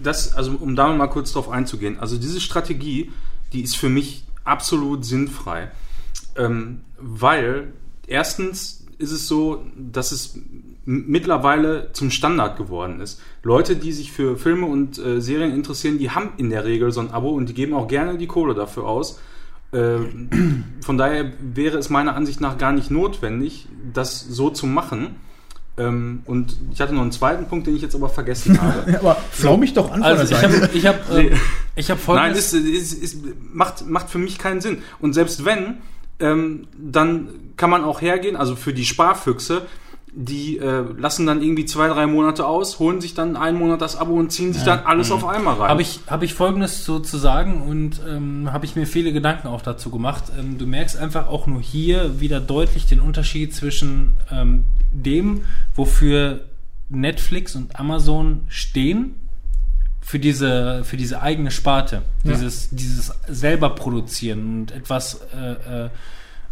das, 0.03 0.33
also 0.35 0.53
um 0.53 0.75
da 0.75 0.89
mal 0.95 1.09
kurz 1.09 1.33
drauf 1.33 1.51
einzugehen, 1.51 1.99
also 2.01 2.17
diese 2.17 2.41
Strategie, 2.41 3.11
die 3.53 3.61
ist 3.61 3.77
für 3.77 3.91
mich 3.91 4.25
absolut 4.45 5.05
sinnfrei. 5.05 5.71
Ähm, 6.37 6.81
weil 6.99 7.75
erstens 8.07 8.85
ist 8.97 9.11
es 9.11 9.29
so, 9.29 9.65
dass 9.77 10.13
es 10.13 10.39
mittlerweile 10.85 11.93
zum 11.93 12.11
Standard 12.11 12.57
geworden 12.57 13.01
ist. 13.01 13.21
Leute, 13.43 13.77
die 13.77 13.93
sich 13.93 14.13
für 14.13 14.37
Filme 14.37 14.67
und 14.67 14.99
äh, 14.99 15.21
Serien 15.21 15.53
interessieren, 15.53 15.99
die 15.99 16.11
haben 16.11 16.31
in 16.37 16.51
der 16.51 16.65
Regel 16.65 16.91
so 16.93 17.01
ein 17.01 17.11
Abo 17.11 17.31
und 17.31 17.49
die 17.49 17.55
geben 17.55 17.75
auch 17.75 17.89
gerne 17.89 18.19
die 18.19 18.27
Kohle 18.27 18.55
dafür 18.55 18.87
aus. 18.87 19.21
Ähm, 19.73 20.65
von 20.81 20.99
daher 20.99 21.33
wäre 21.41 21.79
es 21.79 21.91
meiner 21.91 22.17
Ansicht 22.17 22.41
nach 22.41 22.59
gar 22.59 22.73
nicht 22.73 22.91
notwendig, 22.91 23.69
das 23.93 24.21
so 24.21 24.51
zu 24.51 24.67
machen. 24.67 25.17
Ähm, 25.77 26.23
und 26.27 26.57
ich 26.73 26.81
hatte 26.81 26.95
noch 26.95 27.03
einen 27.03 27.13
zweiten 27.13 27.47
Punkt, 27.47 27.67
den 27.67 27.77
ich 27.77 27.83
jetzt 27.83 27.95
aber 27.95 28.09
vergessen 28.09 28.61
habe. 28.61 28.99
aber 28.99 29.17
flau 29.31 29.57
mich 29.57 29.73
doch 29.75 29.91
an 29.91 30.03
also 30.03 30.35
ich 30.35 30.43
habe 30.43 30.71
ich 30.75 30.87
hab, 30.87 31.11
äh, 31.11 31.31
ich 31.77 31.91
hab 31.91 31.99
Nein, 31.99 32.35
folgendes, 32.35 32.53
ist, 32.53 32.67
ist, 32.67 32.93
ist, 32.93 33.25
macht, 33.53 33.87
macht 33.89 34.11
für 34.11 34.19
mich 34.19 34.39
keinen 34.39 34.61
Sinn. 34.61 34.79
Und 34.99 35.13
selbst 35.13 35.45
wenn, 35.45 35.79
ähm, 36.19 36.67
dann 36.77 37.29
kann 37.57 37.71
man 37.71 37.85
auch 37.85 38.01
hergehen, 38.01 38.37
also 38.37 38.57
für 38.57 38.73
die 38.73 38.85
Sparfüchse, 38.85 39.67
die 40.13 40.59
äh, 40.59 40.85
lassen 40.99 41.27
dann 41.27 41.43
irgendwie 41.43 41.65
zwei, 41.67 41.89
drei 41.89 42.07
Monate 42.07 42.47
aus, 42.47 42.79
holen 42.79 43.01
sich 43.01 43.15
dann 43.15 43.37
einen 43.37 43.59
Monat 43.59 43.81
das 43.81 43.97
Abo 43.97 44.15
und 44.15 44.31
ziehen 44.31 44.53
sich 44.53 44.65
dann 44.65 44.81
alles 44.81 45.11
auf 45.13 45.25
einmal 45.25 45.55
rein. 45.55 45.69
Habe 45.69 45.83
ich, 45.83 46.01
hab 46.09 46.23
ich 46.23 46.35
Folgendes 46.35 46.85
so 46.85 46.99
zu 46.99 47.17
sagen 47.17 47.63
und 47.63 48.01
ähm, 48.09 48.53
habe 48.53 48.65
ich 48.65 48.75
mir 48.75 48.87
viele 48.87 49.13
Gedanken 49.13 49.47
auch 49.49 49.63
dazu 49.63 49.91
gemacht. 49.91 50.25
Ähm, 50.39 50.59
du 50.59 50.67
merkst 50.67 50.97
einfach 50.97 51.29
auch 51.29 51.47
nur 51.47 51.61
hier 51.61 52.21
wieder 52.21 52.41
deutlich 52.41 52.87
den 52.87 53.01
Unterschied 53.01 53.55
zwischen 53.55 54.15
ähm, 54.33 54.65
dem, 54.93 55.43
wofür 55.77 56.41
Netflix 56.89 57.55
und 57.55 57.79
Amazon 57.79 58.43
stehen, 58.49 59.15
für 60.01 60.19
diese, 60.19 60.83
für 60.83 60.97
diese 60.97 61.23
eigene 61.23 61.53
Sparte. 61.53 62.03
Ja. 62.25 62.33
Dieses, 62.33 62.71
dieses 62.71 63.13
selber 63.29 63.71
produzieren 63.71 64.63
und 64.63 64.73
etwas, 64.73 65.21
äh, 65.33 65.85
äh, 65.85 65.91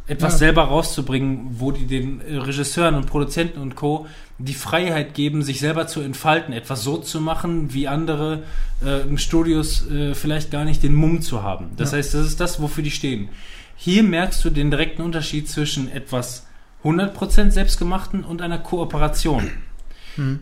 etwas 0.08 0.32
Ja. 0.34 0.38
selber 0.38 0.62
rauszubringen, 0.64 1.56
wo 1.58 1.70
die 1.70 1.86
den 1.86 2.20
Regisseuren 2.20 2.94
und 2.94 3.06
Produzenten 3.06 3.60
und 3.60 3.76
Co. 3.76 4.06
die 4.38 4.54
Freiheit 4.54 5.14
geben, 5.14 5.42
sich 5.42 5.60
selber 5.60 5.86
zu 5.86 6.00
entfalten, 6.00 6.52
etwas 6.54 6.82
so 6.82 6.96
zu 6.98 7.20
machen, 7.20 7.74
wie 7.74 7.88
andere 7.88 8.42
äh, 8.84 9.02
im 9.02 9.18
Studios 9.18 9.88
äh, 9.90 10.14
vielleicht 10.14 10.50
gar 10.50 10.64
nicht 10.64 10.82
den 10.82 10.94
Mumm 10.94 11.20
zu 11.22 11.42
haben. 11.42 11.70
Das 11.76 11.92
Ja. 11.92 11.98
heißt, 11.98 12.14
das 12.14 12.26
ist 12.26 12.40
das, 12.40 12.60
wofür 12.62 12.82
die 12.84 12.90
stehen. 12.90 13.28
Hier 13.76 14.02
merkst 14.02 14.44
du 14.44 14.50
den 14.50 14.70
direkten 14.70 15.02
Unterschied 15.02 15.48
zwischen 15.48 15.90
etwas 15.90 16.46
100% 16.84 17.50
selbstgemachten 17.50 18.24
und 18.24 18.40
einer 18.42 18.58
Kooperation. 18.58 19.50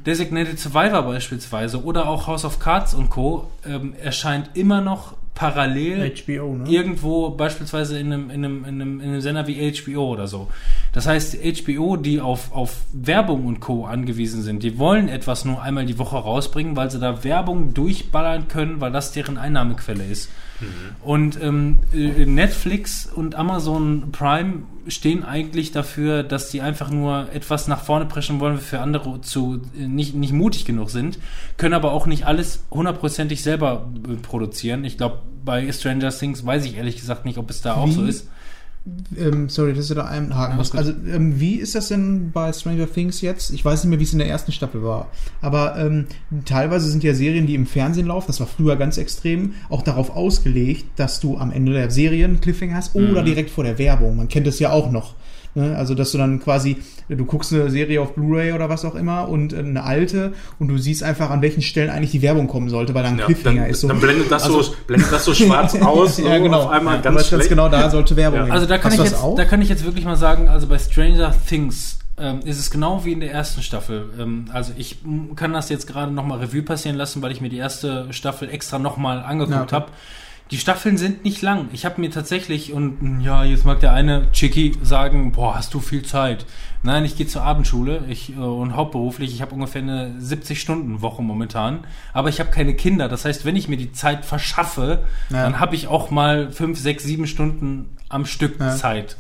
Designated 0.07 0.59
Survivor 0.59 1.03
beispielsweise 1.03 1.83
oder 1.85 2.09
auch 2.09 2.27
House 2.29 2.47
of 2.47 2.59
Cards 2.59 2.95
und 2.95 3.11
Co. 3.11 3.51
Ähm, 3.67 3.93
erscheint 4.03 4.51
immer 4.55 4.81
noch 4.81 5.15
parallel 5.37 6.13
HBO, 6.25 6.57
ne? 6.57 6.69
irgendwo 6.69 7.31
beispielsweise 7.31 7.99
in 7.99 8.13
einem, 8.13 8.31
in, 8.31 8.45
einem, 8.45 8.65
in, 8.65 8.81
einem, 8.81 9.01
in 9.01 9.09
einem 9.11 9.21
Sender 9.21 9.47
wie 9.47 9.71
HBO 9.71 10.13
oder 10.13 10.27
so. 10.27 10.49
Das 10.93 11.07
heißt, 11.07 11.37
HBO, 11.37 11.97
die 11.97 12.21
auf, 12.21 12.53
auf 12.53 12.79
Werbung 12.93 13.47
und 13.47 13.61
Co. 13.61 13.85
angewiesen 13.85 14.43
sind, 14.43 14.63
die 14.63 14.79
wollen 14.79 15.09
etwas 15.09 15.45
nur 15.45 15.63
einmal 15.63 15.85
die 15.87 15.99
Woche 15.99 16.17
rausbringen, 16.17 16.75
weil 16.75 16.91
sie 16.91 16.99
da 16.99 17.23
Werbung 17.23 17.75
durchballern 17.75 18.49
können, 18.49 18.81
weil 18.81 18.91
das 18.91 19.13
deren 19.13 19.37
Einnahmequelle 19.37 20.05
ist. 20.05 20.31
Und 21.03 21.41
ähm, 21.43 21.81
äh, 21.93 22.25
Netflix 22.25 23.07
und 23.07 23.35
Amazon 23.35 24.11
Prime 24.13 24.63
stehen 24.89 25.25
eigentlich 25.25 25.73
dafür, 25.73 26.23
dass 26.23 26.51
die 26.51 26.61
einfach 26.61 26.91
nur 26.91 27.33
etwas 27.33 27.69
nach 27.69 27.83
vorne 27.83 28.07
preschen 28.07 28.41
wollen, 28.41 28.59
für 28.59 28.81
andere 28.81 29.21
zu 29.21 29.61
äh, 29.79 29.87
nicht, 29.87 30.15
nicht 30.15 30.33
mutig 30.33 30.65
genug 30.65 30.91
sind, 30.91 31.19
können 31.57 31.75
aber 31.75 31.93
auch 31.93 32.07
nicht 32.07 32.27
alles 32.27 32.65
hundertprozentig 32.71 33.43
selber 33.43 33.89
äh, 34.09 34.15
produzieren. 34.17 34.85
Ich 34.85 34.97
glaube, 34.97 35.21
bei 35.45 35.71
Stranger 35.73 36.11
Things 36.11 36.45
weiß 36.45 36.65
ich 36.65 36.77
ehrlich 36.77 36.97
gesagt 36.97 37.25
nicht, 37.25 37.39
ob 37.39 37.51
es 37.51 37.63
da 37.63 37.75
auch 37.75 37.89
Wie? 37.89 37.93
so 37.93 38.05
ist. 38.05 38.29
Ähm, 39.19 39.49
sorry, 39.49 39.75
das 39.75 39.91
ist 39.91 39.97
da 39.97 40.05
ein 40.05 40.35
Haken. 40.35 40.59
Gut. 40.59 40.75
also, 40.75 40.93
ähm, 41.13 41.41
wie 41.41 41.55
ist 41.57 41.75
das 41.75 41.89
denn 41.89 42.31
bei 42.33 42.53
Stranger 42.53 42.87
Things 42.93 43.21
jetzt? 43.21 43.51
Ich 43.53 43.65
weiß 43.65 43.83
nicht 43.83 43.91
mehr, 43.91 43.99
wie 43.99 44.05
es 44.05 44.13
in 44.13 44.19
der 44.21 44.29
ersten 44.29 44.53
Staffel 44.53 44.83
war. 44.85 45.09
Aber 45.43 45.77
ähm, 45.77 46.07
teilweise 46.45 46.89
sind 46.89 47.03
ja 47.03 47.13
Serien, 47.15 47.47
die 47.47 47.55
im 47.57 47.67
Fernsehen 47.67 48.07
laufen, 48.07 48.29
das 48.29 48.39
war 48.41 48.47
früher 48.47 48.77
ganz 48.77 48.97
extrem, 48.99 49.55
auch 49.71 49.83
darauf 49.83 50.11
ausgelegt, 50.15 50.85
dass 50.97 51.19
du 51.21 51.37
am 51.37 51.51
Ende 51.51 51.73
der 51.73 51.91
Serie 51.91 52.25
einen 52.27 52.41
Cliffhanger 52.41 52.75
hast 52.77 52.95
oder 52.95 53.23
Mhm. 53.23 53.27
direkt 53.27 53.51
vor 53.51 53.65
der 53.65 53.79
Werbung. 53.79 54.17
Man 54.17 54.29
kennt 54.29 54.47
das 54.47 54.59
ja 54.61 54.71
auch 54.71 54.91
noch. 54.93 55.15
Ne? 55.57 55.75
Also, 55.77 55.95
dass 55.95 56.13
du 56.13 56.19
dann 56.19 56.39
quasi, 56.39 56.77
du 57.09 57.25
guckst 57.25 57.53
eine 57.53 57.71
Serie 57.71 58.01
auf 58.01 58.15
Blu-ray 58.15 58.53
oder 58.53 58.69
was 58.69 58.85
auch 58.85 58.95
immer 58.95 59.29
und 59.29 59.53
äh, 59.53 59.59
eine 59.59 59.83
alte 59.83 60.35
und 60.59 60.69
du 60.69 60.77
siehst 60.79 61.03
einfach, 61.03 61.31
an 61.31 61.43
welchen 61.43 61.63
Stellen 61.63 61.91
eigentlich 61.91 62.11
die 62.13 62.23
Werbung 62.23 62.47
kommen 62.47 62.69
sollte, 62.69 62.95
weil 62.95 63.03
da 63.03 63.09
ein 63.09 63.19
Ja, 63.19 63.25
Cliffhanger 63.25 63.63
dann, 63.63 63.71
ist. 63.71 63.81
So. 63.81 63.89
dann 63.89 63.99
blendet 64.01 64.31
das, 64.31 64.45
Also- 64.45 64.63
so, 64.63 64.75
blendet 64.87 65.11
das 65.11 65.25
so 65.25 65.35
schwarz 65.35 65.75
aus. 65.81 66.19
ja, 66.19 66.39
genau. 66.39 66.61
Auf 66.65 66.71
einmal 66.71 66.97
Ja, 66.97 67.01
ganz 67.01 67.17
weißt 67.21 67.29
schlecht. 67.29 67.49
genau, 67.49 67.69
da 67.69 67.89
sollte 67.91 68.15
Werbung 68.17 68.39
Ja. 68.41 68.45
hin. 68.45 68.53
Also 68.53 68.67
da 68.67 68.79
kann, 68.79 68.93
Hast 68.93 68.99
ich 68.99 69.05
jetzt, 69.07 69.23
auch? 69.23 69.35
da 69.35 69.45
kann 69.45 69.63
ich 69.63 69.69
jetzt 69.69 69.85
wirklich 69.85 70.05
mal 70.05 70.17
sagen, 70.17 70.49
also 70.49 70.67
bei 70.67 70.79
Stranger 70.79 71.35
Things 71.49 71.99
ähm, 72.19 72.41
ist 72.45 72.59
es 72.59 72.71
genau 72.71 73.05
wie 73.05 73.13
in 73.13 73.21
der 73.21 73.31
ersten 73.33 73.63
Staffel. 73.63 74.11
Ähm, 74.19 74.47
also 74.53 74.73
ich 74.77 74.99
kann 75.37 75.53
das 75.53 75.69
jetzt 75.71 75.87
gerade 75.87 76.13
nochmal 76.13 76.39
Revue 76.41 76.63
passieren 76.63 76.97
lassen, 76.97 77.21
weil 77.23 77.33
ich 77.33 77.41
mir 77.41 77.49
die 77.51 77.59
erste 77.59 78.07
Staffel 78.13 78.49
extra 78.51 78.79
nochmal 78.79 79.21
angeguckt 79.23 79.55
Ja, 79.57 79.63
okay. 79.63 79.75
habe. 79.75 79.87
Die 80.53 80.59
Staffeln 80.59 80.97
sind 80.97 81.25
nicht 81.25 81.43
lang. 81.43 81.69
Ich 81.73 81.85
habe 81.85 82.01
mir 82.01 82.09
tatsächlich, 82.11 82.73
und 82.73 83.03
mh, 83.03 83.25
ja, 83.25 83.43
jetzt 83.45 83.65
mag 83.65 83.81
der 83.81 83.93
eine 83.93 84.31
Chicky 84.31 84.77
sagen, 84.81 85.33
boah, 85.33 85.57
hast 85.57 85.75
du 85.75 85.81
viel 85.81 86.05
Zeit. 86.05 86.47
Nein, 86.85 87.05
ich 87.05 87.17
gehe 87.17 87.27
zur 87.27 87.43
Abendschule 87.43 88.05
ich, 88.09 88.31
äh, 88.33 88.39
und 88.39 88.77
hauptberuflich, 88.77 89.35
ich 89.35 89.43
habe 89.43 89.55
ungefähr 89.55 89.83
eine 89.83 90.15
70-Stunden-Woche 90.21 91.21
momentan. 91.21 91.81
Aber 92.13 92.29
ich 92.29 92.39
habe 92.39 92.51
keine 92.51 92.75
Kinder. 92.75 93.09
Das 93.09 93.25
heißt, 93.25 93.45
wenn 93.45 93.57
ich 93.57 93.67
mir 93.69 93.77
die 93.77 93.91
Zeit 93.91 94.25
verschaffe, 94.25 95.03
Ja. 95.31 95.43
dann 95.43 95.59
habe 95.59 95.75
ich 95.75 95.89
auch 95.89 96.11
mal 96.13 96.53
fünf, 96.53 96.79
sechs, 96.79 97.03
sieben 97.03 97.27
Stunden 97.27 97.97
am 98.09 98.25
Stück 98.25 98.61
Ja. 98.61 98.77
Zeit. 98.77 99.17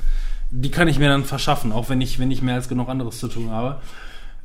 Die 0.52 0.70
kann 0.70 0.86
ich 0.86 1.00
mir 1.00 1.08
dann 1.08 1.24
verschaffen, 1.24 1.72
auch 1.72 1.88
wenn 1.88 2.00
ich, 2.00 2.20
wenn 2.20 2.30
ich 2.30 2.40
mehr 2.40 2.54
als 2.54 2.68
genug 2.68 2.88
anderes 2.88 3.18
zu 3.18 3.26
tun 3.26 3.50
habe. 3.50 3.80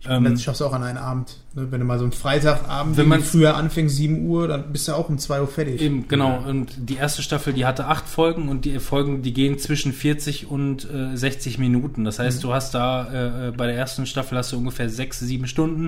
Ähm, 0.07 0.23
Das 0.23 0.41
schaffst 0.41 0.61
du 0.61 0.65
auch 0.65 0.73
an 0.73 0.83
einem 0.83 0.97
Abend. 0.97 1.37
Ne? 1.53 1.67
Wenn 1.71 1.79
du 1.79 1.85
mal 1.85 1.99
so 1.99 2.05
einen 2.05 2.11
Freitagabend, 2.11 2.97
Wenn 2.97 3.07
man 3.07 3.21
früher 3.21 3.55
anfängt, 3.55 3.91
7 3.91 4.25
Uhr, 4.25 4.47
dann 4.47 4.71
bist 4.71 4.87
du 4.87 4.93
auch 4.93 5.09
um 5.09 5.19
2 5.19 5.41
Uhr 5.41 5.47
fertig. 5.47 5.79
Eben, 5.79 6.07
genau. 6.07 6.41
Und 6.47 6.71
die 6.77 6.95
erste 6.95 7.21
Staffel, 7.21 7.53
die 7.53 7.65
hatte 7.65 7.85
acht 7.85 8.07
Folgen 8.07 8.49
und 8.49 8.65
die 8.65 8.79
Folgen, 8.79 9.21
die 9.21 9.33
gehen 9.33 9.59
zwischen 9.59 9.93
40 9.93 10.47
und 10.49 10.89
äh, 10.89 11.15
60 11.15 11.59
Minuten. 11.59 12.03
Das 12.03 12.17
heißt, 12.17 12.43
du 12.43 12.51
hast 12.51 12.73
da 12.73 13.49
äh, 13.49 13.51
bei 13.51 13.67
der 13.67 13.75
ersten 13.75 14.05
Staffel 14.07 14.37
hast 14.37 14.51
du 14.51 14.57
ungefähr 14.57 14.89
sechs, 14.89 15.19
sieben 15.19 15.45
Stunden. 15.47 15.87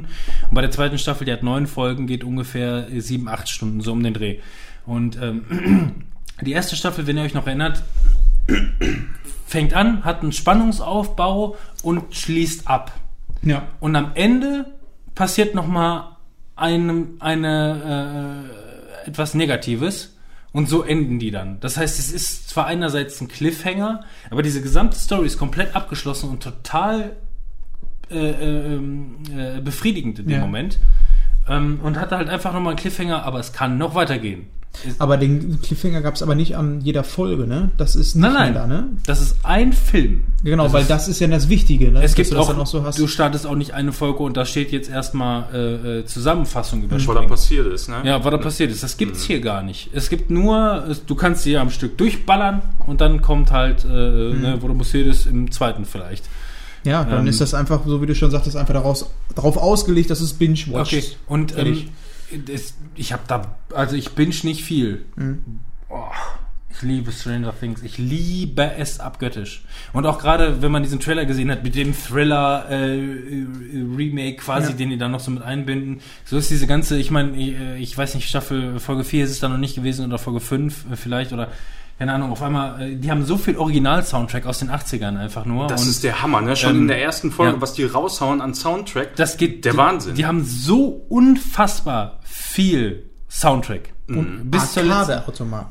Und 0.49 0.53
bei 0.53 0.61
der 0.61 0.71
zweiten 0.71 0.99
Staffel, 0.99 1.25
die 1.25 1.31
hat 1.31 1.41
neun 1.41 1.65
Folgen, 1.65 2.05
geht 2.05 2.23
ungefähr 2.23 2.91
äh, 2.91 2.99
sieben, 2.99 3.27
acht 3.27 3.49
Stunden, 3.49 3.81
so 3.81 3.91
um 3.91 4.03
den 4.03 4.13
Dreh. 4.13 4.39
Und 4.85 5.17
ähm, 5.19 6.03
die 6.41 6.51
erste 6.51 6.75
Staffel, 6.75 7.07
wenn 7.07 7.17
ihr 7.17 7.23
euch 7.23 7.33
noch 7.33 7.47
erinnert, 7.47 7.83
fängt 9.47 9.73
an, 9.73 10.03
hat 10.03 10.21
einen 10.21 10.33
Spannungsaufbau 10.33 11.55
und 11.81 12.13
schließt 12.13 12.67
ab. 12.67 12.91
Ja. 13.43 13.67
Und 13.79 13.95
am 13.95 14.11
Ende 14.15 14.65
passiert 15.15 15.55
noch 15.55 15.67
mal 15.67 16.17
einem 16.55 17.17
eine 17.19 18.47
äh, 19.05 19.07
etwas 19.09 19.33
Negatives 19.33 20.15
und 20.51 20.69
so 20.69 20.83
enden 20.83 21.19
die 21.19 21.31
dann. 21.31 21.59
Das 21.59 21.77
heißt, 21.77 21.99
es 21.99 22.11
ist 22.11 22.49
zwar 22.49 22.67
einerseits 22.67 23.19
ein 23.21 23.27
Cliffhanger, 23.27 24.03
aber 24.29 24.43
diese 24.43 24.61
gesamte 24.61 24.95
Story 24.95 25.25
ist 25.25 25.37
komplett 25.37 25.75
abgeschlossen 25.75 26.29
und 26.29 26.43
total 26.43 27.15
äh, 28.11 28.17
äh, 28.17 28.73
ähm, 28.75 29.15
äh, 29.35 29.61
befriedigend 29.61 30.19
in 30.19 30.27
dem 30.27 30.35
Ja. 30.35 30.41
Moment. 30.41 30.79
Ähm, 31.49 31.79
und 31.81 31.99
hatte 31.99 32.17
halt 32.17 32.29
einfach 32.29 32.53
nochmal 32.53 32.71
einen 32.71 32.79
Cliffhanger, 32.79 33.23
aber 33.23 33.39
es 33.39 33.51
kann 33.51 33.77
noch 33.77 33.95
weitergehen. 33.95 34.47
Aber 34.97 35.17
den 35.17 35.61
Cliffhanger 35.61 36.01
gab 36.01 36.15
es 36.15 36.23
aber 36.23 36.33
nicht 36.35 36.57
an 36.57 36.81
jeder 36.81 37.03
Folge, 37.03 37.45
ne? 37.47 37.69
Das 37.77 37.95
ist 37.95 38.15
nicht 38.15 38.23
Nein, 38.23 38.33
nein. 38.33 38.53
da, 38.53 38.67
ne? 38.67 38.87
Das 39.05 39.21
ist 39.21 39.37
ein 39.43 39.71
Film. 39.71 40.23
Genau, 40.43 40.63
Das 40.63 40.73
weil 40.73 40.81
ist- 40.81 40.89
das 40.89 41.07
ist 41.07 41.19
ja 41.19 41.27
das 41.27 41.47
Wichtige, 41.47 41.91
ne? 41.91 41.99
Es 42.01 42.11
Dass 42.11 42.15
gibt 42.15 42.35
auch, 42.35 42.57
noch 42.57 42.65
so 42.67 42.83
hast. 42.83 42.97
du 42.99 43.07
startest 43.07 43.45
auch 43.45 43.55
nicht 43.55 43.73
eine 43.73 43.93
Folge 43.93 44.19
und 44.23 44.35
da 44.35 44.45
steht 44.45 44.71
jetzt 44.71 44.89
erstmal 44.89 45.45
äh, 45.53 45.99
äh, 45.99 46.05
Zusammenfassung 46.05 46.83
über 46.83 46.95
Was 46.95 47.05
da 47.05 47.21
passiert 47.21 47.67
ist, 47.67 47.87
ne? 47.87 48.01
Ja, 48.03 48.23
was 48.23 48.31
da 48.31 48.37
passiert 48.37 48.71
ist. 48.71 48.81
Das 48.83 48.95
Mhm. 48.95 48.99
gibt's 48.99 49.23
hier 49.23 49.41
gar 49.41 49.61
nicht. 49.61 49.89
Es 49.93 50.09
gibt 50.09 50.31
nur, 50.31 50.83
du 51.05 51.15
kannst 51.15 51.43
sie 51.43 51.55
am 51.57 51.69
Stück 51.69 51.97
durchballern 51.97 52.61
und 52.87 52.99
dann 52.99 53.21
kommt 53.21 53.51
halt, 53.51 53.85
äh, 53.85 53.87
ne, 53.87 54.57
wo 54.59 54.67
du 54.67 54.73
passiert 54.73 55.07
ist, 55.07 55.27
im 55.27 55.51
zweiten 55.51 55.85
vielleicht. 55.85 56.25
ja, 56.83 57.03
dann 57.05 57.21
ähm, 57.21 57.27
ist 57.27 57.39
das 57.39 57.53
einfach, 57.53 57.81
so 57.85 58.01
wie 58.01 58.05
du 58.07 58.15
schon 58.15 58.31
sagtest, 58.31 58.57
einfach 58.57 58.73
daraus, 58.73 59.05
darauf 59.35 59.55
ausgelegt, 59.55 60.09
dass 60.09 60.19
es 60.19 60.33
Binge-Watch 60.33 60.93
Okay. 60.93 61.03
Und 61.27 61.57
ähm, 61.57 61.85
Es, 62.49 62.75
ich 62.95 63.13
habe 63.13 63.23
da, 63.27 63.55
also 63.73 63.95
ich 63.95 64.11
binge 64.11 64.35
nicht 64.43 64.63
viel. 64.63 65.05
Mhm. 65.15 65.59
Oh, 65.89 66.03
ich 66.75 66.81
liebe 66.81 67.11
Stranger 67.11 67.53
Things. 67.57 67.83
Ich 67.83 67.97
liebe 67.97 68.71
es 68.77 68.99
abgöttisch. 68.99 69.63
Und 69.93 70.05
auch 70.05 70.17
gerade, 70.19 70.61
wenn 70.61 70.71
man 70.71 70.81
diesen 70.83 70.99
Trailer 70.99 71.25
gesehen 71.25 71.51
hat 71.51 71.63
mit 71.63 71.75
dem 71.75 71.93
Thriller 71.93 72.65
äh, 72.69 72.97
äh, 72.97 74.33
quasi, 74.33 74.71
Ja. 74.71 74.77
den 74.77 74.89
die 74.89 74.97
da 74.97 75.07
noch 75.07 75.19
so 75.19 75.31
mit 75.31 75.43
einbinden. 75.43 76.01
So 76.25 76.37
ist 76.37 76.49
diese 76.49 76.65
ganze, 76.65 76.97
ich 76.97 77.11
meine, 77.11 77.37
ich, 77.37 77.59
äh, 77.59 77.77
ich 77.77 77.97
weiß 77.97 78.15
nicht, 78.15 78.27
Staffel 78.27 78.79
Folge 78.79 79.03
4 79.03 79.25
ist 79.25 79.31
es 79.31 79.39
da 79.39 79.49
noch 79.49 79.57
nicht 79.57 79.75
gewesen 79.75 80.05
oder 80.05 80.17
Folge 80.17 80.39
5 80.39 80.91
äh, 80.91 80.95
vielleicht 80.95 81.31
oder 81.31 81.49
keine 81.99 82.13
Ahnung, 82.13 82.31
auf 82.31 82.41
einmal, 82.41 82.95
die 82.95 83.11
haben 83.11 83.23
so 83.23 83.37
viel 83.37 83.55
Original-Soundtrack 83.55 84.47
aus 84.47 84.59
den 84.59 84.71
80ern 84.71 85.15
einfach 85.15 85.45
nur. 85.45 85.67
Das 85.67 85.83
und 85.83 85.89
ist 85.89 86.03
der 86.03 86.23
Hammer, 86.23 86.41
ne? 86.41 86.55
Schon 86.55 86.71
ähm, 86.71 86.81
in 86.81 86.87
der 86.87 87.01
ersten 87.01 87.31
Folge, 87.31 87.53
ja. 87.53 87.61
was 87.61 87.73
die 87.73 87.83
raushauen 87.83 88.41
an 88.41 88.55
Soundtrack. 88.55 89.15
Das 89.15 89.37
geht. 89.37 89.63
Der 89.63 89.73
die, 89.73 89.77
Wahnsinn. 89.77 90.15
Die 90.15 90.25
haben 90.25 90.43
so 90.43 91.05
unfassbar 91.07 92.19
viel 92.33 93.03
Soundtrack. 93.29 93.89
Und 94.09 94.51
bis 94.51 94.73
zur 94.73 94.83
letzten. 95.07 95.11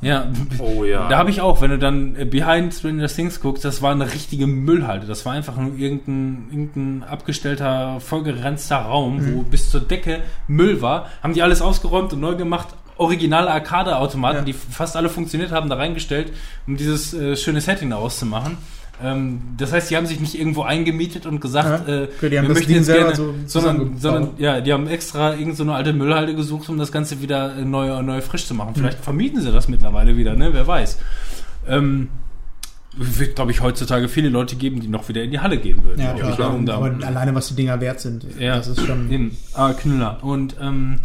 Ja. 0.00 0.26
Oh 0.58 0.84
ja. 0.84 1.08
Da 1.08 1.18
habe 1.18 1.30
ich 1.30 1.40
auch, 1.42 1.60
wenn 1.60 1.70
du 1.70 1.78
dann 1.78 2.16
äh, 2.16 2.24
Behind 2.24 2.72
Stranger 2.72 3.06
Things 3.06 3.40
guckst, 3.40 3.64
das 3.64 3.82
war 3.82 3.92
eine 3.92 4.12
richtige 4.12 4.46
Müllhalde. 4.46 5.06
Das 5.06 5.26
war 5.26 5.34
einfach 5.34 5.56
nur 5.58 5.76
irgendein, 5.76 6.48
irgendein 6.50 7.08
abgestellter, 7.08 8.00
vollgeranzter 8.00 8.76
Raum, 8.78 9.16
Mhm. 9.18 9.34
wo 9.36 9.42
bis 9.42 9.70
zur 9.70 9.80
Decke 9.82 10.20
Müll 10.48 10.80
war. 10.80 11.08
Haben 11.22 11.34
die 11.34 11.42
alles 11.42 11.60
ausgeräumt 11.60 12.12
und 12.14 12.20
neu 12.20 12.34
gemacht. 12.34 12.68
Originale 12.96 13.50
Arcade-Automaten, 13.50 14.38
Ja. 14.38 14.44
die 14.44 14.52
fast 14.54 14.96
alle 14.96 15.08
funktioniert 15.08 15.52
haben, 15.52 15.68
da 15.68 15.76
reingestellt, 15.76 16.32
um 16.66 16.76
dieses 16.76 17.12
äh, 17.14 17.36
schöne 17.36 17.60
Setting 17.60 17.90
daraus 17.90 18.18
zu 18.18 18.26
machen. 18.26 18.56
Ähm, 19.02 19.40
das 19.56 19.72
heißt, 19.72 19.90
die 19.90 19.96
haben 19.96 20.06
sich 20.06 20.20
nicht 20.20 20.38
irgendwo 20.38 20.62
eingemietet 20.62 21.26
und 21.26 21.40
gesagt, 21.40 21.88
Ja. 21.88 21.94
äh, 21.94 22.08
Okay, 22.18 22.30
die 22.30 22.38
haben 22.38 22.48
das 22.48 22.60
Ding 22.66 22.82
selber 22.82 23.14
so 23.14 23.34
sondern, 23.46 23.98
sondern 23.98 24.30
ja, 24.38 24.60
die 24.60 24.72
haben 24.72 24.86
extra 24.86 25.34
irgend 25.34 25.56
so 25.56 25.62
eine 25.64 25.74
alte 25.74 25.92
Müllhalde 25.92 26.34
gesucht, 26.34 26.68
um 26.68 26.78
das 26.78 26.92
Ganze 26.92 27.20
wieder 27.22 27.56
äh, 27.56 27.64
neu, 27.64 28.02
neu 28.02 28.20
frisch 28.20 28.46
zu 28.46 28.54
machen. 28.54 28.74
Vielleicht 28.74 28.98
vermieten 29.02 29.40
sie 29.40 29.50
das 29.52 29.68
mittlerweile 29.68 30.16
wieder, 30.16 30.34
ne? 30.36 30.50
Wer 30.52 30.66
weiß. 30.66 30.98
Ähm, 31.68 32.08
wird, 32.94 33.36
glaube 33.36 33.52
ich, 33.52 33.62
heutzutage 33.62 34.06
viele 34.08 34.28
Leute 34.28 34.54
geben, 34.56 34.80
die 34.80 34.88
noch 34.88 35.08
wieder 35.08 35.22
in 35.22 35.30
die 35.30 35.40
Halle 35.40 35.56
gehen 35.56 35.82
würden. 35.82 36.00
Ja, 36.02 36.12
da- 36.12 36.74
aber 36.74 36.94
alleine, 37.06 37.34
was 37.34 37.48
die 37.48 37.54
Dinger 37.54 37.80
wert 37.80 38.00
sind, 38.00 38.26
ja, 38.38 38.56
das 38.56 38.68
ist 38.68 38.84
schon. 38.86 39.10
Eben. 39.10 39.36
Ah, 39.54 39.72
Knüller. 39.72 40.18
Und 40.22 40.56
ähm, 40.60 41.00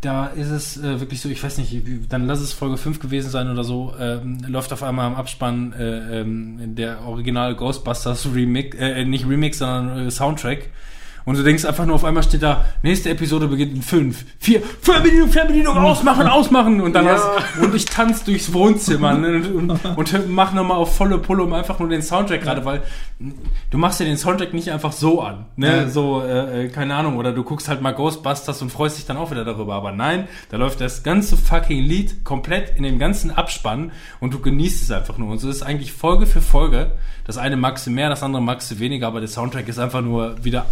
da 0.00 0.26
ist 0.26 0.50
es 0.50 0.76
äh, 0.76 1.00
wirklich 1.00 1.20
so, 1.20 1.28
ich 1.28 1.42
weiß 1.42 1.58
nicht, 1.58 1.82
dann 2.08 2.26
lass 2.26 2.40
es 2.40 2.52
Folge 2.52 2.76
5 2.76 3.00
gewesen 3.00 3.30
sein 3.30 3.50
oder 3.50 3.64
so, 3.64 3.94
ähm, 3.98 4.38
läuft 4.46 4.72
auf 4.72 4.82
einmal 4.82 5.06
am 5.06 5.14
Abspann 5.14 5.72
äh, 5.72 6.20
ähm, 6.20 6.74
der 6.74 7.02
Original 7.02 7.54
Ghostbusters 7.54 8.28
Remix, 8.34 8.76
äh, 8.76 9.04
nicht 9.04 9.26
Remix, 9.26 9.58
sondern 9.58 10.06
äh, 10.06 10.10
Soundtrack. 10.10 10.70
Und 11.26 11.36
du 11.36 11.42
denkst 11.42 11.64
einfach 11.66 11.84
nur, 11.84 11.96
auf 11.96 12.04
einmal 12.04 12.22
steht 12.22 12.42
da, 12.42 12.64
nächste 12.82 13.10
Episode 13.10 13.48
beginnt 13.48 13.74
in 13.74 13.82
5, 13.82 14.24
4, 14.38 14.62
Fernbedienung, 14.80 15.28
Fernbedienung, 15.28 15.76
ausmachen, 15.76 16.26
ausmachen. 16.28 16.80
Und 16.80 16.94
dann 16.94 17.04
Ja. 17.04 17.14
hast, 17.14 17.60
und 17.60 17.74
ich 17.74 17.84
tanze 17.84 18.24
durchs 18.26 18.52
Wohnzimmer 18.52 19.12
ne, 19.14 19.42
und, 19.52 19.70
und, 19.70 19.84
und 19.98 20.30
mach 20.30 20.52
nochmal 20.54 20.76
auf 20.78 20.96
volle 20.96 21.18
Pulle, 21.18 21.42
um 21.42 21.52
einfach 21.52 21.78
nur 21.80 21.88
den 21.88 22.00
Soundtrack 22.00 22.42
gerade, 22.42 22.64
weil 22.64 22.82
du 23.70 23.76
machst 23.78 23.98
ja 24.00 24.06
den 24.06 24.16
Soundtrack 24.16 24.54
nicht 24.54 24.70
einfach 24.70 24.92
so 24.92 25.20
an, 25.20 25.46
ne, 25.56 25.66
Ja. 25.82 25.88
so, 25.88 26.22
äh, 26.22 26.66
äh, 26.66 26.68
keine 26.68 26.94
Ahnung, 26.94 27.16
oder 27.16 27.32
du 27.32 27.42
guckst 27.42 27.68
halt 27.68 27.82
mal 27.82 27.92
Ghostbusters 27.92 28.62
und 28.62 28.70
freust 28.70 28.96
dich 28.98 29.06
dann 29.06 29.16
auch 29.16 29.30
wieder 29.32 29.44
darüber, 29.44 29.74
aber 29.74 29.90
nein, 29.92 30.28
da 30.50 30.56
läuft 30.58 30.80
das 30.80 31.02
ganze 31.02 31.36
fucking 31.36 31.82
Lied 31.82 32.24
komplett 32.24 32.76
in 32.76 32.84
dem 32.84 32.98
ganzen 33.00 33.32
Abspann 33.32 33.90
und 34.20 34.32
du 34.32 34.38
genießt 34.38 34.82
es 34.84 34.90
einfach 34.92 35.18
nur. 35.18 35.30
Und 35.32 35.38
so 35.38 35.48
ist 35.50 35.62
eigentlich 35.64 35.92
Folge 35.92 36.26
für 36.26 36.40
Folge, 36.40 36.92
das 37.24 37.36
eine 37.38 37.56
magst 37.56 37.84
du 37.86 37.90
mehr, 37.90 38.08
das 38.08 38.22
andere 38.22 38.40
magst 38.42 38.70
du 38.70 38.78
weniger, 38.78 39.08
aber 39.08 39.18
der 39.18 39.28
Soundtrack 39.28 39.66
ist 39.66 39.80
einfach 39.80 40.02
nur 40.02 40.44
wieder 40.44 40.66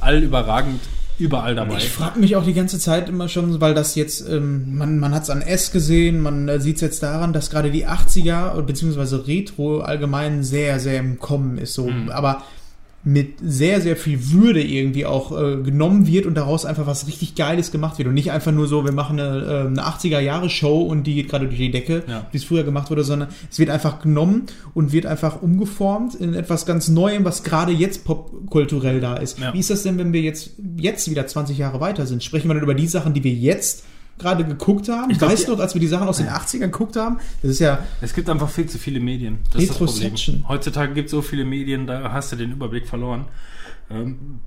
allüberragend 0.45 0.81
überall 1.19 1.55
dabei. 1.55 1.77
Ich 1.77 1.91
frage 1.91 2.19
mich 2.19 2.35
auch 2.35 2.45
die 2.45 2.55
ganze 2.55 2.79
Zeit 2.79 3.09
immer 3.09 3.29
schon, 3.29 3.61
weil 3.61 3.75
das 3.75 3.95
jetzt, 3.95 4.29
ähm, 4.29 4.77
man, 4.77 4.99
man 4.99 5.15
hat 5.15 5.23
es 5.23 5.31
an 5.31 5.43
S 5.43 5.71
gesehen, 5.71 6.21
man 6.21 6.49
äh, 6.49 6.61
sieht 6.61 6.77
es 6.77 6.81
jetzt 6.83 7.03
daran, 7.03 7.33
dass 7.33 7.51
gerade 7.51 7.71
die 7.71 7.87
80er 7.87 8.61
beziehungsweise 8.63 9.27
Retro 9.27 9.81
allgemein 9.81 10.43
sehr, 10.43 10.81
sehr 10.81 10.99
im 10.99 11.21
Kommen 11.21 11.59
ist. 11.59 11.75
So. 11.75 11.87
Mhm. 11.87 12.11
Aber 12.11 12.43
mit 13.07 13.35
sehr, 13.43 13.83
sehr 13.83 13.97
viel 13.97 14.31
Würde 14.33 14.63
irgendwie 14.63 15.05
auch 15.05 15.31
äh, 15.39 15.57
genommen 15.63 16.07
wird 16.07 16.25
und 16.25 16.35
daraus 16.37 16.65
einfach 16.65 16.87
was 16.87 17.07
richtig 17.07 17.35
Geiles 17.35 17.71
gemacht 17.71 17.99
wird. 17.99 18.09
Und 18.09 18.15
nicht 18.15 18.33
einfach 18.33 18.51
nur 18.51 18.67
so, 18.67 18.85
wir 18.85 18.93
machen 18.93 19.21
eine, 19.21 19.45
äh, 19.45 19.67
eine 19.67 19.83
80er-Jahre-Show 19.87 20.83
und 20.83 21.07
die 21.07 21.15
geht 21.15 21.29
gerade 21.29 21.47
durch 21.47 21.59
die 21.59 21.71
Decke, 21.71 22.03
Ja. 22.09 22.27
wie 22.33 22.37
es 22.39 22.45
früher 22.45 22.65
gemacht 22.65 22.89
wurde, 22.91 23.05
sondern 23.05 23.29
es 23.51 23.59
wird 23.59 23.69
einfach 23.69 24.01
genommen 24.01 24.45
und 24.73 24.93
wird 24.93 25.05
einfach 25.05 25.43
umgeformt 25.43 26.15
in 26.15 26.33
etwas 26.35 26.65
ganz 26.65 26.89
Neuem, 26.89 27.25
was 27.27 27.43
gerade 27.43 27.73
jetzt 27.73 28.05
popkulturell 28.07 29.01
da 29.01 29.17
ist. 29.17 29.39
Ja. 29.39 29.53
Wie 29.53 29.59
ist 29.61 29.69
das 29.71 29.83
denn, 29.83 29.99
wenn 29.99 30.13
wir 30.15 30.23
jetzt, 30.23 30.53
jetzt 30.79 31.11
wieder 31.11 31.27
20 31.27 31.59
Jahre 31.59 31.81
weiter 31.81 32.07
sind? 32.07 32.25
Sprechen 32.25 32.49
wir 32.49 32.55
dann 32.55 32.63
über 32.63 32.75
die 32.75 32.87
Sachen, 32.89 33.13
die 33.13 33.23
wir 33.23 33.33
jetzt 33.33 33.85
gerade 34.19 34.45
geguckt 34.45 34.89
haben. 34.89 35.11
Ich 35.11 35.19
glaub, 35.19 35.35
du 35.35 35.53
noch, 35.53 35.61
als 35.61 35.75
wir 35.75 35.81
die 35.81 35.87
Sachen 35.89 36.09
aus 36.09 36.19
den 36.19 36.29
80ern 36.29 36.59
geguckt 36.61 36.97
haben? 36.97 37.19
Das 37.43 37.53
ist 37.53 37.59
ja, 37.61 37.81
Es 38.01 38.15
gibt 38.15 38.29
einfach 38.31 38.49
viel 38.49 38.67
zu 38.67 38.79
viele 38.79 39.01
Medien. 39.01 39.39
Das 39.53 39.62
ist 39.62 39.71
das 39.71 39.79
Problem. 39.79 40.45
Heutzutage 40.49 40.95
gibt 40.95 41.07
es 41.07 41.11
so 41.11 41.23
viele 41.23 41.45
Medien, 41.45 41.87
da 41.87 42.12
hast 42.12 42.33
du 42.33 42.37
den 42.37 42.53
Überblick 42.53 42.87
verloren. 42.87 43.27
Ähm, 43.91 44.41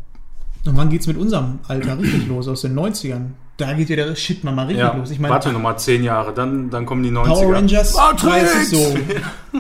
und 0.65 0.76
wann 0.76 0.89
geht's 0.89 1.07
mit 1.07 1.18
unserem 1.18 1.59
Alter 1.68 1.97
richtig 1.97 2.28
los? 2.28 2.47
Aus 2.47 2.61
den 2.61 2.78
90ern. 2.78 3.28
Da 3.57 3.74
geht 3.74 3.89
ja 3.89 3.95
der 3.95 4.15
Shit 4.15 4.43
mal 4.43 4.53
richtig 4.59 4.80
Ja, 4.80 4.95
los. 4.95 5.09
Ich 5.11 5.20
meine, 5.20 5.34
warte 5.34 5.51
nochmal 5.51 5.80
zehn 5.80 6.03
Jahre, 6.03 6.34
dann, 6.34 6.70
dann 6.70 6.86
kommen 6.86 7.03
die 7.03 7.09
90er. 7.09 7.26
Power 7.26 7.53
Rangers 7.55 7.95
Matrix! 7.95 8.70
so. 8.70 8.97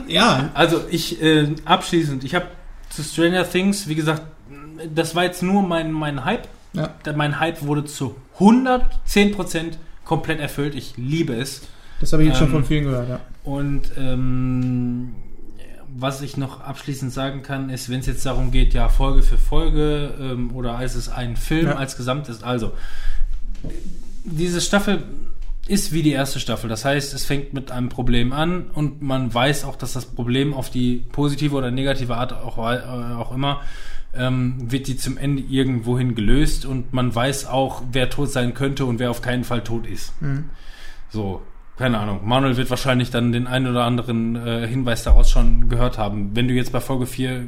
Ja, 0.07 0.49
Also 0.53 0.81
ich 0.89 1.21
äh, 1.21 1.55
abschließend, 1.65 2.23
ich 2.23 2.35
habe 2.35 2.45
zu 2.89 3.03
Stranger 3.03 3.49
Things, 3.49 3.87
wie 3.87 3.95
gesagt, 3.95 4.21
das 4.93 5.15
war 5.15 5.23
jetzt 5.23 5.41
nur 5.41 5.63
mein, 5.63 5.91
mein 5.91 6.25
Hype. 6.25 6.47
ja. 6.73 6.89
Mein 7.15 7.39
Hype 7.39 7.65
wurde 7.65 7.85
zu 7.85 8.15
110% 8.39 9.73
komplett 10.07 10.39
erfüllt. 10.39 10.73
Ich 10.73 10.95
liebe 10.97 11.33
es. 11.33 11.61
Das 11.99 12.13
habe 12.13 12.23
ich 12.23 12.29
jetzt 12.29 12.37
schon 12.37 12.47
Ähm, 12.47 12.53
von 12.53 12.65
vielen 12.65 12.85
gehört, 12.85 13.09
ja. 13.09 13.19
Und 13.43 13.91
ähm, 13.97 15.15
was 15.95 16.21
ich 16.21 16.37
noch 16.37 16.61
abschließend 16.61 17.11
sagen 17.11 17.41
kann, 17.43 17.69
ist, 17.69 17.89
wenn 17.89 17.99
es 17.99 18.05
jetzt 18.05 18.25
darum 18.25 18.51
geht, 18.51 18.73
ja, 18.73 18.87
Folge 18.89 19.23
für 19.23 19.37
Folge 19.37 20.13
ähm, 20.19 20.55
oder 20.55 20.81
ist 20.83 20.95
es 20.95 21.09
ein 21.09 21.35
Film 21.35 21.67
Ja. 21.67 21.75
als 21.75 21.97
Gesamtes, 21.97 22.43
also 22.43 22.71
diese 24.23 24.61
Staffel 24.61 25.03
ist 25.67 25.91
wie 25.91 26.03
die 26.03 26.11
erste 26.11 26.39
Staffel. 26.39 26.69
Das 26.69 26.85
heißt, 26.85 27.13
es 27.13 27.25
fängt 27.25 27.53
mit 27.53 27.71
einem 27.71 27.89
Problem 27.89 28.31
an 28.31 28.67
und 28.73 29.01
man 29.01 29.33
weiß 29.33 29.65
auch, 29.65 29.75
dass 29.75 29.93
das 29.93 30.05
Problem 30.05 30.53
auf 30.53 30.69
die 30.69 31.03
positive 31.11 31.55
oder 31.55 31.71
negative 31.71 32.15
Art 32.15 32.31
auch, 32.33 32.57
äh, 32.57 32.79
auch 33.15 33.33
immer 33.33 33.61
ähm, 34.17 34.55
wird 34.71 34.87
die 34.87 34.97
zum 34.97 35.17
Ende 35.17 35.43
irgendwohin 35.43 36.15
gelöst 36.15 36.65
und 36.65 36.93
man 36.93 37.13
weiß 37.13 37.47
auch, 37.47 37.83
wer 37.91 38.09
tot 38.09 38.31
sein 38.31 38.53
könnte 38.53 38.85
und 38.85 38.99
wer 38.99 39.11
auf 39.11 39.21
keinen 39.21 39.43
Fall 39.43 39.63
tot 39.63 39.87
ist. 39.87 40.13
So, 41.09 41.41
keine 41.77 41.99
Ahnung. 41.99 42.21
Manuel 42.23 42.57
wird 42.57 42.69
wahrscheinlich 42.69 43.11
dann 43.11 43.31
den 43.31 43.47
einen 43.47 43.67
oder 43.67 43.83
anderen 43.83 44.35
äh, 44.35 44.67
Hinweis 44.67 45.03
daraus 45.03 45.29
schon 45.29 45.69
gehört 45.69 45.97
haben. 45.97 46.35
Wenn 46.35 46.47
du 46.47 46.53
jetzt 46.53 46.71
bei 46.71 46.79
Folge 46.79 47.05
4, 47.05 47.31
äh, 47.31 47.43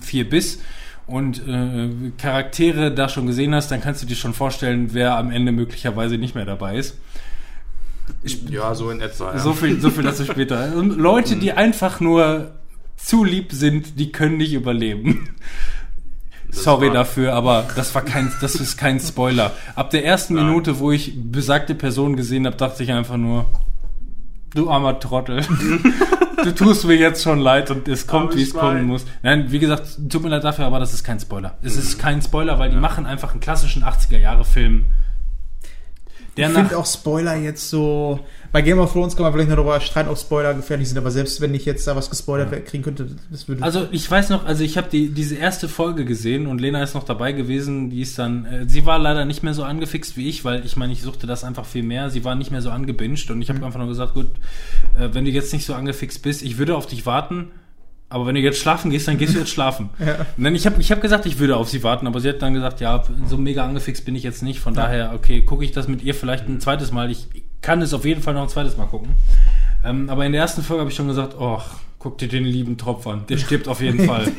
4 0.00 0.28
bist 0.28 0.60
und 1.06 1.46
äh, 1.48 1.88
Charaktere 2.18 2.92
da 2.92 3.08
schon 3.08 3.26
gesehen 3.26 3.54
hast, 3.54 3.70
dann 3.70 3.80
kannst 3.80 4.02
du 4.02 4.06
dir 4.06 4.16
schon 4.16 4.34
vorstellen, 4.34 4.90
wer 4.92 5.16
am 5.16 5.30
Ende 5.30 5.50
möglicherweise 5.50 6.18
nicht 6.18 6.34
mehr 6.34 6.44
dabei 6.44 6.76
ist. 6.76 6.98
Ja, 8.50 8.74
so 8.74 8.90
in 8.90 9.00
etwa. 9.00 9.32
Ja. 9.32 9.38
So 9.38 9.54
viel, 9.54 9.80
so 9.80 9.90
viel 9.90 10.02
dazu 10.02 10.24
später. 10.24 10.74
Leute, 10.74 11.36
die 11.36 11.52
einfach 11.52 12.00
nur 12.00 12.50
zu 12.96 13.24
lieb 13.24 13.52
sind, 13.52 13.98
die 13.98 14.12
können 14.12 14.36
nicht 14.36 14.52
überleben. 14.52 15.30
Das 16.50 16.64
Sorry 16.64 16.90
dafür, 16.90 17.34
aber 17.34 17.66
das 17.76 17.94
war 17.94 18.02
kein, 18.02 18.32
das 18.40 18.56
ist 18.56 18.76
kein 18.76 18.98
Spoiler. 19.00 19.52
Ab 19.74 19.90
der 19.90 20.04
ersten 20.04 20.34
Nein. 20.34 20.46
Minute, 20.46 20.78
wo 20.78 20.90
ich 20.90 21.14
besagte 21.16 21.74
Person 21.74 22.16
gesehen 22.16 22.46
habe, 22.46 22.56
dachte 22.56 22.82
ich 22.82 22.92
einfach 22.92 23.16
nur, 23.16 23.46
du 24.54 24.70
armer 24.70 24.98
Trottel. 24.98 25.44
du 26.44 26.54
tust 26.54 26.84
mir 26.86 26.96
jetzt 26.96 27.22
schon 27.22 27.38
leid 27.38 27.70
und 27.70 27.86
es 27.88 28.06
kommt, 28.06 28.36
wie 28.36 28.42
es 28.42 28.54
kommen 28.54 28.86
muss. 28.86 29.04
Nein, 29.22 29.46
wie 29.50 29.58
gesagt, 29.58 29.98
tut 30.08 30.22
mir 30.22 30.30
leid 30.30 30.44
dafür, 30.44 30.66
aber 30.66 30.78
das 30.78 30.92
ist 30.92 31.04
kein 31.04 31.20
Spoiler. 31.20 31.56
Es 31.62 31.76
ist 31.76 31.98
kein 31.98 32.20
Spoiler, 32.22 32.58
weil 32.58 32.70
die 32.70 32.76
machen 32.76 33.06
einfach 33.06 33.32
einen 33.32 33.40
klassischen 33.40 33.84
80er-Jahre-Film. 33.84 34.86
Der 36.36 36.48
Ich 36.48 36.54
finde 36.54 36.78
auch 36.78 36.86
Spoiler 36.86 37.36
jetzt 37.36 37.68
so. 37.68 38.20
Bei 38.52 38.62
Game 38.62 38.80
of 38.80 38.92
Thrones 38.92 39.14
kann 39.14 39.22
man 39.24 39.32
vielleicht 39.32 39.48
noch 39.48 39.56
darüber 39.56 39.80
streiten, 39.80 40.08
ob 40.08 40.18
Spoiler 40.18 40.54
gefährlich 40.54 40.88
sind, 40.88 40.98
aber 40.98 41.12
selbst 41.12 41.40
wenn 41.40 41.54
ich 41.54 41.64
jetzt 41.64 41.86
da 41.86 41.94
was 41.94 42.10
gespoilert 42.10 42.66
kriegen 42.66 42.82
könnte, 42.82 43.06
das 43.30 43.46
würde. 43.46 43.62
Also 43.62 43.86
ich 43.92 44.10
weiß 44.10 44.30
noch, 44.30 44.44
also 44.44 44.64
ich 44.64 44.76
habe 44.76 44.88
die 44.90 45.10
diese 45.10 45.36
erste 45.36 45.68
Folge 45.68 46.04
gesehen 46.04 46.48
und 46.48 46.60
Lena 46.60 46.82
ist 46.82 46.94
noch 46.94 47.04
dabei 47.04 47.32
gewesen. 47.32 47.90
Die 47.90 48.00
ist 48.00 48.18
dann, 48.18 48.44
äh, 48.46 48.68
sie 48.68 48.86
war 48.86 48.98
leider 48.98 49.24
nicht 49.24 49.42
mehr 49.42 49.54
so 49.54 49.62
angefixt 49.62 50.16
wie 50.16 50.28
ich, 50.28 50.44
weil 50.44 50.64
ich 50.66 50.76
meine, 50.76 50.92
ich 50.92 51.02
suchte 51.02 51.26
das 51.26 51.44
einfach 51.44 51.64
viel 51.64 51.84
mehr. 51.84 52.10
Sie 52.10 52.24
war 52.24 52.34
nicht 52.34 52.50
mehr 52.50 52.62
so 52.62 52.70
angebinged 52.70 53.30
und 53.30 53.40
ich 53.40 53.48
habe 53.48 53.64
einfach 53.64 53.78
nur 53.78 53.88
gesagt, 53.88 54.14
gut, 54.14 54.30
äh, 54.98 55.08
wenn 55.12 55.24
du 55.24 55.30
jetzt 55.30 55.52
nicht 55.52 55.64
so 55.64 55.74
angefixt 55.74 56.22
bist, 56.22 56.42
ich 56.42 56.58
würde 56.58 56.76
auf 56.76 56.86
dich 56.86 57.06
warten. 57.06 57.50
Aber 58.10 58.26
wenn 58.26 58.34
du 58.34 58.40
jetzt 58.40 58.58
schlafen 58.58 58.90
gehst, 58.90 59.06
dann 59.08 59.18
gehst 59.18 59.34
du 59.34 59.38
jetzt 59.38 59.50
schlafen. 59.50 59.90
Ja. 60.00 60.26
Dann, 60.36 60.54
ich 60.54 60.66
habe 60.66 60.80
ich 60.80 60.90
hab 60.90 61.00
gesagt, 61.00 61.26
ich 61.26 61.38
würde 61.38 61.56
auf 61.56 61.68
sie 61.68 61.82
warten, 61.82 62.06
aber 62.06 62.20
sie 62.20 62.28
hat 62.28 62.42
dann 62.42 62.54
gesagt, 62.54 62.80
ja, 62.80 63.04
so 63.26 63.36
mega 63.36 63.64
angefixt 63.64 64.04
bin 64.04 64.16
ich 64.16 64.22
jetzt 64.22 64.42
nicht. 64.42 64.58
Von 64.58 64.74
daher, 64.74 65.12
okay, 65.14 65.42
gucke 65.42 65.64
ich 65.64 65.72
das 65.72 65.88
mit 65.88 66.02
ihr 66.02 66.14
vielleicht 66.14 66.48
ein 66.48 66.60
zweites 66.60 66.90
Mal. 66.90 67.10
Ich 67.10 67.28
kann 67.60 67.80
es 67.82 67.94
auf 67.94 68.04
jeden 68.04 68.22
Fall 68.22 68.34
noch 68.34 68.42
ein 68.42 68.48
zweites 68.48 68.76
Mal 68.76 68.86
gucken. 68.86 69.10
Ähm, 69.84 70.10
aber 70.10 70.26
in 70.26 70.32
der 70.32 70.40
ersten 70.40 70.62
Folge 70.62 70.80
habe 70.80 70.90
ich 70.90 70.96
schon 70.96 71.06
gesagt, 71.06 71.36
oh, 71.38 71.60
guck 71.98 72.18
dir 72.18 72.28
den 72.28 72.44
lieben 72.44 72.78
Tropf 72.78 73.06
an. 73.06 73.24
Der 73.28 73.38
stirbt 73.38 73.68
auf 73.68 73.80
jeden 73.80 74.06
Fall. 74.06 74.32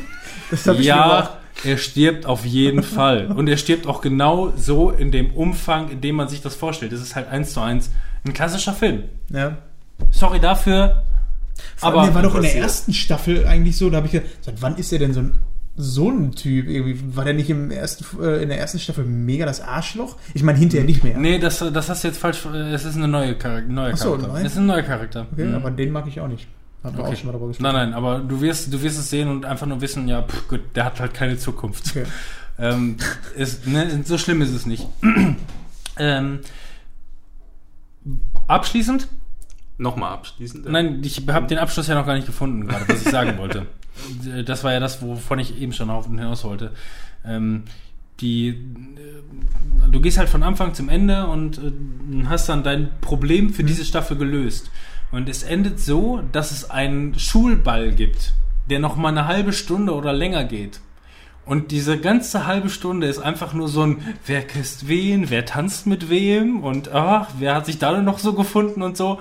ja, 0.80 1.38
er 1.64 1.78
stirbt 1.78 2.26
auf 2.26 2.44
jeden 2.44 2.82
Fall. 2.82 3.26
Und 3.26 3.48
er 3.48 3.56
stirbt 3.56 3.86
auch 3.86 4.02
genau 4.02 4.52
so 4.56 4.90
in 4.90 5.12
dem 5.12 5.30
Umfang, 5.30 5.88
in 5.88 6.00
dem 6.00 6.16
man 6.16 6.28
sich 6.28 6.42
das 6.42 6.54
vorstellt. 6.54 6.92
Das 6.92 7.00
ist 7.00 7.16
halt 7.16 7.28
eins 7.28 7.54
zu 7.54 7.60
eins 7.60 7.90
ein 8.26 8.32
klassischer 8.32 8.72
Film. 8.72 9.04
Ja. 9.30 9.56
Sorry 10.10 10.40
dafür. 10.40 11.04
Aber 11.80 11.98
Aber 11.98 12.06
der 12.06 12.14
war 12.14 12.22
doch 12.22 12.34
in 12.36 12.42
der 12.42 12.56
ersten 12.56 12.92
Staffel 12.92 13.46
eigentlich 13.46 13.76
so, 13.76 13.90
da 13.90 13.96
habe 13.98 14.06
ich 14.06 14.12
gedacht, 14.12 14.30
seit 14.40 14.62
wann 14.62 14.76
ist 14.76 14.92
er 14.92 14.98
denn 14.98 15.12
so 15.14 15.20
ein 15.20 15.38
so 15.74 16.10
ein 16.10 16.32
Typ 16.32 16.68
irgendwie? 16.68 17.16
War 17.16 17.24
der 17.24 17.32
nicht 17.32 17.48
im 17.48 17.70
ersten, 17.70 18.04
äh, 18.22 18.42
in 18.42 18.50
der 18.50 18.58
ersten 18.58 18.78
Staffel 18.78 19.04
mega 19.06 19.46
das 19.46 19.62
Arschloch? 19.62 20.16
Ich 20.34 20.42
meine, 20.42 20.58
hinterher 20.58 20.84
nicht 20.84 21.02
mehr. 21.02 21.16
Nee, 21.16 21.38
das, 21.38 21.58
das 21.72 21.88
hast 21.88 22.04
du 22.04 22.08
jetzt 22.08 22.18
falsch. 22.18 22.44
Es 22.44 22.84
ist 22.84 22.96
eine 22.96 23.08
neue 23.08 23.36
Charakter. 23.36 23.72
Neuer 23.72 23.96
so, 23.96 24.10
Charakter. 24.10 24.28
neu? 24.34 24.38
Es 24.40 24.52
ist 24.52 24.58
ein 24.58 24.66
neuer 24.66 24.82
Charakter. 24.82 25.26
Okay, 25.32 25.46
Mhm. 25.46 25.54
aber 25.54 25.70
den 25.70 25.90
mag 25.90 26.06
ich 26.06 26.20
auch 26.20 26.28
nicht. 26.28 26.46
Wir 26.82 26.90
Okay. 26.90 27.00
auch 27.00 27.16
schon 27.16 27.26
mal 27.26 27.32
darüber 27.32 27.48
gesprochen. 27.48 27.72
Nein, 27.72 27.90
nein, 27.90 27.94
aber 27.94 28.18
du 28.18 28.40
wirst, 28.42 28.70
du 28.72 28.82
wirst 28.82 28.98
es 28.98 29.08
sehen 29.08 29.28
und 29.28 29.46
einfach 29.46 29.66
nur 29.66 29.80
wissen, 29.80 30.08
ja, 30.08 30.20
pff, 30.22 30.46
gut, 30.48 30.60
der 30.74 30.84
hat 30.84 31.00
halt 31.00 31.14
keine 31.14 31.38
Zukunft. 31.38 31.84
Okay. 31.90 32.04
Ähm, 32.58 32.98
ist, 33.34 33.66
ne, 33.66 34.02
so 34.04 34.18
schlimm 34.18 34.42
ist 34.42 34.50
es 34.50 34.66
nicht. 34.66 34.86
ähm, 35.98 36.40
abschließend, 38.46 39.08
Nochmal 39.82 40.12
abschließend. 40.12 40.70
nein, 40.70 41.02
ich 41.04 41.26
habe 41.28 41.46
den 41.46 41.58
Abschluss 41.58 41.88
ja 41.88 41.94
noch 41.96 42.06
gar 42.06 42.14
nicht 42.14 42.26
gefunden, 42.26 42.68
gerade, 42.68 42.88
was 42.88 43.02
ich 43.02 43.10
sagen 43.10 43.38
wollte. 43.38 43.66
Das 44.46 44.64
war 44.64 44.72
ja 44.72 44.80
das, 44.80 45.02
wovon 45.02 45.38
ich 45.38 45.60
eben 45.60 45.74
schon 45.74 45.90
auf 45.90 46.06
hinaus 46.06 46.44
wollte. 46.44 46.72
Ähm, 47.26 47.64
die, 48.20 48.48
äh, 48.48 48.54
du 49.90 50.00
gehst 50.00 50.16
halt 50.16 50.30
von 50.30 50.42
Anfang 50.42 50.72
zum 50.72 50.88
Ende 50.88 51.26
und 51.26 51.58
äh, 51.58 52.24
hast 52.26 52.48
dann 52.48 52.62
dein 52.62 52.88
Problem 53.02 53.52
für 53.52 53.64
diese 53.64 53.84
Staffel 53.84 54.16
gelöst. 54.16 54.70
Und 55.10 55.28
es 55.28 55.42
endet 55.42 55.78
so, 55.78 56.22
dass 56.32 56.52
es 56.52 56.70
einen 56.70 57.18
Schulball 57.18 57.92
gibt, 57.92 58.32
der 58.70 58.78
noch 58.78 58.96
mal 58.96 59.10
eine 59.10 59.26
halbe 59.26 59.52
Stunde 59.52 59.94
oder 59.94 60.14
länger 60.14 60.44
geht. 60.44 60.80
Und 61.44 61.70
diese 61.70 61.98
ganze 61.98 62.46
halbe 62.46 62.70
Stunde 62.70 63.08
ist 63.08 63.18
einfach 63.18 63.52
nur 63.52 63.68
so 63.68 63.82
ein, 63.82 64.14
wer 64.26 64.42
küsst 64.42 64.88
wen, 64.88 65.28
wer 65.28 65.44
tanzt 65.44 65.86
mit 65.86 66.08
wem 66.08 66.62
und 66.62 66.92
ach, 66.92 67.28
wer 67.38 67.56
hat 67.56 67.66
sich 67.66 67.78
da 67.78 68.00
noch 68.00 68.20
so 68.20 68.32
gefunden 68.32 68.82
und 68.82 68.96
so. 68.96 69.20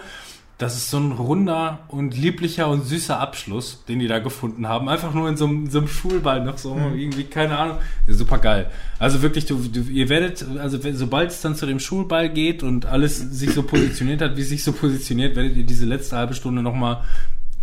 Das 0.61 0.75
ist 0.77 0.91
so 0.91 0.99
ein 0.99 1.11
runder 1.13 1.79
und 1.87 2.15
lieblicher 2.15 2.67
und 2.67 2.85
süßer 2.85 3.19
Abschluss, 3.19 3.83
den 3.87 3.97
die 3.97 4.07
da 4.07 4.19
gefunden 4.19 4.67
haben. 4.67 4.89
Einfach 4.89 5.11
nur 5.13 5.27
in 5.27 5.35
so 5.35 5.45
einem, 5.47 5.67
so 5.71 5.79
einem 5.79 5.87
Schulball 5.87 6.43
noch 6.45 6.59
so 6.59 6.75
irgendwie, 6.95 7.23
keine 7.23 7.57
Ahnung. 7.57 7.77
Super 8.07 8.37
geil. 8.37 8.69
Also 8.99 9.23
wirklich, 9.23 9.45
du, 9.47 9.55
du, 9.57 9.79
ihr 9.81 10.07
werdet, 10.09 10.45
also 10.59 10.77
sobald 10.93 11.31
es 11.31 11.41
dann 11.41 11.55
zu 11.55 11.65
dem 11.65 11.79
Schulball 11.79 12.29
geht 12.29 12.61
und 12.61 12.85
alles 12.85 13.17
sich 13.17 13.55
so 13.55 13.63
positioniert 13.63 14.21
hat, 14.21 14.37
wie 14.37 14.41
es 14.41 14.49
sich 14.49 14.63
so 14.63 14.71
positioniert, 14.71 15.35
werdet 15.35 15.55
ihr 15.57 15.65
diese 15.65 15.85
letzte 15.85 16.15
halbe 16.17 16.35
Stunde 16.35 16.61
nochmal 16.61 17.01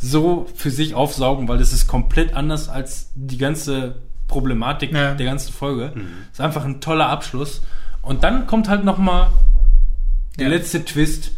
so 0.00 0.48
für 0.56 0.70
sich 0.70 0.94
aufsaugen, 0.94 1.46
weil 1.46 1.58
das 1.58 1.72
ist 1.72 1.86
komplett 1.86 2.34
anders 2.34 2.68
als 2.68 3.10
die 3.14 3.38
ganze 3.38 3.94
Problematik 4.26 4.92
Ja. 4.92 5.14
der 5.14 5.26
ganzen 5.26 5.52
Folge. 5.52 5.92
Ist 6.32 6.40
einfach 6.40 6.64
ein 6.64 6.80
toller 6.80 7.08
Abschluss. 7.08 7.62
Und 8.02 8.24
dann 8.24 8.48
kommt 8.48 8.68
halt 8.68 8.84
nochmal 8.84 9.28
der 10.38 10.48
Ja. 10.48 10.54
letzte 10.56 10.84
Twist. 10.84 11.30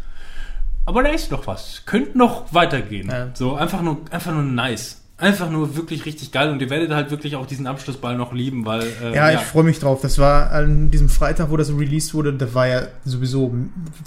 Aber 0.90 1.04
da 1.04 1.10
ist 1.10 1.30
noch 1.30 1.46
was. 1.46 1.82
Könnte 1.86 2.18
noch 2.18 2.52
weitergehen. 2.52 3.08
Ja. 3.08 3.28
So 3.34 3.54
einfach 3.54 3.80
nur, 3.80 3.98
einfach 4.10 4.32
nur 4.32 4.42
nice. 4.42 5.00
Einfach 5.18 5.48
nur 5.48 5.76
wirklich 5.76 6.04
richtig 6.04 6.32
geil. 6.32 6.50
Und 6.50 6.60
ihr 6.60 6.68
werdet 6.68 6.90
halt 6.90 7.12
wirklich 7.12 7.36
auch 7.36 7.46
diesen 7.46 7.68
Abschlussball 7.68 8.16
noch 8.16 8.32
lieben, 8.32 8.66
weil 8.66 8.82
äh, 9.00 9.14
Ja, 9.14 9.30
ich 9.30 9.38
freue 9.38 9.62
mich 9.62 9.78
drauf. 9.78 10.00
Das 10.02 10.18
war 10.18 10.50
an 10.50 10.90
diesem 10.90 11.08
Freitag, 11.08 11.52
wo 11.52 11.56
das 11.56 11.70
released 11.70 12.12
wurde, 12.12 12.32
da 12.32 12.52
war 12.54 12.66
ja 12.66 12.82
sowieso, 13.04 13.54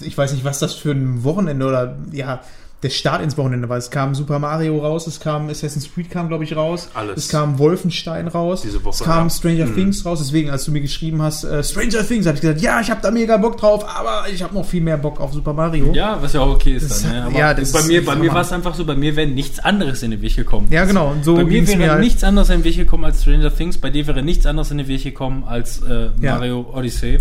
ich 0.02 0.18
weiß 0.18 0.34
nicht, 0.34 0.44
was 0.44 0.60
das 0.60 0.74
für 0.74 0.92
ein 0.92 1.24
Wochenende 1.24 1.66
oder 1.66 1.96
ja, 2.12 2.42
der 2.84 2.90
Start 2.90 3.22
ins 3.22 3.38
Wochenende 3.38 3.70
war. 3.70 3.78
Es 3.78 3.90
kam 3.90 4.14
Super 4.14 4.40
Mario 4.40 4.78
raus, 4.80 5.08
es 5.08 5.20
kam 5.20 5.50
Assassin's 5.50 5.90
Creed 5.94 6.10
kam, 6.12 6.28
glaube 6.28 6.44
ich, 6.44 6.56
raus. 6.56 6.90
Alles. 6.94 7.18
Es 7.18 7.30
kam 7.30 7.58
Wolfenstein 7.60 8.28
raus. 8.28 8.62
Diese 8.62 8.84
Woche, 8.84 8.96
es 8.96 9.04
kam 9.04 9.28
ja. 9.28 9.30
Stranger 9.34 9.66
Mhm. 9.68 9.76
Things 9.76 10.06
raus. 10.06 10.20
Deswegen, 10.20 10.50
als 10.50 10.66
du 10.66 10.72
mir 10.72 10.82
geschrieben 10.82 11.22
hast, 11.22 11.44
äh, 11.46 11.64
Stranger 11.64 12.06
Things, 12.06 12.26
habe 12.28 12.36
ich 12.36 12.42
gesagt, 12.42 12.62
ja, 12.62 12.80
ich 12.82 12.92
habe 12.92 13.02
da 13.02 13.10
mega 13.12 13.38
Bock 13.38 13.58
drauf, 13.58 13.86
aber 13.88 14.26
ich 14.32 14.44
habe 14.44 14.54
noch 14.54 14.66
viel 14.66 14.82
mehr 14.82 14.98
Bock 14.98 15.20
auf 15.20 15.34
Super 15.34 15.54
Mario. 15.54 15.92
ja, 15.94 16.18
was 16.22 16.34
ja 16.34 16.42
auch 16.42 16.54
okay 16.56 16.74
ist 16.76 16.90
Das- 16.92 17.02
dann. 17.04 17.12
Ne? 17.12 17.24
Aber 17.26 17.38
ja, 17.40 17.54
das 17.54 17.72
bei 17.72 17.80
ist 17.80 17.88
mir, 17.88 18.06
bei 18.06 18.16
mir 18.16 18.34
war 18.34 18.42
es 18.42 18.52
einfach 18.52 18.76
so, 18.76 18.86
bei 18.86 18.96
mir 18.96 19.16
wäre 19.16 19.28
nichts 19.28 19.60
anderes 19.60 20.04
in 20.04 20.12
den 20.12 20.22
Weg 20.22 20.36
gekommen. 20.36 20.68
Ja, 20.70 20.86
genau. 20.86 21.14
So 21.24 21.36
bei 21.36 21.44
mir 21.46 21.66
wäre 21.68 21.78
mir 21.78 21.92
halt. 21.92 22.02
nichts 22.02 22.24
anderes 22.24 22.50
in 22.50 22.60
den 22.60 22.64
Weg 22.66 22.76
gekommen 22.76 23.06
als 23.06 23.22
Stranger 23.22 23.56
Things. 23.56 23.78
Bei 23.78 23.90
dir 23.90 24.06
wäre 24.08 24.22
nichts 24.24 24.46
anderes 24.46 24.72
in 24.72 24.78
den 24.80 24.88
Weg 24.88 25.04
gekommen 25.04 25.44
als 25.46 25.82
äh, 25.84 26.10
Ja. 26.22 26.36
Mario 26.36 26.70
Odyssey. 26.74 27.20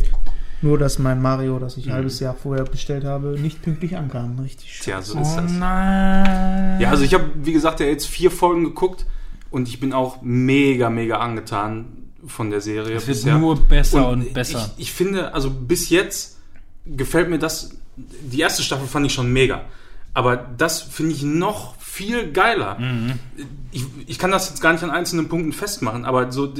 Nur, 0.63 0.79
dass 0.79 0.99
mein 0.99 1.21
Mario, 1.21 1.59
das 1.59 1.77
ich 1.77 1.85
ein 1.87 1.91
Mhm. 1.91 1.95
halbes 1.95 2.21
Jahr 2.21 2.35
vorher 2.35 2.65
bestellt 2.65 3.05
habe, 3.05 3.39
nicht 3.41 3.63
pünktlich 3.63 3.97
ankam. 3.97 4.39
Richtig 4.39 4.73
schön. 4.73 4.85
Tja, 4.85 5.03
so 5.03 5.19
ist 5.21 5.29
Oh 5.37 5.41
das. 5.41 5.53
nein. 5.53 6.81
Ja, 6.81 6.91
also 6.91 7.03
ich 7.05 7.13
habe, 7.15 7.25
wie 7.43 7.53
gesagt, 7.53 7.81
ja 7.81 7.87
jetzt 7.87 8.07
vier 8.07 8.31
Folgen 8.31 8.65
geguckt 8.65 9.05
und 9.51 9.69
ich 9.69 9.81
bin 9.81 9.93
auch 9.93 10.23
mega, 10.23 10.89
mega 10.89 11.19
angetan 11.19 11.87
von 12.27 12.51
der 12.51 12.61
Serie. 12.61 12.95
es 12.97 13.07
wird 13.09 13.19
bisher. 13.19 13.39
nur 13.39 13.57
besser 13.57 14.09
und, 14.09 14.33
besser. 14.33 14.71
Ich, 14.77 14.85
ich 14.85 14.93
finde, 14.93 15.35
also 15.35 15.51
bis 15.51 15.91
jetzt 15.91 16.39
gefällt 16.87 17.29
mir 17.29 17.39
das 17.39 17.77
die 17.97 18.41
erste 18.41 18.63
Staffel 18.63 18.87
fand 18.87 19.05
ich 19.05 19.13
schon 19.13 19.31
mega. 19.33 19.63
Aber 20.15 20.37
das 20.37 20.81
finde 20.81 21.13
ich 21.13 21.23
noch 21.23 21.75
viel 21.81 22.33
geiler. 22.33 22.79
Ich, 23.71 23.85
ich 24.07 24.19
kann 24.19 24.31
das 24.31 24.49
jetzt 24.49 24.61
gar 24.63 24.73
nicht 24.73 24.83
an 24.83 24.91
einzelnen 24.91 25.29
Punkten 25.29 25.53
festmachen, 25.53 26.05
aber 26.07 26.33
so 26.33 26.53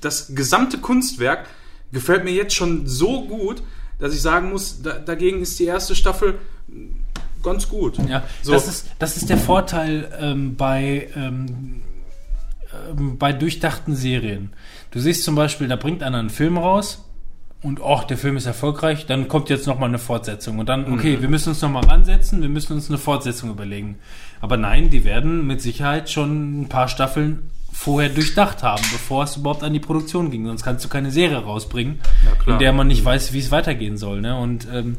das 0.00 0.34
gesamte 0.34 0.78
Kunstwerk 0.78 1.46
gefällt 1.94 2.24
mir 2.24 2.32
jetzt 2.32 2.54
schon 2.54 2.86
so 2.86 3.26
gut, 3.26 3.62
dass 3.98 4.12
ich 4.14 4.20
sagen 4.20 4.50
muss, 4.50 4.82
da, 4.82 4.98
dagegen 4.98 5.40
ist 5.40 5.58
die 5.58 5.64
erste 5.64 5.94
Staffel 5.94 6.34
ganz 7.42 7.68
gut. 7.68 7.96
Ja, 8.08 8.22
So. 8.42 8.52
das, 8.52 8.68
ist, 8.68 8.86
das 8.98 9.16
ist 9.16 9.30
der 9.30 9.38
Vorteil 9.38 10.10
ähm, 10.20 10.56
bei, 10.56 11.08
ähm, 11.16 11.82
ähm, 12.90 13.18
bei 13.18 13.32
durchdachten 13.32 13.94
Serien. 13.94 14.52
Du 14.90 15.00
siehst 15.00 15.24
zum 15.24 15.34
Beispiel, 15.34 15.68
da 15.68 15.76
bringt 15.76 16.02
einer 16.02 16.18
einen 16.18 16.30
Film 16.30 16.58
raus 16.58 17.04
und 17.62 17.80
ach, 17.82 18.04
der 18.04 18.18
Film 18.18 18.36
ist 18.36 18.46
erfolgreich, 18.46 19.06
dann 19.06 19.28
kommt 19.28 19.48
jetzt 19.48 19.66
nochmal 19.66 19.88
eine 19.88 19.98
Fortsetzung. 19.98 20.58
Und 20.58 20.68
dann, 20.68 20.92
okay, 20.92 21.20
wir 21.22 21.28
müssen 21.28 21.50
uns 21.50 21.62
nochmal 21.62 21.84
ransetzen, 21.84 22.42
wir 22.42 22.48
müssen 22.48 22.74
uns 22.74 22.88
eine 22.88 22.98
Fortsetzung 22.98 23.50
überlegen. 23.50 23.96
Aber 24.40 24.56
nein, 24.56 24.90
die 24.90 25.04
werden 25.04 25.46
mit 25.46 25.62
Sicherheit 25.62 26.10
schon 26.10 26.62
ein 26.62 26.68
paar 26.68 26.88
Staffeln 26.88 27.50
vorher 27.74 28.08
durchdacht 28.08 28.62
haben, 28.62 28.82
bevor 28.92 29.24
es 29.24 29.36
überhaupt 29.36 29.64
an 29.64 29.72
die 29.72 29.80
Produktion 29.80 30.30
ging. 30.30 30.46
Sonst 30.46 30.62
kannst 30.62 30.84
du 30.84 30.88
keine 30.88 31.10
Serie 31.10 31.38
rausbringen, 31.38 31.98
in 32.46 32.58
der 32.60 32.72
man 32.72 32.86
nicht 32.86 33.04
weiß, 33.04 33.32
wie 33.32 33.40
es 33.40 33.50
weitergehen 33.50 33.98
soll. 33.98 34.20
Ne? 34.20 34.38
Und 34.38 34.68
ähm, 34.72 34.96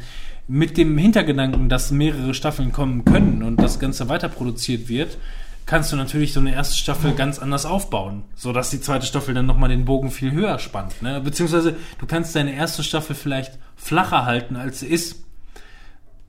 mit 0.47 0.77
dem 0.77 0.95
Hintergedanken, 0.97 1.69
dass 1.69 1.89
mehrere 1.89 2.33
Staffeln 2.33 2.73
kommen 2.73 3.05
können 3.05 3.43
und 3.43 3.61
das 3.61 3.79
Ganze 3.79 4.09
weiter 4.09 4.27
produziert 4.27 4.89
wird, 4.89 5.17
kannst 5.65 5.91
du 5.91 5.95
natürlich 5.95 6.33
so 6.33 6.41
eine 6.41 6.53
erste 6.53 6.75
Staffel 6.75 7.13
ganz 7.13 7.39
anders 7.39 7.65
aufbauen, 7.65 8.23
sodass 8.35 8.69
die 8.69 8.81
zweite 8.81 9.05
Staffel 9.05 9.33
dann 9.33 9.47
nochmal 9.47 9.69
den 9.69 9.85
Bogen 9.85 10.11
viel 10.11 10.31
höher 10.31 10.59
spannt. 10.59 11.01
Ne? 11.01 11.21
Beziehungsweise 11.21 11.77
du 11.97 12.05
kannst 12.05 12.35
deine 12.35 12.53
erste 12.53 12.83
Staffel 12.83 13.15
vielleicht 13.15 13.57
flacher 13.77 14.25
halten, 14.25 14.57
als 14.57 14.81
sie 14.81 14.87
ist, 14.87 15.24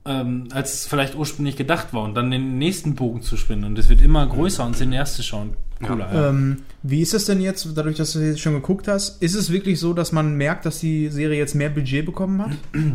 ähm, 0.07 0.47
als 0.51 0.73
es 0.73 0.87
vielleicht 0.87 1.15
ursprünglich 1.15 1.55
gedacht 1.55 1.93
war 1.93 2.03
und 2.03 2.15
dann 2.15 2.31
den 2.31 2.57
nächsten 2.57 2.95
Bogen 2.95 3.21
zu 3.21 3.37
spinnen. 3.37 3.65
Und 3.65 3.77
es 3.77 3.89
wird 3.89 4.01
immer 4.01 4.25
größer 4.25 4.65
und 4.65 4.79
den 4.79 4.93
erste 4.93 5.23
schauen 5.23 5.55
cooler. 5.83 6.13
Ja. 6.13 6.29
Ähm, 6.29 6.57
wie 6.83 7.01
ist 7.01 7.13
es 7.13 7.25
denn 7.25 7.41
jetzt, 7.41 7.67
dadurch, 7.75 7.97
dass 7.97 8.13
du 8.13 8.19
jetzt 8.19 8.39
schon 8.39 8.53
geguckt 8.53 8.87
hast, 8.87 9.21
ist 9.21 9.35
es 9.35 9.51
wirklich 9.51 9.79
so, 9.79 9.93
dass 9.93 10.11
man 10.11 10.35
merkt, 10.35 10.65
dass 10.65 10.79
die 10.79 11.09
Serie 11.09 11.37
jetzt 11.37 11.55
mehr 11.55 11.69
Budget 11.69 12.05
bekommen 12.05 12.41
hat? 12.41 12.51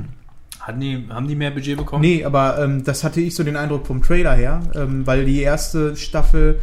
Hatten 0.61 0.81
die, 0.81 1.07
haben 1.09 1.27
die 1.27 1.35
mehr 1.35 1.51
Budget 1.51 1.77
bekommen? 1.77 2.03
Nee, 2.03 2.25
aber 2.25 2.63
ähm, 2.63 2.85
das 2.85 3.03
hatte 3.03 3.21
ich 3.21 3.35
so 3.35 3.43
den 3.43 3.57
Eindruck 3.57 3.85
vom 3.85 4.01
Trailer 4.01 4.35
her, 4.35 4.63
ähm, 4.77 5.05
weil 5.07 5.25
die 5.25 5.41
erste 5.41 5.97
Staffel 5.97 6.61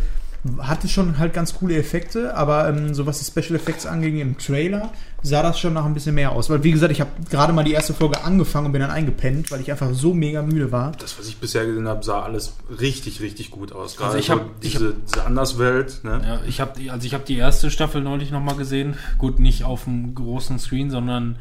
hatte 0.60 0.88
schon 0.88 1.18
halt 1.18 1.34
ganz 1.34 1.54
coole 1.56 1.76
Effekte, 1.78 2.36
aber 2.36 2.70
ähm, 2.70 2.94
so 2.94 3.06
was 3.06 3.20
die 3.20 3.26
Special 3.26 3.56
Effects 3.60 3.86
anging 3.86 4.20
im 4.20 4.38
Trailer, 4.38 4.92
sah 5.22 5.44
das 5.44 5.60
schon 5.60 5.74
noch 5.74 5.86
ein 5.86 5.94
bisschen 5.94 6.16
mehr 6.16 6.32
aus. 6.32 6.50
Weil, 6.50 6.64
wie 6.64 6.72
gesagt, 6.72 6.92
ich 6.94 7.02
habe 7.02 7.10
gerade 7.30 7.52
mal 7.52 7.64
die 7.64 7.74
erste 7.74 7.94
Folge 7.94 8.24
angefangen 8.24 8.68
und 8.68 8.72
bin 8.72 8.82
dann 8.82 8.92
eingepennt, 8.92 9.52
weil 9.52 9.60
ich 9.60 9.70
einfach 9.70 9.90
so 9.94 10.14
mega 10.14 10.42
müde 10.42 10.72
war. 10.72 10.94
Das, 10.94 11.20
was 11.20 11.28
ich 11.28 11.38
bisher 11.38 11.66
gesehen 11.66 11.88
habe, 11.90 12.04
sah 12.06 12.22
alles 12.24 12.54
richtig, 12.80 13.20
richtig 13.20 13.52
gut 13.52 13.74
aus. 13.74 13.98
Gerade 13.98 14.18
ich 14.18 14.28
so 14.28 14.34
hab- 14.36 14.46
ich 14.62 14.72
diese, 14.72 14.94
diese 15.06 15.26
Anderswelt. 15.26 16.04
Ne? 16.04 16.22
Ja, 16.26 16.40
ich 16.48 16.62
habe 16.62 16.80
also 16.92 17.06
ich 17.06 17.14
habe 17.14 17.26
die 17.28 17.36
erste 17.38 17.70
Staffel 17.70 18.02
neulich 18.02 18.32
noch 18.32 18.42
mal 18.42 18.56
gesehen. 18.56 18.96
Gut, 19.18 19.40
nicht 19.40 19.66
auf 19.66 19.84
dem 19.84 20.16
großen 20.16 20.58
Screen, 20.58 20.90
sondern 20.90 21.36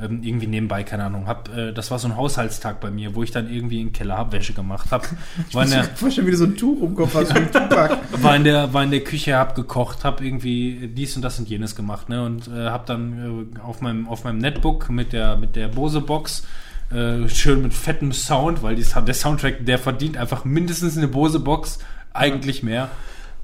ähm, 0.00 0.22
irgendwie 0.22 0.46
nebenbei, 0.46 0.84
keine 0.84 1.04
Ahnung. 1.04 1.26
Hab, 1.26 1.54
äh, 1.56 1.72
das 1.72 1.90
war 1.90 1.98
so 1.98 2.06
ein 2.08 2.16
Haushaltstag 2.16 2.80
bei 2.80 2.90
mir, 2.90 3.14
wo 3.14 3.22
ich 3.22 3.30
dann 3.32 3.50
irgendwie 3.52 3.80
im 3.80 3.92
Keller 3.92 4.16
Abwäsche 4.18 4.52
gemacht 4.52 4.90
habe. 4.92 5.06
War, 5.52 5.62
in 5.64 5.68
Ich 5.68 5.74
der- 5.74 5.82
mir 5.84 5.88
vorstellen, 5.96 6.26
wie 6.26 6.30
du 6.30 6.36
so 6.36 6.44
ein 6.44 6.56
Tuch 6.56 6.82
im 6.82 6.94
Kopf 6.94 7.14
hast, 7.14 7.34
war 8.22 8.36
in 8.36 8.44
der 8.44 8.72
war 8.72 8.84
in 8.84 8.90
der 8.90 9.02
Küche, 9.04 9.36
hab 9.36 9.54
gekocht, 9.54 10.04
hab 10.04 10.20
irgendwie 10.20 10.88
dies 10.94 11.16
und 11.16 11.22
das 11.22 11.38
und 11.38 11.48
jenes 11.48 11.74
gemacht, 11.74 12.08
ne? 12.08 12.24
Und 12.24 12.48
äh, 12.48 12.66
hab 12.68 12.86
dann 12.86 13.50
äh, 13.56 13.60
auf 13.60 13.80
meinem 13.80 14.06
auf 14.08 14.24
meinem 14.24 14.38
Netbook 14.38 14.88
mit 14.90 15.12
der 15.12 15.36
mit 15.36 15.56
der 15.56 15.68
Bose 15.68 16.00
Box 16.00 16.44
äh, 16.90 17.28
schön 17.28 17.62
mit 17.62 17.74
fettem 17.74 18.12
Sound, 18.12 18.62
weil 18.62 18.76
die, 18.76 18.84
der 18.84 19.14
Soundtrack, 19.14 19.66
der 19.66 19.78
verdient 19.78 20.16
einfach 20.16 20.44
mindestens 20.44 20.96
eine 20.96 21.08
Bose 21.08 21.38
Box, 21.40 21.80
eigentlich 22.14 22.62
mehr. 22.62 22.88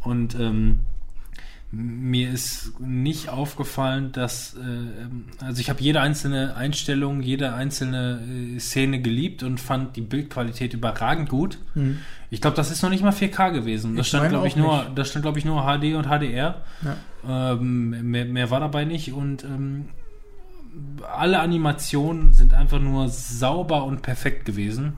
Und 0.03 0.35
ähm, 0.39 0.79
mir 1.77 2.31
ist 2.31 2.79
nicht 2.79 3.29
aufgefallen, 3.29 4.13
dass 4.13 4.55
äh, 4.55 5.45
also 5.45 5.61
ich 5.61 5.71
habe 5.71 5.81
jede 5.81 6.01
einzelne 6.01 6.55
Einstellung, 6.57 7.21
jede 7.23 7.53
einzelne 7.55 8.21
äh, 8.57 8.59
Szene 8.61 9.01
geliebt 9.01 9.43
und 9.43 9.61
fand 9.61 9.97
die 9.97 10.01
Bildqualität 10.01 10.75
überragend 10.75 11.29
gut. 11.29 11.59
Ich 12.31 12.41
glaube, 12.41 12.57
das 12.57 12.71
ist 12.71 12.83
noch 12.83 12.91
nicht 12.91 13.03
mal 13.03 13.13
4K 13.13 13.53
gewesen. 13.53 13.97
Das 13.97 14.07
Ich 14.07 14.09
stand 14.11 14.29
glaube 14.31 14.47
ich 14.47 14.57
nur, 14.57 14.85
nicht. 14.85 14.99
das 14.99 15.09
stand 15.11 15.25
glaube 15.25 15.39
ich 15.39 15.45
nur 15.45 15.63
HD 15.63 15.95
und 15.95 16.07
HDR. 16.07 16.63
Ja. 16.83 17.53
Ähm, 17.53 18.11
mehr, 18.11 18.25
mehr 18.25 18.51
war 18.51 18.61
dabei 18.61 18.85
nicht 18.85 19.13
und 19.13 19.45
ähm, 19.45 19.87
alle 21.17 21.41
Animationen 21.41 22.33
sind 22.33 22.55
einfach 22.55 22.81
nur 22.81 23.09
sauber 23.09 23.85
und 23.85 24.03
perfekt 24.03 24.45
gewesen. 24.45 24.95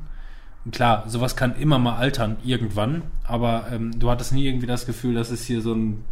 Klar, 0.72 1.04
sowas 1.08 1.36
kann 1.36 1.54
immer 1.56 1.78
mal 1.78 1.96
altern 1.96 2.36
irgendwann, 2.44 3.02
aber 3.24 3.66
ähm, 3.72 3.98
du 3.98 4.10
hattest 4.10 4.32
nie 4.32 4.46
irgendwie 4.46 4.66
das 4.66 4.84
Gefühl, 4.84 5.14
das 5.14 5.30
ist 5.30 5.44
hier 5.46 5.60
so 5.60 5.72
ein 5.74 6.04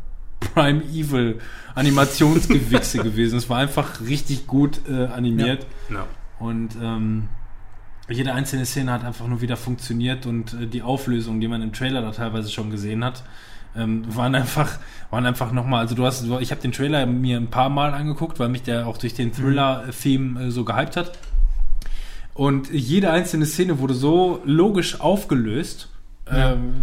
Prime 0.52 0.82
Evil 0.92 1.38
Animationsgewichse 1.74 2.98
gewesen. 3.02 3.38
Es 3.38 3.48
war 3.48 3.58
einfach 3.58 4.00
richtig 4.00 4.46
gut 4.46 4.80
äh, 4.88 5.06
animiert 5.06 5.66
Ja. 5.90 6.06
und 6.38 6.70
ähm, 6.80 7.28
jede 8.08 8.34
einzelne 8.34 8.66
Szene 8.66 8.92
hat 8.92 9.02
einfach 9.04 9.26
nur 9.26 9.40
wieder 9.40 9.56
funktioniert 9.56 10.26
und 10.26 10.52
äh, 10.54 10.66
die 10.66 10.82
Auflösung, 10.82 11.40
die 11.40 11.48
man 11.48 11.62
im 11.62 11.72
Trailer 11.72 12.02
da 12.02 12.10
teilweise 12.10 12.50
schon 12.50 12.70
gesehen 12.70 13.02
hat, 13.04 13.22
ähm, 13.76 14.04
waren 14.14 14.34
einfach, 14.34 14.78
waren 15.10 15.26
einfach 15.26 15.50
nochmal, 15.52 15.80
also 15.80 15.94
du 15.94 16.04
hast, 16.04 16.24
ich 16.40 16.50
habe 16.50 16.60
den 16.60 16.72
Trailer 16.72 17.06
mir 17.06 17.38
ein 17.38 17.48
paar 17.48 17.70
Mal 17.70 17.92
angeguckt, 17.94 18.38
weil 18.38 18.48
mich 18.50 18.62
der 18.62 18.86
auch 18.86 18.98
durch 18.98 19.14
den 19.14 19.32
Thriller-Theme 19.32 20.44
äh, 20.44 20.50
so 20.50 20.64
gehypt 20.64 20.96
hat. 20.96 21.18
Und 22.34 22.70
jede 22.72 23.10
einzelne 23.10 23.46
Szene 23.46 23.78
wurde 23.78 23.94
so 23.94 24.40
logisch 24.44 25.00
aufgelöst 25.00 25.88
ähm, 26.30 26.74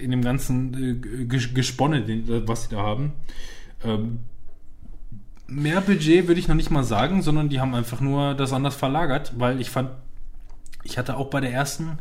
in 0.00 0.10
dem 0.10 0.22
ganzen 0.22 0.74
äh, 0.74 1.24
Ges- 1.24 1.52
Gesponne, 1.54 2.02
den, 2.02 2.24
was 2.48 2.64
sie 2.64 2.68
da 2.70 2.78
haben. 2.78 3.12
Ähm, 3.84 4.20
mehr 5.46 5.80
Budget 5.80 6.26
würde 6.28 6.40
ich 6.40 6.48
noch 6.48 6.54
nicht 6.56 6.70
mal 6.70 6.84
sagen, 6.84 7.22
sondern 7.22 7.48
die 7.48 7.60
haben 7.60 7.74
einfach 7.74 8.00
nur 8.00 8.34
das 8.34 8.52
anders 8.52 8.74
verlagert, 8.74 9.32
weil 9.36 9.60
ich 9.60 9.70
fand, 9.70 9.90
ich 10.82 10.98
hatte 10.98 11.16
auch 11.16 11.28
bei 11.30 11.40
der 11.40 11.52
ersten, 11.52 11.98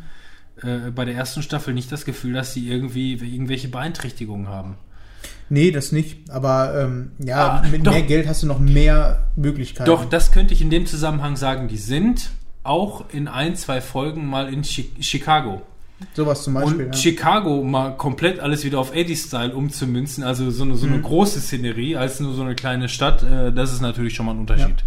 äh, 0.61 0.91
bei 0.91 1.05
der 1.05 1.15
ersten 1.15 1.41
Staffel 1.41 1.73
nicht 1.73 1.91
das 1.91 2.05
Gefühl, 2.05 2.33
dass 2.33 2.53
sie 2.53 2.67
irgendwie 2.69 3.13
irgendwelche 3.13 3.67
Beeinträchtigungen 3.67 4.47
haben. 4.47 4.75
Nee, 5.49 5.69
das 5.71 5.91
nicht. 5.91 6.29
Aber 6.31 6.73
ähm, 6.81 7.11
ja, 7.19 7.61
Ah, 7.63 7.67
mit 7.69 7.85
doch. 7.85 7.91
mehr 7.91 8.01
Geld 8.01 8.27
hast 8.27 8.41
du 8.41 8.47
noch 8.47 8.59
mehr 8.59 9.27
Möglichkeiten. 9.35 9.85
Doch, 9.89 10.05
das 10.05 10.31
könnte 10.31 10.53
ich 10.55 10.61
in 10.61 10.69
dem 10.71 10.85
Zusammenhang 10.87 11.35
sagen, 11.35 11.67
die 11.67 11.77
sind 11.77 12.29
auch 12.63 13.09
in 13.11 13.27
ein, 13.27 13.55
zwei 13.55 13.79
Folgen 13.81 14.25
mal 14.25 14.51
in 14.51 14.63
Chi 14.63 14.89
Chicago. 14.99 15.61
Sowas 16.13 16.43
zum 16.43 16.55
Beispiel. 16.55 16.85
Und 16.87 16.95
ja. 16.95 17.01
Chicago 17.01 17.63
mal 17.63 17.95
komplett 17.95 18.39
alles 18.39 18.63
wieder 18.65 18.79
auf 18.79 18.93
80-Style 18.93 19.55
umzumünzen, 19.55 20.23
also 20.23 20.51
so 20.51 20.63
eine, 20.63 20.75
so 20.75 20.87
Mhm. 20.87 20.93
eine 20.93 21.01
große 21.01 21.39
Szenerie 21.39 21.95
als 21.95 22.19
nur 22.19 22.33
so 22.33 22.41
eine 22.41 22.55
kleine 22.55 22.89
Stadt, 22.89 23.23
äh, 23.23 23.51
das 23.53 23.71
ist 23.73 23.81
natürlich 23.81 24.13
schon 24.13 24.25
mal 24.25 24.33
ein 24.33 24.39
Unterschied. 24.39 24.83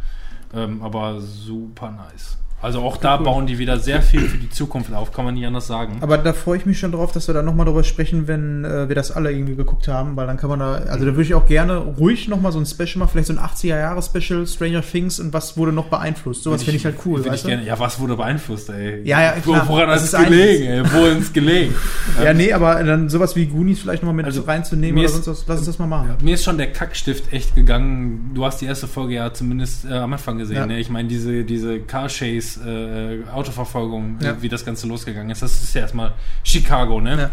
Ähm, 0.54 0.82
aber 0.82 1.20
super 1.20 1.90
nice. 1.90 2.36
Also 2.60 2.80
auch 2.80 2.96
da 2.96 3.18
cool. 3.18 3.24
bauen 3.24 3.46
die 3.46 3.58
wieder 3.58 3.78
sehr 3.78 4.02
viel 4.02 4.22
für 4.22 4.36
die 4.36 4.50
Zukunft 4.50 4.92
auf, 4.92 5.12
kann 5.12 5.24
man 5.24 5.34
nicht 5.34 5.46
anders 5.46 5.68
sagen. 5.68 5.98
Aber 6.00 6.18
da 6.18 6.32
freue 6.32 6.58
ich 6.58 6.66
mich 6.66 6.78
schon 6.78 6.90
drauf, 6.90 7.12
dass 7.12 7.28
wir 7.28 7.34
da 7.34 7.42
nochmal 7.42 7.66
drüber 7.66 7.84
sprechen, 7.84 8.26
wenn 8.26 8.64
äh, 8.64 8.88
wir 8.88 8.96
das 8.96 9.12
alle 9.12 9.30
irgendwie 9.30 9.54
geguckt 9.54 9.86
haben, 9.86 10.16
weil 10.16 10.26
dann 10.26 10.36
kann 10.36 10.50
man 10.50 10.58
da, 10.58 10.72
also 10.74 11.04
da 11.04 11.12
würde 11.12 11.22
ich 11.22 11.34
auch 11.34 11.46
gerne 11.46 11.76
ruhig 11.76 12.26
nochmal 12.26 12.50
so 12.50 12.58
ein 12.58 12.66
Special 12.66 12.96
machen, 12.98 13.10
vielleicht 13.12 13.28
so 13.28 13.32
ein 13.34 13.38
80er-Jahre-Special, 13.38 14.46
Stranger 14.46 14.82
Things 14.82 15.20
und 15.20 15.32
was 15.32 15.56
wurde 15.56 15.72
noch 15.72 15.86
beeinflusst. 15.86 16.42
Sowas 16.42 16.62
finde 16.64 16.78
ich 16.78 16.84
halt 16.84 16.96
cool, 17.04 17.24
weißt 17.24 17.44
ich 17.44 17.46
gerne, 17.48 17.64
ja, 17.64 17.78
was 17.78 18.00
wurde 18.00 18.16
beeinflusst, 18.16 18.70
ey? 18.70 19.02
Ja, 19.04 19.22
ja, 19.22 19.34
Wo- 19.44 19.52
klar. 19.52 19.68
Woran 19.68 19.88
Das 19.88 20.02
ist 20.02 20.12
ist 20.14 20.18
es 20.18 20.24
gelegen, 20.24 20.64
ey? 20.64 20.82
Wohin 20.92 21.18
ist 21.18 21.32
gelegen? 21.34 21.74
Ja, 22.24 22.32
nee, 22.34 22.52
aber 22.52 22.82
dann 22.82 23.08
sowas 23.08 23.36
wie 23.36 23.46
Goonies 23.46 23.80
vielleicht 23.80 24.02
nochmal 24.02 24.16
mit 24.16 24.24
Also, 24.26 24.40
reinzunehmen 24.42 24.98
oder 24.98 25.08
sonst 25.08 25.28
was, 25.28 25.44
lass 25.46 25.58
uns 25.58 25.66
das 25.66 25.78
mal 25.78 25.86
machen. 25.86 26.16
Mir 26.22 26.34
ist 26.34 26.42
schon 26.44 26.58
der 26.58 26.72
Kackstift 26.72 27.32
echt 27.32 27.54
gegangen. 27.54 28.32
Du 28.34 28.44
hast 28.44 28.60
die 28.60 28.66
erste 28.66 28.88
Folge 28.88 29.14
ja 29.14 29.32
zumindest 29.32 29.84
äh, 29.84 29.92
am 29.94 30.12
Anfang 30.12 30.38
gesehen. 30.38 30.56
Ja. 30.56 30.66
Ne? 30.66 30.80
Ich 30.80 30.90
meine, 30.90 31.06
diese, 31.08 31.44
diese 31.44 31.78
Car 31.80 32.08
Chase, 32.56 33.24
äh, 33.26 33.30
Autoverfolgung, 33.30 34.18
Ja. 34.20 34.40
wie 34.42 34.48
das 34.48 34.64
Ganze 34.64 34.86
losgegangen 34.86 35.30
ist, 35.30 35.42
das 35.42 35.62
ist 35.62 35.74
ja 35.74 35.82
erstmal 35.82 36.12
Chicago, 36.44 37.00
ne? 37.00 37.18
Ja. 37.18 37.30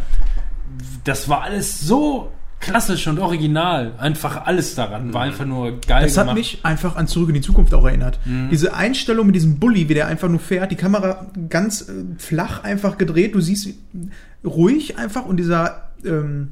Das 1.04 1.30
war 1.30 1.42
alles 1.44 1.80
so 1.82 2.32
klassisch 2.60 3.08
und 3.08 3.20
original. 3.20 3.94
Einfach 3.98 4.46
alles 4.46 4.74
daran 4.76 5.14
war 5.14 5.22
einfach 5.22 5.46
nur 5.46 5.80
geil. 5.82 6.04
Das 6.04 6.18
hat 6.18 6.24
gemacht. 6.26 6.38
mich 6.38 6.60
einfach 6.64 6.96
an 6.96 7.08
Zurück 7.08 7.30
in 7.30 7.36
die 7.36 7.42
Zukunft 7.42 7.74
auch 7.74 7.86
erinnert. 7.86 8.20
Diese 8.50 8.74
Einstellung 8.74 9.28
mit 9.28 9.36
diesem 9.36 9.60
Bully, 9.60 9.88
wie 9.90 9.94
der 9.94 10.08
einfach 10.08 10.30
nur 10.30 10.40
fährt, 10.40 10.72
die 10.72 10.76
Kamera 10.76 11.28
ganz 11.50 11.82
äh, 11.88 11.94
flach 12.18 12.64
einfach 12.64 12.98
gedreht, 12.98 13.36
du 13.36 13.42
siehst 13.42 13.70
ruhig 14.44 14.98
einfach 14.98 15.26
und 15.26 15.38
dieser 15.38 15.90
ähm, 16.04 16.52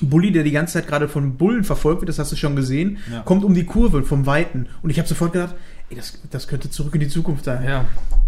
Bully, 0.00 0.32
der 0.32 0.42
die 0.42 0.50
ganze 0.50 0.74
Zeit 0.74 0.88
gerade 0.88 1.08
von 1.08 1.36
Bullen 1.36 1.62
verfolgt 1.64 2.00
wird, 2.02 2.08
das 2.08 2.18
hast 2.18 2.32
du 2.32 2.36
schon 2.36 2.56
gesehen, 2.56 2.98
Ja. 3.10 3.20
kommt 3.20 3.44
um 3.44 3.54
die 3.54 3.64
Kurve 3.64 4.02
vom 4.02 4.26
Weiten. 4.26 4.66
Und 4.82 4.90
ich 4.90 4.98
habe 4.98 5.08
sofort 5.08 5.32
gedacht, 5.32 5.54
ey, 5.90 5.96
das, 5.96 6.18
das 6.30 6.48
könnte 6.48 6.70
Zurück 6.70 6.94
in 6.94 7.00
die 7.00 7.08
Zukunft 7.08 7.44
sein. 7.44 7.64
Ja. 7.64 7.84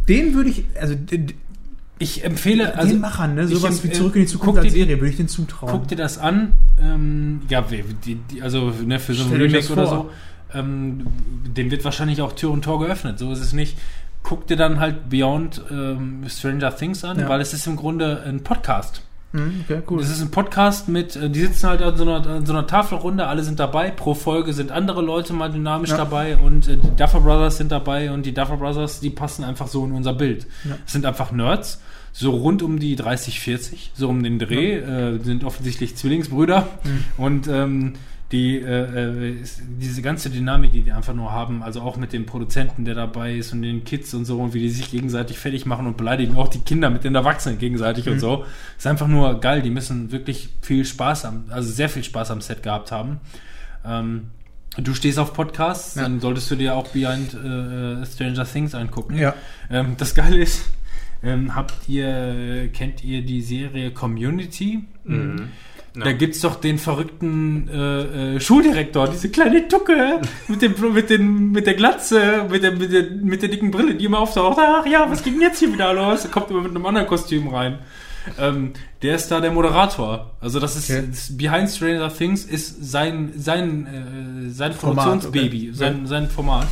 Den 0.09 0.35
würde 0.35 0.51
ich, 0.51 0.65
also 0.81 0.95
Ich 1.99 2.25
empfehle, 2.25 2.77
also 2.77 2.91
den 2.93 3.01
Machern, 3.01 3.35
ne, 3.35 3.49
sowas 3.49 3.83
wie 3.83 3.91
Zurück 3.91 4.15
in 4.17 4.23
die 4.23 4.27
Zukunft 4.29 4.61
als 4.63 4.73
Serie, 4.73 4.97
würde 5.01 5.11
ich 5.11 5.17
den 5.17 5.29
zutrauen. 5.29 5.73
Guck 5.73 5.89
dir 5.89 5.97
das 5.97 6.19
an. 6.19 6.53
Ähm, 6.81 7.41
ja, 7.49 7.63
die, 7.63 8.17
die, 8.17 8.43
also 8.43 8.71
ne, 8.85 8.99
für 8.99 9.15
so 9.15 9.25
ein 9.25 9.41
Remake 9.41 9.73
oder 9.73 9.87
so. 9.87 10.11
Ähm, 10.55 11.07
dem 11.57 11.71
wird 11.71 11.85
wahrscheinlich 11.85 12.21
auch 12.23 12.33
Tür 12.35 12.51
und 12.51 12.63
Tor 12.63 12.81
geöffnet. 12.81 13.19
So 13.19 13.33
ist 13.33 13.41
es 13.41 13.53
nicht. 13.53 13.77
guck 14.23 14.47
dir 14.47 14.57
dann 14.57 14.81
halt 14.81 15.09
Beyond 15.09 15.63
ähm, 15.71 16.25
Stranger 16.29 16.75
Things 16.77 17.05
an, 17.05 17.19
Ja. 17.21 17.29
weil 17.29 17.41
es 17.41 17.53
ist 17.55 17.67
im 17.67 17.77
Grunde 17.77 18.23
ein 18.27 18.43
Podcast. 18.43 19.03
Mhm, 19.37 19.61
okay, 19.65 19.83
cool. 19.91 20.01
Das 20.01 20.11
ist 20.11 20.21
ein 20.23 20.31
Podcast 20.31 20.89
mit, 20.89 21.15
äh, 21.17 21.29
die 21.31 21.41
sitzen 21.41 21.69
halt 21.69 21.83
an 21.83 21.97
so 21.97 22.03
einer, 22.05 22.27
an 22.27 22.47
so 22.47 22.53
einer 22.53 22.67
Tafelrunde, 22.67 23.27
alle 23.27 23.43
sind 23.43 23.59
dabei, 23.61 23.91
pro 23.91 24.15
Folge 24.15 24.53
sind 24.53 24.71
andere 24.73 25.03
Leute 25.03 25.33
mal 25.33 25.51
dynamisch 25.51 25.91
Ja. 25.91 25.97
dabei 25.99 26.37
und 26.37 26.69
äh, 26.69 26.77
die 26.77 26.97
Duffer 26.97 27.21
Brothers 27.21 27.59
sind 27.59 27.71
dabei 27.73 28.11
und 28.11 28.25
die 28.27 28.33
Duffer 28.35 28.57
Brothers, 28.57 29.01
die 29.01 29.11
passen 29.11 29.45
einfach 29.45 29.69
so 29.69 29.85
in 29.85 29.93
unser 29.93 30.13
Bild. 30.15 30.47
Ja. 30.65 30.77
Das 30.85 30.93
sind 30.93 31.05
einfach 31.07 31.33
Nerds, 31.33 31.81
so 32.13 32.31
rund 32.31 32.63
um 32.63 32.79
die 32.79 32.97
30, 32.97 33.41
40, 33.41 33.93
so 33.95 34.09
um 34.09 34.23
den 34.23 34.39
Dreh, 34.39 34.77
äh, 34.79 35.19
sind 35.23 35.45
offensichtlich 35.45 35.97
Zwillingsbrüder 35.97 36.67
Mhm. 36.85 37.05
und 37.19 37.49
ähm, 37.49 37.93
die 38.33 38.59
äh, 38.59 39.31
äh, 39.31 39.37
diese 39.81 40.03
ganze 40.03 40.31
Dynamik, 40.31 40.73
die 40.73 40.83
die 40.83 40.91
einfach 40.93 41.15
nur 41.15 41.31
haben, 41.31 41.63
also 41.63 41.81
auch 41.81 41.97
mit 41.97 42.13
dem 42.13 42.27
Produzenten, 42.27 42.85
der 42.85 42.95
dabei 42.97 43.37
ist 43.37 43.53
und 43.53 43.63
den 43.63 43.85
Kids 43.85 44.13
und 44.15 44.25
so 44.25 44.41
und 44.41 44.53
wie 44.53 44.59
die 44.61 44.69
sich 44.69 44.91
gegenseitig 44.91 45.39
fertig 45.39 45.65
machen 45.65 45.87
und 45.87 45.97
beleidigen 45.97 46.37
auch 46.37 46.49
die 46.49 46.59
Kinder 46.59 46.91
mit 46.91 47.05
den 47.05 47.15
Erwachsenen 47.15 47.59
gegenseitig 47.59 48.09
und 48.09 48.19
so, 48.19 48.45
ist 48.77 48.87
einfach 48.87 49.07
nur 49.07 49.39
geil. 49.41 49.63
Die 49.63 49.71
müssen 49.71 50.11
wirklich 50.11 50.49
viel 50.61 50.85
Spaß 50.85 51.25
am, 51.25 51.45
also 51.51 51.71
sehr 51.71 51.89
viel 51.89 52.03
Spaß 52.03 52.33
am 52.33 52.41
Set 52.41 52.65
gehabt 52.65 52.91
haben. 52.91 53.21
Ähm, 53.85 54.31
du 54.77 54.93
stehst 54.93 55.21
auf 55.21 55.33
Podcasts, 55.33 55.95
Ja. 55.95 56.03
dann 56.03 56.19
solltest 56.19 56.51
du 56.51 56.57
dir 56.57 56.75
auch 56.75 56.89
Behind 56.89 57.33
äh, 57.33 58.05
Stranger 58.07 58.45
Things 58.45 58.75
angucken. 58.75 59.17
ja. 59.17 59.35
Ähm, 59.71 59.95
das 59.99 60.17
Geile 60.17 60.39
ist, 60.39 60.69
ähm, 61.23 61.55
habt 61.55 61.89
ihr, 61.89 62.69
kennt 62.73 63.05
ihr 63.05 63.23
die 63.23 63.41
Serie 63.41 63.93
Community? 63.93 64.83
Mhm. 65.05 65.49
Da 66.05 66.13
gibt's 66.13 66.41
doch 66.41 66.57
den 66.57 66.79
verrückten 66.79 67.69
äh, 67.69 68.35
äh, 68.37 68.41
Schuldirektor, 68.41 69.09
diese 69.09 69.31
kleine 69.31 69.67
Tucke 69.69 70.21
mit 70.49 70.61
dem 70.63 70.75
mit 70.93 71.11
den 71.11 71.53
mit 71.53 71.67
der 71.67 71.75
Glatze, 71.75 72.47
mit 72.51 72.63
der, 72.63 72.73
mit 72.73 72.93
der 72.93 73.11
mit 73.11 73.43
der 73.43 73.49
dicken 73.49 73.71
Brille, 73.71 73.95
die 73.95 74.05
immer 74.05 74.19
auftaucht. 74.19 74.59
Ach 74.61 74.85
ja, 74.87 75.11
was 75.11 75.23
ging 75.23 75.35
denn 75.35 75.43
jetzt 75.43 75.59
hier 75.59 75.73
wieder 75.73 75.93
los? 75.95 76.25
Er 76.25 76.31
kommt 76.31 76.51
immer 76.51 76.61
mit 76.63 76.71
einem 76.73 76.85
anderen 76.85 77.07
Kostüm 77.07 77.49
rein. 77.49 77.79
Ähm, 78.39 78.73
der 79.03 79.15
ist 79.15 79.29
da 79.29 79.41
der 79.41 79.53
Moderator. 79.53 80.33
Also 80.41 80.59
das 80.59 80.77
ist, 80.77 80.91
Okay. 80.91 81.05
das 81.09 81.37
Behind 81.37 81.71
Stranger 81.71 82.13
Things 82.13 82.45
ist 82.45 82.91
sein 82.91 83.33
sein 83.37 83.87
äh, 83.87 84.51
sein 84.51 84.73
Format, 84.73 85.05
Produktionsbaby, 85.05 85.69
okay. 85.69 85.71
sein 85.73 86.07
sein 86.07 86.29
Format, 86.29 86.67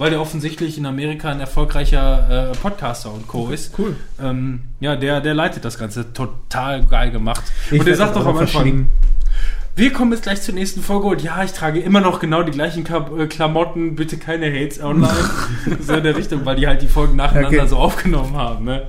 weil 0.00 0.08
der 0.08 0.20
offensichtlich 0.22 0.78
in 0.78 0.86
Amerika 0.86 1.28
ein 1.28 1.40
erfolgreicher 1.40 2.52
äh, 2.52 2.56
Podcaster 2.56 3.12
und 3.12 3.28
Co 3.28 3.50
ist. 3.50 3.78
Cool. 3.78 3.96
Ähm, 4.18 4.60
ja, 4.80 4.96
der 4.96 5.20
der 5.20 5.34
leitet 5.34 5.66
das 5.66 5.78
Ganze 5.78 6.14
total 6.14 6.86
geil 6.86 7.10
gemacht. 7.10 7.44
Ich 7.70 7.80
und 7.80 7.86
der 7.86 7.96
sagt 7.96 8.16
doch 8.16 8.24
am 8.24 8.38
Anfang, 8.38 8.88
wir 9.76 9.92
kommen 9.92 10.12
jetzt 10.12 10.22
gleich 10.22 10.40
zur 10.40 10.54
nächsten 10.54 10.80
Folge 10.80 11.06
und 11.06 11.22
ja, 11.22 11.44
ich 11.44 11.52
trage 11.52 11.80
immer 11.80 12.00
noch 12.00 12.18
genau 12.18 12.42
die 12.42 12.50
gleichen 12.50 12.86
äh, 12.86 13.26
Klamotten, 13.26 13.94
bitte 13.94 14.16
keine 14.16 14.50
Hates 14.50 14.82
online. 14.82 15.12
so 15.80 15.92
in 15.92 16.02
der 16.02 16.16
Richtung, 16.16 16.46
weil 16.46 16.56
die 16.56 16.66
halt 16.66 16.80
die 16.80 16.88
Folgen 16.88 17.16
nacheinander 17.16 17.58
Okay. 17.58 17.68
so 17.68 17.76
aufgenommen 17.76 18.34
haben. 18.36 18.64
Ne? 18.64 18.84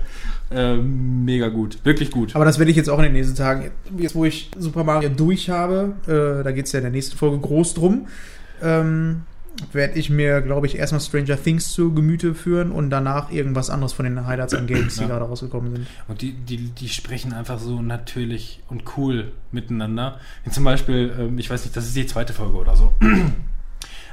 Ähm, 0.50 1.26
mega 1.26 1.50
gut, 1.50 1.80
wirklich 1.84 2.10
gut. 2.12 2.38
Aber 2.38 2.46
das 2.46 2.58
werde 2.58 2.72
ich 2.72 2.78
jetzt 2.78 2.90
auch 2.90 3.00
in 3.00 3.04
den 3.04 3.14
nächsten 3.14 3.36
Tagen, 3.36 3.72
jetzt 3.98 4.16
wo 4.16 4.24
ich 4.24 4.50
Super 4.58 4.86
Mario 4.86 5.10
durch 5.10 5.50
habe, 5.50 5.94
äh, 6.08 6.42
da 6.42 6.52
geht 6.54 6.68
es 6.68 6.72
ja 6.72 6.80
in 6.80 6.86
der 6.86 6.92
nächsten 6.94 7.18
Folge 7.18 7.38
groß 7.38 7.74
drum, 7.74 8.08
ähm, 8.64 9.24
werde 9.74 10.00
ich 10.00 10.10
mir, 10.10 10.42
glaube 10.42 10.66
ich, 10.68 10.78
erstmal 10.78 11.02
Stranger 11.02 11.42
Things 11.42 11.70
zu 11.70 11.94
Gemüte 11.94 12.34
führen 12.34 12.72
und 12.72 12.90
danach 12.90 13.32
irgendwas 13.32 13.70
anderes 13.70 13.94
von 13.94 14.06
den 14.06 14.26
Highlights 14.26 14.54
an 14.54 14.66
Games, 14.68 14.96
die 14.96 15.02
Ja. 15.02 15.08
gerade 15.08 15.26
rausgekommen 15.26 15.76
sind. 15.76 15.88
Und 16.08 16.22
die, 16.22 16.34
die, 16.34 16.58
die 16.58 16.90
sprechen 16.90 17.34
einfach 17.34 17.60
so 17.60 17.82
natürlich 17.82 18.62
und 18.70 18.84
cool 18.98 19.32
miteinander. 19.52 20.20
Wie 20.44 20.50
zum 20.52 20.64
Beispiel, 20.64 21.14
ähm, 21.20 21.38
ich 21.38 21.50
weiß 21.50 21.64
nicht, 21.66 21.76
das 21.76 21.86
ist 21.86 21.96
die 21.96 22.06
zweite 22.08 22.34
Folge 22.34 22.58
oder 22.58 22.76
so. 22.76 22.94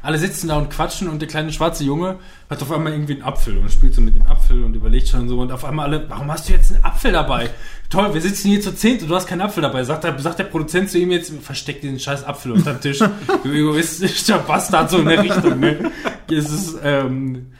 Alle 0.02 0.18
sitzen 0.18 0.48
da 0.48 0.56
und 0.56 0.70
quatschen 0.70 1.08
und 1.08 1.20
der 1.20 1.28
kleine 1.28 1.52
schwarze 1.52 1.84
Junge 1.84 2.18
hat 2.48 2.62
auf 2.62 2.70
einmal 2.72 2.92
irgendwie 2.92 3.14
einen 3.14 3.22
Apfel 3.22 3.58
und 3.58 3.70
spielt 3.70 3.94
so 3.94 4.00
mit 4.00 4.14
dem 4.14 4.26
Apfel 4.26 4.64
und 4.64 4.74
überlegt 4.74 5.08
schon 5.08 5.28
so 5.28 5.40
und 5.40 5.52
auf 5.52 5.64
einmal 5.64 5.86
alle, 5.86 6.08
warum 6.08 6.30
hast 6.30 6.48
du 6.48 6.52
jetzt 6.52 6.72
einen 6.72 6.84
Apfel 6.84 7.12
dabei? 7.12 7.50
Toll, 7.90 8.12
wir 8.14 8.20
sitzen 8.20 8.48
hier 8.48 8.60
zu 8.60 8.74
zehnt 8.74 9.02
und 9.02 9.08
du 9.08 9.14
hast 9.14 9.26
keinen 9.26 9.40
Apfel 9.40 9.62
dabei. 9.62 9.84
Sagt 9.84 10.04
der, 10.04 10.18
sagt 10.18 10.38
der 10.38 10.44
Produzent 10.44 10.90
zu 10.90 10.98
ihm 10.98 11.10
jetzt, 11.10 11.32
versteck 11.42 11.80
diesen 11.80 11.98
scheiß 11.98 12.24
Apfel 12.24 12.52
unter 12.52 12.74
den 12.74 12.80
Tisch. 12.80 12.98
du 13.42 13.52
egoistischer 13.52 14.38
Bastard, 14.38 14.90
so 14.90 14.98
in 14.98 15.08
der 15.08 15.22
Richtung, 15.22 15.58
ne? 15.58 15.90
Es 16.30 16.50
ist, 16.50 16.78
ähm, 16.82 17.52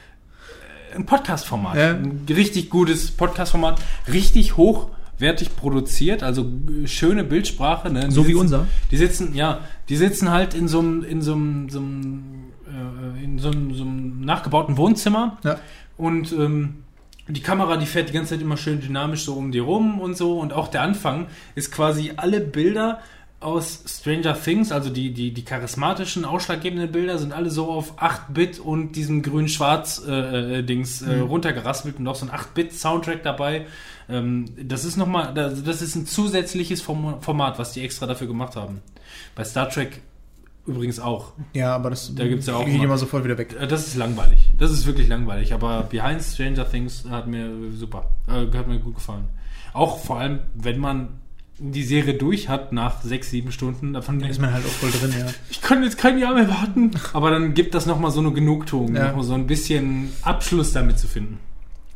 ein 0.95 1.07
Podcast-Format. 1.07 1.77
Ja. 1.77 1.91
Ein 1.91 2.27
richtig 2.29 2.71
gutes 2.71 3.11
Podcast-Format. 3.11 3.81
Richtig 4.13 4.57
hochwertig 5.19 5.57
produziert, 5.57 6.23
also 6.23 6.47
schöne 6.87 7.25
Bildsprache. 7.25 7.91
Ne? 7.91 8.11
So 8.11 8.23
wie 8.27 8.33
sitzen- 8.33 8.41
unser. 8.41 8.67
Die 8.91 8.97
sitzen, 8.97 9.35
ja, 9.35 9.61
die 9.89 9.97
sitzen 9.97 10.31
halt 10.31 10.55
in 10.55 10.69
so 10.69 10.79
einem, 10.79 11.03
in 11.03 11.23
so 11.23 11.33
einem, 11.35 11.69
so 11.69 11.79
einem, 11.81 12.23
äh, 13.21 13.25
in 13.25 13.39
so 13.39 13.51
einem, 13.51 13.75
so 13.75 13.83
einem 13.83 14.21
nachgebauten 14.21 14.77
Wohnzimmer 14.77 15.39
Ja. 15.45 15.59
und 15.97 16.33
ähm, 16.33 16.77
die 17.31 17.43
Kamera, 17.43 17.77
die 17.77 17.85
fährt 17.85 18.09
die 18.09 18.15
ganze 18.15 18.31
Zeit 18.35 18.41
immer 18.43 18.57
schön 18.57 18.81
dynamisch 18.81 19.25
so 19.25 19.35
um 19.35 19.53
die 19.53 19.59
rum 19.59 20.01
und 20.01 20.17
so. 20.17 20.39
Und 20.41 20.55
auch 20.55 20.69
der 20.69 20.81
Anfang 20.81 21.27
ist 21.55 21.71
quasi 21.73 22.13
alle 22.17 22.41
Bilder 22.41 23.01
aus 23.41 23.85
Stranger 23.87 24.35
Things, 24.41 24.73
also 24.73 24.91
die, 24.91 25.13
die, 25.13 25.33
die 25.33 25.45
charismatischen, 25.45 26.25
ausschlaggebenden 26.25 26.91
Bilder, 26.91 27.19
sind 27.19 27.33
alle 27.33 27.51
so 27.51 27.71
auf 27.71 27.97
8-Bit 27.99 28.59
und 28.59 28.93
diesem 28.93 29.23
grün-schwarz-Dings 29.23 31.03
äh, 31.03 31.19
runtergeraspelt 31.21 31.99
und 32.01 32.09
auch 32.09 32.17
so 32.17 32.27
ein 32.27 32.33
8-Bit-Soundtrack 32.33 33.23
dabei. 33.23 33.67
Ähm, 34.09 34.47
das 34.61 34.85
ist 34.85 34.97
nochmal, 34.97 35.35
das, 35.35 35.63
das 35.63 35.83
ist 35.83 35.95
ein 35.95 36.07
zusätzliches 36.07 36.83
Form 36.83 37.21
Format, 37.21 37.59
was 37.61 37.73
die 37.73 37.83
extra 37.83 38.07
dafür 38.07 38.27
gemacht 38.27 38.57
haben. 38.57 38.81
Bei 39.37 39.45
Star 39.45 39.69
Trek 39.69 40.01
übrigens 40.67 40.99
auch. 40.99 41.33
Ja, 41.55 41.75
aber 41.75 41.91
das 41.91 42.15
Da 42.15 42.27
gibt's 42.27 42.47
ja 42.47 42.57
auch 42.57 42.67
ich 42.67 42.83
immer 42.83 42.99
sofort 42.99 43.25
wieder 43.25 43.39
weg. 43.39 43.57
Äh, 43.59 43.69
Das 43.69 43.87
ist 43.87 43.97
langweilig. 43.97 44.51
Das 44.59 44.73
ist 44.73 44.85
wirklich 44.87 45.09
langweilig. 45.09 45.53
Aber 45.55 45.83
Behind 45.85 46.23
Stranger 46.23 46.69
Things 46.69 47.05
hat 47.09 47.29
mir 47.29 47.47
äh, 47.47 47.71
super, 47.73 48.11
äh, 48.27 48.55
hat 48.57 48.67
mir 48.67 48.79
gut 48.81 48.97
gefallen. 48.97 49.29
Auch 49.73 49.99
vor 49.99 50.19
allem, 50.19 50.41
wenn 50.55 50.79
man 50.79 51.21
die 51.59 51.83
Serie 51.83 52.15
durch 52.15 52.49
hat 52.49 52.73
nach 52.73 53.03
sechs, 53.03 53.31
sieben 53.31 53.51
Stunden, 53.53 53.93
davon 53.93 54.21
Da 54.21 54.29
ist 54.29 54.41
man 54.41 54.53
halt 54.53 54.65
auch 54.65 54.71
voll 54.71 54.91
drin, 54.91 55.13
ja. 55.19 55.27
ich 55.51 55.61
kann 55.61 55.83
jetzt 55.83 55.99
kein 55.99 56.19
Jahr 56.19 56.35
mehr 56.35 56.49
warten. 56.49 56.93
Aber 57.13 57.31
dann 57.31 57.55
gibt 57.55 57.75
das 57.75 57.87
nochmal 57.87 58.11
so 58.11 58.21
eine 58.21 58.33
Genugtuung, 58.33 58.95
Ja. 58.95 59.09
nochmal 59.09 59.25
so 59.25 59.35
ein 59.35 59.47
bisschen 59.47 60.11
Abschluss 60.23 60.73
damit 60.73 60.99
zu 60.99 61.09
finden. 61.09 61.39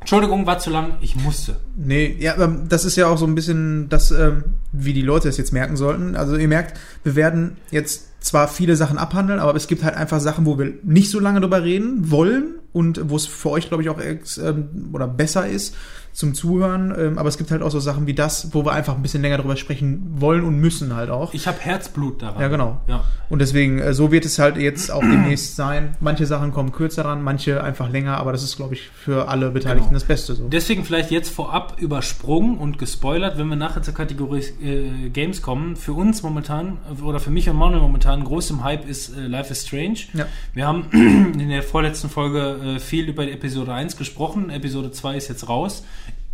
Entschuldigung, 0.01 0.47
war 0.47 0.59
zu 0.59 0.71
lang, 0.71 0.95
ich 1.01 1.15
musste. 1.15 1.59
Nee, 1.77 2.17
ja, 2.19 2.35
aber 2.35 2.49
das 2.69 2.85
ist 2.85 2.97
ja 2.97 3.07
auch 3.07 3.19
so 3.19 3.25
ein 3.25 3.37
bisschen 3.37 3.89
das, 3.89 4.11
ähm, 4.11 4.43
wie 4.73 4.93
die 4.95 5.03
Leute 5.03 5.29
es 5.29 5.37
jetzt 5.37 5.53
merken 5.53 5.77
sollten. 5.77 6.17
Also 6.17 6.35
ihr 6.37 6.49
merkt, 6.49 6.77
wir 7.05 7.15
werden 7.15 7.57
jetzt 7.71 8.09
zwar 8.21 8.49
viele 8.49 8.75
Sachen 8.75 8.99
abhandeln, 8.99 9.39
aber 9.39 9.55
es 9.55 9.69
gibt 9.69 9.85
halt 9.85 9.95
einfach 9.95 10.19
Sachen, 10.19 10.45
wo 10.45 10.59
wir 10.59 10.73
nicht 10.83 11.09
so 11.09 11.21
lange 11.21 11.41
drüber 11.41 11.63
reden 11.63 12.11
wollen 12.11 12.55
und 12.73 13.11
wo 13.11 13.15
es 13.17 13.27
für 13.27 13.51
euch, 13.51 13.69
glaube 13.69 13.85
ich, 13.85 13.91
auch 13.91 14.01
ex, 14.01 14.39
ähm, 14.39 14.91
oder 14.93 15.07
besser 15.07 15.47
ist 15.47 15.77
zum 16.13 16.35
Zuhören. 16.35 16.95
Ähm, 16.97 17.19
aber 17.19 17.29
es 17.29 17.39
gibt 17.39 17.51
halt 17.51 17.63
auch 17.63 17.71
so 17.71 17.81
Sachen 17.81 18.07
wie 18.07 18.15
das, 18.15 18.49
wo 18.55 18.65
wir 18.65 18.73
einfach 18.73 18.95
ein 18.95 19.03
bisschen 19.03 19.23
länger 19.23 19.39
drüber 19.39 19.57
sprechen 19.57 20.03
wollen 20.21 20.45
und 20.45 20.57
müssen 20.59 20.95
halt 20.95 21.11
auch. 21.11 21.33
Ich 21.35 21.47
habe 21.47 21.59
Herzblut 21.61 22.23
daran. 22.23 22.41
Ja, 22.41 22.49
genau. 22.49 22.81
Ja. 22.87 23.05
Und 23.31 23.39
deswegen, 23.41 23.79
äh, 23.79 23.95
so 23.95 24.13
wird 24.13 24.25
es 24.25 24.39
halt 24.39 24.57
jetzt 24.57 24.91
auch 24.91 25.01
demnächst 25.01 25.57
sein. 25.57 25.97
Manche 26.01 26.27
Sachen 26.27 26.53
kommen 26.53 26.73
kürzer 26.73 27.05
ran, 27.07 27.23
manche 27.23 27.63
einfach 27.65 27.89
länger, 27.89 28.19
aber 28.19 28.33
das 28.33 28.43
ist, 28.43 28.57
glaube 28.57 28.75
ich, 28.75 28.89
für 28.89 29.29
alle 29.29 29.51
Beteiligten 29.51 29.89
Genau. 29.89 29.95
das 29.95 30.05
Beste 30.05 30.35
so. 30.35 30.49
Deswegen 30.49 30.85
vielleicht 30.85 31.11
jetzt 31.11 31.31
vorab 31.31 31.77
übersprungen 31.81 32.59
und 32.59 32.79
gespoilert, 32.79 33.39
wenn 33.39 33.49
wir 33.49 33.57
nachher 33.57 33.83
zur 33.83 33.95
Kategorie 33.95 34.43
äh, 34.63 35.09
Games 35.11 35.41
kommen. 35.43 35.77
Für 35.77 35.95
uns 35.95 36.23
momentan, 36.23 36.79
äh, 36.99 37.03
oder 37.03 37.21
für 37.21 37.31
mich 37.31 37.49
und 37.49 37.57
Manuel 37.57 37.81
momentan, 37.81 38.23
groß 38.25 38.51
im 38.51 38.65
Hype 38.65 38.87
ist 38.89 39.17
äh, 39.17 39.27
Life 39.27 39.51
is 39.51 39.67
Strange. 39.67 39.99
Ja. 40.15 40.27
Wir 40.53 40.67
haben 40.67 40.87
in 40.93 41.49
der 41.49 41.63
vorletzten 41.63 42.11
Folge 42.11 42.77
äh, 42.77 42.79
viel 42.81 43.09
über 43.09 43.25
die 43.25 43.33
Episode 43.33 43.73
1 43.73 43.97
gesprochen. 43.97 44.51
Episode 44.51 44.91
2 44.93 45.17
ist 45.17 45.29
jetzt 45.29 45.49
raus. 45.49 45.85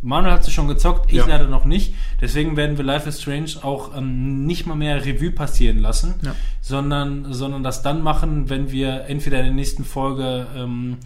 Manuel 0.00 0.32
hat 0.34 0.44
sie 0.44 0.50
schon 0.52 0.68
gezockt, 0.68 1.10
ich 1.10 1.18
Ja. 1.18 1.26
leider 1.26 1.48
noch 1.48 1.64
nicht. 1.64 1.94
Deswegen 2.20 2.56
werden 2.56 2.76
wir 2.78 2.84
Life 2.84 3.08
is 3.08 3.20
Strange 3.20 3.50
auch 3.62 3.96
ähm, 3.96 4.46
nicht 4.46 4.66
mal 4.66 4.76
mehr 4.76 5.04
Revue 5.04 5.30
passieren 5.32 5.78
lassen, 5.78 6.14
Ja. 6.22 6.34
sondern, 6.60 7.32
sondern 7.32 7.62
das 7.62 7.82
dann 7.82 8.02
machen, 8.02 8.48
wenn 8.48 8.70
wir 8.70 9.06
entweder 9.08 9.38
in 9.40 9.44
der 9.46 9.54
nächsten 9.54 9.84
Folge 9.84 10.46
ähm, 10.56 10.98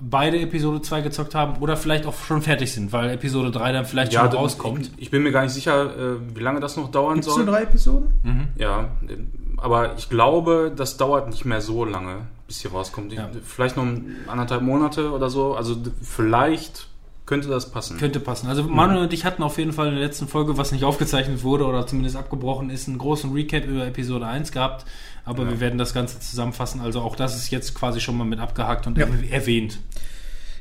beide 0.00 0.40
Episode 0.40 0.82
2 0.82 1.02
gezockt 1.02 1.34
haben 1.36 1.60
oder 1.62 1.76
vielleicht 1.76 2.06
auch 2.06 2.14
schon 2.24 2.42
fertig 2.42 2.72
sind, 2.72 2.92
weil 2.92 3.10
Episode 3.10 3.52
3 3.52 3.72
dann 3.72 3.84
vielleicht 3.84 4.12
schon 4.12 4.28
da- 4.28 4.36
rauskommt. 4.36 4.90
Ich, 4.96 5.02
ich 5.04 5.10
bin 5.10 5.22
mir 5.22 5.30
gar 5.30 5.42
nicht 5.44 5.52
sicher, 5.52 5.84
äh, 5.96 6.16
wie 6.34 6.40
lange 6.40 6.58
das 6.58 6.76
noch 6.76 6.90
dauern 6.90 7.14
Gibt's 7.14 7.28
soll. 7.32 7.44
nur 7.44 7.54
drei 7.54 7.62
Episoden? 7.62 8.08
Mhm. 8.24 8.48
Ja, 8.58 8.88
äh, 9.08 9.16
aber 9.58 9.96
ich 9.96 10.10
glaube, 10.10 10.72
das 10.74 10.96
dauert 10.96 11.28
nicht 11.30 11.44
mehr 11.44 11.60
so 11.60 11.84
lange, 11.84 12.22
bis 12.48 12.60
hier 12.62 12.72
rauskommt. 12.72 13.12
Ja. 13.12 13.30
Vielleicht 13.44 13.76
noch 13.76 13.86
anderthalb 14.26 14.62
Monate 14.62 15.12
oder 15.12 15.30
so. 15.30 15.54
Also 15.54 15.76
vielleicht 16.02 16.88
könnte 17.26 17.48
das 17.48 17.70
passen. 17.70 17.96
Könnte 17.98 18.20
passen. 18.20 18.48
Also 18.48 18.62
Manuel 18.64 19.04
und 19.04 19.12
ich 19.12 19.24
hatten 19.24 19.42
auf 19.42 19.56
jeden 19.58 19.72
Fall 19.72 19.88
in 19.88 19.94
der 19.94 20.02
letzten 20.04 20.28
Folge, 20.28 20.56
was 20.58 20.72
nicht 20.72 20.84
aufgezeichnet 20.84 21.42
wurde 21.42 21.64
oder 21.66 21.86
zumindest 21.86 22.16
abgebrochen 22.16 22.70
ist, 22.70 22.86
einen 22.88 22.98
großen 22.98 23.32
Recap 23.32 23.64
über 23.66 23.86
Episode 23.86 24.26
1 24.26 24.52
gehabt. 24.52 24.84
Aber 25.24 25.44
Ja. 25.44 25.50
wir 25.50 25.60
werden 25.60 25.78
das 25.78 25.94
Ganze 25.94 26.20
zusammenfassen. 26.20 26.80
Also 26.80 27.00
auch 27.00 27.16
das 27.16 27.34
ist 27.36 27.50
jetzt 27.50 27.74
quasi 27.74 28.00
schon 28.00 28.16
mal 28.18 28.24
mit 28.24 28.40
abgehakt 28.40 28.86
und 28.86 28.98
Ja. 28.98 29.06
erwähnt. 29.30 29.78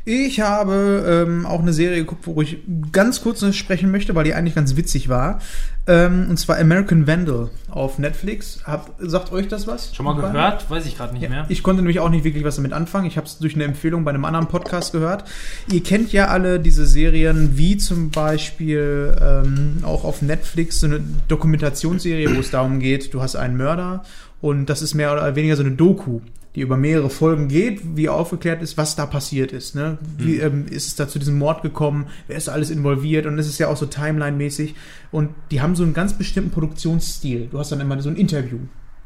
Ich 0.05 0.41
habe 0.41 1.25
ähm, 1.27 1.45
auch 1.45 1.61
eine 1.61 1.71
Serie 1.71 1.99
geguckt, 1.99 2.27
wo 2.27 2.41
ich 2.41 2.57
ganz 2.91 3.21
kurz 3.21 3.43
sprechen 3.55 3.89
möchte, 3.89 4.13
weil 4.15 4.25
die 4.25 4.33
eigentlich 4.33 4.55
ganz 4.55 4.75
witzig 4.75 5.07
war. 5.07 5.39
Ähm, 5.87 6.27
und 6.29 6.37
zwar 6.37 6.57
American 6.57 7.07
Vandal 7.07 7.49
auf 7.69 7.99
Netflix. 7.99 8.59
Hab, 8.65 8.91
sagt 8.99 9.31
euch 9.31 9.47
das 9.47 9.65
was? 9.65 9.95
Schon 9.95 10.05
mal 10.05 10.15
gehört? 10.15 10.69
Weiß 10.69 10.85
ich 10.85 10.97
gerade 10.97 11.13
nicht 11.13 11.23
Ja, 11.23 11.29
mehr. 11.29 11.45
ich 11.47 11.63
konnte 11.63 11.81
nämlich 11.81 12.01
auch 12.01 12.09
nicht 12.09 12.25
wirklich 12.25 12.43
was 12.43 12.57
damit 12.57 12.73
anfangen. 12.73 13.05
Ich 13.05 13.15
habe 13.15 13.27
es 13.27 13.37
durch 13.37 13.55
eine 13.55 13.63
Empfehlung 13.63 14.03
bei 14.03 14.11
einem 14.11 14.25
anderen 14.25 14.47
Podcast 14.47 14.91
gehört. 14.91 15.23
Ihr 15.71 15.81
kennt 15.83 16.11
ja 16.11 16.27
alle 16.27 16.59
diese 16.59 16.85
Serien, 16.85 17.57
wie 17.57 17.77
zum 17.77 18.09
Beispiel 18.11 19.15
ähm, 19.21 19.77
auch 19.83 20.03
auf 20.03 20.21
Netflix 20.21 20.81
so 20.81 20.87
eine 20.87 21.01
Dokumentationsserie, 21.29 22.35
wo 22.35 22.39
es 22.41 22.51
darum 22.51 22.79
geht, 22.79 23.13
du 23.13 23.21
hast 23.21 23.37
einen 23.37 23.55
Mörder 23.55 24.03
und 24.41 24.65
das 24.65 24.81
ist 24.81 24.95
mehr 24.95 25.13
oder 25.13 25.35
weniger 25.37 25.55
so 25.55 25.63
eine 25.63 25.71
Doku, 25.71 26.19
die 26.55 26.61
über 26.61 26.77
mehrere 26.77 27.09
Folgen 27.09 27.47
geht, 27.47 27.81
wie 27.95 28.09
aufgeklärt 28.09 28.61
ist, 28.61 28.77
was 28.77 28.95
da 28.95 29.05
passiert 29.05 29.51
ist. 29.51 29.75
Ne? 29.75 29.97
Wie 30.17 30.37
ähm, 30.37 30.67
ist 30.69 30.87
es 30.87 30.95
da 30.95 31.07
zu 31.07 31.17
diesem 31.17 31.37
Mord 31.37 31.63
gekommen? 31.63 32.07
Wer 32.27 32.37
ist 32.37 32.47
da 32.47 32.51
alles 32.51 32.69
involviert? 32.69 33.25
Und 33.25 33.37
das 33.37 33.47
ist 33.47 33.57
ja 33.57 33.69
auch 33.69 33.77
so 33.77 33.87
Timeline-mäßig. 33.87 34.75
Und 35.11 35.31
die 35.49 35.61
haben 35.61 35.75
so 35.75 35.83
einen 35.83 35.93
ganz 35.93 36.13
bestimmten 36.13 36.51
Produktionsstil. 36.51 37.47
Du 37.51 37.57
hast 37.57 37.71
dann 37.71 37.79
immer 37.79 37.99
so 38.01 38.09
ein 38.09 38.15
Interview. 38.15 38.59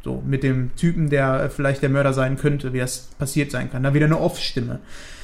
So, 0.03 0.21
mit 0.25 0.43
dem 0.43 0.75
Typen, 0.75 1.09
der 1.09 1.43
äh, 1.43 1.49
vielleicht 1.49 1.81
der 1.81 1.89
Mörder 1.89 2.13
sein 2.13 2.37
könnte, 2.37 2.73
wie 2.73 2.79
das 2.79 3.09
passiert 3.17 3.51
sein 3.51 3.71
kann. 3.71 3.83
Da 3.83 3.93
wieder 3.93 4.05
eine 4.05 4.19
Off-Stimme. 4.19 4.79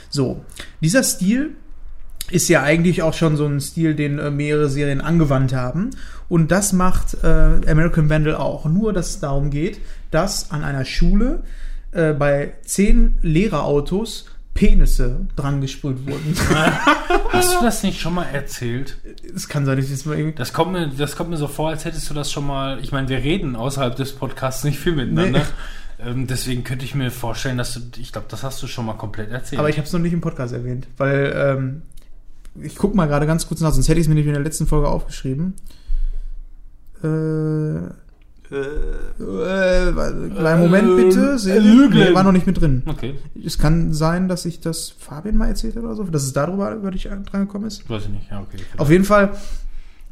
So, 0.10 0.44
dieser 0.82 1.04
Stil 1.04 1.52
ist 2.32 2.50
ja 2.50 2.64
eigentlich 2.64 3.02
auch 3.02 3.14
schon 3.14 3.36
so 3.36 3.46
ein 3.46 3.60
Stil, 3.60 3.96
den 3.96 4.20
äh, 4.20 4.32
mehrere 4.32 4.70
Serien 4.70 5.02
angewandt 5.02 5.54
haben. 5.54 5.92
Und 6.30 6.52
das 6.52 6.74
macht 6.74 7.18
äh, 7.24 7.28
American 7.28 8.10
Vandal 8.10 8.36
auch. 8.36 8.66
Nur, 8.66 8.94
dass 8.94 9.12
es 9.12 9.20
darum 9.20 9.50
geht, 9.50 9.80
dass 10.10 10.52
an 10.52 10.64
einer 10.64 10.86
Schule 10.86 11.44
äh, 11.94 12.14
bei 12.14 12.54
zehn 12.64 13.16
Lehrerautos 13.22 14.26
Penisse 14.54 15.26
dran 15.36 15.62
gesprüht 15.62 16.06
wurden. 16.06 16.36
Hast 17.32 17.56
du 17.56 17.64
das 17.64 17.82
nicht 17.82 18.00
schon 18.00 18.14
mal 18.14 18.26
erzählt? 18.26 18.98
Es 19.36 19.48
kann 19.48 19.66
sein, 19.66 19.78
dass 19.78 19.86
ich 19.86 19.92
das 19.92 20.06
mal 20.06 20.18
irgendwie. 20.18 20.38
Das 20.38 20.54
kommt, 20.54 20.74
mir, 20.74 20.88
das 20.88 21.16
kommt 21.16 21.32
mir 21.32 21.38
so 21.38 21.48
vor, 21.48 21.70
als 21.70 21.86
hättest 21.86 22.10
du 22.10 22.14
das 22.14 22.32
schon 22.32 22.46
mal. 22.46 22.80
Ich 22.82 22.92
meine, 22.92 23.10
wir 23.10 23.18
reden 23.18 23.56
außerhalb 23.56 23.96
des 23.96 24.14
Podcasts 24.14 24.64
nicht 24.64 24.80
viel 24.80 24.94
miteinander. 24.94 25.42
Ähm, 26.00 26.28
deswegen 26.28 26.64
könnte 26.64 26.86
ich 26.86 26.96
mir 26.96 27.10
vorstellen, 27.12 27.58
dass 27.58 27.74
du. 27.74 27.80
Ich 27.98 28.12
glaube, 28.12 28.28
das 28.30 28.44
hast 28.44 28.62
du 28.62 28.68
schon 28.68 28.86
mal 28.86 28.94
komplett 28.94 29.32
erzählt. 29.32 29.60
Aber 29.60 29.70
ich 29.70 29.78
habe 29.78 29.88
es 29.88 29.94
noch 29.94 30.00
nicht 30.00 30.14
im 30.14 30.22
Podcast 30.22 30.54
erwähnt, 30.54 30.88
weil 30.98 31.34
ähm, 31.36 31.82
ich 32.62 32.76
guck 32.76 32.94
mal 32.94 33.08
gerade 33.08 33.26
ganz 33.26 33.48
kurz 33.48 33.62
nach, 33.62 33.72
sonst 33.72 33.88
hätte 33.88 34.00
ich 34.00 34.06
es 34.06 34.10
mir 34.10 34.16
nicht 34.16 34.28
in 34.28 34.34
der 34.34 34.44
letzten 34.44 34.68
Folge 34.68 34.88
aufgeschrieben. 34.88 35.56
Äh, 37.04 37.90
äh, 38.58 39.96
warte, 39.96 40.30
kleinen 40.36 40.62
Moment 40.62 40.90
Äh, 41.00 41.04
bitte. 41.04 41.40
Serie? 41.40 41.62
Lügen. 41.62 41.94
Nee, 42.00 42.14
war 42.14 42.24
noch 42.24 42.32
nicht 42.32 42.48
mit 42.48 42.60
drin. 42.60 42.84
okay, 42.86 43.16
Es 43.44 43.58
kann 43.58 43.94
sein, 43.94 44.28
dass 44.28 44.46
ich 44.46 44.60
das 44.60 44.90
Fabian 44.98 45.38
mal 45.38 45.48
erzählt 45.48 45.76
habe 45.76 45.88
oder 45.88 45.96
so, 45.96 46.04
dass 46.04 46.24
es 46.24 46.34
darüber 46.34 46.74
über 46.74 46.92
dich 46.92 47.04
dran 47.04 47.46
gekommen 47.46 47.66
ist. 47.66 47.90
weiß 47.90 48.04
ich 48.04 48.10
nicht. 48.10 48.30
Ja, 48.32 48.42
okay. 48.42 48.58
Auf 48.78 48.90
jeden 48.90 49.06
Fall 49.06 49.32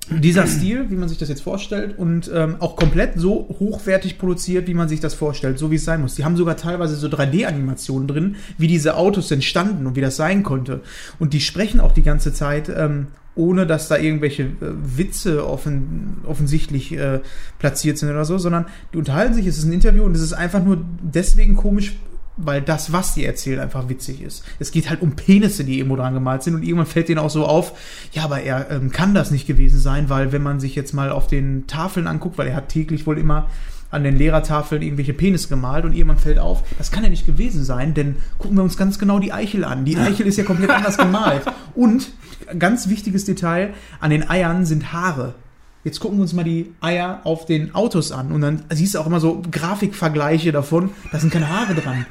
dieser 0.09 0.47
Stil, 0.47 0.89
wie 0.89 0.95
man 0.95 1.07
sich 1.07 1.19
das 1.19 1.29
jetzt 1.29 1.43
vorstellt 1.43 1.97
und 1.97 2.29
ähm, 2.33 2.55
auch 2.59 2.75
komplett 2.75 3.13
so 3.17 3.47
hochwertig 3.59 4.17
produziert, 4.17 4.67
wie 4.67 4.73
man 4.73 4.89
sich 4.89 4.99
das 4.99 5.13
vorstellt, 5.13 5.59
so 5.59 5.69
wie 5.71 5.75
es 5.75 5.85
sein 5.85 6.01
muss. 6.01 6.15
Die 6.15 6.25
haben 6.25 6.35
sogar 6.35 6.57
teilweise 6.57 6.95
so 6.95 7.07
3D-Animationen 7.07 8.07
drin, 8.07 8.35
wie 8.57 8.67
diese 8.67 8.97
Autos 8.97 9.29
entstanden 9.31 9.85
und 9.85 9.95
wie 9.95 10.01
das 10.01 10.15
sein 10.17 10.41
konnte. 10.43 10.81
Und 11.19 11.33
die 11.33 11.39
sprechen 11.39 11.79
auch 11.79 11.91
die 11.93 12.01
ganze 12.01 12.33
Zeit, 12.33 12.67
ähm, 12.75 13.07
ohne 13.35 13.65
dass 13.65 13.87
da 13.87 13.97
irgendwelche 13.97 14.43
äh, 14.43 14.49
Witze 14.61 15.47
offen, 15.47 16.17
offensichtlich 16.25 16.91
äh, 16.93 17.21
platziert 17.59 17.97
sind 17.97 18.09
oder 18.09 18.25
so, 18.25 18.37
sondern 18.37 18.65
die 18.93 18.97
unterhalten 18.97 19.33
sich, 19.33 19.47
es 19.47 19.57
ist 19.57 19.65
ein 19.65 19.73
Interview 19.73 20.03
und 20.03 20.15
es 20.15 20.21
ist 20.21 20.33
einfach 20.33 20.63
nur 20.63 20.83
deswegen 21.01 21.55
komisch, 21.55 21.95
weil 22.37 22.61
das, 22.61 22.91
was 22.91 23.13
die 23.13 23.25
erzählt, 23.25 23.59
einfach 23.59 23.89
witzig 23.89 24.21
ist. 24.21 24.43
Es 24.59 24.71
geht 24.71 24.89
halt 24.89 25.01
um 25.01 25.15
Penisse, 25.15 25.63
die 25.63 25.77
irgendwo 25.77 25.95
dran 25.95 26.13
gemalt 26.13 26.43
sind 26.43 26.55
und 26.55 26.63
irgendwann 26.63 26.85
fällt 26.85 27.09
denen 27.09 27.19
auch 27.19 27.29
so 27.29 27.45
auf, 27.45 27.73
ja, 28.13 28.23
aber 28.23 28.41
er 28.41 28.69
ähm, 28.71 28.91
kann 28.91 29.13
das 29.13 29.31
nicht 29.31 29.47
gewesen 29.47 29.79
sein, 29.79 30.09
weil 30.09 30.31
wenn 30.31 30.41
man 30.41 30.59
sich 30.59 30.75
jetzt 30.75 30.93
mal 30.93 31.11
auf 31.11 31.27
den 31.27 31.67
Tafeln 31.67 32.07
anguckt, 32.07 32.37
weil 32.37 32.47
er 32.47 32.55
hat 32.55 32.69
täglich 32.69 33.05
wohl 33.05 33.17
immer 33.17 33.49
an 33.91 34.03
den 34.03 34.17
Lehrertafeln 34.17 34.81
irgendwelche 34.81 35.13
Penis 35.13 35.49
gemalt 35.49 35.85
und 35.85 35.93
irgendwann 35.93 36.17
fällt 36.17 36.39
auf, 36.39 36.63
das 36.77 36.91
kann 36.91 37.03
ja 37.03 37.09
nicht 37.09 37.25
gewesen 37.25 37.63
sein, 37.63 37.93
denn 37.93 38.15
gucken 38.37 38.57
wir 38.57 38.63
uns 38.63 38.77
ganz 38.77 38.97
genau 38.97 39.19
die 39.19 39.33
Eichel 39.33 39.63
an. 39.63 39.85
Die 39.85 39.97
Eichel 39.97 40.25
ist 40.25 40.37
ja 40.37 40.43
komplett 40.43 40.69
anders 40.69 40.97
gemalt. 40.97 41.43
Und, 41.75 42.11
ganz 42.57 42.89
wichtiges 42.89 43.25
Detail, 43.25 43.73
an 43.99 44.09
den 44.09 44.29
Eiern 44.29 44.65
sind 44.65 44.93
Haare. 44.93 45.35
Jetzt 45.83 45.99
gucken 45.99 46.17
wir 46.19 46.23
uns 46.23 46.33
mal 46.33 46.43
die 46.43 46.71
Eier 46.79 47.21
auf 47.23 47.45
den 47.45 47.73
Autos 47.73 48.11
an 48.11 48.31
und 48.31 48.41
dann 48.41 48.63
siehst 48.71 48.93
du 48.93 48.99
auch 48.99 49.07
immer 49.07 49.19
so 49.19 49.41
Grafikvergleiche 49.49 50.51
davon, 50.51 50.91
da 51.11 51.19
sind 51.19 51.33
keine 51.33 51.49
Haare 51.49 51.73
dran. 51.73 52.05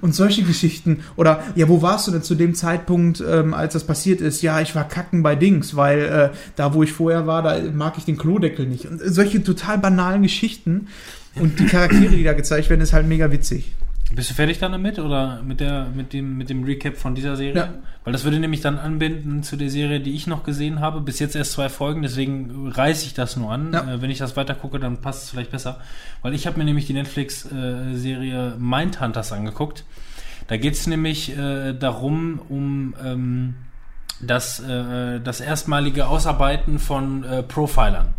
Und 0.00 0.14
solche 0.14 0.42
Geschichten. 0.42 1.00
Oder, 1.16 1.42
ja, 1.54 1.68
wo 1.68 1.82
warst 1.82 2.06
du 2.06 2.12
denn 2.12 2.22
zu 2.22 2.34
dem 2.34 2.54
Zeitpunkt, 2.54 3.22
ähm, 3.26 3.52
als 3.52 3.74
das 3.74 3.84
passiert 3.84 4.22
ist? 4.22 4.40
Ja, 4.40 4.60
ich 4.62 4.74
war 4.74 4.88
kacken 4.88 5.22
bei 5.22 5.36
Dings, 5.36 5.76
weil 5.76 6.00
äh, 6.00 6.36
da, 6.56 6.72
wo 6.72 6.82
ich 6.82 6.92
vorher 6.92 7.26
war, 7.26 7.42
da 7.42 7.60
mag 7.74 7.98
ich 7.98 8.06
den 8.06 8.16
Klodeckel 8.16 8.66
nicht. 8.66 8.86
Und 8.86 9.02
solche 9.04 9.44
total 9.44 9.76
banalen 9.76 10.22
Geschichten. 10.22 10.88
Und 11.36 11.58
die 11.58 11.66
Charaktere, 11.66 12.10
die 12.10 12.24
da 12.24 12.32
gezeigt 12.34 12.68
werden, 12.70 12.80
ist 12.80 12.92
halt 12.92 13.06
mega 13.06 13.30
witzig. 13.30 13.74
Bist 14.14 14.28
du 14.28 14.34
fertig 14.34 14.58
dann 14.58 14.72
damit 14.72 14.98
oder 14.98 15.40
mit 15.42 15.60
der 15.60 15.86
mit 15.94 16.12
dem 16.12 16.36
mit 16.36 16.50
dem 16.50 16.64
Recap 16.64 16.98
von 16.98 17.14
dieser 17.14 17.34
Serie? 17.36 17.54
Ja. 17.54 17.72
Weil 18.04 18.12
das 18.12 18.24
würde 18.24 18.38
nämlich 18.38 18.60
dann 18.60 18.78
anbinden 18.78 19.42
zu 19.42 19.56
der 19.56 19.70
Serie, 19.70 20.00
die 20.00 20.12
ich 20.12 20.26
noch 20.26 20.44
gesehen 20.44 20.80
habe. 20.80 21.00
Bis 21.00 21.18
jetzt 21.18 21.34
erst 21.34 21.52
zwei 21.52 21.70
Folgen, 21.70 22.02
deswegen 22.02 22.68
reiße 22.68 23.06
ich 23.06 23.14
das 23.14 23.36
nur 23.36 23.50
an. 23.50 23.72
Ja. 23.72 23.94
Äh, 23.94 24.02
wenn 24.02 24.10
ich 24.10 24.18
das 24.18 24.36
weiter 24.36 24.54
gucke, 24.54 24.78
dann 24.78 24.98
passt 24.98 25.24
es 25.24 25.30
vielleicht 25.30 25.50
besser. 25.50 25.80
Weil 26.20 26.34
ich 26.34 26.46
habe 26.46 26.58
mir 26.58 26.64
nämlich 26.64 26.86
die 26.86 26.92
Netflix-Serie 26.92 28.56
Mindhunters 28.58 29.32
angeguckt. 29.32 29.84
Da 30.48 30.58
geht 30.58 30.74
es 30.74 30.86
nämlich 30.86 31.36
äh, 31.36 31.72
darum, 31.72 32.40
um 32.48 32.94
ähm, 33.02 33.54
das, 34.20 34.60
äh, 34.60 35.20
das 35.20 35.40
erstmalige 35.40 36.06
Ausarbeiten 36.06 36.78
von 36.78 37.24
äh, 37.24 37.42
Profilern. 37.42 38.14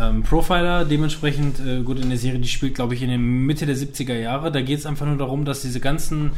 Ähm, 0.00 0.22
Profiler, 0.22 0.86
dementsprechend, 0.86 1.60
äh, 1.60 1.82
gut, 1.82 1.98
in 2.00 2.08
der 2.08 2.16
Serie, 2.18 2.38
die 2.40 2.48
spielt, 2.48 2.74
glaube 2.74 2.94
ich, 2.94 3.02
in 3.02 3.08
der 3.10 3.18
Mitte 3.18 3.66
der 3.66 3.76
70er 3.76 4.14
Jahre. 4.14 4.50
Da 4.50 4.62
geht 4.62 4.78
es 4.78 4.86
einfach 4.86 5.04
nur 5.04 5.18
darum, 5.18 5.44
dass 5.44 5.60
diese 5.60 5.80
ganzen, 5.80 6.30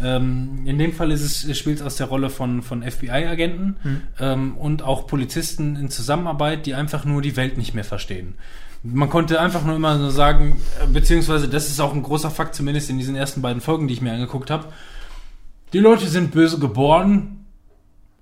ähm, 0.00 0.60
in 0.64 0.78
dem 0.78 0.92
Fall 0.92 1.10
ist 1.10 1.22
es, 1.22 1.58
spielt 1.58 1.78
es 1.78 1.82
aus 1.82 1.96
der 1.96 2.06
Rolle 2.06 2.30
von, 2.30 2.62
von 2.62 2.82
FBI-Agenten 2.84 3.76
ähm, 4.20 4.56
und 4.56 4.82
auch 4.82 5.08
Polizisten 5.08 5.74
in 5.74 5.90
Zusammenarbeit, 5.90 6.66
die 6.66 6.74
einfach 6.74 7.04
nur 7.04 7.20
die 7.20 7.36
Welt 7.36 7.58
nicht 7.58 7.74
mehr 7.74 7.82
verstehen. 7.84 8.34
Man 8.84 9.10
konnte 9.10 9.40
einfach 9.40 9.64
nur 9.64 9.74
immer 9.76 9.98
so 9.98 10.08
sagen, 10.10 10.58
äh, 10.80 10.86
beziehungsweise 10.86 11.48
das 11.48 11.68
ist 11.68 11.80
auch 11.80 11.92
ein 11.92 12.04
großer 12.04 12.30
Fakt, 12.30 12.54
zumindest 12.54 12.90
in 12.90 12.98
diesen 12.98 13.16
ersten 13.16 13.42
beiden 13.42 13.60
Folgen, 13.60 13.88
die 13.88 13.94
ich 13.94 14.00
mir 14.02 14.12
angeguckt 14.12 14.50
habe. 14.50 14.66
Die 15.72 15.78
Leute 15.80 16.06
sind 16.06 16.30
böse 16.30 16.58
geboren 16.60 17.44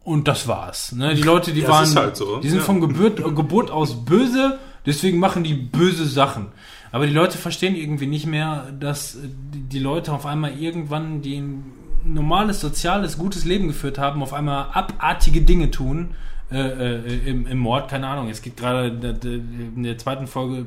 und 0.03 0.27
das 0.29 0.49
war's. 0.49 0.93
Ne? 0.93 1.15
Die 1.15 1.23
Leute, 1.23 1.53
die 1.53 1.61
Ja, 1.61 1.69
waren, 1.69 1.95
halt 1.95 2.17
so. 2.17 2.39
die 2.41 2.49
sind 2.49 2.61
Ja. 2.61 2.65
von 2.65 2.81
Geburt, 2.81 3.17
Geburt 3.37 3.71
aus 3.71 4.05
böse, 4.07 4.59
deswegen 4.87 5.19
machen 5.19 5.45
die 5.45 5.55
böse 5.55 6.07
Sachen. 6.07 6.49
Aber 6.91 7.07
die 7.07 7.13
Leute 7.13 7.37
verstehen 7.37 7.77
irgendwie 7.77 8.07
nicht 8.07 8.27
mehr, 8.27 8.73
dass 8.79 9.19
die 9.23 9.79
Leute 9.79 10.13
auf 10.13 10.27
einmal 10.27 10.59
irgendwann, 10.59 11.21
die 11.21 11.37
ein 11.37 11.73
normales, 12.05 12.61
soziales, 12.61 13.19
gutes 13.19 13.45
Leben 13.45 13.69
geführt 13.69 13.99
haben, 13.99 14.23
auf 14.23 14.33
einmal 14.33 14.69
abartige 14.73 15.43
Dinge 15.43 15.71
tun. 15.71 16.15
Äh, 16.51 16.97
äh, 16.97 17.29
im, 17.29 17.47
im 17.47 17.59
Mord, 17.59 17.91
keine 17.91 18.09
Ahnung. 18.09 18.31
Es 18.31 18.41
geht 18.41 18.57
gerade 18.57 18.89
in 18.89 19.83
der 19.83 19.99
zweiten 19.99 20.27
Folge 20.27 20.65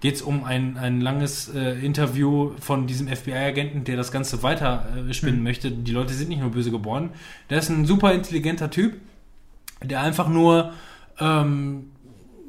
geht 0.00 0.16
es 0.16 0.22
um 0.22 0.44
ein, 0.44 0.76
ein 0.76 1.00
langes 1.00 1.48
äh, 1.48 1.84
Interview 1.84 2.52
von 2.60 2.86
diesem 2.86 3.08
FBI-Agenten, 3.08 3.84
der 3.84 3.96
das 3.96 4.12
Ganze 4.12 4.42
weiter 4.42 4.86
äh, 5.08 5.12
spinnen 5.12 5.42
möchte. 5.42 5.70
Die 5.70 5.92
Leute 5.92 6.14
sind 6.14 6.28
nicht 6.28 6.40
nur 6.40 6.50
böse 6.50 6.70
geboren. 6.70 7.10
Der 7.50 7.58
ist 7.58 7.68
ein 7.68 7.84
super 7.84 8.12
intelligenter 8.12 8.70
Typ, 8.70 9.00
der 9.82 10.00
einfach 10.02 10.28
nur 10.28 10.72
ähm, 11.18 11.90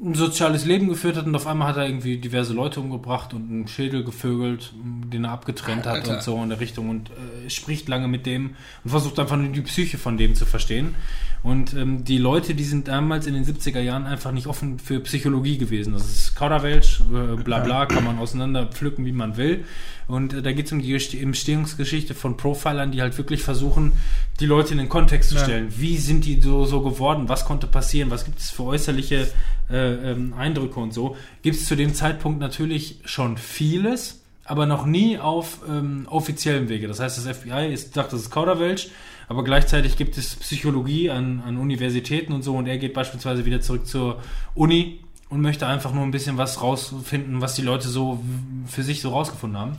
ein 0.02 0.14
soziales 0.14 0.64
Leben 0.64 0.88
geführt 0.88 1.16
hat 1.16 1.26
und 1.26 1.34
auf 1.34 1.46
einmal 1.46 1.68
hat 1.68 1.76
er 1.76 1.86
irgendwie 1.86 2.16
diverse 2.16 2.54
Leute 2.54 2.80
umgebracht 2.80 3.34
und 3.34 3.50
einen 3.50 3.68
Schädel 3.68 4.02
gevögelt, 4.02 4.72
den 4.74 5.24
er 5.24 5.32
abgetrennt 5.32 5.84
hat 5.84 5.96
Alter. 5.96 6.14
und 6.14 6.22
so 6.22 6.42
in 6.42 6.48
der 6.48 6.60
Richtung 6.60 6.88
und 6.88 7.10
äh, 7.10 7.50
spricht 7.50 7.86
lange 7.88 8.08
mit 8.08 8.24
dem 8.24 8.56
und 8.82 8.90
versucht 8.90 9.18
einfach 9.18 9.36
nur 9.36 9.48
die 9.48 9.60
Psyche 9.60 9.98
von 9.98 10.16
dem 10.16 10.34
zu 10.34 10.46
verstehen. 10.46 10.94
Und 11.42 11.74
ähm, 11.74 12.04
die 12.04 12.18
Leute, 12.18 12.54
die 12.54 12.64
sind 12.64 12.88
damals 12.88 13.26
in 13.26 13.34
den 13.34 13.44
70er 13.44 13.80
Jahren 13.80 14.06
einfach 14.06 14.32
nicht 14.32 14.46
offen 14.46 14.78
für 14.78 15.00
Psychologie 15.00 15.56
gewesen. 15.58 15.92
Das 15.94 16.06
ist 16.06 16.34
Kauderwelsch, 16.34 17.00
äh, 17.00 17.36
bla 17.42 17.60
bla, 17.60 17.86
kann 17.86 18.04
man 18.04 18.18
auseinander 18.18 18.66
pflücken, 18.66 19.04
wie 19.06 19.12
man 19.12 19.36
will. 19.36 19.64
Und 20.10 20.32
äh, 20.34 20.42
da 20.42 20.52
geht 20.52 20.66
es 20.66 20.72
um 20.72 20.82
die 20.82 20.92
Entstehungsgeschichte 20.94 22.14
von 22.14 22.36
Profilern, 22.36 22.90
die 22.92 23.00
halt 23.00 23.16
wirklich 23.16 23.42
versuchen, 23.42 23.92
die 24.40 24.46
Leute 24.46 24.72
in 24.72 24.78
den 24.78 24.88
Kontext 24.88 25.30
zu 25.30 25.36
Ja. 25.36 25.44
stellen. 25.44 25.68
Wie 25.76 25.96
sind 25.98 26.24
die 26.24 26.40
so, 26.40 26.64
so 26.64 26.80
geworden? 26.82 27.28
Was 27.28 27.44
konnte 27.44 27.66
passieren? 27.66 28.10
Was 28.10 28.24
gibt 28.24 28.38
es 28.40 28.50
für 28.50 28.64
äußerliche 28.64 29.28
äh, 29.70 30.12
ähm, 30.12 30.34
Eindrücke 30.36 30.80
und 30.80 30.92
so? 30.92 31.16
Gibt 31.42 31.56
es 31.56 31.66
zu 31.66 31.76
dem 31.76 31.94
Zeitpunkt 31.94 32.40
natürlich 32.40 32.98
schon 33.04 33.36
vieles, 33.38 34.20
aber 34.44 34.66
noch 34.66 34.84
nie 34.84 35.16
auf 35.18 35.60
ähm, 35.68 36.06
offiziellem 36.10 36.68
Wege. 36.68 36.88
Das 36.88 36.98
heißt, 36.98 37.18
das 37.24 37.36
FBI 37.38 37.72
ist, 37.72 37.94
sagt, 37.94 38.12
das 38.12 38.22
ist 38.22 38.30
Kauderwelsch, 38.30 38.88
aber 39.28 39.44
gleichzeitig 39.44 39.96
gibt 39.96 40.18
es 40.18 40.34
Psychologie 40.34 41.08
an, 41.10 41.40
an 41.46 41.56
Universitäten 41.56 42.32
und 42.32 42.42
so 42.42 42.56
und 42.56 42.66
er 42.66 42.78
geht 42.78 42.94
beispielsweise 42.94 43.44
wieder 43.44 43.60
zurück 43.60 43.86
zur 43.86 44.20
Uni 44.56 44.98
und 45.28 45.40
möchte 45.40 45.68
einfach 45.68 45.92
nur 45.94 46.02
ein 46.02 46.10
bisschen 46.10 46.36
was 46.36 46.60
rausfinden, 46.60 47.40
was 47.40 47.54
die 47.54 47.62
Leute 47.62 47.86
so 47.88 48.18
für 48.66 48.82
sich 48.82 49.00
so 49.00 49.10
rausgefunden 49.10 49.56
haben. 49.60 49.72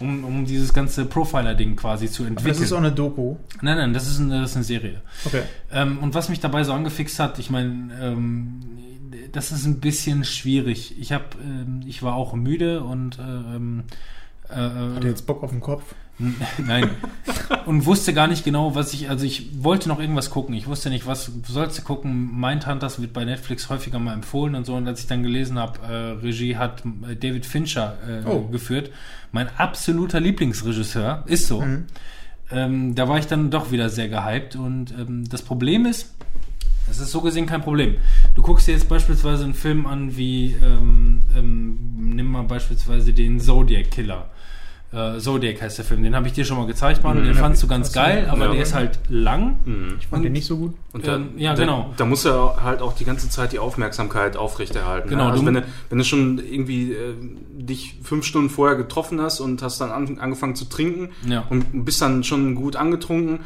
Um, 0.00 0.24
um 0.24 0.44
dieses 0.44 0.72
ganze 0.72 1.04
Profiler-Ding 1.04 1.76
quasi 1.76 2.08
zu 2.10 2.22
Das 2.24 2.30
entwickeln. 2.30 2.62
ist 2.62 2.72
auch 2.72 2.78
eine 2.78 2.92
Doku. 2.92 3.36
nein, 3.62 3.76
nein, 3.78 3.92
das 3.94 4.08
ist 4.08 4.20
eine, 4.20 4.40
das 4.40 4.50
ist 4.50 4.56
eine 4.56 4.64
Serie. 4.64 5.02
Okay. 5.24 5.42
Ähm, 5.72 5.98
und 5.98 6.14
was 6.14 6.28
mich 6.28 6.40
dabei 6.40 6.64
so 6.64 6.72
angefixt 6.72 7.18
hat, 7.18 7.38
ich 7.38 7.50
meine, 7.50 7.90
ähm, 8.00 8.60
das 9.32 9.52
ist 9.52 9.64
ein 9.66 9.80
bisschen 9.80 10.24
schwierig. 10.24 10.94
Ich 10.98 11.12
habe, 11.12 11.24
ähm, 11.42 11.80
ich 11.86 12.02
war 12.02 12.14
auch 12.14 12.34
müde 12.34 12.82
und 12.84 13.18
ähm, 13.18 13.84
äh, 14.48 14.54
Hat 14.54 15.02
er 15.04 15.10
jetzt 15.10 15.26
Bock 15.26 15.42
auf 15.42 15.50
den 15.50 15.60
Kopf? 15.60 15.94
Nein. 16.58 16.90
Und 17.66 17.86
wusste 17.86 18.14
gar 18.14 18.26
nicht 18.28 18.44
genau, 18.44 18.74
was 18.74 18.92
ich, 18.92 19.10
also 19.10 19.24
ich 19.24 19.62
wollte 19.62 19.88
noch 19.88 19.98
irgendwas 19.98 20.30
gucken. 20.30 20.54
Ich 20.54 20.66
wusste 20.66 20.90
nicht, 20.90 21.06
was 21.06 21.30
sollst 21.46 21.78
du 21.78 21.82
gucken. 21.82 22.38
Mindhunters 22.38 23.00
wird 23.00 23.12
bei 23.12 23.24
Netflix 23.24 23.68
häufiger 23.68 23.98
mal 23.98 24.14
empfohlen 24.14 24.54
und 24.54 24.64
so. 24.64 24.74
Und 24.74 24.86
als 24.86 25.00
ich 25.00 25.06
dann 25.06 25.22
gelesen 25.22 25.58
habe, 25.58 25.80
äh, 25.82 26.24
Regie 26.24 26.56
hat 26.56 26.82
äh, 27.10 27.16
David 27.16 27.46
Fincher 27.46 27.96
äh, 28.08 28.26
Oh. 28.28 28.42
geführt. 28.48 28.90
Mein 29.32 29.48
absoluter 29.58 30.20
Lieblingsregisseur. 30.20 31.24
Ist 31.26 31.46
so. 31.48 31.60
Mhm. 31.62 31.84
Ähm, 32.50 32.94
da 32.94 33.08
war 33.08 33.18
ich 33.18 33.26
dann 33.26 33.50
doch 33.50 33.72
wieder 33.72 33.88
sehr 33.88 34.08
gehypt. 34.08 34.54
Und 34.54 34.92
ähm, 34.92 35.28
das 35.28 35.42
Problem 35.42 35.84
ist, 35.86 36.14
es 36.88 37.00
ist 37.00 37.10
so 37.10 37.22
gesehen 37.22 37.46
kein 37.46 37.62
Problem. 37.62 37.96
Du 38.34 38.42
guckst 38.42 38.68
dir 38.68 38.72
jetzt 38.72 38.88
beispielsweise 38.88 39.44
einen 39.44 39.54
Film 39.54 39.86
an 39.86 40.16
wie, 40.16 40.54
ähm, 40.62 41.22
ähm, 41.36 41.78
nimm 42.14 42.26
mal 42.26 42.44
beispielsweise 42.44 43.12
den 43.12 43.40
Zodiac 43.40 43.90
Killer. 43.90 44.28
Äh, 44.94 45.18
Zodiac 45.18 45.60
heißt 45.60 45.78
der 45.78 45.84
Film. 45.84 46.02
Den 46.02 46.14
habe 46.14 46.26
ich 46.28 46.32
dir 46.34 46.44
schon 46.44 46.56
mal 46.56 46.66
gezeigt, 46.66 47.02
Manuel. 47.02 47.24
Den 47.26 47.34
Ja, 47.34 47.40
fandst 47.40 47.62
du 47.62 47.66
ganz 47.66 47.90
du- 47.90 47.94
geil, 47.96 48.28
aber 48.30 48.46
ja. 48.46 48.52
der 48.52 48.62
ist 48.62 48.74
halt 48.74 48.98
lang. 49.08 49.56
Ich 49.98 50.06
fand 50.06 50.24
den 50.24 50.32
nicht 50.32 50.46
so 50.46 50.56
gut. 50.56 50.74
Und 50.92 51.06
da, 51.06 51.16
Ähm, 51.16 51.30
ja, 51.36 51.54
da, 51.54 51.60
genau. 51.62 51.92
Da 51.96 52.04
muss 52.04 52.24
er 52.24 52.62
halt 52.62 52.80
auch 52.80 52.92
die 52.94 53.04
ganze 53.04 53.28
Zeit 53.28 53.52
die 53.52 53.58
Aufmerksamkeit 53.58 54.36
aufrechterhalten. 54.36 55.08
Genau, 55.08 55.24
Ne? 55.24 55.30
Also 55.30 55.40
du- 55.42 55.46
wenn, 55.46 55.54
du, 55.54 55.64
wenn 55.90 55.98
du 55.98 56.04
schon 56.04 56.38
irgendwie 56.38 56.92
äh, 56.92 57.14
dich 57.56 57.96
fünf 58.02 58.24
Stunden 58.24 58.50
vorher 58.50 58.76
getroffen 58.76 59.20
hast 59.20 59.40
und 59.40 59.62
hast 59.62 59.80
dann 59.80 59.90
an, 59.90 60.18
angefangen 60.18 60.54
zu 60.54 60.66
trinken 60.66 61.08
Ja. 61.26 61.44
und 61.50 61.84
bist 61.84 62.00
dann 62.00 62.22
schon 62.24 62.54
gut 62.54 62.76
angetrunken, 62.76 63.40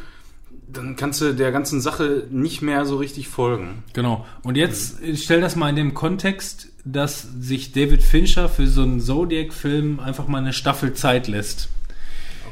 dann 0.71 0.95
kannst 0.95 1.19
du 1.21 1.33
der 1.33 1.51
ganzen 1.51 1.81
Sache 1.81 2.25
nicht 2.29 2.61
mehr 2.61 2.85
so 2.85 2.97
richtig 2.97 3.27
folgen. 3.27 3.83
Genau. 3.93 4.25
Und 4.43 4.55
jetzt 4.55 5.01
äh, 5.01 5.15
stell 5.17 5.41
das 5.41 5.55
mal 5.55 5.69
in 5.69 5.75
dem 5.75 5.93
Kontext, 5.95 6.68
dass 6.85 7.27
sich 7.39 7.71
David 7.71 8.01
Fincher 8.03 8.49
für 8.49 8.67
so 8.67 8.83
einen 8.83 8.99
Zodiac-Film 9.01 9.99
einfach 9.99 10.27
mal 10.27 10.39
eine 10.39 10.53
Staffel 10.53 10.93
Zeit 10.93 11.27
lässt. 11.27 11.69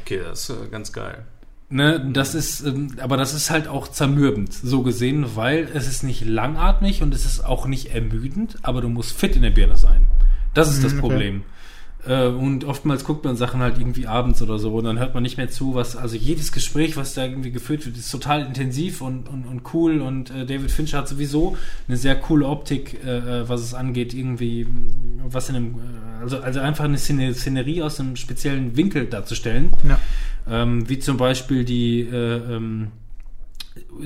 Okay, 0.00 0.20
das 0.24 0.48
ist 0.48 0.56
äh, 0.56 0.68
ganz 0.70 0.92
geil. 0.92 1.24
Ne, 1.70 2.00
das 2.12 2.34
ist, 2.34 2.64
ähm, 2.64 2.94
aber 2.98 3.16
das 3.18 3.34
ist 3.34 3.50
halt 3.50 3.68
auch 3.68 3.88
zermürbend, 3.88 4.54
so 4.54 4.82
gesehen, 4.82 5.36
weil 5.36 5.68
es 5.74 5.86
ist 5.86 6.02
nicht 6.02 6.24
langatmig 6.24 7.02
und 7.02 7.14
es 7.14 7.26
ist 7.26 7.44
auch 7.44 7.66
nicht 7.66 7.94
ermüdend, 7.94 8.56
aber 8.62 8.80
du 8.80 8.88
musst 8.88 9.12
fit 9.12 9.36
in 9.36 9.42
der 9.42 9.50
Birne 9.50 9.76
sein. 9.76 10.06
Das 10.54 10.70
ist 10.70 10.82
das 10.82 10.94
Mhm, 10.94 10.98
okay. 11.00 11.08
Problem. 11.08 11.42
Und 12.06 12.64
oftmals 12.64 13.04
guckt 13.04 13.24
man 13.24 13.36
Sachen 13.36 13.60
halt 13.60 13.76
irgendwie 13.76 14.06
abends 14.06 14.40
oder 14.40 14.58
so 14.58 14.72
und 14.74 14.84
dann 14.84 14.98
hört 14.98 15.14
man 15.14 15.22
nicht 15.22 15.36
mehr 15.36 15.50
zu, 15.50 15.74
was, 15.74 15.96
also 15.96 16.16
jedes 16.16 16.52
Gespräch, 16.52 16.96
was 16.96 17.12
da 17.12 17.24
irgendwie 17.24 17.50
geführt 17.50 17.84
wird, 17.84 17.96
ist 17.96 18.10
total 18.10 18.46
intensiv 18.46 19.02
und, 19.02 19.28
und, 19.28 19.44
und 19.44 19.62
cool 19.74 20.00
und 20.00 20.30
äh, 20.30 20.46
David 20.46 20.70
Fincher 20.70 20.98
hat 20.98 21.08
sowieso 21.08 21.56
eine 21.88 21.96
sehr 21.96 22.14
coole 22.14 22.46
Optik, 22.46 23.04
äh, 23.04 23.40
äh, 23.40 23.48
was 23.48 23.62
es 23.62 23.74
angeht, 23.74 24.14
irgendwie, 24.14 24.66
was 25.28 25.48
in 25.48 25.56
einem, 25.56 25.74
äh, 25.74 26.22
also, 26.22 26.38
also 26.38 26.60
einfach 26.60 26.84
eine 26.84 26.98
Szene, 26.98 27.34
Szenerie 27.34 27.82
aus 27.82 27.98
einem 27.98 28.16
speziellen 28.16 28.76
Winkel 28.76 29.06
darzustellen. 29.06 29.72
Ja. 29.86 29.98
Ähm, 30.50 30.88
wie 30.88 30.98
zum 30.98 31.16
Beispiel 31.18 31.64
die 31.64 32.00
äh, 32.00 32.36
ähm, 32.56 32.88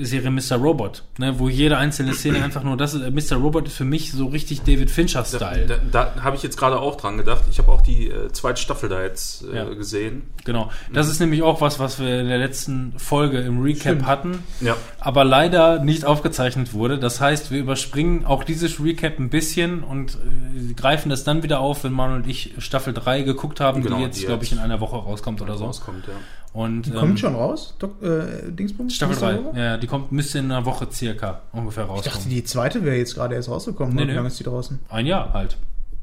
Serie 0.01 0.31
Mr. 0.31 0.55
Robot, 0.57 1.03
ne, 1.17 1.37
wo 1.39 1.49
jede 1.49 1.77
einzelne 1.77 2.13
Szene 2.13 2.43
einfach 2.43 2.63
nur 2.63 2.77
das 2.77 2.93
ist. 2.93 3.01
Äh, 3.01 3.11
Mr. 3.11 3.37
Robot 3.41 3.67
ist 3.67 3.75
für 3.75 3.85
mich 3.85 4.11
so 4.11 4.27
richtig 4.27 4.61
David 4.61 4.89
Da, 4.89 4.93
Fincher-Style. 4.93 5.65
da, 5.91 6.11
da 6.13 6.23
habe 6.23 6.35
ich 6.35 6.43
jetzt 6.43 6.57
gerade 6.57 6.79
auch 6.79 6.95
dran 6.97 7.17
gedacht. 7.17 7.43
Ich 7.49 7.59
habe 7.59 7.71
auch 7.71 7.81
die 7.81 8.07
äh, 8.09 8.31
zweite 8.31 8.61
Staffel 8.61 8.89
da 8.89 9.01
jetzt 9.01 9.43
äh, 9.45 9.55
Ja. 9.55 9.63
gesehen. 9.65 10.23
Genau. 10.45 10.69
Das 10.91 11.09
ist 11.09 11.19
nämlich 11.19 11.41
auch 11.43 11.61
was, 11.61 11.79
was 11.79 11.99
wir 11.99 12.21
in 12.21 12.27
der 12.27 12.37
letzten 12.37 12.93
Folge 12.97 13.39
im 13.39 13.61
Recap 13.61 13.81
Stimmt. 13.81 14.05
hatten, 14.05 14.43
Ja. 14.61 14.75
aber 14.99 15.23
leider 15.23 15.79
nicht 15.83 16.05
aufgezeichnet 16.05 16.73
wurde. 16.73 16.99
Das 16.99 17.21
heißt, 17.21 17.51
wir 17.51 17.59
überspringen 17.59 18.25
auch 18.25 18.43
dieses 18.43 18.83
Recap 18.83 19.19
ein 19.19 19.29
bisschen 19.29 19.83
und 19.83 20.15
äh, 20.15 20.73
greifen 20.73 21.09
das 21.09 21.23
dann 21.23 21.43
wieder 21.43 21.59
auf, 21.59 21.83
wenn 21.83 21.93
Manuel 21.93 22.21
und 22.21 22.27
ich 22.27 22.53
Staffel 22.57 22.93
3 22.93 23.21
geguckt 23.21 23.59
haben, 23.59 23.81
Genau, 23.83 23.97
die 23.97 24.03
jetzt, 24.03 24.25
glaube 24.25 24.43
ich, 24.43 24.51
in 24.51 24.59
einer 24.59 24.79
Woche 24.79 24.95
rauskommt 24.95 25.41
oder 25.41 25.57
so. 25.57 25.65
Rauskommt, 25.65 26.05
ja. 26.07 26.13
Und, 26.53 26.83
Die 26.83 26.91
ähm, 26.91 26.97
kommt 26.97 27.19
schon 27.19 27.33
raus? 27.33 27.75
Dok 27.79 28.01
äh, 28.03 28.51
Dingsbums? 28.51 28.93
Staffel 28.95 29.15
Mr. 29.15 29.21
3. 29.21 29.35
Robot? 29.37 29.55
Ja, 29.57 29.77
die 29.77 29.87
kommt, 29.87 30.11
müsste 30.11 30.37
in 30.37 30.51
einer 30.51 30.65
Woche 30.65 30.87
circa 30.91 31.41
ungefähr 31.51 31.89
Ich 31.95 32.01
dachte, 32.03 32.29
die 32.29 32.43
zweite 32.43 32.85
wäre 32.85 32.95
jetzt 32.95 33.15
gerade 33.15 33.33
erst 33.33 33.49
rausgekommen. 33.49 33.95
Nee, 33.95 34.01
ne? 34.01 34.07
Wie 34.07 34.11
nee. 34.11 34.15
lange 34.17 34.27
ist 34.27 34.39
die 34.39 34.43
draußen? 34.43 34.79
Ein 34.89 35.07
Jahr 35.07 35.33
halt. 35.33 35.57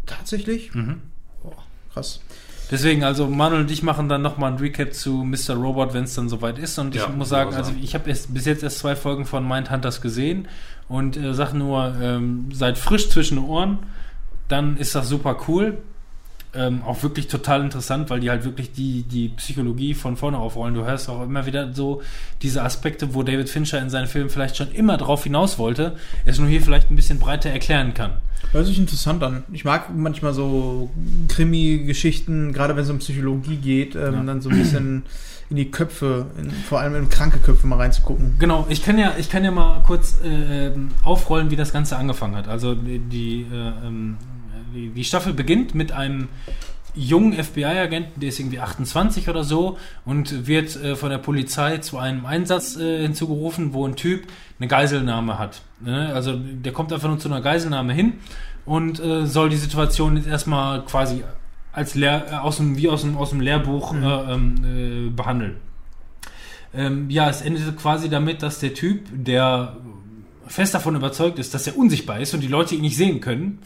Tatsächlich? 0.07 0.75
Mhm. 0.75 1.03
Boah, 1.43 1.53
krass. 1.95 2.21
Deswegen, 2.71 3.03
also 3.03 3.27
Manuel 3.27 3.63
und 3.63 3.71
ich 3.71 3.83
machen 3.83 4.09
dann 4.09 4.23
nochmal 4.23 4.53
ein 4.53 4.59
Recap 4.59 4.93
zu 4.95 5.25
Mr. 5.25 5.55
Robot, 5.55 5.93
wenn 5.93 6.05
es 6.05 6.15
dann 6.15 6.29
soweit 6.29 6.59
ist. 6.59 6.79
Und 6.79 6.95
ich 6.95 7.01
Ja, 7.01 7.09
muss 7.09 7.29
sagen, 7.29 7.55
also 7.55 7.73
ich 7.81 7.95
habe 7.95 8.05
bis 8.29 8.45
jetzt 8.45 8.63
erst 8.63 8.79
zwei 8.79 8.95
Folgen 8.95 9.27
von 9.27 9.47
Mindhunters 9.47 10.01
gesehen 10.01 10.47
und 10.89 11.17
äh, 11.17 11.35
sag 11.35 11.53
nur, 11.53 11.95
ähm, 12.01 12.49
seid 12.53 12.79
frisch 12.79 13.09
zwischen 13.09 13.37
den 13.37 13.45
Ohren, 13.45 13.79
dann 14.49 14.77
ist 14.77 14.95
das 14.95 15.09
super 15.09 15.37
cool. 15.49 15.79
Ähm, 16.53 16.83
auch 16.83 17.03
wirklich 17.05 17.29
total 17.29 17.61
interessant, 17.63 18.11
weil 18.11 18.19
die 18.19 18.29
halt 18.29 18.45
wirklich 18.45 18.73
die, 18.73 19.03
die 19.05 19.29
Psychologie 19.29 19.95
von 19.95 20.17
vorne 20.17 20.37
aufrollen. 20.39 20.75
Du 20.75 20.85
hörst 20.85 21.09
auch 21.09 21.23
immer 21.23 21.47
wieder 21.47 21.73
so 21.73 22.03
diese 22.43 22.63
Aspekte, 22.65 23.15
wo 23.15 23.23
David 23.23 23.49
Fincher 23.49 23.81
in 23.81 23.89
seinen 23.89 24.09
Filmen 24.09 24.31
vielleicht 24.31 24.57
schon 24.57 24.73
immer 24.73 24.97
drauf 24.97 25.23
hinaus 25.23 25.59
wollte, 25.61 25.95
es 26.25 26.41
nur 26.41 26.49
hier 26.49 26.61
vielleicht 26.61 26.91
ein 26.91 26.97
bisschen 26.97 27.21
breiter 27.21 27.51
erklären 27.51 27.95
kann. 27.95 28.15
Hört 28.51 28.67
sich 28.67 28.79
interessant 28.79 29.23
an. 29.23 29.45
Ich 29.53 29.65
mag 29.65 29.95
manchmal 29.95 30.35
so 30.35 30.91
Krimi-Geschichten, 31.29 32.53
gerade 32.53 32.75
wenn 32.77 32.83
es 32.83 32.91
um 32.91 32.99
Psychologie 32.99 33.57
geht, 33.57 33.95
ähm, 33.95 34.15
Ja. 34.15 34.23
dann 34.25 34.41
so 34.41 34.51
ein 34.51 34.59
bisschen 34.59 35.05
in 35.51 35.57
die 35.57 35.71
Köpfe, 35.71 36.27
in, 36.39 36.51
vor 36.51 36.81
allem 36.81 36.95
in 36.95 37.09
kranke 37.11 37.39
Köpfe 37.39 37.67
mal 37.67 37.77
reinzugucken. 37.77 38.37
Genau, 38.39 38.67
ich 38.69 38.83
kann 38.85 38.99
ja, 38.99 39.15
ich 39.19 39.29
kann 39.31 39.45
ja 39.45 39.51
mal 39.51 39.83
kurz 39.85 40.19
äh, 40.25 40.69
ähm, 40.69 40.91
aufrollen, 41.03 41.51
wie 41.51 41.57
das 41.57 41.73
Ganze 41.73 41.97
angefangen 41.97 42.37
hat. 42.37 42.47
Also 42.49 42.75
die, 42.75 42.99
die, 43.01 43.47
äh, 43.53 43.87
ähm, 43.87 44.17
die, 44.75 44.89
die 44.91 45.05
Staffel 45.05 45.33
beginnt 45.33 45.75
mit 45.75 45.93
einem 45.93 46.29
jungen 46.95 47.33
FBI-Agenten, 47.33 48.21
der 48.21 48.31
ist 48.31 48.41
irgendwie 48.41 48.59
28 48.59 49.29
oder 49.29 49.45
so 49.45 49.79
und 50.05 50.47
wird 50.47 50.75
äh, 50.77 50.97
von 50.97 51.11
der 51.11 51.19
Polizei 51.19 51.79
zu 51.79 51.99
einem 51.99 52.27
Einsatz 52.27 52.77
äh, 52.77 53.03
hinzugerufen, 53.03 53.73
wo 53.73 53.87
ein 53.87 53.97
Typ 53.97 54.27
eine 54.59 54.69
Geiselnahme 54.69 55.39
hat. 55.39 55.63
Ne? 55.81 56.11
Also 56.15 56.35
der 56.37 56.73
kommt 56.73 56.93
einfach 56.93 57.09
nur 57.09 57.19
zu 57.19 57.29
einer 57.29 57.41
Geiselnahme 57.41 57.93
hin 57.93 58.15
und 58.67 59.01
äh, 59.01 59.27
soll 59.27 59.51
die 59.51 59.57
Situation 59.57 60.17
jetzt 60.17 60.27
erstmal 60.27 60.85
quasi 60.85 61.23
als 61.73 61.95
Lehr 61.95 62.27
äh, 62.31 62.35
aus 62.37 62.57
dem, 62.57 62.77
wie 62.77 62.89
aus 62.89 63.03
dem, 63.03 63.17
aus 63.17 63.31
dem 63.31 63.41
Lehrbuch 63.41 63.93
Mhm. 63.93 64.03
äh, 64.03 64.33
ähm, 64.33 64.55
äh, 64.65 65.11
behandeln. 65.11 65.57
Ähm, 66.73 67.11
ja, 67.11 67.29
es 67.29 67.41
endete 67.41 67.73
quasi 67.73 68.09
damit, 68.09 68.43
dass 68.43 68.61
der 68.61 68.75
Typ, 68.75 69.07
der 69.13 69.77
fest 70.47 70.75
davon 70.75 70.97
überzeugt 70.97 71.39
ist, 71.39 71.55
dass 71.55 71.67
er 71.67 71.77
unsichtbar 71.77 72.21
ist 72.21 72.35
und 72.35 72.41
die 72.41 72.49
Leute 72.49 72.75
ihn 72.75 72.83
nicht 72.83 72.97
sehen 72.97 73.21
können, 73.21 73.61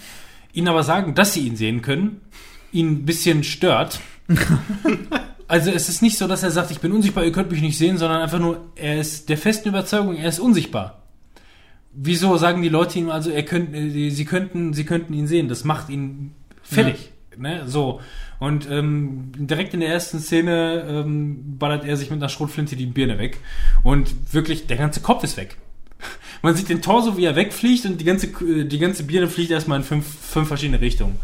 ihnen 0.54 0.68
aber 0.68 0.82
sagen, 0.82 1.14
dass 1.14 1.34
sie 1.34 1.46
ihn 1.46 1.56
sehen 1.56 1.82
können, 1.82 2.20
ihn 2.72 2.90
ein 2.90 3.04
bisschen 3.04 3.44
stört. 3.44 4.00
also 5.48 5.70
es 5.70 5.88
ist 5.88 6.00
nicht 6.00 6.16
so, 6.16 6.26
dass 6.26 6.42
er 6.42 6.50
sagt, 6.50 6.70
ich 6.70 6.80
bin 6.80 6.92
unsichtbar, 6.92 7.24
ihr 7.24 7.32
könnt 7.32 7.50
mich 7.50 7.60
nicht 7.60 7.76
sehen, 7.76 7.98
sondern 7.98 8.22
einfach 8.22 8.38
nur, 8.38 8.64
er 8.76 8.98
ist 8.98 9.28
der 9.28 9.36
festen 9.36 9.68
Überzeugung, 9.68 10.16
er 10.16 10.28
ist 10.28 10.38
unsichtbar. 10.38 11.02
Wieso 11.92 12.36
sagen 12.36 12.62
die 12.62 12.68
Leute 12.68 12.98
ihm 12.98 13.10
also, 13.10 13.30
er 13.30 13.44
könnt, 13.44 13.74
äh, 13.74 14.10
sie 14.10 14.24
könnten, 14.24 14.72
sie 14.72 14.84
könnten 14.84 15.12
ihn 15.12 15.26
sehen? 15.26 15.48
Das 15.48 15.64
macht 15.64 15.90
ihn 15.90 16.34
fertig. 16.62 17.10
Ne? 17.36 17.64
So. 17.66 18.00
Und 18.40 18.68
ähm, 18.70 19.32
direkt 19.36 19.74
in 19.74 19.80
der 19.80 19.90
ersten 19.90 20.18
Szene 20.18 20.84
ähm, 20.88 21.58
ballert 21.58 21.84
er 21.84 21.96
sich 21.96 22.10
mit 22.10 22.20
einer 22.20 22.28
Schrotflinte 22.28 22.76
die 22.76 22.86
Birne 22.86 23.18
weg. 23.18 23.38
Und 23.82 24.32
wirklich, 24.32 24.66
der 24.66 24.76
ganze 24.76 25.00
Kopf 25.00 25.24
ist 25.24 25.36
weg. 25.36 25.56
Man 26.44 26.54
sieht 26.54 26.68
den 26.68 26.82
Torso, 26.82 27.16
wie 27.16 27.24
er 27.24 27.36
wegfliegt 27.36 27.86
und 27.86 27.98
die 27.98 28.04
ganze, 28.04 28.26
äh, 28.26 28.66
die 28.66 28.78
ganze 28.78 29.04
Birne 29.04 29.28
fliegt 29.28 29.50
erstmal 29.50 29.78
in 29.78 29.84
fünf, 29.84 30.06
fünf 30.06 30.46
verschiedene 30.46 30.78
Richtungen. 30.78 31.16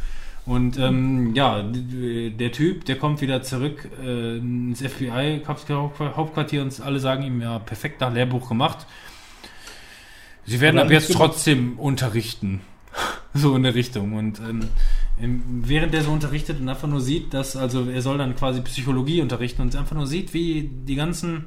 Und 0.47 0.79
ähm, 0.79 1.35
ja, 1.35 1.63
der 1.63 2.53
Typ, 2.53 2.87
der 2.87 2.97
kommt 2.97 3.21
wieder 3.21 3.43
zurück 3.43 3.87
äh, 4.03 4.39
ins 4.39 4.81
FBI-Hauptquartier 4.81 6.63
und 6.63 6.81
alle 6.81 7.01
sagen 7.01 7.23
ihm, 7.25 7.43
ja, 7.43 7.59
perfekt 7.59 8.01
nach 8.01 8.15
Lehrbuch 8.15 8.49
gemacht. 8.49 8.87
Sie 10.47 10.59
werden 10.59 10.79
Aber 10.79 10.87
ab 10.87 10.91
jetzt 10.91 11.13
trotzdem 11.13 11.79
unterrichten. 11.79 12.63
so 13.35 13.55
in 13.55 13.63
der 13.63 13.75
Richtung. 13.75 14.15
Und 14.15 14.39
ähm, 14.39 14.69
ähm, 15.21 15.43
während 15.67 15.95
er 15.95 16.03
so 16.03 16.13
unterrichtet 16.13 16.59
und 16.61 16.69
einfach 16.71 16.89
nur 16.89 17.03
sieht, 17.03 17.35
dass, 17.35 17.57
also 17.57 17.91
er 17.91 18.01
soll 18.01 18.17
dann 18.17 18.37
quasi 18.37 18.63
Psychologie 18.63 19.21
unterrichten 19.21 19.61
und 19.61 19.77
einfach 19.77 19.97
nur 19.97 20.07
sieht, 20.07 20.33
wie 20.33 20.63
die 20.63 20.95
ganzen 20.95 21.45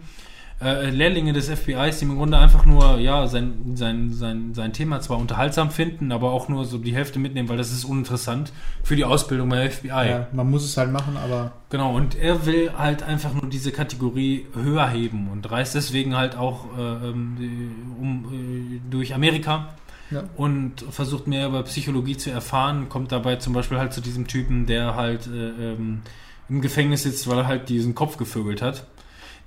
äh, 0.64 0.90
Lehrlinge 0.90 1.34
des 1.34 1.50
FBIs, 1.50 2.00
die 2.00 2.06
im 2.06 2.16
Grunde 2.16 2.38
einfach 2.38 2.66
nur, 2.66 2.98
ja, 3.00 3.28
sein, 3.28 3.74
sein, 3.76 4.12
sein, 4.14 4.54
sein 4.54 4.74
Thema 4.74 5.02
zwar 5.02 5.18
unterhaltsam 5.18 5.72
finden, 5.72 6.12
aber 6.12 6.32
auch 6.32 6.50
nur 6.50 6.66
so 6.66 6.78
die 6.78 6.96
Hälfte 6.96 7.20
mitnehmen, 7.20 7.50
weil 7.50 7.58
das 7.58 7.72
ist 7.72 7.86
uninteressant 7.86 8.54
für 8.84 8.96
die 8.96 9.06
Ausbildung 9.06 9.50
beim 9.50 9.70
FBI. 9.70 9.88
Ja, 9.88 10.28
man 10.32 10.50
muss 10.50 10.64
es 10.64 10.78
halt 10.78 10.92
machen, 10.92 11.18
aber 11.18 11.52
Genau, 11.74 11.96
und 11.96 12.14
er 12.14 12.46
will 12.46 12.72
halt 12.78 13.02
einfach 13.02 13.34
nur 13.34 13.50
diese 13.50 13.72
Kategorie 13.72 14.46
höher 14.54 14.88
heben 14.90 15.28
und 15.32 15.50
reist 15.50 15.74
deswegen 15.74 16.16
halt 16.16 16.36
auch 16.38 16.66
äh, 16.78 16.82
ähm, 16.82 17.96
um, 18.00 18.26
äh, 18.32 18.92
durch 18.92 19.16
Amerika 19.16 19.70
ja. 20.12 20.24
und 20.38 20.86
versucht 20.92 21.26
mehr 21.26 21.48
über 21.48 21.64
Psychologie 21.64 22.16
zu 22.16 22.30
erfahren, 22.30 22.90
kommt 22.90 23.12
dabei 23.12 23.38
zum 23.38 23.54
Beispiel 23.54 23.80
halt 23.80 23.92
zu 23.92 24.02
diesem 24.02 24.28
Typen, 24.28 24.68
der 24.68 24.96
halt 24.96 25.26
äh, 25.26 25.72
ähm, 25.72 26.04
im 26.48 26.62
Gefängnis 26.62 27.02
sitzt, 27.02 27.28
weil 27.28 27.40
er 27.40 27.48
halt 27.48 27.70
diesen 27.70 27.96
Kopf 27.96 28.18
gevögelt 28.18 28.62
hat. 28.62 28.86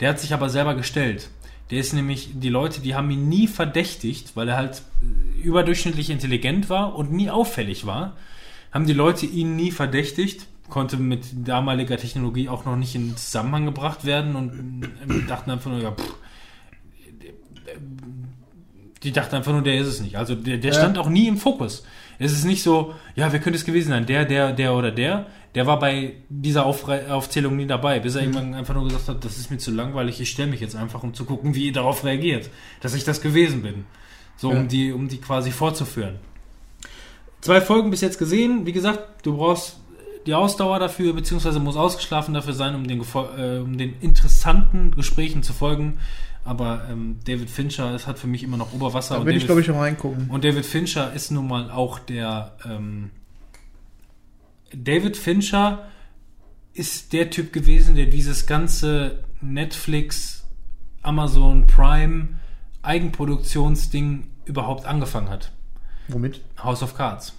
Der 0.01 0.11
hat 0.11 0.21
sich 0.21 0.33
aber 0.35 0.49
selber 0.51 0.75
gestellt. 0.75 1.31
Der 1.71 1.79
ist 1.81 1.93
nämlich, 1.93 2.31
die 2.35 2.49
Leute, 2.49 2.81
die 2.81 2.95
haben 2.95 3.11
ihn 3.11 3.29
nie 3.29 3.49
verdächtigt, 3.49 4.37
weil 4.37 4.49
er 4.49 4.57
halt 4.57 4.83
äh, 5.03 5.41
überdurchschnittlich 5.43 6.11
intelligent 6.11 6.71
war 6.71 6.95
und 6.95 7.13
nie 7.13 7.29
auffällig 7.31 7.87
war, 7.87 8.17
haben 8.73 8.87
die 8.87 8.93
Leute 8.93 9.27
ihn 9.27 9.57
nie 9.57 9.71
verdächtigt, 9.73 10.47
konnte 10.69 10.97
mit 10.97 11.25
damaliger 11.47 11.97
Technologie 11.97 12.49
auch 12.49 12.65
noch 12.65 12.77
nicht 12.77 12.95
in 12.95 13.17
Zusammenhang 13.17 13.65
gebracht 13.65 14.05
werden 14.05 14.37
und 14.37 14.85
äh, 14.85 15.27
dachten 15.27 15.51
einfach 15.51 15.71
nur, 15.71 15.81
ja, 15.81 15.93
pff, 15.93 16.15
die 19.03 19.13
dachten 19.13 19.37
einfach 19.37 19.53
nur, 19.53 19.63
der 19.63 19.79
ist 19.79 19.87
es 19.87 20.01
nicht. 20.01 20.17
Also 20.17 20.35
der, 20.35 20.59
der 20.59 20.73
Ja. 20.73 20.79
stand 20.79 20.99
auch 20.99 21.09
nie 21.09 21.29
im 21.29 21.37
Fokus. 21.37 21.85
Es 22.19 22.33
ist 22.33 22.45
nicht 22.45 22.63
so, 22.63 22.95
ja, 23.15 23.33
wer 23.33 23.41
könnte 23.41 23.59
es 23.59 23.65
gewesen 23.65 23.91
sein? 23.91 24.07
Der, 24.07 24.25
der, 24.25 24.53
der 24.53 24.75
oder 24.75 24.91
der. 24.91 25.27
Der 25.57 25.67
war 25.67 25.79
bei 25.79 26.13
dieser 26.29 26.67
Aufre 26.67 27.13
Aufzählung 27.13 27.57
nie 27.57 27.67
dabei, 27.67 27.99
bis 27.99 28.15
er 28.15 28.21
irgendwann 28.21 28.53
einfach 28.53 28.75
nur 28.75 28.85
gesagt 28.85 29.09
hat, 29.09 29.25
das 29.25 29.39
ist 29.39 29.51
mir 29.51 29.57
zu 29.57 29.71
langweilig, 29.71 30.21
ich 30.21 30.31
stelle 30.31 30.51
mich 30.51 30.61
jetzt 30.61 30.77
einfach, 30.77 31.03
um 31.03 31.15
zu 31.15 31.25
gucken, 31.25 31.55
wie 31.55 31.69
ihr 31.69 31.73
darauf 31.73 32.05
reagiert, 32.05 32.51
dass 32.83 32.95
ich 32.95 33.05
das 33.05 33.23
gewesen 33.23 33.63
bin. 33.63 33.87
So, 34.37 34.53
Ja. 34.53 34.59
um 34.61 34.69
die, 34.69 34.93
um 34.93 35.09
die 35.09 35.17
quasi 35.17 35.51
fortzuführen. 35.51 36.17
Zwei 37.41 37.63
Folgen 37.63 37.91
bis 37.91 38.03
jetzt 38.03 38.19
gesehen. 38.19 38.67
Wie 38.67 38.73
gesagt, 38.73 39.25
du 39.25 39.39
brauchst 39.39 39.81
die 40.27 40.35
Ausdauer 40.35 40.79
dafür, 40.79 41.15
beziehungsweise 41.15 41.59
muss 41.59 41.77
ausgeschlafen 41.77 42.35
dafür 42.35 42.53
sein, 42.53 42.75
um 42.75 42.87
den, 42.87 43.01
äh, 43.01 43.59
um 43.59 43.79
den 43.79 43.95
interessanten 44.01 44.91
Gesprächen 44.91 45.43
zu 45.43 45.55
folgen. 45.55 45.99
Aber 46.45 46.83
ähm, 46.91 47.19
David 47.25 47.49
Fincher, 47.49 47.95
es 47.95 48.07
hat 48.07 48.19
für 48.19 48.27
mich 48.27 48.43
immer 48.43 48.59
noch 48.59 48.75
Oberwasser. 48.75 49.15
Da 49.15 49.21
und 49.21 49.27
will 49.27 49.37
ich, 49.37 49.47
glaube 49.47 49.63
ich, 49.63 49.71
auch 49.71 49.81
reingucken. 49.81 50.29
und 50.29 50.45
David 50.45 50.67
Fincher 50.67 51.15
ist 51.15 51.31
nun 51.31 51.49
mal 51.49 51.71
auch 51.71 51.99
der. 51.99 52.57
Ähm, 52.69 53.11
David 54.75 55.17
Fincher 55.17 55.85
ist 56.75 57.13
der 57.13 57.31
Typ 57.31 57.53
gewesen, 57.53 57.95
der 57.95 58.07
dieses 58.07 58.47
ganze 58.47 59.25
Netflix, 59.41 60.45
Amazon 61.03 61.67
Prime 61.67 62.29
Eigenproduktionsding 62.83 64.25
überhaupt 64.45 64.87
angefangen 64.87 65.29
hat. 65.29 65.51
Womit? 66.09 66.41
House 66.63 66.83
of 66.83 66.97
Cards. 66.97 67.33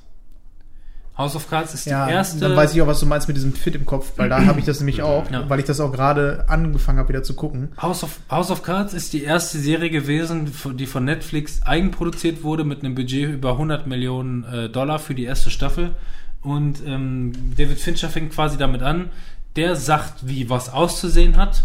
House 1.17 1.35
of 1.35 1.49
Cards 1.49 1.73
ist 1.73 1.85
Ja, 1.85 2.05
die 2.05 2.11
erste. 2.13 2.39
dann 2.39 2.55
weiß 2.55 2.75
ich 2.75 2.81
auch, 2.81 2.85
was 2.87 2.99
du 2.99 3.07
meinst 3.07 3.27
mit 3.27 3.35
diesem 3.37 3.53
Fit 3.53 3.73
im 3.73 3.85
Kopf, 3.87 4.13
weil 4.17 4.29
da 4.29 4.45
habe 4.45 4.59
ich 4.59 4.65
das 4.65 4.79
nämlich 4.79 5.01
auch, 5.01 5.29
Ja. 5.31 5.49
weil 5.49 5.57
ich 5.59 5.65
das 5.65 5.79
auch 5.79 5.91
gerade 5.91 6.45
angefangen 6.47 6.99
habe, 6.99 7.09
wieder 7.09 7.23
zu 7.23 7.33
gucken. 7.33 7.69
House 7.81 8.03
of, 8.03 8.19
House 8.29 8.51
of 8.51 8.61
Cards 8.61 8.93
ist 8.93 9.13
die 9.13 9.23
erste 9.23 9.57
Serie 9.57 9.89
gewesen, 9.89 10.51
die 10.77 10.85
von 10.85 11.05
Netflix 11.05 11.63
eigenproduziert 11.63 12.43
wurde 12.43 12.65
mit 12.65 12.83
einem 12.83 12.93
Budget 12.93 13.29
über 13.33 13.53
100 13.53 13.87
Millionen 13.87 14.43
äh, 14.43 14.69
Dollar 14.69 14.99
für 14.99 15.15
die 15.15 15.23
erste 15.23 15.49
Staffel. 15.49 15.95
Und 16.41 16.81
ähm, 16.85 17.33
David 17.57 17.79
Fincher 17.79 18.09
fängt 18.09 18.33
quasi 18.33 18.57
damit 18.57 18.81
an. 18.81 19.09
Der 19.55 19.75
sagt, 19.75 20.27
wie 20.27 20.49
was 20.49 20.69
auszusehen 20.69 21.35
hat, 21.35 21.63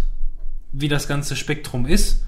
wie 0.72 0.88
das 0.88 1.06
ganze 1.08 1.36
Spektrum 1.36 1.86
ist, 1.86 2.24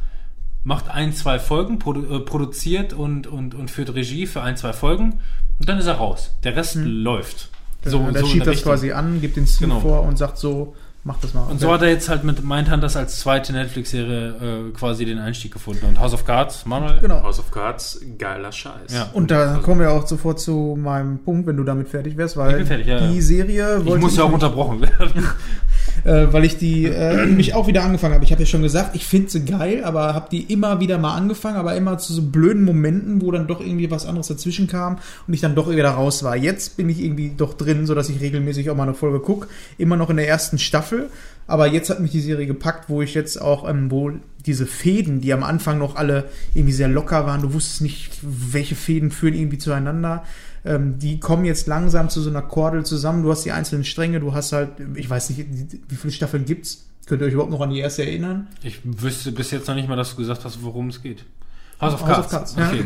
macht 0.62 0.88
ein, 0.88 1.12
zwei 1.14 1.38
Folgen, 1.38 1.78
produ 1.78 2.16
äh, 2.16 2.20
produziert 2.20 2.92
und, 2.92 3.26
und, 3.26 3.54
und 3.54 3.70
führt 3.70 3.94
Regie 3.94 4.26
für 4.26 4.42
ein, 4.42 4.56
zwei 4.56 4.72
Folgen 4.72 5.20
und 5.58 5.68
dann 5.68 5.78
ist 5.78 5.86
er 5.86 5.94
raus. 5.94 6.34
Der 6.42 6.56
Rest 6.56 6.76
läuft. 6.76 7.50
So, 7.84 7.98
der 8.10 8.22
in 8.22 8.26
schiebt 8.26 8.46
das 8.46 8.62
quasi 8.62 8.92
an, 8.92 9.20
gibt 9.20 9.36
den 9.36 9.46
Stil 9.46 9.68
Genau. 9.68 9.80
vor 9.80 10.02
und 10.02 10.16
sagt 10.16 10.38
so, 10.38 10.74
mach 11.04 11.18
das 11.20 11.34
mal. 11.34 11.42
Und 11.44 11.60
so 11.60 11.72
hat 11.72 11.82
er 11.82 11.88
jetzt 11.88 12.08
halt 12.08 12.24
mit 12.24 12.42
Mindhunters 12.44 12.96
als 12.96 13.18
zweite 13.18 13.52
Netflix-Serie 13.52 14.68
äh, 14.70 14.72
quasi 14.72 15.04
den 15.04 15.18
Einstieg 15.18 15.52
gefunden. 15.52 15.86
Und 15.86 16.00
House 16.00 16.14
of 16.14 16.24
Cards, 16.24 16.66
Manuel? 16.66 16.98
genau. 17.00 17.22
House 17.22 17.38
of 17.38 17.50
Cards, 17.50 18.00
geiler 18.18 18.50
Scheiß. 18.50 18.92
Ja. 18.92 19.10
Und 19.12 19.30
da 19.30 19.60
kommen 19.62 19.80
wir 19.80 19.92
auch 19.92 20.06
sofort 20.06 20.40
zu 20.40 20.76
meinem 20.80 21.18
Punkt, 21.18 21.46
wenn 21.46 21.56
du 21.56 21.64
damit 21.64 21.88
fertig 21.88 22.16
wärst, 22.16 22.36
weil 22.36 22.50
Ich 22.52 22.56
bin 22.56 22.66
fertig, 22.66 22.86
ja, 22.86 23.06
die 23.06 23.16
ja. 23.16 23.22
Serie 23.22 23.82
Ich 23.84 23.96
muss 23.96 24.16
ja 24.16 24.24
auch 24.24 24.32
unterbrochen 24.32 24.80
werden. 24.80 25.28
äh, 26.04 26.26
weil 26.30 26.44
ich 26.44 26.56
die 26.56 26.84
äh, 26.84 27.26
nämlich 27.26 27.54
auch 27.54 27.66
wieder 27.66 27.82
angefangen 27.82 28.14
habe. 28.14 28.24
Ich 28.24 28.32
habe 28.32 28.42
ja 28.42 28.46
schon 28.46 28.62
gesagt, 28.62 28.94
ich 28.94 29.06
finde 29.06 29.30
sie 29.30 29.44
geil, 29.44 29.82
aber 29.84 30.14
habe 30.14 30.28
die 30.30 30.52
immer 30.52 30.80
wieder 30.80 30.98
mal 30.98 31.14
angefangen, 31.14 31.56
aber 31.56 31.74
immer 31.74 31.98
zu 31.98 32.12
so 32.12 32.22
blöden 32.22 32.64
Momenten, 32.64 33.22
wo 33.22 33.30
dann 33.30 33.46
doch 33.46 33.60
irgendwie 33.60 33.90
was 33.90 34.06
anderes 34.06 34.28
dazwischen 34.28 34.66
kam 34.66 34.98
und 35.26 35.34
ich 35.34 35.40
dann 35.40 35.54
doch 35.54 35.70
wieder 35.70 35.88
raus 35.90 36.22
war. 36.22 36.36
Jetzt 36.36 36.76
bin 36.76 36.88
ich 36.88 37.02
irgendwie 37.02 37.32
doch 37.36 37.54
drin, 37.54 37.86
so 37.86 37.94
dass 37.94 38.08
ich 38.08 38.20
regelmäßig 38.20 38.70
auch 38.70 38.76
mal 38.76 38.84
eine 38.84 38.94
Folge 38.94 39.20
gucke. 39.20 39.48
Immer 39.78 39.96
noch 39.96 40.10
in 40.10 40.16
der 40.16 40.28
ersten 40.28 40.58
Staffel, 40.58 41.08
aber 41.46 41.66
jetzt 41.66 41.90
hat 41.90 42.00
mich 42.00 42.12
die 42.12 42.20
Serie 42.20 42.46
gepackt, 42.46 42.88
wo 42.88 43.02
ich 43.02 43.14
jetzt 43.14 43.40
auch 43.40 43.68
ähm, 43.68 43.90
wo 43.90 44.12
diese 44.46 44.66
Fäden, 44.66 45.20
die 45.20 45.32
am 45.32 45.42
Anfang 45.42 45.78
noch 45.78 45.96
alle 45.96 46.24
irgendwie 46.54 46.74
sehr 46.74 46.88
locker 46.88 47.26
waren, 47.26 47.42
du 47.42 47.54
wusstest 47.54 47.80
nicht, 47.80 48.18
welche 48.22 48.74
Fäden 48.74 49.10
führen 49.10 49.34
irgendwie 49.34 49.58
zueinander. 49.58 50.24
Ähm, 50.64 50.98
die 50.98 51.20
kommen 51.20 51.44
jetzt 51.44 51.66
langsam 51.66 52.08
zu 52.08 52.20
so 52.20 52.30
einer 52.30 52.42
Kordel 52.42 52.84
zusammen. 52.84 53.22
Du 53.22 53.30
hast 53.30 53.44
die 53.44 53.52
einzelnen 53.52 53.84
Stränge, 53.84 54.20
du 54.20 54.34
hast 54.34 54.52
halt, 54.52 54.70
ich 54.94 55.08
weiß 55.08 55.30
nicht, 55.30 55.46
wie 55.88 55.96
viele 55.96 56.12
Staffeln 56.12 56.44
gibt's? 56.44 56.86
Könnt 57.06 57.20
ihr 57.20 57.26
euch 57.26 57.34
überhaupt 57.34 57.52
noch 57.52 57.60
an 57.60 57.70
die 57.70 57.80
erste 57.80 58.02
erinnern? 58.02 58.48
Ich 58.62 58.80
wüsste 58.82 59.30
bis 59.32 59.50
jetzt 59.50 59.68
noch 59.68 59.74
nicht 59.74 59.88
mal, 59.88 59.96
dass 59.96 60.10
du 60.10 60.16
gesagt 60.16 60.44
hast, 60.44 60.62
worum 60.62 60.88
es 60.88 61.02
geht. 61.02 61.24
House 61.80 61.94
of 61.94 62.06
House 62.06 62.18
of 62.18 62.28
Cards. 62.30 62.54
Cards, 62.54 62.56
ja. 62.56 62.68
Okay. 62.68 62.84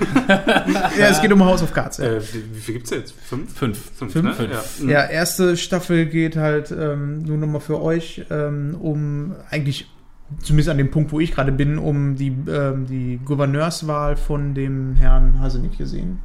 Ja, 0.99 1.09
es 1.09 1.21
geht 1.21 1.33
um 1.33 1.45
House 1.45 1.63
of 1.63 1.73
Cards. 1.73 1.99
Ja. 1.99 2.15
Äh, 2.15 2.23
wie, 2.33 2.57
wie 2.57 2.61
viel 2.61 2.75
gibt's 2.75 2.91
jetzt? 2.91 3.13
Fünf? 3.13 3.55
Fünf. 3.55 3.79
Fünf, 3.97 4.13
Fünf? 4.13 4.25
ne? 4.25 4.35
Fünf. 4.35 4.81
Ja. 4.81 4.89
Ja, 4.89 5.05
erste 5.05 5.57
Staffel 5.57 6.07
geht 6.07 6.37
halt 6.37 6.73
ähm, 6.73 7.23
nur 7.23 7.37
nochmal 7.37 7.61
für 7.61 7.81
euch 7.81 8.25
ähm, 8.31 8.77
um 8.81 9.37
eigentlich 9.51 9.89
zumindest 10.43 10.69
an 10.69 10.79
dem 10.79 10.91
Punkt, 10.91 11.13
wo 11.13 11.21
ich 11.21 11.33
gerade 11.33 11.53
bin, 11.53 11.79
um 11.79 12.17
die, 12.17 12.35
ähm, 12.49 12.87
die 12.87 13.21
Gouverneurswahl 13.25 14.17
von 14.17 14.55
dem 14.55 14.97
Herrn 14.97 15.39
Hasenig 15.41 15.79
gesehen. 15.79 16.21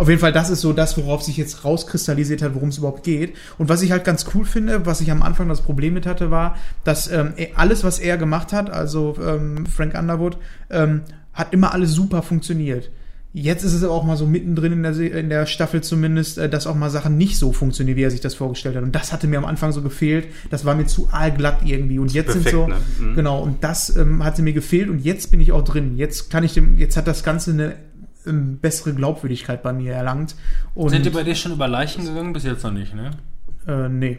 Auf 0.00 0.08
jeden 0.08 0.20
Fall, 0.20 0.32
das 0.32 0.48
ist 0.48 0.62
so 0.62 0.72
das, 0.72 0.96
worauf 0.96 1.22
sich 1.22 1.36
jetzt 1.36 1.62
rauskristallisiert 1.64 2.40
hat, 2.40 2.54
worum 2.54 2.70
es 2.70 2.78
überhaupt 2.78 3.02
geht. 3.04 3.34
Und 3.58 3.68
was 3.68 3.82
ich 3.82 3.92
halt 3.92 4.04
ganz 4.04 4.24
cool 4.34 4.46
finde, 4.46 4.86
was 4.86 5.02
ich 5.02 5.10
am 5.10 5.22
Anfang 5.22 5.46
das 5.48 5.60
Problem 5.60 5.92
mit 5.92 6.06
hatte, 6.06 6.30
war, 6.30 6.56
dass 6.84 7.10
ähm, 7.12 7.34
er- 7.36 7.48
alles, 7.56 7.84
was 7.84 7.98
er 7.98 8.16
gemacht 8.16 8.54
hat, 8.54 8.70
also 8.70 9.14
ähm, 9.22 9.66
Frank 9.66 9.92
Underwood, 9.98 10.38
ähm, 10.70 11.02
hat 11.34 11.52
immer 11.52 11.74
alles 11.74 11.92
super 11.92 12.22
funktioniert. 12.22 12.90
Jetzt 13.32 13.62
ist 13.62 13.74
es 13.74 13.84
aber 13.84 13.92
auch 13.92 14.02
mal 14.04 14.16
so 14.16 14.26
mittendrin 14.26 14.72
in 14.72 14.82
der, 14.82 14.98
in 14.98 15.28
der 15.28 15.46
Staffel 15.46 15.82
zumindest, 15.82 16.38
äh, 16.38 16.48
dass 16.48 16.66
auch 16.66 16.74
mal 16.74 16.90
Sachen 16.90 17.16
nicht 17.16 17.36
so 17.38 17.52
funktionieren, 17.52 17.96
wie 17.96 18.02
er 18.02 18.10
sich 18.10 18.20
das 18.20 18.34
vorgestellt 18.34 18.74
hat. 18.76 18.82
Und 18.82 18.92
das 18.94 19.12
hatte 19.12 19.28
mir 19.28 19.38
am 19.38 19.44
Anfang 19.44 19.70
so 19.70 19.82
gefehlt. 19.82 20.26
Das 20.50 20.64
war 20.64 20.74
mir 20.74 20.86
zu 20.86 21.08
aalglatt 21.12 21.58
irgendwie. 21.64 22.00
Und 22.00 22.12
jetzt 22.12 22.32
sind 22.32 22.42
perfekt, 22.42 22.80
so, 22.98 23.04
ne? 23.04 23.10
Mhm. 23.10 23.14
genau, 23.14 23.40
und 23.40 23.62
das 23.62 23.94
ähm, 23.94 24.24
hatte 24.24 24.42
mir 24.42 24.52
gefehlt. 24.52 24.88
Und 24.88 24.98
jetzt 25.04 25.30
bin 25.30 25.40
ich 25.40 25.52
auch 25.52 25.62
drin. 25.62 25.96
Jetzt 25.96 26.30
kann 26.30 26.42
ich 26.42 26.54
dem, 26.54 26.76
jetzt 26.78 26.96
hat 26.96 27.06
das 27.06 27.22
Ganze 27.22 27.52
eine 27.52 27.74
bessere 28.24 28.94
Glaubwürdigkeit 28.94 29.62
bei 29.62 29.72
mir 29.72 29.92
erlangt. 29.94 30.34
Und, 30.74 30.90
Sind 30.90 31.06
die 31.06 31.10
bei 31.10 31.22
dir 31.22 31.34
schon 31.34 31.52
über 31.52 31.68
Leichen 31.68 32.04
gegangen? 32.04 32.32
Bis 32.32 32.44
jetzt 32.44 32.62
noch 32.64 32.72
nicht, 32.72 32.94
ne? 32.94 33.10
äh, 33.66 33.88
nee. 33.88 34.18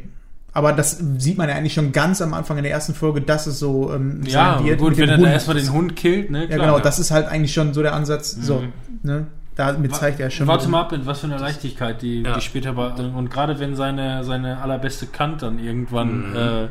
Aber 0.53 0.73
das 0.73 1.01
sieht 1.17 1.37
man 1.37 1.47
ja 1.47 1.55
eigentlich 1.55 1.73
schon 1.73 1.93
ganz 1.93 2.21
am 2.21 2.33
Anfang 2.33 2.57
in 2.57 2.63
der 2.63 2.73
ersten 2.73 2.93
Folge, 2.93 3.21
dass 3.21 3.47
es 3.47 3.57
so 3.57 3.93
ähm, 3.93 4.21
Ja, 4.25 4.59
gut, 4.75 4.97
wenn 4.97 5.07
er 5.07 5.17
da 5.17 5.31
erstmal 5.31 5.55
den 5.55 5.71
Hund 5.71 5.95
killt, 5.95 6.29
ne? 6.29 6.41
Ja, 6.49 6.57
genau, 6.57 6.79
das 6.79 6.99
ist 6.99 7.09
halt 7.11 7.27
eigentlich 7.27 7.53
schon 7.53 7.73
so 7.73 7.81
der 7.81 7.93
Ansatz. 7.93 8.31
So, 8.31 8.59
Mhm. 8.59 8.71
ne? 9.03 9.27
Damit 9.55 9.95
zeigt 9.95 10.19
er 10.19 10.29
schon. 10.29 10.47
Warte 10.47 10.67
mal 10.69 10.81
ab, 10.81 10.91
mit 10.91 11.05
was 11.05 11.19
für 11.19 11.27
eine 11.27 11.37
Leichtigkeit 11.37 12.01
die, 12.01 12.21
Ja. 12.23 12.33
die 12.35 12.41
später 12.41 12.73
bei. 12.73 12.87
Und 12.89 13.29
gerade 13.29 13.59
wenn 13.59 13.75
seine, 13.75 14.23
seine 14.23 14.61
allerbeste 14.61 15.05
Kant 15.05 15.41
dann 15.41 15.59
irgendwann 15.59 16.31
Mhm. 16.31 16.35
äh, 16.35 16.67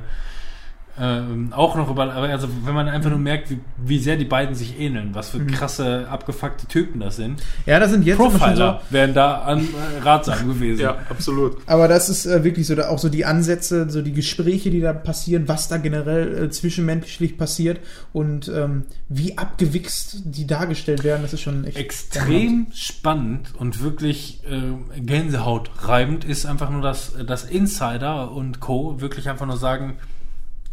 ähm, 1.00 1.52
auch 1.54 1.76
noch 1.76 1.90
über. 1.90 2.12
Also 2.12 2.48
wenn 2.64 2.74
man 2.74 2.86
einfach 2.88 3.10
nur 3.10 3.18
merkt, 3.18 3.50
wie, 3.50 3.58
wie 3.78 3.98
sehr 3.98 4.16
die 4.16 4.24
beiden 4.26 4.54
sich 4.54 4.78
ähneln, 4.78 5.14
was 5.14 5.30
für 5.30 5.38
Mhm. 5.38 5.46
krasse, 5.52 6.06
abgefuckte 6.10 6.66
Typen 6.66 7.00
das 7.00 7.16
sind. 7.16 7.42
Ja, 7.66 7.78
das 7.80 7.90
sind 7.90 8.04
jetzt 8.04 8.18
schon 8.18 8.30
so. 8.32 8.38
Profiler 8.38 8.80
wären 8.90 9.14
da 9.14 9.38
an 9.40 9.60
äh, 9.60 9.98
ratsam 10.02 10.46
gewesen. 10.48 10.80
Ja, 10.80 10.98
absolut. 11.08 11.56
Aber 11.66 11.88
das 11.88 12.08
ist 12.08 12.26
äh, 12.26 12.44
wirklich 12.44 12.66
so, 12.66 12.74
da, 12.74 12.88
auch 12.90 12.98
so 12.98 13.08
die 13.08 13.24
Ansätze, 13.24 13.88
so 13.90 14.02
die 14.02 14.12
Gespräche, 14.12 14.70
die 14.70 14.80
da 14.80 14.92
passieren, 14.92 15.48
was 15.48 15.68
da 15.68 15.78
generell 15.78 16.44
äh, 16.44 16.50
zwischenmenschlich 16.50 17.36
passiert 17.38 17.80
und 18.12 18.48
ähm, 18.48 18.84
wie 19.08 19.36
abgewichst 19.38 20.22
die 20.24 20.46
dargestellt 20.46 21.02
werden, 21.04 21.22
das 21.22 21.32
ist 21.32 21.40
schon 21.40 21.64
echt 21.64 21.76
Extrem 21.76 22.66
spannend 22.74 23.54
und 23.58 23.82
wirklich 23.82 24.40
äh, 24.50 25.00
Gänsehautreibend 25.00 26.24
ist 26.24 26.46
einfach 26.46 26.70
nur, 26.70 26.82
dass, 26.82 27.12
dass 27.26 27.44
Insider 27.44 28.30
und 28.32 28.60
Co. 28.60 29.00
wirklich 29.00 29.28
einfach 29.28 29.46
nur 29.46 29.56
sagen, 29.56 29.96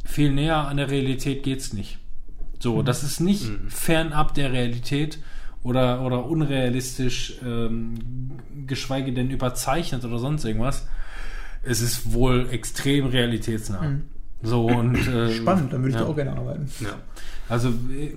viel 0.08 0.32
näher 0.32 0.68
an 0.68 0.78
der 0.78 0.90
Realität 0.90 1.44
geht's 1.44 1.74
nicht. 1.74 2.00
So, 2.60 2.82
das 2.82 3.04
ist 3.04 3.20
nicht 3.20 3.52
fernab 3.68 4.34
der 4.34 4.52
Realität 4.52 5.20
oder, 5.64 6.02
oder 6.02 6.26
unrealistisch, 6.26 7.36
ähm, 7.46 7.96
geschweige 8.66 9.14
denn 9.14 9.30
überzeichnet 9.30 10.04
oder 10.06 10.18
sonst 10.18 10.46
irgendwas. 10.46 10.88
Es 11.62 11.82
ist 11.82 12.14
wohl 12.14 12.48
extrem 12.52 13.08
realitätsnah. 13.08 14.00
So 14.42 14.66
und 14.68 14.96
äh, 15.08 15.32
spannend, 15.36 15.74
dann 15.74 15.82
würde 15.82 15.90
ich 15.90 15.96
ja. 15.96 16.02
da 16.02 16.08
auch 16.08 16.16
gerne 16.16 16.34
arbeiten. 16.34 16.70
Ja. 16.80 16.96
Also 17.50 17.70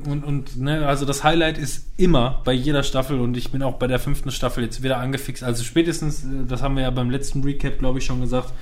und, 0.06 0.24
und 0.24 0.56
ne, 0.56 0.86
also 0.86 1.04
das 1.04 1.22
Highlight 1.22 1.56
ist 1.56 1.86
immer 1.96 2.40
bei 2.44 2.52
jeder 2.52 2.82
Staffel 2.82 3.20
und 3.20 3.36
ich 3.36 3.52
bin 3.52 3.62
auch 3.62 3.74
bei 3.74 3.86
der 3.86 3.98
fünften 3.98 4.30
Staffel 4.30 4.64
jetzt 4.64 4.82
wieder 4.82 4.98
angefixt. 4.98 5.42
Also 5.42 5.62
spätestens, 5.64 6.24
äh, 6.24 6.46
das 6.48 6.62
haben 6.62 6.76
wir 6.76 6.82
ja 6.82 6.90
beim 6.90 7.10
letzten 7.10 7.42
Recap, 7.42 7.78
glaube 7.78 7.98
ich, 7.98 8.04
schon 8.04 8.20
gesagt. 8.20 8.52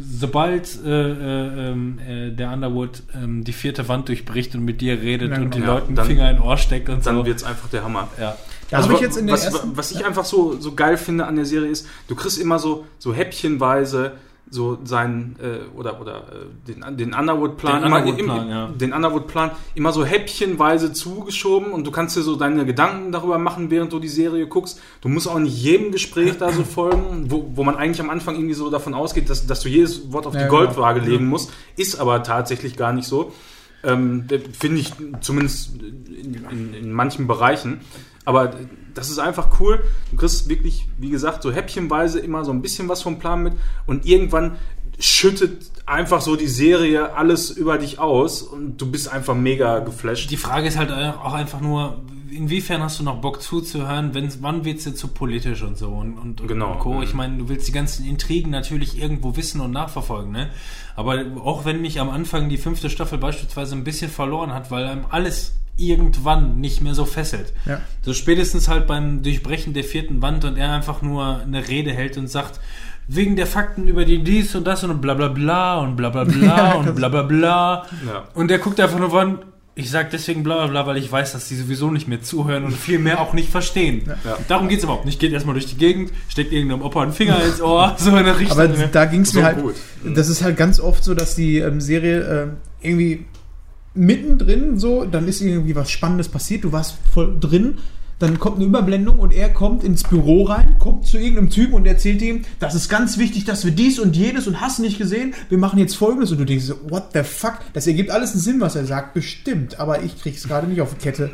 Sobald 0.00 0.78
äh, 0.84 0.88
äh, 0.88 1.70
ähm, 1.70 1.98
äh, 1.98 2.30
der 2.30 2.50
Underwood 2.52 3.02
ähm, 3.14 3.44
die 3.44 3.52
vierte 3.52 3.88
Wand 3.88 4.08
durchbricht 4.08 4.54
und 4.54 4.64
mit 4.64 4.80
dir 4.80 5.00
redet 5.00 5.30
Ja, 5.30 5.36
und 5.36 5.54
den 5.54 5.60
genau. 5.62 5.74
Leuten 5.74 5.82
Ja, 5.82 5.86
den 5.88 5.96
dann- 5.96 6.06
Finger 6.06 6.30
in 6.30 6.36
den 6.36 6.42
Ohr 6.44 6.56
steckt 6.56 6.88
und 6.88 7.06
Dann 7.06 7.16
so. 7.18 7.26
wird's 7.26 7.44
einfach 7.44 7.68
der 7.68 7.84
Hammer. 7.84 8.08
ja. 8.20 8.36
Da 8.68 8.78
Also 8.78 8.90
ich 8.94 9.00
jetzt 9.00 9.16
in 9.16 9.26
der 9.28 9.34
was, 9.34 9.44
ersten. 9.44 9.76
was 9.76 9.92
ich 9.92 10.04
einfach 10.04 10.24
so, 10.24 10.58
so 10.58 10.74
geil 10.74 10.96
finde 10.96 11.26
an 11.26 11.36
der 11.36 11.44
Serie 11.44 11.68
ist, 11.68 11.86
du 12.08 12.16
kriegst 12.16 12.36
immer 12.36 12.58
so, 12.58 12.84
so 12.98 13.14
häppchenweise 13.14 14.12
so 14.48 14.78
sein 14.84 15.34
äh, 15.42 15.76
oder 15.76 16.00
oder 16.00 16.18
äh, 16.18 16.72
den, 16.72 16.96
den 16.96 17.14
Underwood-Plan 17.14 17.82
Den 17.82 17.86
immer 17.86 17.96
Underwood-Plan, 17.98 18.42
im- 18.44 18.48
ja. 18.50 18.66
den 18.68 18.92
Underwood-Plan 18.92 19.50
immer 19.74 19.92
so 19.92 20.04
häppchenweise 20.04 20.92
zugeschoben 20.92 21.72
und 21.72 21.84
du 21.86 21.90
kannst 21.90 22.16
dir 22.16 22.22
so 22.22 22.36
deine 22.36 22.64
Gedanken 22.64 23.10
darüber 23.10 23.38
machen, 23.38 23.70
während 23.70 23.92
du 23.92 23.98
die 23.98 24.08
Serie 24.08 24.46
guckst. 24.46 24.80
Du 25.00 25.08
musst 25.08 25.26
auch 25.28 25.38
nicht 25.40 25.56
jedem 25.60 25.90
Gespräch 25.90 26.38
da 26.38 26.52
so 26.52 26.62
folgen, 26.64 27.26
wo, 27.30 27.50
wo 27.54 27.64
man 27.64 27.76
eigentlich 27.76 28.00
am 28.00 28.08
Anfang 28.10 28.36
irgendwie 28.36 28.54
so 28.54 28.70
davon 28.70 28.94
ausgeht, 28.94 29.28
dass, 29.28 29.46
dass 29.46 29.60
du 29.60 29.68
jedes 29.68 30.12
Wort 30.12 30.26
auf 30.26 30.34
Ja, 30.34 30.40
die 30.44 30.46
genau. 30.48 30.58
Goldwaage 30.58 31.00
legen 31.00 31.26
musst. 31.26 31.52
Ist 31.76 31.98
aber 31.98 32.22
tatsächlich 32.22 32.76
gar 32.76 32.92
nicht 32.92 33.08
so. 33.08 33.32
Ähm, 33.82 34.26
Finde 34.58 34.80
ich 34.80 34.92
zumindest 35.20 35.70
in, 35.80 36.34
in, 36.50 36.74
in 36.74 36.92
manchen 36.92 37.26
Bereichen. 37.26 37.80
Aber 38.24 38.54
das 38.96 39.10
ist 39.10 39.18
einfach 39.18 39.60
cool. 39.60 39.82
Du 40.10 40.16
kriegst 40.16 40.48
wirklich, 40.48 40.88
wie 40.98 41.10
gesagt, 41.10 41.42
so 41.42 41.52
häppchenweise 41.52 42.18
immer 42.18 42.44
so 42.44 42.50
ein 42.52 42.62
bisschen 42.62 42.88
was 42.88 43.02
vom 43.02 43.18
Plan 43.18 43.42
mit 43.42 43.52
und 43.86 44.06
irgendwann 44.06 44.56
schüttet 44.98 45.70
einfach 45.84 46.22
so 46.22 46.36
die 46.36 46.48
Serie 46.48 47.14
alles 47.14 47.50
über 47.50 47.78
dich 47.78 47.98
aus 47.98 48.42
und 48.42 48.80
du 48.80 48.90
bist 48.90 49.12
einfach 49.12 49.34
mega 49.34 49.80
geflasht. 49.80 50.30
Die 50.30 50.36
Frage 50.36 50.66
ist 50.68 50.78
halt 50.78 50.90
auch 50.90 51.34
einfach 51.34 51.60
nur, 51.60 52.00
inwiefern 52.30 52.82
hast 52.82 52.98
du 52.98 53.02
noch 53.04 53.20
Bock 53.20 53.42
zuzuhören, 53.42 54.14
wenn, 54.14 54.30
wann 54.42 54.64
wird 54.64 54.78
es 54.78 54.84
dir 54.84 54.94
zu 54.94 55.08
politisch 55.08 55.62
und 55.62 55.76
so 55.76 55.88
und, 55.88 56.18
und, 56.18 56.40
und 56.40 56.48
Genau. 56.48 56.78
Co. 56.78 57.02
Ich 57.02 57.14
meine, 57.14 57.36
du 57.36 57.48
willst 57.48 57.68
die 57.68 57.72
ganzen 57.72 58.06
Intrigen 58.06 58.50
natürlich 58.50 58.98
irgendwo 59.00 59.36
wissen 59.36 59.60
und 59.60 59.70
nachverfolgen, 59.70 60.32
ne? 60.32 60.50
Aber 60.94 61.22
auch 61.44 61.66
wenn 61.66 61.82
mich 61.82 62.00
am 62.00 62.08
Anfang 62.08 62.48
die 62.48 62.56
fünfte 62.56 62.88
Staffel 62.88 63.18
beispielsweise 63.18 63.74
ein 63.74 63.84
bisschen 63.84 64.10
verloren 64.10 64.54
hat, 64.54 64.70
weil 64.70 64.86
einem 64.86 65.04
alles 65.10 65.52
irgendwann 65.76 66.60
nicht 66.60 66.80
mehr 66.80 66.94
so 66.94 67.04
fesselt. 67.04 67.52
Ja. 67.66 67.80
So 68.02 68.14
spätestens 68.14 68.68
halt 68.68 68.86
beim 68.86 69.22
Durchbrechen 69.22 69.74
der 69.74 69.84
vierten 69.84 70.22
Wand 70.22 70.44
und 70.44 70.56
er 70.56 70.72
einfach 70.72 71.02
nur 71.02 71.40
eine 71.40 71.68
Rede 71.68 71.92
hält 71.92 72.16
und 72.16 72.28
sagt, 72.28 72.60
wegen 73.08 73.36
der 73.36 73.46
Fakten 73.46 73.86
über 73.86 74.04
die 74.04 74.22
dies 74.22 74.54
und 74.54 74.66
das 74.66 74.82
und 74.82 75.00
bla 75.00 75.14
bla 75.14 75.28
bla 75.28 75.78
und 75.78 75.96
bla 75.96 76.10
bla 76.10 76.24
bla 76.24 76.46
Ja, 76.56 76.74
und 76.74 76.96
bla 76.96 77.08
bla 77.08 77.22
bla. 77.22 77.86
Ja. 78.06 78.24
Und 78.34 78.48
der 78.48 78.58
guckt 78.58 78.80
einfach 78.80 78.98
nur 78.98 79.10
von, 79.10 79.38
ich 79.78 79.90
sag 79.90 80.10
deswegen 80.10 80.42
bla 80.42 80.56
bla 80.56 80.66
bla, 80.68 80.86
weil 80.86 80.96
ich 80.96 81.12
weiß, 81.12 81.32
dass 81.32 81.48
die 81.48 81.54
sowieso 81.54 81.90
nicht 81.90 82.08
mehr 82.08 82.22
zuhören 82.22 82.64
und 82.64 82.72
viel 82.72 82.98
mehr 82.98 83.20
auch 83.20 83.34
nicht 83.34 83.50
verstehen. 83.50 84.04
Ja. 84.24 84.38
Darum 84.48 84.68
geht's 84.68 84.82
überhaupt 84.84 85.04
nicht. 85.04 85.20
Geht 85.20 85.32
erstmal 85.32 85.52
durch 85.52 85.66
die 85.66 85.76
Gegend, 85.76 86.10
steckt 86.28 86.52
irgendeinem 86.52 86.82
Opa 86.82 87.02
einen 87.02 87.12
Finger 87.12 87.40
ins 87.44 87.60
Ohr, 87.60 87.94
so 87.98 88.16
in 88.16 88.24
der 88.24 88.40
Richtung. 88.40 88.58
Aber 88.58 88.68
ne? 88.68 88.88
da 88.90 89.04
ging 89.04 89.20
es 89.20 89.30
So 89.30 89.40
mir 89.40 89.44
halt. 89.44 89.60
gut. 89.60 89.74
Das 90.14 90.28
ist 90.28 90.42
halt 90.42 90.56
ganz 90.56 90.80
oft 90.80 91.04
so, 91.04 91.14
dass 91.14 91.34
die 91.36 91.58
ähm, 91.58 91.80
Serie 91.82 92.20
äh, 92.82 92.86
irgendwie 92.88 93.26
mittendrin 93.96 94.78
so, 94.78 95.04
dann 95.04 95.28
ist 95.28 95.40
irgendwie 95.40 95.74
was 95.74 95.90
Spannendes 95.90 96.28
passiert, 96.28 96.64
du 96.64 96.72
warst 96.72 96.96
voll 97.12 97.36
drin, 97.38 97.74
dann 98.18 98.38
kommt 98.38 98.56
eine 98.56 98.64
Überblendung 98.64 99.18
und 99.18 99.34
er 99.34 99.50
kommt 99.50 99.84
ins 99.84 100.02
Büro 100.02 100.44
rein, 100.44 100.76
kommt 100.78 101.06
zu 101.06 101.18
irgendeinem 101.18 101.50
Typen 101.50 101.74
und 101.74 101.86
erzählt 101.86 102.22
ihm, 102.22 102.42
das 102.60 102.74
ist 102.74 102.88
ganz 102.88 103.18
wichtig, 103.18 103.44
dass 103.44 103.64
wir 103.64 103.72
dies 103.72 103.98
und 103.98 104.16
jenes 104.16 104.46
und 104.46 104.60
hast 104.60 104.78
nicht 104.78 104.96
gesehen, 104.96 105.34
wir 105.50 105.58
machen 105.58 105.78
jetzt 105.78 105.96
folgendes 105.96 106.32
und 106.32 106.38
du 106.38 106.46
denkst 106.46 106.64
so, 106.64 106.76
what 106.88 107.08
the 107.12 107.22
fuck? 107.22 107.58
Das 107.74 107.86
ergibt 107.86 108.10
alles 108.10 108.32
einen 108.32 108.40
Sinn, 108.40 108.60
was 108.60 108.74
er 108.74 108.86
sagt, 108.86 109.12
bestimmt, 109.12 109.78
aber 109.78 110.02
ich 110.02 110.20
krieg's 110.20 110.48
gerade 110.48 110.66
nicht 110.66 110.80
auf 110.80 110.94
die 110.94 111.02
Kette. 111.02 111.30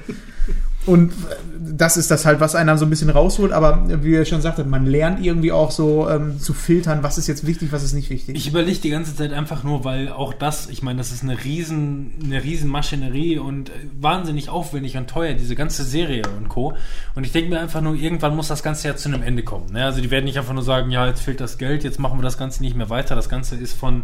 Und 0.84 1.12
das 1.59 1.96
ist 1.96 2.10
das 2.10 2.26
halt, 2.26 2.40
was 2.40 2.54
einer 2.56 2.76
so 2.76 2.84
ein 2.84 2.90
bisschen 2.90 3.10
rausholt, 3.10 3.52
aber 3.52 4.02
wie 4.02 4.12
ihr 4.12 4.24
schon 4.24 4.40
sagtet, 4.40 4.66
man 4.66 4.84
lernt 4.84 5.24
irgendwie 5.24 5.52
auch 5.52 5.70
so 5.70 6.09
ähm, 6.09 6.40
zu 6.40 6.54
filtern, 6.54 7.02
was 7.02 7.18
ist 7.18 7.28
jetzt 7.28 7.46
wichtig, 7.46 7.70
was 7.70 7.84
ist 7.84 7.92
nicht 7.92 8.10
wichtig. 8.10 8.36
Ich 8.36 8.48
überlege 8.48 8.80
die 8.80 8.90
ganze 8.90 9.14
Zeit 9.14 9.32
einfach 9.32 9.62
nur, 9.62 9.84
weil 9.84 10.09
auch 10.09 10.34
das, 10.34 10.68
ich 10.68 10.82
meine, 10.82 10.98
das 10.98 11.12
ist 11.12 11.22
eine 11.22 11.44
riesen, 11.44 12.12
eine 12.24 12.42
riesen 12.42 12.68
Maschinerie 12.68 13.38
und 13.38 13.68
äh, 13.68 13.72
wahnsinnig 14.00 14.48
aufwendig 14.48 14.96
und 14.96 15.09
teuer, 15.09 15.34
diese 15.34 15.54
ganze 15.54 15.84
Serie 15.84 16.24
und 16.36 16.48
Co. 16.48 16.74
Und 17.14 17.24
ich 17.24 17.32
denke 17.32 17.50
mir 17.50 17.60
einfach 17.60 17.80
nur, 17.80 17.94
irgendwann 17.94 18.34
muss 18.34 18.48
das 18.48 18.64
Ganze 18.64 18.88
ja 18.88 18.96
zu 18.96 19.09
einem 19.09 19.22
Ende 19.22 19.44
kommen. 19.44 19.72
Ne? 19.72 19.84
Also 19.84 20.00
die 20.00 20.10
werden 20.10 20.24
nicht 20.24 20.38
einfach 20.38 20.54
nur 20.54 20.64
sagen, 20.64 20.90
ja, 20.90 21.06
jetzt 21.06 21.22
fehlt 21.22 21.40
das 21.40 21.59
Geld, 21.59 21.84
jetzt 21.84 22.00
machen 22.00 22.18
wir 22.18 22.22
das 22.22 22.38
Ganze 22.38 22.60
nicht 22.60 22.74
mehr 22.74 22.90
weiter. 22.90 23.14
Das 23.14 23.28
Ganze 23.28 23.54
ist 23.54 23.74
von, 23.74 24.02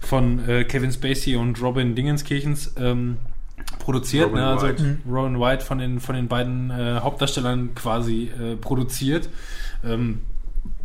von 0.00 0.46
äh, 0.46 0.64
Kevin 0.64 0.92
Spacey 0.92 1.36
und 1.36 1.60
Robin 1.62 1.94
Dingenskirchens 1.94 2.74
ähm, 2.78 3.16
produziert, 3.78 4.26
Robin 4.26 4.40
ne? 4.40 4.46
also 4.46 4.66
White. 4.66 4.98
Robin 5.08 5.40
White 5.40 5.64
von 5.64 5.78
den, 5.78 6.00
von 6.00 6.14
den 6.14 6.28
beiden 6.28 6.70
äh, 6.70 7.00
Hauptdarstellern 7.00 7.74
quasi 7.74 8.30
äh, 8.30 8.56
produziert. 8.56 9.28
Ähm, 9.84 10.20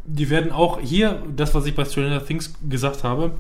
die 0.06 0.30
werden 0.30 0.52
auch 0.52 0.80
hier, 0.80 1.24
das, 1.36 1.56
was 1.56 1.66
ich 1.66 1.76
bei 1.76 1.86
Stranger 1.86 2.26
Things 2.26 2.54
gesagt 2.70 3.04
habe, 3.04 3.32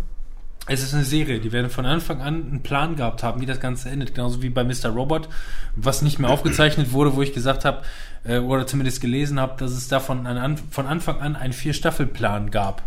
es 0.65 0.81
ist 0.81 0.93
eine 0.93 1.03
Serie, 1.03 1.39
die 1.39 1.51
werden 1.51 1.69
von 1.69 1.85
Anfang 1.85 2.21
an 2.21 2.47
einen 2.49 2.63
Plan 2.63 2.95
gehabt 2.95 3.21
haben, 3.21 3.41
wie 3.41 3.45
das 3.45 3.59
Ganze 3.59 3.89
endet. 3.89 4.15
Genauso 4.15 4.41
wie 4.41 4.49
bei 4.49 4.63
Mr. 4.63 4.89
Robot, 4.93 5.27
was 5.75 6.01
nicht 6.01 6.19
mehr 6.19 6.29
aufgezeichnet 6.31 6.93
wurde, 6.93 7.15
wo 7.15 7.21
ich 7.21 7.33
gesagt 7.33 7.65
habe, 7.65 7.81
äh, 8.23 8.39
oder 8.39 8.65
zumindest 8.65 9.01
gelesen 9.01 9.39
habe, 9.39 9.55
dass 9.57 9.71
es 9.71 9.89
davon 9.89 10.25
an, 10.25 10.57
von 10.57 10.87
Anfang 10.87 11.19
an 11.19 11.35
einen 11.35 11.53
Vier-Staffel-Plan 11.53 12.49
gab. 12.49 12.83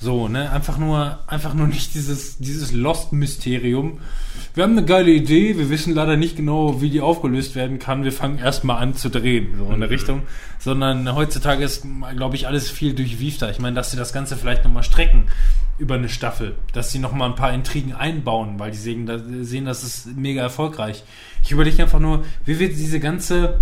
So, 0.00 0.28
ne, 0.28 0.50
einfach 0.50 0.78
nur, 0.78 1.18
einfach 1.26 1.54
nur 1.54 1.66
nicht 1.66 1.94
dieses, 1.94 2.38
dieses 2.38 2.72
Lost-Mysterium. 2.72 3.98
Wir 4.54 4.64
haben 4.64 4.72
eine 4.72 4.84
geile 4.84 5.10
Idee, 5.10 5.58
wir 5.58 5.70
wissen 5.70 5.94
leider 5.94 6.16
nicht 6.16 6.36
genau, 6.36 6.80
wie 6.80 6.90
die 6.90 7.00
aufgelöst 7.00 7.54
werden 7.54 7.78
kann. 7.78 8.02
Wir 8.04 8.12
fangen 8.12 8.38
erstmal 8.38 8.82
an 8.82 8.94
zu 8.94 9.10
drehen, 9.10 9.54
so 9.58 9.70
in 9.72 9.80
der 9.80 9.90
Richtung. 9.90 10.22
Sondern 10.58 11.14
heutzutage 11.14 11.62
ist, 11.62 11.86
glaube 12.16 12.36
ich, 12.36 12.46
alles 12.46 12.70
viel 12.70 12.94
durchwiefter. 12.94 13.50
Ich 13.50 13.58
meine, 13.58 13.76
dass 13.76 13.90
sie 13.90 13.96
das 13.96 14.12
Ganze 14.12 14.36
vielleicht 14.36 14.64
nochmal 14.64 14.82
strecken 14.82 15.24
über 15.78 15.94
eine 15.94 16.08
Staffel, 16.08 16.56
dass 16.72 16.92
sie 16.92 16.98
nochmal 16.98 17.30
ein 17.30 17.36
paar 17.36 17.52
Intrigen 17.54 17.94
einbauen, 17.94 18.58
weil 18.58 18.70
die 18.70 18.76
sehen, 18.76 19.44
sehen, 19.44 19.64
das 19.64 19.82
ist 19.82 20.14
mega 20.14 20.42
erfolgreich. 20.42 21.04
Ich 21.42 21.52
überlege 21.52 21.82
einfach 21.82 22.00
nur, 22.00 22.24
wie 22.44 22.58
wird 22.58 22.72
diese 22.72 23.00
ganze, 23.00 23.60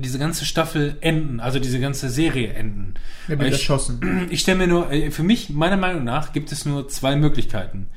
diese 0.00 0.18
ganze 0.18 0.44
Staffel 0.44 0.96
enden, 1.00 1.40
also 1.40 1.58
diese 1.58 1.80
ganze 1.80 2.08
Serie 2.10 2.52
enden. 2.52 2.94
Wird 3.26 3.42
ich- 3.42 3.52
erschossen. 3.52 4.26
ich 4.30 4.40
stelle 4.40 4.58
mir 4.58 4.66
nur, 4.66 4.90
äh, 4.92 5.10
für 5.10 5.22
mich, 5.22 5.50
meiner 5.50 5.76
Meinung 5.76 6.04
nach, 6.04 6.32
gibt 6.32 6.52
es 6.52 6.64
nur 6.66 6.88
zwei 6.88 7.16
Möglichkeiten. 7.16 7.88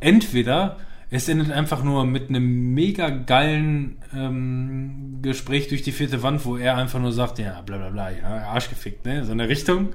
Entweder 0.00 0.76
es 1.10 1.28
endet 1.28 1.52
einfach 1.52 1.84
nur 1.84 2.04
mit 2.04 2.28
einem 2.28 2.74
mega 2.74 3.10
geilen 3.10 3.98
ähm, 4.14 5.20
Gespräch 5.22 5.68
durch 5.68 5.82
die 5.82 5.92
vierte 5.92 6.22
Wand, 6.22 6.44
wo 6.44 6.56
er 6.56 6.76
einfach 6.76 6.98
nur 6.98 7.12
sagt, 7.12 7.38
ja, 7.38 7.60
bla 7.62 7.78
bla 7.78 7.90
bla, 7.90 8.10
ja, 8.10 8.48
Arsch 8.48 8.68
gefickt, 8.68 9.06
ne? 9.06 9.24
So 9.24 9.32
in 9.32 9.38
der 9.38 9.48
Richtung. 9.48 9.90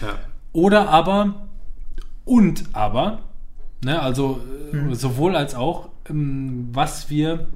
Ja. 0.00 0.18
Oder 0.52 0.88
aber, 0.88 1.46
und 2.24 2.64
aber, 2.72 3.22
ne, 3.84 4.00
also 4.00 4.40
äh, 4.72 4.94
sowohl 4.94 5.36
als 5.36 5.54
auch, 5.54 5.90
ähm, 6.10 6.68
was 6.72 7.10
wir 7.10 7.46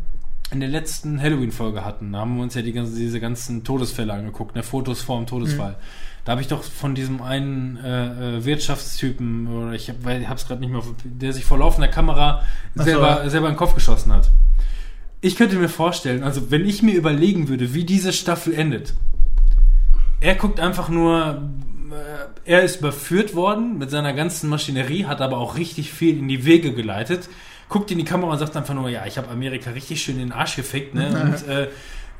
in 0.52 0.60
der 0.60 0.68
letzten 0.68 1.20
Halloween-Folge 1.20 1.84
hatten, 1.84 2.12
da 2.12 2.20
haben 2.20 2.36
wir 2.36 2.42
uns 2.42 2.54
ja 2.54 2.62
die 2.62 2.72
ganze, 2.72 2.96
diese 2.96 3.20
ganzen 3.20 3.62
Todesfälle 3.62 4.12
angeguckt, 4.12 4.56
ne, 4.56 4.62
Fotos 4.62 5.00
vor 5.00 5.16
dem 5.16 5.26
Todesfall. 5.26 5.76
Da 6.24 6.32
habe 6.32 6.42
ich 6.42 6.48
doch 6.48 6.62
von 6.62 6.94
diesem 6.94 7.22
einen 7.22 7.76
äh, 7.78 8.36
äh, 8.36 8.44
Wirtschaftstypen, 8.44 9.48
oder 9.48 9.72
ich 9.72 9.88
habe 9.90 10.34
es 10.34 10.46
gerade 10.46 10.60
nicht 10.60 10.70
mehr, 10.70 10.82
der 11.04 11.32
sich 11.32 11.44
vor 11.44 11.58
laufender 11.58 11.88
Kamera 11.88 12.42
so. 12.74 12.82
selber, 12.82 13.30
selber 13.30 13.46
in 13.46 13.54
den 13.54 13.58
Kopf 13.58 13.74
geschossen 13.74 14.12
hat. 14.12 14.30
Ich 15.20 15.36
könnte 15.36 15.56
mir 15.56 15.68
vorstellen, 15.68 16.22
also 16.22 16.50
wenn 16.50 16.66
ich 16.66 16.82
mir 16.82 16.94
überlegen 16.94 17.48
würde, 17.48 17.72
wie 17.74 17.84
diese 17.84 18.12
Staffel 18.12 18.54
endet, 18.54 18.94
er 20.20 20.34
guckt 20.34 20.60
einfach 20.60 20.88
nur, 20.88 21.42
äh, 21.90 22.50
er 22.50 22.62
ist 22.62 22.80
überführt 22.80 23.34
worden 23.34 23.78
mit 23.78 23.90
seiner 23.90 24.12
ganzen 24.12 24.50
Maschinerie, 24.50 25.06
hat 25.06 25.20
aber 25.20 25.38
auch 25.38 25.56
richtig 25.56 25.92
viel 25.92 26.18
in 26.18 26.28
die 26.28 26.44
Wege 26.44 26.72
geleitet, 26.72 27.28
guckt 27.70 27.90
in 27.90 27.96
die 27.96 28.04
Kamera 28.04 28.32
und 28.32 28.38
sagt 28.38 28.54
einfach 28.56 28.74
nur, 28.74 28.90
ja, 28.90 29.06
ich 29.06 29.16
habe 29.16 29.28
Amerika 29.30 29.70
richtig 29.70 30.02
schön 30.02 30.16
in 30.16 30.28
den 30.28 30.32
Arsch 30.32 30.56
gefickt, 30.56 30.94
ne? 30.94 31.08
Und 31.22 31.48
äh, 31.48 31.68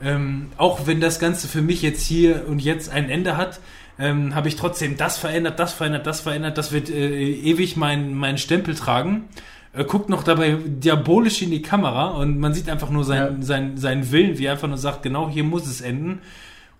ähm, 0.03 0.47
auch 0.57 0.87
wenn 0.87 1.01
das 1.03 1.19
Ganze 1.19 1.47
für 1.47 1.61
mich 1.61 1.83
jetzt 1.83 2.07
hier 2.07 2.47
und 2.49 2.61
jetzt 2.61 2.91
ein 2.91 3.11
Ende 3.11 3.37
hat, 3.37 3.61
ähm, 3.99 4.35
habe 4.35 4.49
ich 4.49 4.57
trotzdem 4.57 4.97
das 4.97 5.19
verändert, 5.19 5.59
das 5.59 5.75
verändert, 5.75 6.07
das 6.07 6.23
verändert, 6.23 6.57
das 6.57 6.73
wird 6.73 6.89
äh, 6.89 7.33
ewig 7.33 7.77
meinen 7.77 8.15
meinen 8.15 8.39
Stempel 8.39 8.75
tragen. 8.75 9.29
Äh, 9.75 9.85
guckt 9.85 10.09
noch 10.09 10.23
dabei 10.23 10.57
diabolisch 10.65 11.43
in 11.43 11.51
die 11.51 11.61
Kamera 11.61 12.09
und 12.13 12.39
man 12.39 12.55
sieht 12.55 12.71
einfach 12.71 12.89
nur 12.89 13.05
seinen, 13.05 13.41
Ja. 13.41 13.47
seinen, 13.47 13.77
seinen 13.77 14.11
Willen, 14.11 14.39
wie 14.39 14.47
er 14.47 14.53
einfach 14.53 14.69
nur 14.69 14.79
sagt, 14.79 15.03
genau 15.03 15.29
hier 15.29 15.45
muss 15.45 15.67
es 15.67 15.83
enden. 15.83 16.21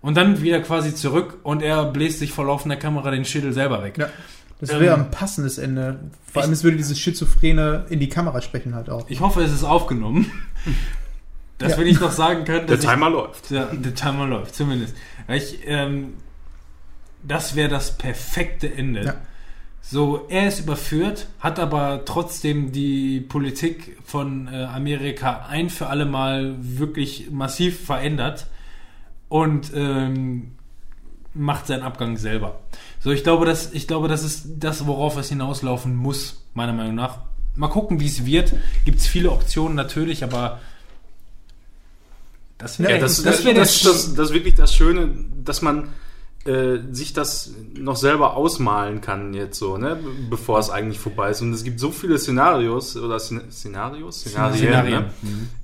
Und 0.01 0.17
dann 0.17 0.41
wieder 0.41 0.61
quasi 0.61 0.95
zurück 0.95 1.37
und 1.43 1.61
er 1.61 1.85
bläst 1.85 2.17
sich 2.17 2.31
vor 2.31 2.45
laufender 2.45 2.75
Kamera 2.75 3.11
den 3.11 3.23
Schädel 3.23 3.53
selber 3.53 3.83
weg. 3.83 3.99
Ja. 3.99 4.09
Das 4.61 4.69
Ähm, 4.69 4.79
wäre 4.79 4.95
ein 4.95 5.11
passendes 5.11 5.57
Ende. 5.57 5.99
Vor 6.31 6.43
allem, 6.43 6.51
es 6.53 6.63
würde 6.63 6.77
dieses 6.77 6.97
Schizophrene 6.99 7.85
in 7.89 7.99
die 7.99 8.07
Kamera 8.09 8.41
sprechen 8.41 8.73
halt 8.75 8.89
auch. 8.89 9.09
Ich 9.09 9.19
hoffe, 9.19 9.41
es 9.43 9.51
ist 9.51 9.63
aufgenommen. 9.63 10.31
Dass 11.57 11.73
Ja. 11.73 11.77
wir 11.79 11.85
nicht 11.85 12.01
noch 12.01 12.11
sagen 12.11 12.45
können, 12.45 12.65
Der 12.67 12.77
dass 12.77 12.85
ich 12.85 12.89
Timer 12.89 13.09
läuft. 13.09 13.51
Ja, 13.51 13.65
der 13.65 13.93
Timer 13.93 14.25
läuft, 14.25 14.55
zumindest. 14.55 14.95
Ich, 15.27 15.59
ähm, 15.67 16.13
das 17.23 17.55
wäre 17.55 17.69
das 17.69 17.97
perfekte 17.97 18.73
Ende. 18.73 19.03
Ja. 19.05 19.15
So, 19.83 20.25
er 20.29 20.47
ist 20.47 20.59
überführt, 20.59 21.27
hat 21.39 21.59
aber 21.59 22.05
trotzdem 22.05 22.71
die 22.71 23.19
Politik 23.19 23.97
von 24.03 24.47
äh, 24.47 24.63
Amerika 24.65 25.45
ein 25.49 25.69
für 25.69 25.87
alle 25.87 26.05
Mal 26.05 26.55
wirklich 26.59 27.29
massiv 27.31 27.83
verändert 27.85 28.47
und 29.27 29.71
ähm, 29.75 30.51
macht 31.33 31.67
seinen 31.67 31.83
Abgang 31.83 32.17
selber. 32.17 32.59
So, 33.03 33.11
ich 33.11 33.23
glaube, 33.23 33.45
das, 33.45 33.73
ich 33.73 33.87
glaube, 33.87 34.07
das 34.07 34.23
ist 34.23 34.45
das, 34.59 34.85
worauf 34.85 35.17
es 35.17 35.29
hinauslaufen 35.29 35.95
muss, 35.95 36.43
meiner 36.53 36.73
Meinung 36.73 36.95
nach. 36.95 37.19
Mal 37.55 37.67
gucken, 37.67 37.99
wie 37.99 38.05
es 38.05 38.25
wird. 38.25 38.53
Gibt 38.85 38.99
es 38.99 39.07
viele 39.07 39.31
Optionen 39.31 39.75
natürlich, 39.75 40.23
aber 40.23 40.59
das 42.57 42.77
Ja, 42.77 42.85
Ja, 42.85 42.89
wäre 42.89 42.99
das, 43.01 43.23
das, 43.23 43.43
wär 43.43 43.53
das, 43.53 43.81
das, 43.81 44.13
das 44.13 44.33
wirklich 44.33 44.53
das 44.53 44.75
Schöne, 44.75 45.09
dass 45.43 45.61
man 45.63 45.89
äh, 46.45 46.79
sich 46.91 47.13
das 47.13 47.53
noch 47.75 47.95
selber 47.95 48.35
ausmalen 48.35 49.01
kann 49.01 49.33
jetzt 49.33 49.59
so, 49.59 49.77
ne, 49.77 49.99
bevor 50.29 50.59
es 50.59 50.69
eigentlich 50.69 50.99
vorbei 50.99 51.31
ist. 51.31 51.41
Und 51.41 51.53
es 51.53 51.63
gibt 51.63 51.79
so 51.79 51.91
viele 51.91 52.17
Szenarios 52.17 52.97
oder 52.97 53.19
Szen 53.19 53.51
Szenarios, 53.51 54.21
Szenarien, 54.21 54.57
Szenarien. 54.57 55.05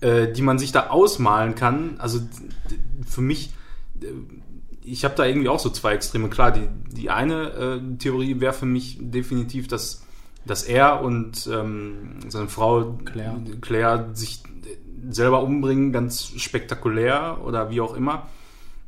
Ne? 0.02 0.08
Äh, 0.08 0.34
die 0.34 0.42
man 0.42 0.60
sich 0.60 0.72
da 0.72 0.88
ausmalen 0.88 1.56
kann. 1.56 1.96
Also 2.00 2.20
für 3.08 3.22
mich, 3.22 3.54
äh, 4.02 4.08
ich 4.88 5.04
habe 5.04 5.16
da 5.16 5.26
irgendwie 5.26 5.50
auch 5.50 5.60
so 5.60 5.70
zwei 5.70 5.94
Extreme. 5.94 6.30
Klar, 6.30 6.52
die, 6.52 6.68
die 6.96 7.10
eine 7.10 7.52
äh, 7.52 7.98
Theorie 7.98 8.40
wäre 8.40 8.54
für 8.54 8.66
mich 8.66 8.98
definitiv, 9.00 9.68
dass, 9.68 10.04
dass 10.46 10.64
er 10.64 11.02
und 11.02 11.48
ähm, 11.52 12.20
seine 12.28 12.48
Frau 12.48 12.98
Claire. 13.06 13.40
Claire 13.62 14.10
sich 14.14 14.44
selber 15.10 15.44
umbringen, 15.44 15.92
ganz 15.92 16.34
spektakulär 16.38 17.40
oder 17.44 17.70
wie 17.70 17.82
auch 17.82 17.96
immer. 17.96 18.28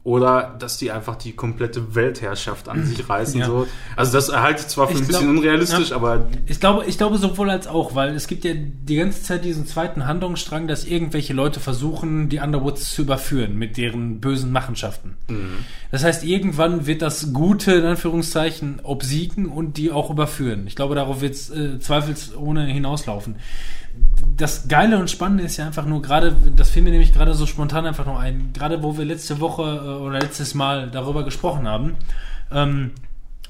Oder 0.06 0.56
dass 0.58 0.78
die 0.78 0.92
einfach 0.92 1.18
die 1.18 1.34
komplette 1.34 1.94
Weltherrschaft 1.94 2.70
an 2.70 2.86
sich 2.86 3.08
reißen. 3.08 3.42
Ja. 3.42 3.46
So. 3.48 3.68
Also 3.98 4.14
das 4.14 4.34
halte 4.34 4.62
ich 4.62 4.68
zwar 4.70 4.88
für 4.88 4.94
Ich 4.94 5.02
ein 5.02 5.08
bisschen 5.08 5.34
glaub- 5.34 5.38
unrealistisch, 5.44 5.90
ja. 5.90 5.98
aber 5.98 6.26
Ich 6.48 6.60
glaube, 6.62 6.86
ich 6.88 6.98
glaube 6.98 7.18
sowohl 7.18 7.50
als 7.50 7.68
auch, 7.68 7.96
weil 7.96 8.16
es 8.16 8.28
gibt 8.28 8.46
ja 8.46 8.54
die 8.56 8.96
ganze 8.96 9.22
Zeit 9.24 9.44
diesen 9.44 9.68
zweiten 9.68 10.08
Handlungsstrang, 10.08 10.68
dass 10.70 10.86
irgendwelche 10.86 11.34
Leute 11.34 11.60
versuchen, 11.60 12.30
die 12.30 12.40
Underwoods 12.40 12.92
zu 12.96 13.02
überführen 13.02 13.58
mit 13.58 13.76
deren 13.76 14.22
bösen 14.22 14.54
Machenschaften. 14.54 15.18
Das 15.92 16.04
heißt, 16.06 16.24
irgendwann 16.24 16.88
wird 16.88 17.02
das 17.02 17.34
Gute, 17.34 17.74
in 17.74 17.84
Anführungszeichen, 17.84 18.80
obsiegen 18.84 19.48
und 19.48 19.76
die 19.76 19.92
auch 19.92 20.10
überführen. 20.10 20.66
Ich 20.66 20.78
glaube, 20.78 20.96
darauf 20.96 21.20
wird 21.20 21.34
es 21.36 21.50
äh, 21.50 21.78
zweifelsohne 21.78 22.66
hinauslaufen. 22.68 23.36
Das 24.40 24.70
Geile 24.70 24.98
und 24.98 25.10
Spannende 25.12 25.44
ist 25.44 25.58
ja 25.58 25.68
einfach 25.68 25.86
nur 25.86 26.02
gerade, 26.02 26.34
das 26.56 26.70
fiel 26.70 26.82
mir 26.82 26.92
nämlich 26.92 27.14
gerade 27.14 27.34
so 27.34 27.46
spontan 27.46 27.86
einfach 27.86 28.06
noch 28.06 28.18
ein, 28.18 28.52
gerade 28.54 28.82
wo 28.82 28.98
wir 28.98 29.04
letzte 29.04 29.42
Woche 29.42 29.64
äh, 29.64 30.02
oder 30.02 30.20
letztes 30.20 30.54
Mal 30.54 30.90
darüber 30.90 31.26
gesprochen 31.26 31.68
haben, 31.68 31.98
ähm, 32.50 32.92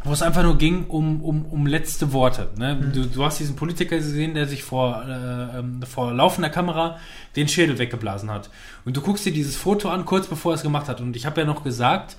wo 0.03 0.11
es 0.11 0.23
einfach 0.23 0.41
nur 0.41 0.57
ging 0.57 0.85
um, 0.87 1.21
um, 1.21 1.45
um 1.45 1.67
letzte 1.67 2.11
Worte. 2.11 2.49
Ne? 2.57 2.75
Du, 2.91 3.05
du 3.05 3.23
hast 3.23 3.39
diesen 3.39 3.55
Politiker 3.55 3.97
gesehen, 3.97 4.33
der 4.33 4.47
sich 4.47 4.63
vor, 4.63 5.05
äh, 5.07 5.59
ähm, 5.59 5.83
vor 5.83 6.11
laufender 6.11 6.49
Kamera 6.49 6.97
den 7.35 7.47
Schädel 7.47 7.77
weggeblasen 7.77 8.31
hat. 8.31 8.49
Und 8.83 8.97
du 8.97 9.01
guckst 9.01 9.25
dir 9.25 9.33
dieses 9.33 9.55
Foto 9.55 9.89
an, 9.89 10.05
kurz 10.05 10.25
bevor 10.25 10.53
er 10.53 10.55
es 10.55 10.63
gemacht 10.63 10.87
hat. 10.87 11.01
Und 11.01 11.15
ich 11.15 11.27
habe 11.27 11.41
ja 11.41 11.45
noch 11.45 11.63
gesagt, 11.63 12.17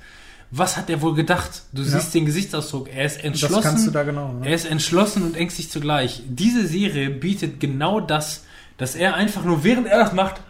was 0.53 0.77
hat 0.77 0.91
er 0.91 1.01
wohl 1.01 1.15
gedacht? 1.15 1.63
Du 1.73 1.83
siehst 1.83 2.15
den 2.15 2.27
Gesichtsausdruck. 2.27 2.89
Er 2.93 3.05
ist 3.05 3.23
entschlossen. 3.25 3.55
Das 3.55 3.65
kannst 3.65 3.87
du 3.87 3.91
da 3.91 4.03
genau. 4.03 4.33
Ne? 4.33 4.49
Er 4.49 4.55
ist 4.55 4.67
entschlossen 4.67 5.23
und 5.23 5.37
ängstlich 5.37 5.71
zugleich. 5.71 6.23
Diese 6.29 6.67
Serie 6.67 7.11
bietet 7.11 7.61
genau 7.61 8.01
das, 8.01 8.45
dass 8.81 8.95
er 8.95 9.15
einfach 9.15 9.45
nur, 9.45 9.63
während 9.63 9.87
er 9.87 9.99
das 9.99 10.15
macht, 10.15 10.41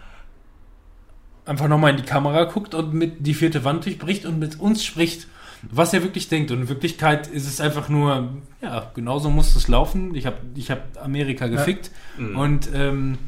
einfach 1.45 1.67
nochmal 1.67 1.91
in 1.91 1.97
die 1.97 2.05
Kamera 2.05 2.45
guckt 2.45 2.77
und 2.77 2.95
mit 2.95 3.27
die 3.27 3.35
vierte 3.35 3.65
Wand 3.65 3.85
durchbricht 3.85 4.25
und 4.25 4.39
mit 4.39 4.61
uns 4.61 4.85
spricht, 4.85 5.27
was 5.63 5.93
er 5.93 6.05
wirklich 6.05 6.29
denkt. 6.29 6.53
Und 6.53 6.61
in 6.61 6.69
Wirklichkeit 6.69 7.27
ist 7.27 7.49
es 7.49 7.61
einfach 7.61 7.89
nur, 7.89 8.29
ja, 8.63 8.89
genauso 8.95 9.31
muss 9.31 9.57
es 9.57 9.67
laufen. 9.67 10.15
Ich 10.15 10.27
habe 10.27 10.37
ich 10.55 10.71
hab 10.71 11.03
Amerika 11.03 11.49
gefickt 11.49 11.91
und, 12.37 12.71
ähm, 12.73 13.19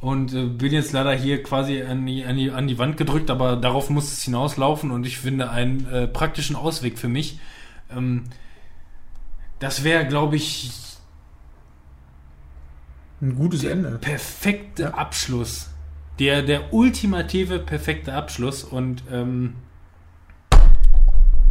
und 0.00 0.34
äh, 0.34 0.44
bin 0.44 0.70
jetzt 0.70 0.92
leider 0.92 1.14
hier 1.14 1.42
quasi 1.42 1.80
an 1.80 2.04
die, 2.04 2.22
an, 2.22 2.36
die, 2.36 2.50
an 2.50 2.68
die 2.68 2.78
Wand 2.78 2.98
gedrückt, 2.98 3.30
aber 3.30 3.56
darauf 3.56 3.88
muss 3.88 4.12
es 4.12 4.22
hinauslaufen 4.22 4.90
und 4.90 5.06
ich 5.06 5.16
finde 5.16 5.48
einen 5.48 5.86
äh, 5.90 6.06
praktischen 6.06 6.56
Ausweg 6.56 6.98
für 6.98 7.08
mich. 7.08 7.38
Ähm, 7.90 8.24
das 9.60 9.82
wäre, 9.82 10.06
glaube 10.06 10.36
ich, 10.36 10.72
Ein 13.22 13.36
gutes 13.36 13.62
Ende. 13.64 13.98
perfekte 14.00 14.82
Ja. 14.82 14.94
Abschluss. 14.94 15.68
Der, 16.18 16.42
der 16.42 16.74
ultimative 16.74 17.58
perfekte 17.60 18.12
Abschluss 18.12 18.64
und 18.64 19.04
ähm, 19.10 19.54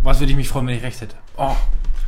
was 0.04 0.20
würde 0.20 0.32
ich 0.32 0.38
mich 0.38 0.50
freuen, 0.50 0.68
wenn 0.68 0.76
ich 0.78 0.84
recht 0.84 1.02
hätte? 1.02 1.16
Oh, 1.38 1.56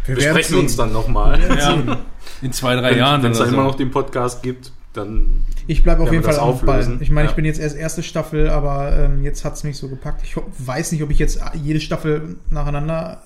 wir 0.06 0.18
werden 0.18 0.32
sprechen 0.44 0.60
uns 0.60 0.76
dann 0.76 0.92
nochmal. 0.92 1.40
ja, 1.58 1.98
in 2.42 2.52
zwei, 2.52 2.76
drei 2.76 2.98
Jahren 2.98 3.24
Wenn 3.24 3.32
es 3.32 3.38
dann 3.38 3.48
so. 3.48 3.54
immer 3.54 3.64
noch 3.64 3.76
den 3.76 3.90
Podcast 3.90 4.44
gibt, 4.44 4.72
dann 4.94 5.44
Ich 5.68 5.84
bleibe 5.84 6.04
auf 6.04 6.12
jeden 6.12 6.24
Fall 6.24 6.38
am 6.40 6.60
Ball. 6.66 6.98
Ich 7.02 7.10
meine, 7.10 7.26
ich 7.26 7.32
Ja. 7.32 7.36
bin 7.36 7.46
jetzt 7.46 7.60
erst 7.60 7.76
erste 7.76 8.04
Staffel, 8.04 8.50
aber 8.50 8.98
ähm, 8.98 9.24
jetzt 9.24 9.44
hat's 9.46 9.64
mich 9.64 9.78
so 9.78 9.88
gepackt. 9.90 10.22
Ich 10.24 10.36
weiß 10.60 10.92
nicht, 10.92 11.02
ob 11.04 11.10
ich 11.12 11.20
jetzt 11.20 11.40
jede 11.62 11.80
Staffel 11.80 12.38
nacheinander 12.50 13.22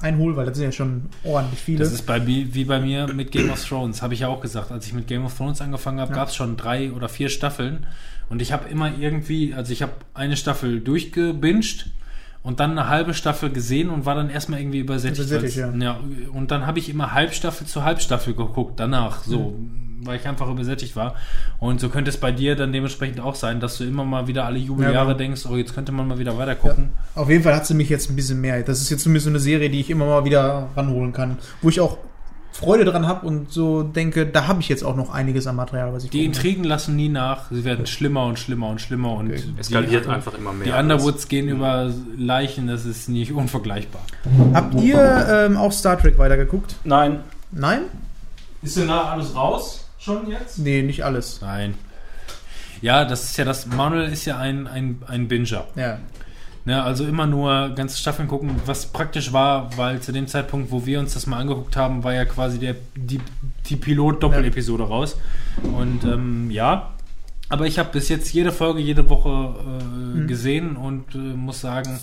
äh, 0.00 0.04
einhole, 0.06 0.36
weil 0.36 0.46
das 0.46 0.56
sind 0.56 0.64
ja 0.64 0.72
schon 0.72 1.02
ordentlich 1.24 1.60
viele. 1.60 1.78
Das 1.80 1.92
ist 1.92 2.06
bei 2.06 2.20
mir, 2.20 2.54
wie 2.54 2.64
bei 2.64 2.80
mir 2.80 3.06
mit 3.12 3.32
Game 3.32 3.50
of 3.50 3.64
Thrones, 3.64 4.02
habe 4.02 4.14
ich 4.14 4.20
ja 4.20 4.28
auch 4.28 4.40
gesagt. 4.40 4.70
Als 4.72 4.86
ich 4.86 4.92
mit 4.94 5.06
Game 5.06 5.24
of 5.24 5.36
Thrones 5.36 5.60
angefangen 5.60 6.00
habe, 6.00 6.10
Ja. 6.12 6.16
gab 6.16 6.28
es 6.28 6.34
schon 6.36 6.56
drei 6.56 6.90
oder 6.92 7.08
vier 7.08 7.28
Staffeln. 7.28 7.86
Und 8.28 8.40
ich 8.40 8.52
habe 8.52 8.68
immer 8.68 8.90
irgendwie, 8.98 9.54
also 9.54 9.72
ich 9.72 9.82
habe 9.82 9.92
eine 10.14 10.36
Staffel 10.36 10.80
durchgebinged 10.80 11.86
und 12.42 12.60
dann 12.60 12.70
eine 12.70 12.88
halbe 12.88 13.12
Staffel 13.12 13.50
gesehen 13.50 13.90
und 13.90 14.06
war 14.06 14.14
dann 14.14 14.30
erstmal 14.30 14.60
irgendwie 14.60 14.78
übersättigt. 14.78 15.28
Übersättigt, 15.30 15.58
weil's- 15.58 15.82
ja. 15.82 15.98
Und 16.32 16.50
dann 16.50 16.66
habe 16.66 16.78
ich 16.78 16.88
immer 16.88 17.12
Halbstaffel 17.12 17.66
zu 17.66 17.84
Halbstaffel 17.84 18.34
geguckt, 18.34 18.78
danach 18.80 19.24
so, 19.24 19.58
weil 20.04 20.18
ich 20.18 20.26
einfach 20.26 20.48
übersättigt 20.48 20.96
war. 20.96 21.14
Und 21.58 21.80
so 21.80 21.88
könnte 21.88 22.10
es 22.10 22.16
bei 22.16 22.32
dir 22.32 22.56
dann 22.56 22.72
dementsprechend 22.72 23.20
auch 23.20 23.34
sein, 23.34 23.60
dass 23.60 23.78
du 23.78 23.84
immer 23.84 24.04
mal 24.04 24.26
wieder 24.26 24.44
alle 24.46 24.58
Jubeljahre 24.58 24.94
Ja, 24.94 25.04
genau. 25.04 25.18
denkst, 25.18 25.46
oh, 25.50 25.56
jetzt 25.56 25.74
könnte 25.74 25.92
man 25.92 26.08
mal 26.08 26.18
wieder 26.18 26.36
weiter 26.38 26.54
gucken. 26.54 26.90
Auf 27.14 27.28
jeden 27.28 27.42
Fall 27.42 27.54
hat 27.54 27.66
sie 27.66 27.74
mich 27.74 27.88
jetzt 27.88 28.10
ein 28.10 28.16
bisschen 28.16 28.40
mehr. 28.40 28.62
Das 28.62 28.80
ist 28.80 28.90
jetzt 28.90 29.02
zumindest 29.02 29.24
so 29.24 29.30
eine 29.30 29.40
Serie, 29.40 29.70
die 29.70 29.80
ich 29.80 29.90
immer 29.90 30.06
mal 30.06 30.24
wieder 30.24 30.68
ranholen 30.76 31.12
kann, 31.12 31.38
wo 31.62 31.68
ich 31.68 31.80
auch 31.80 31.98
Freude 32.52 32.84
dran 32.84 33.06
habe 33.06 33.26
und 33.26 33.52
so 33.52 33.84
denke, 33.84 34.26
da 34.26 34.48
habe 34.48 34.60
ich 34.60 34.68
jetzt 34.68 34.82
auch 34.82 34.96
noch 34.96 35.14
einiges 35.14 35.46
an 35.46 35.54
Material, 35.54 35.92
was 35.92 36.04
ich 36.04 36.10
Die. 36.10 36.24
Intrigen 36.24 36.64
lassen 36.64 36.96
nie 36.96 37.08
nach, 37.08 37.48
sie 37.50 37.64
werden 37.64 37.86
schlimmer 37.86 38.24
und 38.26 38.38
schlimmer 38.40 38.68
und 38.68 38.80
schlimmer 38.80 39.12
und 39.14 39.30
Okay. 39.30 39.42
eskaliert 39.56 40.04
die, 40.06 40.08
einfach 40.10 40.34
immer 40.36 40.52
mehr. 40.52 40.66
Die 40.66 40.72
Underwoods 40.72 41.28
gehen 41.28 41.48
über 41.48 41.90
Leichen, 42.18 42.66
das 42.66 42.84
ist 42.86 43.08
nicht 43.08 43.32
unvergleichbar. 43.32 44.02
Habt 44.52 44.74
ihr 44.80 44.98
ähm, 45.30 45.56
auch 45.56 45.70
Star 45.72 45.96
Trek 45.96 46.18
weitergeguckt? 46.18 46.74
Nein. 46.84 47.20
Nein? 47.52 47.82
Ist 48.62 48.76
denn 48.76 48.88
da 48.88 49.04
alles 49.12 49.34
raus 49.34 49.86
schon 50.00 50.30
jetzt? 50.30 50.58
Nee, 50.58 50.82
nicht 50.82 51.04
alles. 51.04 51.40
Nein. 51.40 51.74
Ja, 52.82 53.04
das 53.04 53.24
ist 53.24 53.36
ja 53.36 53.44
das. 53.44 53.66
Manuel 53.66 54.10
ist 54.10 54.24
ja 54.24 54.38
ein, 54.38 54.66
ein, 54.66 55.02
ein 55.06 55.28
Binger. 55.28 55.66
Ja. 55.76 55.98
Ne, 56.66 56.82
also 56.82 57.06
immer 57.06 57.26
nur 57.26 57.70
ganze 57.70 57.96
Staffeln 57.96 58.28
gucken, 58.28 58.60
was 58.66 58.86
praktisch 58.86 59.32
war, 59.32 59.76
weil 59.78 60.00
zu 60.00 60.12
dem 60.12 60.26
Zeitpunkt, 60.26 60.70
wo 60.70 60.84
wir 60.84 61.00
uns 61.00 61.14
das 61.14 61.26
mal 61.26 61.38
angeguckt 61.38 61.74
haben, 61.76 62.04
war 62.04 62.12
ja 62.12 62.26
quasi 62.26 62.58
der, 62.58 62.76
die, 62.94 63.18
die 63.66 63.76
Pilot-Doppel-Episode 63.76 64.84
raus. 64.84 65.16
Und 65.62 66.04
ähm, 66.04 66.50
ja, 66.50 66.92
aber 67.48 67.66
ich 67.66 67.78
habe 67.78 67.90
bis 67.92 68.10
jetzt 68.10 68.32
jede 68.32 68.52
Folge, 68.52 68.80
jede 68.80 69.08
Woche 69.08 69.54
äh, 70.20 70.26
gesehen 70.26 70.76
und 70.76 71.14
äh, 71.14 71.18
muss 71.18 71.62
sagen, 71.62 71.98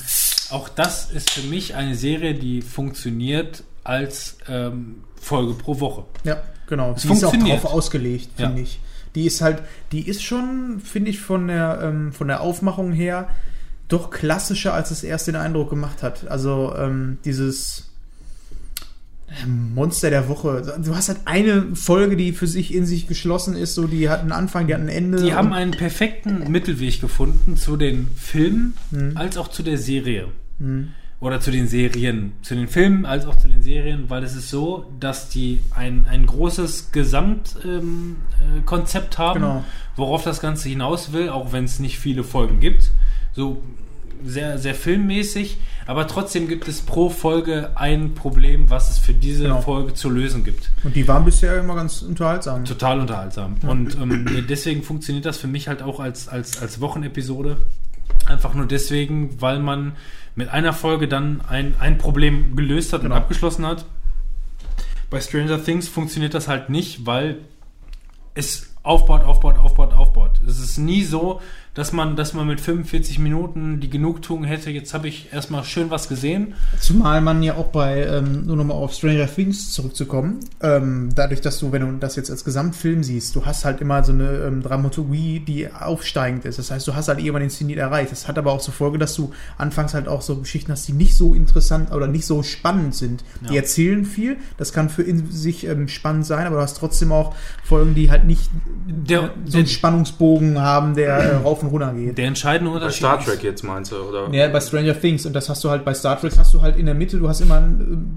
auch 0.50 0.70
das 0.70 1.12
ist 1.12 1.30
für 1.30 1.48
mich 1.48 1.76
eine 1.76 1.94
Serie, 1.94 2.34
die 2.34 2.62
funktioniert 2.64 3.64
als 3.84 4.40
ähm, 4.50 5.04
Folge 5.22 5.54
pro 5.54 5.80
Woche. 5.80 6.04
Ja, 6.24 6.42
genau. 6.68 6.94
Es 6.96 7.02
die 7.04 7.08
ist 7.12 7.24
auch 7.24 7.30
funktioniert. 7.32 7.64
drauf 7.64 7.72
ausgelegt, 7.74 8.30
Ja. 8.38 8.48
finde 8.48 8.62
ich. 8.62 8.80
Die 9.16 9.26
ist 9.26 9.42
halt, 9.42 9.64
die 9.92 10.08
ist 10.08 10.24
schon, 10.24 10.80
finde 10.84 11.10
ich, 11.10 11.20
von 11.20 11.48
der, 11.48 11.80
ähm, 11.82 12.12
von 12.14 12.28
der 12.28 12.42
Aufmachung 12.42 12.92
her 12.92 13.30
doch 13.88 14.12
klassischer, 14.12 14.74
als 14.74 14.92
es 14.92 15.04
erst 15.04 15.28
den 15.28 15.36
Eindruck 15.36 15.70
gemacht 15.70 16.04
hat. 16.04 16.28
Also 16.28 16.74
ähm, 16.78 17.18
dieses 17.26 17.90
ähm, 19.44 19.74
Monster 19.74 20.10
der 20.10 20.30
Woche. 20.30 20.76
Du 20.84 20.96
hast 20.96 21.10
halt 21.10 21.20
eine 21.26 21.76
Folge, 21.76 22.16
die 22.16 22.32
für 22.32 22.48
sich 22.48 22.74
in 22.74 22.86
sich 22.86 23.08
geschlossen 23.08 23.56
ist, 23.56 23.76
so 23.76 23.88
die 23.88 24.10
hat 24.10 24.22
einen 24.22 24.32
Anfang, 24.32 24.68
die 24.68 24.74
hat 24.74 24.82
ein 24.82 24.88
Ende. 24.90 25.22
Die 25.22 25.34
haben 25.34 25.52
einen 25.54 25.72
perfekten 25.72 26.50
Mittelweg 26.52 27.02
gefunden 27.02 27.58
zu 27.58 27.76
den 27.78 28.08
Filmen 28.16 28.76
Mhm. 28.92 29.18
als 29.18 29.38
auch 29.38 29.48
zu 29.50 29.64
der 29.64 29.78
Serie. 29.78 30.28
Mhm. 30.60 30.90
Oder 31.20 31.40
zu 31.40 31.50
den 31.50 31.68
Serien. 31.68 32.34
Zu 32.44 32.54
den 32.54 32.68
Filmen 32.68 33.06
als 33.06 33.26
auch 33.26 33.36
zu 33.36 33.48
den 33.48 33.64
Serien, 33.64 34.08
weil 34.10 34.24
es 34.24 34.36
ist 34.36 34.50
so, 34.52 34.86
dass 35.00 35.30
die 35.30 35.60
ein, 35.76 36.06
ein 36.08 36.28
großes 36.28 36.92
Gesamtkonzept 36.92 37.66
ähm, 37.66 38.18
äh, 39.14 39.18
haben, 39.18 39.40
Genau. 39.42 39.64
worauf 39.96 40.24
das 40.24 40.40
Ganze 40.42 40.70
hinaus 40.70 41.14
will, 41.14 41.30
auch 41.30 41.52
wenn 41.54 41.64
es 41.64 41.80
nicht 41.80 41.98
viele 41.98 42.24
Folgen 42.24 42.60
gibt. 42.60 42.92
So 43.34 43.62
sehr, 44.24 44.58
sehr 44.58 44.74
filmmäßig, 44.76 45.58
aber 45.86 46.08
trotzdem 46.08 46.48
gibt 46.48 46.68
es 46.68 46.82
pro 46.82 47.10
Folge 47.10 47.72
ein 47.76 48.14
Problem, 48.16 48.70
was 48.70 48.90
es 48.92 48.98
für 48.98 49.14
diese 49.14 49.44
Genau. 49.44 49.62
Folge 49.62 49.94
zu 49.94 50.10
lösen 50.10 50.44
gibt. 50.44 50.72
Und 50.84 50.96
die 50.96 51.08
waren 51.08 51.24
bisher 51.26 51.58
immer 51.60 51.76
ganz 51.76 52.02
unterhaltsam. 52.02 52.66
Total 52.66 53.00
unterhaltsam. 53.00 53.56
Und 53.66 53.96
ähm, 53.96 54.46
deswegen 54.50 54.84
funktioniert 54.84 55.26
das 55.26 55.38
für 55.38 55.48
mich 55.48 55.68
halt 55.68 55.82
auch 55.82 56.00
als, 56.00 56.28
als, 56.28 56.62
als 56.62 56.82
Wochenepisode. 56.82 57.58
Einfach 58.26 58.54
nur 58.56 58.66
deswegen, 58.66 59.40
weil 59.42 59.60
man 59.60 59.94
mit 60.38 60.50
einer 60.50 60.72
Folge 60.72 61.08
dann 61.08 61.42
ein, 61.50 61.74
ein 61.80 61.98
Problem 61.98 62.56
gelöst 62.56 62.94
hat 62.94 63.02
Genau. 63.02 63.16
und 63.16 63.22
abgeschlossen 63.22 63.66
hat. 63.66 63.86
Bei 65.10 65.20
Stranger 65.20 65.62
Things 65.64 65.90
funktioniert 65.90 66.34
das 66.36 66.48
halt 66.48 66.70
nicht, 66.70 67.06
weil 67.06 67.40
es 68.36 68.74
aufbaut, 68.84 69.24
aufbaut, 69.24 69.58
aufbaut, 69.58 69.94
aufbaut. 69.94 70.40
Es 70.48 70.60
ist 70.60 70.78
nie 70.78 71.04
so, 71.04 71.42
dass 71.78 71.94
man, 71.94 72.16
dass 72.16 72.34
man 72.34 72.48
mit 72.48 72.60
45 72.60 73.20
Minuten 73.20 73.80
die 73.80 73.90
Genugtuung 73.90 74.44
hätte, 74.44 74.72
jetzt 74.72 74.94
habe 74.96 75.08
ich 75.08 75.32
erstmal 75.32 75.64
schön 75.64 75.92
was 75.92 76.10
gesehen. 76.10 76.56
Zumal 76.80 77.22
man 77.22 77.44
ja 77.44 77.54
auch 77.56 77.68
bei, 77.68 78.04
ähm, 78.04 78.48
nur 78.48 78.56
nochmal 78.58 78.78
auf 78.78 78.94
Stranger 78.94 79.28
Things 79.28 79.72
zurückzukommen, 79.74 80.40
ähm, 80.64 81.10
dadurch, 81.14 81.40
dass 81.42 81.60
du, 81.60 81.72
wenn 81.72 81.82
du 81.84 81.92
das 82.00 82.16
jetzt 82.16 82.32
als 82.32 82.44
Gesamtfilm 82.44 83.04
siehst, 83.04 83.36
du 83.36 83.46
hast 83.46 83.64
halt 83.64 83.80
immer 83.80 84.04
so 84.04 84.12
eine 84.12 84.28
ähm, 84.48 84.64
Dramaturgie, 84.64 85.40
die 85.40 85.72
aufsteigend 85.72 86.46
ist. 86.46 86.58
Das 86.58 86.72
heißt, 86.72 86.88
du 86.88 86.96
hast 86.96 87.10
halt 87.10 87.20
irgendwann 87.20 87.42
den 87.42 87.52
Zenit 87.52 87.78
erreicht. 87.78 88.12
Das 88.12 88.28
hat 88.28 88.40
aber 88.40 88.52
auch 88.54 88.60
zur 88.62 88.74
Folge, 88.74 88.98
dass 88.98 89.14
du 89.14 89.32
anfangs 89.60 89.94
halt 89.94 90.08
auch 90.08 90.24
so 90.24 90.36
Geschichten 90.38 90.72
hast, 90.72 90.88
die 90.88 90.94
nicht 90.94 91.16
so 91.16 91.36
interessant 91.36 91.92
oder 91.92 92.08
nicht 92.08 92.26
so 92.26 92.42
spannend 92.42 92.96
sind. 92.96 93.24
Die 93.50 93.54
Ja. 93.54 93.62
erzählen 93.62 94.04
viel, 94.04 94.38
das 94.58 94.74
kann 94.74 94.90
für 94.90 95.04
in 95.04 95.30
sich 95.30 95.68
ähm, 95.68 95.88
spannend 95.88 96.26
sein, 96.26 96.48
aber 96.48 96.56
du 96.56 96.62
hast 96.64 96.78
trotzdem 96.78 97.12
auch 97.12 97.36
Folgen, 97.64 97.94
die 97.94 98.10
halt 98.10 98.26
nicht 98.26 98.50
Der- 98.88 99.32
so 99.46 99.58
einen 99.58 99.66
der- 99.66 99.72
Spannungsbogen 99.72 100.60
haben, 100.60 100.96
der 100.96 101.18
äh, 101.18 101.36
rauf 101.36 101.62
und 101.68 101.72
runter 101.74 101.94
geht. 101.94 102.18
Der 102.18 102.28
entscheidende 102.28 102.72
Bei 102.72 102.78
Unterschied 102.78 102.98
Star 103.00 103.20
ist- 103.20 103.26
Trek 103.26 103.44
jetzt 103.44 103.64
meinst 103.64 103.92
du, 103.92 103.98
oder? 103.98 104.34
Ja, 104.34 104.48
bei 104.48 104.60
Stranger 104.60 105.00
Things 105.00 105.26
und 105.26 105.34
das 105.34 105.50
hast 105.50 105.64
du 105.64 105.70
halt 105.70 105.86
bei 105.86 105.94
Star 105.94 106.20
Trek 106.20 106.34
hast 106.38 106.54
du 106.54 106.62
halt 106.62 106.78
in 106.78 106.86
der 106.86 106.96
Mitte, 106.96 107.18
du 107.20 107.28
hast 107.28 107.42
immer 107.42 107.62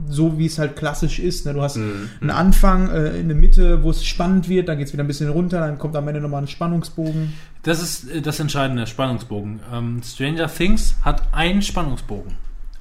so 0.09 0.39
wie 0.39 0.47
es 0.47 0.59
halt 0.59 0.77
klassisch 0.77 1.18
ist, 1.18 1.47
ne? 1.47 1.55
du 1.55 1.62
hast 1.62 1.77
einen 1.77 2.31
Anfang 2.31 2.90
äh, 2.90 3.18
in 3.18 3.28
der 3.28 3.36
Mitte, 3.36 3.82
wo 3.82 3.90
es 3.90 4.05
spannend 4.05 4.48
wird, 4.48 4.68
dann 4.68 4.78
geht 4.78 4.86
es 4.86 4.93
wieder 4.93 5.05
ein 5.05 5.09
bisschen 5.09 5.28
runter, 5.31 5.60
dann 5.60 5.78
kommt 5.78 5.97
am 5.97 6.06
Ende 6.09 6.20
nochmal 6.20 6.43
ein 6.43 6.48
Spannungsbogen. 6.48 7.32
Das 7.62 7.82
ist 7.82 8.10
äh, 8.10 8.22
das 8.22 8.40
entscheidende 8.40 8.86
Spannungsbogen. 8.86 9.60
Ähm, 9.72 10.01
Stranger 10.05 10.47
Things 10.48 10.94
hat 11.02 11.22
einen 11.32 11.62
Spannungsbogen. 11.62 12.32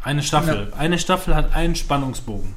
Eine 0.01 0.23
Staffel. 0.23 0.71
Eine 0.77 0.97
Staffel 0.97 1.35
hat 1.35 1.53
einen 1.53 1.75
Spannungsbogen. 1.75 2.53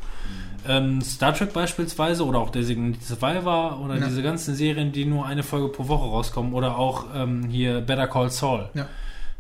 Ähm, 0.69 1.01
Star 1.01 1.35
Trek 1.35 1.53
beispielsweise 1.53 2.25
oder 2.25 2.39
auch 2.39 2.51
Designated 2.51 3.03
Survivor 3.03 3.81
oder 3.85 3.97
Ja. 3.99 4.07
diese 4.07 4.23
ganzen 4.23 4.55
Serien, 4.55 4.93
die 4.93 5.05
nur 5.05 5.27
eine 5.27 5.43
Folge 5.43 5.69
pro 5.69 5.89
Woche 5.89 6.09
rauskommen 6.09 6.53
oder 6.55 6.79
auch 6.79 7.07
ähm, 7.15 7.49
hier 7.49 7.81
Better 7.81 8.07
Call 8.07 8.31
Saul, 8.31 8.69
Ja. 8.75 8.87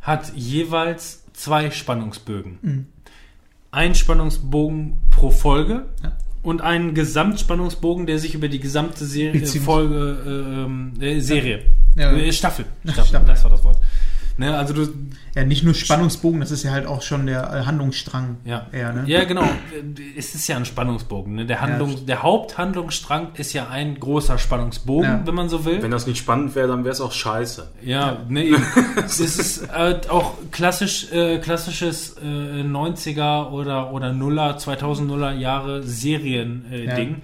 hat 0.00 0.32
jeweils 0.34 1.24
zwei 1.32 1.70
Spannungsbögen. 1.70 2.58
Mhm. 2.62 2.86
Ein 3.70 3.94
Spannungsbogen 3.94 4.98
pro 5.10 5.30
Folge 5.30 5.86
Ja. 6.02 6.12
und 6.42 6.60
einen 6.60 6.92
Gesamtspannungsbogen, 6.94 8.06
der 8.06 8.18
sich 8.18 8.34
über 8.34 8.48
die 8.48 8.60
gesamte 8.60 9.04
Serie, 9.06 9.40
Beziehungs- 9.40 9.64
Folge, 9.64 10.18
ähm, 10.66 10.92
äh, 11.00 11.20
Serie, 11.20 11.60
äh, 11.96 12.32
Staffel, 12.32 12.66
Staffel, 12.84 13.04
Staffel, 13.08 13.26
das 13.26 13.44
war 13.44 13.50
das 13.50 13.64
Wort. 13.64 13.78
Ne, 14.38 14.56
also 14.56 14.72
du, 14.72 14.88
Ja, 15.34 15.44
nicht 15.44 15.62
nur 15.62 15.74
Spannungsbogen, 15.74 16.40
das 16.40 16.50
ist 16.50 16.62
ja 16.62 16.70
halt 16.72 16.86
auch 16.86 17.02
schon 17.02 17.26
der 17.26 17.42
äh, 17.52 17.66
Handlungsstrang. 17.66 18.36
ja, 18.44 18.66
Eher, 18.72 18.92
ne? 18.92 19.04
ja 19.06 19.24
genau, 19.24 19.44
es 20.16 20.34
ist 20.34 20.48
ja 20.48 20.56
ein 20.56 20.64
Spannungsbogen. 20.64 21.34
Ne? 21.34 21.46
Der, 21.46 21.60
Handlung, 21.60 21.90
stimmt. 21.92 22.08
der 22.08 22.22
Haupthandlungsstrang 22.22 23.28
ist 23.34 23.52
ja 23.52 23.68
ein 23.68 23.98
großer 24.00 24.38
Spannungsbogen, 24.38 25.04
Ja. 25.10 25.22
wenn 25.26 25.34
man 25.34 25.48
so 25.48 25.64
will. 25.64 25.82
Wenn 25.82 25.90
das 25.90 26.06
nicht 26.06 26.18
spannend 26.18 26.54
wäre, 26.54 26.68
dann 26.68 26.84
wäre 26.84 26.92
es 26.92 27.00
auch 27.00 27.12
scheiße. 27.12 27.70
Ja, 27.82 28.18
ne, 28.28 28.44
eben. 28.44 28.64
es 29.04 29.20
ist 29.20 29.64
äh, 29.74 30.00
auch 30.08 30.34
klassisch, 30.50 31.12
äh, 31.12 31.38
klassisches 31.38 32.16
äh, 32.22 32.62
90er 32.62 33.50
oder, 33.50 33.92
oder 33.92 34.12
Nuller, 34.12 34.56
2000er 34.58 35.32
Jahre 35.34 35.82
Serien-Ding. 35.82 36.72
Äh, 36.72 36.84
Ja. 36.86 36.94
Ding. 36.94 37.22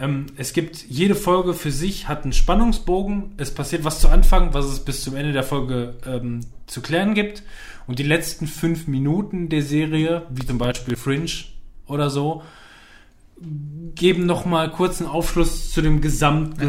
Ähm, 0.00 0.26
es 0.36 0.52
gibt, 0.52 0.84
jede 0.88 1.14
Folge 1.14 1.54
für 1.54 1.70
sich 1.70 2.08
hat 2.08 2.24
einen 2.24 2.32
Spannungsbogen. 2.32 3.34
Es 3.36 3.52
passiert 3.52 3.84
was 3.84 4.00
zu 4.00 4.08
Anfang, 4.08 4.54
was 4.54 4.66
es 4.66 4.80
bis 4.80 5.02
zum 5.02 5.16
Ende 5.16 5.32
der 5.32 5.42
Folge 5.42 5.94
ähm, 6.06 6.40
zu 6.66 6.80
klären 6.80 7.14
gibt. 7.14 7.42
Und 7.86 7.98
die 7.98 8.04
letzten 8.04 8.46
fünf 8.46 8.86
Minuten 8.86 9.48
der 9.48 9.62
Serie, 9.62 10.26
wie 10.30 10.46
zum 10.46 10.58
Beispiel 10.58 10.96
Fringe 10.96 11.30
oder 11.86 12.10
so, 12.10 12.42
geben 13.94 14.26
nochmal 14.26 14.70
kurzen 14.70 15.06
Aufschluss 15.06 15.72
zu 15.72 15.82
dem 15.82 16.00
Gesamt, 16.00 16.60
äh, 16.62 16.66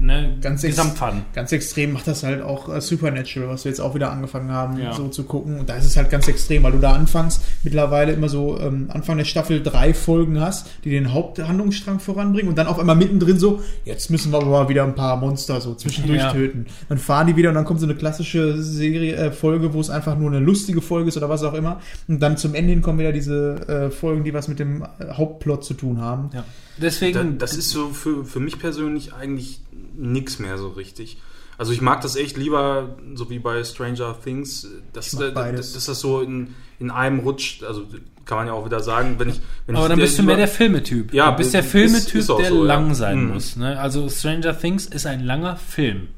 ne, 0.00 0.36
Ganz 0.40 0.62
ex- 0.62 0.76
Gesamtfaden. 0.76 1.22
Ganz 1.34 1.50
extrem 1.52 1.92
macht 1.92 2.06
das 2.06 2.22
halt 2.22 2.42
auch 2.42 2.72
äh, 2.72 2.80
Supernatural, 2.80 3.48
was 3.48 3.64
wir 3.64 3.70
jetzt 3.70 3.80
auch 3.80 3.94
wieder 3.94 4.12
angefangen 4.12 4.50
haben, 4.52 4.78
Ja. 4.78 4.92
so 4.92 5.08
zu 5.08 5.24
gucken. 5.24 5.58
Und 5.58 5.68
da 5.68 5.76
ist 5.76 5.84
es 5.84 5.96
halt 5.96 6.10
ganz 6.10 6.28
extrem, 6.28 6.62
weil 6.62 6.72
du 6.72 6.78
da 6.78 6.92
anfangs 6.92 7.40
mittlerweile 7.64 8.12
immer 8.12 8.28
so 8.28 8.58
ähm, 8.60 8.86
Anfang 8.92 9.16
der 9.18 9.24
Staffel 9.24 9.62
drei 9.62 9.92
Folgen 9.94 10.40
hast, 10.40 10.68
die 10.84 10.90
den 10.90 11.12
Haupthandlungsstrang 11.12 11.98
voranbringen 11.98 12.48
und 12.48 12.56
dann 12.58 12.68
auf 12.68 12.78
einmal 12.78 12.96
mittendrin 12.96 13.38
so, 13.38 13.60
jetzt 13.84 14.10
müssen 14.10 14.30
wir 14.32 14.36
aber 14.38 14.46
mal 14.50 14.68
wieder 14.68 14.84
ein 14.84 14.94
paar 14.94 15.16
Monster 15.16 15.60
so 15.60 15.74
zwischendurch 15.74 16.20
Ja. 16.20 16.32
töten. 16.32 16.66
Dann 16.88 16.98
fahren 16.98 17.26
die 17.26 17.36
wieder 17.36 17.48
und 17.48 17.56
dann 17.56 17.64
kommt 17.64 17.80
so 17.80 17.86
eine 17.86 17.96
klassische 17.96 18.62
Serie, 18.62 19.14
äh, 19.16 19.30
Folge, 19.32 19.74
wo 19.74 19.80
es 19.80 19.90
einfach 19.90 20.16
nur 20.16 20.30
eine 20.30 20.38
lustige 20.40 20.80
Folge 20.82 21.08
ist 21.08 21.16
oder 21.16 21.28
was 21.28 21.42
auch 21.42 21.54
immer. 21.54 21.80
Und 22.06 22.20
dann 22.22 22.36
zum 22.36 22.54
Ende 22.54 22.70
hin 22.70 22.82
kommen 22.82 22.98
wieder 23.00 23.12
diese 23.12 23.56
äh, 23.68 23.90
Folgen, 23.90 24.22
die 24.22 24.32
was 24.34 24.46
mit 24.46 24.60
dem 24.60 24.82
äh, 24.82 24.86
Hauptplot 25.14 25.64
zu 25.68 25.74
tun 25.74 26.00
haben. 26.00 26.30
Ja. 26.32 26.40
Da, 26.40 26.46
Deswegen, 26.82 27.38
das 27.38 27.54
ist 27.56 27.70
so 27.70 27.90
für, 27.90 28.24
für 28.24 28.40
mich 28.40 28.58
persönlich 28.58 29.12
eigentlich 29.14 29.60
nix 29.96 30.38
mehr 30.38 30.58
so 30.58 30.68
richtig. 30.68 31.18
Also 31.58 31.72
ich 31.72 31.80
mag 31.80 32.00
das 32.02 32.16
echt 32.16 32.36
lieber, 32.36 32.96
so 33.14 33.30
wie 33.30 33.38
bei 33.40 33.62
Stranger 33.64 34.16
Things, 34.22 34.66
dass, 34.92 35.12
Ich 35.12 35.18
mag 35.18 35.34
beides. 35.34 35.72
dass 35.72 35.86
das 35.86 36.00
so 36.00 36.20
in, 36.20 36.54
in 36.78 36.90
einem 36.90 37.18
rutscht. 37.20 37.64
Also 37.64 37.84
kann 38.24 38.38
man 38.38 38.46
ja 38.46 38.52
auch 38.52 38.64
wieder 38.64 38.80
sagen, 38.80 39.16
wenn 39.18 39.28
ich... 39.30 39.40
Wenn 39.66 39.74
aber 39.74 39.86
ich 39.86 39.90
dann 39.90 39.98
bist 39.98 40.18
du 40.18 40.22
mehr 40.22 40.36
der 40.36 40.46
Filmetyp. 40.48 41.12
Ja, 41.14 41.30
du 41.32 41.38
bist 41.38 41.54
der 41.54 41.64
Filmetyp, 41.64 42.12
der 42.12 42.22
so, 42.22 42.40
ja. 42.40 42.50
lang 42.50 42.94
sein 42.94 43.24
Mhm. 43.24 43.32
muss. 43.34 43.56
Ne? 43.56 43.78
Also 43.78 44.08
Stranger 44.08 44.56
Things 44.56 44.86
ist 44.86 45.06
ein 45.06 45.24
langer 45.24 45.56
Film. 45.56 46.08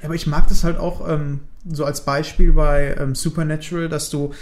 Ja, 0.00 0.06
aber 0.06 0.14
ich 0.14 0.26
mag 0.26 0.48
das 0.48 0.64
halt 0.64 0.78
auch 0.78 1.06
ähm, 1.08 1.40
so 1.70 1.84
als 1.84 2.04
Beispiel 2.04 2.52
bei 2.52 2.96
ähm, 2.98 3.14
Supernatural, 3.14 3.88
dass 3.88 4.08
du, 4.08 4.32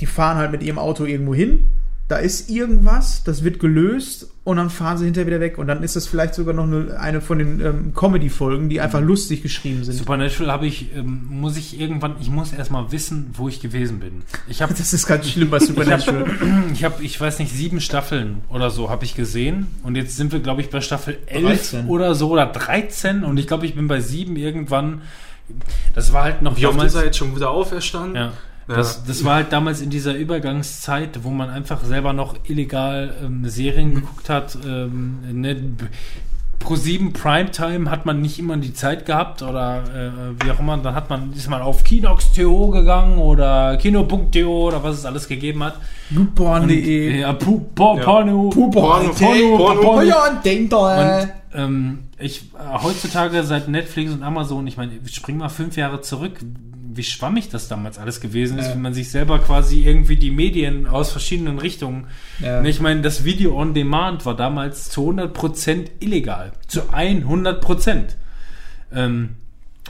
die 0.00 0.06
fahren 0.06 0.38
halt 0.38 0.52
mit 0.52 0.62
ihrem 0.62 0.78
Auto 0.78 1.04
irgendwo 1.04 1.34
hin, 1.34 1.68
da 2.10 2.16
ist 2.16 2.50
irgendwas, 2.50 3.22
das 3.22 3.44
wird 3.44 3.60
gelöst 3.60 4.26
und 4.42 4.56
dann 4.56 4.68
fahren 4.68 4.98
sie 4.98 5.04
hinterher 5.04 5.28
wieder 5.28 5.38
weg. 5.38 5.58
Und 5.58 5.68
dann 5.68 5.84
ist 5.84 5.94
das 5.94 6.08
vielleicht 6.08 6.34
sogar 6.34 6.52
noch 6.54 6.64
eine, 6.64 6.98
eine 6.98 7.20
von 7.20 7.38
den 7.38 7.60
ähm, 7.60 7.94
Comedy-Folgen, 7.94 8.68
die 8.68 8.80
einfach 8.80 9.00
lustig 9.00 9.44
geschrieben 9.44 9.84
sind. 9.84 9.94
Supernatural 9.94 10.50
habe 10.50 10.66
ich, 10.66 10.92
ähm, 10.96 11.28
muss 11.30 11.56
ich 11.56 11.78
irgendwann, 11.78 12.16
ich 12.20 12.28
muss 12.28 12.52
erstmal 12.52 12.90
wissen, 12.90 13.30
wo 13.34 13.48
ich 13.48 13.60
gewesen 13.60 14.00
bin. 14.00 14.22
Ich 14.48 14.60
habe 14.60 14.74
Das 14.80 14.92
ist 14.92 15.06
ganz 15.06 15.28
schlimm 15.28 15.50
bei 15.50 15.58
Supernatural. 15.60 16.26
ich 16.72 16.82
habe, 16.82 17.00
ich 17.00 17.20
weiß 17.20 17.38
nicht, 17.38 17.52
sieben 17.52 17.80
Staffeln 17.80 18.38
oder 18.48 18.70
so 18.70 18.90
habe 18.90 19.04
ich 19.04 19.14
gesehen. 19.14 19.68
Und 19.84 19.94
jetzt 19.94 20.16
sind 20.16 20.32
wir, 20.32 20.40
glaube 20.40 20.62
ich, 20.62 20.70
bei 20.70 20.80
Staffel 20.80 21.18
11 21.26 21.44
13. 21.44 21.86
oder 21.86 22.16
so 22.16 22.30
oder 22.30 22.46
13. 22.46 23.22
Und 23.22 23.38
ich 23.38 23.46
glaube, 23.46 23.66
ich 23.66 23.76
bin 23.76 23.86
bei 23.86 24.00
sieben 24.00 24.34
irgendwann. 24.34 25.02
Das 25.94 26.12
war 26.12 26.24
halt 26.24 26.42
noch 26.42 26.56
Wie 26.56 26.66
oft 26.66 26.82
ist 26.82 26.96
er 26.96 27.04
jetzt 27.04 27.18
schon 27.18 27.36
wieder 27.36 27.50
auferstanden? 27.50 28.16
Ja. 28.16 28.32
Das, 28.76 29.04
das 29.04 29.24
war 29.24 29.36
halt 29.36 29.52
damals 29.52 29.80
in 29.80 29.90
dieser 29.90 30.14
Übergangszeit, 30.14 31.24
wo 31.24 31.30
man 31.30 31.50
einfach 31.50 31.82
selber 31.84 32.12
noch 32.12 32.36
illegal 32.44 33.14
ähm, 33.24 33.48
Serien 33.48 33.94
geguckt 33.94 34.28
hat. 34.28 34.56
Ähm, 34.64 35.18
ne, 35.32 35.56
Pro 36.60 36.76
7 36.76 37.14
Primetime 37.14 37.90
hat 37.90 38.04
man 38.04 38.20
nicht 38.20 38.38
immer 38.38 38.56
die 38.58 38.74
Zeit 38.74 39.06
gehabt 39.06 39.42
oder 39.42 39.82
äh, 39.82 40.44
wie 40.44 40.50
auch 40.50 40.60
immer. 40.60 40.76
Dann 40.76 40.94
hat 40.94 41.08
man, 41.08 41.32
ist 41.32 41.48
man 41.48 41.62
auf 41.62 41.84
Kinox.to 41.84 42.68
gegangen 42.68 43.18
oder 43.18 43.78
Kino.to 43.78 44.66
oder 44.66 44.84
was 44.84 44.98
es 44.98 45.06
alles 45.06 45.26
gegeben 45.26 45.64
hat. 45.64 45.76
Luporn.de. 46.10 47.20
Ja. 47.20 47.32
Porno. 47.32 47.70
Porno, 47.74 48.50
Porno, 48.50 49.10
Porno. 49.12 50.02
Ja, 50.02 50.28
und 50.28 50.44
denk 50.44 50.70
äh. 50.70 50.74
Und 50.76 51.32
ähm, 51.54 51.98
ich 52.18 52.42
äh, 52.54 52.82
heutzutage 52.82 53.42
seit 53.42 53.68
Netflix 53.68 54.12
und 54.12 54.22
Amazon, 54.22 54.66
ich 54.66 54.76
meine, 54.76 54.92
ich 55.02 55.14
spring 55.14 55.38
mal 55.38 55.48
fünf 55.48 55.76
Jahre 55.76 56.02
zurück, 56.02 56.40
wie 57.00 57.04
schwammig 57.04 57.48
das 57.48 57.66
damals 57.66 57.96
alles 57.98 58.20
gewesen 58.20 58.58
ist, 58.58 58.66
Ja. 58.66 58.74
wenn 58.74 58.82
man 58.82 58.92
sich 58.92 59.08
selber 59.08 59.38
quasi 59.38 59.82
irgendwie 59.82 60.16
die 60.16 60.30
Medien 60.30 60.86
aus 60.86 61.10
verschiedenen 61.12 61.58
Richtungen. 61.58 62.08
Ja. 62.40 62.60
Ne, 62.60 62.68
Ich 62.68 62.78
meine, 62.80 63.00
das 63.00 63.24
Video 63.24 63.58
on 63.58 63.72
Demand 63.72 64.26
war 64.26 64.36
damals 64.36 64.90
zu 64.90 65.00
100% 65.08 65.90
illegal. 66.00 66.52
Zu 66.66 66.92
100%. 66.92 68.16
Ähm, 68.92 69.30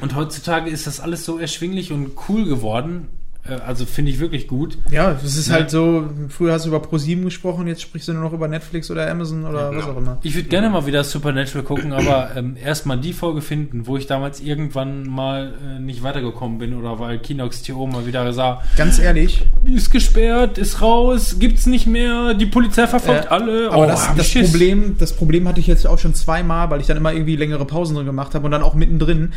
und 0.01 0.15
heutzutage 0.15 0.71
ist 0.71 0.87
das 0.87 1.01
alles 1.01 1.25
so 1.25 1.39
erschwinglich 1.39 1.91
und 1.91 2.13
cool 2.29 2.45
geworden. 2.45 3.09
Äh, 3.49 3.55
also 3.67 3.87
finde 3.87 4.11
ich 4.11 4.21
wirklich 4.21 4.49
gut. 4.49 4.77
Ja, 4.91 5.13
das 5.15 5.37
ist 5.37 5.49
Ja. 5.49 5.55
halt 5.55 5.71
so, 5.71 6.11
früher 6.29 6.53
hast 6.53 6.65
du 6.67 6.69
über 6.69 6.81
ProSieben 6.81 7.25
gesprochen, 7.25 7.67
jetzt 7.67 7.81
sprichst 7.83 8.09
du 8.09 8.13
nur 8.13 8.23
noch 8.23 8.33
über 8.35 8.49
Netflix 8.49 8.91
oder 8.91 9.11
Amazon 9.11 9.45
oder 9.47 9.73
Ja, 9.73 9.77
was 9.79 9.87
auch 9.87 9.97
immer. 9.97 10.19
Ich 10.23 10.35
würde 10.35 10.49
gerne 10.49 10.69
mal 10.69 10.85
wieder 10.87 11.03
Supernatural 11.05 11.65
gucken, 11.65 11.93
aber 11.93 12.31
ähm, 12.37 12.57
erstmal 12.63 12.99
die 12.99 13.13
Folge 13.15 13.41
finden, 13.41 13.87
wo 13.87 13.97
ich 13.97 14.07
damals 14.07 14.41
irgendwann 14.41 15.09
mal 15.09 15.55
äh, 15.65 15.81
nicht 15.81 16.03
weitergekommen 16.03 16.59
bin 16.59 16.75
oder 16.79 16.99
weil 16.99 17.19
Kinox.to 17.19 17.87
mal 17.87 18.07
wieder 18.07 18.31
sah, 18.33 18.63
Ganz 18.77 18.99
ehrlich, 18.99 19.47
ist 19.65 19.91
gesperrt, 19.91 20.59
ist 20.59 20.83
raus, 20.83 21.37
gibt's 21.39 21.65
nicht 21.67 21.87
mehr, 21.87 22.35
die 22.35 22.47
Polizei 22.47 22.87
verfolgt 22.87 23.27
Äh, 23.27 23.29
alle. 23.29 23.71
Aber 23.71 23.85
Oh, 23.85 23.87
das, 23.87 24.09
das. 24.17 24.33
Problem, 24.51 24.97
das 24.99 25.15
Problem 25.15 25.49
hatte 25.49 25.61
ich 25.61 25.67
jetzt 25.67 25.87
auch 25.87 25.99
schon 25.99 26.15
zweimal, 26.15 26.69
weil 26.71 26.81
ich 26.81 26.87
dann 26.87 26.97
immer 26.99 27.13
irgendwie 27.13 27.37
längere 27.37 27.65
Pausen 27.65 27.97
drin 27.97 28.07
gemacht 28.07 28.35
habe 28.35 28.45
und 28.45 28.51
dann 28.51 28.63
auch 28.63 28.75
mittendrin. 28.75 29.33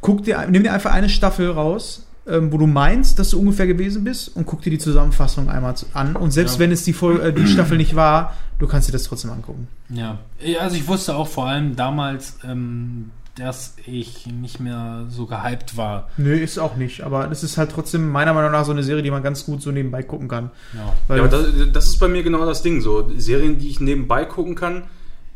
Guck 0.00 0.24
dir, 0.24 0.44
nimm 0.50 0.62
dir 0.64 0.72
einfach 0.72 0.92
eine 0.92 1.08
Staffel 1.08 1.50
raus, 1.50 2.03
ähm, 2.26 2.52
wo 2.52 2.58
du 2.58 2.66
meinst, 2.66 3.18
dass 3.18 3.30
du 3.30 3.38
ungefähr 3.38 3.66
gewesen 3.66 4.04
bist 4.04 4.34
und 4.34 4.46
guck 4.46 4.62
dir 4.62 4.70
die 4.70 4.78
Zusammenfassung 4.78 5.48
einmal 5.50 5.74
an. 5.92 6.16
Und 6.16 6.30
selbst 6.32 6.54
Ja. 6.54 6.60
wenn 6.60 6.72
es 6.72 6.82
die, 6.84 6.92
Folge, 6.92 7.22
äh, 7.22 7.32
die 7.32 7.46
Staffel 7.46 7.76
nicht 7.76 7.94
war, 7.96 8.34
du 8.58 8.66
kannst 8.66 8.88
dir 8.88 8.92
das 8.92 9.04
trotzdem 9.04 9.30
angucken. 9.30 9.68
Ja, 9.90 10.18
also 10.60 10.76
ich 10.76 10.86
wusste 10.88 11.16
auch 11.16 11.28
vor 11.28 11.46
allem 11.48 11.76
damals, 11.76 12.38
ähm, 12.44 13.10
dass 13.36 13.74
ich 13.84 14.26
nicht 14.28 14.60
mehr 14.60 15.06
so 15.08 15.26
gehypt 15.26 15.76
war. 15.76 16.08
Nö, 16.16 16.34
ist 16.34 16.56
auch 16.58 16.76
nicht. 16.76 17.02
Aber 17.02 17.26
das 17.26 17.42
ist 17.42 17.58
halt 17.58 17.72
trotzdem 17.72 18.08
meiner 18.10 18.32
Meinung 18.32 18.52
nach 18.52 18.64
so 18.64 18.70
eine 18.70 18.84
Serie, 18.84 19.02
die 19.02 19.10
man 19.10 19.24
ganz 19.24 19.44
gut 19.44 19.60
so 19.60 19.72
nebenbei 19.72 20.02
gucken 20.04 20.28
kann. 20.28 20.50
Ja. 20.72 20.92
Weil 21.08 21.18
Ja, 21.18 21.24
aber 21.24 21.36
das, 21.36 21.72
das 21.72 21.86
ist 21.86 21.98
bei 21.98 22.06
mir 22.08 22.22
genau 22.22 22.46
das 22.46 22.62
Ding. 22.62 22.80
So 22.80 23.10
Serien, 23.16 23.58
die 23.58 23.68
ich 23.68 23.80
nebenbei 23.80 24.24
gucken 24.24 24.54
kann, 24.54 24.84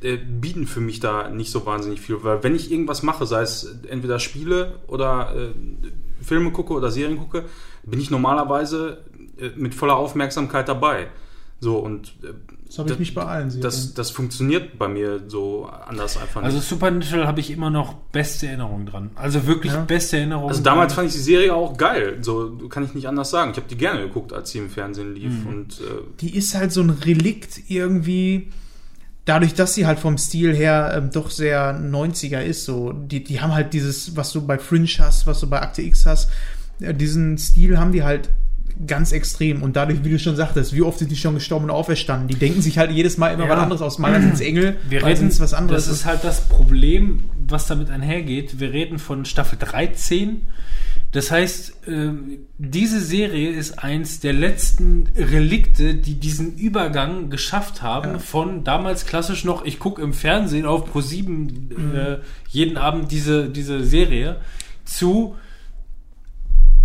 äh, 0.01 0.17
bieten 0.17 0.69
für 0.69 0.81
mich 0.81 1.01
da 1.01 1.29
nicht 1.29 1.51
so 1.51 1.67
wahnsinnig 1.67 2.01
viel. 2.01 2.23
Weil 2.23 2.45
wenn 2.45 2.55
ich 2.55 2.71
irgendwas 2.71 3.03
mache, 3.03 3.27
sei 3.27 3.43
es 3.43 3.75
entweder 3.91 4.21
Spiele 4.21 4.77
oder 4.87 5.35
äh, 5.37 5.49
Filme 6.23 6.51
gucke 6.51 6.73
oder 6.73 6.91
Serien 6.91 7.19
gucke, 7.19 7.45
bin 7.85 8.01
ich 8.01 8.11
normalerweise 8.11 8.99
äh, 9.39 9.51
mit 9.57 9.75
voller 9.75 9.97
Aufmerksamkeit 9.97 10.69
dabei. 10.69 11.09
So 11.61 11.79
und 11.79 12.15
äh, 12.23 12.35
Das 12.69 12.79
habe 12.79 12.93
ich 12.93 12.99
nicht 13.01 13.15
bei 13.17 13.25
allen 13.25 13.51
Serien. 13.51 13.63
das, 13.63 13.93
das 13.95 14.11
funktioniert 14.11 14.79
bei 14.79 14.87
mir 14.87 15.23
so 15.27 15.67
anders 15.67 16.17
einfach 16.17 16.41
nicht. 16.43 16.47
Also 16.55 16.61
Supernatural 16.61 17.27
habe 17.27 17.41
ich 17.41 17.51
immer 17.51 17.69
noch 17.71 17.95
beste 18.13 18.47
Erinnerungen 18.47 18.87
dran. 18.87 19.11
Also 19.17 19.45
wirklich 19.47 19.73
Ja. 19.73 19.81
beste 19.83 20.19
Erinnerungen. 20.19 20.51
Also 20.51 20.63
damals 20.63 20.93
dran. 20.93 21.03
fand 21.05 21.09
ich 21.09 21.15
die 21.17 21.23
Serie 21.25 21.53
auch 21.55 21.77
geil. 21.77 22.19
So 22.21 22.59
kann 22.69 22.85
ich 22.85 22.95
nicht 22.95 23.09
anders 23.09 23.31
sagen. 23.31 23.51
Ich 23.51 23.57
habe 23.57 23.69
die 23.69 23.77
gerne 23.77 24.03
geguckt, 24.03 24.33
als 24.33 24.51
sie 24.51 24.59
im 24.59 24.71
Fernsehen 24.71 25.15
lief. 25.17 25.33
Mhm. 25.33 25.47
Und 25.49 25.81
äh, 25.81 25.85
die 26.21 26.37
ist 26.37 26.55
halt 26.55 26.71
so 26.73 26.81
ein 26.81 26.91
Relikt 26.91 27.63
irgendwie. 27.69 28.51
Dadurch, 29.29 29.53
dass 29.53 29.75
sie 29.75 29.87
halt 29.87 29.99
vom 29.99 30.17
Stil 30.17 30.57
her 30.57 30.95
ähm, 30.97 31.11
doch 31.13 31.31
sehr 31.31 31.79
90er 31.79 32.41
ist, 32.41 32.65
so, 32.65 32.93
die, 32.93 33.23
die 33.23 33.43
haben 33.43 33.53
halt 33.53 33.75
dieses, 33.75 34.17
was 34.17 34.33
du 34.33 34.47
bei 34.47 34.59
Fringe 34.59 34.89
hast, 35.01 35.27
was 35.27 35.41
du 35.41 35.51
bei 35.51 35.61
Akte 35.61 35.83
X 35.83 36.07
hast, 36.07 36.31
äh, 36.81 36.95
diesen 36.95 37.37
Stil 37.37 37.79
haben 37.79 37.93
die 37.93 38.03
halt 38.03 38.31
ganz 38.87 39.13
extrem. 39.13 39.63
Und 39.63 39.77
dadurch, 39.77 40.03
wie 40.03 40.09
du 40.11 40.19
schon 40.19 40.35
sagtest, 40.37 40.73
wie 40.73 40.81
oft 40.81 40.99
sind 40.99 41.11
die 41.11 41.17
schon 41.17 41.35
gestorben 41.35 41.67
und 41.67 41.71
auferstanden? 41.73 42.29
Die 42.29 42.37
denken 42.37 42.63
sich 42.63 42.79
halt 42.79 42.91
jedes 42.91 43.19
Mal 43.19 43.35
immer 43.35 43.45
Ja. 43.45 43.51
was 43.51 43.59
anderes 43.59 43.83
aus. 43.83 43.99
Mal 43.99 44.19
sind 44.19 44.33
es 44.33 44.41
Engel, 44.41 44.77
wir 44.89 45.01
mal 45.03 45.09
reden, 45.09 45.19
sind 45.19 45.33
es 45.33 45.41
was 45.41 45.53
anderes. 45.53 45.85
das 45.87 45.95
ist 45.95 46.05
halt 46.07 46.25
das 46.25 46.43
Problem, 46.49 47.25
was 47.47 47.67
damit 47.67 47.91
einhergeht. 47.91 48.61
Wir 48.61 48.73
reden 48.73 48.99
von 48.99 49.27
Staffel 49.27 49.59
13. 49.59 50.43
Das 51.13 51.31
heißt, 51.31 51.89
äh, 51.89 52.11
diese 52.59 53.01
Serie 53.01 53.49
ist 53.51 53.79
eins 53.83 54.21
der 54.21 54.35
letzten 54.35 55.09
Relikte, 55.17 55.95
die 55.95 56.15
diesen 56.21 56.55
Übergang 56.57 57.31
geschafft 57.31 57.81
haben 57.81 58.13
Ja. 58.13 58.19
von 58.19 58.63
damals 58.63 59.07
klassisch 59.07 59.45
noch, 59.45 59.65
ich 59.65 59.79
gucke 59.79 60.03
im 60.03 60.13
Fernsehen 60.13 60.67
auf 60.67 60.95
Pro7 60.95 61.25
Mhm. 61.79 61.95
äh, 61.97 62.19
jeden 62.51 62.77
Abend 62.77 63.11
diese, 63.11 63.49
diese 63.49 63.83
Serie 63.85 64.37
zu 64.85 65.35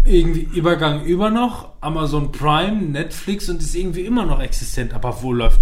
irgendwie 0.06 0.42
Übergang 0.58 1.04
über 1.06 1.30
noch, 1.30 1.70
Amazon 1.82 2.32
Prime, 2.32 2.82
Netflix 2.82 3.50
und 3.50 3.62
ist 3.62 3.74
irgendwie 3.76 4.02
immer 4.02 4.26
noch 4.26 4.42
existent. 4.42 4.94
Aber 4.94 5.22
wo 5.22 5.32
läuft 5.32 5.62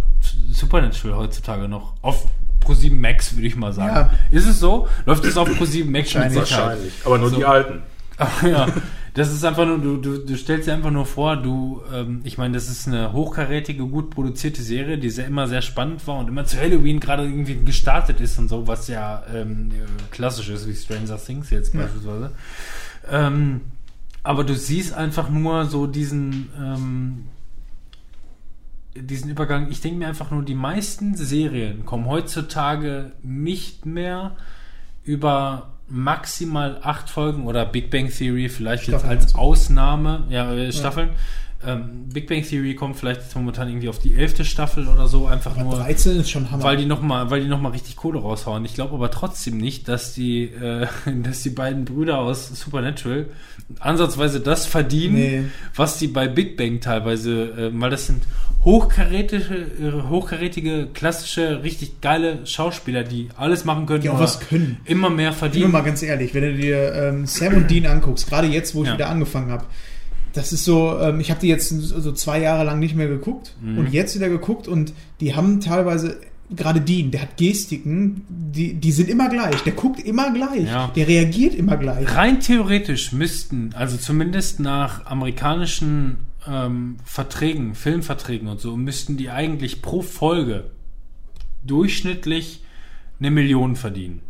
Supernatural 0.51 1.17
heutzutage 1.17 1.67
noch? 1.67 1.93
Auf 2.01 2.25
Pro7 2.65 2.93
Max, 2.95 3.35
würde 3.35 3.47
ich 3.47 3.55
mal 3.55 3.71
sagen. 3.73 3.95
Ja. 3.95 4.38
Ist 4.38 4.47
es 4.47 4.59
so? 4.59 4.88
Läuft 5.05 5.25
es 5.25 5.38
auf 5.38 5.47
Pro7 5.49 5.85
Max 5.85 6.13
wahrscheinlich. 6.15 6.93
Aber 7.05 7.17
nur 7.19 7.29
So. 7.29 7.35
die 7.38 7.45
alten. 7.45 7.81
Ja, 8.43 8.68
das 9.14 9.31
ist 9.34 9.43
einfach 9.43 9.65
nur, 9.65 9.80
du, 9.80 9.98
du, 9.98 10.19
du 10.19 10.38
stellst 10.38 10.68
dir 10.68 10.73
einfach 10.73 10.91
nur 10.91 11.06
vor, 11.06 11.35
du, 11.35 11.81
ähm, 11.93 12.22
ich 12.23 12.38
meine, 12.38 12.53
das 12.53 12.69
ist 12.69 12.88
eine 12.88 13.11
hochkarätige, 13.11 13.85
gut 13.85 14.10
produzierte 14.10 14.61
Serie, 14.61 14.98
die 14.98 15.10
sehr, 15.10 15.27
immer 15.27 15.48
sehr 15.48 15.61
spannend 15.61 16.06
war 16.07 16.18
und 16.19 16.27
immer 16.30 16.45
zu 16.45 16.57
Halloween 16.57 16.99
gerade 16.99 17.23
irgendwie 17.23 17.64
gestartet 17.65 18.22
ist 18.22 18.38
und 18.39 18.48
so, 18.48 18.68
was 18.68 18.88
ja 18.88 19.23
ähm, 19.34 19.72
äh, 19.72 19.85
klassisch 20.11 20.49
ist, 20.49 20.68
wie 20.68 20.76
Stranger 20.76 21.18
Things 21.18 21.49
jetzt 21.49 21.73
Ja. 21.73 21.81
beispielsweise. 21.81 22.31
Ähm, 23.10 23.61
aber 24.23 24.43
du 24.43 24.56
siehst 24.56 24.93
einfach 24.93 25.30
nur 25.30 25.65
so 25.65 25.88
diesen, 25.88 26.49
ähm, 26.57 27.26
diesen 28.95 29.30
Übergang. 29.31 29.69
Ich 29.72 29.81
denke 29.81 29.98
mir 29.99 30.07
einfach 30.07 30.31
nur, 30.31 30.43
die 30.43 30.53
meisten 30.56 31.15
Serien 31.15 31.85
kommen 31.85 32.06
heutzutage 32.06 33.11
nicht 33.23 33.85
mehr 33.85 34.35
über 35.03 35.70
maximal 35.91 36.80
acht 36.81 37.09
Folgen 37.09 37.45
oder 37.45 37.65
Big 37.65 37.91
Bang 37.91 38.09
Theory 38.09 38.49
vielleicht 38.49 38.88
jetzt 38.88 38.93
Staffeln 38.93 39.09
als 39.09 39.22
meinst 39.22 39.35
du? 39.35 39.39
Ausnahme, 39.39 40.23
ja, 40.30 40.51
äh, 40.53 40.72
Staffeln. 40.72 41.09
Ähm, 41.65 42.09
Big 42.11 42.27
Bang 42.27 42.43
Theory 42.43 42.75
kommt 42.75 42.97
vielleicht 42.97 43.21
jetzt 43.21 43.35
momentan 43.35 43.67
irgendwie 43.69 43.89
auf 43.89 43.99
die 43.99 44.15
elfte 44.15 44.43
Staffel 44.45 44.88
oder 44.88 45.07
so, 45.07 45.27
einfach 45.27 45.51
Aber 45.57 45.63
nur 45.63 45.75
13 45.75 46.19
ist 46.19 46.29
schon 46.31 46.49
Hammer. 46.51 46.63
weil 46.63 46.77
die 46.77 46.85
noch 46.85 47.01
mal, 47.01 47.29
weil 47.29 47.41
die 47.41 47.47
noch 47.47 47.61
mal 47.61 47.69
richtig 47.69 47.95
Kohle 47.95 48.19
raushauen. 48.19 48.65
Ich 48.65 48.73
glaube 48.73 48.95
aber 48.95 49.11
trotzdem 49.11 49.57
nicht, 49.57 49.88
dass 49.88 50.13
die, 50.13 50.43
äh, 50.45 50.88
dass 51.23 51.43
die 51.43 51.49
beiden 51.51 51.85
Brüder 51.85 52.17
aus 52.19 52.49
Supernatural 52.49 53.27
ansatzweise 53.79 54.39
das 54.41 54.65
verdienen, 54.65 55.13
Nee. 55.15 55.43
was 55.75 55.97
die 55.97 56.07
bei 56.07 56.27
Big 56.27 56.57
Bang 56.57 56.79
teilweise, 56.81 57.43
äh, 57.51 57.71
weil 57.73 57.89
das 57.89 58.07
sind 58.07 58.23
hochkarätige, 58.65 59.53
äh, 59.55 60.09
hochkarätige, 60.09 60.88
klassische, 60.93 61.63
richtig 61.63 62.01
geile 62.01 62.45
Schauspieler, 62.45 63.03
die 63.03 63.29
alles 63.38 63.65
machen 63.65 63.85
können, 63.85 64.01
Die 64.01 64.09
auch 64.09 64.19
was 64.19 64.39
können. 64.39 64.77
immer 64.85 65.09
mehr 65.09 65.29
Nur 65.31 65.38
verdienen. 65.38 65.71
mal 65.71 65.81
ganz 65.81 66.01
ehrlich, 66.03 66.33
wenn 66.33 66.43
du 66.43 66.53
dir 66.55 66.93
ähm, 66.93 67.25
Sam 67.25 67.53
und 67.55 67.71
Dean 67.71 67.85
anguckst, 67.85 68.27
gerade 68.29 68.47
jetzt, 68.47 68.73
wo 68.75 68.83
ich 68.83 68.89
Ja. 68.89 68.95
wieder 68.95 69.09
angefangen 69.09 69.51
habe, 69.51 69.65
das 70.33 70.53
ist 70.53 70.65
so, 70.65 70.97
ähm, 70.99 71.19
ich 71.19 71.29
habe 71.31 71.41
die 71.41 71.47
jetzt 71.47 71.69
so 71.69 72.11
zwei 72.13 72.39
Jahre 72.41 72.63
lang 72.63 72.79
nicht 72.79 72.95
mehr 72.95 73.07
geguckt 73.07 73.55
Mhm. 73.61 73.77
und 73.79 73.91
jetzt 73.93 74.15
wieder 74.15 74.29
geguckt 74.29 74.67
und 74.67 74.93
die 75.19 75.35
haben 75.35 75.59
teilweise, 75.59 76.19
gerade 76.55 76.81
Dean, 76.81 77.11
der 77.11 77.21
hat 77.23 77.37
Gestiken, 77.37 78.23
die, 78.29 78.73
die 78.73 78.91
sind 78.91 79.09
immer 79.09 79.29
gleich, 79.29 79.61
der 79.63 79.73
guckt 79.73 79.99
immer 79.99 80.31
gleich, 80.33 80.67
Ja. 80.67 80.87
der 80.95 81.07
reagiert 81.07 81.55
immer 81.55 81.77
gleich. 81.77 82.15
Rein 82.15 82.39
theoretisch 82.39 83.11
müssten, 83.13 83.71
also 83.73 83.97
zumindest 83.97 84.59
nach 84.59 85.05
amerikanischen 85.05 86.17
ähm, 86.47 86.97
Verträgen, 87.05 87.75
Filmverträgen 87.75 88.47
und 88.47 88.59
so, 88.59 88.75
müssten 88.75 89.15
die 89.15 89.29
eigentlich 89.29 89.81
pro 89.81 90.01
Folge 90.01 90.71
durchschnittlich 91.65 92.63
eine 93.19 93.31
Million 93.31 93.75
verdienen. 93.75 94.21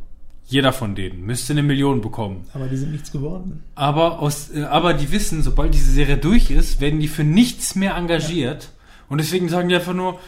Jeder 0.52 0.74
von 0.74 0.96
denen 0.96 1.26
müsste 1.26 1.54
eine 1.54 1.64
Million 1.64 2.02
bekommen. 2.02 2.46
Aber 2.54 2.68
die 2.68 2.76
sind 2.76 2.92
nichts 2.92 3.14
geworden. 3.14 3.64
Aber, 3.74 4.20
aus, 4.20 4.50
äh, 4.54 4.64
aber 4.64 4.94
die 4.94 5.10
wissen, 5.10 5.44
sobald 5.44 5.74
diese 5.74 5.90
Serie 5.90 6.18
durch 6.18 6.52
ist, 6.52 6.82
werden 6.82 7.00
die 7.00 7.08
für 7.08 7.24
nichts 7.24 7.76
mehr 7.76 7.96
engagiert. 7.96 8.72
Und 9.08 9.20
deswegen 9.20 9.48
sagen 9.48 9.70
die 9.70 9.76
einfach 9.76 9.94
nur, 9.94 10.20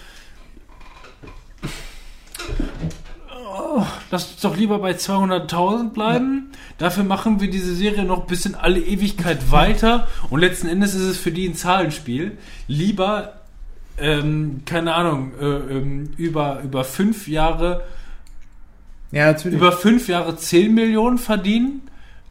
oh, 3.46 3.84
lass 4.12 4.32
uns 4.32 4.40
doch 4.40 4.56
lieber 4.56 4.80
bei 4.80 4.92
200.000 4.92 5.90
bleiben. 5.90 6.52
Dafür 6.78 7.04
machen 7.04 7.42
wir 7.42 7.50
diese 7.50 7.76
Serie 7.76 8.06
noch 8.06 8.26
bis 8.26 8.46
in 8.46 8.56
alle 8.56 8.80
Ewigkeit 8.80 9.52
weiter. 9.52 10.08
Und 10.30 10.40
letzten 10.40 10.70
Endes 10.70 10.96
ist 10.96 11.02
es 11.02 11.18
für 11.18 11.34
die 11.34 11.50
ein 11.50 11.56
Zahlenspiel. 11.56 12.38
Lieber, 12.70 13.42
ähm, 13.98 14.62
keine 14.66 14.96
Ahnung, 14.96 15.34
äh, 15.38 15.46
ähm, 15.46 16.12
über, 16.16 16.62
über 16.64 16.86
fünf 16.86 17.28
Jahre 17.28 17.84
Ja, 19.14 19.28
natürlich. 19.28 19.58
über 19.58 19.72
fünf 19.72 20.08
Jahre 20.10 20.36
10 20.36 20.74
Millionen 20.74 21.18
verdienen, 21.18 21.82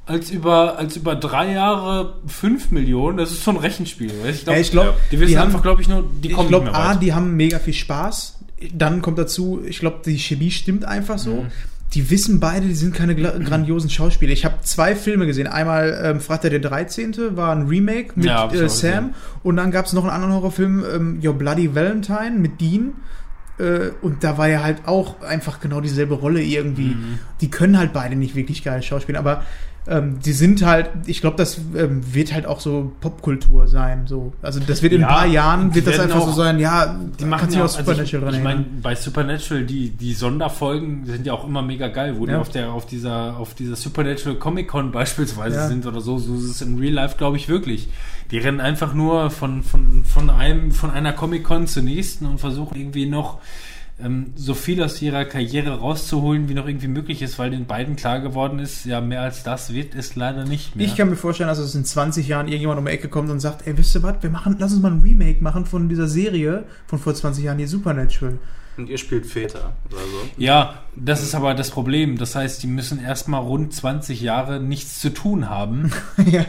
als 0.04 0.30
über, 0.30 0.78
als 0.78 0.96
über 0.96 1.14
drei 1.14 1.52
Jahre 1.52 2.16
5 2.26 2.70
Millionen. 2.72 3.16
Das 3.18 3.30
ist 3.30 3.44
so 3.44 3.52
ein 3.52 3.56
Rechenspiel. 3.56 4.10
Ich 4.28 4.42
glaube, 4.44 4.56
Ja, 4.56 4.60
ich 4.60 4.70
glaub, 4.72 4.96
die 5.10 5.20
wissen 5.20 5.30
die 5.30 5.38
haben- 5.38 5.46
einfach, 5.46 5.62
glaube 5.62 5.80
ich, 5.80 5.88
nur, 5.88 6.04
die 6.22 6.28
ich 6.28 6.34
kommen 6.34 6.48
glaube, 6.48 6.64
nicht 6.66 6.72
mehr 6.74 6.82
A, 6.82 6.94
die 6.96 7.14
haben 7.14 7.36
mega 7.36 7.58
viel 7.60 7.72
Spaß. 7.74 8.38
Dann 8.74 9.00
kommt 9.00 9.18
dazu, 9.18 9.60
ich 9.66 9.78
glaube, 9.78 10.00
die 10.04 10.18
Chemie 10.18 10.50
stimmt 10.50 10.84
einfach 10.84 11.18
so. 11.18 11.42
Mhm. 11.42 11.46
Die 11.94 12.10
wissen 12.10 12.40
beide, 12.40 12.66
die 12.66 12.74
sind 12.74 12.94
keine 12.94 13.14
grandiosen 13.14 13.90
Schauspieler. 13.90 14.32
Ich 14.32 14.44
habe 14.46 14.56
zwei 14.62 14.96
Filme 14.96 15.26
gesehen. 15.26 15.46
Einmal 15.46 16.00
ähm, 16.02 16.20
Freitag 16.20 16.50
der 16.50 16.60
13. 16.60 17.36
war 17.36 17.54
ein 17.54 17.66
Remake 17.68 18.12
mit 18.16 18.24
Ja, 18.24 18.48
ich 18.50 18.58
äh. 18.60 18.68
Sam. 18.68 19.14
Und 19.42 19.56
dann 19.56 19.70
gab 19.70 19.84
es 19.86 19.92
noch 19.92 20.02
einen 20.04 20.10
anderen 20.12 20.32
Horrorfilm, 20.32 20.84
ähm, 20.90 21.20
Your 21.22 21.34
Bloody 21.34 21.74
Valentine 21.74 22.32
mit 22.38 22.60
Dean. 22.62 22.94
Äh, 23.62 23.92
und 24.02 24.24
da 24.24 24.38
war 24.38 24.48
ja 24.48 24.62
halt 24.62 24.86
auch 24.86 25.22
einfach 25.22 25.60
genau 25.60 25.80
dieselbe 25.80 26.14
Rolle 26.14 26.42
irgendwie. 26.42 26.94
Mhm. 26.94 27.18
Die 27.40 27.50
können 27.50 27.78
halt 27.78 27.92
beide 27.92 28.16
nicht 28.16 28.34
wirklich 28.34 28.64
geil 28.64 28.82
Schauspieler, 28.82 29.20
aber 29.20 29.44
ähm, 29.88 30.20
die 30.24 30.32
sind 30.32 30.64
halt, 30.64 30.90
ich 31.06 31.20
glaube, 31.20 31.36
das 31.36 31.58
ähm, 31.76 32.02
wird 32.14 32.32
halt 32.32 32.46
auch 32.46 32.60
so 32.60 32.92
Popkultur 33.00 33.66
sein. 33.66 34.06
So. 34.06 34.32
Also 34.40 34.60
das 34.60 34.80
wird 34.82 34.92
in 34.92 35.00
Ja, 35.00 35.08
ein 35.08 35.12
paar 35.14 35.26
Jahren 35.26 35.70
die 35.70 35.76
wird 35.76 35.88
das 35.88 35.98
einfach 35.98 36.20
so 36.22 36.30
auch- 36.30 36.34
sein, 36.36 36.58
ja, 36.60 36.94
Die 37.18 37.24
machen 37.24 37.48
du 37.50 37.56
auch, 37.56 37.60
auch 37.60 37.62
also 37.64 37.78
ich, 37.80 37.86
Supernatural 38.10 38.24
dran 38.30 38.34
ich 38.38 38.44
meine, 38.44 38.64
bei 38.80 38.94
Supernatural, 38.94 39.64
die, 39.64 39.90
die 39.90 40.12
Sonderfolgen 40.14 41.04
sind 41.06 41.26
ja 41.26 41.32
auch 41.32 41.46
immer 41.46 41.62
mega 41.62 41.88
geil, 41.88 42.14
wo 42.18 42.26
die 42.26 42.32
Ja. 42.32 42.40
auf 42.40 42.48
der, 42.50 42.72
auf 42.72 42.86
dieser, 42.86 43.36
auf 43.38 43.54
dieser 43.54 43.74
Supernatural 43.74 44.38
Comic 44.38 44.68
Con 44.68 44.92
beispielsweise 44.92 45.56
Ja. 45.56 45.66
sind 45.68 45.84
oder 45.84 46.00
so, 46.00 46.18
so 46.18 46.34
ist 46.36 46.44
es 46.44 46.62
in 46.62 46.78
Real 46.78 46.94
Life, 46.94 47.16
glaube 47.18 47.36
ich, 47.36 47.48
wirklich. 47.48 47.88
Die 48.30 48.38
rennen 48.38 48.60
einfach 48.60 48.94
nur 48.94 49.30
von, 49.30 49.62
von, 49.64 50.04
von 50.04 50.30
einem, 50.30 50.70
von 50.70 50.90
einer 50.90 51.12
Comic 51.12 51.42
Con 51.44 51.66
zur 51.66 51.82
nächsten 51.82 52.26
und 52.26 52.38
versuchen 52.38 52.76
irgendwie 52.78 53.06
noch, 53.06 53.40
ähm, 54.04 54.32
so 54.34 54.54
viel 54.54 54.82
aus 54.82 55.00
ihrer 55.00 55.24
Karriere 55.24 55.78
rauszuholen, 55.78 56.48
wie 56.48 56.54
noch 56.54 56.66
irgendwie 56.66 56.88
möglich 56.88 57.22
ist, 57.22 57.38
weil 57.38 57.50
den 57.50 57.66
beiden 57.66 57.96
klar 57.96 58.20
geworden 58.20 58.58
ist, 58.58 58.84
ja, 58.84 59.00
mehr 59.00 59.22
als 59.22 59.42
das 59.42 59.72
wird 59.72 59.94
es 59.94 60.16
leider 60.16 60.44
nicht 60.44 60.76
mehr. 60.76 60.86
Ich 60.86 60.96
kann 60.96 61.08
mir 61.10 61.16
vorstellen, 61.16 61.48
dass 61.48 61.58
es 61.58 61.74
in 61.74 61.84
20 61.84 62.28
Jahren 62.28 62.46
irgendjemand 62.48 62.78
um 62.78 62.86
die 62.86 62.92
Ecke 62.92 63.08
kommt 63.08 63.30
und 63.30 63.40
sagt, 63.40 63.66
ey, 63.66 63.76
wisst 63.76 63.94
ihr 63.94 64.02
was, 64.02 64.22
wir 64.22 64.30
machen, 64.30 64.56
lass 64.58 64.72
uns 64.72 64.82
mal 64.82 64.92
ein 64.92 65.00
Remake 65.00 65.42
machen 65.42 65.66
von 65.66 65.88
dieser 65.88 66.08
Serie 66.08 66.64
von 66.86 66.98
vor 66.98 67.14
20 67.14 67.44
Jahren, 67.44 67.58
die 67.58 67.66
Supernatural. 67.66 68.38
Und 68.76 68.88
ihr 68.88 68.96
spielt 68.96 69.26
Väter 69.26 69.74
oder 69.90 70.00
so. 70.00 70.28
Ja, 70.38 70.82
das 70.96 71.22
ist 71.22 71.34
aber 71.34 71.52
das 71.54 71.70
Problem. 71.70 72.16
Das 72.16 72.34
heißt, 72.34 72.62
die 72.62 72.66
müssen 72.66 73.02
erstmal 73.02 73.42
rund 73.42 73.74
20 73.74 74.20
Jahre 74.22 74.60
nichts 74.60 74.98
zu 74.98 75.10
tun 75.10 75.50
haben. 75.50 75.92
ja. 76.30 76.44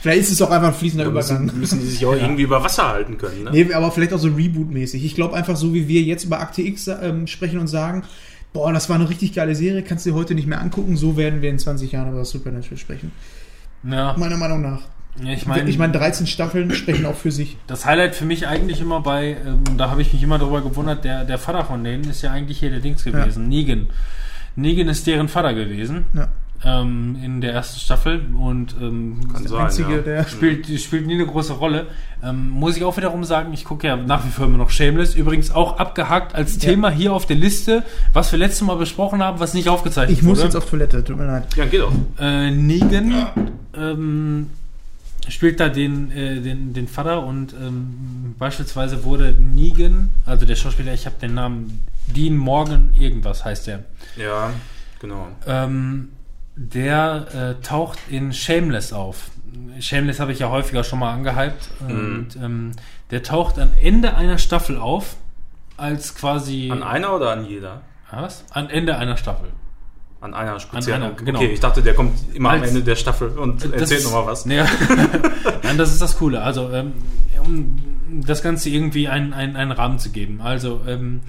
Vielleicht 0.00 0.20
ist 0.20 0.30
es 0.30 0.42
auch 0.42 0.50
einfach 0.50 0.68
ein 0.68 0.74
fließender 0.74 1.04
Da 1.04 1.10
Übergang. 1.10 1.44
müssen, 1.46 1.60
müssen 1.60 1.80
die 1.80 1.86
sich 1.86 2.06
auch 2.06 2.14
irgendwie 2.14 2.42
über 2.42 2.62
Wasser 2.62 2.88
halten 2.88 3.18
können. 3.18 3.44
Ne? 3.44 3.50
Nee, 3.52 3.72
aber 3.72 3.90
vielleicht 3.90 4.12
auch 4.12 4.18
so 4.18 4.28
Reboot-mäßig. 4.28 5.04
Ich 5.04 5.14
glaube 5.16 5.34
einfach 5.34 5.56
so, 5.56 5.74
wie 5.74 5.88
wir 5.88 6.02
jetzt 6.02 6.24
über 6.24 6.38
Akte 6.40 6.62
X 6.62 6.86
ähm, 6.88 7.26
sprechen 7.26 7.58
und 7.58 7.66
sagen, 7.66 8.04
boah, 8.52 8.72
das 8.72 8.88
war 8.88 8.96
eine 8.96 9.08
richtig 9.08 9.34
geile 9.34 9.54
Serie, 9.54 9.82
kannst 9.82 10.06
du 10.06 10.10
dir 10.10 10.16
heute 10.16 10.34
nicht 10.34 10.46
mehr 10.46 10.60
angucken, 10.60 10.96
so 10.96 11.16
werden 11.16 11.42
wir 11.42 11.50
in 11.50 11.58
20 11.58 11.92
Jahren 11.92 12.10
über 12.12 12.24
Supernatural 12.24 12.78
sprechen. 12.78 13.12
Ja, 13.82 14.14
Meiner 14.16 14.36
Meinung 14.36 14.62
nach. 14.62 14.82
Ja 15.22 15.32
ich 15.32 15.46
meine, 15.46 15.68
ich 15.68 15.78
mein, 15.78 15.92
13 15.92 16.26
Staffeln 16.26 16.70
sprechen 16.72 17.06
auch 17.06 17.14
für 17.16 17.30
sich. 17.32 17.56
das 17.66 17.84
Highlight 17.86 18.14
für 18.14 18.24
mich 18.24 18.46
eigentlich 18.46 18.80
immer 18.80 19.00
bei, 19.00 19.36
ähm, 19.46 19.76
da 19.76 19.90
habe 19.90 20.02
ich 20.02 20.12
mich 20.12 20.22
immer 20.22 20.38
darüber 20.38 20.60
gewundert, 20.62 21.04
der, 21.04 21.24
der 21.24 21.38
Vater 21.38 21.64
von 21.64 21.82
denen 21.84 22.04
ist 22.04 22.22
ja 22.22 22.30
eigentlich 22.32 22.58
hier 22.60 22.70
der 22.70 22.80
Dings 22.80 23.04
gewesen, 23.04 23.48
Negan. 23.48 23.86
Negan 24.56 24.88
ist 24.88 25.06
deren 25.06 25.28
Vater 25.28 25.54
gewesen. 25.54 26.04
Ja. 26.14 26.28
ähm, 26.64 27.16
in 27.22 27.40
der 27.40 27.52
ersten 27.52 27.78
Staffel 27.78 28.20
und 28.36 28.74
ähm, 28.80 29.20
Kann 29.32 29.42
Der 29.42 29.50
sein, 29.50 29.60
einzige, 29.66 29.92
ja. 29.96 29.98
der. 30.02 30.24
spielt, 30.26 30.66
spielt 30.80 31.06
nie 31.06 31.14
eine 31.14 31.26
große 31.26 31.52
Rolle. 31.52 31.86
Ähm, 32.24 32.48
muss 32.50 32.76
ich 32.76 32.82
auch 32.82 32.96
wiederum 32.96 33.22
sagen, 33.22 33.52
ich 33.52 33.64
gucke 33.64 33.86
ja 33.86 33.94
nach 33.96 34.26
wie 34.26 34.30
vor 34.30 34.46
immer 34.46 34.58
noch 34.58 34.70
Shameless. 34.70 35.14
Übrigens 35.14 35.52
auch 35.52 35.78
abgehakt 35.78 36.34
als 36.34 36.54
Ja. 36.60 36.70
Thema 36.70 36.90
hier 36.90 37.12
auf 37.12 37.26
der 37.26 37.36
Liste, 37.36 37.84
was 38.12 38.32
wir 38.32 38.40
letztes 38.40 38.62
Mal 38.62 38.74
besprochen 38.74 39.22
haben, 39.22 39.38
was 39.38 39.54
nicht 39.54 39.68
aufgezeichnet 39.68 40.18
Ich 40.18 40.24
muss 40.24 40.38
wurde. 40.38 40.46
jetzt 40.48 40.56
auf 40.56 40.68
Toilette, 40.68 41.04
tut 41.04 41.16
mir 41.16 41.26
leid. 41.26 41.44
Ja, 41.54 41.64
geht 41.64 41.80
auch. 41.82 41.92
äh, 42.18 42.50
Negan 42.50 43.14
ähm, 43.76 44.50
spielt 45.28 45.60
da 45.60 45.68
den, 45.68 46.10
äh, 46.10 46.40
den, 46.40 46.72
den 46.72 46.88
Vater 46.88 47.24
und 47.24 47.52
ähm, 47.52 48.34
beispielsweise 48.38 49.04
wurde 49.04 49.32
Negan, 49.32 50.10
also 50.26 50.46
der 50.46 50.56
Schauspieler, 50.56 50.92
ich 50.92 51.06
habe 51.06 51.16
den 51.20 51.34
Namen 51.34 51.82
Dean 52.06 52.36
Morgan, 52.36 52.90
irgendwas 52.98 53.44
heißt 53.44 53.66
der. 53.66 53.84
Ja, 54.16 54.52
genau. 55.00 55.28
Ähm, 55.46 56.10
der 56.56 57.56
äh, 57.60 57.62
taucht 57.62 57.98
in 58.08 58.32
Shameless 58.32 58.92
auf. 58.92 59.30
Shameless 59.80 60.18
habe 60.20 60.32
ich 60.32 60.40
ja 60.40 60.50
häufiger 60.50 60.82
schon 60.82 60.98
mal 60.98 61.12
angehypt. 61.12 61.70
Und 61.80 62.28
ähm, 62.42 62.72
der 63.10 63.22
taucht 63.22 63.58
am 63.58 63.70
Ende 63.80 64.16
einer 64.16 64.38
Staffel 64.38 64.76
auf, 64.76 65.16
als 65.76 66.14
quasi. 66.14 66.70
An 66.70 66.82
einer 66.82 67.14
oder 67.14 67.30
an 67.30 67.46
jeder? 67.46 67.82
Was? 68.10 68.44
Am 68.50 68.68
Ende 68.68 68.96
einer 68.96 69.16
Staffel. 69.16 69.50
An 70.20 70.34
einer 70.34 70.58
speziellen. 70.58 71.02
einer, 71.02 71.12
genau. 71.14 71.38
Okay, 71.38 71.52
ich 71.52 71.60
dachte, 71.60 71.80
der 71.82 71.94
kommt 71.94 72.18
immer 72.34 72.50
am 72.50 72.60
Als- 72.60 72.70
Ende 72.70 72.82
der 72.82 72.96
Staffel 72.96 73.28
und 73.38 73.64
erzählt 73.72 74.02
nochmal 74.04 74.26
was. 74.26 74.44
Ja. 74.46 74.66
Nein, 75.62 75.78
das 75.78 75.92
ist 75.92 76.02
das 76.02 76.18
Coole. 76.18 76.42
Also, 76.42 76.70
ähm, 76.72 76.92
um 77.44 77.76
das 78.26 78.42
Ganze 78.42 78.68
irgendwie 78.70 79.06
einen, 79.08 79.32
einen, 79.32 79.54
einen 79.54 79.70
Rahmen 79.70 79.98
zu 80.00 80.10
geben. 80.10 80.40
Also, 80.40 80.80
ähm, 80.88 81.20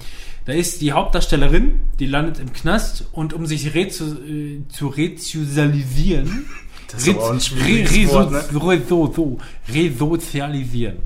da 0.46 0.54
ist 0.54 0.80
die 0.80 0.90
Hauptdarstellerin, 0.92 1.82
die 2.00 2.06
landet 2.06 2.40
im 2.40 2.52
Knast 2.52 3.04
und 3.12 3.32
um 3.32 3.46
sich 3.46 3.74
rezu, 3.74 4.16
äh, 4.26 4.62
zu 4.68 4.88
resozialisieren, 4.88 6.46
Das 6.88 7.06
ist 7.06 7.16
aber 7.16 7.28
ein 7.30 7.34
Re- 7.36 7.40
schwieriges 7.40 8.12
Wort, 8.12 8.32
ne? 8.32 8.40
reso- 8.52 9.14
so, 9.14 9.38
resozialisieren. 9.72 10.96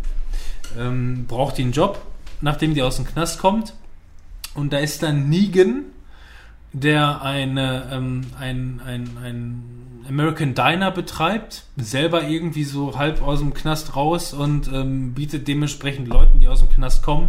Ähm, 0.79 1.25
braucht 1.29 1.59
die 1.59 1.63
einen 1.63 1.73
Job, 1.73 2.01
nachdem 2.41 2.75
die 2.75 2.83
aus 2.83 2.97
dem 2.97 3.05
Knast 3.07 3.39
kommt. 3.39 3.75
Und 4.55 4.73
da 4.73 4.79
ist 4.79 5.03
dann 5.03 5.29
Negan, 5.29 5.83
der 6.75 7.23
eine, 7.23 7.89
ähm, 7.91 8.23
ein, 8.39 8.81
ein, 8.85 9.09
ein 9.23 9.63
American 10.09 10.55
Diner 10.55 10.91
betreibt, 10.91 11.65
selber 11.77 12.25
irgendwie 12.29 12.65
so 12.65 12.99
halb 12.99 13.23
aus 13.23 13.39
dem 13.39 13.55
Knast 13.55 13.97
raus 13.97 14.35
und 14.35 14.71
ähm, 14.73 15.15
bietet 15.15 15.49
dementsprechend 15.49 16.09
Leuten, 16.09 16.41
die 16.41 16.49
aus 16.49 16.61
dem 16.61 16.69
Knast 16.69 17.03
kommen, 17.03 17.29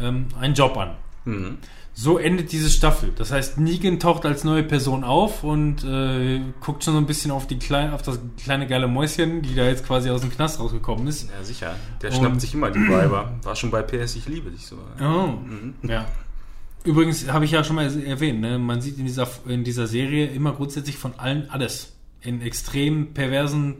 ähm, 0.00 0.28
einen 0.40 0.54
Job 0.54 0.76
an. 0.78 0.92
Mhm. 1.24 1.58
So 1.92 2.16
endet 2.16 2.52
diese 2.52 2.70
Staffel. 2.70 3.12
Das 3.16 3.32
heißt, 3.32 3.58
Negan 3.58 3.98
taucht 3.98 4.24
als 4.24 4.44
neue 4.44 4.62
Person 4.62 5.02
auf 5.04 5.42
und 5.44 5.84
äh, 5.84 6.40
guckt 6.60 6.84
schon 6.84 6.94
so 6.94 7.00
ein 7.00 7.06
bisschen 7.06 7.32
auf 7.32 7.46
die 7.48 7.58
kleine, 7.58 7.92
auf 7.92 8.00
das 8.02 8.18
kleine 8.42 8.66
geile 8.68 8.86
Mäuschen, 8.86 9.42
die 9.42 9.54
da 9.54 9.64
jetzt 9.64 9.84
quasi 9.84 10.08
aus 10.08 10.20
dem 10.22 10.30
Knast 10.30 10.60
rausgekommen 10.60 11.06
ist. 11.08 11.28
Ja, 11.28 11.44
sicher. 11.44 11.74
Der 12.00 12.10
Und- 12.10 12.16
schnappt 12.16 12.40
sich 12.40 12.54
immer 12.54 12.70
die 12.70 12.88
Weiber. 12.88 13.32
War 13.42 13.56
schon 13.56 13.70
bei 13.70 13.82
PS 13.82 14.14
Ich 14.16 14.26
liebe 14.28 14.50
dich 14.50 14.64
so. 14.66 14.76
Oh. 15.02 15.26
Mhm. 15.26 15.74
Ja. 15.82 16.06
Übrigens 16.84 17.30
habe 17.30 17.44
ich 17.44 17.50
ja 17.50 17.62
schon 17.62 17.76
mal 17.76 18.04
erwähnt, 18.04 18.40
ne? 18.40 18.58
man 18.58 18.80
sieht 18.80 18.98
in 18.98 19.04
dieser, 19.04 19.28
in 19.46 19.64
dieser 19.64 19.86
Serie 19.86 20.28
immer 20.28 20.52
grundsätzlich 20.52 20.96
von 20.96 21.18
allen 21.18 21.50
alles. 21.50 21.96
In 22.22 22.40
extrem 22.42 23.12
perversen, 23.12 23.76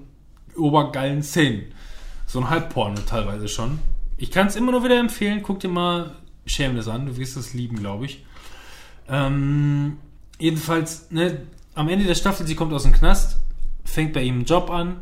obergeilen 0.56 1.22
Szenen. 1.22 1.72
So 2.26 2.40
ein 2.40 2.50
Halbporno 2.50 3.00
teilweise 3.06 3.48
schon. 3.48 3.78
Ich 4.16 4.30
kann 4.30 4.48
es 4.48 4.56
immer 4.56 4.72
nur 4.72 4.84
wieder 4.84 4.98
empfehlen, 4.98 5.42
guck 5.42 5.60
dir 5.60 5.68
mal 5.68 6.14
Shameless 6.46 6.88
an, 6.88 7.06
du 7.06 7.16
wirst 7.16 7.36
es 7.36 7.54
lieben, 7.54 7.78
glaube 7.78 8.04
ich. 8.04 8.24
Ähm, 9.08 9.96
jedenfalls, 10.38 11.10
ne, 11.10 11.46
am 11.74 11.88
Ende 11.88 12.04
der 12.04 12.14
Staffel, 12.14 12.46
sie 12.46 12.54
kommt 12.54 12.72
aus 12.72 12.82
dem 12.82 12.92
Knast, 12.92 13.38
fängt 13.84 14.12
bei 14.12 14.22
ihm 14.22 14.36
einen 14.36 14.44
Job 14.44 14.70
an 14.70 15.00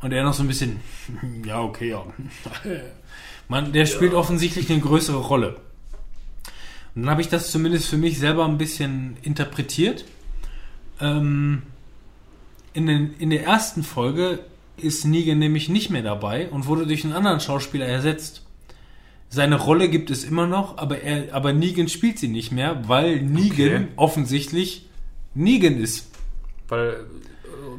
und 0.00 0.12
er 0.12 0.22
noch 0.22 0.34
so 0.34 0.42
ein 0.42 0.48
bisschen, 0.48 0.80
ja, 1.44 1.60
okay, 1.60 1.90
ja. 1.90 2.04
Man, 3.48 3.72
der 3.72 3.86
spielt 3.86 4.14
offensichtlich 4.14 4.70
eine 4.70 4.80
größere 4.80 5.18
Rolle. 5.18 5.60
Dann 6.94 7.10
habe 7.10 7.20
ich 7.20 7.28
das 7.28 7.50
zumindest 7.50 7.88
für 7.88 7.96
mich 7.96 8.18
selber 8.18 8.44
ein 8.44 8.58
bisschen 8.58 9.16
interpretiert. 9.22 10.04
Ähm, 11.00 11.62
in, 12.72 12.86
den, 12.86 13.14
in 13.18 13.30
der 13.30 13.44
ersten 13.44 13.82
Folge 13.82 14.40
ist 14.76 15.04
Negan 15.04 15.38
nämlich 15.38 15.68
nicht 15.68 15.90
mehr 15.90 16.02
dabei 16.02 16.48
und 16.50 16.66
wurde 16.66 16.86
durch 16.86 17.04
einen 17.04 17.12
anderen 17.12 17.40
Schauspieler 17.40 17.86
ersetzt. 17.86 18.42
Seine 19.28 19.56
Rolle 19.56 19.88
gibt 19.88 20.10
es 20.10 20.22
immer 20.22 20.46
noch, 20.46 20.78
aber, 20.78 21.00
er, 21.00 21.34
aber 21.34 21.52
Negan 21.52 21.88
spielt 21.88 22.18
sie 22.18 22.28
nicht 22.28 22.52
mehr, 22.52 22.88
weil 22.88 23.20
Negan 23.22 23.84
Okay. 23.84 23.88
offensichtlich 23.96 24.86
Negan 25.34 25.80
ist. 25.80 26.08
Weil, 26.68 27.06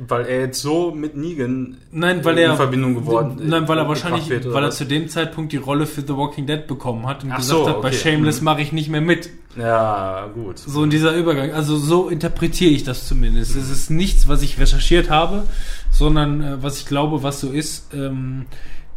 weil 0.07 0.25
er 0.25 0.41
jetzt 0.41 0.61
so 0.61 0.91
mit 0.91 1.15
Negan 1.15 1.77
Nein, 1.91 2.23
weil 2.23 2.37
in 2.37 2.49
er 2.49 2.55
Verbindung 2.55 2.95
geworden 2.95 3.37
Nein, 3.43 3.67
weil 3.67 3.77
er 3.77 3.87
wahrscheinlich, 3.87 4.29
wird, 4.29 4.45
weil 4.51 4.63
er 4.63 4.67
was? 4.69 4.77
zu 4.77 4.85
dem 4.85 5.07
Zeitpunkt 5.09 5.51
die 5.51 5.57
Rolle 5.57 5.85
für 5.85 6.01
The 6.01 6.15
Walking 6.15 6.45
Dead 6.45 6.65
bekommen 6.67 7.07
hat 7.07 7.23
und 7.23 7.31
Ach 7.31 7.37
gesagt 7.37 7.59
so, 7.59 7.67
hat, 7.69 7.81
bei 7.81 7.89
okay. 7.89 7.97
Shameless 7.97 8.39
Mhm. 8.41 8.45
mache 8.45 8.61
ich 8.61 8.71
nicht 8.71 8.89
mehr 8.89 9.01
mit. 9.01 9.29
Ja, 9.57 10.27
gut. 10.33 10.59
So 10.59 10.83
in 10.83 10.89
dieser 10.89 11.13
Übergang. 11.15 11.51
Also 11.51 11.77
so 11.77 12.09
interpretiere 12.09 12.71
ich 12.71 12.83
das 12.83 13.07
zumindest. 13.07 13.55
Es 13.55 13.69
ist 13.69 13.89
nichts, 13.89 14.27
was 14.27 14.41
ich 14.41 14.59
recherchiert 14.59 15.09
habe, 15.09 15.43
sondern 15.91 16.41
äh, 16.41 16.63
was 16.63 16.79
ich 16.79 16.85
glaube, 16.85 17.23
was 17.23 17.39
so 17.39 17.51
ist, 17.51 17.93
ähm, 17.93 18.45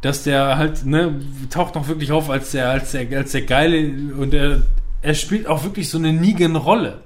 dass 0.01 0.25
der 0.25 0.59
halt, 0.59 0.85
ne, 0.85 1.21
taucht 1.51 1.75
noch 1.75 1.89
wirklich 1.89 2.13
auf 2.13 2.31
als 2.31 2.53
der, 2.53 2.71
als 2.71 2.93
der, 2.93 3.07
als 3.19 3.33
der 3.33 3.43
Geile 3.43 3.79
und 4.19 4.33
er, 4.35 4.63
er 5.03 5.15
spielt 5.15 5.47
auch 5.47 5.65
wirklich 5.65 5.89
so 5.91 5.99
eine 5.99 6.13
Negan-Rolle. 6.13 6.99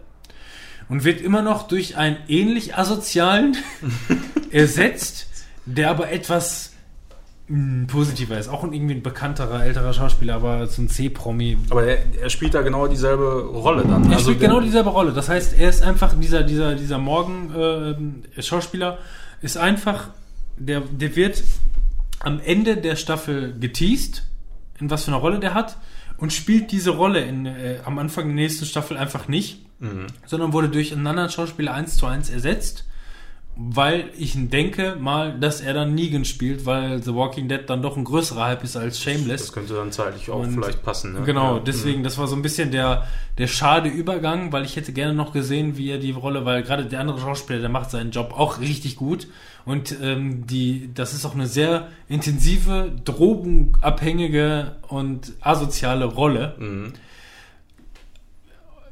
Und 0.93 1.05
wird 1.05 1.23
immer 1.23 1.41
noch 1.41 1.69
durch 1.69 1.97
einen 1.97 2.19
ähnlich 2.29 2.77
asozialen 2.77 3.57
ersetzt, 4.51 5.27
der 5.65 5.89
aber 5.89 6.13
etwas 6.13 6.75
mh, 7.49 7.87
positiver 7.87 8.39
ist. 8.39 8.49
Auch 8.49 8.63
ein 8.63 8.75
irgendwie 8.75 8.97
ein 8.97 9.03
bekannterer, 9.03 9.65
älterer 9.65 9.95
Schauspieler, 9.95 10.35
aber 10.35 10.67
so 10.67 10.83
ein 10.83 10.91
C-Promi, 10.91 11.57
Aber 11.71 11.85
er, 11.85 11.97
er 12.21 12.29
spielt 12.29 12.53
da 12.53 12.61
genau 12.61 12.89
dieselbe 12.89 13.25
Rolle 13.25 13.85
dann. 13.85 14.05
er 14.05 14.17
Also 14.17 14.33
spielt 14.33 14.41
genau 14.41 14.61
dieselbe 14.61 14.91
Rolle. 14.91 15.15
Das 15.15 15.31
heißt, 15.31 15.59
er 15.59 15.71
ist 15.71 15.83
einfach 15.83 16.13
dieser, 16.21 16.43
dieser, 16.43 16.75
dieser 16.75 16.99
Morgen-Schauspieler 16.99 18.99
ist 19.41 19.57
einfach, 19.57 20.11
der, 20.59 20.83
der 20.83 21.17
wird 21.17 21.43
am 22.21 22.39
Ende 22.39 22.77
der 22.77 22.97
Staffel 22.97 23.57
geteased, 23.59 24.25
in 24.79 24.91
was 24.91 25.05
für 25.05 25.13
eine 25.13 25.21
Rolle 25.21 25.41
der 25.41 25.55
hat, 25.55 25.79
und 26.19 26.35
spielt 26.35 26.71
diese 26.71 26.91
Rolle 26.91 27.25
in, 27.25 27.47
äh, 27.47 27.79
am 27.83 27.99
Anfang 27.99 28.27
der 28.27 28.35
nächsten 28.35 28.67
Staffel 28.67 28.99
einfach 28.99 29.27
nicht, 29.27 29.65
Mhm. 29.83 30.07
sondern 30.27 30.53
wurde 30.55 30.69
durch 30.71 30.93
einen 30.93 31.07
anderen 31.07 31.29
Schauspieler 31.29 31.75
eins 31.75 31.97
zu 31.99 32.07
eins 32.07 32.31
ersetzt, 32.31 32.87
weil 33.55 34.05
ich 34.17 34.33
denke 34.35 34.97
mal, 34.99 35.39
dass 35.39 35.61
er 35.61 35.75
dann 35.75 35.95
Negan 35.95 36.25
spielt, 36.25 36.65
weil 36.65 37.03
The 37.03 37.15
Walking 37.15 37.49
Dead 37.49 37.61
dann 37.67 37.83
doch 37.83 37.99
ein 37.99 38.05
größerer 38.05 38.47
Hype 38.47 38.65
ist 38.65 38.77
als 38.79 38.99
Shameless. 38.99 39.43
Das 39.43 39.53
könnte 39.53 39.75
dann 39.75 39.93
zeitlich 39.93 40.31
auch 40.31 40.41
Und- 40.41 40.55
vielleicht 40.55 40.83
passen. 40.83 41.13
Ne? 41.13 41.21
Genau, 41.27 41.57
Ja. 41.57 41.61
deswegen, 41.63 42.03
das 42.03 42.17
war 42.17 42.27
so 42.29 42.35
ein 42.35 42.41
bisschen 42.41 42.71
der, 42.71 43.07
der 43.37 43.49
schade 43.49 43.91
Übergang, 43.91 44.53
weil 44.53 44.65
ich 44.65 44.77
hätte 44.77 44.95
gerne 44.95 45.13
noch 45.13 45.35
gesehen, 45.35 45.77
wie 45.77 45.91
er 45.91 45.99
die 45.99 46.13
Rolle, 46.13 46.47
weil 46.47 46.63
gerade 46.63 46.87
der 46.87 47.01
andere 47.01 47.21
Schauspieler, 47.21 47.59
der 47.61 47.69
macht 47.69 47.91
seinen 47.91 48.11
Job 48.11 48.33
auch 48.35 48.59
richtig 48.59 48.97
gut. 48.97 49.27
Und 49.67 49.95
ähm, 50.03 50.47
die, 50.47 50.89
das 50.95 51.13
ist 51.13 51.27
auch 51.27 51.35
eine 51.35 51.47
sehr 51.47 51.89
intensive, 52.09 52.91
drogenabhängige 53.05 54.77
und 54.89 55.33
asoziale 55.41 56.07
Rolle. 56.07 56.55
Mhm. 56.59 56.93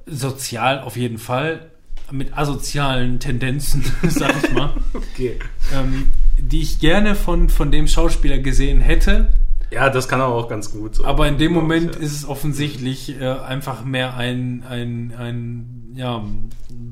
Sozial 0.06 0.80
auf 0.80 0.96
jeden 0.96 1.18
Fall, 1.18 1.70
mit 2.10 2.36
asozialen 2.36 3.20
Tendenzen, 3.20 3.84
sag 4.08 4.34
ich 4.42 4.52
mal, 4.52 4.74
Okay. 4.92 5.38
ähm, 5.72 6.08
die 6.38 6.62
ich 6.62 6.80
gerne 6.80 7.14
von, 7.14 7.48
von 7.48 7.70
dem 7.70 7.86
Schauspieler 7.86 8.38
gesehen 8.38 8.80
hätte. 8.80 9.32
Ja, 9.70 9.88
das 9.88 10.08
kann 10.08 10.18
er 10.18 10.26
auch 10.26 10.48
ganz 10.48 10.72
gut. 10.72 10.96
So. 10.96 11.04
Aber 11.04 11.28
in 11.28 11.38
dem 11.38 11.52
Moment 11.52 11.94
ja. 11.94 12.00
ist 12.00 12.12
es 12.12 12.24
offensichtlich 12.26 13.20
äh, 13.20 13.24
einfach 13.28 13.84
mehr 13.84 14.16
ein, 14.16 14.64
ein, 14.68 15.14
ein, 15.16 15.92
ja, 15.94 16.24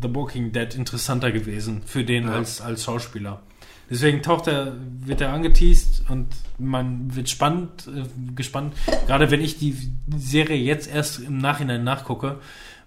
The 0.01 0.15
Walking 0.15 0.53
Dead 0.53 0.73
interessanter 0.77 1.33
gewesen 1.33 1.83
für 1.85 2.05
den 2.05 2.25
Ja. 2.27 2.35
als, 2.35 2.61
als 2.61 2.85
Schauspieler. 2.85 3.43
Deswegen 3.91 4.23
taucht 4.23 4.47
er, 4.47 4.75
wird 5.01 5.23
er 5.23 5.33
angeteased 5.33 6.05
und 6.11 6.27
man 6.59 7.17
wird 7.17 7.29
spannend, 7.31 7.89
äh, 7.89 8.05
gespannt. 8.37 8.75
Gerade 9.07 9.31
wenn 9.33 9.41
ich 9.41 9.59
die 9.59 9.75
Serie 10.17 10.59
jetzt 10.59 10.93
erst 10.93 11.21
im 11.21 11.39
Nachhinein 11.39 11.83
nachgucke, 11.83 12.37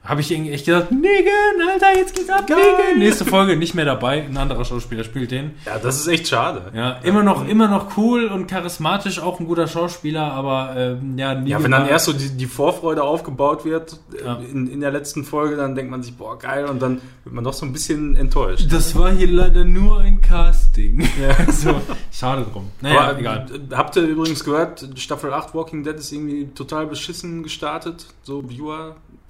habe 0.04 0.22
ich 0.22 0.32
irgendwie 0.32 0.52
echt 0.52 0.66
gedacht, 0.66 0.92
Negan, 0.92 1.70
Alter, 1.72 1.96
jetzt 1.96 2.16
geht's 2.16 2.30
ab, 2.30 2.50
Negan. 2.50 2.98
Nächste 2.98 3.24
Folge 3.24 3.56
nicht 3.56 3.76
mehr 3.76 3.86
dabei, 3.86 4.24
ein 4.24 4.36
anderer 4.36 4.66
Schauspieler 4.66 5.04
spielt 5.04 5.30
den. 5.30 5.52
Ja, 5.66 5.78
das 5.78 6.00
ist 6.00 6.08
echt 6.08 6.28
schade. 6.28 6.72
Ja, 6.74 6.94
immer 7.04 7.22
noch, 7.22 7.48
immer 7.48 7.68
noch 7.68 7.96
cool 7.98 8.26
und 8.26 8.48
charismatisch, 8.48 9.20
auch 9.20 9.40
ein 9.40 9.46
guter 9.46 9.68
Schauspieler, 9.68 10.24
aber 10.34 10.74
ähm, 10.76 11.18
ja, 11.20 11.36
Negan 11.36 11.48
Ja, 11.48 11.64
wenn 11.64 11.70
dann 11.72 11.88
erst 11.88 12.06
so 12.06 12.14
die, 12.14 12.30
die 12.36 12.48
Vorfreude 12.48 13.04
aufgebaut 13.04 13.64
wird 13.64 14.00
äh, 14.20 14.26
Ja. 14.26 14.40
in, 14.52 14.68
in 14.68 14.82
der 14.82 14.90
letzten 14.92 15.24
Folge, 15.24 15.56
dann 15.56 15.76
denkt 15.76 15.92
man 15.92 16.02
sich, 16.02 16.16
boah, 16.18 16.38
geil, 16.40 16.66
und 16.66 16.82
dann 16.82 17.00
wird 17.24 17.36
man 17.36 17.44
doch 17.44 17.54
so 17.54 17.66
ein 17.68 17.72
bisschen 17.72 18.16
enttäuscht. 18.16 18.66
Das 18.72 18.98
war 18.98 19.12
hier 19.12 19.28
leider 19.28 19.66
nur 19.66 20.00
ein 20.00 20.20
Casting. 20.22 21.02
Ja. 21.22 21.36
so, 21.52 21.80
schade 22.12 22.44
drum. 22.52 22.72
Naja, 22.82 23.02
Aber, 23.10 23.20
egal. 23.20 23.46
äh, 23.70 23.76
Habt 23.76 23.96
ihr 23.98 24.02
übrigens 24.04 24.44
gehört, 24.44 24.84
Staffel 24.96 25.32
8 25.32 25.54
Walking 25.54 25.84
Dead 25.84 25.94
ist 25.96 26.12
irgendwie 26.12 26.48
total 26.56 26.88
beschissen 26.88 27.44
gestartet, 27.44 28.08
so 28.24 28.44
Viewer-zahlenmäßig? 28.50 29.21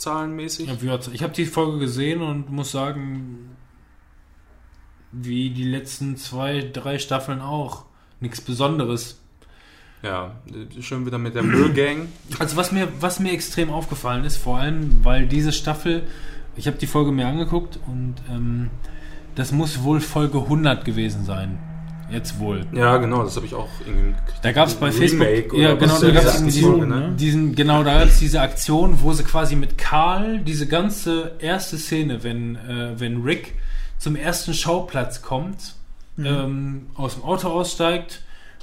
Hat's- 0.89 1.09
Ich 1.13 1.23
habe 1.23 1.33
die 1.33 1.45
Folge 1.45 1.79
gesehen 1.79 2.21
und 2.21 2.49
muss 2.51 2.71
sagen, 2.71 3.55
wie 5.11 5.49
die 5.49 5.63
letzten 5.65 6.15
zwei, 6.17 6.69
drei 6.73 6.97
Staffeln 6.99 7.41
auch. 7.41 7.85
Nichts 8.19 8.41
Besonderes. 8.41 9.19
Ja, 10.03 10.35
schön 10.79 11.05
wieder 11.05 11.17
mit 11.17 11.35
der 11.35 11.43
Müllgang. 11.43 12.07
Also 12.39 12.55
was 12.57 12.71
mir, 12.71 12.87
was 12.99 13.19
mir 13.19 13.31
extrem 13.33 13.69
aufgefallen 13.69 14.23
ist, 14.23 14.37
vor 14.37 14.57
allem, 14.57 15.03
weil 15.03 15.27
diese 15.27 15.51
Staffel, 15.51 16.03
ich 16.55 16.67
habe 16.67 16.77
die 16.77 16.87
Folge 16.87 17.11
mir 17.11 17.27
angeguckt 17.27 17.79
und 17.87 18.15
ähm, 18.29 18.69
das 19.35 19.51
muss 19.51 19.83
wohl 19.83 19.99
Folge 20.01 20.39
100 20.39 20.85
gewesen 20.85 21.25
sein. 21.25 21.59
Jetzt 22.11 22.39
wohl. 22.39 22.65
Ja, 22.73 22.97
genau, 22.97 23.23
das 23.23 23.35
habe 23.35 23.45
ich 23.45 23.53
auch 23.53 23.69
irgendwie. 23.85 24.13
Da 24.41 24.51
gab 24.51 24.67
es 24.67 24.75
bei 24.75 24.91
Facebook, 24.91 25.57
ja 25.57 25.73
genau, 25.75 25.99
da 25.99 26.07
ist 26.07 26.13
gab 26.13 26.25
es 26.25 26.37
Die 26.39 26.45
diesen, 26.45 26.89
ne? 26.89 27.13
diesen, 27.17 27.55
genau, 27.55 27.83
da 27.83 27.99
gab 27.99 28.07
es 28.07 28.19
diese 28.19 28.41
Aktion, 28.41 29.01
wo 29.01 29.13
sie 29.13 29.23
quasi 29.23 29.55
mit 29.55 29.77
Karl 29.77 30.39
diese 30.39 30.67
ganze 30.67 31.33
erste 31.39 31.77
Szene, 31.77 32.23
wenn, 32.23 32.55
äh, 32.57 32.99
wenn 32.99 33.21
Rick 33.23 33.55
zum 33.97 34.15
ersten 34.15 34.53
Schauplatz 34.53 35.21
kommt, 35.21 35.75
ähm, 36.17 36.87
aus 36.95 37.15
dem 37.15 37.23
Auto 37.23 37.47
aussteigt 37.47 38.21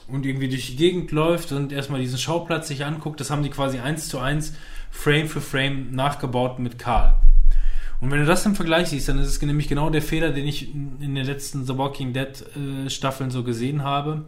und 0.08 0.26
irgendwie 0.26 0.48
durch 0.48 0.66
die 0.66 0.76
Gegend 0.76 1.10
läuft 1.12 1.52
und 1.52 1.72
erstmal 1.72 2.00
diesen 2.00 2.18
Schauplatz 2.18 2.68
sich 2.68 2.84
anguckt, 2.84 3.20
das 3.20 3.30
haben 3.30 3.42
die 3.42 3.50
quasi 3.50 3.78
eins 3.78 4.08
zu 4.08 4.18
eins 4.18 4.54
Frame 4.90 5.28
für 5.28 5.40
Frame 5.40 5.90
nachgebaut 5.92 6.58
mit 6.58 6.78
Karl. 6.78 7.14
Und 8.00 8.10
wenn 8.10 8.20
du 8.20 8.26
das 8.26 8.46
im 8.46 8.54
Vergleich 8.54 8.88
siehst, 8.88 9.08
dann 9.08 9.18
ist 9.18 9.28
es 9.28 9.42
nämlich 9.42 9.68
genau 9.68 9.90
der 9.90 10.02
Fehler, 10.02 10.30
den 10.30 10.46
ich 10.46 10.72
in 10.72 11.14
den 11.14 11.24
letzten 11.24 11.64
The 11.64 11.76
Walking 11.76 12.12
Dead 12.12 12.28
äh, 12.86 12.90
Staffeln 12.90 13.30
so 13.30 13.42
gesehen 13.42 13.82
habe. 13.82 14.24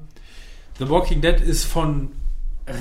The 0.78 0.88
Walking 0.88 1.20
Dead 1.20 1.40
ist 1.40 1.64
von 1.64 2.10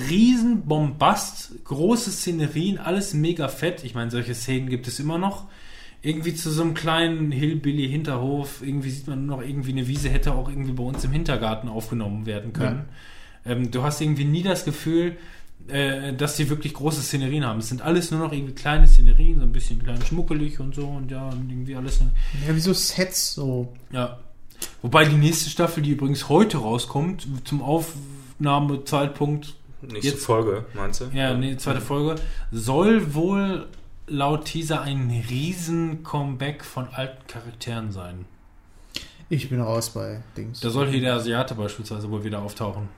riesen 0.09 0.63
Bombast, 0.63 1.51
große 1.65 2.11
Szenerien, 2.11 2.77
alles 2.77 3.13
mega 3.13 3.47
fett. 3.47 3.83
Ich 3.83 3.93
meine, 3.93 4.09
solche 4.11 4.33
Szenen 4.33 4.69
gibt 4.69 4.87
es 4.87 4.99
immer 4.99 5.17
noch. 5.17 5.45
Irgendwie 6.01 6.33
zu 6.33 6.49
so 6.49 6.61
einem 6.61 6.73
kleinen 6.73 7.31
Hillbilly-Hinterhof, 7.31 8.61
irgendwie 8.63 8.89
sieht 8.89 9.07
man 9.07 9.25
nur 9.25 9.37
noch 9.37 9.43
irgendwie 9.43 9.71
eine 9.71 9.87
Wiese, 9.87 10.09
hätte 10.09 10.33
auch 10.33 10.47
irgendwie 10.47 10.71
bei 10.71 10.83
uns 10.83 11.03
im 11.03 11.11
Hintergarten 11.11 11.67
aufgenommen 11.67 12.25
werden 12.25 12.53
können. 12.53 12.85
Ähm, 13.45 13.69
du 13.69 13.83
hast 13.83 13.99
irgendwie 13.99 14.25
nie 14.25 14.43
das 14.43 14.63
Gefühl, 14.63 15.17
äh, 15.67 16.13
dass 16.13 16.37
sie 16.37 16.49
wirklich 16.49 16.73
große 16.73 17.01
Szenerien 17.01 17.45
haben. 17.45 17.59
Es 17.59 17.69
sind 17.69 17.81
alles 17.81 18.09
nur 18.11 18.19
noch 18.19 18.31
irgendwie 18.31 18.53
kleine 18.53 18.87
Szenerien, 18.87 19.37
so 19.39 19.45
ein 19.45 19.51
bisschen 19.51 19.83
klein 19.83 20.01
schmuckelig 20.03 20.59
und 20.59 20.73
so 20.75 20.87
und 20.87 21.11
ja, 21.11 21.27
und 21.29 21.49
irgendwie 21.49 21.75
alles. 21.75 21.99
Ja, 22.47 22.55
wie 22.55 22.59
so 22.59 22.73
Sets 22.73 23.33
so. 23.33 23.73
Ja. 23.91 24.19
Wobei 24.81 25.05
die 25.05 25.15
nächste 25.15 25.49
Staffel, 25.49 25.83
die 25.83 25.91
übrigens 25.91 26.27
heute 26.29 26.57
rauskommt, 26.57 27.27
zum 27.45 27.61
Aufnahmezeitpunkt, 28.39 29.55
Nächste 29.81 30.09
Jetzt- 30.09 30.25
Folge, 30.25 30.65
meinst 30.73 30.99
du? 30.99 31.05
ja, 31.13 31.33
nee, 31.35 31.55
zweite 31.55 31.79
Folge, 31.79 32.15
soll 32.51 33.13
wohl 33.13 33.67
laut 34.07 34.43
Teaser 34.43 34.81
ein 34.81 35.09
riesen 35.29 36.03
Comeback 36.03 36.65
von 36.65 36.87
alten 36.89 37.25
Charakteren 37.27 37.93
sein. 37.93 38.25
Ich 39.29 39.49
bin 39.49 39.61
raus 39.61 39.91
bei 39.91 40.21
Dings. 40.35 40.59
Da 40.59 40.69
soll 40.69 40.89
hier 40.89 40.99
der 40.99 41.13
Asiate 41.13 41.55
beispielsweise 41.55 42.09
wohl 42.11 42.25
wieder 42.25 42.41
auftauchen. 42.41 42.89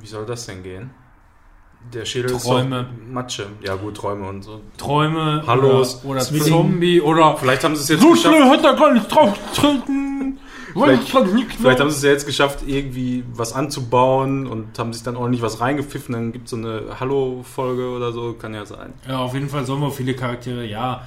Wie 0.00 0.06
soll 0.06 0.26
das 0.26 0.44
denn 0.44 0.62
gehen? 0.62 0.90
Der 1.94 2.04
Schädel 2.04 2.30
Träume. 2.36 2.80
ist 2.80 2.86
doch 2.88 3.12
Matsche. 3.14 3.46
Ja 3.64 3.74
gut, 3.76 3.96
Träume 3.96 4.28
und 4.28 4.42
so. 4.42 4.60
Träume 4.76 5.42
Hallos, 5.46 6.02
oder, 6.04 6.20
oder. 6.20 6.20
Zombie 6.44 7.00
oder 7.00 7.36
Vielleicht 7.38 7.64
haben 7.64 7.76
sie 7.76 7.82
es 7.82 7.88
jetzt 7.88 8.02
so 8.02 8.10
geschafft. 8.10 8.34
schnell 8.34 8.48
hat 8.50 8.64
er 8.64 8.74
gar 8.74 8.92
nicht 8.92 9.08
drauf 9.14 9.38
getreten. 9.54 10.38
Vielleicht- 10.74 11.08
Vielleicht, 11.08 11.52
Vielleicht 11.54 11.80
haben 11.80 11.90
sie 11.90 11.96
es 11.96 12.02
ja 12.02 12.10
jetzt 12.10 12.26
geschafft, 12.26 12.58
irgendwie 12.66 13.24
was 13.32 13.54
anzubauen 13.54 14.46
und 14.46 14.78
haben 14.78 14.92
sich 14.92 15.02
dann 15.02 15.16
ordentlich 15.16 15.40
was 15.42 15.60
reingepfiffen. 15.60 16.12
Dann 16.12 16.32
gibt 16.32 16.44
es 16.44 16.50
so 16.50 16.56
eine 16.58 16.82
Hallo-Folge 17.00 17.88
oder 17.88 18.12
so, 18.12 18.34
kann 18.34 18.52
ja 18.54 18.66
sein. 18.66 18.92
Ja, 19.08 19.18
auf 19.20 19.32
jeden 19.34 19.48
Fall 19.48 19.64
sollen 19.64 19.80
wir 19.80 19.90
viele 19.90 20.14
Charaktere, 20.14 20.64
ja. 20.66 21.02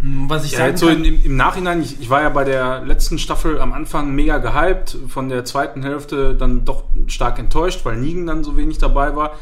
Hm, 0.00 0.28
Was 0.28 0.44
ich 0.44 0.52
Ja, 0.52 0.58
sagen 0.58 0.70
jetzt 0.70 0.80
so 0.80 0.88
im, 0.88 1.04
im 1.24 1.36
Nachhinein, 1.36 1.80
ich, 1.82 2.00
ich 2.00 2.10
war 2.10 2.22
ja 2.22 2.28
bei 2.28 2.44
der 2.44 2.84
letzten 2.84 3.18
Staffel 3.18 3.60
am 3.60 3.72
Anfang 3.72 4.14
mega 4.14 4.38
gehypt, 4.38 4.96
von 5.08 5.28
der 5.28 5.44
zweiten 5.44 5.82
Hälfte 5.82 6.34
dann 6.34 6.64
doch 6.64 6.84
stark 7.06 7.38
enttäuscht, 7.38 7.84
weil 7.84 7.96
Nigen 7.96 8.26
dann 8.26 8.44
so 8.44 8.56
wenig 8.56 8.78
dabei 8.78 9.16
war. 9.16 9.32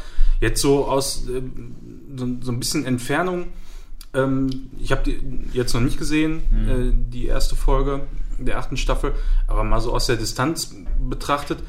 Jetzt 0.41 0.61
so 0.61 0.85
aus 0.85 1.27
ähm, 1.27 1.75
so, 2.15 2.27
so 2.41 2.51
ein 2.51 2.59
bisschen 2.59 2.85
Entfernung. 2.85 3.47
Ähm, 4.13 4.69
ich 4.79 4.91
habe 4.91 5.03
die 5.03 5.19
jetzt 5.53 5.73
noch 5.73 5.81
nicht 5.81 5.97
gesehen, 5.97 6.41
Mhm. 6.49 6.69
äh, 6.69 6.93
die 7.11 7.25
erste 7.25 7.55
Folge 7.55 8.01
der 8.37 8.57
achten 8.59 8.75
Staffel, 8.77 9.13
aber 9.47 9.63
mal 9.63 9.79
so 9.79 9.93
aus 9.93 10.07
der 10.07 10.17
Distanz 10.17 10.73
betrachtet, 11.09 11.59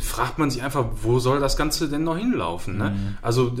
fragt 0.00 0.38
man 0.38 0.50
sich 0.50 0.62
einfach, 0.62 0.86
wo 1.02 1.18
soll 1.18 1.40
das 1.40 1.56
Ganze 1.56 1.88
denn 1.88 2.04
noch 2.04 2.16
hinlaufen? 2.16 2.78
Ne? 2.78 2.90
Mhm. 2.90 3.18
Also 3.22 3.52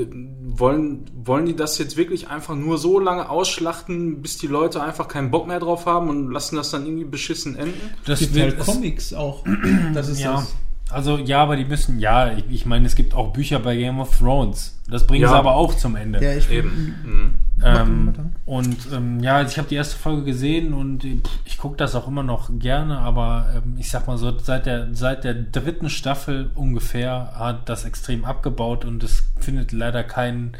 wollen, 0.42 1.04
wollen 1.14 1.46
die 1.46 1.56
das 1.56 1.78
jetzt 1.78 1.96
wirklich 1.96 2.28
einfach 2.28 2.54
nur 2.54 2.78
so 2.78 2.98
lange 2.98 3.28
ausschlachten, 3.28 4.22
bis 4.22 4.38
die 4.38 4.46
Leute 4.46 4.82
einfach 4.82 5.08
keinen 5.08 5.30
Bock 5.30 5.46
mehr 5.46 5.60
drauf 5.60 5.86
haben 5.86 6.08
und 6.08 6.30
lassen 6.30 6.56
das 6.56 6.70
dann 6.70 6.86
irgendwie 6.86 7.04
beschissen 7.04 7.56
enden? 7.56 7.80
das 8.06 8.20
gibt 8.20 8.38
halt 8.38 8.58
Comics 8.58 9.12
auch. 9.12 9.44
Das 9.94 10.08
ist 10.08 10.20
Ja, 10.20 10.36
das. 10.36 10.54
Also 10.94 11.18
ja, 11.18 11.42
aber 11.42 11.56
die 11.56 11.64
müssen, 11.64 11.98
ja, 11.98 12.32
ich, 12.32 12.44
ich 12.48 12.66
meine, 12.66 12.86
es 12.86 12.94
gibt 12.94 13.12
auch 13.14 13.32
Bücher 13.32 13.58
bei 13.58 13.76
Game 13.76 14.00
of 14.00 14.16
Thrones. 14.18 14.78
Das 14.88 15.06
bringen 15.06 15.22
Ja. 15.22 15.28
sie 15.28 15.34
aber 15.34 15.54
auch 15.56 15.74
zum 15.74 15.96
Ende. 15.96 16.22
Ja, 16.22 16.32
ich 16.34 16.50
Eben. 16.50 16.94
Mhm. 17.04 17.34
Ähm, 17.64 18.12
und 18.44 18.76
ähm, 18.92 19.20
ja, 19.20 19.40
ich 19.42 19.56
habe 19.58 19.68
die 19.68 19.76
erste 19.76 19.96
Folge 19.96 20.24
gesehen 20.24 20.74
und 20.74 21.04
äh, 21.04 21.16
pff, 21.16 21.30
ich 21.44 21.56
gucke 21.58 21.76
das 21.76 21.94
auch 21.94 22.08
immer 22.08 22.22
noch 22.22 22.50
gerne, 22.58 22.98
aber 22.98 23.46
ähm, 23.56 23.76
ich 23.78 23.90
sag 23.90 24.06
mal 24.06 24.18
so, 24.18 24.36
seit 24.38 24.66
der, 24.66 24.88
seit 24.92 25.24
der 25.24 25.34
dritten 25.34 25.88
Staffel 25.88 26.50
ungefähr 26.54 27.32
hat 27.36 27.68
das 27.68 27.84
extrem 27.84 28.24
abgebaut 28.24 28.84
und 28.84 29.02
es 29.04 29.24
findet 29.38 29.72
leider 29.72 30.02
kein, 30.02 30.56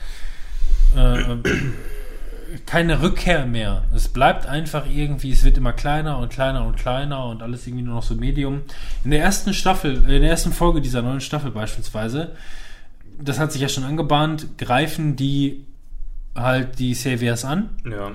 äh, 0.97 1.23
keine 2.67 3.03
Rückkehr 3.03 3.47
mehr. 3.47 3.85
Es 3.95 4.09
bleibt 4.09 4.47
einfach 4.47 4.87
irgendwie, 4.89 5.31
es 5.31 5.45
wird 5.45 5.59
immer 5.59 5.73
kleiner 5.73 6.19
und 6.19 6.31
kleiner 6.31 6.67
und 6.67 6.77
kleiner 6.77 7.27
und 7.27 7.43
alles 7.43 7.67
irgendwie 7.67 7.85
nur 7.85 7.97
noch 7.97 8.03
so 8.03 8.15
Medium. 8.15 8.63
In 9.05 9.11
der 9.11 9.21
ersten 9.21 9.55
Staffel, 9.55 9.97
in 9.97 10.23
der 10.23 10.31
ersten 10.31 10.53
Folge 10.53 10.81
dieser 10.81 11.03
neuen 11.03 11.21
Staffel 11.21 11.51
beispielsweise, 11.51 12.33
das 13.21 13.39
hat 13.39 13.53
sich 13.53 13.63
ja 13.63 13.69
schon 13.69 13.85
angebahnt, 13.85 14.59
greifen 14.59 15.17
die 15.17 15.65
halt 16.35 16.79
die 16.79 16.95
Saviors 16.95 17.45
an. 17.45 17.71
Ja. 17.89 18.11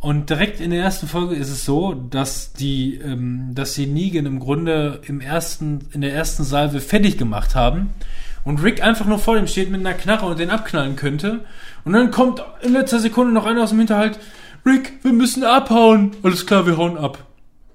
Und 0.00 0.30
direkt 0.30 0.60
in 0.60 0.70
der 0.70 0.82
ersten 0.82 1.06
Folge 1.06 1.34
ist 1.34 1.50
es 1.50 1.66
so, 1.66 1.92
dass 1.92 2.54
die, 2.54 2.94
ähm, 2.96 3.50
dass 3.54 3.74
sie 3.74 3.86
Negan 3.86 4.24
im 4.24 4.40
Grunde 4.40 5.00
im 5.06 5.20
ersten, 5.20 5.80
in 5.92 6.00
der 6.00 6.14
ersten 6.14 6.42
Salve 6.42 6.80
fertig 6.80 7.18
gemacht 7.18 7.54
haben 7.54 7.90
und 8.44 8.62
Rick 8.62 8.82
einfach 8.82 9.06
nur 9.06 9.18
vor 9.18 9.36
dem 9.36 9.46
steht 9.46 9.70
mit 9.70 9.80
einer 9.80 9.94
Knarre 9.94 10.26
und 10.26 10.38
den 10.38 10.50
abknallen 10.50 10.96
könnte. 10.96 11.44
Und 11.84 11.92
dann 11.92 12.10
kommt 12.10 12.42
in 12.62 12.72
letzter 12.72 12.98
Sekunde 12.98 13.32
noch 13.32 13.46
einer 13.46 13.62
aus 13.62 13.70
dem 13.70 13.78
Hinterhalt, 13.78 14.18
Rick, 14.64 14.92
wir 15.02 15.12
müssen 15.12 15.44
abhauen. 15.44 16.12
Alles 16.22 16.46
klar, 16.46 16.66
wir 16.66 16.76
hauen 16.76 16.98
ab. 16.98 17.26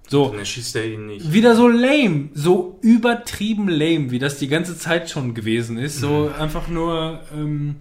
So. 0.07 0.25
Und 0.25 0.37
dann 0.37 0.45
schießt 0.45 0.75
er 0.75 0.85
ihn 0.85 1.07
nicht. 1.07 1.33
Wieder 1.33 1.55
so 1.55 1.67
lame, 1.67 2.29
so 2.33 2.77
übertrieben 2.81 3.67
lame, 3.67 4.11
wie 4.11 4.19
das 4.19 4.37
die 4.37 4.47
ganze 4.47 4.77
Zeit 4.77 5.09
schon 5.09 5.33
gewesen 5.33 5.77
ist. 5.77 5.99
So 5.99 6.31
einfach 6.37 6.67
nur, 6.67 7.21
ähm, 7.35 7.77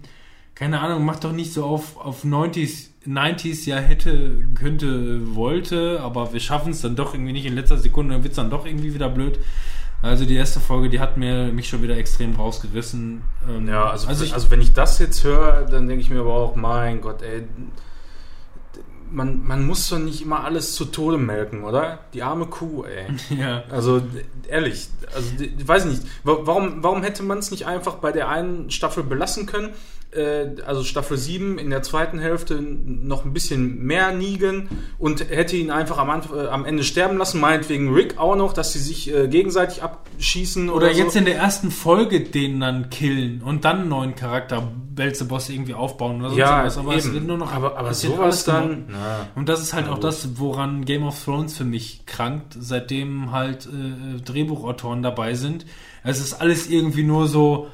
keine 0.55 0.79
Ahnung, 0.79 1.05
macht 1.05 1.23
doch 1.23 1.33
nicht 1.33 1.53
so 1.53 1.65
auf, 1.65 1.97
auf 1.97 2.23
90s, 2.23 2.89
90s, 3.07 3.67
ja 3.67 3.77
hätte, 3.77 4.43
könnte, 4.55 5.35
wollte, 5.35 5.99
aber 6.01 6.33
wir 6.33 6.39
schaffen 6.39 6.71
es 6.71 6.81
dann 6.81 6.95
doch 6.95 7.13
irgendwie 7.13 7.33
nicht 7.33 7.45
in 7.45 7.53
letzter 7.53 7.77
Sekunde, 7.77 8.15
dann 8.15 8.23
wird 8.23 8.31
es 8.31 8.37
dann 8.37 8.49
doch 8.49 8.65
irgendwie 8.65 8.93
wieder 8.93 9.09
blöd. 9.09 9.37
Also 10.01 10.25
die 10.25 10.35
erste 10.35 10.59
Folge, 10.59 10.89
die 10.89 10.99
hat 10.99 11.17
mir 11.17 11.45
mich 11.51 11.67
schon 11.67 11.81
wieder 11.81 11.97
extrem 11.97 12.35
rausgerissen. 12.35 13.21
Ähm, 13.49 13.67
Ja, 13.67 13.85
also, 13.89 14.07
also 14.07 14.23
also, 14.31 14.45
ich, 14.45 14.51
wenn 14.51 14.61
ich 14.61 14.73
das 14.73 14.99
jetzt 14.99 15.23
höre, 15.23 15.63
dann 15.63 15.87
denke 15.87 16.01
ich 16.01 16.09
mir 16.09 16.19
aber 16.19 16.33
auch, 16.33 16.55
mein 16.55 17.01
Gott, 17.01 17.21
ey, 17.23 17.43
man, 19.11 19.45
man 19.45 19.65
muss 19.65 19.87
doch 19.89 19.99
nicht 19.99 20.21
immer 20.21 20.43
alles 20.43 20.73
zu 20.73 20.85
Tode 20.85 21.17
melken, 21.17 21.63
oder? 21.63 21.99
Die 22.13 22.21
arme 22.23 22.47
Kuh, 22.47 22.83
ey. 22.83 23.05
ja. 23.39 23.63
Also 23.69 24.01
ehrlich, 24.47 24.89
also 25.15 25.29
d- 25.37 25.51
ich 25.57 25.67
weiß 25.67 25.85
nicht, 25.85 26.03
wa- 26.23 26.39
warum, 26.41 26.83
warum 26.83 27.03
hätte 27.03 27.23
man 27.23 27.37
es 27.37 27.51
nicht 27.51 27.65
einfach 27.67 27.95
bei 27.95 28.11
der 28.11 28.29
einen 28.29 28.71
Staffel 28.71 29.03
belassen 29.03 29.45
können? 29.45 29.69
Äh, 30.15 30.55
Also 30.65 30.83
Staffel 30.83 31.17
7 31.17 31.57
in 31.59 31.69
der 31.69 31.81
zweiten 31.83 32.19
Hälfte 32.19 32.55
noch 32.61 33.25
ein 33.25 33.33
bisschen 33.33 33.83
mehr 33.83 34.11
Nigen 34.13 34.69
und 34.97 35.29
hätte 35.29 35.55
ihn 35.55 35.71
einfach 35.71 35.97
am, 35.97 36.09
Anf- 36.09 36.33
äh, 36.35 36.47
am 36.47 36.65
Ende 36.65 36.83
sterben 36.83 37.17
lassen, 37.17 37.39
meinetwegen 37.39 37.93
Rick 37.93 38.17
auch 38.17 38.35
noch, 38.35 38.53
dass 38.53 38.73
sie 38.73 38.79
sich 38.79 39.13
äh, 39.13 39.27
gegenseitig 39.27 39.83
abschießen 39.83 40.69
oder, 40.69 40.87
Oder 40.87 40.91
jetzt 40.95 41.13
so. 41.13 41.19
in 41.19 41.25
der 41.25 41.35
ersten 41.37 41.71
Folge 41.71 42.21
den 42.21 42.59
dann 42.59 42.89
killen 42.89 43.41
und 43.43 43.65
dann 43.65 43.81
einen 43.81 43.89
neuen 43.89 44.15
Charakter 44.15 44.71
Belzeboss 44.95 45.49
irgendwie 45.49 45.73
aufbauen 45.73 46.19
oder 46.21 46.29
sonst 46.29 46.37
ja, 46.39 46.49
irgendwas. 46.57 46.77
Aber 46.77 46.95
es 46.95 47.05
eben. 47.05 47.13
wird 47.15 47.27
nur 47.27 47.37
noch 47.37 47.51
aber, 47.53 47.77
aber 47.77 47.89
es 47.89 48.01
wird 48.03 48.13
sowas 48.13 48.23
alles 48.25 48.43
dann, 48.45 48.85
na, 48.89 49.27
Und 49.35 49.49
das 49.49 49.61
ist 49.61 49.73
halt 49.73 49.89
auch 49.89 49.95
gut. 49.95 50.05
das, 50.05 50.39
woran 50.39 50.85
Game 50.85 51.03
of 51.03 51.21
Thrones 51.21 51.57
für 51.57 51.65
mich 51.65 52.05
krankt, 52.05 52.55
seitdem 52.57 53.31
halt 53.33 53.65
äh, 53.65 54.21
Drehbuchautoren 54.21 55.01
dabei 55.03 55.33
sind. 55.33 55.65
Es 56.03 56.19
ist 56.21 56.33
alles 56.35 56.69
irgendwie 56.69 57.03
nur 57.03 57.27
so, 57.27 57.67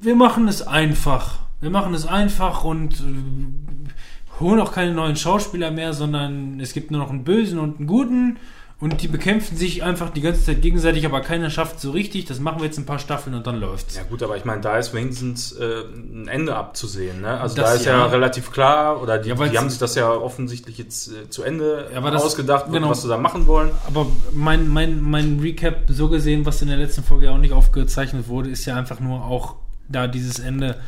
wir 0.00 0.16
machen 0.16 0.48
es 0.48 0.66
einfach. 0.66 1.38
Wir 1.60 1.70
machen 1.70 1.94
es 1.94 2.06
einfach 2.06 2.64
und 2.64 2.94
äh, 3.00 4.40
holen 4.40 4.60
auch 4.60 4.72
keine 4.72 4.94
neuen 4.94 5.16
Schauspieler 5.16 5.70
mehr, 5.70 5.92
sondern 5.92 6.58
es 6.60 6.72
gibt 6.72 6.90
nur 6.90 7.00
noch 7.00 7.10
einen 7.10 7.24
Bösen 7.24 7.58
und 7.58 7.78
einen 7.78 7.86
Guten 7.86 8.38
und 8.78 9.02
die 9.02 9.08
bekämpfen 9.08 9.58
sich 9.58 9.82
einfach 9.82 10.08
die 10.08 10.22
ganze 10.22 10.42
Zeit 10.42 10.62
gegenseitig, 10.62 11.04
aber 11.04 11.20
keiner 11.20 11.50
schafft 11.50 11.80
so 11.80 11.90
richtig. 11.90 12.24
Das 12.24 12.40
machen 12.40 12.60
wir 12.60 12.64
jetzt 12.64 12.78
ein 12.78 12.86
paar 12.86 12.98
Staffeln 12.98 13.36
und 13.36 13.46
dann 13.46 13.60
läuft's. 13.60 13.94
Ja 13.94 14.04
gut, 14.04 14.22
aber 14.22 14.38
ich 14.38 14.46
meine, 14.46 14.62
da 14.62 14.78
ist 14.78 14.94
wenigstens 14.94 15.52
äh, 15.52 15.82
ein 16.02 16.28
Ende 16.28 16.56
abzusehen. 16.56 17.20
Ne? 17.20 17.38
Also 17.38 17.56
Das 17.56 17.68
da 17.72 17.74
ist 17.76 17.84
ja, 17.84 17.98
ja. 17.98 18.06
relativ 18.06 18.50
klar, 18.50 19.02
oder 19.02 19.18
die, 19.18 19.28
Ja, 19.28 19.34
die 19.34 19.58
haben 19.58 19.68
sich 19.68 19.78
das 19.78 19.96
ja 19.96 20.10
offensichtlich 20.10 20.78
jetzt 20.78 21.08
äh, 21.12 21.28
zu 21.28 21.42
Ende 21.42 21.90
Ja, 21.92 22.00
das- 22.10 22.22
ausgedacht, 22.22 22.72
genau. 22.72 22.88
was 22.88 23.02
sie 23.02 23.08
da 23.08 23.18
machen 23.18 23.46
wollen. 23.46 23.70
Aber 23.86 24.06
mein, 24.32 24.66
mein, 24.66 25.02
mein 25.02 25.40
Recap, 25.40 25.80
so 25.88 26.08
gesehen, 26.08 26.46
was 26.46 26.62
in 26.62 26.68
der 26.68 26.78
letzten 26.78 27.02
Folge 27.04 27.26
ja 27.26 27.32
auch 27.32 27.38
nicht 27.38 27.52
aufgezeichnet 27.52 28.28
wurde, 28.28 28.48
ist 28.48 28.64
ja 28.64 28.76
einfach 28.76 28.98
nur 28.98 29.22
auch 29.26 29.56
da 29.90 30.06
dieses 30.06 30.38
Ende. 30.38 30.80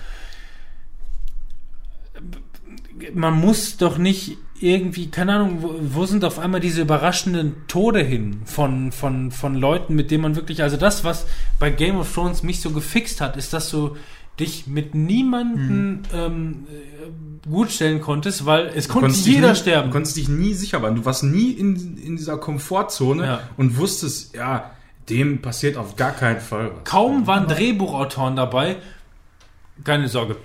Man 3.14 3.34
muss 3.40 3.76
doch 3.76 3.98
nicht 3.98 4.36
irgendwie, 4.60 5.08
keine 5.10 5.34
Ahnung, 5.34 5.58
wo, 5.62 5.74
wo 5.80 6.06
sind 6.06 6.24
auf 6.24 6.38
einmal 6.38 6.60
diese 6.60 6.82
überraschenden 6.82 7.54
Tode 7.66 8.00
hin 8.00 8.42
von, 8.44 8.92
von, 8.92 9.32
von 9.32 9.54
Leuten, 9.56 9.94
mit 9.94 10.10
denen 10.10 10.22
man 10.22 10.36
wirklich, 10.36 10.62
also 10.62 10.76
das, 10.76 11.02
was 11.02 11.26
bei 11.58 11.70
Game 11.70 11.96
of 11.96 12.12
Thrones 12.14 12.42
mich 12.44 12.60
so 12.60 12.70
gefixt 12.70 13.20
hat, 13.20 13.36
ist, 13.36 13.52
dass 13.52 13.70
du 13.70 13.96
dich 14.38 14.66
mit 14.66 14.94
niemanden 14.94 16.02
ähm, 16.14 16.66
äh, 16.70 17.48
gut 17.48 17.70
stellen 17.72 18.00
konntest, 18.00 18.46
weil 18.46 18.66
es 18.74 18.88
konnte 18.88 19.06
konntest 19.06 19.26
dich 19.26 19.34
jeder 19.34 19.50
nie, 19.50 19.56
sterben. 19.56 19.88
Du 19.88 19.92
konntest 19.92 20.16
dich 20.16 20.28
nie 20.28 20.54
sicher 20.54 20.80
sein. 20.80 20.94
Du 20.94 21.04
warst 21.04 21.24
nie 21.24 21.50
in, 21.50 21.98
in 21.98 22.16
dieser 22.16 22.38
Komfortzone 22.38 23.24
Ja. 23.26 23.40
und 23.56 23.76
wusstest, 23.76 24.34
ja, 24.34 24.70
dem 25.08 25.42
passiert 25.42 25.76
auf 25.76 25.96
gar 25.96 26.12
keinen 26.12 26.40
Fall 26.40 26.70
was. 26.74 26.84
Kaum 26.84 27.26
waren 27.26 27.46
Drehbuchautoren 27.48 28.36
dabei. 28.36 28.76
Keine 29.84 30.08
Sorge. 30.08 30.36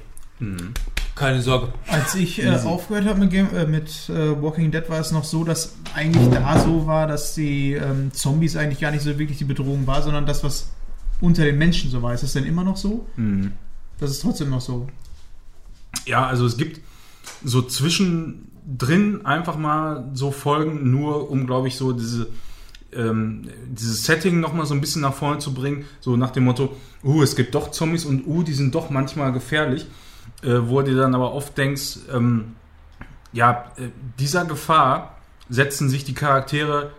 Keine 1.16 1.42
Sorge. 1.42 1.74
Als 1.88 2.16
ich 2.16 2.44
äh, 2.44 2.50
aufgehört 2.50 3.06
habe 3.06 3.20
mit, 3.20 3.32
Game- 3.32 3.56
äh, 3.56 3.66
mit 3.66 4.10
äh, 4.10 4.40
Walking 4.42 4.72
Dead, 4.72 4.88
war 4.90 5.00
es 5.00 5.12
noch 5.12 5.24
so, 5.24 5.44
dass 5.44 5.76
eigentlich 5.96 6.30
da 6.30 6.60
so 6.60 6.86
war, 6.86 7.08
dass 7.08 7.34
die 7.34 7.74
ähm, 7.74 8.12
Zombies 8.14 8.56
eigentlich 8.56 8.80
gar 8.80 8.92
nicht 8.92 9.02
so 9.02 9.18
wirklich 9.18 9.40
die 9.40 9.46
Bedrohung 9.46 9.88
war, 9.88 10.04
sondern 10.04 10.26
das, 10.26 10.44
was 10.44 10.70
unter 11.22 11.44
den 11.44 11.58
Menschen 11.58 11.90
so 11.90 12.02
war. 12.04 12.14
Ist 12.14 12.22
das 12.24 12.34
denn 12.34 12.46
immer 12.46 12.64
noch 12.64 12.78
so? 12.78 13.08
Mhm. 13.16 13.54
Das 14.00 14.12
ist 14.12 14.22
trotzdem 14.22 14.52
noch 14.52 14.62
so. 14.62 14.88
Ja, 16.06 16.28
also 16.28 16.46
es 16.46 16.58
gibt 16.58 16.82
so 17.44 17.64
zwischendrin 17.64 19.26
einfach 19.26 19.58
mal 19.58 20.10
so 20.14 20.30
Folgen, 20.32 20.92
nur 20.92 21.32
um, 21.32 21.48
glaube 21.48 21.68
ich, 21.68 21.76
so 21.76 21.94
diese 21.94 22.28
ähm, 22.94 23.50
dieses 23.68 24.06
Setting 24.06 24.40
nochmal 24.40 24.66
so 24.66 24.74
ein 24.74 24.82
bisschen 24.82 25.02
nach 25.02 25.14
vorne 25.14 25.40
zu 25.40 25.54
bringen, 25.54 25.86
so 26.00 26.16
nach 26.18 26.32
dem 26.32 26.46
Motto, 26.46 26.76
uh, 27.04 27.22
es 27.22 27.36
gibt 27.36 27.54
doch 27.56 27.72
Zombies 27.72 28.06
und 28.06 28.26
uh, 28.28 28.44
die 28.44 28.54
sind 28.54 28.74
doch 28.76 28.90
manchmal 28.90 29.32
gefährlich, 29.34 29.88
äh, 30.44 30.54
wo 30.64 30.82
du 30.82 30.96
dann 30.96 31.14
aber 31.16 31.34
oft 31.34 31.58
denkst, 31.58 31.98
ähm, 32.14 32.54
ja, 33.34 33.66
äh, 33.78 33.90
dieser 34.20 34.46
Gefahr 34.46 35.18
setzen 35.50 35.90
sich 35.90 36.06
die 36.06 36.14
Charaktere 36.14 36.92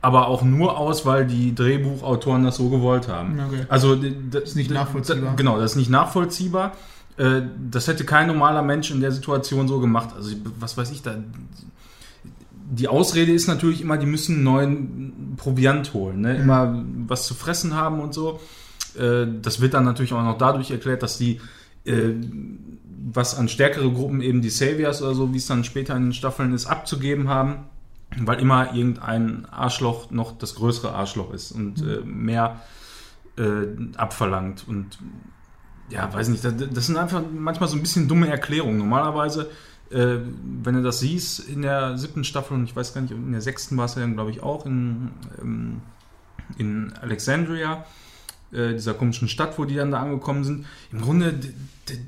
aber 0.00 0.28
auch 0.28 0.42
nur 0.42 0.76
aus, 0.76 1.06
weil 1.06 1.26
die 1.26 1.54
Drehbuchautoren 1.54 2.44
das 2.44 2.56
so 2.56 2.68
gewollt 2.68 3.08
haben. 3.08 3.40
Okay. 3.48 3.64
Also 3.70 3.96
d- 3.96 4.10
d- 4.10 4.38
Ist 4.38 4.54
nicht 4.54 4.70
nachvollziehbar. 4.70 5.30
d- 5.30 5.36
Genau, 5.36 5.58
das 5.58 5.70
ist 5.72 5.76
nicht 5.76 5.88
nachvollziehbar. 5.88 6.72
Äh, 7.16 7.40
Das 7.70 7.88
hätte 7.88 8.04
kein 8.04 8.26
normaler 8.26 8.60
Mensch 8.60 8.90
in 8.90 9.00
der 9.00 9.12
Situation 9.12 9.66
so 9.66 9.80
gemacht. 9.80 10.10
Also 10.14 10.36
was 10.60 10.76
weiß 10.76 10.90
ich 10.90 11.00
da. 11.02 11.14
Die 12.66 12.88
Ausrede 12.88 13.32
ist 13.32 13.46
natürlich 13.46 13.82
immer, 13.82 13.98
die 13.98 14.06
müssen 14.06 14.42
neuen 14.42 15.34
Proviant 15.36 15.92
holen, 15.92 16.22
ne? 16.22 16.36
immer 16.36 16.84
was 17.06 17.26
zu 17.26 17.34
fressen 17.34 17.74
haben 17.74 18.00
und 18.00 18.14
so. 18.14 18.40
Äh, 18.98 19.26
Das 19.42 19.60
wird 19.60 19.74
dann 19.74 19.84
natürlich 19.84 20.12
auch 20.12 20.22
noch 20.22 20.38
dadurch 20.38 20.70
erklärt, 20.70 21.02
dass 21.02 21.18
die 21.18 21.40
äh, 21.84 22.14
was 23.12 23.36
an 23.36 23.48
stärkere 23.48 23.90
Gruppen 23.92 24.22
eben 24.22 24.40
die 24.40 24.50
Saviors 24.50 25.02
oder 25.02 25.14
so, 25.14 25.32
wie 25.32 25.36
es 25.36 25.46
dann 25.46 25.64
später 25.64 25.94
in 25.94 26.04
den 26.04 26.12
Staffeln 26.14 26.54
ist, 26.54 26.66
abzugeben 26.66 27.28
haben, 27.28 27.66
weil 28.16 28.40
immer 28.40 28.74
irgendein 28.74 29.46
Arschloch 29.50 30.10
noch 30.10 30.38
das 30.38 30.54
größere 30.54 30.92
Arschloch 30.92 31.32
ist 31.34 31.52
und 31.52 31.82
äh, 31.82 32.00
mehr 32.04 32.60
abverlangt. 33.96 34.64
Und 34.68 34.98
ja, 35.90 36.12
weiß 36.12 36.28
nicht, 36.28 36.44
das, 36.44 36.54
das 36.72 36.86
sind 36.86 36.96
einfach 36.96 37.20
manchmal 37.36 37.68
so 37.68 37.74
ein 37.76 37.82
bisschen 37.82 38.06
dumme 38.06 38.28
Erklärungen. 38.28 38.78
Normalerweise, 38.78 39.50
äh, 39.90 40.16
wenn 40.62 40.74
du 40.74 40.82
das 40.82 41.00
siehst 41.00 41.40
in 41.48 41.62
der 41.62 41.96
siebten 41.98 42.24
Staffel, 42.24 42.54
und 42.54 42.64
ich 42.64 42.74
weiß 42.74 42.94
gar 42.94 43.00
nicht, 43.00 43.12
in 43.12 43.32
der 43.32 43.40
sechsten 43.40 43.76
war 43.76 43.84
es 43.86 43.94
ja 43.94 44.00
dann, 44.00 44.14
glaube 44.14 44.30
ich, 44.30 44.42
auch 44.42 44.66
in, 44.66 45.10
ähm, 45.40 45.82
in 46.58 46.92
Alexandria, 47.00 47.84
äh, 48.52 48.72
dieser 48.72 48.94
komischen 48.94 49.28
Stadt, 49.28 49.58
wo 49.58 49.64
die 49.64 49.74
dann 49.76 49.90
da 49.90 50.00
angekommen 50.00 50.44
sind. 50.44 50.66
Im 50.92 51.00
Grunde, 51.00 51.32
d- 51.32 51.52
d- 51.88 51.98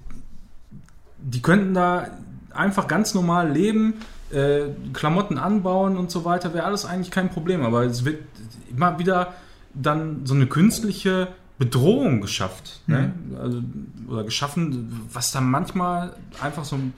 die 1.19 1.43
könnten 1.43 1.74
da 1.74 2.09
einfach 2.53 2.86
ganz 2.89 3.15
normal 3.15 3.51
leben, 3.51 3.94
äh, 4.31 4.65
Klamotten 4.93 5.39
anbauen 5.39 5.97
und 5.97 6.11
so 6.11 6.24
weiter, 6.24 6.55
wäre 6.55 6.65
alles 6.65 6.85
eigentlich 6.85 7.11
kein 7.11 7.31
Problem. 7.31 7.62
Aber 7.62 7.85
es 7.85 8.05
wird 8.05 8.23
immer 8.70 8.98
wieder 8.98 9.35
dann 9.74 10.24
so 10.24 10.35
eine 10.35 10.47
künstliche 10.47 11.28
Bedrohung 11.59 12.20
geschafft. 12.20 12.81
Ne? 12.86 13.12
Also, 13.40 13.62
oder 14.09 14.24
geschaffen, 14.24 15.09
was 15.12 15.32
dann 15.32 15.51
manchmal 15.51 16.15
einfach 16.40 16.65
so 16.65 16.77
ein, 16.77 16.93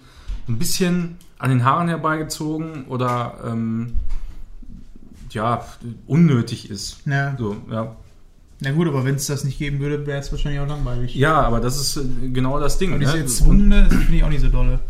ein 0.48 0.58
bisschen 0.58 1.16
an 1.38 1.50
den 1.50 1.64
Haaren 1.64 1.88
herbeigezogen 1.88 2.86
oder 2.86 3.34
ähm, 3.46 3.94
ja, 5.30 5.64
unnötig 6.06 6.70
ist. 6.70 7.00
Ja. 7.06 7.36
So, 7.38 7.56
ja. 7.70 7.96
Na 8.60 8.72
gut, 8.72 8.88
aber 8.88 9.04
wenn 9.04 9.14
es 9.14 9.26
das 9.26 9.44
nicht 9.44 9.58
geben 9.58 9.78
würde, 9.78 10.04
wäre 10.06 10.18
es 10.18 10.32
wahrscheinlich 10.32 10.60
auch 10.60 10.66
langweilig. 10.66 11.14
ja, 11.14 11.40
aber 11.40 11.60
das 11.60 11.78
ist 11.80 11.96
äh, 11.96 12.28
genau 12.32 12.58
das 12.58 12.78
Ding. 12.78 12.90
Aber 12.90 12.98
diese 12.98 13.12
ne? 13.16 13.20
Erzwungene, 13.22 13.84
das 13.88 13.98
finde 13.98 14.16
ich 14.16 14.24
auch 14.24 14.28
nicht 14.30 14.40
so 14.40 14.48
dolle. 14.48 14.80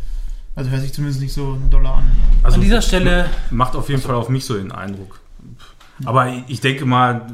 Also 0.55 0.71
hört 0.71 0.83
sich 0.83 0.93
zumindest 0.93 1.21
nicht 1.21 1.33
so 1.35 1.59
doller 1.71 1.95
an. 1.97 2.05
Also, 2.43 2.57
An 2.57 2.63
dieser 2.63 2.83
Stelle 2.83 3.29
macht 3.51 3.77
auf 3.77 3.89
jeden 3.91 4.01
Fall 4.01 4.15
auf 4.15 4.29
mich 4.29 4.45
so 4.45 4.55
den 4.57 4.73
Eindruck. 4.73 5.21
Aber 6.05 6.29
ich- 6.33 6.45
ich 6.49 6.61
denke 6.61 6.87
mal, 6.87 7.27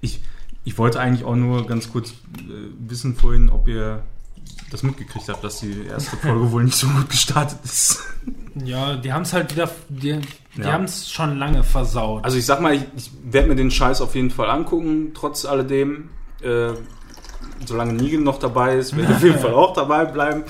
ich, 0.00 0.20
ich 0.64 0.78
wollte 0.78 1.00
eigentlich 1.00 1.24
auch 1.24 1.36
nur 1.36 1.66
ganz 1.66 1.90
kurz 1.92 2.10
äh, 2.10 2.14
wissen 2.88 3.14
vorhin, 3.14 3.50
ob 3.50 3.68
ihr 3.68 4.02
das 4.74 4.82
mitgekriegt 4.82 5.28
habt, 5.28 5.44
dass 5.44 5.60
die 5.60 5.86
erste 5.88 6.16
Folge 6.16 6.50
wohl 6.50 6.64
nicht 6.64 6.76
so 6.76 6.86
gut 6.88 7.08
gestartet 7.08 7.58
ist. 7.64 8.00
Ja, 8.64 8.96
die 8.96 9.12
haben 9.12 9.22
es 9.22 9.32
halt 9.32 9.52
wieder, 9.54 9.70
die, 9.88 10.20
die 10.56 10.60
Ja. 10.62 10.72
haben 10.72 10.84
es 10.84 11.10
schon 11.10 11.38
lange 11.38 11.62
versaut. 11.62 12.24
Also 12.24 12.36
ich 12.36 12.44
sag 12.46 12.60
mal, 12.60 12.74
ich, 12.74 12.82
ich 12.96 13.10
werde 13.24 13.48
mir 13.48 13.56
den 13.56 13.70
Scheiß 13.70 14.00
auf 14.00 14.14
jeden 14.14 14.30
Fall 14.30 14.50
angucken, 14.50 15.12
trotz 15.14 15.44
alledem. 15.44 16.10
Äh, 16.42 16.72
solange 17.66 17.92
Negan 17.94 18.22
noch 18.24 18.38
dabei 18.38 18.76
ist, 18.76 18.96
werde 18.96 19.10
ich 19.12 19.16
auf 19.16 19.22
jeden 19.24 19.38
Fall 19.40 19.54
auch 19.54 19.72
dabei 19.74 20.04
bleiben. 20.06 20.42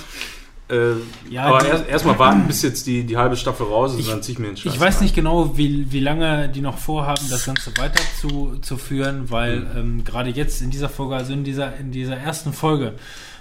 Äh, 0.69 0.93
Ja, 1.29 1.43
aber 1.45 1.59
die- 1.59 1.67
erst 1.67 1.87
erstmal 1.87 2.17
warten, 2.17 2.47
bis 2.47 2.63
jetzt 2.63 2.87
die, 2.87 3.03
die 3.03 3.17
halbe 3.17 3.37
Staffel 3.37 3.67
raus 3.67 3.93
ist 3.93 3.99
Ich- 3.99 4.05
und 4.07 4.13
dann 4.13 4.23
zieh 4.23 4.31
ich 4.31 4.39
mir 4.39 4.47
den 4.47 4.57
Scheiß 4.57 4.73
ich 4.73 4.79
weiß 4.79 4.95
rein. 4.95 5.03
nicht 5.03 5.13
genau, 5.15 5.55
wie, 5.57 5.91
wie 5.91 5.99
lange 5.99 6.49
die 6.49 6.61
noch 6.61 6.79
vorhaben, 6.79 7.21
das 7.29 7.45
Ganze 7.45 7.71
weiter 7.77 8.01
zu, 8.19 8.57
zu 8.61 8.77
führen, 8.77 9.29
weil 9.29 9.59
Mhm. 9.59 9.77
ähm, 9.77 10.03
gerade 10.03 10.31
jetzt 10.31 10.61
in 10.63 10.71
dieser 10.71 10.89
Folge, 10.89 11.15
also 11.15 11.31
in 11.33 11.43
dieser, 11.43 11.77
in 11.77 11.91
dieser 11.91 12.17
ersten 12.17 12.51
Folge, 12.53 12.93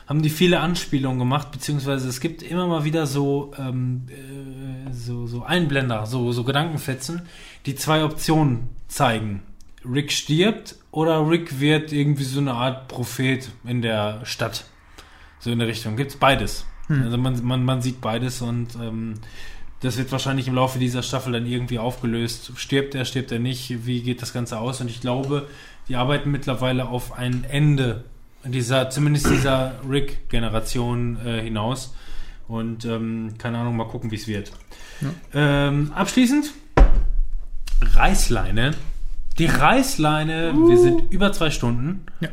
haben 0.06 0.22
die 0.22 0.30
viele 0.30 0.60
Anspielungen 0.60 1.18
gemacht, 1.18 1.50
beziehungsweise 1.50 2.08
es 2.08 2.20
gibt 2.20 2.42
immer 2.42 2.66
mal 2.66 2.84
wieder 2.84 3.06
so, 3.06 3.52
ähm, 3.58 4.06
äh, 4.08 4.92
so, 4.92 5.26
so 5.26 5.42
Einblender, 5.44 6.06
so, 6.06 6.32
so 6.32 6.44
Gedankenfetzen, 6.44 7.22
die 7.66 7.74
zwei 7.74 8.04
Optionen 8.04 8.68
zeigen. 8.88 9.42
Rick 9.84 10.12
stirbt 10.12 10.76
oder 10.90 11.28
Rick 11.28 11.60
wird 11.60 11.92
irgendwie 11.92 12.24
so 12.24 12.40
eine 12.40 12.54
Art 12.54 12.88
Prophet 12.88 13.50
in 13.64 13.82
der 13.82 14.24
Stadt. 14.24 14.64
So 15.38 15.50
in 15.50 15.58
der 15.58 15.68
Richtung. 15.68 15.96
Gibt's 15.96 16.16
beides. 16.16 16.64
Also 16.88 17.16
man, 17.16 17.42
man, 17.44 17.64
man 17.64 17.80
sieht 17.82 18.00
beides 18.00 18.42
und 18.42 18.76
ähm, 18.76 19.14
das 19.80 19.96
wird 19.96 20.12
wahrscheinlich 20.12 20.48
im 20.48 20.54
Laufe 20.54 20.78
dieser 20.78 21.02
Staffel 21.02 21.32
dann 21.32 21.46
irgendwie 21.46 21.78
aufgelöst. 21.78 22.52
Stirbt 22.56 22.94
er, 22.94 23.04
stirbt 23.04 23.32
er 23.32 23.38
nicht? 23.38 23.86
Wie 23.86 24.02
geht 24.02 24.22
das 24.22 24.32
Ganze 24.32 24.58
aus? 24.58 24.80
Und 24.80 24.88
ich 24.88 25.00
glaube, 25.00 25.48
die 25.88 25.96
arbeiten 25.96 26.30
mittlerweile 26.30 26.88
auf 26.88 27.12
ein 27.12 27.44
Ende 27.44 28.04
dieser, 28.46 28.90
zumindest 28.90 29.30
dieser 29.30 29.74
Rick-Generation 29.88 31.18
äh, 31.24 31.42
hinaus. 31.42 31.94
Und 32.46 32.84
ähm, 32.84 33.34
keine 33.38 33.58
Ahnung, 33.58 33.76
mal 33.76 33.88
gucken, 33.88 34.10
wie 34.10 34.16
es 34.16 34.28
wird. 34.28 34.52
Ähm, 35.32 35.92
abschließend 35.94 36.52
Reißleine. 37.80 38.72
Die 39.38 39.46
Reißleine, 39.46 40.54
wir 40.54 40.78
sind 40.78 41.10
über 41.12 41.32
zwei 41.32 41.50
Stunden. 41.50 42.06
Ja. 42.20 42.28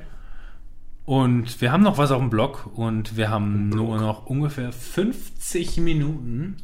Und 1.06 1.62
wir 1.62 1.72
haben 1.72 1.82
noch 1.84 1.98
was 1.98 2.12
auf 2.12 2.20
dem 2.20 2.30
Blog 2.30 2.70
und 2.76 3.18
wir 3.18 3.30
haben 3.30 3.70
nur 3.70 4.00
noch 4.00 4.28
ungefähr 4.28 4.72
50 4.72 5.78
Minuten, 5.78 6.58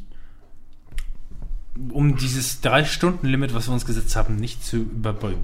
um 1.92 2.16
dieses 2.18 2.64
3-Stunden-Limit, 2.64 3.54
was 3.54 3.68
wir 3.68 3.74
uns 3.74 3.86
gesetzt 3.86 4.16
haben, 4.16 4.36
nicht 4.36 4.66
zu 4.66 4.78
überbringen. 4.78 5.44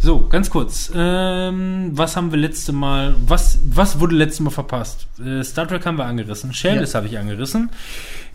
So, 0.00 0.26
ganz 0.28 0.50
kurz. 0.50 0.90
Ähm, 0.94 1.90
was 1.92 2.16
haben 2.16 2.30
wir 2.32 2.38
letzte 2.38 2.72
Mal, 2.72 3.14
was, 3.26 3.58
was 3.64 4.00
wurde 4.00 4.16
letzte 4.16 4.42
Mal 4.42 4.50
verpasst? 4.50 5.06
Äh, 5.24 5.42
Star 5.44 5.66
Trek 5.68 5.84
haben 5.86 5.98
wir 5.98 6.04
angerissen, 6.06 6.52
Shameless 6.52 6.94
habe 6.94 7.06
ich 7.06 7.18
angerissen. 7.18 7.70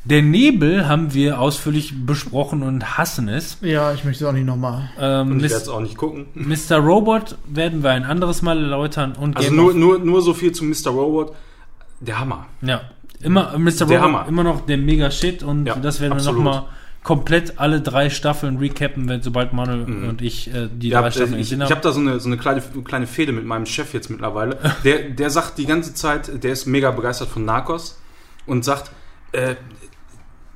Der 0.03 0.21
Nebel 0.21 0.87
haben 0.87 1.13
wir 1.15 1.39
ausführlich 1.39 2.05
besprochen 2.05 2.61
und 2.61 2.97
hassen 2.97 3.27
es. 3.27 3.57
Ja, 3.61 3.91
ich 3.91 4.03
möchte 4.05 4.23
es 4.23 4.29
auch 4.29 4.33
nicht 4.33 4.45
nochmal. 4.45 4.89
Ähm, 4.99 5.31
Und 5.31 5.37
ich 5.43 5.49
werde 5.49 5.63
es 5.63 5.67
auch 5.69 5.81
nicht 5.81 5.97
gucken. 5.97 6.27
Mr. 6.35 6.77
Robot 6.77 7.37
werden 7.47 7.81
wir 7.81 7.89
ein 7.89 8.03
anderes 8.03 8.43
Mal 8.43 8.57
erläutern 8.61 9.13
und 9.13 9.35
Also 9.35 9.49
Game 9.49 9.55
nur, 9.57 9.73
nur, 9.73 9.97
nur 9.99 10.21
so 10.21 10.35
viel 10.35 10.51
zu 10.51 10.63
Mr. 10.63 10.89
Robot. 10.91 11.33
Der 12.01 12.19
Hammer. 12.19 12.45
Ja, 12.61 12.81
immer 13.21 13.57
Mr. 13.57 13.71
Der 13.71 13.85
Robot, 13.87 14.01
Hammer. 14.01 14.25
immer 14.27 14.43
noch 14.43 14.65
der 14.67 14.77
mega 14.77 15.09
Shit 15.09 15.41
und 15.41 15.65
Ja, 15.65 15.75
das 15.75 15.99
werden 16.01 16.19
wir 16.19 16.31
nochmal 16.31 16.65
komplett 17.05 17.59
alle 17.59 17.81
drei 17.81 18.09
Staffeln 18.09 18.57
recappen, 18.57 19.07
wenn 19.07 19.21
sobald 19.21 19.53
Manuel 19.53 19.83
und 20.09 20.23
ich 20.23 20.51
äh, 20.51 20.67
die 20.67 20.89
Ja, 20.89 21.01
drei 21.01 21.11
Staffeln 21.11 21.35
ich, 21.35 21.41
ich 21.41 21.49
gesehen 21.51 21.61
habe 21.61 21.75
haben. 21.75 21.81
da 21.83 21.91
so 21.91 21.99
eine, 21.99 22.19
so 22.19 22.27
eine 22.27 22.37
kleine, 22.37 22.63
kleine 22.83 23.05
Fehde 23.05 23.31
mit 23.31 23.45
meinem 23.45 23.67
Chef 23.67 23.93
jetzt 23.93 24.09
mittlerweile. 24.09 24.57
Der, 24.83 25.11
der 25.11 25.29
sagt 25.29 25.59
die 25.59 25.67
ganze 25.67 25.93
Zeit, 25.93 26.43
der 26.43 26.51
ist 26.51 26.65
mega 26.65 26.89
begeistert 26.89 27.29
von 27.29 27.45
Narcos 27.45 28.01
und 28.47 28.65
sagt, 28.65 28.89
äh, 29.33 29.53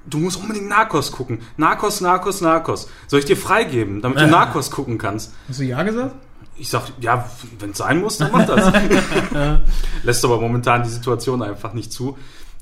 du 0.07 0.17
musst 0.17 0.41
unbedingt 0.41 0.67
Narcos 0.67 1.11
gucken. 1.11 1.39
Narcos, 1.57 2.01
Narcos, 2.01 2.41
Narcos. 2.41 2.89
Soll 3.05 3.19
ich 3.19 3.26
dir 3.26 3.38
freigeben, 3.38 4.01
damit 4.01 4.19
du 4.19 4.26
Narcos 4.31 4.71
gucken 4.71 4.97
kannst? 4.97 5.35
Hast 5.47 5.59
du 5.59 5.65
ja 5.65 5.84
gesagt? 5.84 6.15
Ich 6.57 6.69
sag, 6.69 6.91
ja, 6.99 7.30
wenn 7.59 7.69
es 7.69 7.77
sein 7.77 8.01
muss, 8.01 8.17
dann 8.17 8.31
mach 8.31 8.47
das. 8.47 8.73
Lässt 10.03 10.26
aber 10.26 10.41
momentan 10.41 10.81
die 10.81 10.89
Situation 10.89 11.43
einfach 11.43 11.73
nicht 11.73 11.93
zu. 11.93 12.17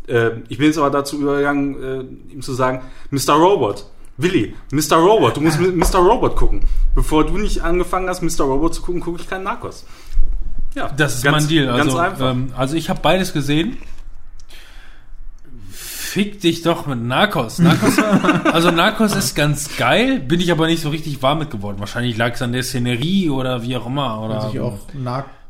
Äh, 0.07 0.31
ich 0.49 0.57
bin 0.57 0.67
jetzt 0.67 0.77
aber 0.77 0.89
dazu 0.89 1.19
übergegangen, 1.21 1.83
äh, 1.83 2.33
ihm 2.33 2.41
zu 2.41 2.53
sagen, 2.53 2.81
Mr. 3.11 3.33
Robot, 3.33 3.85
Willi, 4.17 4.55
Mr. 4.71 4.95
Robot, 4.97 5.37
du 5.37 5.41
musst 5.41 5.59
Mr. 5.59 5.99
Robot 5.99 6.35
gucken. 6.35 6.61
Bevor 6.95 7.25
du 7.25 7.37
nicht 7.37 7.61
angefangen 7.61 8.07
hast, 8.09 8.21
Mr. 8.21 8.45
Robot 8.45 8.73
zu 8.73 8.81
gucken, 8.81 9.01
gucke 9.01 9.21
ich 9.21 9.29
keinen 9.29 9.43
Narcos. 9.43 9.85
Ja, 10.75 10.89
Das 10.89 11.15
ist 11.15 11.23
ganz- 11.23 11.43
mein 11.43 11.47
Deal. 11.49 11.65
Ganz 11.67 11.79
Also, 11.85 11.97
einfach. 11.97 12.31
ähm, 12.31 12.53
also 12.55 12.75
ich 12.75 12.89
habe 12.89 12.99
beides 13.01 13.33
gesehen. 13.33 13.77
Fick 15.69 16.39
dich 16.39 16.61
doch 16.63 16.87
mit 16.87 17.01
Narcos. 17.01 17.59
Narcos 17.59 17.99
also 18.45 18.71
Narcos 18.71 19.15
ist 19.15 19.35
ganz 19.35 19.75
geil, 19.77 20.19
bin 20.19 20.39
ich 20.39 20.51
aber 20.51 20.65
nicht 20.67 20.81
so 20.81 20.89
richtig 20.89 21.21
warm 21.21 21.39
mit 21.39 21.51
geworden. 21.51 21.77
Wahrscheinlich 21.79 22.17
lag 22.17 22.33
es 22.33 22.41
an 22.41 22.53
der 22.53 22.63
Szenerie 22.63 23.29
oder 23.29 23.61
wie 23.61 23.75
auch 23.77 23.85
immer. 23.85 24.21
Oder, 24.21 24.41
Hört 24.41 24.51
sich 24.51 24.59
auch 24.61 24.77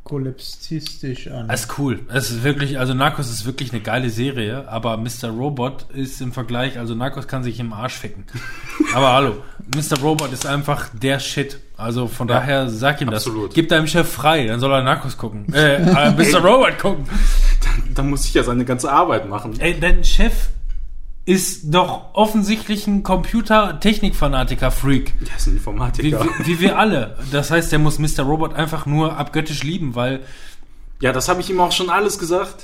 narkoleptistisch 0.08 1.28
an. 1.28 1.50
Es 1.50 1.62
ist 1.62 1.78
cool. 1.80 2.00
Es 2.12 2.32
ist 2.32 2.44
wirklich, 2.44 2.80
also 2.80 2.94
Narcos 2.94 3.30
ist 3.30 3.46
wirklich 3.46 3.72
eine 3.72 3.82
geile 3.82 4.10
Serie, 4.10 4.68
aber 4.68 4.98
Mr. 4.98 5.30
Robot 5.30 5.86
ist 5.94 6.22
im 6.22 6.32
Vergleich, 6.32 6.78
also 6.80 6.96
Narcos 6.96 7.28
kann 7.28 7.44
sich 7.44 7.60
im 7.60 7.74
Arsch 7.74 7.94
ficken. 7.96 8.26
Aber 8.94 9.12
hallo, 9.14 9.44
Mr. 9.76 10.00
Robot 10.02 10.32
ist 10.32 10.46
einfach 10.46 10.88
der 10.94 11.20
Shit. 11.20 11.60
Also 11.76 12.08
von 12.08 12.28
Ja, 12.28 12.36
daher 12.40 12.70
sag 12.70 13.02
ihm 13.02 13.10
absolut. 13.10 13.50
das. 13.50 13.56
Gib 13.56 13.70
deinem 13.70 13.88
Chef 13.88 14.10
frei, 14.10 14.46
dann 14.48 14.60
soll 14.60 14.72
er 14.72 14.82
Narcos 14.82 15.18
gucken. 15.18 15.54
Äh, 15.54 15.76
äh, 15.76 16.12
Mr. 16.12 16.40
Robot 16.42 16.80
gucken. 16.80 17.06
Da 17.94 18.02
muss 18.04 18.26
ich 18.26 18.34
ja 18.34 18.44
seine 18.44 18.64
ganze 18.66 18.92
Arbeit 18.92 19.28
machen. 19.30 19.60
Ey, 19.60 19.80
dein 19.80 20.04
Chef 20.04 20.50
ist 21.28 21.74
doch 21.74 22.14
offensichtlich 22.14 22.88
ein 22.88 23.04
Computer-Technik-Fanatiker-Freak. 23.04 25.14
Der 25.28 25.36
ist 25.36 25.48
ein 25.48 25.54
Wie, 25.54 25.58
Informatiker. 25.58 26.26
wie, 26.40 26.48
wie 26.48 26.60
wir 26.62 26.80
alle. 26.80 27.18
Das 27.32 27.52
heißt, 27.52 27.70
der 27.72 27.80
muss 27.80 28.00
Mr. 28.00 28.22
Robot 28.24 28.54
einfach 28.54 28.86
nur 28.86 29.18
abgöttisch 29.18 29.64
lieben, 29.64 29.96
weil 29.96 30.22
Ja, 31.02 31.12
das 31.12 31.28
habe 31.28 31.42
ich 31.42 31.50
ihm 31.50 31.60
auch 31.60 31.74
schon 31.74 31.90
alles 31.90 32.18
gesagt. 32.18 32.64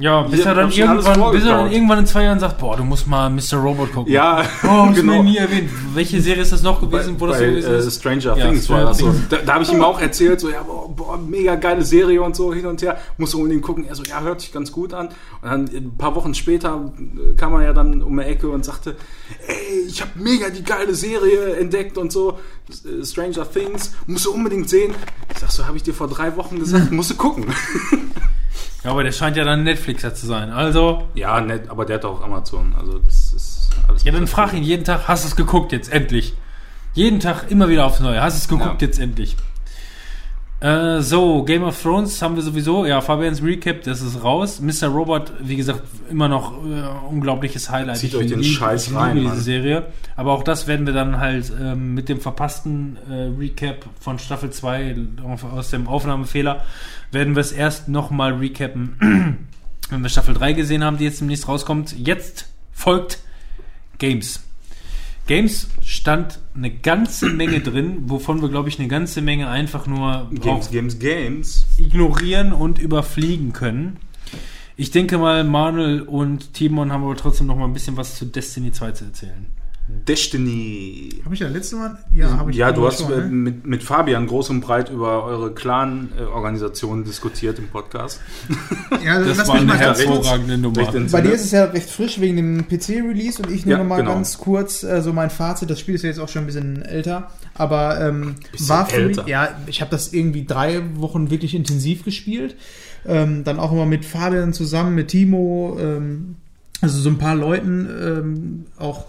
Ja, 0.00 0.22
bis 0.22 0.40
er 0.46 0.54
dann 0.54 0.70
irgendwann, 0.70 1.30
bis 1.32 1.44
er 1.44 1.58
dann 1.58 1.70
irgendwann 1.72 1.98
in 1.98 2.06
zwei 2.06 2.24
Jahren 2.24 2.40
sagt, 2.40 2.58
boah, 2.58 2.76
du 2.76 2.84
musst 2.84 3.06
mal 3.06 3.28
Mr. 3.28 3.56
Robot 3.56 3.92
gucken. 3.92 4.10
Ja, 4.12 4.42
Oh, 4.64 4.86
das 4.88 4.96
genau. 4.96 5.22
mir 5.22 5.22
nie 5.24 5.36
erwähnt. 5.36 5.70
Welche 5.94 6.22
Serie 6.22 6.42
ist 6.42 6.52
das 6.52 6.62
noch 6.62 6.80
gewesen, 6.80 7.16
wo 7.18 7.26
das 7.26 7.36
so 7.38 7.44
bei, 7.44 7.50
gewesen 7.50 7.74
äh, 7.74 7.78
ist? 7.78 8.00
Stranger 8.00 8.36
Ja, 8.38 8.46
Things 8.46 8.64
Stranger 8.64 8.82
war 8.84 8.88
das 8.90 8.98
so. 8.98 9.14
Da, 9.28 9.36
da 9.44 9.54
habe 9.54 9.64
ich 9.64 9.72
ihm 9.72 9.82
auch 9.82 10.00
erzählt, 10.00 10.40
so, 10.40 10.48
ja, 10.48 10.62
boah, 10.62 10.88
boah, 10.88 11.18
mega 11.18 11.54
geile 11.56 11.84
Serie 11.84 12.22
und 12.22 12.34
so 12.34 12.52
hin 12.54 12.64
und 12.66 12.80
her. 12.80 12.98
Muss 13.18 13.34
unbedingt 13.34 13.62
gucken. 13.62 13.84
Er 13.86 13.94
so, 13.94 14.02
ja, 14.04 14.20
hört 14.22 14.40
sich 14.40 14.52
ganz 14.52 14.72
gut 14.72 14.94
an. 14.94 15.08
Und 15.42 15.50
dann 15.50 15.64
ein 15.66 15.96
paar 15.98 16.14
Wochen 16.14 16.32
später 16.34 16.92
äh, 16.98 17.36
kam 17.36 17.52
er 17.54 17.64
ja 17.64 17.72
dann 17.74 18.02
um 18.02 18.16
die 18.16 18.24
Ecke 18.24 18.48
und 18.48 18.64
sagte, 18.64 18.96
ey, 19.46 19.86
ich 19.86 20.00
habe 20.00 20.12
mega 20.14 20.48
die 20.48 20.64
geile 20.64 20.94
Serie 20.94 21.56
entdeckt 21.56 21.98
und 21.98 22.10
so. 22.10 22.38
äh, 22.70 23.04
Stranger 23.04 23.46
Things, 23.50 23.92
musst 24.06 24.24
du 24.24 24.32
unbedingt 24.32 24.70
sehen. 24.70 24.94
Ich 25.32 25.38
sag 25.40 25.50
so, 25.52 25.66
habe 25.66 25.76
ich 25.76 25.82
dir 25.82 25.92
vor 25.94 26.08
drei 26.08 26.36
Wochen 26.36 26.58
gesagt, 26.58 26.90
musst 26.90 27.10
du 27.10 27.16
gucken. 27.16 27.44
Ja, 28.84 28.90
aber 28.92 29.02
der 29.04 29.12
scheint 29.12 29.36
ja 29.36 29.44
dann 29.44 29.62
Netflixer 29.62 30.14
zu 30.14 30.26
sein. 30.26 30.50
Also, 30.50 31.08
ja, 31.14 31.40
nett, 31.40 31.68
aber 31.68 31.84
der 31.84 31.96
hat 31.96 32.04
auch 32.04 32.22
Amazon. 32.22 32.74
Also 32.78 32.98
das 32.98 33.32
ist 33.34 33.70
alles. 33.86 34.04
ja, 34.04 34.12
dann 34.12 34.26
frag 34.26 34.52
ihn 34.54 34.62
jeden 34.62 34.84
Tag, 34.84 35.06
hast 35.06 35.24
du 35.24 35.28
es 35.28 35.36
geguckt 35.36 35.72
jetzt 35.72 35.92
endlich? 35.92 36.34
Jeden 36.94 37.20
Tag 37.20 37.50
immer 37.50 37.68
wieder 37.68 37.84
aufs 37.86 38.00
Neue. 38.00 38.20
Hast 38.20 38.36
du 38.36 38.38
es 38.38 38.48
geguckt 38.60 38.80
Ja. 38.82 38.88
jetzt 38.88 38.98
endlich? 38.98 39.36
Äh, 40.60 41.00
so, 41.00 41.42
Game 41.44 41.62
of 41.62 41.80
Thrones 41.82 42.20
haben 42.20 42.36
wir 42.36 42.42
sowieso. 42.42 42.84
Ja, 42.84 43.00
Fabians 43.00 43.42
Recap, 43.42 43.82
das 43.84 44.02
ist 44.02 44.22
raus. 44.22 44.60
Mr. 44.60 44.88
Robot, 44.88 45.32
wie 45.40 45.56
gesagt, 45.56 45.82
immer 46.10 46.28
noch 46.28 46.52
äh, 46.52 46.82
unglaubliches 47.08 47.70
Highlight. 47.70 47.96
Zieht 47.96 48.10
Ich 48.10 48.16
euch 48.16 48.26
den 48.26 48.40
liebe- 48.40 48.54
Scheiß 48.54 48.94
rein, 48.94 49.16
diese 49.16 49.28
Mann. 49.28 49.38
Serie. 49.40 49.86
Aber 50.16 50.32
auch 50.32 50.42
das 50.42 50.66
werden 50.66 50.84
wir 50.84 50.92
dann 50.92 51.18
halt 51.18 51.50
ähm, 51.58 51.94
mit 51.94 52.10
dem 52.10 52.20
verpassten 52.20 52.98
äh, 53.10 53.30
Recap 53.38 53.86
von 54.00 54.18
Staffel 54.18 54.50
2 54.50 54.96
auf- 55.24 55.44
aus 55.44 55.70
dem 55.70 55.88
Aufnahmefehler, 55.88 56.62
werden 57.10 57.34
wir 57.36 57.40
es 57.40 57.52
erst 57.52 57.88
nochmal 57.88 58.34
recappen, 58.34 58.96
wenn 59.90 60.02
wir 60.02 60.10
Staffel 60.10 60.34
3 60.34 60.52
gesehen 60.52 60.84
haben, 60.84 60.98
die 60.98 61.04
jetzt 61.04 61.22
demnächst 61.22 61.48
rauskommt. 61.48 61.96
Jetzt 61.98 62.50
folgt 62.70 63.20
Games. 63.98 64.40
Games 65.26 65.68
stand 65.82 66.40
eine 66.54 66.70
ganze 66.70 67.28
Menge 67.30 67.60
drin, 67.60 68.08
wovon 68.08 68.42
wir, 68.42 68.48
glaube 68.48 68.68
ich, 68.68 68.78
eine 68.78 68.88
ganze 68.88 69.22
Menge 69.22 69.48
einfach 69.48 69.86
nur 69.86 70.28
Games, 70.32 70.70
Games, 70.70 70.98
Games. 70.98 71.66
ignorieren 71.78 72.52
und 72.52 72.78
überfliegen 72.78 73.52
können. 73.52 73.98
Ich 74.76 74.90
denke 74.90 75.18
mal, 75.18 75.44
Manuel 75.44 76.02
und 76.02 76.54
Timon 76.54 76.90
haben 76.92 77.04
aber 77.04 77.16
trotzdem 77.16 77.46
noch 77.46 77.56
mal 77.56 77.66
ein 77.66 77.72
bisschen 77.72 77.96
was 77.96 78.16
zu 78.16 78.24
Destiny 78.24 78.72
2 78.72 78.92
zu 78.92 79.04
erzählen. 79.04 79.46
Destiny. 80.08 81.20
Habe 81.24 81.34
ich 81.34 81.40
ja 81.40 81.48
letzte 81.48 81.76
Mal? 81.76 81.98
Ja, 82.12 82.30
habe 82.36 82.50
ich. 82.50 82.56
Ja, 82.56 82.72
du 82.72 82.86
hast 82.86 83.00
schon, 83.00 83.10
ne? 83.10 83.26
mit, 83.26 83.66
mit 83.66 83.82
Fabian 83.82 84.26
groß 84.26 84.50
und 84.50 84.60
breit 84.60 84.90
über 84.90 85.24
eure 85.24 85.52
Clan-Organisation 85.54 87.04
diskutiert 87.04 87.58
im 87.58 87.68
Podcast. 87.68 88.20
Ja, 89.04 89.18
Das 89.20 89.38
lass 89.38 89.48
war 89.48 89.54
eine 89.56 89.76
hervorragende 89.78 90.58
Nummer. 90.58 90.90
Bei 91.10 91.20
dir 91.20 91.32
ist 91.32 91.44
es 91.44 91.52
ja 91.52 91.64
recht 91.64 91.88
frisch 91.88 92.20
wegen 92.20 92.36
dem 92.36 92.68
PC-Release 92.68 93.42
und 93.42 93.50
ich 93.50 93.64
nehme 93.64 93.78
Ja, 93.78 93.84
mal 93.84 93.96
genau. 93.98 94.14
ganz 94.14 94.36
kurz 94.38 94.82
äh, 94.82 95.00
so 95.00 95.12
mein 95.12 95.30
Fazit. 95.30 95.70
Das 95.70 95.80
Spiel 95.80 95.94
ist 95.94 96.02
ja 96.02 96.08
jetzt 96.08 96.18
auch 96.18 96.28
schon 96.28 96.42
ein 96.42 96.46
bisschen 96.46 96.82
älter, 96.82 97.30
aber 97.54 98.00
ähm, 98.00 98.34
war 98.58 98.86
für 98.86 98.96
älter. 98.96 99.22
mich, 99.22 99.30
ja, 99.30 99.48
ich 99.66 99.80
habe 99.80 99.90
das 99.90 100.12
irgendwie 100.12 100.44
drei 100.44 100.82
Wochen 100.96 101.30
wirklich 101.30 101.54
intensiv 101.54 102.04
gespielt. 102.04 102.56
Ähm, 103.06 103.44
dann 103.44 103.58
auch 103.58 103.72
immer 103.72 103.86
mit 103.86 104.04
Fabian 104.04 104.52
zusammen, 104.52 104.94
mit 104.94 105.08
Timo, 105.08 105.78
ähm, 105.80 106.36
also 106.82 106.98
so 106.98 107.08
ein 107.08 107.18
paar 107.18 107.34
Leuten 107.34 107.88
ähm, 108.02 108.64
auch 108.78 109.04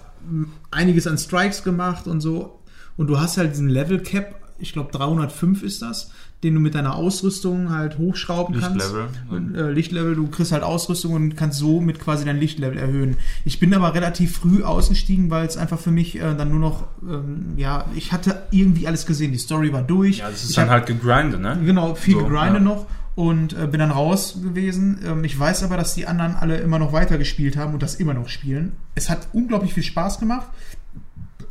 einiges 0.71 1.07
an 1.07 1.17
Strikes 1.17 1.63
gemacht 1.63 2.07
und 2.07 2.21
so. 2.21 2.59
Und 2.97 3.07
du 3.07 3.19
hast 3.19 3.37
halt 3.37 3.51
diesen 3.53 3.69
Level 3.69 3.99
Cap, 3.99 4.35
ich 4.59 4.73
glaube 4.73 4.91
305 4.91 5.63
ist 5.63 5.81
das, 5.81 6.11
den 6.43 6.55
du 6.55 6.59
mit 6.59 6.73
deiner 6.75 6.95
Ausrüstung 6.95 7.69
halt 7.71 7.97
hochschrauben 7.99 8.55
Lichtlevel. 8.55 9.07
kannst. 9.29 9.55
Äh, 9.55 9.71
Lichtlevel, 9.71 10.15
du 10.15 10.27
kriegst 10.27 10.51
halt 10.51 10.63
Ausrüstung 10.63 11.13
und 11.13 11.35
kannst 11.37 11.59
so 11.59 11.81
mit 11.81 11.99
quasi 11.99 12.25
dein 12.25 12.37
Lichtlevel 12.39 12.77
erhöhen. 12.79 13.17
Ich 13.45 13.59
bin 13.59 13.73
aber 13.73 13.93
relativ 13.93 14.37
früh 14.37 14.63
ausgestiegen, 14.63 15.29
weil 15.29 15.45
es 15.47 15.57
einfach 15.57 15.79
für 15.79 15.91
mich 15.91 16.15
äh, 16.17 16.35
dann 16.35 16.49
nur 16.49 16.59
noch, 16.59 16.87
ähm, 17.07 17.53
ja, 17.57 17.85
ich 17.95 18.11
hatte 18.11 18.43
irgendwie 18.51 18.87
alles 18.87 19.05
gesehen. 19.05 19.31
Die 19.31 19.37
Story 19.37 19.71
war 19.71 19.83
durch. 19.83 20.17
Ja, 20.19 20.29
das 20.29 20.43
ist 20.43 20.49
ich 20.51 20.55
dann 20.55 20.65
hab- 20.65 20.71
halt 20.79 20.85
gegrindet, 20.87 21.41
ne? 21.41 21.59
Genau, 21.63 21.93
viel 21.95 22.15
So, 22.15 22.25
Grinde 22.27 22.55
ja. 22.55 22.59
noch 22.59 22.87
und 23.21 23.53
äh, 23.53 23.67
bin 23.67 23.79
dann 23.79 23.91
raus 23.91 24.39
gewesen. 24.41 24.99
Ähm, 25.05 25.23
ich 25.23 25.37
weiß 25.37 25.61
aber, 25.63 25.77
dass 25.77 25.93
die 25.93 26.07
anderen 26.07 26.35
alle 26.35 26.57
immer 26.57 26.79
noch 26.79 26.91
weiter 26.91 27.19
gespielt 27.19 27.55
haben 27.55 27.73
und 27.73 27.83
das 27.83 27.93
immer 27.95 28.15
noch 28.15 28.27
spielen. 28.29 28.71
Es 28.95 29.11
hat 29.11 29.27
unglaublich 29.31 29.75
viel 29.75 29.83
Spaß 29.83 30.17
gemacht. 30.19 30.47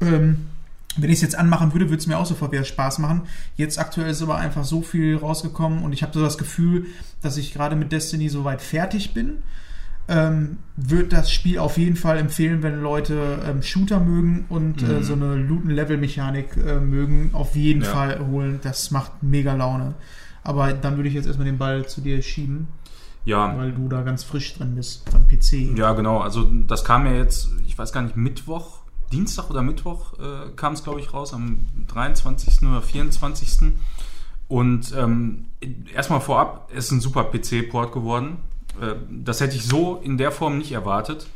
Ähm, 0.00 0.46
wenn 0.96 1.10
ich 1.10 1.16
es 1.16 1.22
jetzt 1.22 1.36
anmachen 1.38 1.72
würde, 1.72 1.88
würde 1.88 2.00
es 2.00 2.08
mir 2.08 2.18
auch 2.18 2.26
sofort 2.26 2.50
wieder 2.50 2.64
Spaß 2.64 2.98
machen. 2.98 3.22
Jetzt 3.56 3.78
aktuell 3.78 4.10
ist 4.10 4.20
aber 4.20 4.36
einfach 4.38 4.64
so 4.64 4.82
viel 4.82 5.16
rausgekommen 5.16 5.84
und 5.84 5.92
ich 5.92 6.02
habe 6.02 6.12
so 6.12 6.20
das 6.20 6.38
Gefühl, 6.38 6.86
dass 7.22 7.36
ich 7.36 7.54
gerade 7.54 7.76
mit 7.76 7.92
Destiny 7.92 8.28
soweit 8.28 8.60
fertig 8.60 9.14
bin. 9.14 9.34
Ähm, 10.08 10.58
würde 10.76 11.06
das 11.08 11.30
Spiel 11.30 11.60
auf 11.60 11.78
jeden 11.78 11.94
Fall 11.94 12.18
empfehlen, 12.18 12.64
wenn 12.64 12.80
Leute 12.82 13.38
ähm, 13.48 13.62
Shooter 13.62 14.00
mögen 14.00 14.46
und 14.48 14.82
äh, 14.82 14.86
Mhm. 14.86 15.02
so 15.04 15.12
eine 15.12 15.36
Looten-Level-Mechanik 15.36 16.56
äh, 16.56 16.80
mögen, 16.80 17.30
auf 17.32 17.54
jeden 17.54 17.82
Ja. 17.82 17.88
Fall 17.92 18.18
holen. 18.26 18.58
Das 18.64 18.90
macht 18.90 19.22
mega 19.22 19.54
Laune. 19.54 19.94
Aber 20.42 20.72
dann 20.72 20.96
würde 20.96 21.08
ich 21.08 21.14
jetzt 21.14 21.26
erstmal 21.26 21.46
den 21.46 21.58
Ball 21.58 21.86
zu 21.86 22.00
dir 22.00 22.22
schieben, 22.22 22.68
Ja, 23.24 23.56
weil 23.56 23.72
du 23.72 23.88
da 23.88 24.02
ganz 24.02 24.24
frisch 24.24 24.54
drin 24.54 24.74
bist 24.74 25.10
beim 25.12 25.26
PC. 25.28 25.76
ja, 25.76 25.92
genau. 25.92 26.18
Also 26.20 26.44
das 26.66 26.84
kam 26.84 27.06
ja 27.06 27.12
jetzt, 27.12 27.50
ich 27.66 27.76
weiß 27.76 27.92
gar 27.92 28.02
nicht, 28.02 28.16
Mittwoch, 28.16 28.78
Dienstag 29.12 29.50
oder 29.50 29.62
Mittwoch 29.62 30.14
äh, 30.18 30.50
kam 30.56 30.72
es, 30.72 30.82
glaube 30.84 31.00
ich, 31.00 31.12
raus, 31.12 31.34
am 31.34 31.66
23. 31.88 32.62
oder 32.68 32.80
24. 32.80 33.72
Und 34.48 34.94
ähm, 34.96 35.46
erstmal 35.94 36.20
vorab, 36.20 36.70
es 36.74 36.86
ist 36.86 36.90
ein 36.92 37.00
super 37.00 37.24
PC-Port 37.24 37.92
geworden. 37.92 38.38
Äh, 38.80 38.94
das 39.10 39.40
hätte 39.40 39.56
ich 39.56 39.64
so 39.64 39.96
in 40.02 40.16
der 40.16 40.32
Form 40.32 40.58
nicht 40.58 40.72
erwartet. 40.72 41.26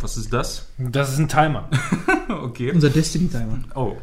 Was 0.00 0.16
ist 0.16 0.32
das? 0.32 0.68
Das 0.78 1.12
ist 1.12 1.18
ein 1.18 1.28
Timer. 1.28 1.68
Okay. 2.28 2.72
Unser 2.72 2.88
Destiny-Timer. 2.88 3.58
Oh. 3.74 3.96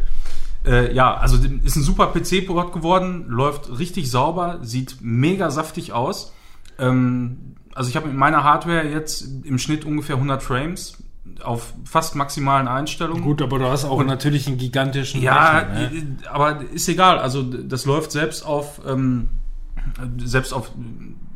Äh, 0.66 0.94
ja, 0.94 1.14
also 1.16 1.38
ist 1.64 1.76
ein 1.76 1.84
super 1.84 2.08
PC-Port 2.08 2.74
geworden, 2.74 3.26
läuft 3.28 3.80
richtig 3.80 4.12
sauber, 4.12 4.60
sieht 4.62 4.98
mega 5.02 5.52
saftig 5.52 5.94
aus. 5.94 6.34
Ähm, 6.78 7.56
also 7.74 7.90
ich 7.90 7.96
habe 7.96 8.08
mit 8.08 8.18
meiner 8.18 8.44
Hardware 8.44 8.88
jetzt 8.88 9.26
im 9.44 9.58
Schnitt 9.58 9.86
ungefähr 9.86 10.16
100 10.16 10.44
Frames 10.44 10.98
auf 11.44 11.74
fast 11.86 12.16
maximalen 12.16 12.68
Einstellungen. 12.68 13.24
Gut, 13.24 13.42
aber 13.42 13.60
du 13.60 13.66
hast 13.66 13.86
auch 13.86 14.04
natürlich 14.04 14.48
einen 14.48 14.58
gigantischen 14.58 15.22
Ja, 15.22 15.60
Rechner, 15.60 15.74
ne? 15.74 15.98
äh, 16.24 16.28
aber 16.28 16.62
ist 16.74 16.90
egal. 16.90 17.20
Also 17.20 17.44
das 17.44 17.86
läuft 17.86 18.12
selbst 18.12 18.46
auf 18.46 18.82
ähm, 18.86 19.30
selbst 20.18 20.54
auf 20.54 20.72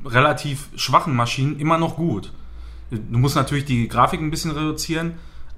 relativ 0.05 0.67
schwachen 0.75 1.15
Maschinen 1.15 1.59
immer 1.59 1.77
noch 1.77 1.95
gut. 1.95 2.33
Du 2.91 3.17
musst 3.17 3.35
natürlich 3.35 3.65
die 3.65 3.87
Grafik 3.87 4.19
ein 4.21 4.29
bisschen 4.29 4.51
reduzieren, 4.51 5.13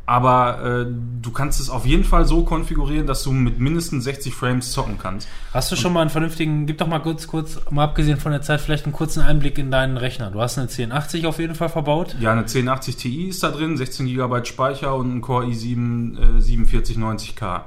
aber 0.06 0.84
äh, 0.84 0.86
du 1.22 1.32
kannst 1.32 1.60
es 1.60 1.70
auf 1.70 1.86
jeden 1.86 2.04
Fall 2.04 2.26
so 2.26 2.44
konfigurieren, 2.44 3.08
dass 3.08 3.24
du 3.24 3.32
mit 3.32 3.60
mindestens 3.60 4.04
60 4.04 4.34
Frames 4.34 4.72
zocken 4.72 4.98
kannst. 5.00 5.28
Hast 5.54 5.72
du 5.72 5.76
schon 5.76 5.94
mal 5.94 6.02
einen 6.02 6.12
vernünftigen, 6.12 6.68
gib 6.68 6.78
doch 6.78 6.88
mal 6.88 7.00
kurz, 7.00 7.28
kurz, 7.28 7.60
mal 7.72 7.86
abgesehen 7.86 8.18
von 8.18 8.32
der 8.32 8.42
Zeit, 8.42 8.62
vielleicht 8.62 8.86
einen 8.86 8.94
kurzen 8.94 9.22
Einblick 9.22 9.58
in 9.58 9.72
deinen 9.72 9.98
Rechner. 9.98 10.30
Du 10.30 10.42
hast 10.42 10.58
eine 10.58 10.68
1080 10.68 11.26
auf 11.26 11.40
jeden 11.40 11.56
Fall 11.56 11.70
verbaut. 11.70 12.16
Ja, 12.20 12.32
eine 12.32 12.42
1080 12.42 12.98
Ti 12.98 13.28
ist 13.30 13.42
da 13.42 13.50
drin, 13.50 13.78
16 13.78 14.06
GB 14.06 14.46
Speicher 14.46 14.96
und 14.96 15.16
ein 15.16 15.22
Core 15.22 15.46
i7 15.46 16.18
äh, 16.38 16.42
4790K. 16.42 17.62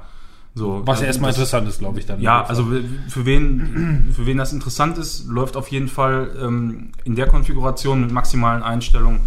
So, 0.55 0.81
Was 0.85 0.99
ja 0.99 1.05
äh, 1.05 1.07
erstmal 1.07 1.31
interessant 1.31 1.67
ist, 1.67 1.79
glaube 1.79 1.99
ich, 1.99 2.05
dann. 2.05 2.21
Ja, 2.21 2.43
also 2.43 2.65
für 3.07 3.25
wen, 3.25 4.11
für 4.15 4.25
wen 4.25 4.37
das 4.37 4.53
interessant 4.53 4.97
ist, 4.97 5.27
läuft 5.27 5.57
auf 5.57 5.67
jeden 5.69 5.87
Fall 5.87 6.31
ähm, 6.41 6.91
in 7.03 7.15
der 7.15 7.27
Konfiguration 7.27 8.01
mit 8.01 8.11
maximalen 8.11 8.63
Einstellungen. 8.63 9.21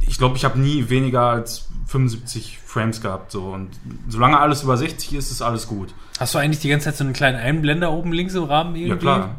Ich 0.00 0.18
glaube, 0.18 0.36
ich 0.36 0.44
habe 0.44 0.58
nie 0.58 0.88
weniger 0.88 1.22
als 1.22 1.67
75 1.88 2.58
Frames 2.64 3.00
gehabt. 3.00 3.32
So. 3.32 3.44
Und 3.46 3.70
solange 4.08 4.38
alles 4.38 4.62
über 4.62 4.76
60 4.76 5.14
ist, 5.14 5.32
ist 5.32 5.40
alles 5.42 5.66
gut. 5.66 5.94
Hast 6.20 6.34
du 6.34 6.38
eigentlich 6.38 6.60
die 6.60 6.68
ganze 6.68 6.84
Zeit 6.84 6.96
so 6.98 7.04
einen 7.04 7.14
kleinen 7.14 7.38
Einblender 7.38 7.90
oben 7.92 8.12
links 8.12 8.34
im 8.34 8.44
Rahmen 8.44 8.76
irgendwie? 8.76 8.90
Ja, 8.90 8.96
klar. 8.96 9.34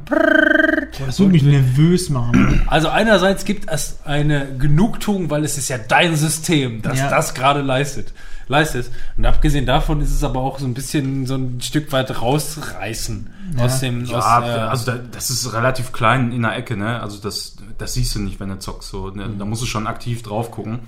Das 1.05 1.19
würde 1.19 1.31
mich 1.31 1.43
nervös 1.43 2.09
machen. 2.09 2.63
Also 2.67 2.89
einerseits 2.89 3.45
gibt 3.45 3.69
es 3.71 3.99
eine 4.03 4.47
Genugtuung, 4.57 5.29
weil 5.29 5.43
es 5.45 5.57
ist 5.59 5.69
ja 5.69 5.77
dein 5.77 6.15
System, 6.15 6.81
das 6.81 6.97
Ja. 6.97 7.09
das 7.09 7.33
gerade 7.35 7.61
leistet. 7.61 8.13
leistet. 8.47 8.89
Und 9.15 9.25
abgesehen 9.27 9.67
davon 9.67 10.01
ist 10.01 10.11
es 10.11 10.23
aber 10.23 10.39
auch 10.39 10.57
so 10.57 10.65
ein 10.65 10.73
bisschen 10.73 11.27
so 11.27 11.35
ein 11.35 11.61
Stück 11.61 11.91
weit 11.91 12.19
rausreißen 12.19 13.29
aus 13.59 13.79
dem. 13.79 14.05
Ja, 14.05 14.17
aus, 14.17 14.43
äh, 14.43 14.51
also 14.61 14.85
da, 14.91 14.97
das 15.11 15.29
ist 15.29 15.53
relativ 15.53 15.91
klein 15.91 16.31
in 16.31 16.41
der 16.41 16.55
Ecke, 16.55 16.75
ne? 16.75 16.99
Also 16.99 17.19
das, 17.21 17.57
das 17.77 17.93
siehst 17.93 18.15
du 18.15 18.19
nicht, 18.19 18.39
wenn 18.39 18.49
du 18.49 18.57
zockst. 18.57 18.89
So, 18.89 19.11
ne? 19.11 19.29
Da 19.37 19.45
musst 19.45 19.61
du 19.61 19.67
schon 19.67 19.85
aktiv 19.85 20.23
drauf 20.23 20.49
gucken. 20.49 20.79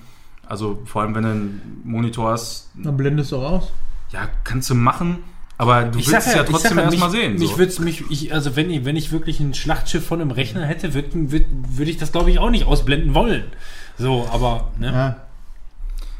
Also 0.47 0.81
vor 0.85 1.01
allem, 1.03 1.15
wenn 1.15 1.23
du 1.23 1.29
einen 1.29 1.81
Monitor 1.85 2.31
hast, 2.31 2.69
Dann 2.75 2.97
blendest 2.97 3.31
du 3.31 3.37
raus. 3.37 3.71
ja, 4.11 4.27
kannst 4.43 4.69
du 4.69 4.75
machen, 4.75 5.19
aber 5.57 5.83
du 5.83 5.95
willst 5.99 6.11
es 6.27 6.33
ja 6.35 6.43
trotzdem 6.43 6.77
erstmal 6.79 7.09
sehen. 7.09 7.35
Mich 7.37 7.51
so. 7.51 7.57
würd's, 7.57 7.79
mich, 7.79 8.03
ich, 8.09 8.33
also 8.33 8.55
wenn 8.55 8.69
ich, 8.69 8.83
wenn 8.83 8.95
ich 8.97 9.11
wirklich 9.11 9.39
ein 9.39 9.53
Schlachtschiff 9.53 10.05
von 10.05 10.19
einem 10.19 10.31
Rechner 10.31 10.65
hätte, 10.65 10.93
würde 10.93 11.09
würd, 11.31 11.45
würd 11.69 11.87
ich 11.89 11.97
das 11.97 12.11
glaube 12.11 12.31
ich 12.31 12.39
auch 12.39 12.49
nicht 12.49 12.65
ausblenden 12.65 13.13
wollen. 13.13 13.45
So, 13.97 14.27
aber 14.31 14.71
ne? 14.77 14.91
Ja. 14.91 15.15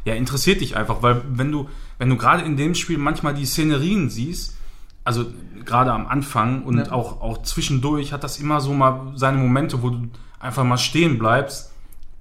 Ja, 0.03 0.15
interessiert 0.15 0.61
dich 0.61 0.75
einfach, 0.77 1.03
weil 1.03 1.21
wenn 1.27 1.51
du, 1.51 1.69
wenn 1.99 2.09
du 2.09 2.17
gerade 2.17 2.43
in 2.43 2.57
dem 2.57 2.73
Spiel 2.73 2.97
manchmal 2.97 3.33
die 3.35 3.45
Szenerien 3.45 4.09
siehst, 4.09 4.55
also 5.03 5.25
gerade 5.65 5.91
am 5.91 6.07
Anfang 6.07 6.63
und 6.63 6.77
Ja. 6.77 6.91
auch, 6.91 7.21
auch 7.21 7.43
zwischendurch 7.43 8.13
hat 8.13 8.23
das 8.23 8.39
immer 8.39 8.61
so 8.61 8.73
mal 8.73 9.11
seine 9.15 9.37
Momente, 9.37 9.83
wo 9.83 9.89
du 9.91 10.07
einfach 10.39 10.63
mal 10.63 10.77
stehen 10.77 11.19
bleibst 11.19 11.70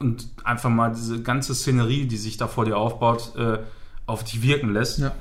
und 0.01 0.31
einfach 0.45 0.71
mal 0.71 0.93
diese 0.93 1.23
ganze 1.23 1.55
Szenerie, 1.55 2.07
die 2.07 2.17
sich 2.17 2.37
da 2.37 2.49
vor 2.49 2.65
dir 2.65 2.79
aufbaut, 2.79 3.37
äh, 3.37 3.59
auf 4.07 4.25
dich 4.25 4.43
wirken 4.43 4.73
lässt. 4.73 4.99
Ja. 4.99 5.13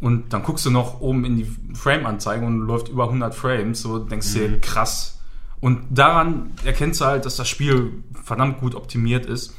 Und 0.00 0.32
dann 0.32 0.42
guckst 0.42 0.66
du 0.66 0.70
noch 0.70 1.00
oben 1.00 1.24
in 1.24 1.36
die 1.36 1.46
Frame-Anzeige 1.74 2.44
und 2.44 2.60
läuft 2.62 2.88
über 2.88 3.04
100 3.04 3.34
Frames, 3.34 3.82
so 3.82 3.98
denkst 3.98 4.32
dir, 4.32 4.60
krass. 4.60 5.20
Und 5.60 5.84
daran 5.90 6.50
erkennst 6.64 7.00
du 7.00 7.04
halt, 7.04 7.24
dass 7.24 7.36
das 7.36 7.48
Spiel 7.48 8.02
verdammt 8.24 8.58
gut 8.58 8.74
optimiert 8.74 9.26
ist. 9.26 9.54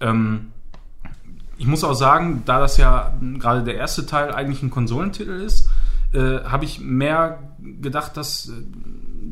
Ähm, 0.00 0.52
ich 1.58 1.66
muss 1.66 1.84
auch 1.84 1.94
sagen, 1.94 2.42
da 2.46 2.60
das 2.60 2.76
ja 2.76 3.12
gerade 3.38 3.64
der 3.64 3.74
erste 3.74 4.06
Teil 4.06 4.32
eigentlich 4.32 4.62
ein 4.62 4.70
Konsolentitel 4.70 5.40
ist, 5.40 5.68
äh, 6.12 6.44
habe 6.44 6.64
ich 6.64 6.80
mehr 6.80 7.40
gedacht, 7.58 8.16
dass, 8.16 8.48
äh, 8.48 8.52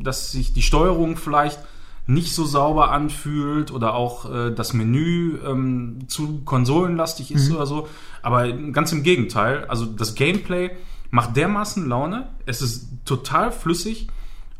dass 0.03 0.31
sich 0.31 0.53
die 0.53 0.61
Steuerung 0.61 1.17
vielleicht 1.17 1.59
nicht 2.07 2.33
so 2.35 2.45
sauber 2.45 2.91
anfühlt 2.91 3.71
oder 3.71 3.95
auch 3.95 4.31
äh, 4.31 4.51
das 4.51 4.73
Menü 4.73 5.37
ähm, 5.45 5.99
zu 6.07 6.41
konsolenlastig 6.45 7.31
ist 7.31 7.51
oder 7.51 7.65
so. 7.65 7.87
Aber 8.21 8.51
ganz 8.51 8.91
im 8.91 9.01
Gegenteil. 9.03 9.65
Also 9.65 9.85
das 9.85 10.13
Gameplay 10.15 10.71
macht 11.09 11.35
dermaßen 11.35 11.87
Laune. 11.87 12.27
Es 12.45 12.61
ist 12.61 12.89
total 13.05 13.51
flüssig. 13.51 14.07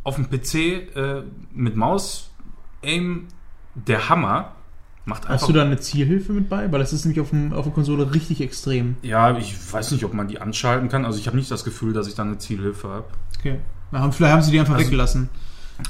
Auf 0.03 0.15
dem 0.15 0.29
PC 0.29 0.55
äh, 0.95 1.23
mit 1.53 1.75
Maus 1.75 2.29
Aim 2.83 3.27
der 3.75 4.09
Hammer. 4.09 4.51
Macht 5.07 5.23
einfach 5.27 5.41
Hast 5.41 5.47
du 5.49 5.53
da 5.53 5.61
eine 5.63 5.79
Zielhilfe 5.79 6.33
mit 6.33 6.49
bei? 6.49 6.71
Weil 6.71 6.79
das 6.79 6.93
ist 6.93 7.05
nämlich 7.05 7.19
auf, 7.21 7.29
dem, 7.29 7.53
auf 7.53 7.65
der 7.65 7.73
Konsole 7.73 8.11
richtig 8.13 8.41
extrem. 8.41 8.95
Ja, 9.03 9.37
ich 9.37 9.55
weiß 9.71 9.91
nicht, 9.91 10.03
ob 10.03 10.13
man 10.15 10.27
die 10.27 10.41
anschalten 10.41 10.89
kann. 10.89 11.05
Also 11.05 11.19
ich 11.19 11.27
habe 11.27 11.37
nicht 11.37 11.49
das 11.51 11.63
Gefühl, 11.63 11.93
dass 11.93 12.07
ich 12.07 12.15
da 12.15 12.23
eine 12.23 12.39
Zielhilfe 12.39 12.87
habe. 12.89 13.05
Okay. 13.39 13.59
Na, 13.91 14.09
Vielleicht 14.11 14.33
haben 14.33 14.41
sie 14.41 14.51
die 14.51 14.59
einfach 14.59 14.73
Also- 14.73 14.85
weggelassen. 14.87 15.29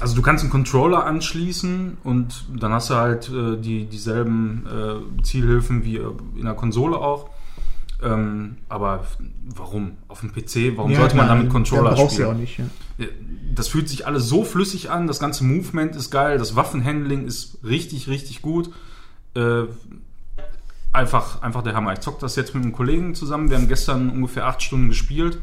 Also 0.00 0.16
du 0.16 0.22
kannst 0.22 0.42
einen 0.42 0.50
Controller 0.50 1.04
anschließen 1.04 1.98
und 2.02 2.44
dann 2.58 2.72
hast 2.72 2.90
du 2.90 2.94
halt 2.94 3.28
äh, 3.30 3.56
die, 3.56 3.86
dieselben 3.86 4.66
äh, 4.66 5.22
Zielhilfen 5.22 5.84
wie 5.84 5.96
äh, 5.98 6.10
in 6.36 6.44
der 6.44 6.54
Konsole 6.54 6.98
auch. 6.98 7.30
Ähm, 8.02 8.56
aber 8.68 9.06
warum? 9.54 9.92
Auf 10.08 10.20
dem 10.20 10.32
PC, 10.32 10.76
warum 10.76 10.90
Ja, 10.90 10.98
sollte 11.00 11.16
man 11.16 11.28
damit 11.28 11.48
Controller 11.50 11.94
brauchst 11.94 12.14
spielen? 12.14 12.28
ja 12.28 12.34
auch 12.34 12.38
nicht. 12.38 12.58
Ja. 12.58 12.64
Das 13.54 13.68
fühlt 13.68 13.88
sich 13.88 14.06
alles 14.06 14.28
so 14.28 14.44
flüssig 14.44 14.90
an, 14.90 15.06
das 15.06 15.18
ganze 15.18 15.44
Movement 15.44 15.96
ist 15.96 16.10
geil, 16.10 16.36
das 16.36 16.56
Waffenhandling 16.56 17.26
ist 17.26 17.58
richtig, 17.64 18.08
richtig 18.08 18.42
gut. 18.42 18.70
Äh, 19.34 19.62
einfach, 20.92 21.42
einfach 21.42 21.62
der 21.62 21.74
Hammer. 21.74 21.92
Ich 21.92 22.00
zock 22.00 22.18
das 22.18 22.36
jetzt 22.36 22.54
mit 22.54 22.64
einem 22.64 22.72
Kollegen 22.72 23.14
zusammen. 23.14 23.50
Wir 23.50 23.56
haben 23.56 23.68
gestern 23.68 24.10
ungefähr 24.10 24.46
acht 24.46 24.62
Stunden 24.62 24.88
gespielt. 24.88 25.38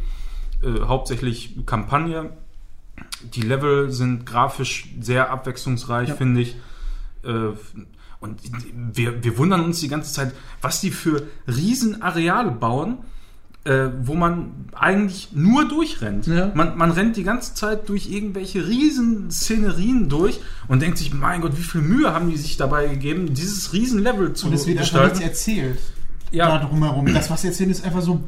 Äh, 0.62 0.82
hauptsächlich 0.86 1.56
Kampagne. 1.66 2.32
Die 3.34 3.42
Level 3.42 3.92
sind 3.92 4.26
grafisch 4.26 4.90
sehr 5.02 5.30
abwechslungsreich, 5.32 6.10
Ja. 6.10 6.16
finde 6.16 6.42
ich. 6.42 6.56
Äh, 7.24 7.50
und 8.20 8.40
wir, 8.94 9.24
wir 9.24 9.38
wundern 9.38 9.62
uns 9.66 9.80
die 9.82 9.88
ganze 9.90 10.14
Zeit, 10.14 10.34
was 10.62 10.80
die 10.82 10.92
für 10.92 11.24
Riesenareale 11.48 12.52
bauen, 12.52 12.98
äh, 13.66 13.88
wo 14.04 14.14
man 14.14 14.52
eigentlich 14.74 15.30
nur 15.34 15.68
durchrennt. 15.68 16.28
Ja. 16.28 16.52
Man, 16.54 16.78
man 16.78 16.92
rennt 16.92 17.16
die 17.18 17.24
ganze 17.24 17.54
Zeit 17.54 17.88
durch 17.90 18.10
irgendwelche 18.10 18.68
riesen 18.68 19.32
Szenerien 19.32 20.10
durch 20.10 20.40
und 20.68 20.82
denkt 20.82 20.98
sich, 20.98 21.14
mein 21.14 21.42
Gott, 21.42 21.58
wie 21.58 21.62
viel 21.64 21.82
Mühe 21.82 22.14
haben 22.14 22.30
die 22.30 22.38
sich 22.38 22.58
dabei 22.58 22.88
gegeben, 22.88 23.34
dieses 23.34 23.72
Riesenlevel 23.74 24.34
zu 24.34 24.48
Und 24.48 24.54
es 24.54 24.68
wird 24.68 24.80
gestalten. 24.80 25.18
nichts 25.20 25.26
erzählt. 25.30 25.80
Ja. 26.32 26.58
Da 26.58 26.66
drumherum. 26.66 27.06
Das, 27.14 27.30
was 27.30 27.42
sie 27.42 27.48
erzählen, 27.48 27.70
ist 27.70 27.86
einfach 27.86 28.02
so. 28.02 28.24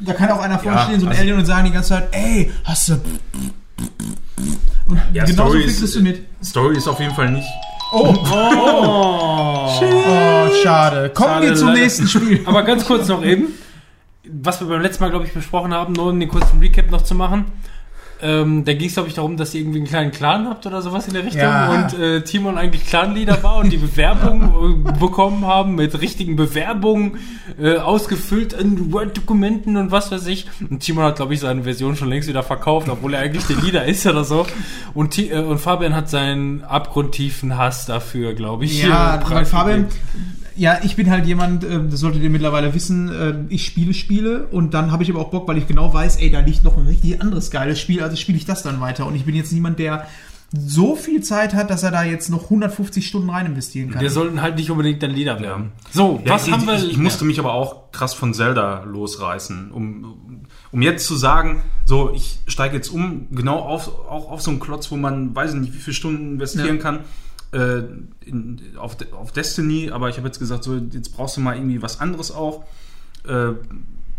Da 0.00 0.12
kann 0.14 0.30
auch 0.30 0.40
einer 0.40 0.58
vorne 0.58 0.76
Ja, 0.78 0.86
so 1.00 1.06
ein 1.06 1.08
also- 1.08 1.20
Alien 1.20 1.38
und 1.38 1.46
sagen 1.46 1.66
die 1.66 1.72
ganze 1.72 1.90
Zeit, 1.90 2.08
ey, 2.12 2.50
hast 2.64 2.88
du. 2.90 2.96
Und 4.86 5.00
Ja, 5.12 5.24
genauso 5.24 5.50
Story 5.50 5.62
kriegst 5.64 5.82
ist- 5.82 5.94
du 5.96 6.00
mit. 6.00 6.24
Story 6.44 6.76
ist 6.76 6.88
auf 6.88 6.98
jeden 7.00 7.14
Fall 7.14 7.30
nicht. 7.30 7.46
Oh, 7.92 8.14
Oh. 8.32 9.80
oh 9.80 10.48
schade. 10.62 11.10
Kommen 11.10 11.28
Schade, 11.30 11.46
wir 11.46 11.54
zum 11.54 11.68
leider. 11.68 11.80
nächsten 11.80 12.06
Spiel. 12.08 12.40
Aber 12.46 12.62
ganz 12.62 12.84
kurz 12.84 13.08
noch 13.08 13.22
eben, 13.24 13.48
was 14.24 14.60
wir 14.60 14.68
beim 14.68 14.80
letzten 14.82 15.02
Mal, 15.04 15.10
glaube 15.10 15.26
ich, 15.26 15.32
besprochen 15.32 15.72
haben, 15.74 15.92
nur 15.94 16.06
um 16.10 16.20
den 16.20 16.28
kurzen 16.28 16.60
Recap 16.60 16.90
noch 16.90 17.02
zu 17.02 17.14
machen. 17.14 17.46
Ähm, 18.22 18.64
da 18.64 18.74
ging 18.74 18.88
es, 18.88 18.94
glaube 18.94 19.08
ich, 19.08 19.14
darum, 19.14 19.36
dass 19.36 19.54
ihr 19.54 19.60
irgendwie 19.62 19.78
einen 19.78 19.88
kleinen 19.88 20.10
Clan 20.12 20.48
habt 20.48 20.66
oder 20.66 20.82
sowas 20.82 21.06
in 21.08 21.14
der 21.14 21.24
Richtung 21.24 21.40
Ja. 21.42 21.70
und 21.72 21.98
äh, 21.98 22.22
Timon 22.22 22.58
eigentlich 22.58 22.86
Clanleader 22.86 23.42
war 23.42 23.56
und 23.56 23.72
die 23.72 23.76
Bewerbung 23.78 24.84
äh, 24.86 24.98
bekommen 24.98 25.46
haben 25.46 25.74
mit 25.74 26.00
richtigen 26.00 26.36
Bewerbungen 26.36 27.18
äh, 27.60 27.76
ausgefüllt 27.78 28.52
in 28.52 28.92
Word-Dokumenten 28.92 29.76
und 29.76 29.90
was 29.90 30.10
weiß 30.12 30.26
ich. 30.26 30.46
Und 30.68 30.80
Timon 30.80 31.04
hat, 31.04 31.16
glaube 31.16 31.34
ich, 31.34 31.40
seine 31.40 31.62
Version 31.64 31.96
schon 31.96 32.08
längst 32.08 32.28
wieder 32.28 32.42
verkauft, 32.42 32.88
obwohl 32.88 33.14
er 33.14 33.20
eigentlich 33.20 33.46
der 33.46 33.56
Leader 33.56 33.84
ist 33.84 34.06
oder 34.06 34.24
so. 34.24 34.46
Und, 34.94 35.10
Ti- 35.12 35.30
äh, 35.30 35.42
und 35.42 35.58
Fabian 35.58 35.94
hat 35.94 36.10
seinen 36.10 36.62
abgrundtiefen 36.64 37.56
Hass 37.56 37.86
dafür, 37.86 38.34
glaube 38.34 38.64
ich. 38.66 38.82
Ja, 38.82 39.20
weil 39.28 39.44
Fabian. 39.46 39.86
Ja, 40.60 40.78
ich 40.82 40.94
bin 40.94 41.10
halt 41.10 41.24
jemand, 41.24 41.64
äh, 41.64 41.80
das 41.88 42.00
solltet 42.00 42.22
ihr 42.22 42.28
mittlerweile 42.28 42.74
wissen, 42.74 43.08
äh, 43.10 43.34
ich 43.48 43.64
spiele 43.64 43.94
Spiele 43.94 44.46
und 44.48 44.74
dann 44.74 44.92
habe 44.92 45.02
ich 45.02 45.10
aber 45.10 45.20
auch 45.20 45.30
Bock, 45.30 45.48
weil 45.48 45.56
ich 45.56 45.66
genau 45.66 45.94
weiß, 45.94 46.16
ey, 46.16 46.30
da 46.30 46.40
liegt 46.40 46.64
noch 46.64 46.76
ein 46.76 46.86
richtig 46.86 47.20
anderes 47.22 47.50
geiles 47.50 47.80
Spiel, 47.80 48.02
also 48.02 48.14
spiele 48.16 48.36
ich 48.36 48.44
das 48.44 48.62
dann 48.62 48.78
weiter. 48.78 49.06
Und 49.06 49.14
ich 49.16 49.24
bin 49.24 49.34
jetzt 49.34 49.52
niemand, 49.52 49.78
der 49.78 50.06
so 50.52 50.96
viel 50.96 51.22
Zeit 51.22 51.54
hat, 51.54 51.70
dass 51.70 51.82
er 51.82 51.92
da 51.92 52.02
jetzt 52.02 52.28
noch 52.28 52.44
150 52.44 53.06
Stunden 53.06 53.30
rein 53.30 53.46
investieren 53.46 53.90
kann. 53.90 54.02
Wir 54.02 54.10
sollten 54.10 54.42
halt 54.42 54.56
nicht 54.56 54.70
unbedingt 54.70 55.02
ein 55.02 55.12
Leader 55.12 55.40
werden. 55.40 55.72
So, 55.92 56.20
Ja, 56.26 56.34
was 56.34 56.46
ich, 56.46 56.52
haben 56.52 56.66
wir? 56.66 56.74
Ich, 56.74 56.90
ich 56.90 56.98
musste 56.98 57.24
mich 57.24 57.38
aber 57.38 57.54
auch 57.54 57.90
krass 57.92 58.12
von 58.12 58.34
Zelda 58.34 58.82
losreißen, 58.84 59.70
um, 59.70 60.44
um 60.72 60.82
jetzt 60.82 61.06
zu 61.06 61.16
sagen, 61.16 61.62
so, 61.86 62.12
ich 62.14 62.40
steige 62.48 62.76
jetzt 62.76 62.88
um, 62.90 63.28
genau 63.30 63.60
auf, 63.60 63.88
auch 63.88 64.30
auf 64.30 64.42
so 64.42 64.50
einen 64.50 64.60
Klotz, 64.60 64.90
wo 64.90 64.96
man, 64.96 65.34
weiß 65.34 65.54
ich 65.54 65.60
nicht, 65.60 65.72
wie 65.72 65.78
viele 65.78 65.94
Stunden 65.94 66.32
investieren 66.34 66.76
Ja. 66.76 66.82
kann, 66.82 66.98
äh, 67.52 67.82
in, 68.24 68.60
auf, 68.78 68.96
De- 68.96 69.12
auf 69.12 69.32
Destiny, 69.32 69.90
aber 69.90 70.08
ich 70.08 70.16
habe 70.16 70.26
jetzt 70.28 70.38
gesagt, 70.38 70.64
so, 70.64 70.76
jetzt 70.76 71.16
brauchst 71.16 71.36
du 71.36 71.40
mal 71.40 71.56
irgendwie 71.56 71.82
was 71.82 72.00
anderes 72.00 72.32
auch. 72.32 72.64
Äh, 73.26 73.52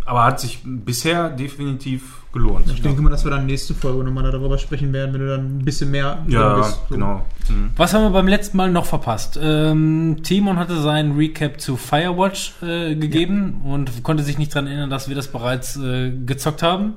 aber 0.05 0.23
hat 0.25 0.39
sich 0.39 0.59
bisher 0.63 1.29
definitiv 1.29 2.23
gelohnt. 2.33 2.69
ich 2.71 2.81
denke 2.81 3.01
mal, 3.01 3.09
dass 3.09 3.23
wir 3.23 3.31
dann 3.31 3.45
nächste 3.45 3.73
Folge 3.73 4.03
nochmal 4.03 4.29
darüber 4.31 4.57
sprechen 4.57 4.93
werden, 4.93 5.13
wenn 5.13 5.21
du 5.21 5.27
dann 5.27 5.57
ein 5.57 5.65
bisschen 5.65 5.91
mehr 5.91 6.23
ja, 6.27 6.55
bist. 6.55 6.79
So. 6.89 6.95
genau. 6.95 7.25
Mhm. 7.49 7.71
Was 7.75 7.93
haben 7.93 8.03
wir 8.03 8.09
beim 8.09 8.27
letzten 8.27 8.57
Mal 8.57 8.71
noch 8.71 8.85
verpasst? 8.85 9.37
Ähm, 9.41 10.17
Timon 10.23 10.57
hatte 10.57 10.81
seinen 10.81 11.15
Recap 11.17 11.59
zu 11.59 11.77
Firewatch 11.77 12.53
äh, 12.63 12.95
gegeben 12.95 13.61
und 13.63 14.01
konnte 14.03 14.23
sich 14.23 14.37
nicht 14.37 14.53
dran 14.55 14.65
erinnern, 14.65 14.89
dass 14.89 15.07
wir 15.07 15.15
das 15.15 15.27
bereits 15.27 15.77
äh, 15.77 16.11
gezockt 16.25 16.63
haben. 16.63 16.93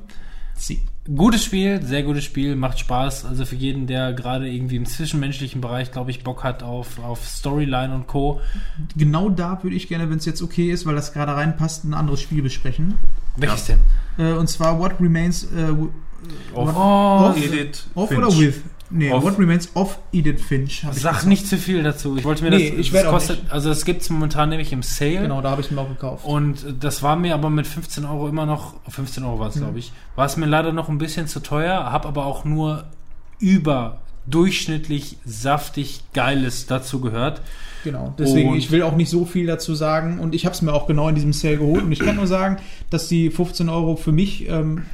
Sie. 0.55 0.81
Gutes 1.15 1.45
Spiel, 1.45 1.83
sehr 1.83 2.03
gutes 2.03 2.25
Spiel, 2.25 2.57
macht 2.57 2.79
Spaß. 2.79 3.27
Also 3.27 3.45
für 3.45 3.57
jeden, 3.57 3.87
der 3.87 4.15
gerade 4.15 4.49
irgendwie 4.49 4.77
im 4.77 4.87
zwischenmenschlichen 4.87 5.61
Bereich, 5.61 5.93
glaube 5.93 6.11
ich, 6.11 6.25
Bock 6.25 6.43
hat 6.45 6.63
auf, 6.63 6.99
auf 6.99 7.27
Storyline 7.29 7.95
und 7.95 8.07
Co. 8.07 8.41
Genau 8.97 9.29
da 9.29 9.63
würde 9.63 9.77
ich 9.77 9.87
gerne, 9.89 10.09
wenn 10.09 10.17
es 10.17 10.25
jetzt 10.25 10.41
okay 10.41 10.71
ist, 10.71 10.87
weil 10.87 10.95
das 10.95 11.13
gerade 11.13 11.35
reinpasst, 11.35 11.85
ein 11.85 11.93
anderes 11.93 12.23
Spiel 12.23 12.41
besprechen. 12.43 12.95
Welches 13.37 13.69
Ja. 13.69 13.77
denn? 14.17 14.27
Äh, 14.27 14.39
und 14.39 14.49
zwar 14.49 14.79
What 14.79 14.93
Remains 14.99 15.45
äh, 15.45 15.71
Off. 16.55 16.69
What- 16.69 16.75
Oh, 16.75 17.27
Off? 17.31 17.37
Edith 17.37 17.87
Off 17.95 18.09
Finch. 18.09 18.25
oder 18.25 18.39
with? 18.39 18.63
Nee, 18.91 19.11
Off. 19.11 19.25
What 19.25 19.39
Remains 19.39 19.71
of 19.75 19.99
Edith 20.13 20.41
Finch. 20.43 20.81
Sag 20.83 20.93
gesagt. 20.95 21.27
nicht 21.27 21.47
zu 21.49 21.57
viel 21.57 21.83
dazu. 21.83 22.17
Ich 22.17 22.25
wollte 22.25 22.45
mir 22.45 22.51
Nee, 22.51 22.71
das. 22.71 22.79
ich 22.79 22.93
das 22.93 23.05
kostet, 23.07 23.43
nicht. 23.43 23.53
also 23.53 23.71
es 23.71 23.85
gibt 23.85 24.03
es 24.03 24.11
momentan 24.11 24.51
nämlich 24.51 24.73
im 24.73 24.83
Sale. 24.83 25.21
Genau, 25.23 25.41
da 25.41 25.51
habe 25.51 25.63
ich 25.63 25.69
es 25.69 25.73
mir 25.73 25.81
auch 25.81 25.89
gekauft. 25.89 26.25
Und 26.25 26.65
das 26.81 27.03
war 27.03 27.17
mir 27.17 27.35
aber 27.35 27.49
mit 27.51 27.67
15 27.67 28.05
Euro 28.05 28.29
immer 28.29 28.47
noch, 28.47 28.75
15 28.89 29.25
Euro 29.25 29.39
war 29.41 29.49
es, 29.49 29.55
glaube 29.57 29.79
ich, 29.79 29.93
war 30.17 30.27
es 30.27 30.37
mir 30.37 30.47
leider 30.47 30.73
noch 30.73 30.89
ein 30.91 30.99
bisschen 30.99 31.27
zu 31.27 31.41
teuer, 31.41 31.91
habe 31.91 32.07
aber 32.09 32.27
auch 32.27 32.45
nur 32.45 32.85
überdurchschnittlich 34.27 35.17
saftig 35.25 36.03
Geiles 36.13 36.67
dazu 36.67 37.01
gehört. 37.01 37.41
Genau, 37.85 38.15
deswegen, 38.19 38.51
Und- 38.51 38.57
ich 38.59 38.71
will 38.71 38.83
auch 38.83 38.97
nicht 38.97 39.11
so 39.11 39.25
viel 39.27 39.47
dazu 39.47 39.75
sagen 39.75 40.19
und 40.19 40.35
ich 40.35 40.47
habe 40.47 40.55
es 40.55 40.63
mir 40.63 40.73
auch 40.73 40.87
genau 40.87 41.09
in 41.09 41.15
diesem 41.15 41.33
Sale 41.33 41.59
geholt 41.59 41.83
und 41.83 41.93
ich 41.93 41.99
kann 42.01 42.17
nur 42.17 42.27
sagen, 42.27 42.57
dass 42.91 43.09
die 43.09 43.31
15 43.31 43.69
Euro 43.69 43.97
für 43.97 44.13
mich 44.13 44.49
ähm, 44.49 44.85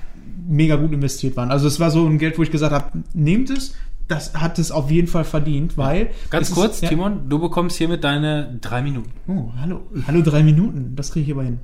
mega 0.50 0.76
gut 0.76 0.92
investiert 0.92 1.36
waren. 1.36 1.50
Also 1.50 1.66
es 1.66 1.80
war 1.80 1.90
so 1.90 2.06
ein 2.06 2.18
Geld, 2.18 2.38
wo 2.38 2.42
ich 2.42 2.50
gesagt 2.50 2.72
habe, 2.72 2.86
nehmt 3.14 3.50
es, 3.50 3.74
das 4.08 4.34
hat 4.34 4.58
es 4.58 4.72
auf 4.72 4.90
jeden 4.90 5.06
Fall 5.08 5.24
verdient, 5.24 5.78
weil... 5.78 6.10
Ganz 6.30 6.50
kurz, 6.50 6.76
ist, 6.76 6.82
ja, 6.82 6.88
Timon, 6.88 7.28
du 7.28 7.38
bekommst 7.38 7.78
hiermit 7.78 8.02
deine 8.02 8.58
drei 8.60 8.82
Minuten. 8.82 9.10
Oh, 9.28 9.52
hallo, 9.60 9.82
hallo, 10.06 10.22
drei 10.22 10.42
Minuten, 10.42 10.94
das 10.96 11.12
kriege 11.12 11.26
ich 11.26 11.32
aber 11.32 11.44
hin. 11.44 11.58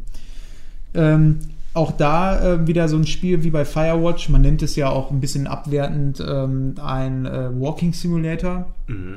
Ähm, 0.95 1.39
auch 1.75 1.93
da 1.93 2.55
äh, 2.55 2.67
wieder 2.67 2.89
so 2.89 2.97
ein 2.97 3.07
Spiel 3.07 3.43
wie 3.43 3.51
bei 3.51 3.65
Firewatch, 3.65 4.29
man 4.29 4.41
nennt 4.41 4.63
es 4.63 4.77
ja 4.77 4.89
auch 4.89 5.11
ein 5.11 5.21
bisschen 5.21 5.47
abwertend 5.47 6.25
ähm, 6.27 6.75
ein 6.83 7.27
äh, 7.27 7.51
Walking 7.53 7.93
Simulator. 7.93 8.67
Mhm. 8.87 9.17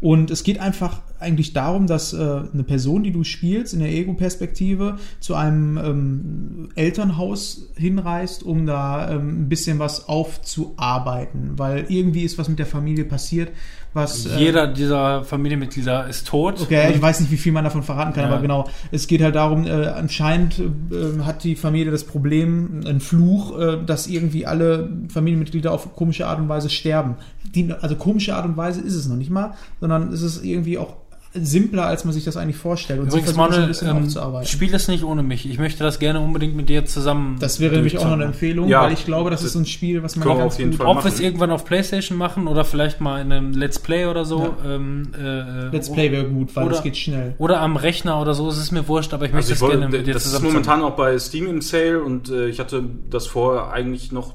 Und 0.00 0.30
es 0.30 0.44
geht 0.44 0.60
einfach 0.60 1.00
eigentlich 1.18 1.52
darum, 1.52 1.86
dass 1.86 2.12
äh, 2.12 2.16
eine 2.16 2.62
Person, 2.62 3.02
die 3.02 3.10
du 3.10 3.24
spielst, 3.24 3.74
in 3.74 3.80
der 3.80 3.90
Ego-Perspektive 3.90 4.98
zu 5.18 5.34
einem 5.34 5.76
ähm, 5.76 6.68
Elternhaus 6.76 7.70
hinreist, 7.76 8.44
um 8.44 8.66
da 8.66 9.10
ähm, 9.10 9.42
ein 9.42 9.48
bisschen 9.48 9.78
was 9.80 10.08
aufzuarbeiten, 10.08 11.58
weil 11.58 11.86
irgendwie 11.88 12.22
ist 12.22 12.38
was 12.38 12.48
mit 12.48 12.60
der 12.60 12.66
Familie 12.66 13.04
passiert, 13.04 13.50
was 13.98 14.24
äh, 14.26 14.38
Jeder 14.38 14.66
dieser 14.66 15.24
Familienmitglieder 15.24 16.08
ist 16.08 16.26
tot. 16.26 16.60
Okay, 16.62 16.92
ich 16.94 17.02
weiß 17.02 17.20
nicht, 17.20 17.30
wie 17.30 17.36
viel 17.36 17.52
man 17.52 17.64
davon 17.64 17.82
verraten 17.82 18.14
kann, 18.14 18.24
Ja. 18.24 18.30
aber 18.30 18.40
genau. 18.40 18.68
Es 18.90 19.06
geht 19.06 19.20
halt 19.22 19.34
darum, 19.34 19.66
äh, 19.66 19.86
anscheinend 19.88 20.58
äh, 20.58 21.22
hat 21.24 21.44
die 21.44 21.56
Familie 21.56 21.90
das 21.90 22.04
Problem, 22.04 22.80
ein 22.86 23.00
Fluch, 23.00 23.58
äh, 23.58 23.78
dass 23.84 24.06
irgendwie 24.06 24.46
alle 24.46 24.88
Familienmitglieder 25.08 25.72
auf 25.72 25.94
komische 25.94 26.26
Art 26.26 26.38
und 26.38 26.48
Weise 26.48 26.70
sterben. 26.70 27.16
Die, 27.54 27.72
also 27.72 27.96
komische 27.96 28.34
Art 28.34 28.46
und 28.46 28.56
Weise 28.56 28.80
ist 28.80 28.94
es 28.94 29.08
noch 29.08 29.16
nicht 29.16 29.30
mal, 29.30 29.54
sondern 29.80 30.12
es 30.12 30.22
ist 30.22 30.44
irgendwie 30.44 30.78
auch 30.78 30.96
simpler, 31.44 31.86
als 31.86 32.04
man 32.04 32.12
sich 32.14 32.24
das 32.24 32.36
eigentlich 32.36 32.56
vorstellt. 32.56 33.00
Und 33.00 33.08
Übrigens, 33.08 33.34
Manuel, 33.36 33.62
ein 33.62 33.68
bisschen 33.68 33.88
ähm, 33.88 34.04
aufzuarbeiten. 34.04 34.48
spiel 34.48 34.74
es 34.74 34.88
nicht 34.88 35.04
ohne 35.04 35.22
mich. 35.22 35.48
Ich 35.48 35.58
möchte 35.58 35.82
das 35.84 35.98
gerne 35.98 36.20
unbedingt 36.20 36.54
mit 36.56 36.68
dir 36.68 36.84
zusammen. 36.86 37.36
Das 37.40 37.60
wäre 37.60 37.74
nämlich 37.76 37.98
auch 37.98 38.04
noch 38.04 38.12
eine. 38.12 38.24
Empfehlung, 38.24 38.68
Ja. 38.68 38.82
weil 38.82 38.92
ich 38.92 39.04
glaube, 39.04 39.30
das 39.30 39.42
ist 39.42 39.52
so 39.54 39.58
ein 39.58 39.66
Spiel, 39.66 40.02
was 40.02 40.16
man 40.16 40.28
auf 40.28 40.58
jeden 40.58 40.70
gut 40.72 40.78
Fall 40.78 40.86
Ob 40.86 41.04
wir 41.04 41.08
es 41.10 41.20
irgendwann 41.20 41.50
auf 41.50 41.64
Playstation 41.64 42.16
machen 42.18 42.46
oder 42.46 42.64
vielleicht 42.64 43.00
mal 43.00 43.20
in 43.20 43.32
einem 43.32 43.52
Let's 43.52 43.78
Play 43.78 44.06
oder 44.06 44.24
so. 44.24 44.54
Ähm, 44.64 45.08
äh, 45.18 45.68
Let's 45.74 45.90
Play 45.92 46.10
wäre 46.12 46.24
gut, 46.28 46.54
weil 46.56 46.66
oder- 46.66 46.76
es 46.76 46.82
geht 46.82 46.96
schnell. 46.96 47.34
Oder 47.38 47.60
am 47.60 47.76
Rechner 47.76 48.20
oder 48.20 48.34
so, 48.34 48.48
es 48.48 48.58
ist 48.58 48.72
mir 48.72 48.86
wurscht, 48.88 49.14
aber 49.14 49.24
ich 49.26 49.32
möchte 49.32 49.52
Also 49.52 49.52
ich 49.52 49.56
es 49.56 49.60
wollte, 49.62 49.78
gerne 49.78 49.96
mit 49.96 50.06
dir 50.06 50.12
das 50.14 50.24
ist 50.26 50.32
zusammen 50.32 50.52
momentan 50.52 50.82
auch 50.82 50.96
bei 50.96 51.18
Steam 51.18 51.46
im 51.46 51.60
Sale 51.60 52.02
und 52.02 52.28
äh, 52.30 52.48
ich 52.48 52.60
hatte 52.60 52.82
das 53.10 53.26
vor, 53.26 53.72
eigentlich 53.72 54.12
noch 54.12 54.34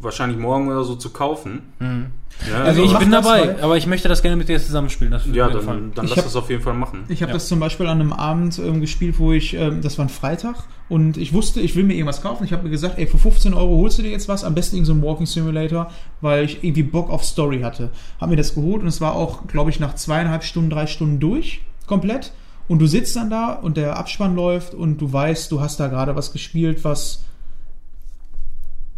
wahrscheinlich 0.00 0.38
morgen 0.38 0.68
oder 0.68 0.84
so 0.84 0.94
zu 0.96 1.10
kaufen. 1.10 1.62
Mhm. 1.78 2.06
Ja, 2.48 2.62
Also 2.62 2.82
ich 2.84 2.92
mach 2.92 3.00
bin 3.00 3.10
dabei, 3.10 3.60
aber 3.62 3.76
ich 3.76 3.86
möchte 3.86 4.08
das 4.08 4.22
gerne 4.22 4.36
mit 4.36 4.48
dir 4.48 4.60
zusammenspielen. 4.60 5.10
Das 5.10 5.24
ja, 5.32 5.48
dann, 5.50 5.92
dann 5.92 6.04
Ich 6.04 6.10
lass 6.10 6.18
hab- 6.18 6.24
das 6.24 6.36
auf 6.36 6.48
jeden 6.50 6.62
Fall 6.62 6.74
machen. 6.74 7.04
Ich 7.08 7.20
habe 7.22 7.30
Ja. 7.30 7.34
das 7.36 7.48
zum 7.48 7.58
Beispiel 7.58 7.86
an 7.86 8.00
einem 8.00 8.12
Abend 8.12 8.58
ähm, 8.60 8.80
gespielt, 8.80 9.18
wo 9.18 9.32
ich, 9.32 9.54
ähm, 9.54 9.80
das 9.82 9.98
war 9.98 10.04
ein 10.06 10.08
Freitag, 10.08 10.54
und 10.88 11.16
ich 11.16 11.32
wusste, 11.32 11.60
ich 11.60 11.74
will 11.76 11.84
mir 11.84 11.94
irgendwas 11.94 12.22
kaufen. 12.22 12.44
Ich 12.44 12.52
habe 12.52 12.62
mir 12.62 12.70
gesagt, 12.70 12.96
ey, 12.98 13.06
für 13.06 13.18
15 13.18 13.52
Euro 13.54 13.76
holst 13.78 13.98
du 13.98 14.02
dir 14.02 14.10
jetzt 14.10 14.28
was, 14.28 14.44
am 14.44 14.54
besten 14.54 14.76
irgendein 14.76 14.94
so 15.00 15.00
ein 15.00 15.06
Walking 15.10 15.26
Simulator, 15.26 15.90
weil 16.20 16.44
ich 16.44 16.62
irgendwie 16.64 16.84
Bock 16.84 17.10
auf 17.10 17.24
Story 17.24 17.60
hatte. 17.60 17.90
Hab 18.20 18.30
mir 18.30 18.36
das 18.36 18.54
geholt 18.54 18.82
und 18.82 18.88
es 18.88 19.00
war 19.00 19.14
auch, 19.14 19.46
glaube 19.48 19.70
ich, 19.70 19.80
nach 19.80 19.96
zweieinhalb 19.96 20.44
Stunden, 20.44 20.70
drei 20.70 20.86
Stunden 20.86 21.18
durch, 21.20 21.60
komplett. 21.86 22.32
Und 22.68 22.78
du 22.80 22.86
sitzt 22.86 23.16
dann 23.16 23.30
da 23.30 23.52
und 23.52 23.76
der 23.76 23.98
Abspann 23.98 24.34
läuft 24.36 24.74
und 24.74 24.98
du 25.00 25.12
weißt, 25.12 25.50
du 25.50 25.60
hast 25.60 25.80
da 25.80 25.88
gerade 25.88 26.14
was 26.16 26.32
gespielt, 26.32 26.84
was 26.84 27.24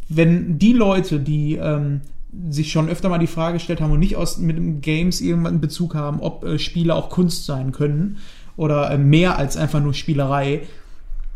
wenn 0.09 0.59
die 0.59 0.73
Leute, 0.73 1.21
die 1.21 1.55
ähm, 1.57 2.01
sich 2.51 2.71
schon 2.73 2.89
öfter 2.89 3.09
mal 3.09 3.19
die 3.19 3.27
Frage 3.27 3.55
gestellt 3.55 3.81
haben 3.81 3.93
und 3.93 3.99
nicht 4.01 4.17
aus 4.17 4.39
mit 4.39 4.57
dem 4.57 4.81
Games 4.81 5.21
irgendwann 5.21 5.61
Bezug 5.61 5.95
haben, 5.95 6.21
ob 6.21 6.45
äh, 6.45 6.59
Spiele 6.59 6.95
auch 6.95 7.11
Kunst 7.11 7.45
sein 7.47 7.73
können 7.73 8.19
oder 8.57 8.91
äh, 8.91 8.99
mehr 8.99 9.39
als 9.39 9.57
einfach 9.57 9.81
nur 9.81 9.95
Spielerei. 9.95 10.63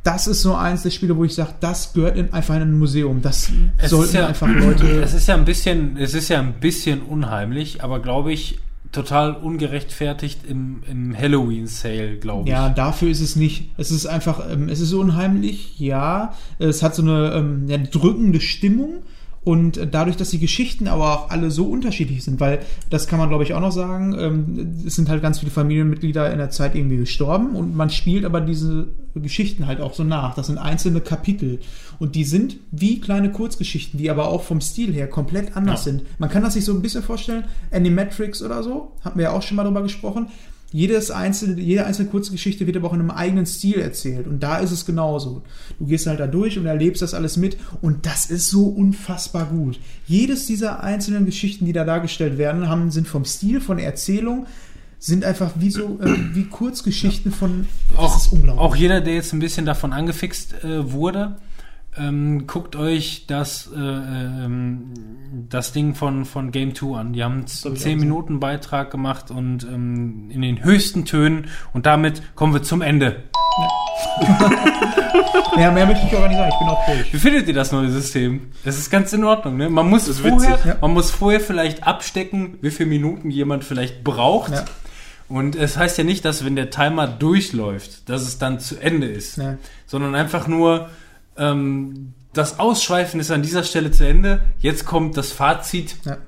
Das 0.04 0.26
ist 0.26 0.42
so 0.42 0.54
eins 0.54 0.82
der 0.82 0.90
Spiele, 0.90 1.16
wo 1.16 1.24
ich 1.24 1.34
sage, 1.34 1.54
das 1.60 1.94
gehört 1.94 2.16
in, 2.18 2.32
einfach 2.34 2.56
in 2.56 2.62
ein 2.62 2.78
Museum. 2.78 3.22
Das 3.22 3.50
Es 3.78 3.90
sollten 3.90 4.04
ist 4.08 4.14
ja- 4.14 4.26
einfach 4.26 4.48
Leute. 4.48 4.84
Es 5.02 5.14
ist 5.14 5.26
ja 5.26 5.34
ein 5.34 5.44
bisschen, 5.46 5.96
es 5.96 6.12
ist 6.14 6.28
ja 6.28 6.40
ein 6.40 6.54
bisschen 6.60 7.00
unheimlich, 7.02 7.82
aber 7.82 8.00
glaube 8.00 8.32
ich 8.32 8.58
total 8.92 9.32
ungerechtfertigt 9.34 10.40
im, 10.48 10.82
im 10.88 11.18
Halloween 11.18 11.66
Sale, 11.66 12.16
glaube 12.18 12.44
ich. 12.44 12.50
Ja, 12.52 12.68
dafür 12.68 13.08
ist 13.10 13.20
es 13.20 13.34
nicht. 13.34 13.70
Es 13.76 13.90
ist 13.90 14.06
einfach, 14.06 14.42
ähm, 14.48 14.68
es 14.68 14.78
ist 14.80 14.92
unheimlich, 14.92 15.80
ja. 15.80 16.34
Es 16.60 16.82
hat 16.82 16.94
so 16.94 17.02
eine 17.02 17.32
ähm, 17.34 17.64
ja, 17.66 17.78
drückende 17.78 18.40
Stimmung. 18.40 19.02
Und 19.44 19.88
dadurch, 19.92 20.16
dass 20.16 20.30
die 20.30 20.38
Geschichten 20.38 20.88
aber 20.88 21.12
auch 21.12 21.30
alle 21.30 21.50
so 21.50 21.66
unterschiedlich 21.66 22.24
sind, 22.24 22.40
weil 22.40 22.60
das 22.88 23.06
kann 23.06 23.18
man 23.18 23.28
glaube 23.28 23.44
ich 23.44 23.52
auch 23.52 23.60
noch 23.60 23.72
sagen, 23.72 24.16
ähm, 24.18 24.82
es 24.86 24.94
sind 24.96 25.10
halt 25.10 25.20
ganz 25.20 25.40
viele 25.40 25.50
Familienmitglieder 25.50 26.32
in 26.32 26.38
der 26.38 26.48
Zeit 26.50 26.74
irgendwie 26.74 26.96
gestorben 26.96 27.54
und 27.54 27.76
man 27.76 27.90
spielt 27.90 28.24
aber 28.24 28.40
diese 28.40 28.86
Geschichten 29.14 29.66
halt 29.66 29.80
auch 29.82 29.92
so 29.92 30.02
nach. 30.02 30.34
Das 30.34 30.46
sind 30.46 30.56
einzelne 30.56 31.02
Kapitel 31.02 31.60
und 31.98 32.14
die 32.14 32.24
sind 32.24 32.56
wie 32.70 33.00
kleine 33.00 33.30
Kurzgeschichten, 33.32 33.98
die 33.98 34.10
aber 34.10 34.28
auch 34.28 34.42
vom 34.42 34.62
Stil 34.62 34.92
her 34.94 35.08
komplett 35.08 35.56
anders 35.56 35.84
Ja. 35.84 35.92
sind. 35.92 36.02
Man 36.18 36.30
kann 36.30 36.42
das 36.42 36.54
sich 36.54 36.64
so 36.64 36.72
ein 36.72 36.80
bisschen 36.80 37.02
vorstellen, 37.02 37.44
Animatrix 37.70 38.42
oder 38.42 38.62
so, 38.62 38.92
hatten 39.04 39.18
wir 39.18 39.24
ja 39.24 39.32
auch 39.32 39.42
schon 39.42 39.56
mal 39.58 39.64
drüber 39.64 39.82
gesprochen. 39.82 40.28
Jedes 40.74 41.12
einzelne, 41.12 41.60
jede 41.60 41.86
einzelne 41.86 42.08
Kurzgeschichte 42.08 42.66
wird 42.66 42.76
aber 42.76 42.88
auch 42.88 42.94
in 42.94 42.98
einem 42.98 43.12
eigenen 43.12 43.46
Stil 43.46 43.78
erzählt. 43.78 44.26
Und 44.26 44.42
da 44.42 44.58
ist 44.58 44.72
es 44.72 44.84
genauso. 44.84 45.44
Du 45.78 45.86
gehst 45.86 46.08
halt 46.08 46.18
da 46.18 46.26
durch 46.26 46.58
und 46.58 46.66
erlebst 46.66 47.00
das 47.00 47.14
alles 47.14 47.36
mit. 47.36 47.56
Und 47.80 48.06
das 48.06 48.26
ist 48.26 48.48
so 48.48 48.66
unfassbar 48.66 49.46
gut. 49.46 49.78
Jedes 50.08 50.46
dieser 50.46 50.82
einzelnen 50.82 51.26
Geschichten, 51.26 51.64
die 51.64 51.72
da 51.72 51.84
dargestellt 51.84 52.38
werden, 52.38 52.68
haben, 52.68 52.90
sind 52.90 53.06
vom 53.06 53.24
Stil, 53.24 53.60
von 53.60 53.76
der 53.76 53.86
Erzählung, 53.86 54.46
sind 54.98 55.24
einfach 55.24 55.52
wie 55.60 55.70
so, 55.70 56.00
äh, 56.02 56.34
wie 56.34 56.46
Kurzgeschichten 56.46 57.30
von, 57.30 57.68
das 57.90 57.98
auch, 58.00 58.16
ist 58.16 58.32
unglaublich. 58.32 58.60
auch 58.60 58.74
jeder, 58.74 59.00
der 59.00 59.14
jetzt 59.14 59.32
ein 59.32 59.38
bisschen 59.38 59.66
davon 59.66 59.92
angefixt 59.92 60.64
äh, 60.64 60.90
wurde, 60.90 61.36
ähm, 61.98 62.46
guckt 62.46 62.76
euch 62.76 63.26
das, 63.26 63.70
äh, 63.74 63.78
ähm, 63.78 64.92
das 65.48 65.72
Ding 65.72 65.94
von, 65.94 66.24
von 66.24 66.50
Game 66.50 66.74
2 66.74 66.98
an. 66.98 67.12
Die 67.12 67.22
haben 67.22 67.32
einen 67.34 67.42
hab 67.42 67.50
ich 67.50 67.66
auch 67.66 67.74
10 67.74 67.98
Minuten 68.00 68.40
Beitrag 68.40 68.90
gemacht 68.90 69.30
und 69.30 69.64
ähm, 69.64 70.30
in 70.30 70.42
den 70.42 70.64
höchsten 70.64 71.04
Tönen 71.04 71.46
und 71.72 71.86
damit 71.86 72.22
kommen 72.34 72.52
wir 72.52 72.62
zum 72.62 72.82
Ende. 72.82 73.22
ja, 75.56 75.70
mehr 75.72 75.86
möchte 75.86 76.06
ich 76.06 76.14
auch 76.14 76.20
gar 76.20 76.28
nicht 76.28 76.36
sagen. 76.36 76.50
Ich 76.52 76.58
bin 76.58 76.68
auch 76.68 76.86
durch. 76.86 77.12
Wie 77.14 77.18
findet 77.18 77.46
ihr 77.46 77.54
das 77.54 77.70
neue 77.70 77.90
System? 77.90 78.50
Das 78.64 78.76
ist 78.78 78.90
ganz 78.90 79.12
in 79.12 79.22
Ordnung, 79.24 79.56
ne? 79.56 79.70
Man 79.70 79.88
muss 79.88 80.08
vorher, 80.18 80.36
witzig, 80.36 80.64
ja. 80.64 80.76
man 80.80 80.92
muss 80.92 81.10
vorher 81.10 81.40
vielleicht 81.40 81.86
abstecken, 81.86 82.58
wie 82.60 82.70
viele 82.70 82.88
Minuten 82.88 83.30
jemand 83.30 83.64
vielleicht 83.64 84.02
braucht. 84.02 84.52
Ja. 84.52 84.64
Und 85.28 85.56
es 85.56 85.76
heißt 85.76 85.96
ja 85.96 86.04
nicht, 86.04 86.24
dass 86.24 86.44
wenn 86.44 86.56
der 86.56 86.70
Timer 86.70 87.06
durchläuft, 87.06 88.08
dass 88.08 88.22
es 88.22 88.38
dann 88.38 88.60
zu 88.60 88.78
Ende 88.78 89.06
ist, 89.06 89.38
Ja. 89.38 89.56
sondern 89.86 90.14
einfach 90.14 90.48
nur 90.48 90.90
ähm, 91.36 92.14
das 92.32 92.58
Ausschweifen 92.58 93.20
ist 93.20 93.30
an 93.30 93.42
dieser 93.42 93.62
Stelle 93.62 93.90
zu 93.90 94.06
Ende. 94.06 94.42
Jetzt 94.58 94.84
kommt 94.84 95.16
das 95.16 95.32
Fazit. 95.32 95.96
Ja. 96.04 96.18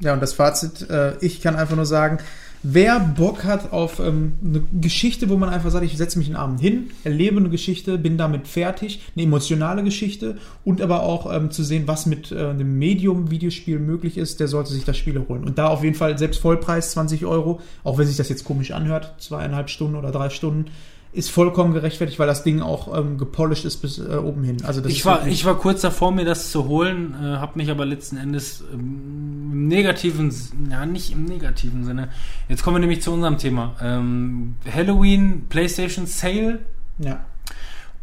ja, 0.00 0.12
und 0.14 0.20
das 0.20 0.32
Fazit, 0.32 0.88
äh, 0.90 1.16
ich 1.18 1.40
kann 1.40 1.56
einfach 1.56 1.76
nur 1.76 1.86
sagen, 1.86 2.18
wer 2.62 3.00
Bock 3.00 3.44
hat 3.44 3.72
auf 3.72 3.98
ähm, 3.98 4.34
eine 4.44 4.62
Geschichte, 4.80 5.28
wo 5.28 5.36
man 5.36 5.48
einfach 5.48 5.70
sagt, 5.70 5.84
ich 5.84 5.96
setze 5.96 6.18
mich 6.18 6.28
einen 6.28 6.36
Abend 6.36 6.60
hin, 6.60 6.90
erlebe 7.04 7.38
eine 7.38 7.48
Geschichte, 7.48 7.98
bin 7.98 8.16
damit 8.16 8.46
fertig, 8.46 9.02
eine 9.14 9.24
emotionale 9.24 9.82
Geschichte 9.82 10.38
und 10.64 10.80
aber 10.80 11.02
auch 11.02 11.32
ähm, 11.32 11.50
zu 11.50 11.62
sehen, 11.64 11.84
was 11.86 12.06
mit 12.06 12.32
äh, 12.32 12.38
einem 12.38 12.78
Medium-Videospiel 12.78 13.78
möglich 13.78 14.16
ist, 14.18 14.40
der 14.40 14.48
sollte 14.48 14.72
sich 14.72 14.84
das 14.84 14.96
Spiel 14.96 15.24
holen. 15.28 15.44
Und 15.44 15.58
da 15.58 15.68
auf 15.68 15.82
jeden 15.82 15.96
Fall 15.96 16.18
selbst 16.18 16.40
Vollpreis 16.40 16.92
20 16.92 17.24
Euro, 17.26 17.60
auch 17.84 17.98
wenn 17.98 18.06
sich 18.06 18.16
das 18.16 18.28
jetzt 18.28 18.44
komisch 18.44 18.70
anhört, 18.70 19.14
zweieinhalb 19.18 19.70
Stunden 19.70 19.96
oder 19.96 20.12
drei 20.12 20.30
Stunden, 20.30 20.66
ist 21.12 21.30
vollkommen 21.30 21.74
gerechtfertigt, 21.74 22.18
weil 22.18 22.26
das 22.26 22.42
Ding 22.42 22.62
auch 22.62 22.96
ähm, 22.96 23.18
gepolished 23.18 23.66
ist 23.66 23.78
bis 23.78 23.98
äh, 23.98 24.16
oben 24.16 24.44
hin. 24.44 24.58
Also 24.64 24.80
das 24.80 24.90
Ich 24.90 25.00
ist 25.00 25.06
war, 25.06 25.26
ich 25.26 25.44
war 25.44 25.56
kurz 25.58 25.82
davor, 25.82 26.10
mir 26.10 26.24
das 26.24 26.50
zu 26.50 26.66
holen, 26.66 27.14
äh, 27.22 27.36
habe 27.36 27.58
mich 27.58 27.70
aber 27.70 27.84
letzten 27.84 28.16
Endes 28.16 28.64
ähm, 28.72 29.50
im 29.52 29.68
negativen, 29.68 30.34
ja 30.70 30.86
nicht 30.86 31.12
im 31.12 31.24
negativen 31.24 31.84
Sinne. 31.84 32.08
Jetzt 32.48 32.62
kommen 32.62 32.76
wir 32.76 32.80
nämlich 32.80 33.02
zu 33.02 33.12
unserem 33.12 33.36
Thema. 33.36 33.76
Ähm, 33.82 34.56
Halloween 34.74 35.44
PlayStation 35.48 36.06
Sale 36.06 36.60
ja. 36.98 37.24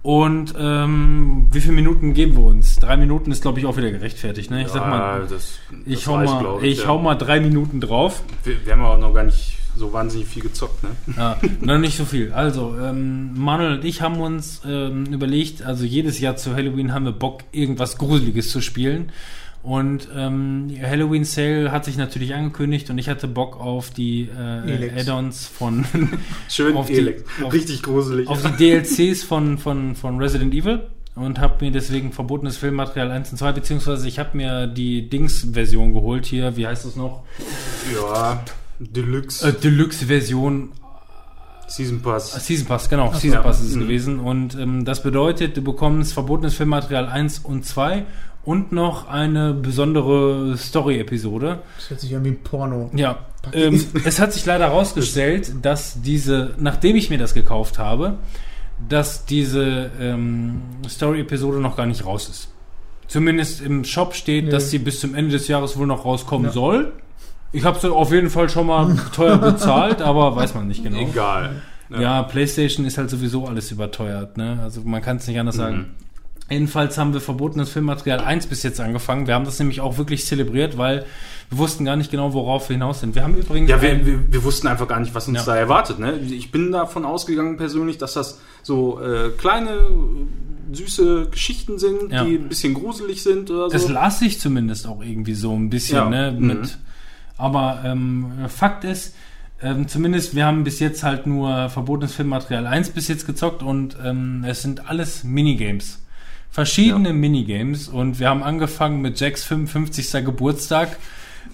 Und 0.02 0.54
ähm, 0.58 1.48
wie 1.52 1.60
viele 1.60 1.74
Minuten 1.74 2.14
geben 2.14 2.38
wir 2.38 2.44
uns? 2.44 2.78
Drei 2.78 2.96
Minuten 2.96 3.32
ist, 3.32 3.42
glaube 3.42 3.60
ich, 3.60 3.66
auch 3.66 3.76
wieder 3.76 3.92
gerechtfertigt. 3.92 4.50
Ne? 4.50 4.62
Ich 4.62 4.70
sag 4.70 4.88
mal, 4.88 5.28
das, 5.28 5.60
ich, 5.86 5.96
das 5.96 6.08
hau, 6.08 6.16
reicht, 6.16 6.34
mal, 6.34 6.40
glaub 6.40 6.64
ich 6.64 6.80
ja. 6.80 6.88
hau 6.88 7.00
mal 7.00 7.16
drei 7.16 7.42
Minuten 7.42 7.82
drauf. 7.82 8.24
Wir, 8.46 8.66
wir 8.66 8.74
haben 8.74 8.82
aber 8.82 8.98
noch 8.98 9.14
gar 9.14 9.26
nicht 9.26 9.59
so 9.80 9.92
wahnsinnig 9.94 10.28
viel 10.28 10.44
gezockt, 10.44 10.84
ne? 10.84 10.90
Ja, 11.18 11.40
noch 11.62 11.78
nicht 11.80 11.98
so 11.98 12.06
viel. 12.06 12.32
Also, 12.34 12.76
ähm, 12.80 13.32
Manuel 13.40 13.78
und 13.78 13.86
ich 13.86 14.02
haben 14.02 14.20
uns 14.20 14.62
ähm, 14.68 15.06
überlegt, 15.06 15.64
also 15.64 15.86
jedes 15.86 16.20
Jahr 16.20 16.36
zu 16.36 16.54
Halloween 16.56 16.94
haben 16.94 17.06
wir 17.06 17.12
Bock, 17.14 17.40
irgendwas 17.52 17.98
Gruseliges 17.98 18.52
zu 18.52 18.62
spielen. 18.62 19.12
Und 19.62 20.08
ähm, 20.16 20.68
die 20.70 20.82
Halloween 20.82 21.26
Sale 21.26 21.70
hat 21.72 21.84
sich 21.84 21.98
natürlich 21.98 22.34
angekündigt 22.34 22.90
und 22.90 22.98
ich 22.98 23.10
hatte 23.10 23.28
Bock 23.28 23.60
auf 23.60 23.90
die 23.92 24.22
äh. 24.30 25.00
Add-ons 25.02 25.48
von 25.48 25.84
Schön 26.50 26.78
Auf 26.78 26.88
die- 26.88 27.16
auf- 27.44 27.52
Richtig 27.52 27.84
gruselig. 27.84 28.30
auf 28.30 28.42
die 28.42 28.52
DLCs 28.56 29.24
von, 29.24 29.58
von, 29.58 29.96
von 29.96 30.18
Resident 30.18 30.54
Evil 30.54 30.84
und 31.16 31.40
habe 31.40 31.66
mir 31.66 31.72
deswegen 31.72 32.14
verbotenes 32.14 32.56
Filmmaterial 32.56 33.12
1 33.12 33.32
und 33.34 33.38
2, 33.38 33.52
beziehungsweise 33.52 34.08
ich 34.08 34.18
habe 34.18 34.38
mir 34.38 34.66
die 34.68 35.10
Dings-Version 35.10 35.94
geholt 35.94 36.26
hier, 36.26 36.56
wie 36.56 36.66
heißt 36.66 36.86
das 36.86 36.96
noch? 36.96 37.24
ja, 37.94 38.42
Deluxe 38.80 39.48
Äh, 39.48 39.54
Deluxe-Version 39.54 40.70
Season 41.68 42.02
Pass. 42.02 42.34
Season 42.46 42.66
Pass, 42.66 42.90
genau, 42.90 43.10
Ach 43.10 43.14
so. 43.14 43.20
Season 43.20 43.44
Pass 43.44 43.60
ist 43.62 43.70
es 43.70 43.76
Mhm. 43.76 43.80
gewesen. 43.82 44.20
Und 44.20 44.56
ähm, 44.56 44.86
das 44.86 45.04
bedeutet, 45.04 45.56
du 45.56 45.62
bekommst 45.62 46.14
verbotenes 46.14 46.56
Filmmaterial 46.56 47.08
1 47.08 47.40
und 47.40 47.64
2 47.66 48.06
und 48.44 48.72
noch 48.72 49.08
eine 49.08 49.54
besondere 49.54 50.58
Story-Episode. 50.58 51.60
Das 51.78 51.90
hört 51.92 52.00
sich 52.00 52.16
an 52.16 52.24
wie 52.26 52.30
ein 52.30 52.42
Porno. 52.44 52.90
Ja, 52.96 53.20
ähm, 53.54 53.86
es 54.04 54.20
hat 54.20 54.34
sich 54.34 54.46
leider 54.48 54.66
herausgestellt, 54.70 55.52
dass 55.62 56.02
diese, 56.02 56.56
nachdem 56.58 56.96
ich 56.96 57.12
mir 57.12 57.20
das 57.20 57.36
gekauft 57.36 57.78
habe, 57.78 58.18
dass 58.88 59.26
diese 59.26 59.92
ähm, 60.00 60.62
Story-Episode 60.88 61.60
noch 61.60 61.76
gar 61.78 61.86
nicht 61.86 62.04
raus 62.06 62.30
ist. 62.30 62.50
Zumindest 63.08 63.62
im 63.62 63.84
Shop 63.84 64.16
steht, 64.16 64.46
Nee. 64.46 64.52
dass 64.52 64.72
sie 64.72 64.80
bis 64.80 65.00
zum 65.02 65.14
Ende 65.14 65.32
des 65.32 65.48
Jahres 65.48 65.78
wohl 65.78 65.86
noch 65.88 66.06
rauskommen 66.06 66.48
Ja. 66.48 66.52
soll. 66.54 66.94
Ich 67.52 67.64
habe 67.66 67.80
sie 67.80 67.92
auf 67.92 68.12
jeden 68.12 68.30
Fall 68.30 68.50
schon 68.50 68.68
mal 68.68 68.96
teuer 69.16 69.38
bezahlt, 69.38 70.02
aber 70.02 70.36
weiß 70.36 70.54
man 70.56 70.68
nicht 70.68 70.84
genau. 70.84 71.00
Egal. 71.00 71.62
Ja. 71.90 72.22
PlayStation 72.24 72.86
ist 72.86 72.98
halt 73.00 73.10
sowieso 73.10 73.46
alles 73.48 73.72
überteuert, 73.72 74.38
ne? 74.38 74.60
Also 74.62 74.82
man 74.82 75.02
kann 75.02 75.18
es 75.18 75.28
nicht 75.28 75.40
anders 75.40 75.56
sagen. 75.56 75.88
Jedenfalls 76.52 76.98
haben 76.98 77.14
wir 77.14 77.22
verbotenes 77.22 77.70
Filmmaterial 77.70 78.20
1 78.22 78.48
bis 78.48 78.64
jetzt 78.64 78.80
angefangen. 78.80 79.28
Wir 79.28 79.36
haben 79.36 79.46
das 79.46 79.60
nämlich 79.60 79.82
auch 79.82 79.98
wirklich 80.00 80.26
zelebriert, 80.26 80.78
weil 80.80 81.06
wir 81.50 81.58
wussten 81.60 81.86
gar 81.86 81.96
nicht 81.96 82.10
genau, 82.10 82.34
worauf 82.34 82.70
wir 82.70 82.76
hinaus 82.76 83.02
sind. 83.02 83.14
Wir 83.14 83.24
haben 83.24 83.36
übrigens 83.36 83.70
Ja, 83.70 83.82
wir, 83.84 84.04
wir, 84.06 84.32
wir 84.34 84.44
wussten 84.44 84.68
einfach 84.68 84.88
gar 84.88 85.00
nicht, 85.00 85.14
was 85.14 85.28
uns 85.28 85.40
Ja. 85.40 85.46
da 85.46 85.56
erwartet. 85.56 86.00
Ne? 86.00 86.18
Ich 86.18 86.52
bin 86.52 86.72
davon 86.72 87.06
ausgegangen 87.06 87.58
persönlich, 87.58 88.00
dass 88.00 88.14
das 88.14 88.40
so 88.64 89.00
äh, 89.00 89.30
kleine, 89.38 89.78
süße 90.72 91.28
Geschichten 91.32 91.78
sind, 91.80 92.12
Ja. 92.12 92.24
die 92.26 92.36
ein 92.36 92.50
bisschen 92.50 92.74
gruselig 92.74 93.22
sind 93.24 93.50
oder 93.52 93.68
Es 93.74 93.84
so. 93.84 93.94
las 93.94 94.20
sich 94.20 94.40
zumindest 94.40 94.88
auch 94.88 95.02
irgendwie 95.04 95.34
so 95.36 95.54
ein 95.56 95.70
bisschen, 95.70 95.98
Ja. 95.98 96.10
ne? 96.10 96.32
Mhm. 96.32 96.62
Aber 97.40 97.80
ähm, 97.86 98.32
Fakt 98.50 98.84
ist, 98.84 99.16
ähm, 99.62 99.88
zumindest 99.88 100.36
wir 100.36 100.46
haben 100.46 100.64
bis 100.64 100.80
jetzt 100.80 101.04
halt 101.04 101.26
nur 101.26 101.70
verbotenes 101.70 102.14
Filmmaterial 102.14 102.68
1 102.68 102.92
bis 102.92 103.08
jetzt 103.08 103.26
gezockt 103.26 103.64
und 103.64 103.98
ähm, 104.06 104.46
es 104.48 104.62
sind 104.62 104.88
alles 104.90 105.24
Minigames. 105.24 106.06
Verschiedene 106.52 107.10
Ja. 107.10 107.14
Minigames 107.16 107.88
und 107.88 108.20
wir 108.20 108.30
haben 108.30 108.44
angefangen 108.44 109.02
mit 109.02 109.20
Jacks 109.20 109.44
55. 109.44 110.26
Geburtstag, 110.26 110.98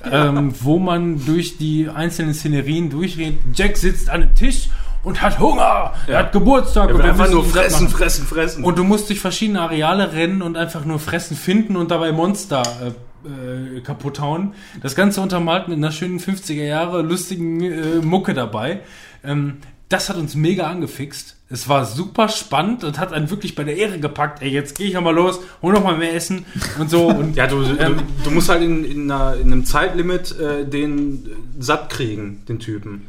ähm, 0.09 0.53
wo 0.61 0.79
man 0.79 1.25
durch 1.25 1.57
die 1.57 1.89
einzelnen 1.93 2.33
Szenerien 2.33 2.89
durchredet. 2.89 3.39
Jack 3.53 3.77
sitzt 3.77 4.09
an 4.09 4.23
einem 4.23 4.35
Tisch 4.35 4.69
und 5.03 5.21
hat 5.21 5.39
Hunger, 5.39 5.93
er 6.07 6.13
Ja. 6.13 6.19
hat 6.19 6.31
Geburtstag. 6.31 6.89
Er 6.89 6.95
und 6.95 6.97
will 6.99 7.03
wir 7.05 7.11
einfach 7.11 7.25
müssen 7.25 7.35
nur 7.35 7.45
fressen, 7.45 7.89
fressen, 7.89 8.25
fressen. 8.25 8.63
Und 8.63 8.77
du 8.77 8.83
musst 8.83 9.09
durch 9.09 9.19
verschiedene 9.19 9.61
Areale 9.61 10.13
rennen 10.13 10.41
und 10.41 10.57
einfach 10.57 10.83
nur 10.85 10.99
fressen, 10.99 11.35
finden 11.37 11.75
und 11.75 11.91
dabei 11.91 12.11
Monster 12.11 12.61
äh, 12.61 12.91
äh, 13.25 13.81
kaputt 13.81 14.19
hauen. 14.19 14.53
Das 14.81 14.95
Ganze 14.95 15.21
untermalt 15.21 15.67
mit 15.67 15.77
einer 15.77 15.91
schönen 15.91 16.19
50er 16.19 16.63
Jahre 16.63 17.01
lustigen 17.01 17.61
äh, 17.61 17.95
Mucke 18.01 18.33
dabei. 18.33 18.81
Ähm, 19.23 19.57
das 19.89 20.09
hat 20.09 20.17
uns 20.17 20.35
mega 20.35 20.67
angefixt. 20.67 21.35
Es 21.47 21.69
war 21.69 21.85
super 21.85 22.27
spannend 22.27 22.83
und 22.83 22.97
hat 22.97 23.13
einen 23.13 23.29
wirklich 23.29 23.53
bei 23.53 23.63
der 23.63 23.77
Ehre 23.77 23.99
gepackt. 23.99 24.41
Ey, 24.41 24.49
jetzt 24.49 24.75
gehe 24.75 24.87
ich 24.87 24.95
nochmal 24.95 25.13
los, 25.13 25.39
hol 25.61 25.73
noch 25.73 25.83
mal 25.83 25.95
mehr 25.95 26.15
Essen 26.15 26.43
und 26.79 26.89
so. 26.89 27.07
Und 27.07 27.35
ja, 27.35 27.45
du, 27.45 27.61
Ähm, 27.77 27.97
du, 28.23 28.31
musst 28.31 28.49
halt 28.49 28.63
in, 28.63 28.83
in, 28.83 29.11
einer, 29.11 29.35
in 29.35 29.51
einem 29.51 29.63
Zeitlimit 29.63 30.37
äh, 30.39 30.65
den 30.65 31.29
satt 31.59 31.91
kriegen, 31.91 32.43
den 32.49 32.57
Typen. 32.59 33.05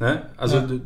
Ne? 0.00 0.22
Also 0.36 0.56
Ja. 0.56 0.62
du, 0.66 0.80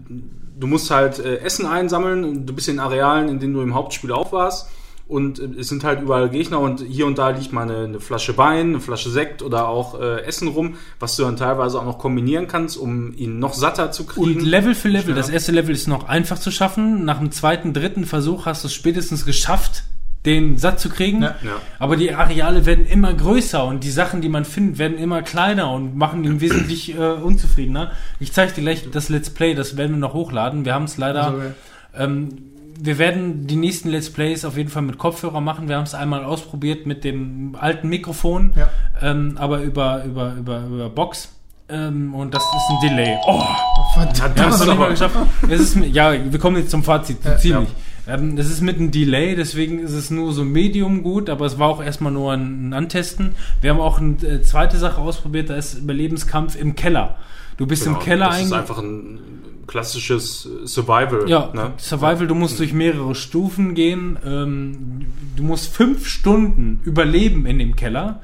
du 0.61 0.67
musst 0.69 0.93
halt 0.93 1.19
äh, 1.19 1.39
Essen 1.39 1.67
einsammeln, 1.67 2.23
und 2.25 2.47
du 2.47 2.53
bist 2.55 2.69
in 2.69 2.79
Arealen, 2.79 3.29
in 3.29 3.41
denen 3.41 3.55
du 3.55 3.63
im 3.63 3.75
Hauptspiel 3.75 4.13
auch 4.13 4.31
warst. 4.31 4.69
Und 5.09 5.39
äh, 5.39 5.61
es 5.61 5.69
sind 5.69 5.85
halt 5.85 6.01
überall 6.01 6.31
Gegner 6.31 6.61
und 6.61 6.81
hier 6.81 7.07
und 7.07 7.19
da 7.19 7.31
liegt 7.31 7.53
mal 7.53 7.63
eine, 7.63 7.85
eine 7.85 8.01
Flasche 8.01 8.37
Wein, 8.39 8.69
eine 8.69 8.81
Flasche 8.81 9.11
Sekt 9.11 9.43
oder 9.43 9.69
auch 9.69 10.01
äh, 10.01 10.23
Essen 10.23 10.49
rum, 10.49 10.77
was 11.01 11.17
du 11.17 11.25
dann 11.25 11.37
teilweise 11.37 11.79
auch 11.79 11.85
noch 11.85 11.99
kombinieren 11.99 12.49
kannst, 12.49 12.77
um 12.77 13.15
ihn 13.17 13.39
noch 13.39 13.55
satter 13.55 13.91
zu 13.91 14.07
kriegen. 14.07 14.39
Und 14.39 14.43
Level 14.43 14.75
für 14.75 14.89
Level. 14.89 15.15
Das 15.15 15.29
erste 15.29 15.53
Level 15.53 15.75
ist 15.75 15.89
noch 15.89 16.09
einfach 16.09 16.39
zu 16.39 16.51
schaffen. 16.51 17.05
Nach 17.05 17.19
dem 17.19 17.31
zweiten, 17.31 17.73
dritten 17.73 18.05
Versuch 18.07 18.47
hast 18.47 18.65
du 18.65 18.69
es 18.69 18.75
spätestens 18.75 19.27
geschafft, 19.27 19.85
den 20.25 20.57
satt 20.57 20.79
zu 20.79 20.89
kriegen. 20.89 21.23
Ja. 21.23 21.35
Ja. 21.43 21.61
Aber 21.79 21.97
die 21.97 22.15
Areale 22.15 22.65
werden 22.65 22.87
immer 22.87 23.13
größer 23.13 23.65
und 23.65 23.83
die 23.83 23.91
Sachen, 23.91 24.21
die 24.21 24.29
man 24.29 24.45
findet, 24.45 24.79
werden 24.79 24.97
immer 24.97 25.23
kleiner 25.23 25.73
und 25.73 25.97
machen 25.97 26.25
ihn 26.25 26.41
wesentlich 26.41 26.95
äh, 26.97 26.99
unzufriedener. 26.99 27.93
Ich 28.21 28.33
zeige 28.33 28.53
dir 28.53 28.63
gleich 28.63 28.89
das 28.91 29.09
Let's 29.09 29.31
Play, 29.31 29.55
das 29.55 29.77
werden 29.77 29.93
wir 29.93 29.99
noch 29.99 30.15
hochladen. 30.15 30.65
Wir 30.65 30.75
haben 30.75 30.85
es 30.85 30.97
leider. 30.97 31.27
Also, 31.27 31.39
äh, 31.39 31.51
Ähm, 31.95 32.52
wir 32.81 32.99
werden 32.99 33.47
die 33.47 33.57
nächsten 33.57 33.89
Let's 33.91 34.11
Plays 34.11 34.45
auf 34.45 34.57
jeden 34.57 34.69
Fall 34.71 34.83
mit 34.83 34.99
Kopfhörer 34.99 35.41
machen. 35.41 35.69
Wir 35.69 35.77
haben 35.77 35.85
es 35.85 35.95
einmal 35.95 36.25
ausprobiert 36.25 36.87
mit 36.87 37.05
dem 37.05 37.57
alten 37.59 37.89
Mikrofon, 37.89 38.53
Ja. 38.57 38.69
ähm, 39.01 39.35
aber 39.39 39.63
über, 39.63 40.05
über, 40.05 40.35
über, 40.39 40.65
über 40.67 40.89
Box. 40.91 41.29
Ähm, 41.69 42.15
und 42.15 42.35
das 42.35 42.43
ist 42.43 42.71
ein 42.71 42.89
Delay. 42.89 43.17
Oh, 43.27 43.41
oh, 43.43 43.83
verdammt. 43.95 44.21
haben 44.23 44.35
Das 44.37 44.55
es 44.57 44.61
ist 44.61 44.67
noch 44.67 44.73
nicht 44.73 44.79
mal 44.79 44.85
aber- 44.85 44.91
geschafft. 44.93 45.17
Es 45.49 45.61
ist, 45.61 45.77
ja, 45.77 46.13
wir 46.33 46.39
kommen 46.39 46.57
jetzt 46.57 46.71
zum 46.71 46.83
Fazit, 46.85 47.19
Ja, 47.25 47.37
ziemlich. 47.39 47.69
Ähm, 48.07 48.35
das 48.37 48.47
ist 48.51 48.61
mit 48.63 48.77
einem 48.79 48.91
Delay, 48.91 49.37
deswegen 49.37 49.79
ist 49.79 49.93
es 49.93 50.11
nur 50.11 50.33
so 50.33 50.43
medium 50.45 51.05
gut, 51.05 51.31
aber 51.31 51.47
es 51.47 51.59
war 51.61 51.69
auch 51.69 51.83
erstmal 51.83 52.13
nur 52.13 52.33
ein, 52.33 52.69
ein 52.71 52.73
Antesten. 52.75 53.37
Wir 53.61 53.71
haben 53.71 53.81
auch 53.81 54.01
eine 54.01 54.17
äh, 54.27 54.43
zweite 54.43 54.77
Sache 54.77 55.01
ausprobiert, 55.01 55.51
da 55.51 55.55
ist 55.57 55.75
Überlebenskampf 55.79 56.57
im 56.57 56.75
Keller. 56.75 57.17
Du 57.59 57.67
bist 57.67 57.85
Genau, 57.85 57.99
im 57.99 58.03
Keller 58.05 58.27
Das 58.31 58.43
ist 58.43 58.53
einfach 58.53 58.79
ein 58.79 59.21
klassisches 59.67 60.47
äh, 60.47 60.67
Survival. 60.67 61.29
Ja, 61.29 61.51
ne? 61.53 61.73
Survival, 61.79 62.27
du 62.27 62.35
musst 62.35 62.59
durch 62.59 62.73
mehrere 62.73 63.15
Stufen 63.15 63.75
gehen. 63.75 64.19
Ähm, 64.25 65.07
du 65.37 65.43
musst 65.43 65.75
fünf 65.75 66.07
Stunden 66.07 66.81
überleben 66.85 67.47
in 67.47 67.59
dem 67.59 67.77
Keller 67.77 68.21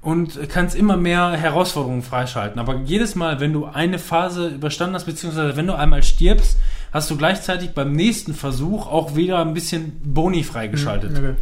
und 0.00 0.38
kannst 0.48 0.76
immer 0.76 0.96
mehr 0.96 1.32
Herausforderungen 1.32 2.02
freischalten. 2.02 2.60
Aber 2.60 2.76
jedes 2.84 3.14
Mal, 3.14 3.40
wenn 3.40 3.52
du 3.52 3.66
eine 3.66 3.98
Phase 3.98 4.48
überstanden 4.48 4.94
hast, 4.94 5.06
beziehungsweise 5.06 5.56
wenn 5.56 5.66
du 5.66 5.74
einmal 5.74 6.02
stirbst, 6.02 6.58
hast 6.92 7.10
du 7.10 7.16
gleichzeitig 7.16 7.70
beim 7.70 7.92
nächsten 7.92 8.34
Versuch 8.34 8.86
auch 8.86 9.16
wieder 9.16 9.40
ein 9.40 9.54
bisschen 9.54 10.00
Boni 10.04 10.44
freigeschaltet. 10.44 11.18
Okay. 11.18 11.34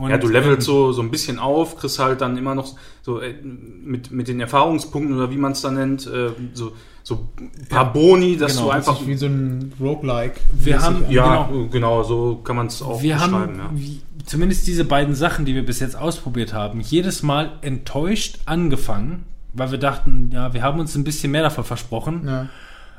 Und, 0.00 0.10
Ja, 0.10 0.18
du 0.18 0.28
levelst 0.28 0.66
ähm, 0.68 0.74
so, 0.74 0.92
so 0.92 1.02
ein 1.02 1.10
bisschen 1.10 1.38
auf, 1.38 1.76
kriegst 1.76 1.98
halt 1.98 2.20
dann 2.20 2.36
immer 2.36 2.54
noch 2.54 2.74
so 3.02 3.20
äh, 3.20 3.34
mit, 3.42 4.10
mit 4.10 4.28
den 4.28 4.40
Erfahrungspunkten 4.40 5.14
oder 5.16 5.30
wie 5.30 5.36
man 5.36 5.52
es 5.52 5.60
dann 5.60 5.74
nennt, 5.74 6.06
äh, 6.06 6.30
so, 6.54 6.72
so 7.02 7.28
ein 7.38 7.50
paar 7.68 7.84
Ja, 7.84 7.90
Boni, 7.90 8.36
dass 8.36 8.52
genau, 8.54 8.66
du 8.66 8.70
einfach. 8.70 8.96
sich 8.98 9.06
wie 9.06 9.16
so 9.16 9.26
ein 9.26 9.72
Roguelike. 9.80 10.40
Wir 10.52 10.80
haben-. 10.82 11.04
Ja, 11.10 11.44
genau. 11.50 11.68
genau. 11.70 12.02
so 12.02 12.36
kann 12.42 12.56
man 12.56 12.66
es 12.68 12.80
auch 12.82 13.02
wir 13.02 13.14
beschreiben. 13.14 13.34
haben 13.34 13.56
ja. 13.58 13.70
wie, 13.72 14.00
zumindest 14.26 14.66
diese 14.66 14.84
beiden 14.84 15.14
Sachen, 15.14 15.44
die 15.44 15.54
wir 15.54 15.64
bis 15.66 15.80
jetzt 15.80 15.96
ausprobiert 15.96 16.52
haben, 16.54 16.80
jedes 16.80 17.22
Mal 17.22 17.52
enttäuscht 17.62 18.38
angefangen, 18.46 19.24
weil 19.52 19.70
wir 19.70 19.78
dachten, 19.78 20.30
ja, 20.32 20.54
wir 20.54 20.62
haben 20.62 20.80
uns 20.80 20.94
ein 20.94 21.04
bisschen 21.04 21.32
mehr 21.32 21.42
davon 21.42 21.64
versprochen. 21.64 22.22
Ja. 22.26 22.48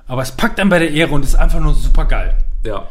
Aber 0.07 0.21
es 0.21 0.31
packt 0.33 0.59
dann 0.59 0.69
bei 0.69 0.79
der 0.79 0.91
Ehre 0.91 1.13
und 1.13 1.23
ist 1.23 1.35
einfach 1.35 1.59
nur 1.59 1.73
super 1.73 2.05
geil. 2.05 2.37
ja. 2.65 2.87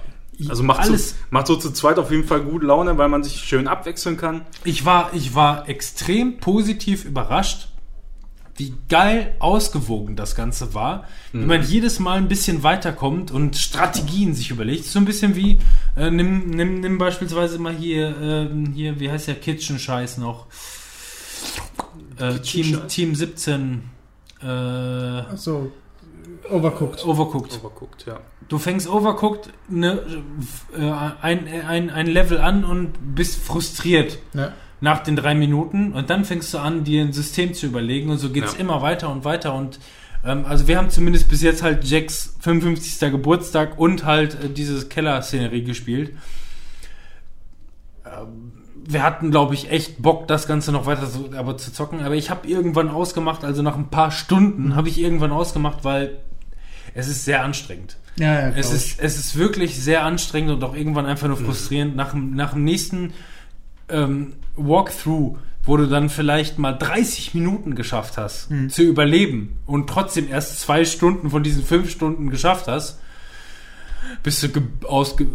Also 0.48 0.62
macht, 0.62 0.80
Alles- 0.80 1.10
so, 1.10 1.16
macht 1.30 1.46
so 1.46 1.56
zu 1.56 1.70
zweit 1.72 1.98
auf 1.98 2.10
jeden 2.10 2.24
Fall 2.24 2.40
gut 2.40 2.62
Laune, 2.62 2.96
weil 2.98 3.08
man 3.08 3.22
sich 3.24 3.36
schön 3.40 3.68
abwechseln 3.68 4.16
kann. 4.16 4.42
Ich 4.64 4.84
war, 4.84 5.10
ich 5.14 5.34
war 5.34 5.68
extrem 5.68 6.38
positiv 6.38 7.04
überrascht, 7.04 7.68
wie 8.56 8.74
geil 8.90 9.34
ausgewogen 9.38 10.16
das 10.16 10.34
Ganze 10.34 10.74
war. 10.74 11.04
Wie 11.32 11.38
man 11.46 11.62
jedes 11.62 11.98
Mal 11.98 12.18
ein 12.18 12.28
bisschen 12.28 12.62
weiterkommt 12.62 13.30
und 13.30 13.56
Strategien 13.56 14.34
sich 14.34 14.50
überlegt. 14.50 14.84
So 14.84 14.98
ein 14.98 15.06
bisschen 15.06 15.34
wie, 15.34 15.58
äh, 15.96 16.10
nimm, 16.10 16.50
nimm, 16.50 16.80
nimm 16.80 16.98
beispielsweise 16.98 17.58
mal 17.58 17.74
hier, 17.74 18.14
ähm, 18.20 18.72
hier, 18.74 19.00
wie 19.00 19.10
heißt 19.10 19.28
der 19.28 19.36
Kitchen-Scheiß 19.36 20.18
noch? 20.18 20.46
Äh, 22.18 22.38
Team, 22.40 22.42
Kitchen-Scheiß? 22.42 22.92
Team 22.92 23.14
17. 23.14 23.82
Äh, 24.42 24.46
Achso, 24.46 25.72
overcooked. 26.50 27.04
Overcooked. 27.04 27.58
Overguckt, 27.62 28.06
ja. 28.06 28.20
Du 28.48 28.58
fängst 28.58 28.88
Overcooked 28.88 29.50
ne, 29.68 30.00
äh, 30.76 30.90
ein, 31.22 31.46
ein, 31.66 31.90
ein 31.90 32.06
Level 32.06 32.38
an 32.40 32.64
und 32.64 32.92
bist 33.14 33.38
frustriert 33.40 34.18
Ja. 34.34 34.52
nach 34.80 35.00
den 35.02 35.14
drei 35.16 35.34
Minuten 35.34 35.92
und 35.92 36.10
dann 36.10 36.24
fängst 36.24 36.52
du 36.54 36.58
an, 36.58 36.84
dir 36.84 37.02
ein 37.02 37.12
System 37.12 37.54
zu 37.54 37.66
überlegen 37.66 38.10
und 38.10 38.18
so 38.18 38.30
geht's 38.30 38.54
Ja. 38.54 38.60
immer 38.60 38.82
weiter 38.82 39.10
und 39.10 39.24
weiter 39.24 39.54
und 39.54 39.78
ähm, 40.24 40.44
also 40.46 40.66
wir 40.68 40.76
haben 40.76 40.90
zumindest 40.90 41.28
bis 41.28 41.42
jetzt 41.42 41.62
halt 41.62 41.84
Jacks 41.84 42.36
55. 42.40 43.10
Geburtstag 43.12 43.78
und 43.78 44.04
halt 44.04 44.34
äh, 44.42 44.48
dieses 44.50 44.88
Keller-Szenerie 44.88 45.62
gespielt. 45.64 46.12
Wir 48.86 49.02
hatten, 49.02 49.30
glaube 49.30 49.54
ich, 49.54 49.70
echt 49.70 50.00
Bock, 50.02 50.26
das 50.28 50.46
Ganze 50.46 50.72
noch 50.72 50.86
weiter 50.86 51.06
so, 51.06 51.30
aber 51.36 51.56
zu 51.56 51.72
zocken. 51.72 52.00
Aber 52.00 52.14
ich 52.14 52.30
habe 52.30 52.46
irgendwann 52.48 52.88
ausgemacht, 52.88 53.44
also 53.44 53.62
nach 53.62 53.76
ein 53.76 53.88
paar 53.88 54.10
Stunden 54.10 54.74
habe 54.76 54.88
ich 54.88 55.00
irgendwann 55.00 55.32
ausgemacht, 55.32 55.84
weil 55.84 56.18
es 56.94 57.08
ist 57.08 57.24
sehr 57.24 57.44
anstrengend. 57.44 57.96
Ja, 58.16 58.48
ja, 58.48 58.48
Es 58.56 58.72
ist, 58.72 59.00
es 59.00 59.16
ist 59.16 59.36
wirklich 59.36 59.80
sehr 59.80 60.04
anstrengend 60.04 60.50
und 60.52 60.64
auch 60.64 60.74
irgendwann 60.74 61.06
einfach 61.06 61.28
Mhm. 61.28 61.34
nur 61.34 61.44
frustrierend. 61.44 61.96
Nach, 61.96 62.10
dem- 62.10 62.34
nach 62.34 62.52
dem 62.52 62.64
nächsten 62.64 63.12
ähm, 63.88 64.34
Walkthrough, 64.56 65.36
wo 65.64 65.76
du 65.76 65.86
dann 65.86 66.08
vielleicht 66.10 66.58
mal 66.58 66.72
30 66.72 67.34
Minuten 67.34 67.74
geschafft 67.74 68.18
hast, 68.18 68.50
Mhm. 68.50 68.68
zu 68.70 68.82
überleben 68.82 69.58
und 69.66 69.88
trotzdem 69.88 70.28
erst 70.28 70.60
zwei 70.60 70.84
Stunden 70.84 71.30
von 71.30 71.42
diesen 71.42 71.64
fünf 71.64 71.90
Stunden 71.90 72.30
geschafft 72.30 72.66
hast, 72.68 72.98
bist 74.22 74.42
du 74.42 74.48
ge 74.48 74.62
ausge, 74.86 75.24
äh, 75.24 75.28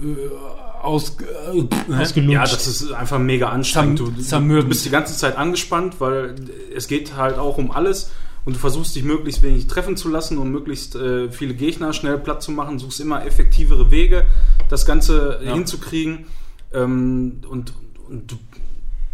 aus, 0.86 1.18
äh? 1.20 1.94
Ausgelutscht. 1.94 2.34
Ja, 2.34 2.42
das 2.44 2.68
ist 2.68 2.92
einfach 2.92 3.20
mega 3.20 3.50
anstrengend. 3.50 4.00
Du, 4.00 4.06
du 4.12 4.64
bist 4.64 4.86
die 4.86 4.90
ganze 4.90 5.16
Zeit 5.18 5.38
angespannt, 5.38 5.96
weil 6.00 6.36
es 6.76 6.88
geht 6.88 7.16
halt 7.18 7.38
auch 7.38 7.58
um 7.58 7.72
alles 7.72 8.12
und 8.46 8.56
du 8.56 8.60
versuchst 8.60 8.96
dich 8.96 9.04
möglichst 9.04 9.42
wenig 9.42 9.68
treffen 9.68 9.98
zu 9.98 10.08
lassen 10.10 10.38
und 10.38 10.52
möglichst 10.52 10.96
äh, 10.96 11.32
viele 11.32 11.54
Gegner 11.56 11.94
schnell 11.94 12.18
platt 12.20 12.44
zu 12.44 12.52
machen, 12.52 12.78
suchst 12.80 13.00
immer 13.00 13.26
effektivere 13.26 13.90
Wege, 13.92 14.26
das 14.70 14.86
Ganze 14.86 15.40
Ja. 15.44 15.54
hinzukriegen 15.54 16.26
ähm, 16.74 17.42
und, 17.50 17.74
und 18.08 18.32
du, 18.32 18.38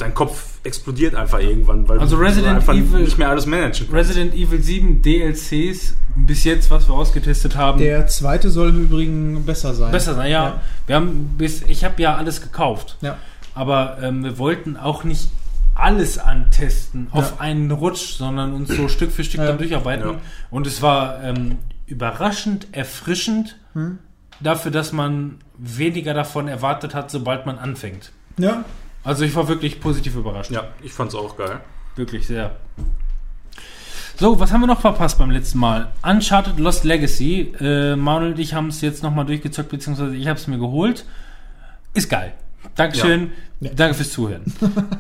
dein 0.02 0.14
Kopf 0.14 0.60
explodiert 0.64 1.16
einfach 1.16 1.40
irgendwann, 1.40 1.88
weil 1.88 2.00
Also 2.00 2.16
du 2.18 2.22
Resident 2.24 2.56
einfach 2.56 2.74
Evil- 2.74 3.02
nicht 3.02 3.18
mehr 3.18 3.30
alles 3.30 3.46
managen 3.46 3.88
kannst. 3.88 3.94
Resident 3.94 4.34
Evil 4.34 4.62
7 4.62 5.02
DLCs, 5.02 5.96
bis 6.16 6.44
jetzt, 6.44 6.70
was 6.72 6.88
wir 6.88 6.94
ausgetestet 6.94 7.56
haben, 7.56 7.80
Der 7.80 8.08
zweite 8.08 8.50
soll 8.50 8.70
im 8.70 8.84
Übrigen 8.84 9.46
besser 9.46 9.74
sein. 9.74 9.92
besser 9.92 10.14
sein. 10.16 10.32
Ja, 10.32 10.62
wir 10.88 10.96
haben 10.96 11.36
bis, 11.38 11.62
ich 11.64 11.84
habe 11.84 12.02
ja 12.02 12.16
alles 12.16 12.42
gekauft. 12.42 12.98
Ja. 13.02 13.18
Aber 13.54 13.98
ähm, 14.02 14.24
wir 14.24 14.38
wollten 14.38 14.78
auch 14.78 15.04
nicht 15.04 15.30
alles 15.76 16.18
antesten 16.18 17.08
auf 17.12 17.32
Ja. 17.32 17.40
einen 17.40 17.72
Rutsch, 17.72 18.16
sondern 18.18 18.54
uns 18.54 18.70
so 18.76 18.88
Stück 18.88 19.12
für 19.12 19.24
Stück 19.24 19.40
Ja. 19.42 19.48
dann 19.48 19.58
durcharbeiten. 19.58 20.06
Ja. 20.10 20.16
Und 20.50 20.68
es 20.68 20.82
war 20.82 21.24
ähm, 21.24 21.58
überraschend 21.88 22.68
erfrischend 22.72 23.58
Hm. 23.74 24.00
dafür, 24.42 24.72
dass 24.72 24.92
man 24.92 25.36
weniger 25.58 26.14
davon 26.14 26.48
erwartet 26.48 26.94
hat, 26.96 27.10
sobald 27.12 27.46
man 27.46 27.58
anfängt. 27.58 28.12
Ja. 28.38 28.64
Also 29.04 29.26
ich 29.26 29.36
war 29.36 29.48
wirklich 29.48 29.80
positiv 29.80 30.16
überrascht. 30.16 30.52
Ja, 30.52 30.70
ich 30.82 30.94
fand's 30.94 31.16
auch 31.16 31.38
geil. 31.38 31.60
Wirklich 31.96 32.28
sehr. 32.28 32.56
So, 34.18 34.40
was 34.40 34.52
haben 34.52 34.62
wir 34.62 34.68
noch 34.68 34.82
verpasst 34.82 35.18
beim 35.18 35.32
letzten 35.32 35.58
Mal? 35.58 35.92
Uncharted 36.04 36.60
Lost 36.60 36.84
Legacy. 36.84 37.54
Äh, 37.60 37.96
Manuel 37.96 38.34
und 38.34 38.40
ich 38.40 38.54
haben 38.54 38.68
es 38.68 38.82
jetzt 38.82 39.02
nochmal 39.02 39.26
durchgezockt, 39.26 39.70
beziehungsweise 39.70 40.16
ich 40.16 40.28
habe 40.28 40.40
es 40.40 40.48
mir 40.48 40.60
geholt. 40.60 41.06
Ist 41.94 42.10
geil. 42.10 42.34
Dankeschön. 42.76 43.32
Ja. 43.60 43.72
Danke 43.76 43.96
fürs 43.96 44.12
Zuhören. 44.12 44.44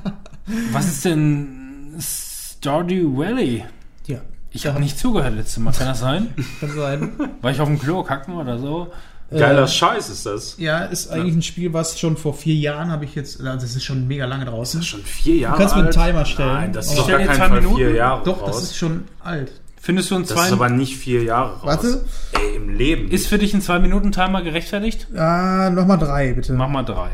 was 0.72 0.88
ist 0.88 1.06
denn 1.06 1.96
Stardew 2.00 3.18
Valley? 3.18 3.64
Ja. 4.08 4.22
Ich 4.50 4.66
habe 4.66 4.80
nicht 4.80 4.98
zugehört 4.98 5.36
letztes 5.36 5.60
Mal. 5.60 5.72
Kann 5.72 5.88
das 5.88 6.00
sein? 6.00 6.34
Kann 6.60 6.72
sein. 6.72 7.12
War 7.42 7.52
ich 7.52 7.62
auf 7.62 7.68
dem 7.68 7.80
Klo 7.80 8.04
kacken 8.04 8.36
oder 8.36 8.58
so? 8.58 8.92
Geiler 9.32 9.64
Äh, 9.64 9.68
Scheiß 9.68 10.10
ist 10.10 10.26
das. 10.26 10.56
Ja, 10.58 10.80
ist 10.85 11.10
eigentlich 11.10 11.35
ein 11.35 11.42
Spiel, 11.42 11.72
was 11.74 11.98
schon 11.98 12.18
vor 12.18 12.34
vier 12.34 12.56
Jahren 12.56 12.92
habe 12.92 13.06
ich 13.06 13.16
jetzt, 13.16 13.40
also 13.42 13.66
es 13.66 13.76
ist 13.76 13.84
schon 13.84 14.06
mega 14.08 14.26
lange 14.26 14.43
draußen. 14.45 14.84
Schon 14.84 15.01
vier 15.03 15.35
Jahre 15.38 15.58
kannst 15.58 15.76
mir 15.76 15.80
einen 15.84 15.88
alt? 15.88 15.95
Timer 15.95 16.26
stellen. 16.26 16.53
Nein, 16.53 16.74
das 16.74 16.88
ist 16.88 16.92
Aber- 16.93 17.00
auf 17.01 17.06
Stell 17.08 17.26
gar 17.26 17.35
zwei 17.35 17.48
Fall 17.48 17.60
Minuten? 17.61 17.77
vier 17.77 17.92
Jahre 17.93 18.24
Doch, 18.26 18.42
raus. 18.42 18.50
das 18.56 18.64
ist 18.64 18.76
schon 18.77 19.06
alt. 19.24 19.51
Findest 19.80 20.11
du 20.11 20.16
ein 20.16 20.22
Das 20.24 20.32
zwei 20.32 20.45
ist 20.48 20.51
aber 20.51 20.69
nicht 20.69 20.98
vier 20.98 21.24
Jahre 21.24 21.53
raus. 21.53 21.61
Warte. 21.64 22.06
Ey, 22.34 22.56
im 22.58 22.69
Leben. 22.76 23.10
Ist 23.10 23.27
für 23.27 23.38
dich 23.40 23.53
ein 23.53 23.61
2-Minuten-Timer 23.61 24.42
gerechtfertigt? 24.43 25.08
Ah, 25.16 25.69
nochmal 25.72 25.98
drei, 25.98 26.34
bitte. 26.34 26.53
Mach 26.53 26.68
mal 26.69 26.84
drei. 26.84 27.10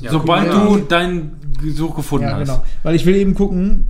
Ja, 0.00 0.10
Sobald 0.12 0.52
du 0.52 0.76
deinen 0.78 1.36
Such 1.74 1.96
gefunden 1.96 2.26
ja, 2.28 2.32
hast. 2.34 2.40
genau. 2.48 2.64
Weil 2.82 2.94
ich 2.94 3.04
will 3.04 3.16
eben 3.16 3.34
gucken, 3.34 3.86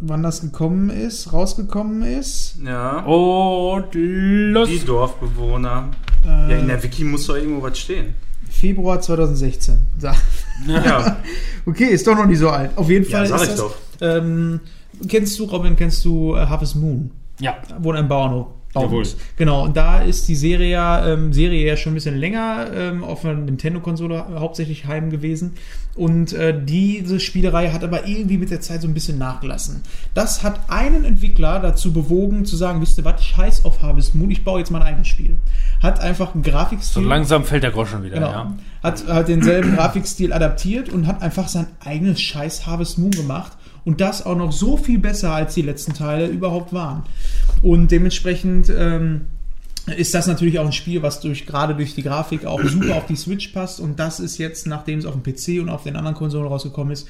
wann 0.00 0.22
das 0.22 0.40
gekommen 0.40 0.90
ist, 0.90 1.32
rausgekommen 1.32 2.02
ist. 2.02 2.56
Ja. 2.64 3.00
Und 3.04 3.86
los. 3.94 4.68
Die 4.68 4.84
Dorfbewohner. 4.84 5.90
Äh, 6.24 6.50
Ja, 6.52 6.58
in 6.58 6.66
der 6.68 6.82
Wiki 6.82 7.04
muss 7.04 7.26
doch 7.26 7.36
irgendwo 7.36 7.62
was 7.62 7.78
stehen. 7.78 8.14
Februar 8.50 9.00
2016. 9.00 9.78
So. 9.98 10.08
Ja, 10.68 11.16
Okay, 11.66 11.84
ist 11.86 12.06
doch 12.06 12.14
noch 12.16 12.26
nicht 12.26 12.38
so 12.38 12.50
alt. 12.50 12.70
Auf 12.76 12.88
jeden 12.88 13.04
ja 13.08 13.18
Fall 13.18 13.26
sag 13.26 13.36
ist 13.36 13.42
ich 13.42 13.48
das. 13.50 13.58
doch. 13.58 13.74
Ähm, 14.00 14.60
kennst 15.08 15.38
du, 15.38 15.44
Robin, 15.44 15.74
kennst 15.76 16.04
du 16.04 16.34
äh, 16.36 16.46
Harvest 16.46 16.76
Moon? 16.76 17.10
Ja. 17.40 17.56
wo 17.80 17.90
ein 17.92 18.06
Bauernhof 18.06 18.46
Jawohl. 18.74 19.04
Genau, 19.36 19.64
und 19.64 19.76
da 19.76 20.02
ist 20.02 20.28
die 20.28 20.34
Serie 20.34 20.70
ja, 20.70 21.06
ähm, 21.06 21.32
Serie 21.32 21.66
ja 21.66 21.76
schon 21.76 21.92
ein 21.92 21.94
bisschen 21.94 22.16
länger 22.16 22.66
ähm, 22.74 23.04
auf 23.04 23.24
einer 23.24 23.34
Nintendo-Konsole 23.34 24.26
hauptsächlich 24.38 24.86
heim 24.86 25.10
gewesen. 25.10 25.52
Und 25.94 26.32
äh, 26.32 26.52
diese 26.64 27.20
Spielerei 27.20 27.70
hat 27.70 27.84
aber 27.84 28.08
irgendwie 28.08 28.36
mit 28.36 28.50
der 28.50 28.60
Zeit 28.60 28.82
so 28.82 28.88
ein 28.88 28.94
bisschen 28.94 29.16
nachgelassen. 29.16 29.82
Das 30.12 30.42
hat 30.42 30.58
einen 30.68 31.04
Entwickler 31.04 31.60
dazu 31.60 31.92
bewogen, 31.92 32.44
zu 32.44 32.56
sagen, 32.56 32.80
wisst 32.80 32.98
ihr 32.98 33.04
was, 33.04 33.24
scheiß 33.24 33.64
auf 33.64 33.80
Harvest 33.80 34.16
Moon, 34.16 34.30
ich 34.30 34.42
baue 34.42 34.58
jetzt 34.58 34.72
mein 34.72 34.82
eigenes 34.82 35.06
Spiel. 35.06 35.36
Hat 35.80 36.00
einfach 36.00 36.34
einen 36.34 36.42
So 36.42 36.50
Grafikstil... 36.50 37.02
langsam 37.04 37.44
fällt 37.44 37.62
der 37.62 37.70
Groschen 37.70 38.02
wieder, 38.02 38.16
Genau. 38.16 38.30
ja. 38.30 38.56
Hat, 38.82 39.06
hat 39.06 39.28
denselben 39.28 39.76
Grafikstil 39.76 40.32
adaptiert 40.32 40.88
und 40.88 41.06
hat 41.06 41.22
einfach 41.22 41.46
sein 41.46 41.68
eigenes 41.84 42.20
scheiß 42.20 42.66
Harvest 42.66 42.98
Moon 42.98 43.12
gemacht. 43.12 43.52
Und 43.84 44.00
das 44.00 44.24
auch 44.24 44.36
noch 44.36 44.52
so 44.52 44.76
viel 44.76 44.98
besser, 44.98 45.32
als 45.32 45.54
die 45.54 45.62
letzten 45.62 45.92
Teile 45.92 46.26
überhaupt 46.26 46.72
waren. 46.72 47.02
Und 47.62 47.90
dementsprechend 47.90 48.70
ähm, 48.70 49.26
ist 49.96 50.14
das 50.14 50.26
natürlich 50.26 50.58
auch 50.58 50.64
ein 50.64 50.72
Spiel, 50.72 51.02
was 51.02 51.20
durch 51.20 51.46
gerade 51.46 51.74
durch 51.74 51.94
die 51.94 52.02
Grafik 52.02 52.46
auch 52.46 52.62
super 52.64 52.96
auf 52.96 53.06
die 53.06 53.16
Switch 53.16 53.48
passt. 53.48 53.80
Und 53.80 53.98
das 53.98 54.20
ist 54.20 54.38
jetzt, 54.38 54.66
nachdem 54.66 54.98
es 54.98 55.06
auf 55.06 55.14
dem 55.14 55.22
PC 55.22 55.60
und 55.60 55.68
auf 55.68 55.82
den 55.82 55.96
anderen 55.96 56.16
Konsolen 56.16 56.46
rausgekommen 56.46 56.92
ist, 56.92 57.06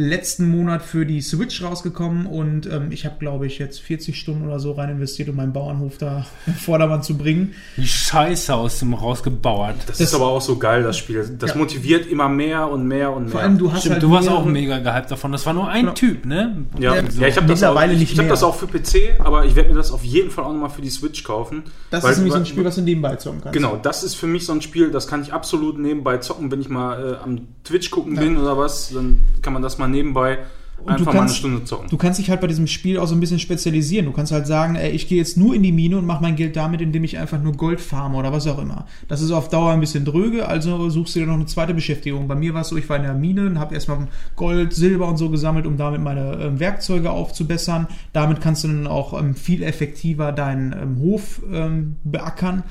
letzten 0.00 0.48
Monat 0.48 0.82
für 0.82 1.04
die 1.04 1.20
Switch 1.20 1.60
rausgekommen. 1.62 2.26
Und 2.26 2.66
ähm, 2.66 2.92
ich 2.92 3.04
habe, 3.04 3.16
glaube 3.18 3.46
ich, 3.48 3.58
jetzt 3.58 3.80
40 3.80 4.18
Stunden 4.18 4.46
oder 4.46 4.60
so 4.60 4.70
rein 4.72 4.90
investiert, 4.90 5.28
um 5.28 5.34
meinen 5.36 5.52
Bauernhof 5.52 5.98
da 5.98 6.24
in 6.46 6.54
Vordermann 6.54 7.02
zu 7.02 7.18
bringen. 7.18 7.54
Die 7.76 7.86
Scheiße 7.86 8.54
aus 8.54 8.78
dem 8.78 8.94
rausgebauert. 8.94 9.74
Das, 9.86 9.98
Das- 9.98 10.00
ist 10.00 10.14
aber 10.14 10.28
auch 10.28 10.40
so 10.40 10.56
geil, 10.56 10.84
das 10.84 10.96
Spiel. 10.96 11.28
Das 11.38 11.50
Ja. 11.50 11.56
motiviert 11.56 12.06
immer 12.06 12.28
mehr 12.28 12.70
und 12.70 12.86
mehr 12.86 13.12
und 13.12 13.24
mehr. 13.24 13.32
Vor 13.32 13.40
allem, 13.40 13.58
du 13.58 13.72
hast 13.72 13.80
Stimmt, 13.80 13.94
halt 13.94 14.02
du 14.04 14.10
warst 14.12 14.28
auch 14.28 14.44
mega 14.44 14.78
gehypt 14.78 15.10
davon. 15.10 15.32
Das 15.32 15.44
war 15.44 15.52
nur 15.52 15.68
ein 15.68 15.80
Genau. 15.82 15.92
Typ, 15.94 16.24
ne? 16.24 16.64
ja, 16.78 16.94
Ja, 16.94 17.02
ja, 17.02 17.26
ich 17.26 17.36
habe 17.36 17.46
das, 17.48 17.62
auch, 17.64 17.68
mittlerweile 17.74 17.92
ich, 17.94 17.98
nicht 17.98 18.12
ich 18.12 18.18
hab 18.20 18.28
das 18.28 18.44
auch 18.44 18.54
für 18.54 18.68
PC, 18.68 19.18
aber 19.18 19.46
ich 19.46 19.56
werde 19.56 19.70
mir 19.70 19.74
das 19.76 19.90
auf 19.90 20.04
jeden 20.04 20.30
Fall 20.30 20.44
auch 20.44 20.52
nochmal 20.52 20.70
für 20.70 20.80
die 20.82 20.90
Switch 20.90 21.24
kaufen. 21.24 21.64
Das 21.90 22.04
Weil- 22.04 22.12
ist 22.12 22.18
nämlich 22.18 22.34
so 22.34 22.38
ein 22.38 22.46
Spiel, 22.46 22.64
was 22.64 22.76
du 22.76 22.82
nebenbei 22.82 23.16
zocken 23.16 23.40
kannst. 23.40 23.52
Genau, 23.54 23.76
das 23.82 24.04
ist 24.04 24.14
für 24.14 24.28
mich 24.28 24.46
so 24.46 24.52
ein 24.52 24.62
Spiel, 24.62 24.92
das 24.92 25.08
kann 25.08 25.22
ich 25.22 25.32
absolut 25.32 25.76
nebenbei 25.76 26.18
zocken, 26.18 26.52
wenn 26.52 26.60
ich 26.60 26.68
mal 26.68 27.14
äh, 27.20 27.24
am 27.24 27.40
Twitch 27.64 27.90
gucken 27.90 28.14
Ja. 28.14 28.20
bin 28.20 28.36
oder 28.36 28.56
was, 28.56 28.90
dann 28.94 29.18
kann 29.42 29.52
man 29.52 29.60
das 29.62 29.76
mal 29.78 29.87
nebenbei 29.88 30.38
Und 30.78 30.90
einfach 30.92 30.98
du 30.98 31.04
mal 31.04 31.10
eine 31.10 31.18
kannst- 31.20 31.36
Stunde 31.38 31.64
zocken. 31.64 31.88
Du 31.90 31.96
kannst 31.96 32.18
dich 32.20 32.30
halt 32.30 32.40
bei 32.40 32.46
diesem 32.46 32.66
Spiel 32.68 32.98
auch 32.98 33.06
so 33.06 33.14
ein 33.14 33.20
bisschen 33.20 33.38
spezialisieren. 33.40 34.06
Du 34.06 34.12
kannst 34.12 34.30
halt 34.30 34.46
sagen, 34.46 34.76
ey, 34.76 34.90
ich 34.90 35.08
gehe 35.08 35.18
jetzt 35.18 35.36
nur 35.36 35.54
in 35.54 35.62
die 35.64 35.72
Mine 35.72 35.98
und 35.98 36.06
mache 36.06 36.22
mein 36.22 36.36
Geld 36.36 36.54
damit, 36.54 36.80
indem 36.80 37.02
ich 37.02 37.18
einfach 37.18 37.42
nur 37.42 37.52
Gold 37.54 37.80
farme 37.80 38.16
oder 38.16 38.32
was 38.32 38.46
auch 38.46 38.58
immer. 38.60 38.86
Das 39.08 39.20
ist 39.20 39.32
auf 39.32 39.48
Dauer 39.48 39.72
ein 39.72 39.80
bisschen 39.80 40.04
dröge, 40.04 40.46
also 40.46 40.88
suchst 40.88 41.16
du 41.16 41.20
dir 41.20 41.26
noch 41.26 41.34
eine 41.34 41.46
zweite 41.46 41.74
Beschäftigung. 41.74 42.28
Bei 42.28 42.36
mir 42.36 42.54
war 42.54 42.60
es 42.62 42.68
so, 42.68 42.76
ich 42.76 42.88
war 42.88 42.96
in 42.96 43.02
der 43.02 43.14
Mine 43.14 43.46
und 43.46 43.58
habe 43.58 43.74
erstmal 43.74 44.06
Gold, 44.36 44.72
Silber 44.72 45.08
und 45.08 45.16
so 45.16 45.30
gesammelt, 45.30 45.66
um 45.66 45.76
damit 45.76 46.00
meine 46.00 46.38
ähm, 46.40 46.60
Werkzeuge 46.60 47.10
aufzubessern. 47.10 47.88
Damit 48.12 48.40
kannst 48.40 48.62
du 48.62 48.68
dann 48.68 48.86
auch 48.86 49.18
ähm, 49.18 49.34
viel 49.34 49.64
effektiver 49.64 50.30
deinen 50.30 50.72
ähm, 50.72 50.98
Hof 51.00 51.40
ähm, 51.52 51.96
beackern. 52.04 52.62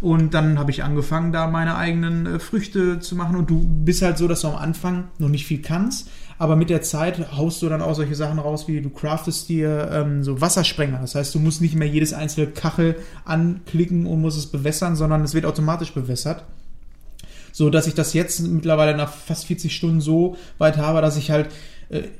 Und 0.00 0.32
dann 0.32 0.58
habe 0.58 0.70
ich 0.70 0.82
angefangen, 0.82 1.30
da 1.30 1.46
meine 1.46 1.76
eigenen 1.76 2.24
äh, 2.24 2.38
Früchte 2.38 3.00
zu 3.00 3.16
machen. 3.16 3.36
Und 3.36 3.50
du 3.50 3.62
bist 3.84 4.00
halt 4.00 4.16
so, 4.16 4.26
dass 4.28 4.40
du 4.40 4.48
am 4.48 4.56
Anfang 4.56 5.08
noch 5.18 5.28
nicht 5.28 5.44
viel 5.44 5.60
kannst. 5.60 6.08
Aber 6.40 6.56
mit 6.56 6.70
der 6.70 6.80
Zeit 6.80 7.36
haust 7.36 7.60
du 7.60 7.68
dann 7.68 7.82
auch 7.82 7.94
solche 7.94 8.14
Sachen 8.14 8.38
raus, 8.38 8.66
wie 8.66 8.80
du 8.80 8.88
craftest 8.88 9.50
dir 9.50 9.90
ähm, 9.92 10.24
so 10.24 10.40
Wassersprenger. 10.40 10.98
Das 10.98 11.14
heißt, 11.14 11.34
du 11.34 11.38
musst 11.38 11.60
nicht 11.60 11.74
mehr 11.74 11.86
jedes 11.86 12.14
einzelne 12.14 12.46
Kachel 12.46 12.96
anklicken 13.26 14.06
und 14.06 14.22
musst 14.22 14.38
es 14.38 14.46
bewässern, 14.46 14.96
sondern 14.96 15.22
es 15.22 15.34
wird 15.34 15.44
automatisch 15.44 15.92
bewässert. 15.92 16.46
So 17.52 17.68
dass 17.68 17.86
ich 17.86 17.92
das 17.92 18.14
jetzt 18.14 18.40
mittlerweile 18.40 18.96
nach 18.96 19.12
fast 19.12 19.44
40 19.44 19.76
Stunden 19.76 20.00
so 20.00 20.38
weit 20.56 20.78
habe, 20.78 21.02
dass 21.02 21.18
ich 21.18 21.30
halt, 21.30 21.50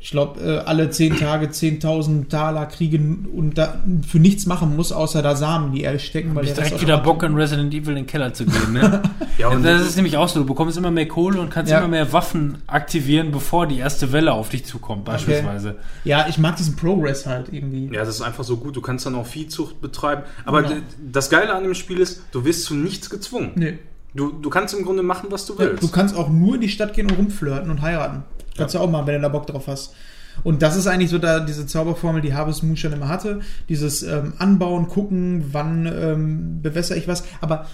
ich 0.00 0.10
glaube, 0.10 0.40
äh, 0.40 0.58
alle 0.66 0.90
10 0.90 1.16
Tage 1.18 1.46
10.000 1.46 2.28
Taler 2.28 2.66
kriege 2.66 2.98
und 2.98 3.56
da 3.56 3.80
für 4.06 4.18
nichts 4.18 4.46
machen 4.46 4.74
muss, 4.74 4.90
außer 4.90 5.22
da 5.22 5.36
Samen 5.36 5.68
in 5.68 5.72
die 5.74 5.82
Erde 5.82 6.00
stecken. 6.00 6.34
Weil 6.34 6.44
Ich 6.46 6.54
direkt 6.54 6.80
wieder 6.80 6.98
Bock 6.98 7.22
in 7.22 7.34
Resident 7.36 7.72
Evil 7.72 7.90
in 7.90 7.94
den 7.96 8.06
Keller 8.06 8.34
zu 8.34 8.46
gehen, 8.46 8.72
ne? 8.72 9.00
Ja, 9.38 9.48
und 9.48 9.62
das 9.62 9.82
ist 9.82 9.94
nämlich 9.96 10.16
auch 10.16 10.28
so. 10.28 10.40
Du 10.40 10.46
bekommst 10.46 10.76
immer 10.76 10.90
mehr 10.90 11.06
Kohle 11.08 11.40
und 11.40 11.50
kannst 11.50 11.70
Ja. 11.70 11.78
immer 11.78 11.88
mehr 11.88 12.12
Waffen 12.12 12.58
aktivieren, 12.66 13.30
bevor 13.30 13.66
die 13.68 13.78
erste 13.78 14.10
Welle 14.12 14.32
auf 14.32 14.48
dich 14.48 14.64
zukommt, 14.66 15.04
beispielsweise. 15.04 15.76
Ja, 16.04 16.26
ich 16.28 16.36
mag 16.36 16.56
diesen 16.56 16.74
Progress 16.76 17.26
halt 17.26 17.46
irgendwie. 17.52 17.86
Ja, 17.94 18.00
das 18.00 18.08
ist 18.16 18.22
einfach 18.22 18.44
so 18.44 18.56
gut. 18.56 18.74
Du 18.76 18.80
kannst 18.80 19.06
dann 19.06 19.14
auch 19.14 19.26
Viehzucht 19.26 19.80
betreiben. 19.80 20.22
Aber 20.44 20.62
Genau. 20.62 20.74
das 21.12 21.30
Geile 21.30 21.54
an 21.54 21.62
dem 21.62 21.74
Spiel 21.74 22.00
ist, 22.00 22.22
du 22.32 22.44
wirst 22.44 22.64
zu 22.64 22.74
nichts 22.74 23.08
gezwungen. 23.08 23.52
Nee. 23.54 23.78
Du, 24.14 24.32
du 24.32 24.50
kannst 24.50 24.74
im 24.74 24.84
Grunde 24.84 25.04
machen, 25.04 25.28
was 25.30 25.46
du 25.46 25.52
Ja, 25.54 25.60
willst. 25.60 25.82
du 25.84 25.88
kannst 25.88 26.16
auch 26.16 26.28
nur 26.28 26.56
in 26.56 26.60
die 26.60 26.68
Stadt 26.68 26.92
gehen 26.94 27.08
und 27.08 27.16
rumflirten 27.16 27.70
und 27.70 27.80
heiraten. 27.82 28.24
Kannst 28.56 28.74
du 28.74 28.78
auch 28.78 28.90
machen, 28.90 29.06
wenn 29.06 29.16
du 29.16 29.20
da 29.22 29.28
Bock 29.28 29.46
drauf 29.46 29.66
hast. 29.66 29.94
Und 30.42 30.62
das 30.62 30.76
ist 30.76 30.86
eigentlich 30.86 31.10
so 31.10 31.18
da 31.18 31.40
diese 31.40 31.66
Zauberformel, 31.66 32.22
die 32.22 32.34
Harvest 32.34 32.62
Moon 32.62 32.76
schon 32.76 32.92
immer 32.92 33.08
hatte. 33.08 33.40
Dieses 33.68 34.02
ähm, 34.02 34.34
Anbauen, 34.38 34.88
gucken, 34.88 35.46
wann 35.52 35.86
ähm, 35.86 36.62
bewässere 36.62 36.98
ich 36.98 37.08
was. 37.08 37.24
Aber 37.40 37.66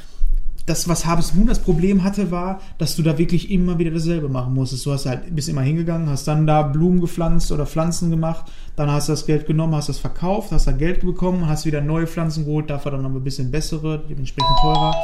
das, 0.66 0.88
was 0.88 1.06
Harvest 1.06 1.34
Moon 1.34 1.46
das 1.46 1.60
Problem 1.60 2.02
hatte, 2.02 2.32
war, 2.32 2.60
dass 2.78 2.96
du 2.96 3.02
da 3.02 3.18
wirklich 3.18 3.52
immer 3.52 3.78
wieder 3.78 3.92
dasselbe 3.92 4.28
machen 4.28 4.52
musstest. 4.52 4.84
Du 4.84 4.92
hast 4.92 5.06
halt, 5.06 5.34
bist 5.34 5.48
immer 5.48 5.62
hingegangen, 5.62 6.10
hast 6.10 6.26
dann 6.26 6.46
da 6.46 6.62
Blumen 6.62 7.00
gepflanzt 7.00 7.52
oder 7.52 7.66
Pflanzen 7.66 8.10
gemacht, 8.10 8.46
dann 8.74 8.90
hast 8.90 9.08
du 9.08 9.12
das 9.12 9.26
Geld 9.26 9.46
genommen, 9.46 9.76
hast 9.76 9.88
das 9.88 9.98
verkauft, 9.98 10.50
hast 10.50 10.66
da 10.66 10.72
Geld 10.72 11.00
bekommen, 11.02 11.46
hast 11.46 11.66
wieder 11.66 11.80
neue 11.80 12.08
Pflanzen 12.08 12.46
geholt, 12.46 12.68
dafür 12.68 12.90
dann 12.90 13.02
noch 13.02 13.10
ein 13.10 13.22
bisschen 13.22 13.52
bessere, 13.52 14.02
dementsprechend 14.10 14.56
teurer. 14.60 14.94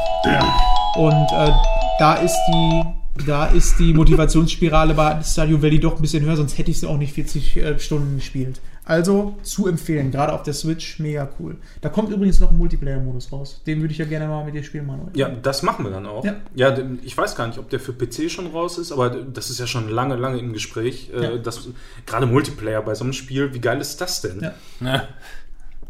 Und 0.97 1.27
äh, 1.33 1.53
da 2.01 2.15
ist 2.15 2.37
die 2.49 2.83
da 3.27 3.47
ist 3.47 3.79
die 3.79 3.93
Motivationsspirale 3.95 4.95
bei 4.95 5.23
Stardew 5.23 5.61
Valley 5.63 5.79
doch 5.81 5.97
ein 5.97 6.03
bisschen 6.03 6.25
höher, 6.25 6.37
sonst 6.37 6.57
hätte 6.59 6.71
ich 6.71 6.81
sie 6.81 6.87
auch 6.89 6.97
nicht 6.97 7.13
40 7.13 7.57
äh, 7.57 7.79
Stunden 7.79 8.17
gespielt. 8.17 8.61
Also 8.85 9.37
zu 9.45 9.69
empfehlen, 9.69 10.11
gerade 10.11 10.33
auf 10.33 10.43
der 10.43 10.55
Switch, 10.55 10.99
mega 10.99 11.29
cool. 11.39 11.57
Da 11.83 11.89
kommt 11.89 12.11
übrigens 12.11 12.41
noch 12.41 12.51
ein 12.51 12.59
Multiplayer-Modus 12.59 13.31
raus. 13.31 13.61
Den 13.65 13.81
würde 13.81 13.93
ich 13.93 13.99
ja 13.99 14.07
gerne 14.07 14.27
mal 14.27 14.45
mit 14.45 14.55
dir 14.55 14.65
spielen, 14.65 14.87
Manuel. 14.87 15.11
Ja, 15.15 15.29
das 15.29 15.63
machen 15.63 15.85
wir 15.85 15.93
dann 15.93 16.05
auch. 16.05 16.25
Ja. 16.25 16.35
Ja, 16.57 16.77
ich 17.05 17.17
weiß 17.17 17.37
gar 17.37 17.47
nicht, 17.47 17.59
ob 17.61 17.71
der 17.71 17.79
für 17.79 17.93
PC 17.93 18.29
schon 18.29 18.49
raus 18.49 18.79
ist, 18.79 18.91
aber 18.91 19.11
das 19.11 19.51
ist 19.51 19.61
ja 19.61 19.69
schon 19.69 19.89
lange, 19.89 20.17
lange 20.17 20.39
im 20.39 20.53
Gespräch. 20.53 21.11
äh, 21.15 21.23
Ja. 21.23 21.37
Das, 21.39 21.69
gerade 22.07 22.27
Multiplayer 22.27 22.83
bei 22.83 22.97
so 22.97 23.05
einem 23.05 23.13
Spiel, 23.13 23.55
wie 23.55 23.61
geil 23.61 23.81
ist 23.81 24.01
das 24.01 24.21
denn? 24.21 24.41
Ja. 24.81 25.09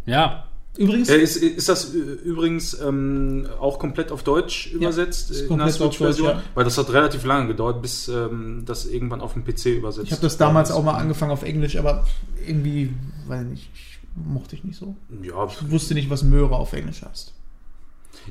Ja. 0.04 0.44
Ja. 0.76 0.84
Übrigens, 0.84 1.08
Äh, 1.10 1.18
ist, 1.18 1.36
ist 1.36 1.68
das 1.68 1.94
äh, 1.94 1.98
übrigens 1.98 2.78
ähm, 2.80 3.46
auch 3.60 3.78
komplett 3.78 4.10
auf 4.10 4.22
Deutsch 4.22 4.68
übersetzt 4.72 5.30
ist 5.30 5.42
äh, 5.42 5.46
komplett 5.46 5.80
auf 5.80 5.96
Deutsch, 5.98 6.20
ja. 6.20 6.42
Weil 6.54 6.64
das 6.64 6.78
hat 6.78 6.90
relativ 6.92 7.24
lange 7.24 7.48
gedauert, 7.48 7.82
bis 7.82 8.08
ähm, 8.08 8.62
das 8.64 8.86
irgendwann 8.86 9.20
auf 9.20 9.34
dem 9.34 9.44
PC 9.44 9.66
übersetzt 9.66 10.06
ich 10.06 10.12
habe 10.12 10.22
das 10.22 10.38
damals 10.38 10.70
auch 10.70 10.82
mal 10.82 10.94
angefangen 10.94 11.30
auf 11.32 11.42
Englisch, 11.42 11.76
aber 11.76 12.06
irgendwie, 12.46 12.94
weiß 13.26 13.44
nicht, 13.44 13.68
ich, 13.74 13.98
mochte 14.14 14.56
ich 14.56 14.64
nicht 14.64 14.78
so. 14.78 14.96
Ja, 15.22 15.46
Ich 15.46 15.70
wusste 15.70 15.92
nicht, 15.94 16.08
was 16.08 16.22
Möhre 16.22 16.56
auf 16.56 16.72
Englisch 16.72 17.02
heißt. 17.02 17.34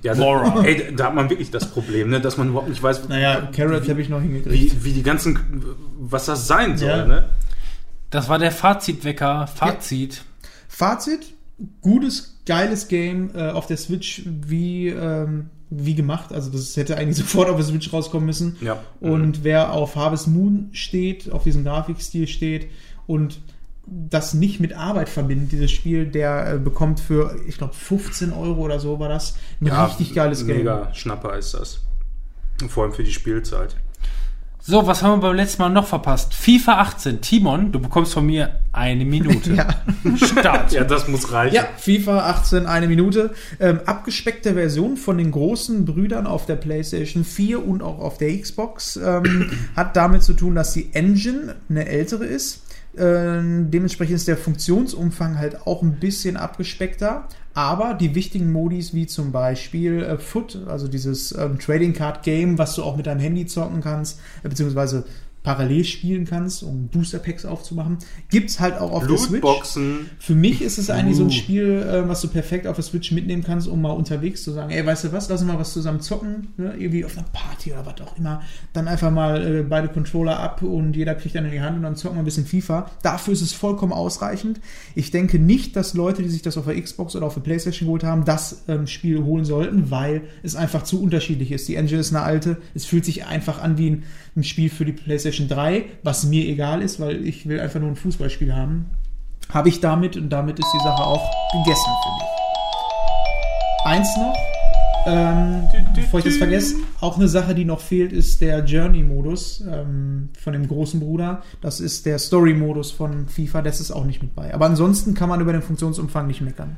ja 0.01 0.15
da, 0.15 0.63
ey, 0.63 0.95
da 0.95 1.05
hat 1.05 1.15
man 1.15 1.29
wirklich 1.29 1.51
das 1.51 1.69
Problem, 1.69 2.09
ne, 2.09 2.21
dass 2.21 2.37
man 2.37 2.49
überhaupt 2.49 2.69
nicht 2.69 2.81
weiß, 2.81 3.07
Naja, 3.07 3.49
Carrot 3.55 3.87
habe 3.87 4.01
ich 4.01 4.09
noch 4.09 4.21
hingekriegt. 4.21 4.75
wie, 4.81 4.83
wie 4.83 4.93
die 4.93 5.03
ganzen, 5.03 5.63
was 5.99 6.25
das 6.25 6.47
sein 6.47 6.75
soll. 6.77 6.89
Ja. 6.89 7.05
Ne? 7.05 7.29
Das 8.09 8.29
war 8.29 8.39
der 8.39 8.51
Fazitwecker. 8.51 9.47
Fazit. 9.47 10.23
Fazit, 10.67 11.33
gutes, 11.81 12.41
geiles 12.45 12.87
Game 12.87 13.31
äh, 13.35 13.49
auf 13.49 13.67
der 13.67 13.77
Switch, 13.77 14.23
wie, 14.25 14.87
ähm, 14.87 15.49
wie 15.69 15.95
gemacht. 15.95 16.33
Also 16.33 16.49
das 16.49 16.75
hätte 16.77 16.97
eigentlich 16.97 17.17
sofort 17.25 17.49
auf 17.49 17.57
der 17.57 17.65
Switch 17.65 17.91
rauskommen 17.91 18.25
müssen. 18.25 18.57
Ja. 18.61 18.83
Und 18.99 19.43
wer 19.43 19.73
auf 19.73 19.95
Harvest 19.95 20.27
Moon 20.27 20.69
steht, 20.73 21.31
auf 21.31 21.43
diesen 21.43 21.63
Grafikstil 21.63 22.27
steht 22.27 22.67
und 23.07 23.39
das 23.87 24.33
nicht 24.33 24.59
mit 24.59 24.73
Arbeit 24.73 25.09
verbindet, 25.09 25.51
dieses 25.51 25.71
Spiel, 25.71 26.05
der 26.05 26.53
äh, 26.53 26.57
bekommt 26.59 26.99
für, 26.99 27.35
ich 27.47 27.57
glaube, 27.57 27.73
15 27.73 28.31
Euro 28.31 28.61
oder 28.61 28.79
so 28.79 28.99
war 28.99 29.09
das, 29.09 29.35
ein 29.59 29.67
Ja, 29.67 29.85
richtig 29.85 30.13
geiles 30.13 30.45
Game. 30.45 30.57
Mega 30.57 30.93
Schnapper 30.93 31.37
ist 31.37 31.53
das. 31.53 31.81
Vor 32.67 32.83
allem 32.83 32.93
für 32.93 33.03
die 33.03 33.11
Spielzeit. 33.11 33.75
So, 34.63 34.85
was 34.85 35.01
haben 35.01 35.21
wir 35.21 35.29
beim 35.29 35.35
letzten 35.35 35.63
Mal 35.63 35.69
noch 35.69 35.87
verpasst? 35.87 36.35
FIFA 36.35 36.81
18. 36.81 37.21
Timon, 37.21 37.71
du 37.71 37.79
bekommst 37.79 38.13
von 38.13 38.27
mir 38.27 38.59
eine 38.71 39.05
Minute. 39.05 39.51
Ja. 39.61 39.67
Start. 40.17 40.71
Ja, 40.71 40.83
das 40.83 41.07
muss 41.07 41.31
reichen. 41.31 41.55
Ja, 41.55 41.67
FIFA 41.77 42.29
18, 42.29 42.65
eine 42.67 42.87
Minute. 42.87 43.31
Ähm, 43.59 43.79
abgespeckte 43.85 44.53
Version 44.53 44.97
von 44.97 45.17
den 45.17 45.31
großen 45.31 45.83
Brüdern 45.85 46.27
auf 46.27 46.45
der 46.45 46.55
PlayStation 46.57 47.23
4 47.23 47.65
und 47.67 47.81
auch 47.81 47.99
auf 47.99 48.19
der 48.19 48.37
Xbox. 48.39 48.97
Ähm, 48.97 49.51
hat 49.75 49.95
damit 49.95 50.21
zu 50.21 50.33
tun, 50.33 50.53
dass 50.53 50.73
die 50.73 50.93
Engine 50.93 51.55
eine 51.67 51.87
ältere 51.87 52.25
ist. 52.25 52.61
Ähm, 52.97 53.71
dementsprechend 53.71 54.15
ist 54.15 54.27
der 54.27 54.37
Funktionsumfang 54.37 55.39
halt 55.39 55.65
auch 55.65 55.81
ein 55.81 55.99
bisschen 55.99 56.37
abgespeckter. 56.37 57.27
Aber 57.53 57.93
die 57.93 58.15
wichtigen 58.15 58.51
Modis 58.51 58.93
wie 58.93 59.07
zum 59.07 59.31
Beispiel 59.31 60.01
äh, 60.01 60.17
Foot, 60.17 60.59
also 60.67 60.87
dieses 60.87 61.33
ähm, 61.37 61.59
Trading 61.59 61.93
Card 61.93 62.23
Game, 62.23 62.57
was 62.57 62.75
du 62.75 62.83
auch 62.83 62.95
mit 62.95 63.07
deinem 63.07 63.19
Handy 63.19 63.45
zocken 63.45 63.81
kannst, 63.81 64.19
äh, 64.43 64.49
beziehungsweise 64.49 65.03
parallel 65.43 65.83
spielen 65.85 66.25
kannst, 66.25 66.61
um 66.61 66.87
Booster 66.87 67.19
Packs 67.19 67.45
aufzumachen, 67.45 67.97
gibt's 68.29 68.59
halt 68.59 68.77
auch 68.77 68.91
auf 68.91 69.07
der 69.07 69.17
Switch. 69.17 69.41
Für 70.19 70.35
mich 70.35 70.61
ist 70.61 70.77
es 70.77 70.89
eigentlich 70.89 71.17
so 71.17 71.23
ein 71.23 71.29
Uh. 71.29 71.31
Spiel, 71.31 71.81
äh, 71.81 72.07
was 72.07 72.21
du 72.21 72.27
perfekt 72.27 72.67
auf 72.67 72.75
der 72.75 72.83
Switch 72.83 73.11
mitnehmen 73.11 73.43
kannst, 73.43 73.67
um 73.67 73.81
mal 73.81 73.91
unterwegs 73.91 74.43
zu 74.43 74.51
sagen, 74.51 74.69
ey, 74.69 74.85
weißt 74.85 75.05
du 75.05 75.11
was, 75.11 75.29
lass 75.29 75.41
uns 75.41 75.51
mal 75.51 75.59
was 75.59 75.73
zusammen 75.73 76.01
zocken, 76.01 76.49
ne? 76.57 76.75
irgendwie 76.77 77.03
auf 77.05 77.17
einer 77.17 77.25
Party 77.33 77.71
oder 77.71 77.85
was 77.85 78.01
auch 78.01 78.17
immer. 78.17 78.41
Dann 78.73 78.87
einfach 78.87 79.11
mal 79.11 79.59
äh, 79.59 79.63
beide 79.63 79.87
Controller 79.87 80.39
ab 80.39 80.61
und 80.61 80.95
jeder 80.95 81.15
kriegt 81.15 81.35
dann 81.35 81.45
in 81.45 81.51
die 81.51 81.61
Hand 81.61 81.77
und 81.77 81.83
dann 81.83 81.95
zocken 81.95 82.17
wir 82.17 82.21
ein 82.21 82.25
bisschen 82.25 82.45
FIFA. 82.45 82.91
Dafür 83.01 83.33
ist 83.33 83.41
es 83.41 83.53
vollkommen 83.53 83.93
ausreichend. 83.93 84.59
Ich 84.93 85.09
denke 85.09 85.39
nicht, 85.39 85.75
dass 85.75 85.93
Leute, 85.95 86.21
die 86.21 86.29
sich 86.29 86.43
das 86.43 86.57
auf 86.57 86.65
der 86.65 86.79
Xbox 86.79 87.15
oder 87.15 87.25
auf 87.25 87.33
der 87.33 87.41
Playstation 87.41 87.87
geholt 87.87 88.03
haben, 88.03 88.25
das 88.25 88.63
ähm, 88.67 88.85
Spiel 88.85 89.23
holen 89.23 89.45
sollten, 89.45 89.89
weil 89.89 90.23
es 90.43 90.55
einfach 90.55 90.83
zu 90.83 91.01
unterschiedlich 91.01 91.51
ist. 91.51 91.67
Die 91.67 91.75
Engine 91.75 91.99
ist 91.99 92.13
eine 92.13 92.23
alte, 92.23 92.57
es 92.75 92.85
fühlt 92.85 93.05
sich 93.05 93.25
einfach 93.25 93.61
an 93.61 93.77
wie 93.77 93.89
ein, 93.89 94.03
ein 94.35 94.43
Spiel 94.43 94.69
für 94.69 94.85
die 94.85 94.93
PlayStation 94.93 95.47
3, 95.47 95.85
was 96.03 96.25
mir 96.25 96.45
egal 96.47 96.81
ist, 96.81 96.99
weil 96.99 97.25
ich 97.25 97.47
will 97.47 97.59
einfach 97.59 97.79
nur 97.79 97.89
ein 97.89 97.95
Fußballspiel 97.95 98.53
haben 98.55 98.85
habe 99.53 99.69
ich 99.69 99.79
damit 99.79 100.17
und 100.17 100.29
damit 100.29 100.59
ist 100.59 100.71
die 100.73 100.83
Sache 100.83 101.03
auch 101.03 101.23
gegessen 101.51 101.91
für 102.03 102.11
mich. 102.13 102.29
Eins 103.83 104.07
noch, 104.17 104.35
ähm, 105.07 105.63
bevor 105.95 106.19
ich 106.19 106.25
das 106.25 106.37
vergesse, 106.37 106.75
auch 106.99 107.17
eine 107.17 107.27
Sache, 107.27 107.55
die 107.55 107.65
noch 107.65 107.81
fehlt, 107.81 108.13
ist 108.13 108.41
der 108.41 108.63
Journey-Modus 108.63 109.63
ähm, 109.67 110.29
von 110.39 110.53
dem 110.53 110.67
großen 110.67 110.99
Bruder. 110.99 111.41
Das 111.61 111.79
ist 111.79 112.05
der 112.05 112.19
Story-Modus 112.19 112.91
von 112.91 113.27
FIFA, 113.27 113.63
das 113.63 113.79
ist 113.79 113.91
auch 113.91 114.05
nicht 114.05 114.21
mit 114.21 114.35
bei. 114.35 114.53
Aber 114.53 114.67
ansonsten 114.67 115.13
kann 115.15 115.29
man 115.29 115.41
über 115.41 115.51
den 115.51 115.63
Funktionsumfang 115.63 116.27
nicht 116.27 116.41
meckern. 116.41 116.77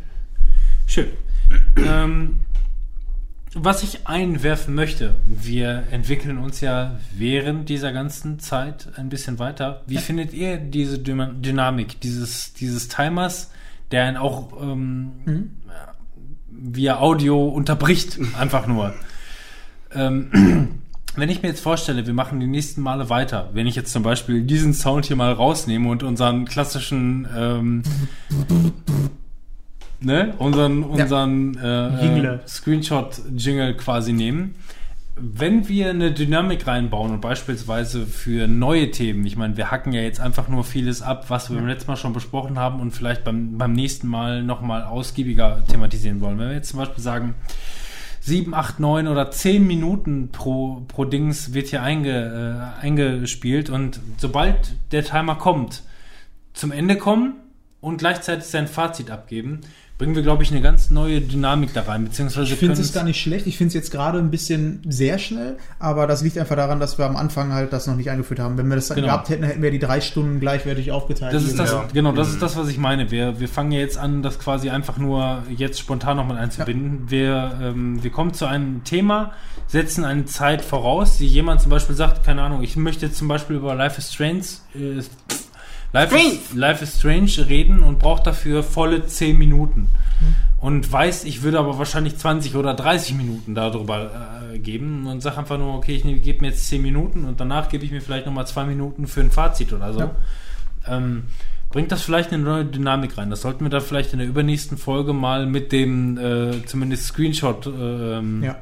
Schön. 0.88 1.07
ähm, 1.77 2.38
was 3.56 3.83
ich 3.83 4.07
einwerfen 4.07 4.73
möchte, 4.73 5.15
wir 5.25 5.83
entwickeln 5.91 6.40
uns 6.40 6.61
ja 6.61 6.99
während 7.15 7.69
dieser 7.69 7.91
ganzen 7.91 8.40
Zeit 8.40 8.90
ein 8.95 9.09
bisschen 9.09 9.38
weiter. 9.38 9.83
Wie 9.85 9.98
findet 9.98 10.33
ihr 10.33 10.57
diese 10.57 10.98
Dynamik 10.98 12.01
dieses, 12.01 12.53
dieses 12.53 12.88
Timers, 12.88 13.51
der 13.91 14.06
einen 14.06 14.17
auch 14.17 14.59
ähm, 14.61 15.51
via 16.49 16.99
Audio 16.99 17.48
unterbricht, 17.48 18.19
einfach 18.40 18.65
nur? 18.65 18.93
Ähm, 19.93 20.80
wenn 21.15 21.30
ich 21.30 21.43
mir 21.43 21.49
jetzt 21.49 21.61
vorstelle, 21.61 22.07
wir 22.07 22.14
machen 22.14 22.40
die 22.40 22.48
nächsten 22.48 22.82
Male 22.82 23.09
weiter, 23.11 23.51
wenn 23.53 23.67
ich 23.67 23.75
jetzt 23.75 23.93
zum 23.93 24.01
Beispiel 24.01 24.41
diesen 24.43 24.73
Sound 24.73 25.06
hier 25.06 25.15
mal 25.15 25.32
rausnehme 25.32 25.90
und 25.90 26.01
unseren 26.01 26.45
klassischen 26.45 27.27
ähm, 27.35 27.83
ne, 30.03 30.33
unseren, 30.38 30.83
unseren 30.83 31.57
äh, 31.57 32.03
Jingle. 32.03 32.41
äh, 32.43 32.48
Screenshot-Jingle 32.48 33.75
quasi 33.75 34.14
nehmen. 34.14 34.56
Wenn 35.15 35.67
wir 35.69 35.91
eine 35.91 36.11
Dynamik 36.11 36.65
reinbauen 36.65 37.11
und 37.11 37.22
beispielsweise 37.22 38.07
für 38.07 38.48
neue 38.48 38.90
Themen, 38.90 39.25
ich 39.27 39.38
meine, 39.38 39.57
wir 39.57 39.69
hacken 39.69 39.93
ja 39.93 40.01
jetzt 40.01 40.19
einfach 40.19 40.48
nur 40.48 40.64
vieles 40.64 41.03
ab, 41.03 41.30
was 41.30 41.51
wir 41.51 41.57
beim 41.57 41.67
letzten 41.67 41.91
Mal 41.91 41.98
schon 41.98 42.14
besprochen 42.14 42.57
haben 42.57 42.80
und 42.80 42.91
vielleicht 42.91 43.23
beim, 43.23 43.57
beim 43.59 43.73
nächsten 43.73 44.07
Mal 44.07 44.41
nochmal 44.41 44.83
ausgiebiger 44.83 45.64
thematisieren 45.67 46.19
wollen. 46.19 46.40
Wenn 46.40 46.48
wir 46.49 46.56
jetzt 46.56 46.69
zum 46.69 46.80
Beispiel 46.80 47.03
sagen, 47.03 47.35
7, 48.22 48.53
8, 48.56 48.80
9 48.80 49.07
oder 49.07 49.30
10 49.30 49.67
Minuten 49.67 50.30
pro, 50.32 50.83
pro 50.88 51.06
Dings 51.06 51.53
wird 51.53 51.67
hier 51.67 51.83
einge, 51.83 52.73
äh, 52.82 52.83
eingespielt 52.83 53.69
und 53.69 53.99
sobald 54.17 54.75
der 54.91 55.03
Timer 55.03 55.35
kommt, 55.35 55.83
zum 56.53 56.72
Ende 56.72 56.95
kommen 56.95 57.33
und 57.82 57.98
gleichzeitig 57.98 58.45
sein 58.45 58.67
Fazit 58.67 59.11
abgeben, 59.11 59.59
bringen 60.03 60.15
wir, 60.15 60.22
glaube 60.23 60.43
ich, 60.43 60.51
eine 60.51 60.61
ganz 60.61 60.90
neue 60.90 61.22
Dynamik 61.22 61.73
da 61.73 61.83
rein, 61.83 62.03
beziehungsweise 62.03 62.53
Ich 62.53 62.59
finde 62.59 62.80
es 62.80 62.91
gar 62.91 63.06
nicht 63.06 63.22
schlecht. 63.22 63.48
Ich 63.48 63.57
finde 63.57 63.69
es 63.69 63.73
jetzt 63.73 63.90
gerade 63.91 64.17
ein 64.19 64.32
bisschen 64.32 64.82
sehr 64.85 65.17
schnell, 65.17 65.57
aber 65.80 66.07
das 66.07 66.22
liegt 66.23 66.38
einfach 66.38 66.57
daran, 66.57 66.82
dass 66.82 66.98
wir 66.98 67.06
am 67.06 67.15
Anfang 67.15 67.53
halt 67.53 67.72
das 67.72 67.88
noch 67.88 67.95
nicht 67.95 68.09
eingeführt 68.09 68.41
haben. 68.41 68.57
Wenn 68.57 68.67
wir 68.67 68.75
das 68.75 68.90
dann 68.90 68.95
Genau. 68.95 69.07
gehabt 69.07 69.30
hätten, 69.30 69.43
hätten 69.43 69.61
wir 69.61 69.72
die 69.72 69.80
drei 69.80 70.01
Stunden 70.01 70.41
gleichwertig 70.41 70.91
aufgeteilt. 70.91 71.33
Das 71.33 71.43
ist 71.45 71.57
das, 71.57 71.72
Ja. 71.72 71.85
genau, 71.93 72.11
das 72.11 72.30
ist 72.30 72.41
das, 72.41 72.57
was 72.57 72.67
ich 72.67 72.77
meine. 72.77 73.11
Wir, 73.11 73.40
wir 73.40 73.48
fangen 73.48 73.72
ja 73.72 73.80
jetzt 73.80 73.98
an, 73.98 74.22
das 74.23 74.40
quasi 74.40 74.69
einfach 74.69 74.98
nur 74.98 75.43
jetzt 75.56 75.80
spontan 75.80 76.17
nochmal 76.17 76.38
einzubinden. 76.38 77.09
Wir, 77.09 77.57
ähm, 77.61 78.03
wir 78.03 78.11
kommen 78.11 78.33
zu 78.33 78.45
einem 78.45 78.83
Thema, 78.83 79.32
setzen 79.67 80.03
eine 80.03 80.25
Zeit 80.25 80.61
voraus, 80.64 81.17
die 81.17 81.27
jemand 81.27 81.61
zum 81.61 81.69
Beispiel 81.69 81.95
sagt, 81.95 82.25
keine 82.25 82.41
Ahnung, 82.41 82.61
ich 82.61 82.75
möchte 82.75 83.09
zum 83.11 83.30
Beispiel 83.30 83.56
über 83.56 83.73
Life 83.73 83.98
is 83.99 84.11
Strange, 84.14 84.41
äh, 84.75 85.01
Life, 85.93 86.15
is, 86.15 86.53
Life 86.53 86.83
is 86.83 86.97
Strange 86.97 87.47
reden 87.47 87.83
und 87.83 87.99
braucht 87.99 88.25
dafür 88.25 88.63
volle 88.63 89.05
10 89.05 89.38
Minuten. 89.38 89.88
Und 90.59 90.89
weiß, 90.89 91.25
ich 91.25 91.43
würde 91.43 91.59
aber 91.59 91.77
wahrscheinlich 91.77 92.17
20 92.17 92.55
oder 92.55 92.73
30 92.73 93.15
Minuten 93.15 93.53
darüber 93.53 94.49
äh, 94.53 94.59
geben 94.59 95.05
und 95.05 95.22
sage 95.22 95.38
einfach 95.38 95.57
nur, 95.57 95.75
okay, 95.75 95.95
ich 95.95 96.23
gebe 96.23 96.41
mir 96.41 96.47
jetzt 96.47 96.67
10 96.67 96.81
Minuten 96.81 97.25
und 97.25 97.39
danach 97.39 97.69
gebe 97.69 97.85
ich 97.85 97.91
mir 97.91 98.01
vielleicht 98.01 98.25
nochmal 98.25 98.47
2 98.47 98.65
Minuten 98.65 99.07
für 99.07 99.22
ein 99.22 99.30
Fazit 99.30 99.72
oder 99.73 99.93
so. 99.93 99.99
Ja. 99.99 100.15
Ähm, 100.88 101.23
bringt 101.69 101.91
das 101.91 102.01
vielleicht 102.01 102.31
eine 102.31 102.41
neue 102.41 102.65
Dynamik 102.65 103.17
rein. 103.17 103.30
Das 103.30 103.41
sollten 103.41 103.65
wir 103.65 103.69
dann 103.69 103.81
vielleicht 103.81 104.13
in 104.13 104.19
der 104.19 104.27
übernächsten 104.27 104.77
Folge 104.77 105.13
mal 105.13 105.45
mit 105.45 105.72
dem 105.72 106.17
äh, 106.17 106.65
zumindest 106.65 107.07
Screenshot 107.07 107.67
ähm, 107.67 108.41
ja. 108.43 108.55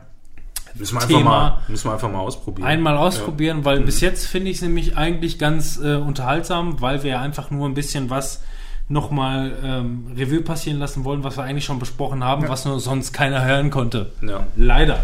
Müssen 0.75 0.95
wir, 0.99 1.07
Thema 1.07 1.17
einfach 1.19 1.57
mal, 1.57 1.61
müssen 1.67 1.85
wir 1.87 1.93
einfach 1.93 2.11
mal 2.11 2.19
ausprobieren. 2.19 2.67
einmal 2.67 2.97
ausprobieren, 2.97 3.65
weil 3.65 3.81
bis 3.81 4.01
jetzt 4.01 4.25
finde 4.27 4.49
ich 4.51 4.57
es 4.57 4.61
nämlich 4.61 4.97
eigentlich 4.97 5.37
ganz 5.39 5.79
äh, 5.83 5.95
unterhaltsam, 5.95 6.81
weil 6.81 7.03
wir 7.03 7.19
einfach 7.19 7.51
nur 7.51 7.67
ein 7.67 7.73
bisschen 7.73 8.09
was 8.09 8.41
nochmal 8.87 9.53
ähm, 9.63 10.07
Revue 10.17 10.41
passieren 10.41 10.77
lassen 10.79 11.03
wollen, 11.05 11.23
was 11.23 11.37
wir 11.37 11.43
eigentlich 11.43 11.63
schon 11.65 11.79
besprochen 11.79 12.23
haben, 12.23 12.43
Ja. 12.43 12.49
was 12.49 12.65
nur 12.65 12.79
sonst 12.79 13.13
keiner 13.13 13.45
hören 13.45 13.69
konnte. 13.69 14.11
Ja. 14.21 14.47
Leider. 14.57 14.99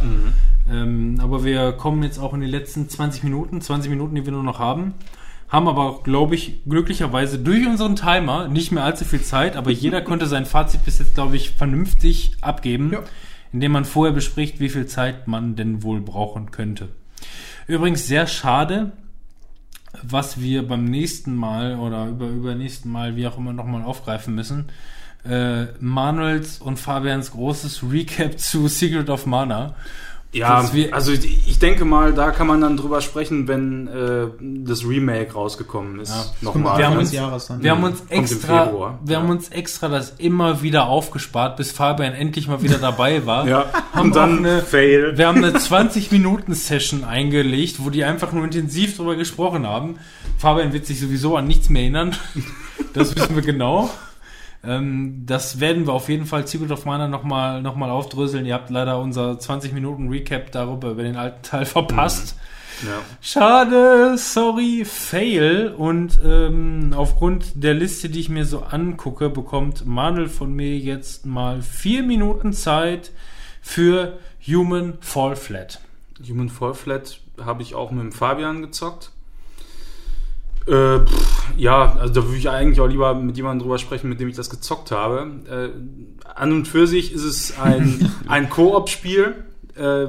Ähm, 0.69 1.19
aber 1.21 1.43
wir 1.45 1.71
kommen 1.73 2.03
jetzt 2.03 2.19
auch 2.19 2.33
in 2.33 2.41
die 2.41 2.47
letzten 2.47 2.89
20 2.89 3.23
Minuten, 3.23 3.61
20 3.61 3.89
Minuten, 3.89 4.15
die 4.15 4.25
wir 4.25 4.33
nur 4.33 4.43
noch 4.43 4.59
haben. 4.59 4.93
Haben 5.47 5.69
aber, 5.69 6.01
glaube 6.03 6.35
ich, 6.35 6.59
glücklicherweise 6.67 7.39
durch 7.39 7.65
unseren 7.65 7.95
Timer 7.95 8.49
nicht 8.49 8.73
mehr 8.73 8.83
allzu 8.83 9.05
viel 9.05 9.21
Zeit, 9.21 9.55
aber 9.55 9.71
jeder 9.71 10.01
konnte 10.03 10.25
sein 10.25 10.45
Fazit 10.45 10.83
bis 10.83 10.99
jetzt, 10.99 11.13
glaube 11.15 11.37
ich, 11.37 11.51
vernünftig 11.51 12.31
abgeben, 12.41 12.91
Ja. 12.91 12.99
Indem 13.53 13.71
man 13.71 13.85
vorher 13.85 14.13
bespricht, 14.13 14.59
wie 14.59 14.69
viel 14.69 14.85
Zeit 14.85 15.27
man 15.27 15.55
denn 15.55 15.83
wohl 15.83 16.01
brauchen 16.01 16.51
könnte. 16.51 16.89
Übrigens 17.67 18.07
sehr 18.07 18.27
schade, 18.27 18.91
was 20.03 20.39
wir 20.39 20.67
beim 20.67 20.85
nächsten 20.85 21.35
Mal 21.35 21.75
oder 21.75 22.07
über 22.07 22.27
übernächsten 22.27 22.91
Mal, 22.91 23.15
wie 23.15 23.27
auch 23.27 23.37
immer, 23.37 23.53
nochmal 23.53 23.83
aufgreifen 23.83 24.35
müssen. 24.35 24.65
Äh, 25.25 25.65
Manuels 25.79 26.59
und 26.59 26.77
Fabians 26.77 27.31
großes 27.31 27.83
Recap 27.91 28.39
zu 28.39 28.67
Secret 28.67 29.09
of 29.09 29.25
Mana. 29.25 29.75
Ja, 30.33 30.63
also 30.91 31.11
ich 31.13 31.57
denke 31.57 31.85
mal, 31.85 32.13
da 32.13 32.31
kann 32.31 32.47
man 32.47 32.59
dann 32.61 32.75
drüber 32.77 33.01
sprechen, 33.01 33.47
wenn 33.47 33.87
äh, 33.87 34.27
das 34.65 34.85
Remake 34.85 35.33
rausgekommen 35.33 35.99
ist. 36.01 36.09
Ja. 36.09 36.25
Nochmal. 36.41 36.77
Wir 36.77 36.87
haben 36.87 36.97
uns- 36.97 37.11
Jahres 37.13 37.47
dann. 37.47 37.63
Wir 37.63 37.71
haben 37.71 37.83
uns 37.83 38.03
extra, 38.09 38.97
wir 39.03 39.17
haben 39.17 39.29
uns 39.29 39.49
extra 39.49 39.87
das 39.87 40.11
immer 40.17 40.61
wieder 40.61 40.87
aufgespart, 40.87 41.55
bis 41.57 41.71
Fabian 41.71 42.13
endlich 42.13 42.47
mal 42.47 42.61
wieder 42.61 42.77
dabei 42.77 43.25
war. 43.25 43.47
ja, 43.47 43.65
Haben 43.93 44.07
und 44.09 44.15
dann 44.15 44.37
eine- 44.45 44.61
Fail. 44.61 45.17
Wir 45.17 45.27
haben 45.27 45.43
eine 45.43 45.57
20-Minuten-Session 45.57 47.03
eingelegt, 47.03 47.77
wo 47.79 47.89
die 47.89 48.03
einfach 48.03 48.31
nur 48.33 48.43
intensiv 48.43 48.97
drüber 48.97 49.15
gesprochen 49.15 49.65
haben. 49.65 49.97
Fabian 50.37 50.73
wird 50.73 50.85
sich 50.85 50.99
sowieso 50.99 51.37
an 51.37 51.47
nichts 51.47 51.69
mehr 51.69 51.83
erinnern. 51.83 52.15
Das 52.93 53.15
wissen 53.15 53.35
wir 53.35 53.41
genau. 53.43 53.89
Ähm, 54.67 55.23
das 55.25 55.59
werden 55.61 55.87
wir 55.87 55.93
auf 55.93 56.09
jeden 56.09 56.25
Fall 56.25 56.45
Secret 56.45 56.71
of 56.71 56.85
Mana 56.85 57.07
nochmal 57.07 57.61
noch 57.61 57.75
mal 57.75 57.89
aufdröseln. 57.89 58.45
Ihr 58.45 58.53
habt 58.53 58.69
leider 58.69 58.99
unser 58.99 59.31
20-Minuten-Recap 59.31 60.51
darüber 60.51 60.91
über 60.91 61.03
den 61.03 61.15
alten 61.15 61.41
Teil 61.41 61.65
verpasst. 61.65 62.35
Ja. 62.85 63.01
Schade, 63.21 64.17
sorry, 64.17 64.83
fail. 64.85 65.73
Und 65.75 66.19
ähm, 66.23 66.93
aufgrund 66.95 67.63
der 67.63 67.73
Liste, 67.73 68.09
die 68.09 68.19
ich 68.19 68.29
mir 68.29 68.45
so 68.45 68.59
angucke, 68.59 69.29
bekommt 69.29 69.85
Manuel 69.85 70.27
von 70.27 70.53
mir 70.53 70.77
jetzt 70.77 71.25
mal 71.25 71.61
vier 71.61 72.03
Minuten 72.03 72.53
Zeit 72.53 73.11
für 73.61 74.19
Human 74.45 74.97
Fall 74.99 75.35
Flat. 75.35 75.79
Human 76.27 76.49
Fall 76.49 76.73
Flat 76.73 77.19
habe 77.43 77.63
ich 77.63 77.73
auch 77.73 77.91
mit 77.91 78.03
dem 78.03 78.11
Fabian 78.11 78.61
gezockt. 78.61 79.11
Äh, 80.67 80.99
pff, 80.99 81.37
ja, 81.57 81.95
also 81.97 82.13
da 82.13 82.23
würde 82.23 82.37
ich 82.37 82.49
eigentlich 82.49 82.81
auch 82.81 82.87
lieber 82.87 83.15
mit 83.15 83.37
jemandem 83.37 83.63
drüber 83.63 83.77
sprechen, 83.77 84.09
mit 84.09 84.19
dem 84.19 84.27
ich 84.27 84.35
das 84.35 84.49
gezockt 84.49 84.91
habe. 84.91 85.27
Äh, 85.49 85.69
an 86.35 86.51
und 86.51 86.67
für 86.67 86.87
sich 86.87 87.13
ist 87.13 87.23
es 87.23 87.57
ein, 87.57 88.11
ein 88.27 88.49
Koop-Spiel, 88.49 89.35
äh, 89.75 90.07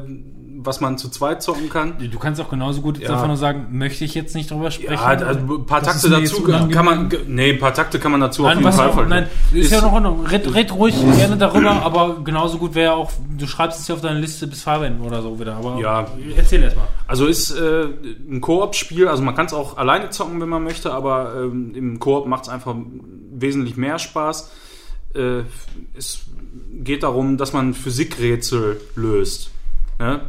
was 0.60 0.80
man 0.80 0.98
zu 0.98 1.08
zweit 1.08 1.40
zocken 1.42 1.68
kann. 1.70 1.94
Du 2.10 2.18
kannst 2.18 2.40
auch 2.40 2.48
genauso 2.50 2.80
gut 2.80 2.98
jetzt 2.98 3.08
Ja. 3.08 3.14
einfach 3.14 3.28
nur 3.28 3.36
sagen, 3.36 3.66
möchte 3.70 4.04
ich 4.04 4.14
jetzt 4.14 4.34
nicht 4.34 4.50
drüber 4.50 4.70
sprechen. 4.72 4.92
Ja, 4.94 5.04
also 5.04 5.40
ein 5.54 5.66
paar 5.66 5.82
Takte 5.82 6.10
dazu 6.10 6.42
kann 6.42 6.84
man, 6.84 7.08
nee, 7.28 7.50
ein 7.52 7.58
paar 7.60 7.72
Takte 7.72 7.98
kann 8.00 8.10
man 8.10 8.20
dazu 8.20 8.42
auf 8.42 8.48
Nein, 8.48 8.58
jeden 8.58 8.68
was 8.68 8.76
Fall 8.76 8.92
verlieren. 8.92 9.08
nein, 9.08 9.26
ist, 9.60 9.66
Ist- 9.66 9.70
ja 9.72 9.80
noch 9.80 9.96
in 9.96 10.06
Ordnung. 10.06 10.26
Red, 10.26 10.52
red 10.54 10.72
ruhig 10.72 10.96
gerne 11.16 11.36
darüber, 11.36 11.70
aber 11.82 12.16
genauso 12.24 12.58
gut 12.58 12.74
wäre 12.74 12.94
auch, 12.94 13.12
du 13.38 13.46
schreibst 13.46 13.78
es 13.80 13.88
ja 13.88 13.94
auf 13.94 14.00
deine 14.00 14.18
Liste 14.18 14.46
bis 14.48 14.62
Fabian 14.62 15.00
oder 15.00 15.22
so 15.22 15.38
wieder. 15.38 15.54
Aber 15.56 15.78
Ja. 15.80 16.06
erzähl 16.36 16.62
erst 16.62 16.76
mal. 16.76 16.88
Also 17.06 17.26
ist 17.26 17.50
äh, 17.52 17.84
ein 18.28 18.40
Koop-Spiel, 18.40 19.06
also 19.06 19.22
man 19.22 19.36
kann 19.36 19.46
es 19.46 19.52
auch 19.54 19.76
alleine 19.76 20.10
zocken, 20.10 20.40
wenn 20.40 20.48
man 20.48 20.64
möchte, 20.64 20.92
aber 20.92 21.34
ähm, 21.36 21.72
im 21.74 22.00
Koop 22.00 22.26
macht 22.26 22.42
es 22.44 22.48
einfach 22.48 22.74
wesentlich 23.32 23.76
mehr 23.76 23.98
Spaß. 23.98 24.50
Äh, 25.14 25.42
es 25.96 26.20
geht 26.82 27.02
darum, 27.04 27.36
dass 27.38 27.52
man 27.52 27.74
Physikrätsel 27.74 28.80
löst. 28.96 29.50
Ne? 30.00 30.20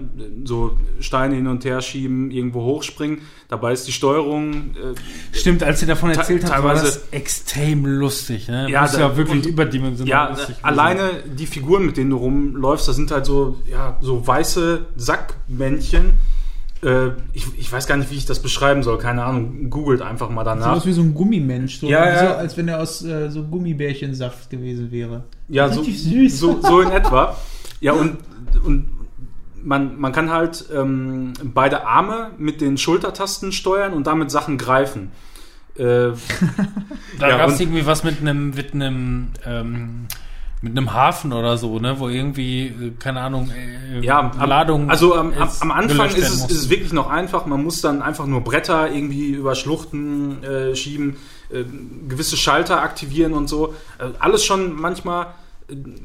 So 0.45 0.77
Steine 0.99 1.35
hin 1.35 1.45
und 1.45 1.63
her 1.63 1.79
schieben, 1.81 2.31
irgendwo 2.31 2.63
hochspringen. 2.63 3.19
Dabei 3.49 3.71
ist 3.73 3.87
die 3.87 3.91
Steuerung 3.91 4.71
äh, 4.71 4.95
Stimmt, 5.37 5.61
als 5.61 5.81
ihr 5.83 5.87
davon 5.87 6.09
erzählt 6.09 6.43
habt, 6.45 6.63
war 6.63 6.73
teilweise- 6.73 6.85
das 6.85 7.07
extrem 7.11 7.85
lustig. 7.85 8.47
Ne? 8.47 8.67
Ja, 8.69 8.81
das 8.81 8.93
ist 8.93 8.97
da- 8.99 9.09
ja 9.09 9.17
wirklich 9.17 9.45
und- 9.45 9.51
überdimensional 9.51 10.09
Ja, 10.09 10.29
lustig. 10.29 10.55
alleine 10.63 11.01
die 11.37 11.45
Figuren, 11.45 11.85
mit 11.85 11.97
denen 11.97 12.09
du 12.09 12.17
rumläufst, 12.17 12.87
das 12.87 12.95
sind 12.95 13.11
halt 13.11 13.25
so, 13.27 13.57
ja, 13.69 13.97
so 14.01 14.25
weiße 14.25 14.87
Sackmännchen. 14.95 16.13
Äh, 16.81 17.09
ich, 17.33 17.45
ich 17.57 17.71
weiß 17.71 17.85
gar 17.87 17.97
nicht, 17.97 18.09
wie 18.09 18.15
ich 18.15 18.25
das 18.25 18.41
beschreiben 18.41 18.81
soll. 18.83 18.97
Keine 18.97 19.23
Ahnung. 19.23 19.69
Googelt 19.69 20.01
einfach 20.01 20.29
mal 20.29 20.41
Sieht 20.45 20.47
danach. 20.63 20.77
aus 20.77 20.85
wie 20.85 20.93
so 20.93 21.01
ein 21.01 21.13
Gummimensch. 21.13 21.79
So, 21.79 21.87
Ja, 21.87 22.07
ja. 22.07 22.19
so 22.29 22.35
als 22.37 22.57
wenn 22.57 22.67
er 22.69 22.79
aus 22.81 23.03
äh, 23.03 23.29
so 23.29 23.43
Gummibärchensaft 23.43 24.49
gewesen 24.49 24.89
wäre. 24.91 25.25
Ja, 25.49 25.69
so, 25.69 25.83
so, 25.83 26.59
so 26.61 26.81
in 26.81 26.89
etwa. 26.91 27.35
Ja, 27.81 27.93
und, 27.93 28.17
und 28.63 28.87
man, 29.63 29.99
man 29.99 30.11
kann 30.11 30.31
halt 30.31 30.65
ähm, 30.73 31.33
beide 31.43 31.85
Arme 31.85 32.31
mit 32.37 32.61
den 32.61 32.77
Schultertasten 32.77 33.51
steuern 33.51 33.93
und 33.93 34.07
damit 34.07 34.31
Sachen 34.31 34.57
greifen. 34.57 35.11
Äh, 35.75 36.11
Da 37.19 37.29
Ja, 37.29 37.37
gab 37.37 37.49
es 37.49 37.59
irgendwie 37.59 37.85
was 37.85 38.03
mit 38.03 38.19
einem 38.21 38.51
mit 38.51 38.73
einem 38.73 39.29
ähm, 39.45 40.07
mit 40.61 40.77
einem 40.77 40.93
Hafen 40.93 41.31
oder 41.31 41.57
so, 41.57 41.79
ne, 41.79 41.99
wo 41.99 42.09
irgendwie 42.09 42.67
äh, 42.67 42.91
keine 42.99 43.21
Ahnung 43.21 43.49
äh, 43.49 44.05
ja, 44.05 44.19
am, 44.19 44.49
Ladung 44.49 44.89
also 44.89 45.15
am, 45.15 45.33
am, 45.61 45.71
Anfang 45.71 46.09
ist 46.09 46.17
es, 46.17 46.45
ist 46.45 46.51
es 46.51 46.69
wirklich 46.69 46.91
noch 46.91 47.09
einfach. 47.09 47.45
Man 47.45 47.63
muss 47.63 47.81
dann 47.81 48.01
einfach 48.01 48.25
nur 48.25 48.41
Bretter 48.41 48.91
irgendwie 48.91 49.29
über 49.29 49.55
Schluchten 49.55 50.43
äh, 50.43 50.75
schieben, 50.75 51.15
äh, 51.49 51.63
gewisse 52.07 52.35
Schalter 52.35 52.81
aktivieren 52.81 53.33
und 53.33 53.47
so. 53.47 53.73
Äh, 53.99 54.09
alles 54.19 54.43
schon 54.43 54.75
manchmal 54.75 55.27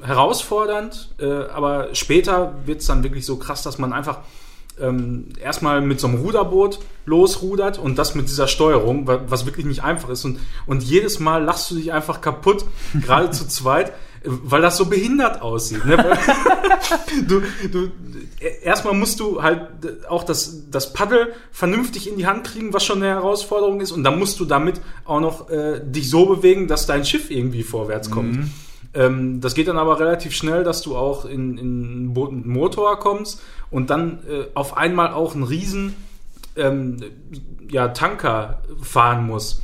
herausfordernd, 0.02 1.15
äh, 1.18 1.26
aber 1.26 1.89
später 1.94 2.55
wird 2.67 2.81
es 2.81 2.86
dann 2.86 3.02
wirklich 3.02 3.26
so 3.26 3.36
krass, 3.36 3.62
dass 3.62 3.78
man 3.78 3.93
einfach 3.93 4.18
ähm, 4.81 5.28
erstmal 5.41 5.81
mit 5.81 6.01
so 6.01 6.09
einem 6.09 6.20
Ruderboot 6.20 6.81
losrudert 7.07 7.78
und 7.78 7.97
das 7.97 8.15
mit 8.17 8.26
dieser 8.28 8.49
Steuerung, 8.49 9.07
wa- 9.07 9.20
was 9.28 9.47
wirklich 9.47 9.67
nicht 9.67 9.84
einfach 9.84 10.09
ist. 10.09 10.25
Und, 10.25 10.41
und 10.67 10.83
jedes 10.83 11.20
Mal 11.20 11.44
lachst 11.44 11.70
du 11.70 11.76
dich 11.76 11.93
einfach 11.93 12.20
kaputt, 12.20 12.65
gerade 13.01 13.31
zu 13.31 13.47
zweit, 13.47 13.93
weil 14.25 14.62
das 14.62 14.76
so 14.76 14.86
behindert 14.86 15.43
aussieht. 15.43 15.84
Ne? 15.84 16.17
Du, 17.28 17.41
du, 17.70 17.91
erstmal 18.62 18.94
musst 18.94 19.20
du 19.20 19.43
halt 19.43 19.68
auch 20.09 20.25
das, 20.25 20.70
das 20.70 20.93
Paddel 20.93 21.33
vernünftig 21.51 22.09
in 22.10 22.17
die 22.17 22.26
Hand 22.26 22.44
kriegen, 22.44 22.73
was 22.73 22.84
schon 22.84 22.99
eine 23.02 23.07
Herausforderung 23.07 23.81
ist. 23.81 23.93
Und 23.93 24.05
dann 24.05 24.18
musst 24.18 24.39
du 24.41 24.44
damit 24.44 24.81
auch 25.05 25.20
noch 25.20 25.49
äh, 25.51 25.81
dich 25.83 26.10
so 26.10 26.26
bewegen, 26.26 26.67
dass 26.68 26.86
dein 26.86 27.05
Schiff 27.05 27.31
irgendwie 27.31 27.62
vorwärts 27.62 28.10
kommt. 28.10 28.36
Ähm, 28.94 29.40
das 29.40 29.55
geht 29.55 29.68
dann 29.68 29.78
aber 29.78 29.98
relativ 29.98 30.34
schnell, 30.34 30.64
dass 30.64 30.82
du 30.82 30.97
auch 30.97 31.24
in, 31.24 31.58
in 31.58 32.06
Motor 32.47 32.98
kommst 32.98 33.42
und 33.70 33.90
dann 33.90 34.20
äh, 34.28 34.47
auf 34.55 34.76
einmal 34.76 35.12
auch 35.12 35.34
einen 35.34 35.44
riesen 35.44 35.94
ähm, 36.56 37.02
ja, 37.68 37.89
Tanker 37.89 38.62
fahren 38.82 39.26
musst. 39.26 39.62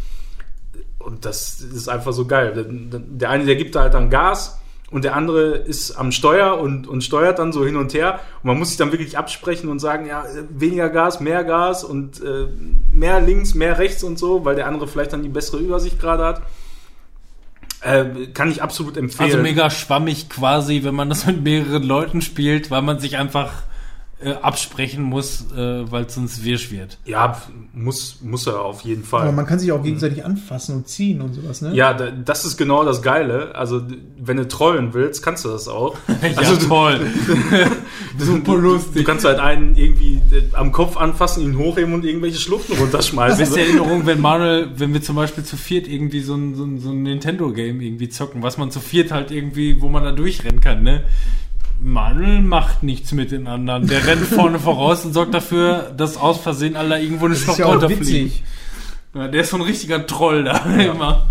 Und 0.98 1.24
das 1.24 1.60
ist 1.60 1.88
einfach 1.88 2.12
so 2.12 2.26
geil. 2.26 2.52
Der, 2.54 3.00
der 3.00 3.30
eine, 3.30 3.44
der 3.44 3.56
gibt 3.56 3.74
da 3.74 3.82
halt 3.82 3.94
dann 3.94 4.10
Gas 4.10 4.60
und 4.90 5.04
der 5.04 5.14
andere 5.14 5.52
ist 5.52 5.92
am 5.92 6.10
Steuer 6.10 6.58
und, 6.58 6.88
und 6.88 7.04
steuert 7.04 7.38
dann 7.38 7.52
so 7.52 7.64
hin 7.64 7.76
und 7.76 7.94
her. 7.94 8.20
Und 8.42 8.48
man 8.48 8.58
muss 8.58 8.68
sich 8.68 8.76
dann 8.76 8.90
wirklich 8.90 9.16
absprechen 9.16 9.70
und 9.70 9.78
sagen, 9.78 10.06
ja, 10.06 10.24
weniger 10.50 10.88
Gas, 10.90 11.20
mehr 11.20 11.44
Gas 11.44 11.84
und 11.84 12.22
äh, 12.22 12.48
mehr 12.92 13.20
links, 13.20 13.54
mehr 13.54 13.78
rechts 13.78 14.02
und 14.02 14.18
so, 14.18 14.44
weil 14.44 14.56
der 14.56 14.66
andere 14.66 14.88
vielleicht 14.88 15.12
dann 15.12 15.22
die 15.22 15.28
bessere 15.28 15.58
Übersicht 15.58 16.00
gerade 16.00 16.24
hat. 16.24 16.42
Äh, 17.82 18.26
kann 18.34 18.50
ich 18.50 18.62
absolut 18.62 18.96
empfehlen. 18.96 19.30
also 19.30 19.42
mega 19.42 19.70
schwammig 19.70 20.28
quasi, 20.28 20.84
wenn 20.84 20.94
man 20.94 21.08
das 21.08 21.26
mit 21.26 21.42
mehreren 21.42 21.82
Leuten 21.82 22.20
spielt, 22.20 22.70
weil 22.70 22.82
man 22.82 22.98
sich 22.98 23.16
einfach 23.16 23.62
äh, 24.22 24.32
absprechen 24.32 25.02
muss, 25.02 25.46
äh, 25.56 25.90
weil 25.90 26.04
es 26.04 26.14
sonst 26.14 26.44
wirsch 26.44 26.70
wird. 26.70 26.98
Ja, 27.06 27.40
muss, 27.72 28.18
muss 28.22 28.46
er 28.46 28.60
auf 28.60 28.82
jeden 28.82 29.02
Fall. 29.04 29.22
Aber 29.22 29.32
man 29.32 29.46
kann 29.46 29.58
sich 29.58 29.72
auch 29.72 29.82
gegenseitig 29.82 30.24
anfassen 30.24 30.76
und 30.76 30.88
ziehen 30.88 31.20
und 31.22 31.32
sowas, 31.34 31.62
ne? 31.62 31.74
ja, 31.74 31.94
da- 31.94 32.10
das 32.10 32.44
ist 32.44 32.56
genau 32.58 32.84
das 32.84 33.00
Geile. 33.02 33.54
Also, 33.54 33.80
wenn 34.18 34.36
du 34.36 34.46
trollen 34.46 34.92
willst, 34.92 35.22
kannst 35.22 35.44
du 35.44 35.48
das 35.48 35.68
auch. 35.68 35.96
ja, 36.22 36.36
Also, 36.36 36.56
du, 36.56 36.66
toll. 36.66 37.00
Super 38.18 38.52
du 38.52 38.56
lustig. 38.58 39.06
kannst 39.06 39.24
halt 39.24 39.38
einen 39.38 39.74
irgendwie 39.76 40.16
äh, 40.34 40.42
am 40.52 40.72
Kopf 40.72 40.96
anfassen, 40.96 41.42
ihn 41.42 41.56
hochheben 41.56 41.94
und 41.94 42.04
irgendwelche 42.04 42.38
Schluchten 42.38 42.74
runterschmeißen. 42.78 43.38
Beste 43.38 43.60
Erinnerung, 43.62 44.06
wenn 44.06 44.20
Manuel, 44.20 44.68
wenn 44.76 44.92
wir 44.92 45.02
zum 45.02 45.16
Beispiel 45.16 45.44
zu 45.44 45.56
viert 45.56 45.88
irgendwie 45.88 46.20
so 46.20 46.34
ein, 46.34 46.54
so 46.54 46.64
ein, 46.64 46.78
so 46.78 46.90
ein 46.90 47.02
Nintendo-Game 47.02 47.80
irgendwie 47.80 48.08
zocken, 48.08 48.42
was 48.42 48.58
man 48.58 48.70
zu 48.70 48.80
viert 48.80 49.12
halt 49.12 49.30
irgendwie, 49.30 49.80
wo 49.80 49.88
man 49.88 50.04
da 50.04 50.12
durchrennen 50.12 50.60
kann, 50.60 50.82
ne? 50.82 51.04
Manuel 51.80 52.40
macht 52.40 52.82
nichts 52.82 53.12
mit 53.12 53.30
den 53.30 53.46
anderen. 53.46 53.86
Der 53.86 54.06
rennt 54.06 54.26
vorne 54.26 54.58
voraus 54.60 55.04
und 55.04 55.12
sorgt 55.12 55.34
dafür, 55.34 55.92
dass 55.96 56.16
aus 56.16 56.38
Versehen 56.38 56.76
alle 56.76 57.00
irgendwo 57.02 57.26
eine 57.26 57.36
Schlucht 57.36 57.58
ja 57.58 57.66
runterfliegen. 57.66 58.04
witzig. 58.04 58.44
Ja, 59.14 59.28
der 59.28 59.40
ist 59.42 59.50
so 59.50 59.56
ein 59.56 59.62
richtiger 59.62 60.06
Troll 60.06 60.44
da 60.44 60.58
immer. 60.76 61.30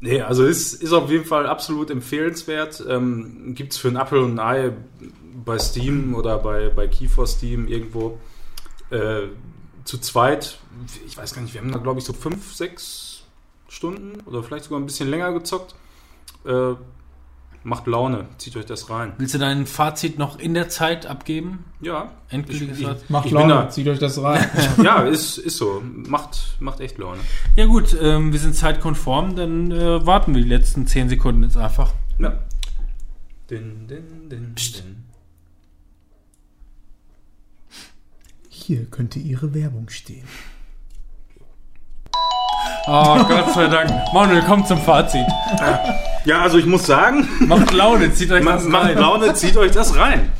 Nee, 0.00 0.20
also 0.20 0.44
ist, 0.44 0.82
ist 0.82 0.92
auf 0.92 1.10
jeden 1.10 1.24
Fall 1.24 1.46
absolut 1.46 1.90
empfehlenswert. 1.90 2.84
Ähm, 2.88 3.54
Gibt 3.54 3.72
es 3.72 3.78
für 3.78 3.88
ein 3.88 3.96
Apple 3.96 4.20
und 4.20 4.38
ein 4.38 4.40
Ei 4.40 4.72
bei 5.44 5.58
Steam 5.58 6.14
oder 6.14 6.38
bei, 6.38 6.68
bei 6.68 6.88
Keyfor 6.88 7.26
Steam 7.26 7.68
irgendwo 7.68 8.18
äh, 8.90 9.28
zu 9.84 9.98
zweit. 9.98 10.58
Ich 11.06 11.16
weiß 11.16 11.34
gar 11.34 11.42
nicht, 11.42 11.54
wir 11.54 11.60
haben 11.60 11.72
da 11.72 11.78
glaube 11.78 12.00
ich 12.00 12.04
so 12.04 12.12
fünf, 12.12 12.54
sechs 12.54 13.24
Stunden 13.68 14.20
oder 14.26 14.42
vielleicht 14.42 14.64
sogar 14.64 14.80
ein 14.80 14.86
bisschen 14.86 15.08
länger 15.08 15.32
gezockt. 15.32 15.74
Äh, 16.44 16.74
Macht 17.64 17.86
Laune. 17.86 18.26
Zieht 18.38 18.56
euch 18.56 18.66
das 18.66 18.90
rein. 18.90 19.12
Willst 19.18 19.34
du 19.34 19.38
dein 19.38 19.66
Fazit 19.66 20.18
noch 20.18 20.38
in 20.40 20.52
der 20.54 20.68
Zeit 20.68 21.06
abgeben? 21.06 21.64
Ja. 21.80 22.10
Endgültiges 22.28 22.80
Ich- 22.80 22.86
Fazit? 22.86 23.08
Macht 23.10 23.26
Ich 23.26 23.32
Laune, 23.32 23.68
zieht 23.68 23.86
euch 23.86 24.00
das 24.00 24.20
rein. 24.20 24.44
Ja, 24.82 25.02
ist, 25.02 25.38
ist 25.38 25.58
so. 25.58 25.80
Macht, 26.08 26.56
macht 26.58 26.80
echt 26.80 26.98
Laune. 26.98 27.20
Ja 27.54 27.66
gut, 27.66 27.96
ähm, 28.00 28.32
wir 28.32 28.40
sind 28.40 28.56
zeitkonform, 28.56 29.36
dann 29.36 29.70
äh, 29.70 30.04
warten 30.04 30.34
wir 30.34 30.42
die 30.42 30.48
letzten 30.48 30.86
10 30.88 31.08
Sekunden 31.08 31.44
jetzt 31.44 31.56
einfach. 31.56 31.92
Ja. 32.18 32.38
Din, 33.48 33.86
din, 33.86 34.28
din, 34.28 34.54
Psst. 34.56 34.78
din. 34.82 34.96
Hier 38.48 38.86
könnte 38.86 39.18
Ihre 39.18 39.54
Werbung 39.54 39.88
stehen. 39.88 40.26
Oh 42.86 43.24
Gott 43.28 43.54
sei 43.54 43.68
Dank. 43.68 43.90
Manuel, 44.12 44.42
komm 44.46 44.66
zum 44.66 44.78
Fazit. 44.80 45.26
Ja, 46.24 46.42
also 46.42 46.58
ich 46.58 46.66
muss 46.66 46.86
sagen, 46.86 47.28
Macht 47.46 47.72
Laune, 47.72 48.12
zieht 48.12 48.30
euch 48.32 48.44
das 48.44 48.64
macht 48.64 48.68
macht 48.68 48.84
rein. 48.90 48.98
Laune, 48.98 49.34
zieht 49.34 49.56
euch 49.56 49.70
das 49.72 49.96
rein. 49.96 50.30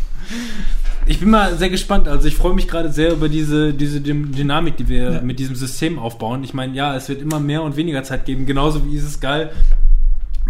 Ich 1.06 1.18
bin 1.20 1.30
mal 1.30 1.56
sehr 1.56 1.70
gespannt. 1.70 2.06
Also 2.08 2.28
ich 2.28 2.36
freue 2.36 2.54
mich 2.54 2.68
gerade 2.68 2.90
sehr 2.92 3.12
über 3.12 3.28
diese, 3.28 3.72
diese 3.74 4.00
Dy- 4.00 4.30
Dynamik, 4.32 4.76
die 4.76 4.88
wir 4.88 5.12
Ja. 5.14 5.20
mit 5.20 5.38
diesem 5.38 5.56
System 5.56 5.98
aufbauen. 5.98 6.44
Ich 6.44 6.54
meine, 6.54 6.74
ja, 6.74 6.94
es 6.96 7.08
wird 7.08 7.20
immer 7.20 7.40
mehr 7.40 7.62
und 7.62 7.76
weniger 7.76 8.02
Zeit 8.04 8.24
geben. 8.24 8.46
Genauso 8.46 8.84
wie 8.86 8.96
ist 8.96 9.04
es 9.04 9.18
geil, 9.20 9.50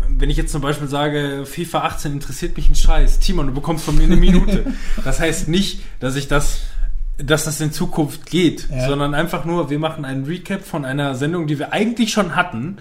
wenn 0.08 0.28
ich 0.28 0.36
jetzt 0.36 0.52
zum 0.52 0.60
Beispiel 0.60 0.88
sage, 0.88 1.44
FIFA 1.46 1.80
18 1.84 2.12
interessiert 2.12 2.56
mich 2.56 2.68
ein 2.68 2.74
Scheiß. 2.74 3.18
Timon, 3.20 3.46
du 3.46 3.54
bekommst 3.54 3.84
von 3.84 3.96
mir 3.96 4.04
eine 4.04 4.16
Minute. 4.16 4.64
Das 5.04 5.20
heißt 5.20 5.48
nicht, 5.48 5.80
dass 6.00 6.16
ich 6.16 6.28
das 6.28 6.60
dass 7.18 7.44
das 7.44 7.60
in 7.60 7.72
Zukunft 7.72 8.26
geht, 8.26 8.68
Ja. 8.70 8.88
sondern 8.88 9.14
einfach 9.14 9.44
nur, 9.44 9.70
wir 9.70 9.78
machen 9.78 10.04
einen 10.04 10.24
Recap 10.24 10.64
von 10.64 10.84
einer 10.84 11.14
Sendung, 11.14 11.46
die 11.46 11.58
wir 11.58 11.72
eigentlich 11.72 12.12
schon 12.12 12.34
hatten 12.36 12.78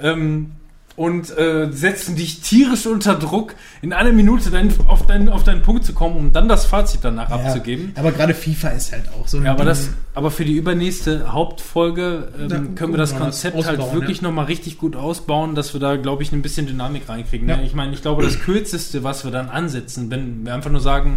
ähm, 0.00 0.52
und 0.94 1.36
äh, 1.38 1.68
setzen 1.72 2.16
dich 2.16 2.42
tierisch 2.42 2.86
unter 2.86 3.14
Druck, 3.14 3.54
in 3.80 3.94
einer 3.94 4.12
Minute 4.12 4.50
dein, 4.50 4.72
auf, 4.86 5.06
deinen, 5.06 5.30
auf 5.30 5.42
deinen 5.42 5.62
Punkt 5.62 5.84
zu 5.86 5.94
kommen, 5.94 6.16
um 6.16 6.32
dann 6.34 6.48
das 6.48 6.66
Fazit 6.66 7.00
danach 7.02 7.30
abzugeben. 7.30 7.92
Aber 7.96 8.12
gerade 8.12 8.34
FIFA 8.34 8.68
ist 8.70 8.92
halt 8.92 9.04
auch 9.18 9.26
so 9.26 9.38
ein 9.38 9.44
Ja, 9.44 9.52
aber 9.52 9.60
Ding. 9.60 9.68
das, 9.68 9.88
aber 10.14 10.30
für 10.30 10.44
die 10.44 10.52
übernächste 10.54 11.32
Hauptfolge 11.32 12.28
ähm, 12.38 12.48
Da 12.48 12.56
können 12.74 12.92
wir 12.92 12.98
das 12.98 13.12
wir 13.12 13.18
das 13.20 13.42
Konzept 13.42 13.64
halt 13.66 13.92
wirklich 13.94 14.18
ja. 14.18 14.24
nochmal 14.24 14.44
richtig 14.44 14.76
gut 14.78 14.94
ausbauen, 14.94 15.54
dass 15.54 15.72
wir 15.72 15.80
da, 15.80 15.96
glaube 15.96 16.22
ich, 16.22 16.32
ein 16.32 16.42
bisschen 16.42 16.66
Dynamik 16.66 17.08
reinkriegen. 17.08 17.48
Ja. 17.48 17.56
Ne? 17.56 17.64
Ich 17.64 17.74
meine, 17.74 17.94
ich 17.94 18.02
glaube, 18.02 18.22
das 18.22 18.38
kürzeste, 18.40 19.02
was 19.02 19.24
wir 19.24 19.30
dann 19.30 19.48
ansetzen, 19.48 20.10
wenn 20.10 20.44
wir 20.44 20.52
einfach 20.54 20.70
nur 20.70 20.82
sagen, 20.82 21.16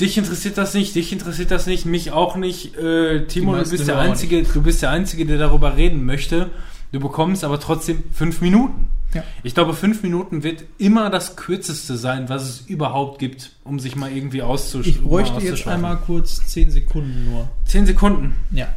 dich 0.00 0.16
interessiert 0.16 0.58
das 0.58 0.74
nicht, 0.74 0.94
dich 0.94 1.12
interessiert 1.12 1.50
das 1.50 1.66
nicht, 1.66 1.84
mich 1.84 2.12
auch 2.12 2.36
nicht, 2.36 2.76
äh, 2.76 3.26
Timo, 3.26 3.56
du 3.56 3.68
bist 3.68 3.88
der 3.88 3.98
einzige, 3.98 4.42
du 4.42 4.62
bist 4.62 4.82
der 4.82 4.90
einzige, 4.90 5.26
der 5.26 5.38
darüber 5.38 5.76
reden 5.76 6.04
möchte. 6.04 6.50
Du 6.92 7.00
bekommst 7.00 7.44
aber 7.44 7.60
trotzdem 7.60 8.02
fünf 8.12 8.40
Minuten. 8.40 8.88
Ja. 9.14 9.24
Ich 9.42 9.54
glaube, 9.54 9.74
fünf 9.74 10.02
Minuten 10.02 10.42
wird 10.42 10.64
immer 10.78 11.10
das 11.10 11.36
kürzeste 11.36 11.96
sein, 11.96 12.28
was 12.28 12.42
es 12.42 12.60
überhaupt 12.60 13.18
gibt, 13.18 13.52
um 13.64 13.78
sich 13.78 13.96
mal 13.96 14.12
irgendwie 14.12 14.42
auszusch 14.42 14.86
Ich 14.86 15.02
bräuchte 15.02 15.42
jetzt 15.42 15.66
einmal 15.66 15.96
kurz 15.96 16.46
10 16.46 16.70
Sekunden 16.70 17.30
nur. 17.30 17.48
Zehn 17.64 17.86
Sekunden. 17.86 18.34
Ja. 18.50 18.68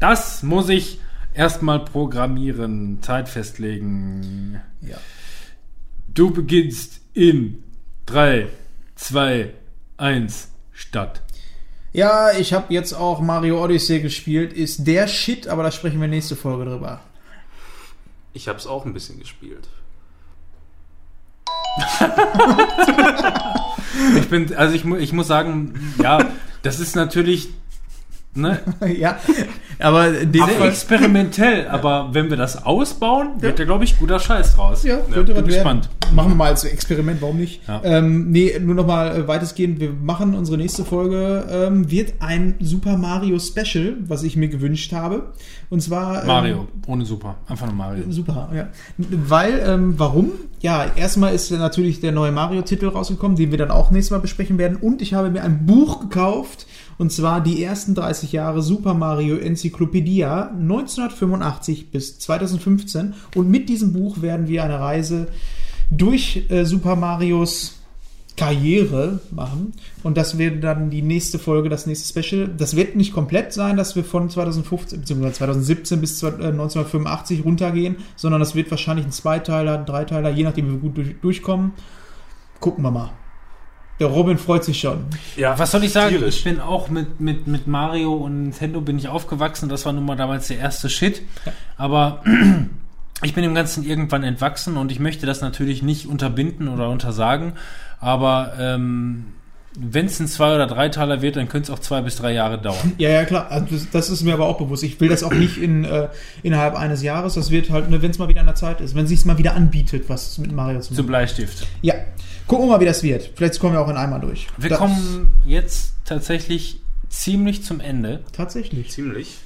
Das 0.00 0.42
muss 0.42 0.68
ich 0.68 0.98
erstmal 1.34 1.80
programmieren, 1.80 3.02
Zeit 3.02 3.28
festlegen. 3.28 4.60
Ja. 4.80 4.96
Du 6.12 6.30
beginnst 6.30 7.00
in 7.12 7.62
3, 8.06 8.48
2, 8.96 9.50
1, 9.98 10.48
Start. 10.72 11.20
Ja, 11.92 12.32
ich 12.32 12.52
habe 12.52 12.72
jetzt 12.72 12.92
auch 12.92 13.20
Mario 13.20 13.62
Odyssey 13.62 14.00
gespielt. 14.00 14.52
Ist 14.52 14.86
der 14.86 15.08
Shit, 15.08 15.48
aber 15.48 15.62
da 15.62 15.70
sprechen 15.70 16.00
wir 16.00 16.08
nächste 16.08 16.36
Folge 16.36 16.64
drüber. 16.64 17.00
Ich 18.32 18.48
habe 18.48 18.58
es 18.58 18.66
auch 18.66 18.86
ein 18.86 18.94
bisschen 18.94 19.18
gespielt. 19.18 19.68
Ich 24.16 24.28
bin, 24.28 24.54
also 24.54 24.74
ich, 24.74 24.84
mu 24.84 24.96
ich 24.96 25.12
muss 25.12 25.26
sagen, 25.26 25.94
ja, 26.00 26.24
das 26.62 26.78
ist 26.78 26.94
natürlich 26.94 27.48
ne, 28.34 28.60
ja, 28.98 29.18
aber 29.78 30.12
sehr 30.12 30.48
Fall, 30.48 30.68
experimentell, 30.68 31.68
aber 31.68 32.10
wenn 32.12 32.30
wir 32.30 32.36
das 32.36 32.64
ausbauen, 32.64 33.40
wird 33.40 33.58
da, 33.58 33.64
glaube 33.64 33.84
ich, 33.84 33.98
guter 33.98 34.18
Scheiß 34.18 34.56
draus. 34.56 34.82
ja, 34.84 34.96
bin 34.96 35.14
könnte 35.14 35.32
was 35.32 35.38
werden. 35.38 35.46
gespannt. 35.46 35.90
Machen 36.12 36.30
wir 36.30 36.36
mal 36.36 36.48
als 36.48 36.64
Experiment, 36.64 37.20
warum 37.20 37.36
nicht? 37.36 37.66
Ja. 37.68 37.82
Ähm, 37.84 38.30
nee, 38.30 38.58
nur 38.58 38.74
noch 38.74 38.86
mal 38.86 39.14
äh, 39.14 39.28
weitestgehend, 39.28 39.78
wir 39.80 39.92
machen 39.92 40.34
unsere 40.34 40.56
nächste 40.56 40.84
Folge, 40.84 41.46
ähm, 41.50 41.90
wird 41.90 42.14
ein 42.20 42.54
Super 42.60 42.96
Mario 42.96 43.38
Special, 43.38 43.96
was 44.06 44.22
ich 44.22 44.36
mir 44.36 44.48
gewünscht 44.48 44.92
habe. 44.92 45.32
Und 45.70 45.82
zwar... 45.82 46.22
Ähm, 46.22 46.26
Mario, 46.26 46.68
ohne 46.86 47.04
Super, 47.04 47.36
einfach 47.46 47.66
nur 47.66 47.74
Mario. 47.74 48.04
Super, 48.08 48.48
ja. 48.54 48.68
Weil, 48.96 49.62
ähm, 49.64 49.94
warum? 49.98 50.32
Ja, 50.60 50.86
erstmal 50.96 51.34
ist 51.34 51.50
natürlich 51.50 52.00
der 52.00 52.12
neue 52.12 52.32
Mario-Titel 52.32 52.88
rausgekommen, 52.88 53.36
den 53.36 53.50
wir 53.50 53.58
dann 53.58 53.70
auch 53.70 53.90
nächstes 53.90 54.10
Mal 54.10 54.20
besprechen 54.20 54.58
werden. 54.58 54.76
Und 54.76 55.02
ich 55.02 55.14
habe 55.14 55.30
mir 55.30 55.42
ein 55.42 55.66
Buch 55.66 56.00
gekauft, 56.00 56.66
und 56.98 57.12
zwar 57.12 57.40
die 57.40 57.62
ersten 57.62 57.94
30 57.94 58.32
Jahre 58.32 58.60
Super 58.60 58.92
Mario 58.92 59.36
Enzyklopädia 59.36 60.50
1985 60.50 61.90
bis 61.90 62.18
2015. 62.18 63.14
Und 63.36 63.48
mit 63.48 63.68
diesem 63.68 63.92
Buch 63.92 64.20
werden 64.20 64.48
wir 64.48 64.64
eine 64.64 64.80
Reise 64.80 65.28
durch 65.90 66.44
äh, 66.50 66.64
Super 66.64 66.96
Marios 66.96 67.76
Karriere 68.36 69.20
machen. 69.30 69.72
Und 70.02 70.16
das 70.16 70.38
wird 70.38 70.62
dann 70.62 70.90
die 70.90 71.02
nächste 71.02 71.38
Folge, 71.38 71.68
das 71.68 71.86
nächste 71.86 72.08
Special. 72.08 72.48
Das 72.48 72.76
wird 72.76 72.94
nicht 72.94 73.12
komplett 73.12 73.52
sein, 73.52 73.76
dass 73.76 73.96
wir 73.96 74.04
von 74.04 74.30
2015 74.30 75.00
bzw. 75.00 75.32
2017 75.32 76.00
bis 76.00 76.22
1985 76.22 77.44
runtergehen, 77.44 77.96
sondern 78.16 78.40
das 78.40 78.54
wird 78.54 78.70
wahrscheinlich 78.70 79.06
ein 79.06 79.12
Zweiteiler, 79.12 79.78
ein 79.78 79.86
Dreiteiler, 79.86 80.30
je 80.30 80.44
nachdem, 80.44 80.68
wie 80.68 80.72
wir 80.72 80.78
gut 80.78 80.96
durch, 80.96 81.20
durchkommen. 81.20 81.72
Gucken 82.60 82.84
wir 82.84 82.92
mal. 82.92 83.10
Der 84.00 84.06
Robin 84.06 84.38
freut 84.38 84.64
sich 84.64 84.78
schon. 84.78 85.06
Ja, 85.36 85.58
Was 85.58 85.72
soll 85.72 85.84
ich 85.84 85.92
sagen? 85.92 86.16
tierisch. 86.16 86.38
Ich 86.38 86.44
bin 86.44 86.60
auch 86.60 86.88
mit, 86.88 87.20
mit, 87.20 87.46
mit 87.46 87.66
Mario 87.66 88.14
und 88.14 88.42
Nintendo 88.44 88.80
bin 88.80 88.98
ich 88.98 89.08
aufgewachsen. 89.08 89.68
Das 89.68 89.84
war 89.86 89.92
nun 89.92 90.04
mal 90.04 90.16
damals 90.16 90.48
der 90.48 90.58
erste 90.58 90.88
Shit. 90.88 91.22
Aber 91.76 92.22
ich 93.22 93.34
bin 93.34 93.42
dem 93.42 93.54
Ganzen 93.54 93.84
irgendwann 93.84 94.22
entwachsen 94.22 94.76
und 94.76 94.92
ich 94.92 95.00
möchte 95.00 95.26
das 95.26 95.40
natürlich 95.40 95.82
nicht 95.82 96.06
unterbinden 96.06 96.68
oder 96.68 96.88
untersagen. 96.90 97.54
Aber 98.00 98.52
ähm, 98.58 99.32
wenn 99.76 100.06
es 100.06 100.18
ein 100.18 100.26
Zwei- 100.28 100.54
oder 100.54 100.66
Dreiteiler 100.66 101.22
wird, 101.22 101.36
dann 101.36 101.48
könnte 101.48 101.70
es 101.72 101.78
auch 101.78 101.80
zwei 101.80 102.00
bis 102.00 102.16
drei 102.16 102.32
Jahre 102.32 102.58
dauern. 102.60 102.92
Ja, 102.98 103.10
ja, 103.10 103.24
klar. 103.24 103.50
Also 103.50 103.66
das, 103.70 103.90
das 103.90 104.10
ist 104.10 104.22
mir 104.22 104.32
aber 104.34 104.46
auch 104.46 104.58
bewusst. 104.58 104.82
Ich 104.82 104.98
will 105.00 105.08
das 105.08 105.22
auch 105.22 105.32
nicht 105.32 105.58
in, 105.58 105.84
äh, 105.84 106.08
innerhalb 106.42 106.74
eines 106.74 107.02
Jahres. 107.02 107.34
Das 107.34 107.50
wird 107.50 107.70
halt, 107.70 107.90
ne, 107.90 108.00
wenn 108.02 108.10
es 108.10 108.18
mal 108.18 108.28
wieder 108.28 108.40
an 108.40 108.46
der 108.46 108.54
Zeit 108.54 108.80
ist, 108.80 108.94
wenn 108.94 109.06
sich 109.06 109.24
mal 109.24 109.38
wieder 109.38 109.54
anbietet, 109.54 110.08
was 110.08 110.38
mit 110.38 110.52
Mario 110.52 110.80
zu 110.80 110.94
Zum. 110.94 111.06
Bleistift. 111.06 111.66
Ja. 111.82 111.94
Gucken 112.46 112.66
wir 112.66 112.72
mal, 112.72 112.80
wie 112.80 112.86
das 112.86 113.02
wird. 113.02 113.30
Vielleicht 113.34 113.60
kommen 113.60 113.74
wir 113.74 113.80
auch 113.80 113.88
in 113.90 113.96
einmal 113.96 114.20
durch. 114.20 114.46
Wir 114.56 114.70
Das- 114.70 114.78
kommen 114.78 115.28
jetzt 115.44 115.94
tatsächlich 116.06 116.80
ziemlich 117.10 117.62
zum 117.62 117.80
Ende. 117.80 118.20
Tatsächlich. 118.32 118.90
ziemlich. 118.90 119.36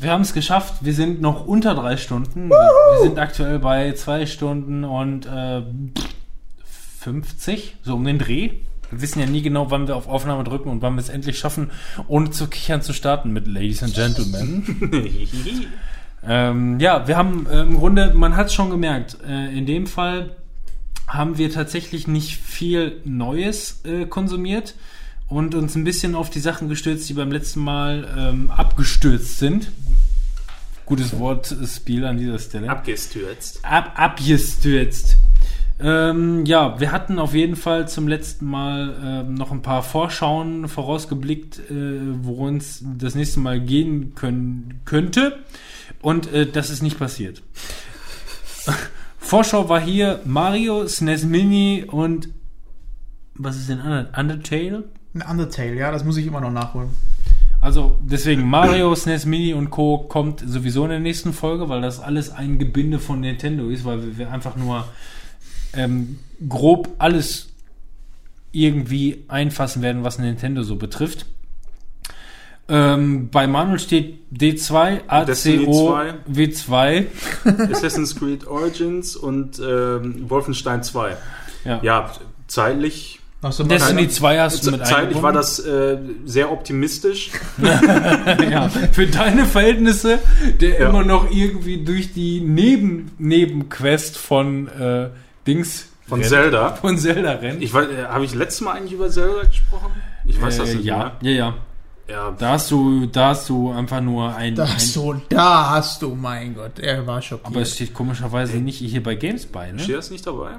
Wir 0.00 0.10
haben 0.12 0.20
es 0.22 0.34
geschafft. 0.34 0.74
Wir 0.82 0.92
sind 0.94 1.20
noch 1.20 1.46
unter 1.46 1.74
drei 1.74 1.96
Stunden. 1.96 2.50
Wir 2.50 3.02
sind 3.02 3.18
aktuell 3.18 3.58
bei 3.58 3.92
zwei 3.94 4.24
Stunden 4.26 4.84
und 4.84 5.26
äh, 5.26 5.62
50, 7.00 7.76
so 7.82 7.94
um 7.94 8.04
den 8.04 8.18
Dreh. 8.18 8.50
Wir 8.90 9.00
wissen 9.00 9.20
ja 9.20 9.26
nie 9.26 9.42
genau, 9.42 9.70
wann 9.70 9.86
wir 9.86 9.96
auf 9.96 10.08
Aufnahme 10.08 10.44
drücken 10.44 10.68
und 10.68 10.82
wann 10.82 10.94
wir 10.94 11.00
es 11.00 11.08
endlich 11.08 11.38
schaffen, 11.38 11.70
ohne 12.08 12.30
zu 12.30 12.48
kichern 12.48 12.82
zu 12.82 12.92
starten 12.92 13.32
mit 13.32 13.46
Ladies 13.46 13.82
and 13.82 13.94
Gentlemen. 13.94 14.90
ähm, 16.26 16.80
ja, 16.80 17.06
wir 17.06 17.16
haben 17.16 17.46
äh, 17.46 17.62
im 17.62 17.76
Grunde, 17.76 18.12
man 18.14 18.36
hat 18.36 18.48
es 18.48 18.54
schon 18.54 18.70
gemerkt, 18.70 19.18
äh, 19.26 19.56
in 19.56 19.66
dem 19.66 19.86
Fall 19.86 20.36
haben 21.06 21.38
wir 21.38 21.50
tatsächlich 21.50 22.06
nicht 22.06 22.36
viel 22.36 23.00
Neues 23.04 23.80
äh, 23.84 24.06
konsumiert 24.06 24.74
und 25.28 25.54
uns 25.54 25.74
ein 25.74 25.84
bisschen 25.84 26.14
auf 26.14 26.30
die 26.30 26.40
Sachen 26.40 26.68
gestürzt, 26.68 27.08
die 27.08 27.14
beim 27.14 27.32
letzten 27.32 27.60
Mal 27.60 28.06
ähm, 28.16 28.50
abgestürzt 28.50 29.38
sind. 29.38 29.70
Gutes 30.86 31.16
Wortspiel 31.18 32.04
an 32.04 32.16
dieser 32.16 32.40
Stelle. 32.40 32.68
Abgestürzt. 32.68 33.60
Ab, 33.64 33.92
abgestürzt. 33.94 35.16
Ähm, 35.82 36.44
ja, 36.44 36.78
wir 36.78 36.92
hatten 36.92 37.18
auf 37.18 37.34
jeden 37.34 37.56
Fall 37.56 37.88
zum 37.88 38.06
letzten 38.06 38.46
Mal 38.46 38.94
ähm, 39.02 39.34
noch 39.34 39.50
ein 39.50 39.62
paar 39.62 39.82
Vorschauen 39.82 40.68
vorausgeblickt, 40.68 41.58
äh, 41.70 42.00
worum 42.22 42.56
es 42.56 42.84
das 42.98 43.14
nächste 43.14 43.40
Mal 43.40 43.60
gehen 43.60 44.14
können, 44.14 44.80
könnte. 44.84 45.38
Und 46.02 46.32
äh, 46.32 46.46
das 46.46 46.70
ist 46.70 46.82
nicht 46.82 46.98
passiert. 46.98 47.42
Vorschau 49.18 49.68
war 49.68 49.80
hier 49.80 50.20
Mario, 50.24 50.86
SNES 50.86 51.24
Mini 51.24 51.84
und 51.86 52.28
was 53.34 53.56
ist 53.56 53.68
denn 53.70 53.80
Under- 53.80 54.10
Undertale? 54.18 54.84
Ein 55.14 55.22
Undertale, 55.22 55.74
ja, 55.74 55.90
das 55.90 56.04
muss 56.04 56.16
ich 56.16 56.26
immer 56.26 56.40
noch 56.40 56.52
nachholen. 56.52 56.90
Also 57.62 57.98
deswegen 58.02 58.48
Mario, 58.48 58.94
SNES 58.94 59.26
Mini 59.26 59.54
und 59.54 59.70
Co. 59.70 59.98
kommt 59.98 60.40
sowieso 60.44 60.84
in 60.84 60.90
der 60.90 61.00
nächsten 61.00 61.32
Folge, 61.32 61.68
weil 61.68 61.82
das 61.82 62.00
alles 62.00 62.30
ein 62.30 62.58
Gebinde 62.58 62.98
von 62.98 63.20
Nintendo 63.20 63.68
ist, 63.68 63.84
weil 63.84 64.16
wir 64.18 64.30
einfach 64.30 64.56
nur 64.56 64.84
ähm, 65.74 66.18
grob 66.48 66.88
alles 66.98 67.48
irgendwie 68.52 69.24
einfassen 69.28 69.82
werden, 69.82 70.02
was 70.04 70.18
Nintendo 70.18 70.62
so 70.62 70.76
betrifft. 70.76 71.26
Ähm, 72.68 73.30
bei 73.30 73.46
Manuel 73.48 73.80
steht 73.80 74.20
D2, 74.32 75.24
Destiny 75.24 75.64
ACO, 75.64 75.88
2. 75.90 76.14
W2. 76.32 77.06
Assassin's 77.72 78.14
Creed 78.14 78.46
Origins 78.46 79.16
und 79.16 79.58
ähm, 79.58 80.28
Wolfenstein 80.30 80.82
2. 80.84 81.16
Ja. 81.64 81.80
Ja, 81.82 82.12
zeitlich, 82.46 83.18
mal 83.42 83.50
Destiny 83.50 84.02
keine- 84.02 84.08
2 84.08 84.38
hast 84.38 84.66
du 84.66 84.70
mit 84.70 84.86
zeitlich 84.86 85.20
war 85.20 85.32
das 85.32 85.58
äh, 85.58 85.98
sehr 86.24 86.52
optimistisch. 86.52 87.30
ja, 87.60 88.68
für 88.68 89.06
deine 89.08 89.46
Verhältnisse, 89.46 90.20
der 90.60 90.80
Ja. 90.80 90.88
immer 90.90 91.04
noch 91.04 91.28
irgendwie 91.30 91.78
durch 91.84 92.12
die 92.12 92.40
Neben 92.40 93.10
Nebenquest 93.18 94.16
von 94.16 94.68
äh, 94.68 95.08
Dings 95.54 95.86
Von 96.08 96.20
rennt. 96.20 96.30
Zelda. 96.30 96.74
von 96.76 96.96
Zelda 96.98 97.32
rennt. 97.32 97.62
Ich 97.62 97.74
äh, 97.74 98.04
habe 98.08 98.24
ich 98.24 98.34
letztes 98.34 98.60
Mal 98.62 98.72
eigentlich 98.72 98.92
über 98.92 99.10
Zelda 99.10 99.42
gesprochen? 99.44 99.92
Ich 100.24 100.40
weiß 100.40 100.58
das 100.58 100.70
äh, 100.70 100.74
nicht 100.76 100.84
ja, 100.84 101.16
mehr. 101.20 101.32
ja, 101.32 101.38
ja. 101.48 101.54
Ja, 102.08 102.34
Da 102.36 102.48
hast 102.50 102.68
du, 102.72 103.06
da 103.06 103.28
hast 103.28 103.48
du 103.48 103.70
einfach 103.70 104.00
nur 104.00 104.34
ein, 104.34 104.56
Da 104.56 104.66
hast 104.68 104.96
du, 104.96 105.14
da 105.28 105.70
hast 105.70 106.02
du, 106.02 106.16
mein 106.16 106.56
Gott, 106.56 106.80
er 106.80 107.06
war 107.06 107.22
schockiert. 107.22 107.46
aber 107.46 107.60
es 107.60 107.74
steht 107.76 107.94
komischerweise 107.94 108.56
nicht 108.58 108.78
hier 108.78 109.00
bei 109.02 109.14
Games 109.14 109.46
bei, 109.46 109.70
ne? 109.70 109.78
steht 109.78 109.96
das 109.96 110.10
nicht 110.10 110.26
dabei? 110.26 110.56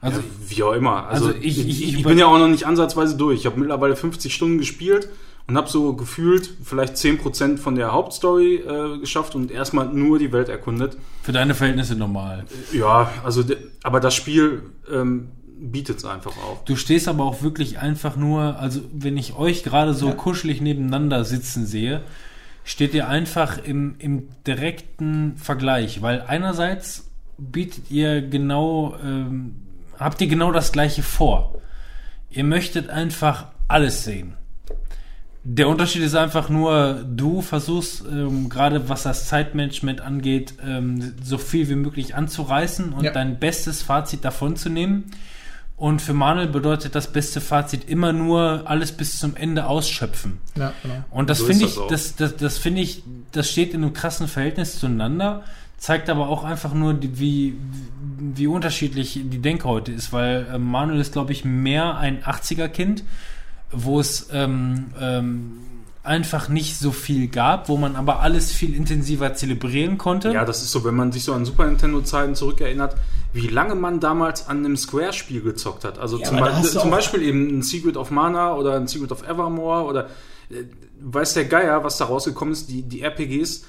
Also 0.00 0.20
ja, 0.20 0.24
wie 0.48 0.62
auch 0.62 0.72
immer. 0.72 1.06
Also, 1.08 1.26
also 1.26 1.38
ich- 1.38 1.58
ich, 1.58 1.68
ich- 1.68 1.82
ich, 1.88 1.94
ich- 1.98 2.02
bin 2.02 2.16
ja 2.18 2.24
auch 2.26 2.38
noch 2.38 2.48
nicht 2.48 2.64
ansatzweise 2.66 3.16
durch. 3.18 3.40
Ich 3.40 3.46
habe 3.46 3.60
mittlerweile 3.60 3.96
50 3.96 4.34
Stunden 4.34 4.56
gespielt 4.58 5.08
und 5.46 5.56
habe 5.56 5.68
so 5.68 5.94
gefühlt 5.94 6.50
vielleicht 6.64 6.94
10% 6.94 7.58
von 7.58 7.74
der 7.74 7.92
Hauptstory 7.92 8.56
äh, 8.56 8.98
geschafft 8.98 9.34
und 9.34 9.50
erstmal 9.50 9.86
nur 9.86 10.18
die 10.18 10.32
Welt 10.32 10.48
erkundet. 10.48 10.96
für 11.22 11.32
deine 11.32 11.54
Verhältnisse 11.54 11.96
normal. 11.96 12.44
Ja, 12.72 13.10
also, 13.24 13.42
aber 13.82 14.00
das 14.00 14.14
Spiel 14.14 14.62
ähm, 14.90 15.28
bietet 15.58 15.98
es 15.98 16.04
einfach 16.04 16.32
auch. 16.38 16.64
Du 16.64 16.76
stehst 16.76 17.08
aber 17.08 17.24
auch 17.24 17.42
wirklich 17.42 17.78
einfach 17.78 18.16
nur, 18.16 18.58
also 18.58 18.80
wenn 18.92 19.16
ich 19.16 19.36
euch 19.36 19.62
gerade 19.62 19.94
so 19.94 20.10
kuschelig 20.12 20.60
nebeneinander 20.60 21.24
sitzen 21.24 21.66
sehe, 21.66 22.02
steht 22.64 22.94
ihr 22.94 23.08
einfach 23.08 23.58
im, 23.58 23.96
im 23.98 24.28
direkten 24.46 25.36
Vergleich, 25.36 26.02
weil 26.02 26.22
einerseits 26.22 27.10
bietet 27.38 27.90
ihr 27.90 28.22
genau, 28.22 28.96
ähm, 29.02 29.56
habt 29.98 30.20
ihr 30.20 30.28
genau 30.28 30.52
das 30.52 30.72
gleiche 30.72 31.02
vor. 31.02 31.60
Ihr 32.30 32.44
möchtet 32.44 32.88
einfach 32.88 33.46
alles 33.68 34.04
sehen. 34.04 34.34
Der 35.44 35.68
Unterschied 35.68 36.02
ist 36.02 36.14
einfach 36.14 36.48
nur, 36.48 37.04
du 37.04 37.40
versuchst 37.42 38.04
ähm, 38.08 38.48
gerade 38.48 38.88
was 38.88 39.02
das 39.02 39.26
Zeitmanagement 39.26 40.00
angeht, 40.00 40.54
ähm, 40.64 41.14
so 41.22 41.36
viel 41.36 41.68
wie 41.68 41.74
möglich 41.74 42.14
anzureißen 42.14 42.92
und 42.92 43.04
Ja. 43.04 43.10
dein 43.10 43.40
bestes 43.40 43.82
Fazit 43.82 44.24
davon 44.24 44.54
zu 44.56 44.68
nehmen. 44.68 45.10
Und 45.76 46.00
für 46.00 46.12
Manuel 46.14 46.46
bedeutet 46.46 46.94
das 46.94 47.12
beste 47.12 47.40
Fazit 47.40 47.88
immer 47.88 48.12
nur 48.12 48.62
alles 48.66 48.92
bis 48.92 49.18
zum 49.18 49.34
Ende 49.34 49.66
ausschöpfen. 49.66 50.38
ja, 50.54 50.72
genau. 50.80 51.04
Und 51.10 51.28
das 51.28 51.38
So 51.38 51.46
finde 51.46 51.64
ich, 51.64 51.74
das 51.74 52.14
das, 52.14 52.14
das, 52.16 52.36
das 52.36 52.58
finde 52.58 52.82
ich, 52.82 53.02
das 53.32 53.50
steht 53.50 53.74
in 53.74 53.82
einem 53.82 53.92
krassen 53.92 54.28
Verhältnis 54.28 54.78
zueinander, 54.78 55.42
zeigt 55.78 56.08
aber 56.08 56.28
auch 56.28 56.44
einfach 56.44 56.72
nur, 56.72 56.94
die, 56.94 57.18
wie, 57.18 57.56
wie 58.20 58.46
unterschiedlich 58.46 59.18
die 59.24 59.38
Denke 59.40 59.64
heute 59.68 59.90
ist, 59.90 60.12
weil 60.12 60.46
äh, 60.54 60.58
Manuel 60.58 61.00
ist, 61.00 61.14
glaube 61.14 61.32
ich, 61.32 61.44
mehr 61.44 61.96
ein 61.96 62.22
80er-Kind, 62.22 63.02
wo 63.72 64.00
es 64.00 64.28
ähm, 64.32 64.86
ähm, 65.00 65.58
einfach 66.04 66.48
nicht 66.48 66.78
so 66.78 66.90
viel 66.90 67.28
gab, 67.28 67.68
wo 67.68 67.76
man 67.76 67.94
aber 67.96 68.20
alles 68.20 68.52
viel 68.52 68.74
intensiver 68.74 69.34
zelebrieren 69.34 69.98
konnte. 69.98 70.32
Ja, 70.32 70.44
das 70.44 70.62
ist 70.62 70.72
so, 70.72 70.84
wenn 70.84 70.94
man 70.96 71.12
sich 71.12 71.24
so 71.24 71.32
an 71.32 71.44
Super 71.44 71.66
Nintendo-Zeiten 71.66 72.34
zurückerinnert, 72.34 72.96
wie 73.32 73.46
lange 73.46 73.74
man 73.76 74.00
damals 74.00 74.48
an 74.48 74.58
einem 74.58 74.76
Square-Spiel 74.76 75.42
gezockt 75.42 75.84
hat. 75.84 75.98
Also 75.98 76.18
Ja, 76.18 76.26
zum, 76.26 76.36
Be- 76.38 76.62
zum 76.62 76.90
Beispiel 76.90 77.22
eben 77.22 77.58
ein 77.58 77.62
Secret 77.62 77.96
of 77.96 78.10
Mana 78.10 78.54
oder 78.56 78.76
ein 78.76 78.88
Secret 78.88 79.12
of 79.12 79.22
Evermore 79.26 79.84
oder 79.84 80.06
äh, 80.50 80.64
weiß 81.00 81.34
der 81.34 81.44
Geier, 81.46 81.82
was 81.84 81.98
da 81.98 82.06
rausgekommen 82.06 82.52
ist, 82.52 82.68
die, 82.68 82.82
die 82.82 83.02
RPGs, 83.02 83.64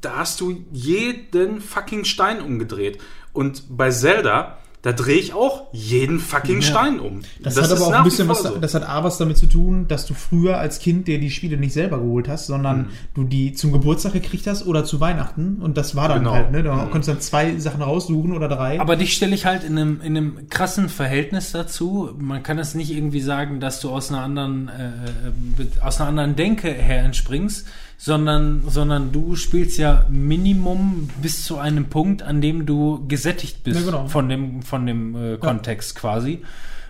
da 0.00 0.16
hast 0.16 0.40
du 0.40 0.64
jeden 0.72 1.60
fucking 1.60 2.04
Stein 2.04 2.40
umgedreht. 2.40 2.98
Und 3.32 3.64
bei 3.76 3.90
Zelda, 3.90 4.58
da 4.84 4.92
drehe 4.92 5.16
ich 5.16 5.32
auch 5.34 5.64
jeden 5.72 6.20
fucking 6.20 6.60
Stein 6.62 7.00
um. 7.00 7.22
Das, 7.42 7.56
hat 7.56 7.64
ist 7.64 7.72
aber 7.72 7.86
auch 7.86 7.92
ein 7.92 8.04
bisschen 8.04 8.28
was, 8.28 8.42
so. 8.42 8.56
das 8.58 8.74
hat 8.74 8.86
A 8.88 9.02
was 9.02 9.16
damit 9.18 9.36
zu 9.38 9.46
tun, 9.46 9.88
dass 9.88 10.04
du 10.04 10.12
früher 10.14 10.58
als 10.58 10.78
Kind 10.78 11.08
dir 11.08 11.18
die 11.18 11.30
Spiele 11.30 11.56
nicht 11.56 11.72
selber 11.72 11.98
geholt 11.98 12.28
hast, 12.28 12.46
sondern 12.46 12.76
Mhm. 12.82 12.86
du 13.14 13.24
die 13.24 13.54
zum 13.54 13.72
Geburtstag 13.72 14.12
gekriegt 14.12 14.46
hast 14.46 14.66
oder 14.66 14.84
zu 14.84 15.00
Weihnachten 15.00 15.56
und 15.62 15.76
das 15.78 15.96
war 15.96 16.08
dann 16.08 16.18
Genau. 16.18 16.32
halt, 16.34 16.52
ne? 16.52 16.62
Da 16.62 16.74
Mhm. 16.76 16.90
konntest 16.90 17.08
dann 17.08 17.20
zwei 17.20 17.56
Sachen 17.58 17.80
raussuchen 17.80 18.32
oder 18.34 18.46
drei. 18.46 18.78
Aber 18.78 18.96
dich 18.96 19.14
stelle 19.14 19.34
ich 19.34 19.46
halt 19.46 19.64
in 19.64 19.78
einem, 19.78 20.00
in 20.02 20.16
einem 20.16 20.48
krassen 20.50 20.90
Verhältnis 20.90 21.50
dazu. 21.52 22.10
Man 22.18 22.42
kann 22.42 22.58
es 22.58 22.74
nicht 22.74 22.90
irgendwie 22.90 23.20
sagen, 23.20 23.60
dass 23.60 23.80
du 23.80 23.90
aus 23.90 24.10
einer 24.10 24.20
anderen, 24.20 24.68
äh, 24.68 25.62
äh, 25.62 25.80
aus 25.82 25.98
einer 25.98 26.10
anderen 26.10 26.36
Denke 26.36 26.68
her 26.70 27.02
entspringst, 27.04 27.66
sondern, 27.96 28.62
sondern 28.68 29.12
du 29.12 29.36
spielst 29.36 29.78
ja 29.78 30.04
Minimum 30.10 31.08
bis 31.22 31.44
zu 31.44 31.58
einem 31.58 31.86
Punkt, 31.86 32.22
an 32.22 32.40
dem 32.40 32.66
du 32.66 33.04
gesättigt 33.08 33.64
bist 33.64 33.80
Ja, 33.80 33.86
genau. 33.86 34.08
von 34.08 34.28
dem, 34.28 34.62
von 34.62 34.86
dem 34.86 35.16
äh, 35.16 35.36
Kontext 35.38 35.94
quasi. 35.94 36.42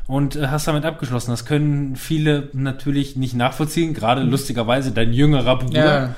Und 0.06 0.36
äh, 0.36 0.48
hast 0.48 0.66
damit 0.66 0.84
abgeschlossen. 0.84 1.30
Das 1.30 1.46
können 1.46 1.96
viele 1.96 2.48
natürlich 2.52 3.16
nicht 3.16 3.34
nachvollziehen, 3.34 3.94
gerade 3.94 4.22
lustigerweise 4.22 4.92
dein 4.92 5.12
jüngerer 5.12 5.58
Bruder. 5.58 5.84
ja, 5.84 6.14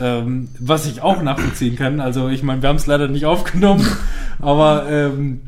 Ähm, 0.00 0.48
was 0.58 0.86
ich 0.86 1.02
auch 1.02 1.22
nachvollziehen 1.22 1.76
kann. 1.76 2.00
Also 2.00 2.28
ich 2.28 2.42
meine, 2.42 2.62
wir 2.62 2.68
haben 2.68 2.76
es 2.76 2.86
leider 2.86 3.08
nicht 3.08 3.26
aufgenommen, 3.26 3.86
aber 4.40 4.88
ähm, 4.88 5.40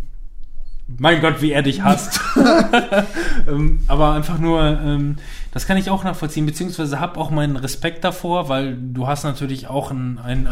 mein 0.98 1.20
Gott, 1.20 1.40
wie 1.40 1.52
er 1.52 1.62
dich 1.62 1.82
hasst. 1.82 2.20
ähm, 3.48 3.80
aber 3.86 4.12
einfach 4.14 4.38
nur, 4.38 4.60
ähm, 4.62 5.16
das 5.52 5.66
kann 5.66 5.76
ich 5.76 5.90
auch 5.90 6.04
nachvollziehen, 6.04 6.46
beziehungsweise 6.46 7.00
habe 7.00 7.18
auch 7.18 7.30
meinen 7.30 7.56
Respekt 7.56 8.04
davor, 8.04 8.48
weil 8.48 8.76
du 8.76 9.06
hast 9.06 9.24
natürlich 9.24 9.68
auch 9.68 9.90
ein, 9.90 10.18
ein, 10.18 10.46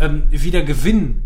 ähm, 0.00 0.24
Wiedergewinn 0.30 1.22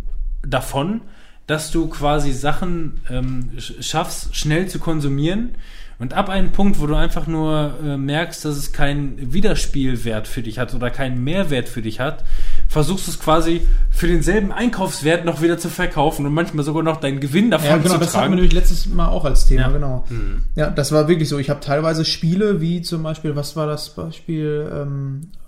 davon, 0.46 1.02
dass 1.46 1.70
du 1.70 1.88
quasi 1.88 2.32
Sachen 2.32 3.00
ähm, 3.10 3.50
sch- 3.56 3.82
schaffst, 3.82 4.36
schnell 4.36 4.68
zu 4.68 4.78
konsumieren. 4.78 5.50
Und 5.98 6.14
ab 6.14 6.30
einem 6.30 6.50
Punkt, 6.52 6.80
wo 6.80 6.86
du 6.86 6.94
einfach 6.94 7.26
nur 7.26 7.74
äh, 7.84 7.96
merkst, 7.98 8.44
dass 8.44 8.56
es 8.56 8.72
keinen 8.72 9.32
Wiederspielwert 9.34 10.28
für 10.28 10.40
dich 10.42 10.58
hat 10.58 10.72
oder 10.72 10.88
keinen 10.90 11.22
Mehrwert 11.22 11.68
für 11.68 11.82
dich 11.82 12.00
hat, 12.00 12.24
versuchst 12.70 13.08
du 13.08 13.10
es 13.10 13.18
quasi 13.18 13.66
für 13.90 14.06
denselben 14.06 14.52
Einkaufswert 14.52 15.24
noch 15.24 15.42
wieder 15.42 15.58
zu 15.58 15.68
verkaufen 15.68 16.24
und 16.24 16.32
manchmal 16.32 16.64
sogar 16.64 16.82
noch 16.84 16.98
deinen 16.98 17.18
Gewinn 17.20 17.50
davon 17.50 17.68
ja, 17.68 17.76
genau, 17.78 17.94
zu 17.94 17.98
das 18.00 18.08
hatten 18.08 18.12
wir 18.14 18.20
tragen. 18.20 18.34
nämlich 18.36 18.52
letztes 18.52 18.86
Mal 18.86 19.08
auch 19.08 19.24
als 19.24 19.44
Thema, 19.46 19.62
Ja. 19.62 19.68
genau. 19.70 20.04
Mhm. 20.08 20.44
Ja, 20.54 20.70
das 20.70 20.92
war 20.92 21.08
wirklich 21.08 21.28
so. 21.28 21.38
Ich 21.38 21.50
habe 21.50 21.60
teilweise 21.60 22.04
Spiele 22.04 22.60
wie 22.60 22.80
zum 22.80 23.02
Beispiel, 23.02 23.34
was 23.36 23.56
war 23.56 23.66
das 23.66 23.90
Beispiel? 23.90 24.70
Ähm, 24.72 25.20
äh, 25.24 25.39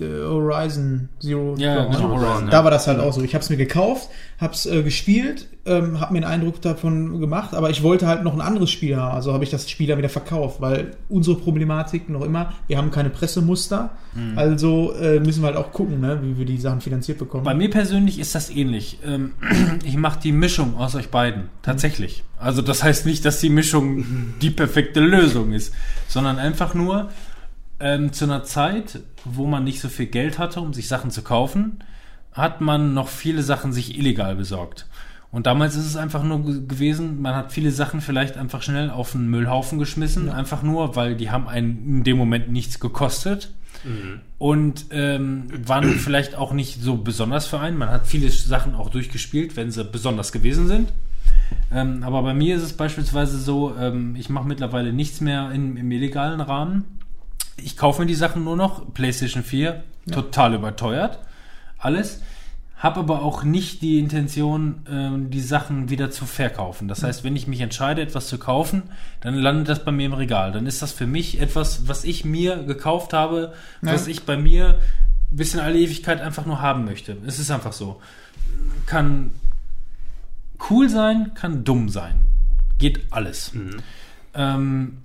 Horizon 0.00 1.08
Zero 1.20 1.54
Ja, 1.58 1.76
Dawn. 1.76 1.92
genau, 1.92 2.08
Horizon, 2.20 2.50
Da 2.50 2.64
war 2.64 2.70
das 2.70 2.86
halt 2.86 3.00
auch 3.00 3.12
so. 3.12 3.22
Ich 3.22 3.34
habe 3.34 3.42
es 3.42 3.50
mir 3.50 3.56
gekauft, 3.56 4.08
habe 4.38 4.52
es 4.54 4.66
äh, 4.66 4.82
gespielt, 4.82 5.46
ähm, 5.66 6.00
habe 6.00 6.12
mir 6.12 6.18
einen 6.26 6.26
Eindruck 6.42 6.60
davon 6.62 7.20
gemacht, 7.20 7.54
aber 7.54 7.70
ich 7.70 7.82
wollte 7.82 8.06
halt 8.06 8.22
noch 8.22 8.34
ein 8.34 8.40
anderes 8.40 8.70
Spiel 8.70 8.96
haben. 8.96 9.14
Also 9.14 9.32
habe 9.32 9.44
ich 9.44 9.50
das 9.50 9.68
Spiel 9.70 9.86
dann 9.86 9.98
wieder 9.98 10.08
verkauft, 10.08 10.60
weil 10.60 10.92
unsere 11.08 11.36
Problematik 11.36 12.08
noch 12.08 12.22
immer, 12.24 12.52
wir 12.66 12.78
haben 12.78 12.90
keine 12.90 13.10
Pressemuster, 13.10 13.90
Mhm. 14.12 14.36
also 14.36 14.92
äh, 14.94 15.20
müssen 15.20 15.40
wir 15.42 15.46
halt 15.46 15.56
auch 15.56 15.70
gucken, 15.72 16.00
ne, 16.00 16.18
wie 16.22 16.36
wir 16.36 16.44
die 16.44 16.58
Sachen 16.58 16.80
finanziert 16.80 17.18
bekommen. 17.18 17.44
Bei 17.44 17.54
mir 17.54 17.70
persönlich 17.70 18.18
ist 18.18 18.34
das 18.34 18.50
ähnlich. 18.50 18.98
Ähm, 19.06 19.32
ich 19.84 19.96
mache 19.96 20.18
die 20.20 20.32
Mischung 20.32 20.76
aus 20.76 20.96
euch 20.96 21.10
beiden. 21.10 21.44
Tatsächlich. 21.62 22.24
Also 22.36 22.60
das 22.60 22.82
heißt 22.82 23.06
nicht, 23.06 23.24
dass 23.24 23.38
die 23.38 23.50
Mischung 23.50 24.04
die 24.42 24.50
perfekte 24.50 24.98
Lösung 25.00 25.52
ist, 25.52 25.72
sondern 26.08 26.38
einfach 26.38 26.74
nur 26.74 27.10
ähm, 27.80 28.12
zu 28.12 28.24
einer 28.24 28.44
Zeit, 28.44 29.00
wo 29.24 29.46
man 29.46 29.64
nicht 29.64 29.80
so 29.80 29.88
viel 29.88 30.06
Geld 30.06 30.38
hatte, 30.38 30.60
um 30.60 30.72
sich 30.72 30.88
Sachen 30.88 31.10
zu 31.10 31.22
kaufen, 31.22 31.82
hat 32.32 32.60
man 32.60 32.94
noch 32.94 33.08
viele 33.08 33.42
Sachen 33.42 33.72
sich 33.72 33.98
illegal 33.98 34.36
besorgt. 34.36 34.86
Und 35.32 35.46
damals 35.46 35.76
ist 35.76 35.86
es 35.86 35.96
einfach 35.96 36.22
nur 36.24 36.44
ge- 36.44 36.66
gewesen, 36.66 37.20
man 37.22 37.34
hat 37.36 37.52
viele 37.52 37.70
Sachen 37.70 38.00
vielleicht 38.00 38.36
einfach 38.36 38.62
schnell 38.62 38.90
auf 38.90 39.12
den 39.12 39.28
Müllhaufen 39.28 39.78
geschmissen, 39.78 40.28
einfach 40.28 40.62
nur, 40.62 40.96
weil 40.96 41.14
die 41.16 41.30
haben 41.30 41.48
einen 41.48 41.86
in 41.98 42.04
dem 42.04 42.16
Moment 42.16 42.50
nichts 42.50 42.80
gekostet 42.80 43.52
und 44.38 44.86
ähm, 44.90 45.46
waren 45.66 45.84
vielleicht 45.98 46.34
auch 46.34 46.52
nicht 46.52 46.82
so 46.82 46.96
besonders 46.96 47.46
für 47.46 47.60
einen. 47.60 47.78
Man 47.78 47.90
hat 47.90 48.06
viele 48.06 48.28
Sachen 48.30 48.74
auch 48.74 48.90
durchgespielt, 48.90 49.56
wenn 49.56 49.70
sie 49.70 49.84
besonders 49.84 50.32
gewesen 50.32 50.66
sind. 50.66 50.92
Ähm, 51.72 52.02
aber 52.02 52.22
bei 52.22 52.34
mir 52.34 52.56
ist 52.56 52.62
es 52.62 52.72
beispielsweise 52.72 53.38
so, 53.38 53.74
ähm, 53.76 54.16
ich 54.16 54.28
mache 54.28 54.46
mittlerweile 54.46 54.92
nichts 54.92 55.20
mehr 55.20 55.50
in, 55.52 55.76
im 55.76 55.90
illegalen 55.92 56.40
Rahmen. 56.40 56.84
Ich 57.64 57.76
kaufe 57.76 58.02
mir 58.02 58.06
die 58.06 58.14
Sachen 58.14 58.44
nur 58.44 58.56
noch, 58.56 58.92
PlayStation 58.94 59.42
4, 59.42 59.82
total 60.12 60.54
überteuert, 60.54 61.18
alles. 61.78 62.22
Habe 62.76 63.00
aber 63.00 63.20
auch 63.22 63.42
nicht 63.44 63.82
die 63.82 63.98
Intention, 63.98 64.86
ähm, 64.90 65.30
die 65.30 65.42
Sachen 65.42 65.90
wieder 65.90 66.10
zu 66.10 66.24
verkaufen. 66.24 66.88
Das 66.88 67.02
heißt, 67.02 67.24
wenn 67.24 67.36
ich 67.36 67.46
mich 67.46 67.60
entscheide, 67.60 68.00
etwas 68.00 68.26
zu 68.26 68.38
kaufen, 68.38 68.84
dann 69.20 69.34
landet 69.34 69.68
das 69.68 69.84
bei 69.84 69.92
mir 69.92 70.06
im 70.06 70.14
Regal. 70.14 70.50
Dann 70.52 70.64
ist 70.64 70.80
das 70.80 70.90
für 70.90 71.06
mich 71.06 71.40
etwas, 71.42 71.88
was 71.88 72.04
ich 72.04 72.24
mir 72.24 72.62
gekauft 72.64 73.12
habe, 73.12 73.52
Ja. 73.82 73.92
was 73.92 74.06
ich 74.06 74.22
bei 74.24 74.38
mir 74.38 74.78
bis 75.30 75.52
in 75.52 75.60
alle 75.60 75.78
Ewigkeit 75.78 76.22
einfach 76.22 76.46
nur 76.46 76.62
haben 76.62 76.86
möchte. 76.86 77.18
Es 77.26 77.38
ist 77.38 77.50
einfach 77.50 77.74
so. 77.74 78.00
Kann 78.86 79.32
cool 80.70 80.88
sein, 80.88 81.32
kann 81.34 81.64
dumm 81.64 81.90
sein. 81.90 82.24
Geht 82.78 83.00
alles. 83.10 83.52
Ähm, 84.32 84.98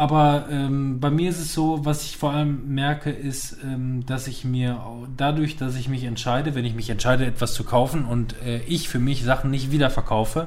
Aber 0.00 0.46
ähm, 0.50 0.98
bei 0.98 1.10
mir 1.10 1.28
ist 1.28 1.38
es 1.38 1.52
so, 1.52 1.84
was 1.84 2.04
ich 2.04 2.16
vor 2.16 2.32
allem 2.32 2.74
merke, 2.74 3.10
ist, 3.10 3.58
ähm, 3.62 4.06
dass 4.06 4.28
ich 4.28 4.46
mir 4.46 4.80
dadurch, 5.14 5.58
dass 5.58 5.74
ich 5.74 5.90
mich 5.90 6.04
entscheide, 6.04 6.54
wenn 6.54 6.64
ich 6.64 6.74
mich 6.74 6.88
entscheide, 6.88 7.26
etwas 7.26 7.52
zu 7.52 7.64
kaufen 7.64 8.06
und 8.06 8.34
äh, 8.42 8.62
ich 8.62 8.88
für 8.88 8.98
mich 8.98 9.22
Sachen 9.24 9.50
nicht 9.50 9.72
wieder 9.72 9.90
verkaufe, 9.90 10.46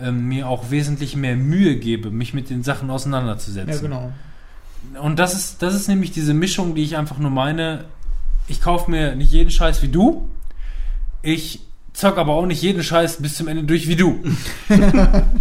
ähm, 0.00 0.26
mir 0.26 0.48
auch 0.48 0.72
wesentlich 0.72 1.14
mehr 1.14 1.36
Mühe 1.36 1.76
gebe, 1.76 2.10
mich 2.10 2.34
mit 2.34 2.50
den 2.50 2.64
Sachen 2.64 2.90
auseinanderzusetzen. 2.90 3.74
Ja, 3.74 3.80
genau. 3.80 4.12
Und 5.00 5.20
das 5.20 5.34
ist, 5.34 5.62
das 5.62 5.76
ist 5.76 5.86
nämlich 5.86 6.10
diese 6.10 6.34
Mischung, 6.34 6.74
die 6.74 6.82
ich 6.82 6.96
einfach 6.96 7.18
nur 7.18 7.30
meine. 7.30 7.84
Ich 8.48 8.60
kaufe 8.60 8.90
mir 8.90 9.14
nicht 9.14 9.30
jeden 9.30 9.52
Scheiß 9.52 9.82
wie 9.82 9.88
du. 9.88 10.28
Ich 11.22 11.60
zock 11.94 12.18
aber 12.18 12.32
auch 12.32 12.44
nicht 12.44 12.60
jeden 12.60 12.82
Scheiß 12.82 13.22
bis 13.22 13.36
zum 13.36 13.48
Ende 13.48 13.62
durch 13.62 13.88
wie 13.88 13.96
du. 13.96 14.22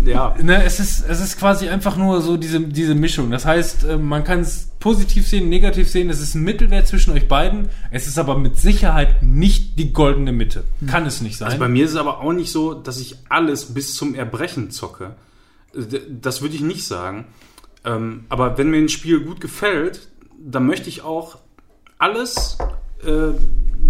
Ja. 0.05 0.35
Ne, 0.41 0.63
es, 0.63 0.81
ist, 0.81 1.05
es 1.07 1.21
ist 1.21 1.39
quasi 1.39 1.69
einfach 1.69 1.95
nur 1.95 2.21
so 2.21 2.35
diese, 2.35 2.59
diese 2.59 2.93
Mischung. 2.93 3.31
Das 3.31 3.45
heißt, 3.45 3.85
äh, 3.85 3.97
man 3.97 4.25
kann 4.25 4.41
es 4.41 4.69
positiv 4.79 5.25
sehen, 5.25 5.47
negativ 5.47 5.89
sehen. 5.89 6.09
Es 6.09 6.19
ist 6.19 6.35
ein 6.35 6.43
Mittelwert 6.43 6.87
zwischen 6.87 7.13
euch 7.13 7.27
beiden. 7.29 7.69
Es 7.89 8.05
ist 8.05 8.19
aber 8.19 8.37
mit 8.37 8.57
Sicherheit 8.57 9.23
nicht 9.23 9.79
die 9.79 9.93
goldene 9.93 10.33
Mitte. 10.33 10.65
Kann 10.87 11.05
es 11.05 11.21
nicht 11.21 11.37
sein. 11.37 11.47
Also 11.47 11.59
bei 11.59 11.69
mir 11.69 11.85
ist 11.85 11.91
es 11.91 11.97
aber 11.97 12.19
auch 12.19 12.33
nicht 12.33 12.51
so, 12.51 12.73
dass 12.73 12.99
ich 12.99 13.15
alles 13.29 13.73
bis 13.73 13.95
zum 13.95 14.13
Erbrechen 14.13 14.71
zocke. 14.71 15.15
Das 15.73 16.41
würde 16.41 16.55
ich 16.55 16.61
nicht 16.61 16.85
sagen. 16.85 17.25
Ähm, 17.85 18.25
aber 18.27 18.57
wenn 18.57 18.69
mir 18.69 18.77
ein 18.77 18.89
Spiel 18.89 19.21
gut 19.21 19.39
gefällt, 19.39 20.07
dann 20.37 20.67
möchte 20.67 20.89
ich 20.89 21.01
auch 21.01 21.37
alles, 21.97 22.57
äh, 23.05 23.33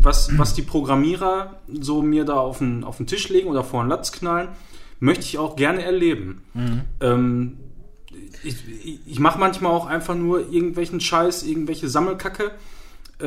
was, 0.02 0.38
was 0.38 0.54
die 0.54 0.62
Programmierer 0.62 1.60
so 1.68 2.02
mir 2.02 2.26
da 2.26 2.36
auf 2.36 2.60
den, 2.60 2.84
auf 2.84 2.98
den 2.98 3.08
Tisch 3.08 3.30
legen 3.30 3.48
oder 3.48 3.64
vor 3.64 3.84
den 3.84 3.90
Latz 3.90 4.12
knallen, 4.12 4.50
möchte 5.00 5.26
ich 5.26 5.38
auch 5.38 5.56
gerne 5.56 5.84
erleben. 5.84 6.44
Ähm, 7.02 7.58
ich 8.44 8.56
ich, 9.06 9.20
mache 9.20 9.40
manchmal 9.40 9.72
auch 9.72 9.88
einfach 9.88 10.16
nur 10.16 10.52
irgendwelchen 10.52 11.00
Scheiß, 11.00 11.44
irgendwelche 11.44 11.90
Sammelkacke, 11.90 12.52
äh, 13.20 13.26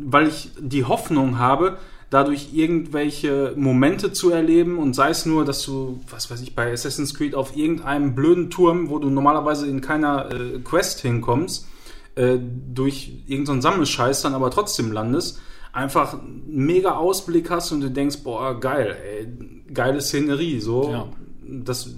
weil 0.00 0.28
ich 0.28 0.50
die 0.58 0.84
Hoffnung 0.84 1.38
habe, 1.38 1.78
dadurch 2.10 2.50
irgendwelche 2.52 3.54
Momente 3.56 4.12
zu 4.12 4.30
erleben 4.30 4.78
und 4.78 4.94
sei 4.94 5.08
es 5.10 5.24
nur, 5.24 5.46
dass 5.46 5.62
du, 5.62 6.00
was 6.10 6.30
weiß 6.30 6.42
ich, 6.42 6.54
bei 6.54 6.70
Assassin's 6.70 7.14
Creed 7.14 7.34
auf 7.34 7.56
irgendeinem 7.56 8.14
blöden 8.14 8.50
Turm, 8.50 8.90
wo 8.90 8.98
du 8.98 9.08
normalerweise 9.08 9.66
in 9.66 9.80
keiner 9.80 10.30
äh, 10.30 10.58
Quest 10.58 11.00
hinkommst, 11.00 11.66
äh, 12.14 12.36
durch 12.74 13.22
irgendeinen 13.26 13.62
Sammelscheiß 13.62 14.20
dann 14.20 14.34
aber 14.34 14.50
trotzdem 14.50 14.92
landest, 14.92 15.40
einfach 15.72 16.14
einen 16.14 16.42
mega 16.66 16.92
Ausblick 16.92 17.50
hast 17.50 17.72
und 17.72 17.80
du 17.80 17.90
denkst, 17.90 18.18
boah, 18.22 18.58
geil, 18.58 18.96
ey, 19.18 19.28
geile 19.72 20.00
Szenerie, 20.00 20.60
so. 20.60 20.90
Ja. 20.92 21.06
Das, 21.64 21.94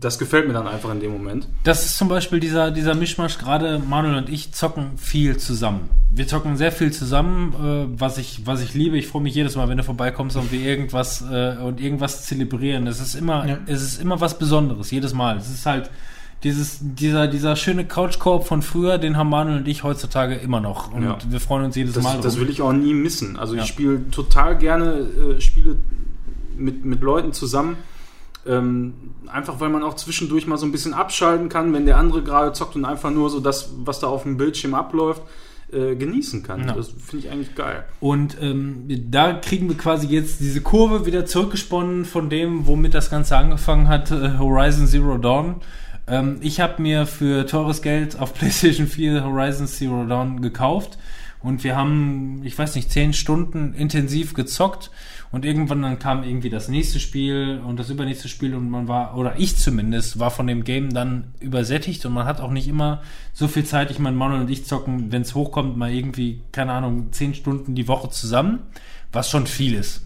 das 0.00 0.18
gefällt 0.18 0.46
mir 0.46 0.54
dann 0.54 0.68
einfach 0.68 0.92
in 0.92 1.00
dem 1.00 1.12
Moment. 1.12 1.48
Das 1.64 1.84
ist 1.84 1.98
zum 1.98 2.08
Beispiel 2.08 2.38
dieser, 2.38 2.70
dieser 2.70 2.94
Mischmasch, 2.94 3.38
gerade 3.38 3.80
Manuel 3.80 4.16
und 4.16 4.28
ich 4.28 4.52
zocken 4.52 4.96
viel 4.96 5.36
zusammen. 5.38 5.90
Wir 6.10 6.26
zocken 6.28 6.56
sehr 6.56 6.70
viel 6.72 6.92
zusammen, 6.92 7.52
äh, 7.94 8.00
was, 8.00 8.16
ich, 8.18 8.46
was 8.46 8.62
ich 8.62 8.74
liebe. 8.74 8.96
Ich 8.96 9.08
freue 9.08 9.22
mich 9.22 9.34
jedes 9.34 9.56
Mal, 9.56 9.68
wenn 9.68 9.76
du 9.76 9.82
vorbeikommst 9.84 10.36
und 10.36 10.52
wir 10.52 10.60
irgendwas 10.60 11.22
äh, 11.30 11.56
und 11.62 11.80
irgendwas 11.80 12.24
zelebrieren. 12.24 12.86
Es 12.86 13.00
ist 13.00 13.14
immer, 13.16 13.46
Ja. 13.46 13.58
es 13.66 13.82
ist 13.82 14.00
immer 14.00 14.20
was 14.20 14.38
Besonderes, 14.38 14.90
jedes 14.92 15.12
Mal. 15.12 15.36
Es 15.36 15.50
ist 15.50 15.66
halt 15.66 15.90
dieses, 16.44 16.78
dieser, 16.80 17.26
dieser 17.26 17.56
schöne 17.56 17.84
Couchkorb 17.84 18.46
von 18.46 18.62
früher, 18.62 18.98
den 18.98 19.16
haben 19.16 19.28
Manuel 19.28 19.58
und 19.58 19.68
ich 19.68 19.82
heutzutage 19.82 20.36
immer 20.36 20.60
noch. 20.60 20.92
Und 20.92 21.02
Ja. 21.02 21.18
wir 21.28 21.40
freuen 21.40 21.64
uns 21.64 21.74
jedes 21.76 21.94
Das, 21.94 22.04
Mal. 22.04 22.20
das 22.20 22.34
drum. 22.34 22.42
will 22.44 22.50
ich 22.50 22.62
auch 22.62 22.72
nie 22.72 22.94
missen. 22.94 23.36
Also 23.36 23.54
Ja. 23.56 23.62
ich 23.62 23.68
spiele 23.68 24.08
total 24.10 24.56
gerne 24.56 25.08
äh, 25.36 25.40
Spiele 25.40 25.76
mit, 26.56 26.84
mit 26.84 27.00
Leuten 27.02 27.32
zusammen. 27.32 27.76
Ähm, 28.46 28.94
einfach 29.26 29.60
weil 29.60 29.68
man 29.68 29.82
auch 29.82 29.94
zwischendurch 29.94 30.46
mal 30.46 30.56
so 30.56 30.64
ein 30.64 30.72
bisschen 30.72 30.94
abschalten 30.94 31.48
kann, 31.48 31.72
wenn 31.74 31.84
der 31.86 31.98
andere 31.98 32.22
gerade 32.22 32.52
zockt 32.52 32.76
und 32.76 32.84
einfach 32.84 33.10
nur 33.10 33.28
so 33.30 33.40
das, 33.40 33.70
was 33.84 33.98
da 34.00 34.06
auf 34.06 34.22
dem 34.22 34.36
Bildschirm 34.38 34.74
abläuft, 34.74 35.20
äh, 35.70 35.96
genießen 35.96 36.44
kann. 36.44 36.66
Ja. 36.66 36.72
Das 36.72 36.88
finde 36.88 37.26
ich 37.26 37.32
eigentlich 37.32 37.54
geil. 37.54 37.84
Und 38.00 38.38
ähm, 38.40 38.84
da 39.10 39.34
kriegen 39.34 39.68
wir 39.68 39.76
quasi 39.76 40.06
jetzt 40.06 40.40
diese 40.40 40.62
Kurve 40.62 41.04
wieder 41.04 41.26
zurückgesponnen 41.26 42.04
von 42.06 42.30
dem, 42.30 42.66
womit 42.66 42.94
das 42.94 43.10
Ganze 43.10 43.36
angefangen 43.36 43.88
hat, 43.88 44.10
äh, 44.12 44.38
Horizon 44.38 44.86
Zero 44.86 45.18
Dawn. 45.18 45.56
Ähm, 46.08 46.38
ich 46.40 46.60
habe 46.60 46.80
mir 46.82 47.06
für 47.06 47.46
teures 47.46 47.82
Geld 47.82 48.18
auf 48.18 48.34
PlayStation 48.38 48.86
4 48.86 49.24
Horizon 49.24 49.66
Zero 49.66 50.04
Dawn 50.04 50.40
gekauft. 50.40 50.98
Und 51.40 51.62
wir 51.62 51.76
haben, 51.76 52.40
ich 52.42 52.58
weiß 52.58 52.74
nicht, 52.74 52.90
zehn 52.90 53.12
Stunden 53.12 53.72
intensiv 53.74 54.34
gezockt. 54.34 54.90
Und 55.30 55.44
irgendwann 55.44 55.82
dann 55.82 55.98
kam 55.98 56.24
irgendwie 56.24 56.50
das 56.50 56.68
nächste 56.68 56.98
Spiel 56.98 57.60
und 57.64 57.78
das 57.78 57.90
übernächste 57.90 58.28
Spiel. 58.28 58.54
Und 58.54 58.70
man 58.70 58.88
war, 58.88 59.16
oder 59.16 59.38
ich 59.38 59.56
zumindest, 59.56 60.18
war 60.18 60.30
von 60.30 60.46
dem 60.46 60.64
Game 60.64 60.92
dann 60.92 61.34
übersättigt. 61.38 62.04
Und 62.06 62.14
man 62.14 62.26
hat 62.26 62.40
auch 62.40 62.50
nicht 62.50 62.66
immer 62.66 63.02
so 63.32 63.46
viel 63.46 63.64
Zeit. 63.64 63.90
Ich 63.90 64.00
meine, 64.00 64.16
Manuel 64.16 64.40
und 64.40 64.50
ich 64.50 64.64
zocken, 64.64 65.12
wenn 65.12 65.22
es 65.22 65.34
hochkommt, 65.34 65.76
mal 65.76 65.92
irgendwie, 65.92 66.40
keine 66.50 66.72
Ahnung, 66.72 67.12
zehn 67.12 67.34
Stunden 67.34 67.74
die 67.74 67.86
Woche 67.86 68.10
zusammen, 68.10 68.60
was 69.12 69.30
schon 69.30 69.46
viel 69.46 69.74
ist. 69.74 70.02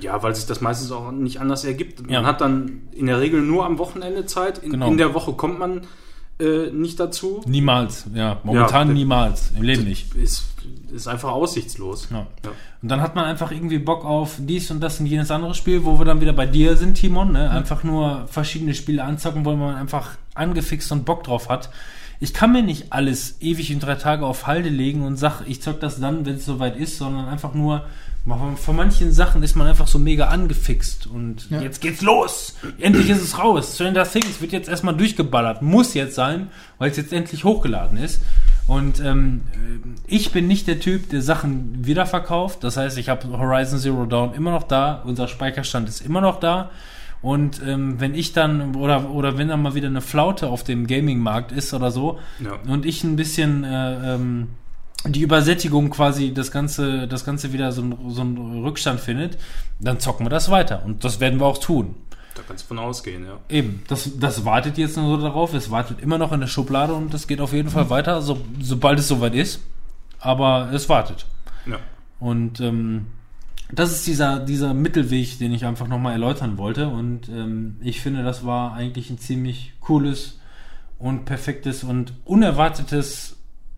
Ja, 0.00 0.22
weil 0.22 0.34
sich 0.34 0.46
das 0.46 0.60
meistens 0.60 0.92
auch 0.92 1.10
nicht 1.10 1.40
anders 1.40 1.64
ergibt. 1.64 2.02
Man 2.02 2.10
Ja. 2.10 2.22
hat 2.24 2.40
dann 2.40 2.82
in 2.92 3.06
der 3.06 3.20
Regel 3.20 3.40
nur 3.42 3.66
am 3.66 3.78
Wochenende 3.78 4.26
Zeit. 4.26 4.58
In, 4.58 4.70
Genau. 4.72 4.86
in 4.88 4.96
der 4.96 5.12
Woche 5.14 5.32
kommt 5.32 5.58
man 5.58 5.82
äh, 6.40 6.68
nicht 6.72 6.98
dazu. 6.98 7.42
Niemals, 7.46 8.06
ja, 8.12 8.40
momentan 8.42 8.88
Ja. 8.88 8.94
niemals, 8.94 9.52
im 9.56 9.62
Leben 9.62 9.84
nicht. 9.84 10.16
Ist, 10.16 10.42
ist 10.92 11.06
einfach 11.06 11.30
aussichtslos. 11.30 12.08
Ja. 12.10 12.26
Ja. 12.44 12.50
Und 12.82 12.88
dann 12.88 13.00
hat 13.02 13.14
man 13.14 13.24
einfach 13.26 13.52
irgendwie 13.52 13.78
Bock 13.78 14.04
auf 14.04 14.34
dies 14.40 14.68
und 14.72 14.80
das 14.80 14.98
und 14.98 15.06
jenes 15.06 15.30
andere 15.30 15.54
Spiel, 15.54 15.84
wo 15.84 15.96
wir 15.96 16.04
dann 16.04 16.20
wieder 16.20 16.32
bei 16.32 16.46
dir 16.46 16.76
sind, 16.76 16.94
Timon. 16.94 17.32
Ne? 17.32 17.48
Einfach 17.50 17.84
nur 17.84 18.26
verschiedene 18.26 18.74
Spiele 18.74 19.04
anzocken, 19.04 19.44
weil 19.44 19.56
man 19.56 19.76
einfach 19.76 20.16
angefixt 20.34 20.90
und 20.90 21.04
Bock 21.04 21.22
drauf 21.22 21.48
hat. 21.48 21.70
Ich 22.18 22.34
kann 22.34 22.50
mir 22.50 22.62
nicht 22.64 22.92
alles 22.92 23.36
ewig 23.40 23.70
in 23.70 23.78
drei 23.78 23.94
Tage 23.94 24.26
auf 24.26 24.46
Halde 24.48 24.70
legen 24.70 25.02
und 25.02 25.16
sag, 25.16 25.42
ich 25.46 25.62
zock 25.62 25.78
das 25.78 26.00
dann, 26.00 26.26
wenn 26.26 26.34
es 26.36 26.46
soweit 26.46 26.76
ist, 26.76 26.98
sondern 26.98 27.28
einfach 27.28 27.54
nur, 27.54 27.84
von 28.26 28.76
manchen 28.76 29.12
Sachen 29.12 29.42
ist 29.42 29.54
man 29.54 29.66
einfach 29.66 29.86
so 29.86 29.98
mega 29.98 30.28
angefixt 30.28 31.06
und 31.06 31.50
Ja. 31.50 31.60
jetzt 31.60 31.80
geht's 31.82 32.00
los. 32.00 32.56
Endlich 32.78 33.10
ist 33.10 33.20
es 33.22 33.38
raus. 33.38 33.74
Stranger 33.74 34.04
Things 34.04 34.40
wird 34.40 34.52
jetzt 34.52 34.68
erstmal 34.68 34.96
durchgeballert. 34.96 35.60
Muss 35.60 35.92
jetzt 35.94 36.14
sein, 36.14 36.48
weil 36.78 36.90
es 36.90 36.96
jetzt 36.96 37.12
endlich 37.12 37.44
hochgeladen 37.44 37.98
ist. 37.98 38.22
Und 38.66 38.98
ähm, 39.00 39.42
ich 40.06 40.32
bin 40.32 40.46
nicht 40.46 40.66
der 40.68 40.80
Typ, 40.80 41.10
der 41.10 41.20
Sachen 41.20 41.84
wiederverkauft. 41.86 42.64
Das 42.64 42.78
heißt, 42.78 42.96
ich 42.96 43.10
habe 43.10 43.28
Horizon 43.38 43.78
Zero 43.78 44.06
Dawn 44.06 44.32
immer 44.32 44.52
noch 44.52 44.62
da. 44.62 45.02
Unser 45.04 45.28
Speicherstand 45.28 45.86
ist 45.90 46.00
immer 46.00 46.22
noch 46.22 46.40
da. 46.40 46.70
Und 47.20 47.60
ähm, 47.66 48.00
wenn 48.00 48.14
ich 48.14 48.32
dann, 48.32 48.74
oder, 48.74 49.10
oder 49.10 49.36
wenn 49.36 49.48
dann 49.48 49.60
mal 49.60 49.74
wieder 49.74 49.88
eine 49.88 50.00
Flaute 50.00 50.48
auf 50.48 50.62
dem 50.64 50.86
Gaming-Markt 50.86 51.52
ist 51.52 51.74
oder 51.74 51.90
so, 51.90 52.18
Ja. 52.38 52.52
und 52.70 52.86
ich 52.86 53.04
ein 53.04 53.16
bisschen 53.16 53.64
äh, 53.64 54.14
ähm, 54.14 54.48
die 55.06 55.20
Übersättigung 55.20 55.90
quasi 55.90 56.32
das 56.32 56.50
Ganze, 56.50 57.06
das 57.06 57.24
Ganze 57.24 57.52
wieder 57.52 57.72
so, 57.72 57.82
ein, 57.82 57.96
so 58.08 58.22
einen 58.22 58.64
Rückstand 58.64 59.00
findet, 59.00 59.38
dann 59.78 60.00
zocken 60.00 60.26
wir 60.26 60.30
das 60.30 60.50
weiter. 60.50 60.82
Und 60.84 61.04
das 61.04 61.20
werden 61.20 61.40
wir 61.40 61.46
auch 61.46 61.58
tun. 61.58 61.94
Da 62.34 62.42
kannst 62.46 62.64
du 62.64 62.68
von 62.68 62.78
ausgehen, 62.78 63.24
ja. 63.24 63.38
Eben, 63.48 63.82
das, 63.86 64.18
das 64.18 64.44
wartet 64.44 64.78
jetzt 64.78 64.96
nur 64.96 65.16
so 65.16 65.22
darauf. 65.22 65.54
Es 65.54 65.70
wartet 65.70 66.00
immer 66.00 66.18
noch 66.18 66.32
in 66.32 66.40
der 66.40 66.46
Schublade 66.46 66.94
und 66.94 67.14
das 67.14 67.26
geht 67.26 67.40
auf 67.40 67.52
jeden 67.52 67.68
Fall 67.68 67.90
weiter, 67.90 68.22
so, 68.22 68.40
sobald 68.60 68.98
es 68.98 69.08
soweit 69.08 69.34
ist. 69.34 69.60
Aber 70.18 70.70
es 70.72 70.88
wartet. 70.88 71.26
ja. 71.66 71.78
Und 72.18 72.60
ähm, 72.60 73.06
das 73.70 73.92
ist 73.92 74.06
dieser, 74.06 74.40
dieser 74.40 74.74
Mittelweg, 74.74 75.38
den 75.38 75.52
ich 75.52 75.64
einfach 75.64 75.88
nochmal 75.88 76.12
erläutern 76.12 76.58
wollte. 76.58 76.88
Und 76.88 77.28
ähm, 77.28 77.76
ich 77.82 78.00
finde, 78.00 78.22
das 78.22 78.44
war 78.44 78.74
eigentlich 78.74 79.10
ein 79.10 79.18
ziemlich 79.18 79.72
cooles 79.80 80.38
und 80.98 81.24
perfektes 81.24 81.84
und 81.84 82.12
unerwartetes, 82.24 83.33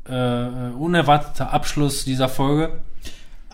äh, 0.09 0.77
unerwarteter 0.79 1.53
Abschluss 1.53 2.05
dieser 2.05 2.29
Folge. 2.29 2.71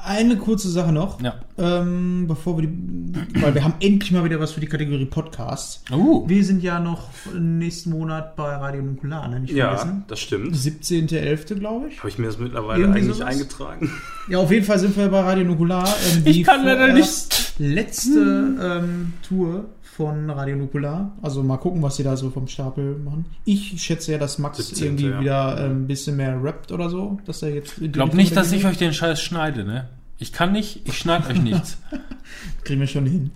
Eine 0.05 0.37
kurze 0.37 0.69
Sache 0.69 0.91
noch, 0.91 1.21
Ja. 1.23 1.35
ähm, 1.59 2.25
bevor 2.27 2.59
wir 2.59 2.67
die, 2.67 3.15
weil 3.41 3.55
wir 3.55 3.63
haben 3.63 3.75
endlich 3.79 4.11
mal 4.11 4.25
wieder 4.25 4.41
was 4.41 4.51
für 4.51 4.59
die 4.61 4.67
Kategorie 4.67 5.05
Podcasts. 5.05 5.85
Uh, 5.93 6.29
Wir 6.29 6.45
sind 6.45 6.61
ja 6.61 6.81
noch 6.81 7.09
nächsten 7.39 7.91
Monat 7.91 8.35
bei 8.35 8.53
Radio 8.57 8.83
Nukular, 8.83 9.29
ne? 9.29 9.39
Nicht 9.39 9.55
Ja, 9.55 9.77
vergessen. 9.77 10.03
das 10.09 10.19
stimmt. 10.19 10.57
17.11. 10.57 11.55
glaube 11.55 11.87
ich. 11.89 11.99
Habe 11.99 12.09
ich 12.09 12.19
mir 12.19 12.27
das 12.27 12.37
mittlerweile 12.39 12.81
Irgendwie 12.81 12.99
eigentlich 12.99 13.17
sowas? 13.19 13.29
eingetragen? 13.33 13.91
Ja, 14.29 14.39
auf 14.39 14.51
jeden 14.51 14.67
Fall 14.67 14.81
sind 14.81 14.97
wir 14.97 15.09
bei 15.09 15.21
Radio 15.21 15.45
Nukular. 15.45 15.87
Ähm, 15.87 16.23
Ich 16.25 16.37
die 16.39 16.43
kann 16.43 16.65
leider 16.65 16.89
vorerst 16.89 17.55
Letzte 17.61 18.57
ähm, 18.61 19.13
Tour 19.29 19.67
von 19.97 20.31
Radio 20.31 20.57
Nukular. 20.57 21.13
Also 21.21 21.43
mal 21.43 21.59
gucken, 21.59 21.83
was 21.83 21.97
sie 21.97 22.03
da 22.03 22.17
so 22.17 22.31
vom 22.31 22.49
Stapel 22.49 22.97
machen. 22.99 23.27
Ich 23.45 23.83
schätze 23.83 24.13
ja, 24.13 24.19
dass 24.19 24.39
Max 24.39 24.59
17., 24.59 24.85
irgendwie 24.85 25.09
ja. 25.09 25.21
wieder 25.21 25.65
ähm, 25.65 25.83
ein 25.83 25.87
bisschen 25.87 26.17
mehr 26.17 26.43
rappt 26.43 26.73
oder 26.73 26.89
so. 26.89 27.19
Dass 27.27 27.43
er 27.43 27.51
jetzt. 27.51 27.79
ich 27.79 27.93
glaube 27.93 28.17
nicht, 28.17 28.35
dass 28.35 28.53
ich 28.53 28.65
euch 28.65 28.79
den 28.79 28.95
Scheiß 28.95 29.21
schneide, 29.21 29.65
ne? 29.65 29.89
Ich 30.19 30.33
kann 30.33 30.53
nicht, 30.53 30.81
ich 30.85 30.97
schneide 30.97 31.29
euch 31.29 31.43
nichts. 31.43 31.77
Kriegen 32.65 32.81
wir 32.81 32.87
schon 32.87 33.07
hin. 33.07 33.33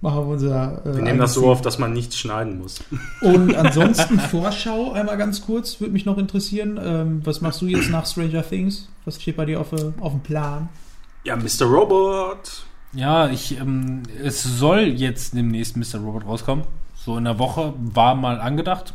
Machen 0.00 0.18
wir 0.20 0.26
unser. 0.26 0.86
Äh, 0.86 0.96
Wir 0.96 1.02
nehmen 1.02 1.18
das 1.18 1.34
so 1.34 1.50
auf, 1.50 1.62
dass 1.62 1.80
man 1.80 1.92
nichts 1.92 2.16
schneiden 2.16 2.58
muss. 2.58 2.84
Und 3.20 3.56
ansonsten 3.56 4.20
Vorschau 4.30 4.92
einmal 4.92 5.16
ganz 5.16 5.44
kurz, 5.44 5.80
würde 5.80 5.92
mich 5.92 6.04
noch 6.04 6.18
interessieren. 6.18 6.78
Ähm, 6.80 7.22
was 7.24 7.40
machst 7.40 7.60
du 7.60 7.66
jetzt 7.66 7.90
nach 7.90 8.06
Stranger 8.06 8.48
Things? 8.48 8.88
Was 9.04 9.20
steht 9.20 9.36
bei 9.36 9.46
dir 9.46 9.60
auf, 9.60 9.72
äh, 9.72 9.92
auf 9.98 10.12
dem 10.12 10.20
Plan? 10.20 10.68
Ja, 11.24 11.34
Mr. 11.34 11.64
Robot. 11.64 12.67
Ja, 12.92 13.28
ich, 13.28 13.58
ähm, 13.58 14.02
es 14.22 14.42
soll 14.42 14.80
jetzt 14.80 15.34
demnächst 15.34 15.76
Mr. 15.76 16.00
Robot 16.00 16.26
rauskommen. 16.26 16.64
So 16.96 17.16
in 17.16 17.24
der 17.24 17.38
Woche 17.38 17.74
war 17.78 18.14
mal 18.14 18.40
angedacht. 18.40 18.94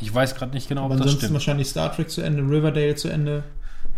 Ich 0.00 0.14
weiß 0.14 0.34
gerade 0.34 0.52
nicht 0.52 0.68
genau, 0.68 0.84
Aber 0.84 0.94
ob 0.94 0.98
das 0.98 1.02
ansonsten 1.02 1.20
stimmt. 1.26 1.34
wahrscheinlich 1.34 1.68
Star 1.68 1.94
Trek 1.94 2.10
zu 2.10 2.20
Ende, 2.22 2.42
Riverdale 2.42 2.94
zu 2.96 3.08
Ende. 3.08 3.44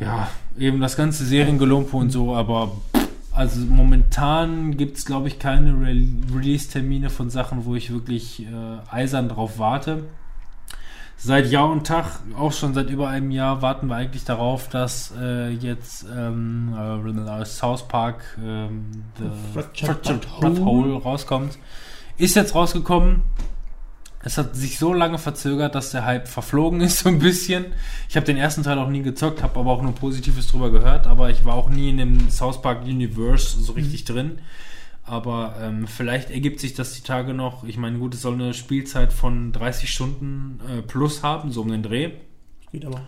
Ja, 0.01 0.29
eben 0.59 0.81
das 0.81 0.97
ganze 0.97 1.25
Seriengelumpe 1.25 1.97
und 1.97 2.11
so, 2.11 2.37
aber 2.37 2.73
also 3.33 3.61
momentan 3.61 4.77
gibt 4.77 4.99
es, 4.99 5.05
glaube 5.05 5.29
ich, 5.29 5.39
keine 5.39 5.73
Re 5.73 6.07
Release-Termine 6.35 7.11
von 7.11 7.31
Sachen, 7.31 7.65
wo 7.65 7.75
ich 7.75 7.93
wirklich 7.93 8.43
äh, 8.43 8.47
eisern 8.91 9.29
drauf 9.29 9.59
warte. 9.59 10.05
Seit 11.21 11.51
Jahr 11.51 11.69
und 11.69 11.85
Tag, 11.85 12.21
auch 12.39 12.53
schon 12.53 12.75
seit 12.75 12.91
über 12.91 13.09
einem 13.09 13.33
Jahr, 13.33 13.61
warten 13.61 13.89
wir 13.89 13.97
eigentlich 13.97 14.25
darauf, 14.25 14.69
dass 14.69 15.13
äh, 15.21 15.49
jetzt 15.49 16.07
ähm, 16.17 16.73
äh, 16.73 17.45
South 17.45 17.89
Park 17.89 18.23
ähm, 18.41 18.87
The 19.19 19.25
Fractured 19.53 20.29
Whole. 20.41 20.65
Whole 20.65 20.95
rauskommt. 20.95 21.59
Ist 22.19 22.37
jetzt 22.37 22.55
rausgekommen. 22.55 23.23
Es 24.23 24.39
hat 24.39 24.55
sich 24.55 24.79
so 24.79 24.95
lange 24.95 25.19
verzögert, 25.19 25.75
dass 25.75 25.91
der 25.91 26.05
Hype 26.05 26.29
verflogen 26.29 26.81
ist, 26.83 26.99
so 27.03 27.09
ein 27.09 27.19
bisschen. 27.19 27.67
Ich 28.09 28.15
habe 28.15 28.25
den 28.25 28.37
ersten 28.37 28.63
Teil 28.63 28.79
auch 28.79 28.89
nie 28.89 29.03
gezockt, 29.03 29.43
habe 29.43 29.59
aber 29.59 29.73
auch 29.73 29.83
nur 29.83 29.97
Positives 29.97 30.47
drüber 30.47 30.71
gehört, 30.71 31.09
aber 31.09 31.31
ich 31.31 31.45
war 31.45 31.55
auch 31.55 31.69
nie 31.69 31.91
in 31.91 31.97
dem 31.97 32.31
South 32.31 32.63
Park 32.63 32.85
Universe 32.85 33.61
so 33.61 33.73
richtig 33.73 34.05
drin. 34.05 34.39
Aber 35.09 35.57
ähm, 35.61 35.87
vielleicht 35.87 36.31
ergibt 36.31 36.61
sich 36.61 36.75
das 36.75 36.95
die 36.95 37.03
Tage 37.03 37.35
noch. 37.35 37.65
Ich 37.65 37.79
meine, 37.79 37.99
gut, 37.99 38.15
es 38.15 38.23
soll 38.23 38.35
eine 38.35 38.55
Spielzeit 38.55 39.13
von 39.13 39.53
30 39.53 39.91
Stunden 39.91 40.61
äh, 40.69 40.83
plus 40.83 41.23
haben, 41.23 41.51
so 41.51 41.63
um 41.63 41.69
den 41.69 41.83
Dreh. 41.83 42.13
Geht 42.73 42.85
aber. 42.85 43.01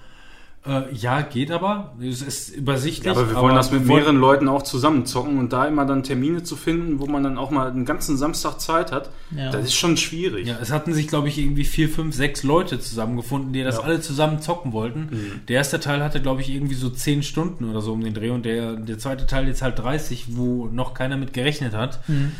Äh, 0.66 0.94
ja, 0.94 1.22
geht 1.22 1.50
aber. 1.50 1.94
Es 2.02 2.20
ist 2.20 2.50
übersichtlich. 2.50 3.06
Ja, 3.06 3.12
aber 3.18 3.30
wir 3.30 3.36
wollen 3.36 3.54
das 3.54 3.72
mit 3.72 3.86
mehreren 3.86 4.16
Leuten 4.18 4.46
auch 4.46 4.60
zusammen 4.62 5.06
zocken 5.06 5.38
und 5.38 5.54
da 5.54 5.66
immer 5.66 5.86
dann 5.86 6.02
Termine 6.02 6.42
zu 6.42 6.54
finden, 6.54 7.00
wo 7.00 7.06
man 7.06 7.22
dann 7.22 7.38
auch 7.38 7.50
mal 7.50 7.70
einen 7.70 7.86
ganzen 7.86 8.18
Samstag 8.18 8.60
Zeit 8.60 8.92
hat, 8.92 9.08
Ja. 9.34 9.50
das 9.50 9.64
ist 9.64 9.74
schon 9.74 9.96
schwierig. 9.96 10.46
Ja, 10.48 10.58
es 10.60 10.70
hatten 10.70 10.92
sich, 10.92 11.08
glaube 11.08 11.28
ich, 11.28 11.38
irgendwie 11.38 11.64
vier, 11.64 11.88
fünf, 11.88 12.14
sechs 12.14 12.42
Leute 12.42 12.78
zusammengefunden, 12.78 13.54
die 13.54 13.62
das 13.62 13.76
Ja. 13.76 13.84
alle 13.84 14.02
zusammen 14.02 14.42
zocken 14.42 14.74
wollten. 14.74 15.08
Mhm. 15.10 15.40
Der 15.48 15.56
erste 15.56 15.80
Teil 15.80 16.04
hatte, 16.04 16.20
glaube 16.20 16.42
ich, 16.42 16.50
irgendwie 16.50 16.74
so 16.74 16.90
zehn 16.90 17.22
Stunden 17.22 17.64
oder 17.70 17.80
so 17.80 17.94
um 17.94 18.04
den 18.04 18.12
Dreh 18.12 18.28
und 18.28 18.44
der, 18.44 18.76
der 18.76 18.98
zweite 18.98 19.26
Teil 19.26 19.46
jetzt 19.48 19.62
halt 19.62 19.78
30, 19.78 20.36
wo 20.36 20.66
noch 20.70 20.92
keiner 20.92 21.16
mit 21.16 21.32
gerechnet 21.32 21.72
hat. 21.74 22.06
Mhm. 22.06 22.32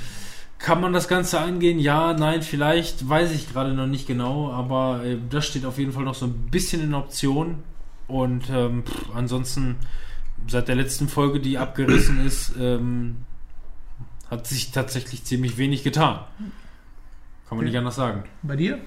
Kann 0.58 0.82
man 0.82 0.92
das 0.92 1.08
Ganze 1.08 1.40
angehen? 1.40 1.78
Ja, 1.78 2.12
nein, 2.12 2.42
vielleicht, 2.42 3.08
weiß 3.08 3.32
ich 3.32 3.50
gerade 3.50 3.73
noch 3.73 3.86
nicht 3.86 4.07
genau, 4.07 4.52
aber 4.52 5.00
äh, 5.07 5.16
das 5.31 5.47
steht 5.47 5.65
auf 5.65 5.78
jeden 5.78 5.92
Fall 5.92 6.05
noch 6.05 6.15
so 6.15 6.26
ein 6.26 6.34
bisschen 6.50 6.82
in 6.82 6.92
Option. 6.92 7.60
Und 8.11 8.51
ähm, 8.51 8.85
pff, 8.85 9.15
ansonsten, 9.15 9.77
seit 10.49 10.69
der 10.69 10.75
letzten 10.77 11.09
Folge, 11.09 11.41
die 11.41 11.59
abgerissen 11.59 12.21
ist, 12.27 12.53
ähm, 12.59 13.17
hat 14.31 14.47
sich 14.47 14.71
tatsächlich 14.71 15.25
ziemlich 15.25 15.57
wenig 15.59 15.83
getan. 15.83 16.21
Kann 17.49 17.57
man 17.57 17.59
Okay. 17.59 17.65
nicht 17.67 17.79
anders 17.79 17.97
sagen. 17.97 18.25
Bei 18.43 18.55
dir? 18.57 18.79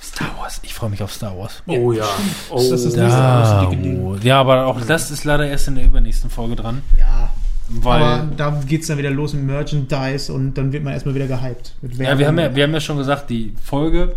Star 0.00 0.28
Wars. 0.38 0.60
Ich 0.62 0.74
freue 0.74 0.90
mich 0.90 1.02
auf 1.02 1.12
Star 1.12 1.36
Wars. 1.36 1.62
Oh 1.66 1.92
ja. 1.92 2.06
Oh, 2.50 2.58
Ist 2.58 2.70
das 2.70 2.84
das 2.84 2.94
ja. 2.94 3.68
nächste? 3.70 4.26
Ja, 4.26 4.40
aber 4.40 4.66
auch 4.66 4.80
das 4.80 5.10
ist 5.10 5.24
leider 5.24 5.46
erst 5.46 5.68
in 5.68 5.74
der 5.74 5.84
übernächsten 5.84 6.30
Folge 6.30 6.56
dran. 6.56 6.82
Ja. 6.98 7.30
Weil, 7.68 8.02
aber 8.02 8.34
da 8.34 8.62
geht's 8.66 8.86
dann 8.86 8.96
wieder 8.96 9.10
los 9.10 9.34
mit 9.34 9.42
Merchandise 9.44 10.32
und 10.32 10.54
dann 10.54 10.72
wird 10.72 10.84
man 10.84 10.94
erstmal 10.94 11.14
wieder 11.14 11.26
gehypt. 11.26 11.74
Mit 11.82 11.96
ja, 11.96 12.18
wir 12.18 12.26
haben 12.26 12.38
ja, 12.38 12.54
wir 12.54 12.64
haben 12.64 12.72
ja 12.72 12.80
schon 12.80 12.96
gesagt, 12.96 13.28
die 13.28 13.54
Folge, 13.62 14.16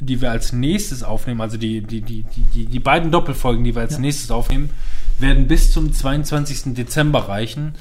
die 0.00 0.20
wir 0.20 0.30
als 0.30 0.52
nächstes 0.52 1.02
aufnehmen, 1.02 1.40
also 1.40 1.56
die, 1.56 1.80
die, 1.82 2.00
die, 2.00 2.24
die, 2.54 2.66
die, 2.66 2.78
beiden 2.80 3.10
Doppelfolgen, 3.10 3.64
die 3.64 3.74
wir 3.74 3.82
als 3.82 3.94
Ja. 3.94 4.00
nächstes 4.00 4.30
aufnehmen, 4.30 4.70
werden 5.18 5.46
bis 5.48 5.72
zum 5.72 5.92
22. 5.92 6.74
Dezember 6.74 7.28
reichen. 7.28 7.74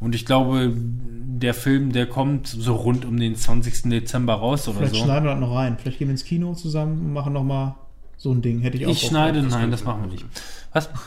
Und 0.00 0.14
ich 0.14 0.26
glaube, 0.26 0.72
der 0.76 1.54
Film, 1.54 1.92
der 1.92 2.06
kommt 2.06 2.46
so 2.48 2.74
rund 2.74 3.04
um 3.04 3.16
den 3.18 3.36
20. 3.36 3.90
Dezember 3.90 4.34
raus 4.34 4.68
oder 4.68 4.78
Vielleicht 4.78 4.96
so. 4.96 5.04
schneiden 5.04 5.24
wir 5.24 5.30
das 5.32 5.40
noch 5.40 5.54
rein. 5.54 5.76
Vielleicht 5.80 5.98
gehen 5.98 6.08
wir 6.08 6.12
ins 6.12 6.24
Kino 6.24 6.54
zusammen 6.54 6.98
und 7.00 7.12
machen 7.12 7.32
nochmal 7.32 7.74
so 8.16 8.32
ein 8.32 8.42
Ding. 8.42 8.60
Hätte 8.60 8.76
ich 8.76 8.86
auch 8.86 8.90
Ich 8.90 9.00
schneide, 9.02 9.42
nein, 9.42 9.70
das 9.70 9.84
machen 9.84 10.02
wir 10.02 10.10
nicht. 10.10 10.24
Was? 10.72 10.90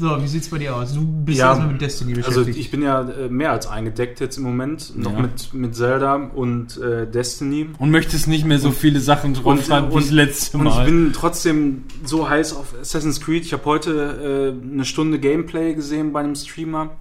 So, 0.00 0.22
wie 0.22 0.26
sieht's 0.28 0.48
bei 0.48 0.56
dir 0.56 0.74
aus? 0.74 0.94
Du 0.94 1.04
bist 1.04 1.38
Ja, 1.38 1.48
erstmal 1.48 1.72
mit 1.72 1.80
Destiny 1.82 2.14
Also 2.16 2.30
beschäftigt. 2.40 2.58
ich 2.58 2.70
bin 2.70 2.80
ja 2.80 3.02
äh, 3.02 3.28
mehr 3.28 3.52
als 3.52 3.66
eingedeckt 3.66 4.18
jetzt 4.20 4.38
im 4.38 4.44
Moment, 4.44 4.96
noch 4.96 5.12
Ja. 5.12 5.20
mit, 5.20 5.52
mit 5.52 5.76
Zelda 5.76 6.14
und 6.14 6.78
äh, 6.78 7.06
Destiny. 7.06 7.68
Und 7.78 7.90
möchtest 7.90 8.26
nicht 8.26 8.46
mehr 8.46 8.58
so 8.58 8.70
viele 8.70 8.98
Sachen 9.00 9.34
draufschreiben 9.34 9.90
wie 9.90 9.94
das 9.96 10.10
letzte 10.10 10.56
und 10.56 10.66
ich 10.68 10.74
Mal. 10.74 10.86
bin 10.86 11.12
trotzdem 11.12 11.84
so 12.02 12.30
heiß 12.30 12.56
auf 12.56 12.74
Assassin's 12.80 13.20
Creed. 13.20 13.44
Ich 13.44 13.52
habe 13.52 13.64
heute 13.66 14.54
äh, 14.58 14.72
eine 14.72 14.86
Stunde 14.86 15.18
Gameplay 15.18 15.74
gesehen 15.74 16.12
bei 16.14 16.20
einem 16.20 16.34
Streamer 16.34 16.92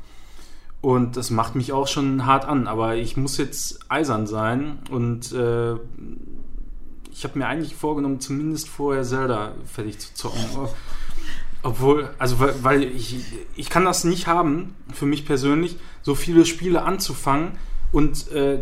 und 0.81 1.15
das 1.15 1.29
macht 1.29 1.55
mich 1.55 1.71
auch 1.71 1.87
schon 1.87 2.25
hart 2.25 2.43
an. 2.43 2.67
Aber 2.67 2.95
ich 2.97 3.15
muss 3.15 3.37
jetzt 3.37 3.79
eisern 3.87 4.27
sein 4.27 4.79
und 4.91 5.31
äh, 5.31 5.75
ich 7.13 7.23
habe 7.23 7.39
mir 7.39 7.47
eigentlich 7.47 7.75
vorgenommen, 7.75 8.19
zumindest 8.19 8.67
vorher 8.67 9.03
Zelda 9.03 9.53
fertig 9.63 9.99
zu 9.99 10.13
zocken. 10.15 10.41
Obwohl, 11.61 12.09
also 12.19 12.39
weil, 12.39 12.53
weil 12.61 12.83
ich, 12.83 13.17
ich 13.55 13.69
kann 13.69 13.83
das 13.85 14.03
nicht 14.05 14.27
haben, 14.27 14.75
für 14.93 15.05
mich 15.05 15.25
persönlich, 15.25 15.75
so 16.01 16.15
viele 16.15 16.45
Spiele 16.45 16.83
anzufangen 16.83 17.51
und 17.91 18.31
äh, 18.31 18.59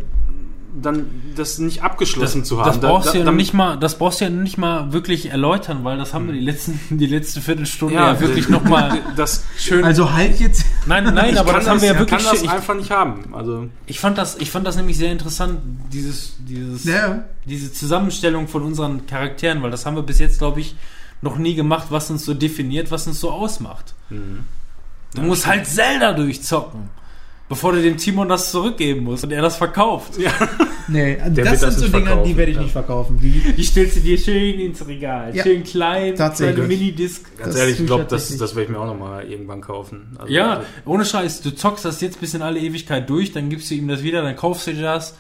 dann 0.80 1.08
das 1.36 1.60
nicht 1.60 1.82
abgeschlossen 1.82 2.44
zu 2.44 2.60
haben. 2.60 2.68
Das 2.68 2.80
brauchst 2.80 3.08
Da- 3.10 3.12
du 3.14 3.20
ja 3.20 3.26
da- 3.26 3.32
nicht 3.32 3.54
mal, 3.54 3.78
das 3.78 3.98
brauchst 3.98 4.20
du 4.20 4.26
ja 4.26 4.30
nicht 4.32 4.58
mal 4.58 4.92
wirklich 4.94 5.30
erläutern, 5.32 5.84
weil 5.84 5.98
das 5.98 6.14
haben 6.14 6.28
wir 6.28 6.34
die 6.34 6.42
letzten, 6.42 6.80
die 6.98 7.06
letzte 7.06 7.40
Viertelstunde 7.42 7.96
ja, 7.96 8.14
Ja, 8.14 8.20
wirklich 8.20 8.50
nochmal 8.50 9.00
das 9.16 9.44
schön. 9.58 9.84
also 9.84 10.14
halt 10.14 10.40
jetzt. 10.40 10.66
nein, 10.88 11.04
nein, 11.14 11.34
ich 11.34 11.40
aber 11.40 11.52
kann 11.52 11.60
das 11.62 11.70
haben 11.70 11.82
wir 11.82 11.88
ja 11.94 12.00
wirklich. 12.00 12.24
kann 12.24 12.34
das 12.34 12.44
ich, 12.44 12.50
einfach 12.50 12.76
nicht 12.76 12.92
haben. 12.92 13.34
Also 13.34 13.70
ich 13.86 14.00
fand 14.00 14.18
das, 14.18 14.38
ich 14.40 14.52
fand 14.52 14.68
das 14.68 14.76
nämlich 14.76 14.98
sehr 14.98 15.12
interessant, 15.12 15.60
dieses, 15.94 16.36
dieses, 16.40 16.84
Ja. 16.84 17.24
diese 17.46 17.72
Zusammenstellung 17.72 18.48
von 18.48 18.64
unseren 18.64 19.06
Charakteren, 19.08 19.62
weil 19.64 19.72
das 19.72 19.86
haben 19.86 19.96
wir 19.96 20.04
bis 20.04 20.20
jetzt, 20.20 20.40
glaube 20.40 20.60
ich, 20.60 20.76
noch 21.22 21.38
nie 21.38 21.56
gemacht, 21.56 21.88
was 21.90 22.10
uns 22.12 22.26
so 22.26 22.34
definiert, 22.34 22.92
was 22.92 23.08
uns 23.08 23.20
so 23.20 23.32
ausmacht. 23.32 23.94
Du 24.10 25.22
musst 25.22 25.48
halt 25.48 25.66
Zelda 25.66 26.14
durchzocken, 26.14 26.90
bevor 27.50 27.72
du 27.74 27.82
dem 27.82 27.98
Timon 27.98 28.30
das 28.30 28.52
zurückgeben 28.52 29.04
musst 29.06 29.24
und 29.24 29.32
er 29.32 29.42
das 29.42 29.58
verkauft. 29.58 30.14
Nee, 30.90 31.18
Der 31.18 31.44
das 31.44 31.60
sind 31.60 31.68
das 31.68 31.76
so 31.76 31.82
nicht 31.82 31.96
Dinger, 31.96 32.24
die 32.24 32.34
verkaufen, 32.34 32.38
werde 32.38 32.52
ich 32.52 32.56
ja. 32.56 32.64
nicht 32.64 32.72
verkaufen. 32.72 33.20
Die, 33.22 33.44
Ich 33.58 33.68
stellst 33.68 33.96
sie 33.96 34.00
dir 34.00 34.18
schön 34.18 34.58
ins 34.58 34.88
Regal, 34.88 35.36
Ja, 35.36 35.44
schön 35.44 35.64
klein, 35.66 36.16
tatsächlich. 36.16 36.60
eine 36.60 36.68
Minidisc. 36.68 37.26
ganz 37.38 37.50
Das 37.56 37.56
ehrlich, 37.62 37.80
ich 37.82 37.86
glaube, 37.86 38.06
das, 38.06 38.38
das 38.38 38.56
werde 38.56 38.64
ich 38.64 38.70
mir 38.70 38.80
auch 38.82 38.86
nochmal 38.88 39.30
irgendwann 39.30 39.60
kaufen. 39.60 40.16
Also, 40.18 40.32
Ja, 40.32 40.50
also, 40.60 40.68
ohne 40.86 41.04
Scheiß, 41.04 41.42
du 41.42 41.54
zockst 41.54 41.84
das 41.84 42.00
jetzt 42.00 42.22
bis 42.22 42.34
in 42.36 42.42
alle 42.42 42.62
Ewigkeit 42.62 43.10
durch, 43.10 43.34
dann 43.34 43.50
gibst 43.50 43.70
du 43.70 43.76
ihm 43.76 43.90
das 43.90 44.02
wieder, 44.02 44.22
dann 44.22 44.38
kaufst 44.38 44.66
du 44.68 44.74
dir 44.74 44.82
das. 44.84 45.16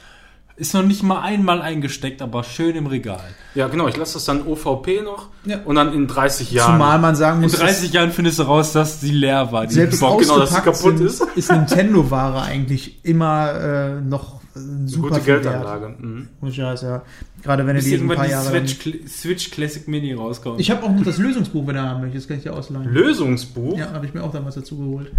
Ist 0.58 0.74
noch 0.74 0.82
nicht 0.84 1.03
mal 1.03 1.22
einmal 1.22 1.61
eingesteckt, 1.61 2.19
aber 2.22 2.44
schön 2.44 2.76
im 2.76 2.88
Regal. 2.88 3.24
ja, 3.53 3.68
genau, 3.68 3.88
ich 3.88 3.95
lasse 3.95 4.16
das 4.16 4.26
dann 4.26 4.42
OVP 4.48 5.02
noch 5.03 5.30
Ja. 5.45 5.60
und 5.66 5.76
dann 5.76 5.94
in 5.94 6.08
30 6.08 6.52
Jahren. 6.52 6.74
zumal 6.74 6.98
man 6.98 7.16
sagen 7.16 7.38
In 7.38 7.44
muss, 7.44 7.53
30 7.60 7.94
Jahren 7.94 8.11
findest 8.11 8.40
du 8.40 8.44
raus, 8.44 8.74
dass 8.74 9.00
sie 9.00 9.11
leer 9.11 9.52
war. 9.52 9.68
Die 9.68 9.76
selbst 9.76 10.00
Box. 10.00 10.24
genau, 10.27 10.40
dass 10.40 10.50
sie 10.56 10.61
kaputt 10.61 10.98
sind, 10.98 11.02
ist. 11.02 11.22
ist 11.36 11.52
Nintendo-Ware 11.52 12.42
eigentlich 12.42 13.06
immer 13.06 13.52
äh, 13.53 14.02
noch 14.02 14.42
äh, 14.56 14.60
eine 14.60 14.88
super 14.88 15.10
gute. 15.10 15.22
Geldanlage. 15.22 15.95
Mhm. 16.00 16.27
Ohne 16.42 16.52
Scheiß, 16.52 16.82
ja. 16.82 17.03
Gerade 17.44 17.68
wenn 17.68 17.76
er 17.76 17.82
die 17.84 17.92
jetzt 17.92 18.02
ein 18.02 18.10
irgendwann 18.10 18.18
paar 18.18 18.26
die 18.26 18.32
Jahre 18.32 18.68
Switch, 18.68 19.08
Switch 19.08 19.52
Classic 19.52 19.88
Mini 19.88 20.14
rauskommt. 20.14 20.60
Ich 20.60 20.72
habe 20.72 20.82
auch 20.84 20.90
noch 20.92 21.03
das 21.03 21.19
Lösungsbuch, 21.19 21.68
wenn 21.68 21.76
er 21.76 21.84
haben 21.84 22.02
möchte. 22.02 22.18
Das 22.18 22.27
kann 22.27 22.38
ich 22.38 22.44
dir 22.44 22.53
ausleihen. 22.53 22.92
Lösungsbuch? 22.92 23.77
Ja, 23.77 23.92
habe 23.94 24.08
ich 24.08 24.14
mir 24.16 24.24
auch 24.24 24.32
damals 24.32 24.56
dazu 24.56 24.76
geholt. 24.76 25.11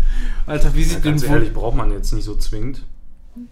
Alter, 0.47 0.75
wie 0.75 0.83
sieht, 0.83 1.01
Ganz 1.05 1.23
denn 1.23 1.31
ehrlich, 1.31 1.53
braucht 1.53 1.77
man 1.77 1.93
jetzt 1.93 2.13
nicht 2.13 2.25
so 2.25 2.35
zwingend. 2.35 2.83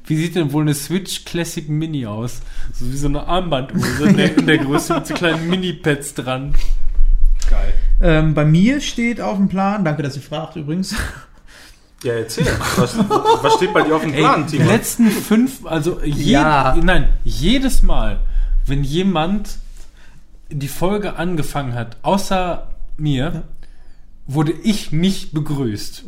Wie 0.05 0.17
sieht 0.17 0.35
denn 0.37 0.53
wohl 0.53 0.63
eine 0.63 0.75
Switch 0.75 1.25
Classic 1.25 1.69
Mini 1.69 2.07
aus? 2.07 2.41
So 2.73 2.91
wie 2.93 2.97
so 2.97 3.09
eine 3.09 3.27
Armbanduhr 3.27 4.07
in 4.07 4.17
der, 4.17 4.37
in 4.39 4.47
der 4.47 4.59
Größe 4.59 4.95
mit 4.95 5.07
so 5.07 5.15
kleinen 5.15 5.49
Mini-Pads 5.49 6.15
dran. 6.15 6.55
Geil. 7.51 7.73
Ähm, 8.01 8.35
bei 8.35 8.45
mir 8.45 8.81
steht 8.81 9.21
auf 9.21 9.37
dem 9.37 9.49
Plan, 9.49 9.85
danke, 9.85 10.03
dass 10.03 10.17
ihr 10.17 10.23
fragt 10.23 10.57
übrigens. 10.57 10.95
Ja, 12.03 12.13
erzähl. 12.13 12.47
Was, 12.77 12.97
was 12.99 13.55
steht 13.55 13.73
bei 13.73 13.83
dir 13.83 13.97
auf 13.97 14.03
dem 14.03 14.13
Plan, 14.13 14.43
Ey, 14.43 14.47
die 14.51 14.57
Timo? 14.59 14.69
letzten 14.71 15.11
fünf, 15.11 15.65
also 15.65 16.01
je, 16.05 16.33
Ja. 16.33 16.77
nein, 16.83 17.09
jedes 17.25 17.83
Mal, 17.83 18.21
wenn 18.67 18.85
jemand 18.85 19.57
die 20.51 20.69
Folge 20.69 21.17
angefangen 21.17 21.75
hat, 21.75 21.97
außer 22.03 22.69
mir, 22.99 23.45
wurde 24.27 24.53
ich 24.53 24.93
nicht 24.93 25.33
begrüßt. 25.33 26.05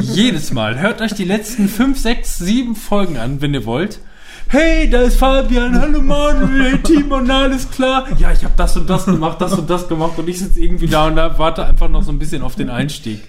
jedes 0.00 0.52
Mal. 0.52 0.78
Hört 0.78 1.00
euch 1.00 1.14
die 1.14 1.24
letzten 1.24 1.68
fünf, 1.68 1.98
sechs, 1.98 2.38
sieben 2.38 2.76
Folgen 2.76 3.16
an, 3.16 3.40
wenn 3.40 3.54
ihr 3.54 3.64
wollt. 3.64 4.00
Hey, 4.48 4.88
da 4.88 5.02
ist 5.02 5.18
Fabian, 5.18 5.78
hallo 5.78 6.00
Manuel, 6.00 6.72
hey 6.72 6.78
Timon, 6.82 7.30
alles 7.30 7.70
klar. 7.70 8.06
Ja, 8.18 8.32
ich 8.32 8.44
habe 8.44 8.54
das 8.56 8.78
und 8.78 8.88
das 8.88 9.04
gemacht, 9.04 9.40
das 9.42 9.52
und 9.52 9.68
das 9.68 9.88
gemacht 9.88 10.18
und 10.18 10.26
ich 10.26 10.38
sitze 10.38 10.60
irgendwie 10.60 10.86
da 10.86 11.06
und 11.06 11.16
da 11.16 11.38
warte 11.38 11.66
einfach 11.66 11.90
noch 11.90 12.02
so 12.02 12.10
ein 12.10 12.18
bisschen 12.18 12.40
auf 12.42 12.56
den 12.56 12.70
Einstieg. 12.70 13.20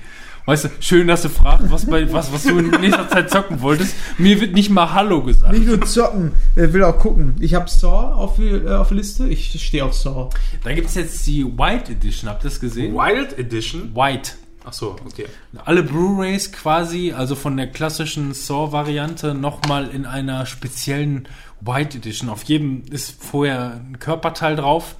Weißt 0.46 0.66
du, 0.66 0.70
schön, 0.80 1.08
dass 1.08 1.22
du 1.22 1.30
fragst, 1.30 1.70
was, 1.72 1.86
bei, 1.86 2.12
was, 2.12 2.34
was 2.34 2.44
du 2.44 2.58
in 2.58 2.70
nächster 2.82 3.08
Zeit 3.08 3.30
zocken 3.30 3.62
wolltest. 3.62 3.94
Mir 4.18 4.42
wird 4.42 4.54
nicht 4.54 4.70
mal 4.72 4.94
Hallo 4.94 5.22
gesagt. 5.24 5.54
Nicht 5.54 5.68
nur 5.68 5.82
zocken, 5.86 6.32
er 6.56 6.74
will 6.74 6.84
auch 6.84 6.98
gucken. 6.98 7.36
Ich 7.40 7.54
habe 7.54 7.70
Saw 7.70 8.14
auf, 8.16 8.38
die- 8.38 8.48
äh, 8.50 8.76
auf 8.76 8.88
der 8.88 8.98
Liste. 8.98 9.28
Ich 9.28 9.64
stehe 9.64 9.86
auf 9.86 9.94
Saw. 9.94 10.30
Da 10.64 10.74
gibt 10.74 10.88
es 10.90 10.96
jetzt 10.96 11.28
die 11.28 11.46
White 11.46 11.92
Edition, 11.92 12.30
habt 12.30 12.44
ihr 12.44 12.50
das 12.50 12.60
gesehen? 12.60 12.96
Wild 12.96 13.38
Edition? 13.38 13.96
White. 13.96 14.32
Ach 14.66 14.74
so, 14.74 14.96
okay. 15.06 15.26
Alle 15.66 15.84
Blu-rays 15.84 16.52
quasi, 16.52 17.14
also 17.14 17.36
von 17.36 17.56
der 17.56 17.68
klassischen 17.68 18.34
Saw-Variante, 18.34 19.34
nochmal 19.34 19.88
in 19.90 20.06
einer 20.06 20.46
speziellen 20.46 21.28
White 21.62 21.98
Edition. 21.98 22.30
Auf 22.30 22.44
jedem 22.44 22.84
ist 22.92 23.16
vorher 23.24 23.82
ein 23.88 24.00
Körperteil 24.00 24.56
drauf. 24.56 24.96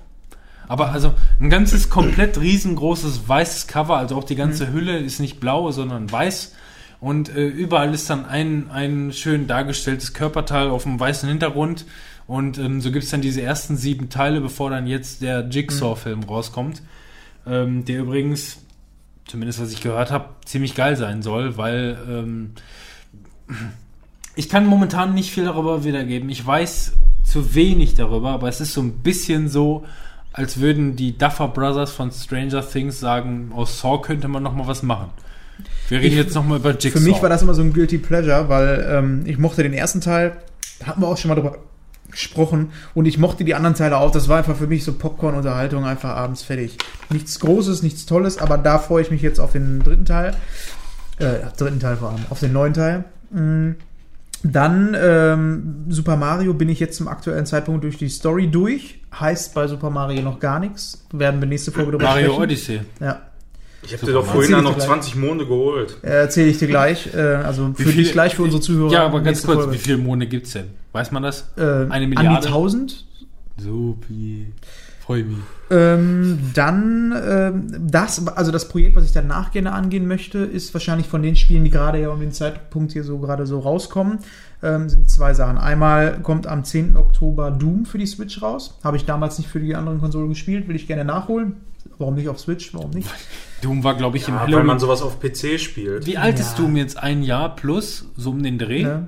Aber 0.70 0.92
also 0.92 1.16
ein 1.42 1.50
ganzes 1.50 1.90
komplett 1.90 2.40
riesengroßes 2.40 3.28
weißes 3.28 3.66
Cover, 3.66 3.98
also 3.98 4.16
auch 4.16 4.24
die 4.24 4.36
ganze 4.36 4.72
Hülle 4.72 5.00
ist 5.00 5.20
nicht 5.20 5.40
blau, 5.40 5.72
sondern 5.72 6.10
weiß. 6.10 6.56
Und 7.02 7.36
äh, 7.36 7.48
überall 7.48 7.92
ist 7.92 8.08
dann 8.10 8.26
ein, 8.26 8.70
ein 8.70 9.12
schön 9.12 9.48
dargestelltes 9.48 10.14
Körperteil 10.14 10.70
auf 10.70 10.86
einem 10.86 11.00
weißen 11.00 11.28
Hintergrund. 11.28 11.86
Und 12.28 12.60
ähm, 12.60 12.82
so 12.82 12.92
gibt 12.92 13.04
es 13.04 13.10
dann 13.10 13.22
diese 13.22 13.42
ersten 13.42 13.78
sieben 13.78 14.10
Teile, 14.10 14.42
bevor 14.42 14.70
dann 14.70 14.86
jetzt 14.86 15.24
der 15.24 15.50
Jigsaw-Film 15.50 16.24
rauskommt. 16.24 16.84
Ähm, 17.48 17.84
der 17.86 18.02
übrigens, 18.02 18.58
zumindest 19.26 19.60
was 19.60 19.74
ich 19.74 19.82
gehört 19.82 20.12
habe, 20.12 20.30
ziemlich 20.46 20.76
geil 20.76 20.96
sein 20.98 21.24
soll, 21.24 21.58
weil 21.58 21.98
ähm, 22.08 22.52
ich 24.36 24.50
kann 24.50 24.68
momentan 24.68 25.16
nicht 25.16 25.32
viel 25.32 25.46
darüber 25.46 25.84
wiedergeben. 25.84 26.30
Ich 26.30 26.46
weiß 26.46 26.94
zu 27.24 27.56
wenig 27.56 27.96
darüber, 27.96 28.30
aber 28.30 28.50
es 28.50 28.62
ist 28.62 28.74
so 28.76 28.82
ein 28.82 29.00
bisschen 29.00 29.50
so, 29.50 29.86
als 30.34 30.60
würden 30.60 30.96
die 30.96 31.18
Duffer 31.18 31.48
Brothers 31.48 31.92
von 31.92 32.12
Stranger 32.12 32.68
Things 32.68 33.00
sagen, 33.00 33.52
aus 33.56 33.80
Saw 33.82 34.02
könnte 34.02 34.28
man 34.28 34.44
noch 34.44 34.54
mal 34.54 34.68
was 34.68 34.84
machen. 34.84 35.10
Wir 35.90 36.00
reden 36.00 36.12
Ich- 36.12 36.18
jetzt 36.24 36.36
noch 36.36 36.46
mal 36.46 36.58
über 36.60 36.72
Jigsaw. 36.72 36.92
Für 36.92 37.00
mich 37.02 37.22
war 37.22 37.30
das 37.30 37.42
immer 37.42 37.54
so 37.54 37.62
ein 37.62 37.74
Guilty 37.74 37.98
Pleasure, 37.98 38.48
weil 38.48 38.88
ähm, 38.90 39.24
ich 39.26 39.38
mochte 39.38 39.64
den 39.64 39.74
ersten 39.74 40.02
Teil, 40.02 40.38
da 40.80 40.88
hatten 40.88 41.02
wir 41.02 41.08
auch 41.08 41.18
schon 41.18 41.30
mal 41.30 41.36
drüber 41.36 41.58
gesprochen, 42.12 42.72
und 42.96 43.06
ich 43.06 43.18
mochte 43.18 43.44
die 43.44 43.54
anderen 43.56 43.76
Teile 43.76 43.98
auch. 43.98 44.12
Das 44.12 44.28
war 44.30 44.38
einfach 44.38 44.56
für 44.56 44.66
mich 44.68 44.84
so 44.84 44.94
Popcorn-Unterhaltung, 44.94 45.86
einfach 45.86 46.10
abends 46.16 46.42
fertig. 46.44 46.78
Nichts 47.10 47.40
Großes, 47.40 47.84
nichts 47.84 48.06
Tolles, 48.06 48.38
aber 48.40 48.58
da 48.58 48.80
freue 48.80 49.02
ich 49.04 49.12
mich 49.12 49.22
jetzt 49.22 49.40
auf 49.40 49.52
den 49.52 49.80
dritten 49.84 50.06
Teil. 50.06 50.36
Äh, 51.18 51.40
dritten 51.58 51.80
Teil 51.80 51.98
vor 51.98 52.10
allem, 52.12 52.26
auf 52.30 52.40
den 52.40 52.54
neuen 52.54 52.74
Teil. 52.74 53.04
Mm. 53.32 53.72
Dann 54.44 54.96
ähm, 55.00 55.86
Super 55.90 56.16
Mario 56.16 56.54
bin 56.54 56.70
ich 56.70 56.80
jetzt 56.80 56.96
zum 56.98 57.08
aktuellen 57.10 57.46
Zeitpunkt 57.46 57.84
durch 57.84 57.98
die 57.98 58.08
Story 58.10 58.48
durch. 58.48 59.00
Heißt 59.20 59.54
bei 59.54 59.68
Super 59.68 59.90
Mario 59.90 60.22
noch 60.22 60.40
gar 60.40 60.60
nichts. 60.60 61.06
Werden 61.12 61.42
wir 61.42 61.48
nächste 61.48 61.72
Folge 61.72 61.92
drüber 61.92 62.06
Mario 62.06 62.28
sprechen. 62.28 62.42
Odyssey. 62.44 62.80
Ja, 63.02 63.22
Ich 63.84 63.94
habe 63.94 64.06
dir 64.06 64.14
doch 64.14 64.26
vorhin 64.26 64.52
noch 64.52 64.72
ich 64.72 64.78
dir 64.78 64.82
20 64.86 65.16
Monde 65.18 65.46
geholt. 65.46 65.98
äh, 66.04 66.08
erzähle 66.22 66.50
ich 66.50 66.58
dir 66.58 66.68
gleich. 66.68 67.14
Äh, 67.14 67.20
also 67.20 67.74
für 67.76 67.84
viel- 67.84 68.04
dich 68.04 68.12
gleich, 68.14 68.36
für 68.36 68.44
unsere 68.44 68.62
Zuhörer. 68.62 68.92
Ja, 68.94 69.06
aber 69.06 69.20
ganz 69.22 69.44
kurz, 69.44 69.58
Folge. 69.58 69.74
wie 69.74 69.78
viele 69.78 69.98
Monde 69.98 70.26
gibt's 70.28 70.52
denn? 70.54 70.68
Weiß 70.94 71.12
man 71.12 71.24
das? 71.24 71.50
Äh, 71.58 71.62
Eine 71.62 71.92
An 71.94 72.10
Milliarde? 72.10 72.42
die 72.42 72.48
1000. 72.48 73.06
Supi. 73.58 74.54
Mich. 75.10 75.38
Ähm, 75.72 76.40
dann 76.54 77.14
ähm, 77.24 77.68
das, 77.92 78.26
also 78.28 78.52
das 78.52 78.70
Projekt, 78.70 78.96
was 78.96 79.06
ich 79.06 79.12
danach 79.12 79.52
gerne 79.52 79.72
angehen 79.74 80.08
möchte, 80.08 80.40
ist 80.40 80.74
wahrscheinlich 80.74 81.08
von 81.08 81.22
den 81.22 81.36
Spielen, 81.36 81.64
die 81.64 81.70
gerade 81.70 82.00
ja 82.00 82.10
um 82.10 82.20
den 82.20 82.32
Zeitpunkt 82.32 82.92
hier 82.94 83.04
so 83.04 83.18
gerade 83.20 83.46
so 83.46 83.60
rauskommen, 83.60 84.20
ähm, 84.64 84.88
sind 84.90 85.10
zwei 85.10 85.34
Sachen. 85.34 85.58
Einmal 85.58 86.20
kommt 86.22 86.48
am 86.48 86.64
10. 86.64 86.96
Oktober 86.98 87.52
Doom 87.52 87.86
für 87.86 87.98
die 87.98 88.06
Switch 88.08 88.42
raus. 88.42 88.78
Habe 88.84 88.98
ich 88.98 89.06
damals 89.06 89.38
nicht 89.38 89.50
für 89.50 89.60
die 89.60 89.76
anderen 89.76 90.00
Konsolen 90.00 90.30
gespielt, 90.30 90.68
will 90.68 90.76
ich 90.76 90.88
gerne 90.88 91.06
nachholen. 91.06 91.58
Warum 91.98 92.16
nicht 92.16 92.30
auf 92.30 92.40
Switch? 92.40 92.74
Warum 92.74 92.92
nicht? 92.92 93.10
Doom 93.62 93.84
war, 93.84 93.96
glaube 93.96 94.18
ich, 94.18 94.28
im 94.28 94.34
Ja, 94.36 94.40
weil 94.42 94.48
Halloween. 94.48 94.68
man 94.68 94.80
sowas 94.80 95.02
auf 95.02 95.20
PC 95.20 95.60
spielt. 95.60 96.06
Wie 96.06 96.18
alt 96.18 96.38
Ja. 96.40 96.46
ist 96.46 96.58
Doom 96.58 96.76
jetzt? 96.78 96.98
Ein 97.02 97.24
Jahr 97.24 97.56
plus, 97.56 98.06
so 98.16 98.30
um 98.32 98.42
den 98.42 98.58
Dreh? 98.58 98.84
Ne? 98.84 99.08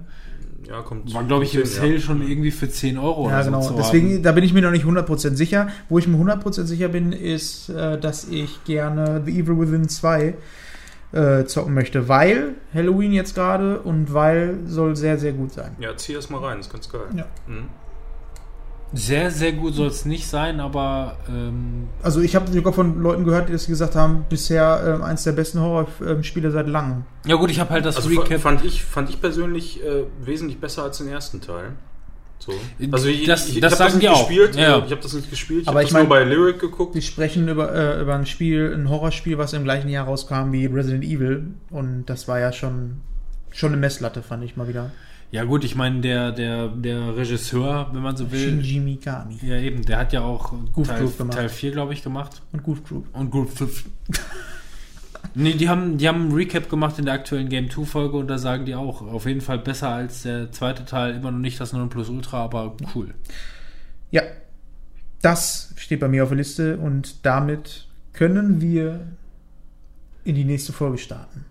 Ja, 0.72 0.82
kommt 0.82 1.14
War, 1.14 1.24
glaube 1.26 1.44
ich, 1.44 1.54
im 1.54 1.66
Sale 1.66 2.00
schon 2.00 2.26
irgendwie 2.26 2.52
für 2.52 2.70
10 2.70 2.98
Euro 2.98 3.30
Ja, 3.30 3.36
oder 3.36 3.46
genau. 3.46 3.62
so. 3.62 3.76
Deswegen, 3.76 4.14
haben. 4.14 4.24
da 4.24 4.32
bin 4.32 4.44
ich 4.46 4.54
mir 4.54 4.62
noch 4.62 4.72
nicht 4.72 4.86
100% 4.86 5.36
sicher. 5.36 5.68
Wo 5.90 6.00
ich 6.00 6.08
mir 6.08 6.18
100% 6.18 6.64
sicher 6.64 6.88
bin, 6.88 7.12
ist, 7.12 7.70
äh, 7.70 8.00
dass 8.00 8.28
ich 8.30 8.64
gerne 8.64 9.22
The 9.26 9.32
Evil 9.38 9.60
Within 9.60 9.90
2 9.90 10.34
äh, 11.12 11.44
zocken 11.44 11.74
möchte, 11.74 12.08
weil 12.08 12.56
Halloween 12.74 13.12
jetzt 13.12 13.36
gerade 13.36 13.80
und 13.82 14.14
weil 14.14 14.60
soll 14.66 14.96
sehr, 14.96 15.18
sehr 15.18 15.34
gut 15.34 15.52
sein. 15.52 15.76
Ja, 15.80 15.98
zieh 15.98 16.14
das 16.14 16.30
mal 16.30 16.40
rein, 16.40 16.60
ist 16.60 16.72
ganz 16.72 16.90
geil. 16.90 17.02
Ja. 17.16 17.26
Mhm. 17.48 17.66
Sehr, 18.94 19.32
sehr 19.32 19.54
gut 19.54 19.74
soll 19.74 19.88
es 19.88 20.04
nicht 20.06 20.28
sein, 20.28 20.60
aber 20.60 21.18
ähm, 21.30 21.88
Also 22.04 22.20
ich 22.20 22.36
habe 22.36 22.52
sogar 22.52 22.74
von 22.74 23.02
Leuten 23.02 23.24
gehört, 23.24 23.48
die 23.48 23.54
das 23.54 23.66
gesagt 23.68 23.96
haben, 23.96 24.26
bisher 24.28 24.96
ähm, 24.96 25.02
eins 25.02 25.24
der 25.24 25.32
besten 25.32 25.62
Horrorspiele 25.62 26.52
seit 26.52 26.68
langem. 26.68 27.06
ja 27.26 27.36
gut, 27.36 27.50
ich 27.52 27.60
habe 27.62 27.70
halt 27.70 27.86
das 27.86 27.96
Also 27.96 28.10
Recap. 28.10 28.42
fand 28.42 28.66
ich, 28.66 28.84
fand 28.84 29.10
ich 29.10 29.22
persönlich 29.22 29.82
äh, 29.84 30.04
wesentlich 30.24 30.60
besser 30.60 30.84
als 30.84 30.98
den 30.98 31.08
ersten 31.08 31.40
Teil. 31.40 31.72
So. 32.40 32.52
Also 32.92 33.08
ich, 33.08 33.24
Das- 33.26 33.48
ich, 33.48 33.56
ich 33.56 33.62
das 33.62 33.80
habe 33.80 33.92
sagen 33.92 33.94
das 33.94 34.00
die 34.02 34.08
nicht 34.08 34.16
auch. 34.18 34.28
gespielt. 34.28 34.56
Ja. 34.58 34.80
äh, 34.80 34.86
Ich 34.86 34.92
habe 34.92 35.02
das 35.02 35.14
nicht 35.14 35.30
gespielt. 35.30 35.62
Ich 35.62 35.68
Aber 35.70 35.76
habe 35.76 35.84
ich 35.84 35.90
das 35.92 35.94
nur 36.02 36.10
mein- 36.10 36.28
bei 36.28 36.34
Lyric 36.36 36.60
geguckt. 36.60 36.94
Wir 36.96 37.02
sprechen 37.04 37.48
über, 37.48 37.74
äh, 37.74 38.02
über 38.02 38.16
ein 38.16 38.26
Spiel, 38.26 38.74
ein 38.76 38.90
Horrorspiel, 38.90 39.38
was 39.38 39.54
im 39.54 39.64
gleichen 39.64 39.90
Jahr 39.90 40.06
rauskam 40.06 40.52
wie 40.52 40.66
Resident 40.66 41.04
Evil. 41.06 41.48
Und 41.70 42.06
das 42.08 42.28
war 42.28 42.40
ja 42.40 42.52
schon, 42.52 43.02
schon 43.52 43.70
eine 43.72 43.78
Messlatte, 43.80 44.22
fand 44.24 44.44
ich 44.44 44.58
mal 44.58 44.68
wieder. 44.68 44.92
Ja 45.32 45.46
gut, 45.46 45.64
ich 45.64 45.76
meine, 45.76 46.02
der, 46.02 46.34
der, 46.34 46.68
der 46.68 47.16
Regisseur, 47.16 47.90
wenn 47.94 48.02
man 48.02 48.18
so 48.18 48.30
will, 48.32 48.62
Shinji 48.62 48.82
Mikami 48.82 49.40
ja 49.42 49.56
eben, 49.56 49.82
der 49.84 50.00
hat 50.00 50.12
ja 50.12 50.22
auch 50.22 50.54
Goof 50.74 50.90
Teil, 50.90 51.00
Troop 51.00 51.18
gemacht. 51.18 51.38
Teil 51.38 51.50
4, 51.50 51.72
glaube 51.72 51.94
ich, 51.94 52.04
gemacht. 52.04 52.42
und 52.52 52.64
Goof 52.64 52.84
Troop. 52.84 53.08
Und 53.14 53.32
Group 53.32 53.50
5. 53.58 53.86
nee, 55.34 55.54
die 55.54 55.70
haben, 55.70 55.98
die 55.98 56.10
haben 56.10 56.28
ein 56.28 56.32
Recap 56.34 56.70
gemacht 56.70 57.00
in 57.00 57.06
der 57.06 57.14
aktuellen 57.14 57.48
Game 57.48 57.70
2 57.70 57.86
Folge 57.86 58.18
und 58.18 58.28
da 58.28 58.38
sagen 58.38 58.66
die 58.66 58.76
auch, 58.76 59.02
auf 59.02 59.26
jeden 59.26 59.40
Fall 59.40 59.60
besser 59.60 59.88
als 59.90 60.24
der 60.24 60.52
zweite 60.52 60.84
Teil, 60.84 61.16
immer 61.16 61.32
noch 61.32 61.40
nicht 61.40 61.62
das 61.62 61.72
Nonplusultra, 61.72 62.44
aber 62.44 62.76
cool. 62.94 63.14
Ja, 64.12 64.24
das 65.22 65.74
steht 65.78 66.02
bei 66.02 66.10
mir 66.10 66.24
auf 66.24 66.30
der 66.30 66.40
Liste 66.40 66.78
und 66.78 67.26
damit 67.26 67.88
können 68.12 68.60
wir 68.60 69.08
in 70.26 70.36
die 70.36 70.44
nächste 70.44 70.74
Folge 70.74 70.98
starten. 70.98 71.46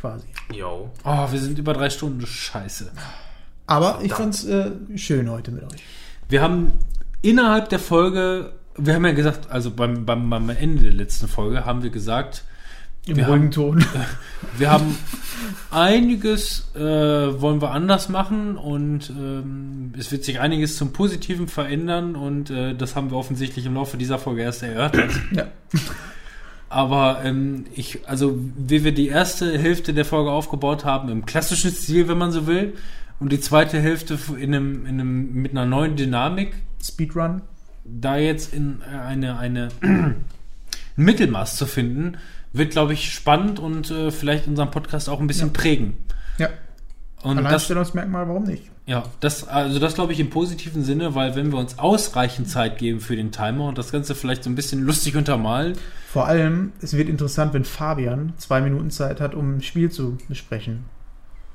Quasi. 0.00 0.26
Jo. 0.52 0.90
Oh, 1.04 1.32
wir 1.32 1.38
sind 1.38 1.58
über 1.58 1.72
drei 1.72 1.90
Stunden, 1.90 2.26
scheiße. 2.26 2.92
Aber 3.66 4.00
ich 4.02 4.12
fand's 4.12 4.44
äh, 4.44 4.72
schön 4.96 5.30
heute 5.30 5.50
mit 5.50 5.64
euch. 5.64 5.82
Wir 6.28 6.42
haben 6.42 6.78
innerhalb 7.22 7.68
der 7.68 7.78
Folge, 7.78 8.52
wir 8.76 8.94
haben 8.94 9.04
ja 9.04 9.12
gesagt, 9.12 9.50
also 9.50 9.70
beim, 9.70 10.04
beim, 10.04 10.28
beim 10.28 10.48
Ende 10.50 10.82
der 10.82 10.92
letzten 10.92 11.28
Folge 11.28 11.64
haben 11.64 11.82
wir 11.82 11.90
gesagt, 11.90 12.44
Im 13.06 13.16
Wir 13.16 13.28
ruhigen 13.28 13.50
Ton. 13.50 13.84
wir 14.58 14.70
haben 14.70 14.96
einiges 15.70 16.70
äh, 16.74 16.80
wollen 16.80 17.60
wir 17.60 17.70
anders 17.70 18.08
machen 18.08 18.56
und 18.56 19.10
ähm, 19.10 19.92
es 19.98 20.12
wird 20.12 20.24
sich 20.24 20.40
einiges 20.40 20.76
zum 20.76 20.92
Positiven 20.92 21.48
verändern 21.48 22.14
und 22.14 22.50
äh, 22.50 22.74
das 22.74 22.94
haben 22.94 23.10
wir 23.10 23.16
offensichtlich 23.16 23.66
im 23.66 23.74
Laufe 23.74 23.96
dieser 23.96 24.18
Folge 24.18 24.42
erst 24.42 24.62
erörtert. 24.62 25.10
ja. 25.32 25.46
Aber 26.72 27.20
ähm, 27.22 27.66
ich, 27.74 28.00
also 28.08 28.38
wie 28.56 28.82
wir 28.82 28.92
die 28.92 29.08
erste 29.08 29.58
Hälfte 29.58 29.92
der 29.92 30.06
Folge 30.06 30.30
aufgebaut 30.30 30.84
haben, 30.86 31.10
im 31.10 31.26
klassischen 31.26 31.70
Stil, 31.70 32.08
wenn 32.08 32.16
man 32.18 32.32
so 32.32 32.46
will, 32.46 32.72
und 33.20 33.30
die 33.30 33.40
zweite 33.40 33.78
Hälfte 33.78 34.18
in 34.38 34.54
einem, 34.54 34.86
in 34.86 35.00
einem, 35.00 35.32
mit 35.34 35.52
einer 35.52 35.66
neuen 35.66 35.96
Dynamik, 35.96 36.54
Speedrun. 36.82 37.42
da 37.84 38.16
jetzt 38.16 38.54
in 38.54 38.80
äh, 38.90 38.96
eine, 38.96 39.38
eine 39.38 39.68
ein 39.82 40.24
Mittelmaß 40.96 41.56
zu 41.56 41.66
finden, 41.66 42.16
wird, 42.54 42.72
glaube 42.72 42.94
ich, 42.94 43.12
spannend 43.12 43.58
und 43.60 43.90
äh, 43.90 44.10
vielleicht 44.10 44.46
unseren 44.48 44.70
Podcast 44.70 45.08
auch 45.08 45.20
ein 45.20 45.26
bisschen 45.26 45.48
Ja. 45.48 45.52
prägen. 45.52 45.94
Ja. 46.38 46.48
Und 47.22 47.36
das, 47.36 47.46
Alleinstellungsmerkmal, 47.46 48.28
warum 48.28 48.44
nicht? 48.44 48.71
Ja, 48.86 49.04
das, 49.20 49.46
also 49.46 49.78
das 49.78 49.94
glaube 49.94 50.12
ich 50.12 50.20
im 50.20 50.30
positiven 50.30 50.82
Sinne, 50.82 51.14
weil 51.14 51.36
wenn 51.36 51.52
wir 51.52 51.58
uns 51.58 51.78
ausreichend 51.78 52.48
Zeit 52.48 52.78
geben 52.78 53.00
für 53.00 53.14
den 53.16 53.30
Timer 53.30 53.66
und 53.66 53.78
das 53.78 53.92
Ganze 53.92 54.14
vielleicht 54.14 54.44
so 54.44 54.50
ein 54.50 54.54
bisschen 54.56 54.82
lustig 54.82 55.16
untermalen, 55.16 55.74
Vor 56.08 56.26
allem, 56.26 56.72
es 56.80 56.92
wird 56.94 57.08
interessant, 57.08 57.54
wenn 57.54 57.64
Fabian 57.64 58.34
zwei 58.38 58.60
Minuten 58.60 58.90
Zeit 58.90 59.20
hat, 59.20 59.34
um 59.34 59.56
ein 59.56 59.62
Spiel 59.62 59.90
zu 59.90 60.18
besprechen. 60.28 60.84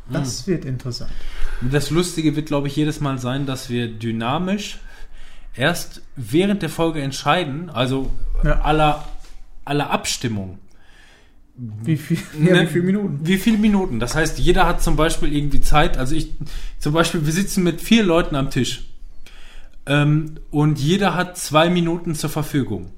Das 0.09 0.47
wird 0.47 0.63
interessant. 0.63 1.11
Das 1.59 1.89
Lustige 1.89 2.35
wird, 2.37 2.47
glaube 2.47 2.67
ich, 2.67 2.75
jedes 2.77 3.01
Mal 3.01 3.17
sein, 3.19 3.45
dass 3.45 3.69
wir 3.69 3.89
dynamisch 3.89 4.79
erst 5.53 6.01
während 6.15 6.61
der 6.61 6.69
Folge 6.69 7.01
entscheiden, 7.01 7.69
also 7.69 8.11
Ja. 8.43 8.61
aller, 8.61 9.05
aller 9.65 9.89
Abstimmung. 9.89 10.59
Wie 11.57 11.97
viel, 11.97 12.17
ja, 12.39 12.53
Ne, 12.53 12.61
wie 12.63 12.67
viele 12.67 12.83
Minuten? 12.83 13.19
Wie 13.23 13.37
viele 13.37 13.57
Minuten? 13.57 13.99
Das 13.99 14.15
heißt, 14.15 14.37
jeder 14.37 14.67
hat 14.67 14.83
zum 14.83 14.95
Beispiel 14.95 15.35
irgendwie 15.35 15.61
Zeit. 15.61 15.97
Also 15.97 16.15
ich, 16.15 16.31
zum 16.77 16.93
Beispiel, 16.93 17.25
wir 17.25 17.33
sitzen 17.33 17.63
mit 17.63 17.81
vier 17.81 18.03
Leuten 18.03 18.35
am 18.35 18.51
Tisch. 18.51 18.85
Ähm, 19.87 20.35
und 20.51 20.79
jeder 20.79 21.15
hat 21.15 21.37
zwei 21.37 21.69
Minuten 21.69 22.13
zur 22.13 22.29
Verfügung. 22.29 22.91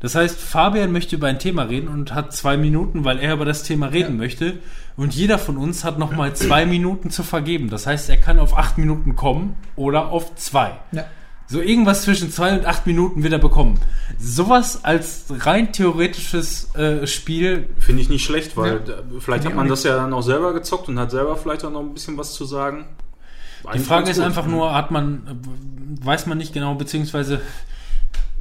Das 0.00 0.14
heißt, 0.16 0.38
Fabian 0.38 0.90
möchte 0.90 1.14
über 1.14 1.28
ein 1.28 1.38
Thema 1.38 1.62
reden 1.62 1.86
und 1.88 2.12
hat 2.12 2.34
zwei 2.34 2.56
Minuten, 2.56 3.04
weil 3.04 3.18
er 3.18 3.34
über 3.34 3.44
das 3.44 3.62
Thema 3.62 3.86
reden 3.86 4.16
möchte. 4.16 4.58
Und 4.96 5.14
jeder 5.14 5.38
von 5.38 5.56
uns 5.56 5.84
hat 5.84 5.98
nochmal 5.98 6.34
zwei 6.34 6.66
Minuten 6.66 7.10
zu 7.10 7.22
vergeben. 7.22 7.70
Das 7.70 7.86
heißt, 7.86 8.10
er 8.10 8.16
kann 8.16 8.40
auf 8.40 8.58
acht 8.58 8.78
Minuten 8.78 9.14
kommen 9.14 9.54
oder 9.76 10.08
auf 10.08 10.34
zwei. 10.34 10.72
Ja. 10.90 11.04
So 11.52 11.60
irgendwas 11.60 12.00
zwischen 12.04 12.32
zwei 12.32 12.56
und 12.56 12.64
acht 12.64 12.86
Minuten 12.86 13.22
wird 13.22 13.34
er 13.34 13.38
bekommen. 13.38 13.78
Sowas 14.18 14.84
als 14.86 15.26
rein 15.28 15.70
theoretisches 15.70 16.74
äh, 16.74 17.06
Spiel 17.06 17.68
Finde 17.78 18.00
ich 18.00 18.08
nicht 18.08 18.24
schlecht, 18.24 18.56
weil 18.56 18.80
Ja. 18.88 18.94
vielleicht 19.20 19.44
ich 19.44 19.50
hat 19.50 19.56
man 19.56 19.68
das 19.68 19.82
ja 19.84 19.96
dann 19.96 20.14
auch 20.14 20.22
selber 20.22 20.54
gezockt 20.54 20.88
und 20.88 20.98
hat 20.98 21.10
selber 21.10 21.36
vielleicht 21.36 21.62
auch 21.66 21.70
noch 21.70 21.80
ein 21.80 21.92
bisschen 21.92 22.16
was 22.16 22.32
zu 22.32 22.46
sagen. 22.46 22.86
Die 23.74 23.80
Frage 23.80 24.10
ist 24.10 24.18
einfach 24.18 24.46
nur, 24.46 24.74
hat 24.74 24.90
man, 24.90 25.26
äh, 25.26 26.06
weiß 26.06 26.24
man 26.24 26.38
nicht 26.38 26.54
genau, 26.54 26.74
beziehungsweise 26.74 27.42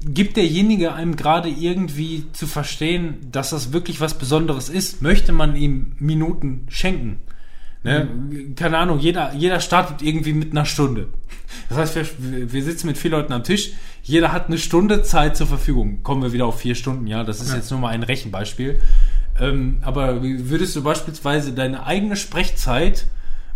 gibt 0.06 0.38
derjenige 0.38 0.93
einem 0.93 1.17
gerade 1.17 1.49
irgendwie 1.49 2.27
zu 2.31 2.48
verstehen, 2.48 3.27
dass 3.30 3.49
das 3.49 3.73
wirklich 3.73 3.99
was 3.99 4.14
Besonderes 4.14 4.69
ist? 4.69 5.01
Möchte 5.01 5.33
man 5.33 5.57
ihm 5.57 5.98
Minuten 5.99 6.65
schenken? 6.69 7.19
Ne? 7.84 8.08
Keine 8.56 8.77
Ahnung, 8.77 9.00
jeder, 9.00 9.34
jeder 9.34 9.60
startet 9.60 10.01
irgendwie 10.01 10.34
mit 10.34 10.51
einer 10.51 10.66
Stunde. 10.66 11.08
Das 11.69 11.77
heißt, 11.77 11.95
wir, 11.95 12.51
wir 12.53 12.64
sitzen 12.64 12.88
mit 12.88 12.98
vier 12.98 13.11
Leuten 13.11 13.34
am 13.34 13.43
Tisch, 13.43 13.72
jeder 14.03 14.32
hat 14.32 14.48
eine 14.48 14.58
Stunde 14.58 15.03
Zeit 15.03 15.35
zur 15.35 15.48
Verfügung. 15.48 16.03
Kommen 16.03 16.22
wir 16.22 16.32
wieder 16.32 16.45
auf 16.45 16.60
vier 16.60 16.76
Stunden, 16.76 17.08
ja, 17.08 17.24
das 17.24 17.42
ist 17.42 17.50
Ja. 17.50 17.56
jetzt 17.58 17.72
nur 17.72 17.80
mal 17.80 17.90
ein 17.90 18.03
Rechenbeispiel. 18.03 18.80
Ähm, 19.40 19.77
aber 19.82 20.22
würdest 20.24 20.76
du 20.76 20.84
beispielsweise 20.84 21.53
deine 21.53 21.85
eigene 21.85 22.16
Sprechzeit 22.16 23.06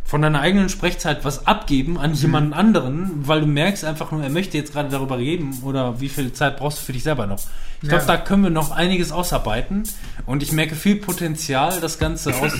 von 0.04 0.22
deiner 0.22 0.40
eigenen 0.40 0.70
Sprechzeit 0.70 1.26
was 1.26 1.48
abgeben 1.48 1.98
an 1.98 2.14
jemanden 2.14 2.54
anderen, 2.54 3.28
weil 3.28 3.42
du 3.42 3.48
merkst 3.48 3.84
einfach 3.86 4.12
nur, 4.12 4.22
er 4.24 4.30
möchte 4.30 4.56
jetzt 4.58 4.72
gerade 4.74 4.90
darüber 4.90 5.18
reden 5.18 5.58
oder 5.64 6.00
wie 6.00 6.10
viel 6.10 6.32
Zeit 6.32 6.58
brauchst 6.58 6.80
du 6.80 6.84
für 6.84 6.94
dich 6.94 7.02
selber 7.04 7.26
noch? 7.26 7.40
Ich 7.82 7.90
glaube, 7.90 8.04
Ja. 8.04 8.08
da 8.16 8.18
können 8.18 8.44
wir 8.44 8.52
noch 8.52 8.70
einiges 8.72 9.12
ausarbeiten 9.12 9.84
und 10.28 10.44
ich 10.44 10.52
merke 10.52 10.76
viel 10.76 10.98
Potenzial, 10.98 11.80
das 11.82 11.98
Ganze 11.98 12.36
aus, 12.36 12.54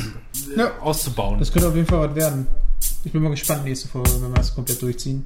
Ja. 0.56 0.72
auszubauen. 0.82 1.40
Das 1.40 1.52
könnte 1.52 1.68
auf 1.70 1.76
jeden 1.76 1.88
Fall 1.88 2.10
was 2.10 2.16
werden. 2.16 2.48
Ich 3.04 3.12
bin 3.12 3.22
mal 3.22 3.30
gespannt, 3.30 3.64
nächste 3.64 3.88
Folge, 3.88 4.12
wenn 4.16 4.30
wir 4.32 4.36
das 4.36 4.54
komplett 4.54 4.82
durchziehen. 4.82 5.26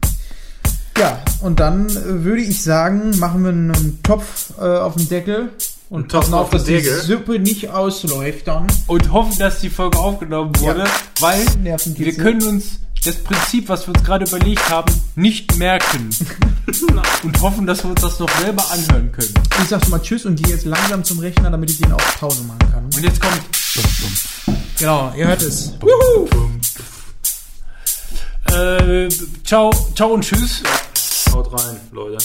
Ja, 0.98 1.22
und 1.42 1.60
dann 1.60 1.90
äh, 1.90 2.24
würde 2.26 2.42
ich 2.42 2.62
sagen, 2.62 3.18
machen 3.20 3.44
wir 3.44 3.50
einen 3.52 4.00
Topf 4.04 4.52
äh, 4.60 4.64
auf 4.64 4.96
den 4.96 5.08
Deckel 5.08 5.50
und 5.90 6.10
Topf 6.12 6.24
passen 6.26 6.34
auf 6.34 6.42
auf, 6.46 6.50
dass 6.52 6.66
die? 6.66 6.82
Suppe 6.82 7.40
nicht 7.40 7.70
ausläuft 7.70 8.48
dann. 8.48 8.68
und 8.88 9.12
hoffen, 9.14 9.38
dass 9.40 9.60
die 9.62 9.70
Folge 9.70 9.98
aufgenommen 9.98 10.52
wurde, 10.60 10.80
Ja. 10.82 10.88
weil 11.22 11.46
wir 11.64 12.14
können 12.16 12.44
uns 12.44 12.80
das 13.06 13.16
Prinzip, 13.16 13.70
was 13.70 13.88
wir 13.88 13.94
uns 13.96 14.04
gerade 14.04 14.26
überlegt 14.26 14.70
haben, 14.70 14.94
nicht 15.16 15.58
merken 15.58 16.10
und 17.24 17.42
hoffen, 17.42 17.66
dass 17.66 17.82
wir 17.86 17.92
uns 17.92 18.02
das 18.02 18.20
noch 18.20 18.30
selber 18.42 18.64
anhören 18.70 19.10
können. 19.14 19.34
Ich 19.64 19.70
sag 19.70 19.82
schon 19.82 19.92
mal 19.92 20.02
Tschüss 20.02 20.26
und 20.26 20.36
gehe 20.36 20.54
jetzt 20.54 20.66
langsam 20.66 21.02
zum 21.06 21.20
Rechner, 21.20 21.50
damit 21.50 21.70
ich 21.72 21.78
den 21.80 21.94
auf 21.94 22.20
Pause 22.20 22.44
machen 22.44 22.60
kann. 22.74 22.84
Und 22.84 23.02
jetzt 23.02 23.22
kommt 23.22 23.40
Genau, 24.80 25.12
ihr 25.14 25.28
hört 25.28 25.42
es. 25.42 25.74
äh, 28.54 29.10
ciao, 29.44 29.72
ciao 29.94 30.14
und 30.14 30.24
tschüss. 30.24 30.64
Haut 31.34 31.52
rein, 31.52 31.82
Leute. 31.92 32.18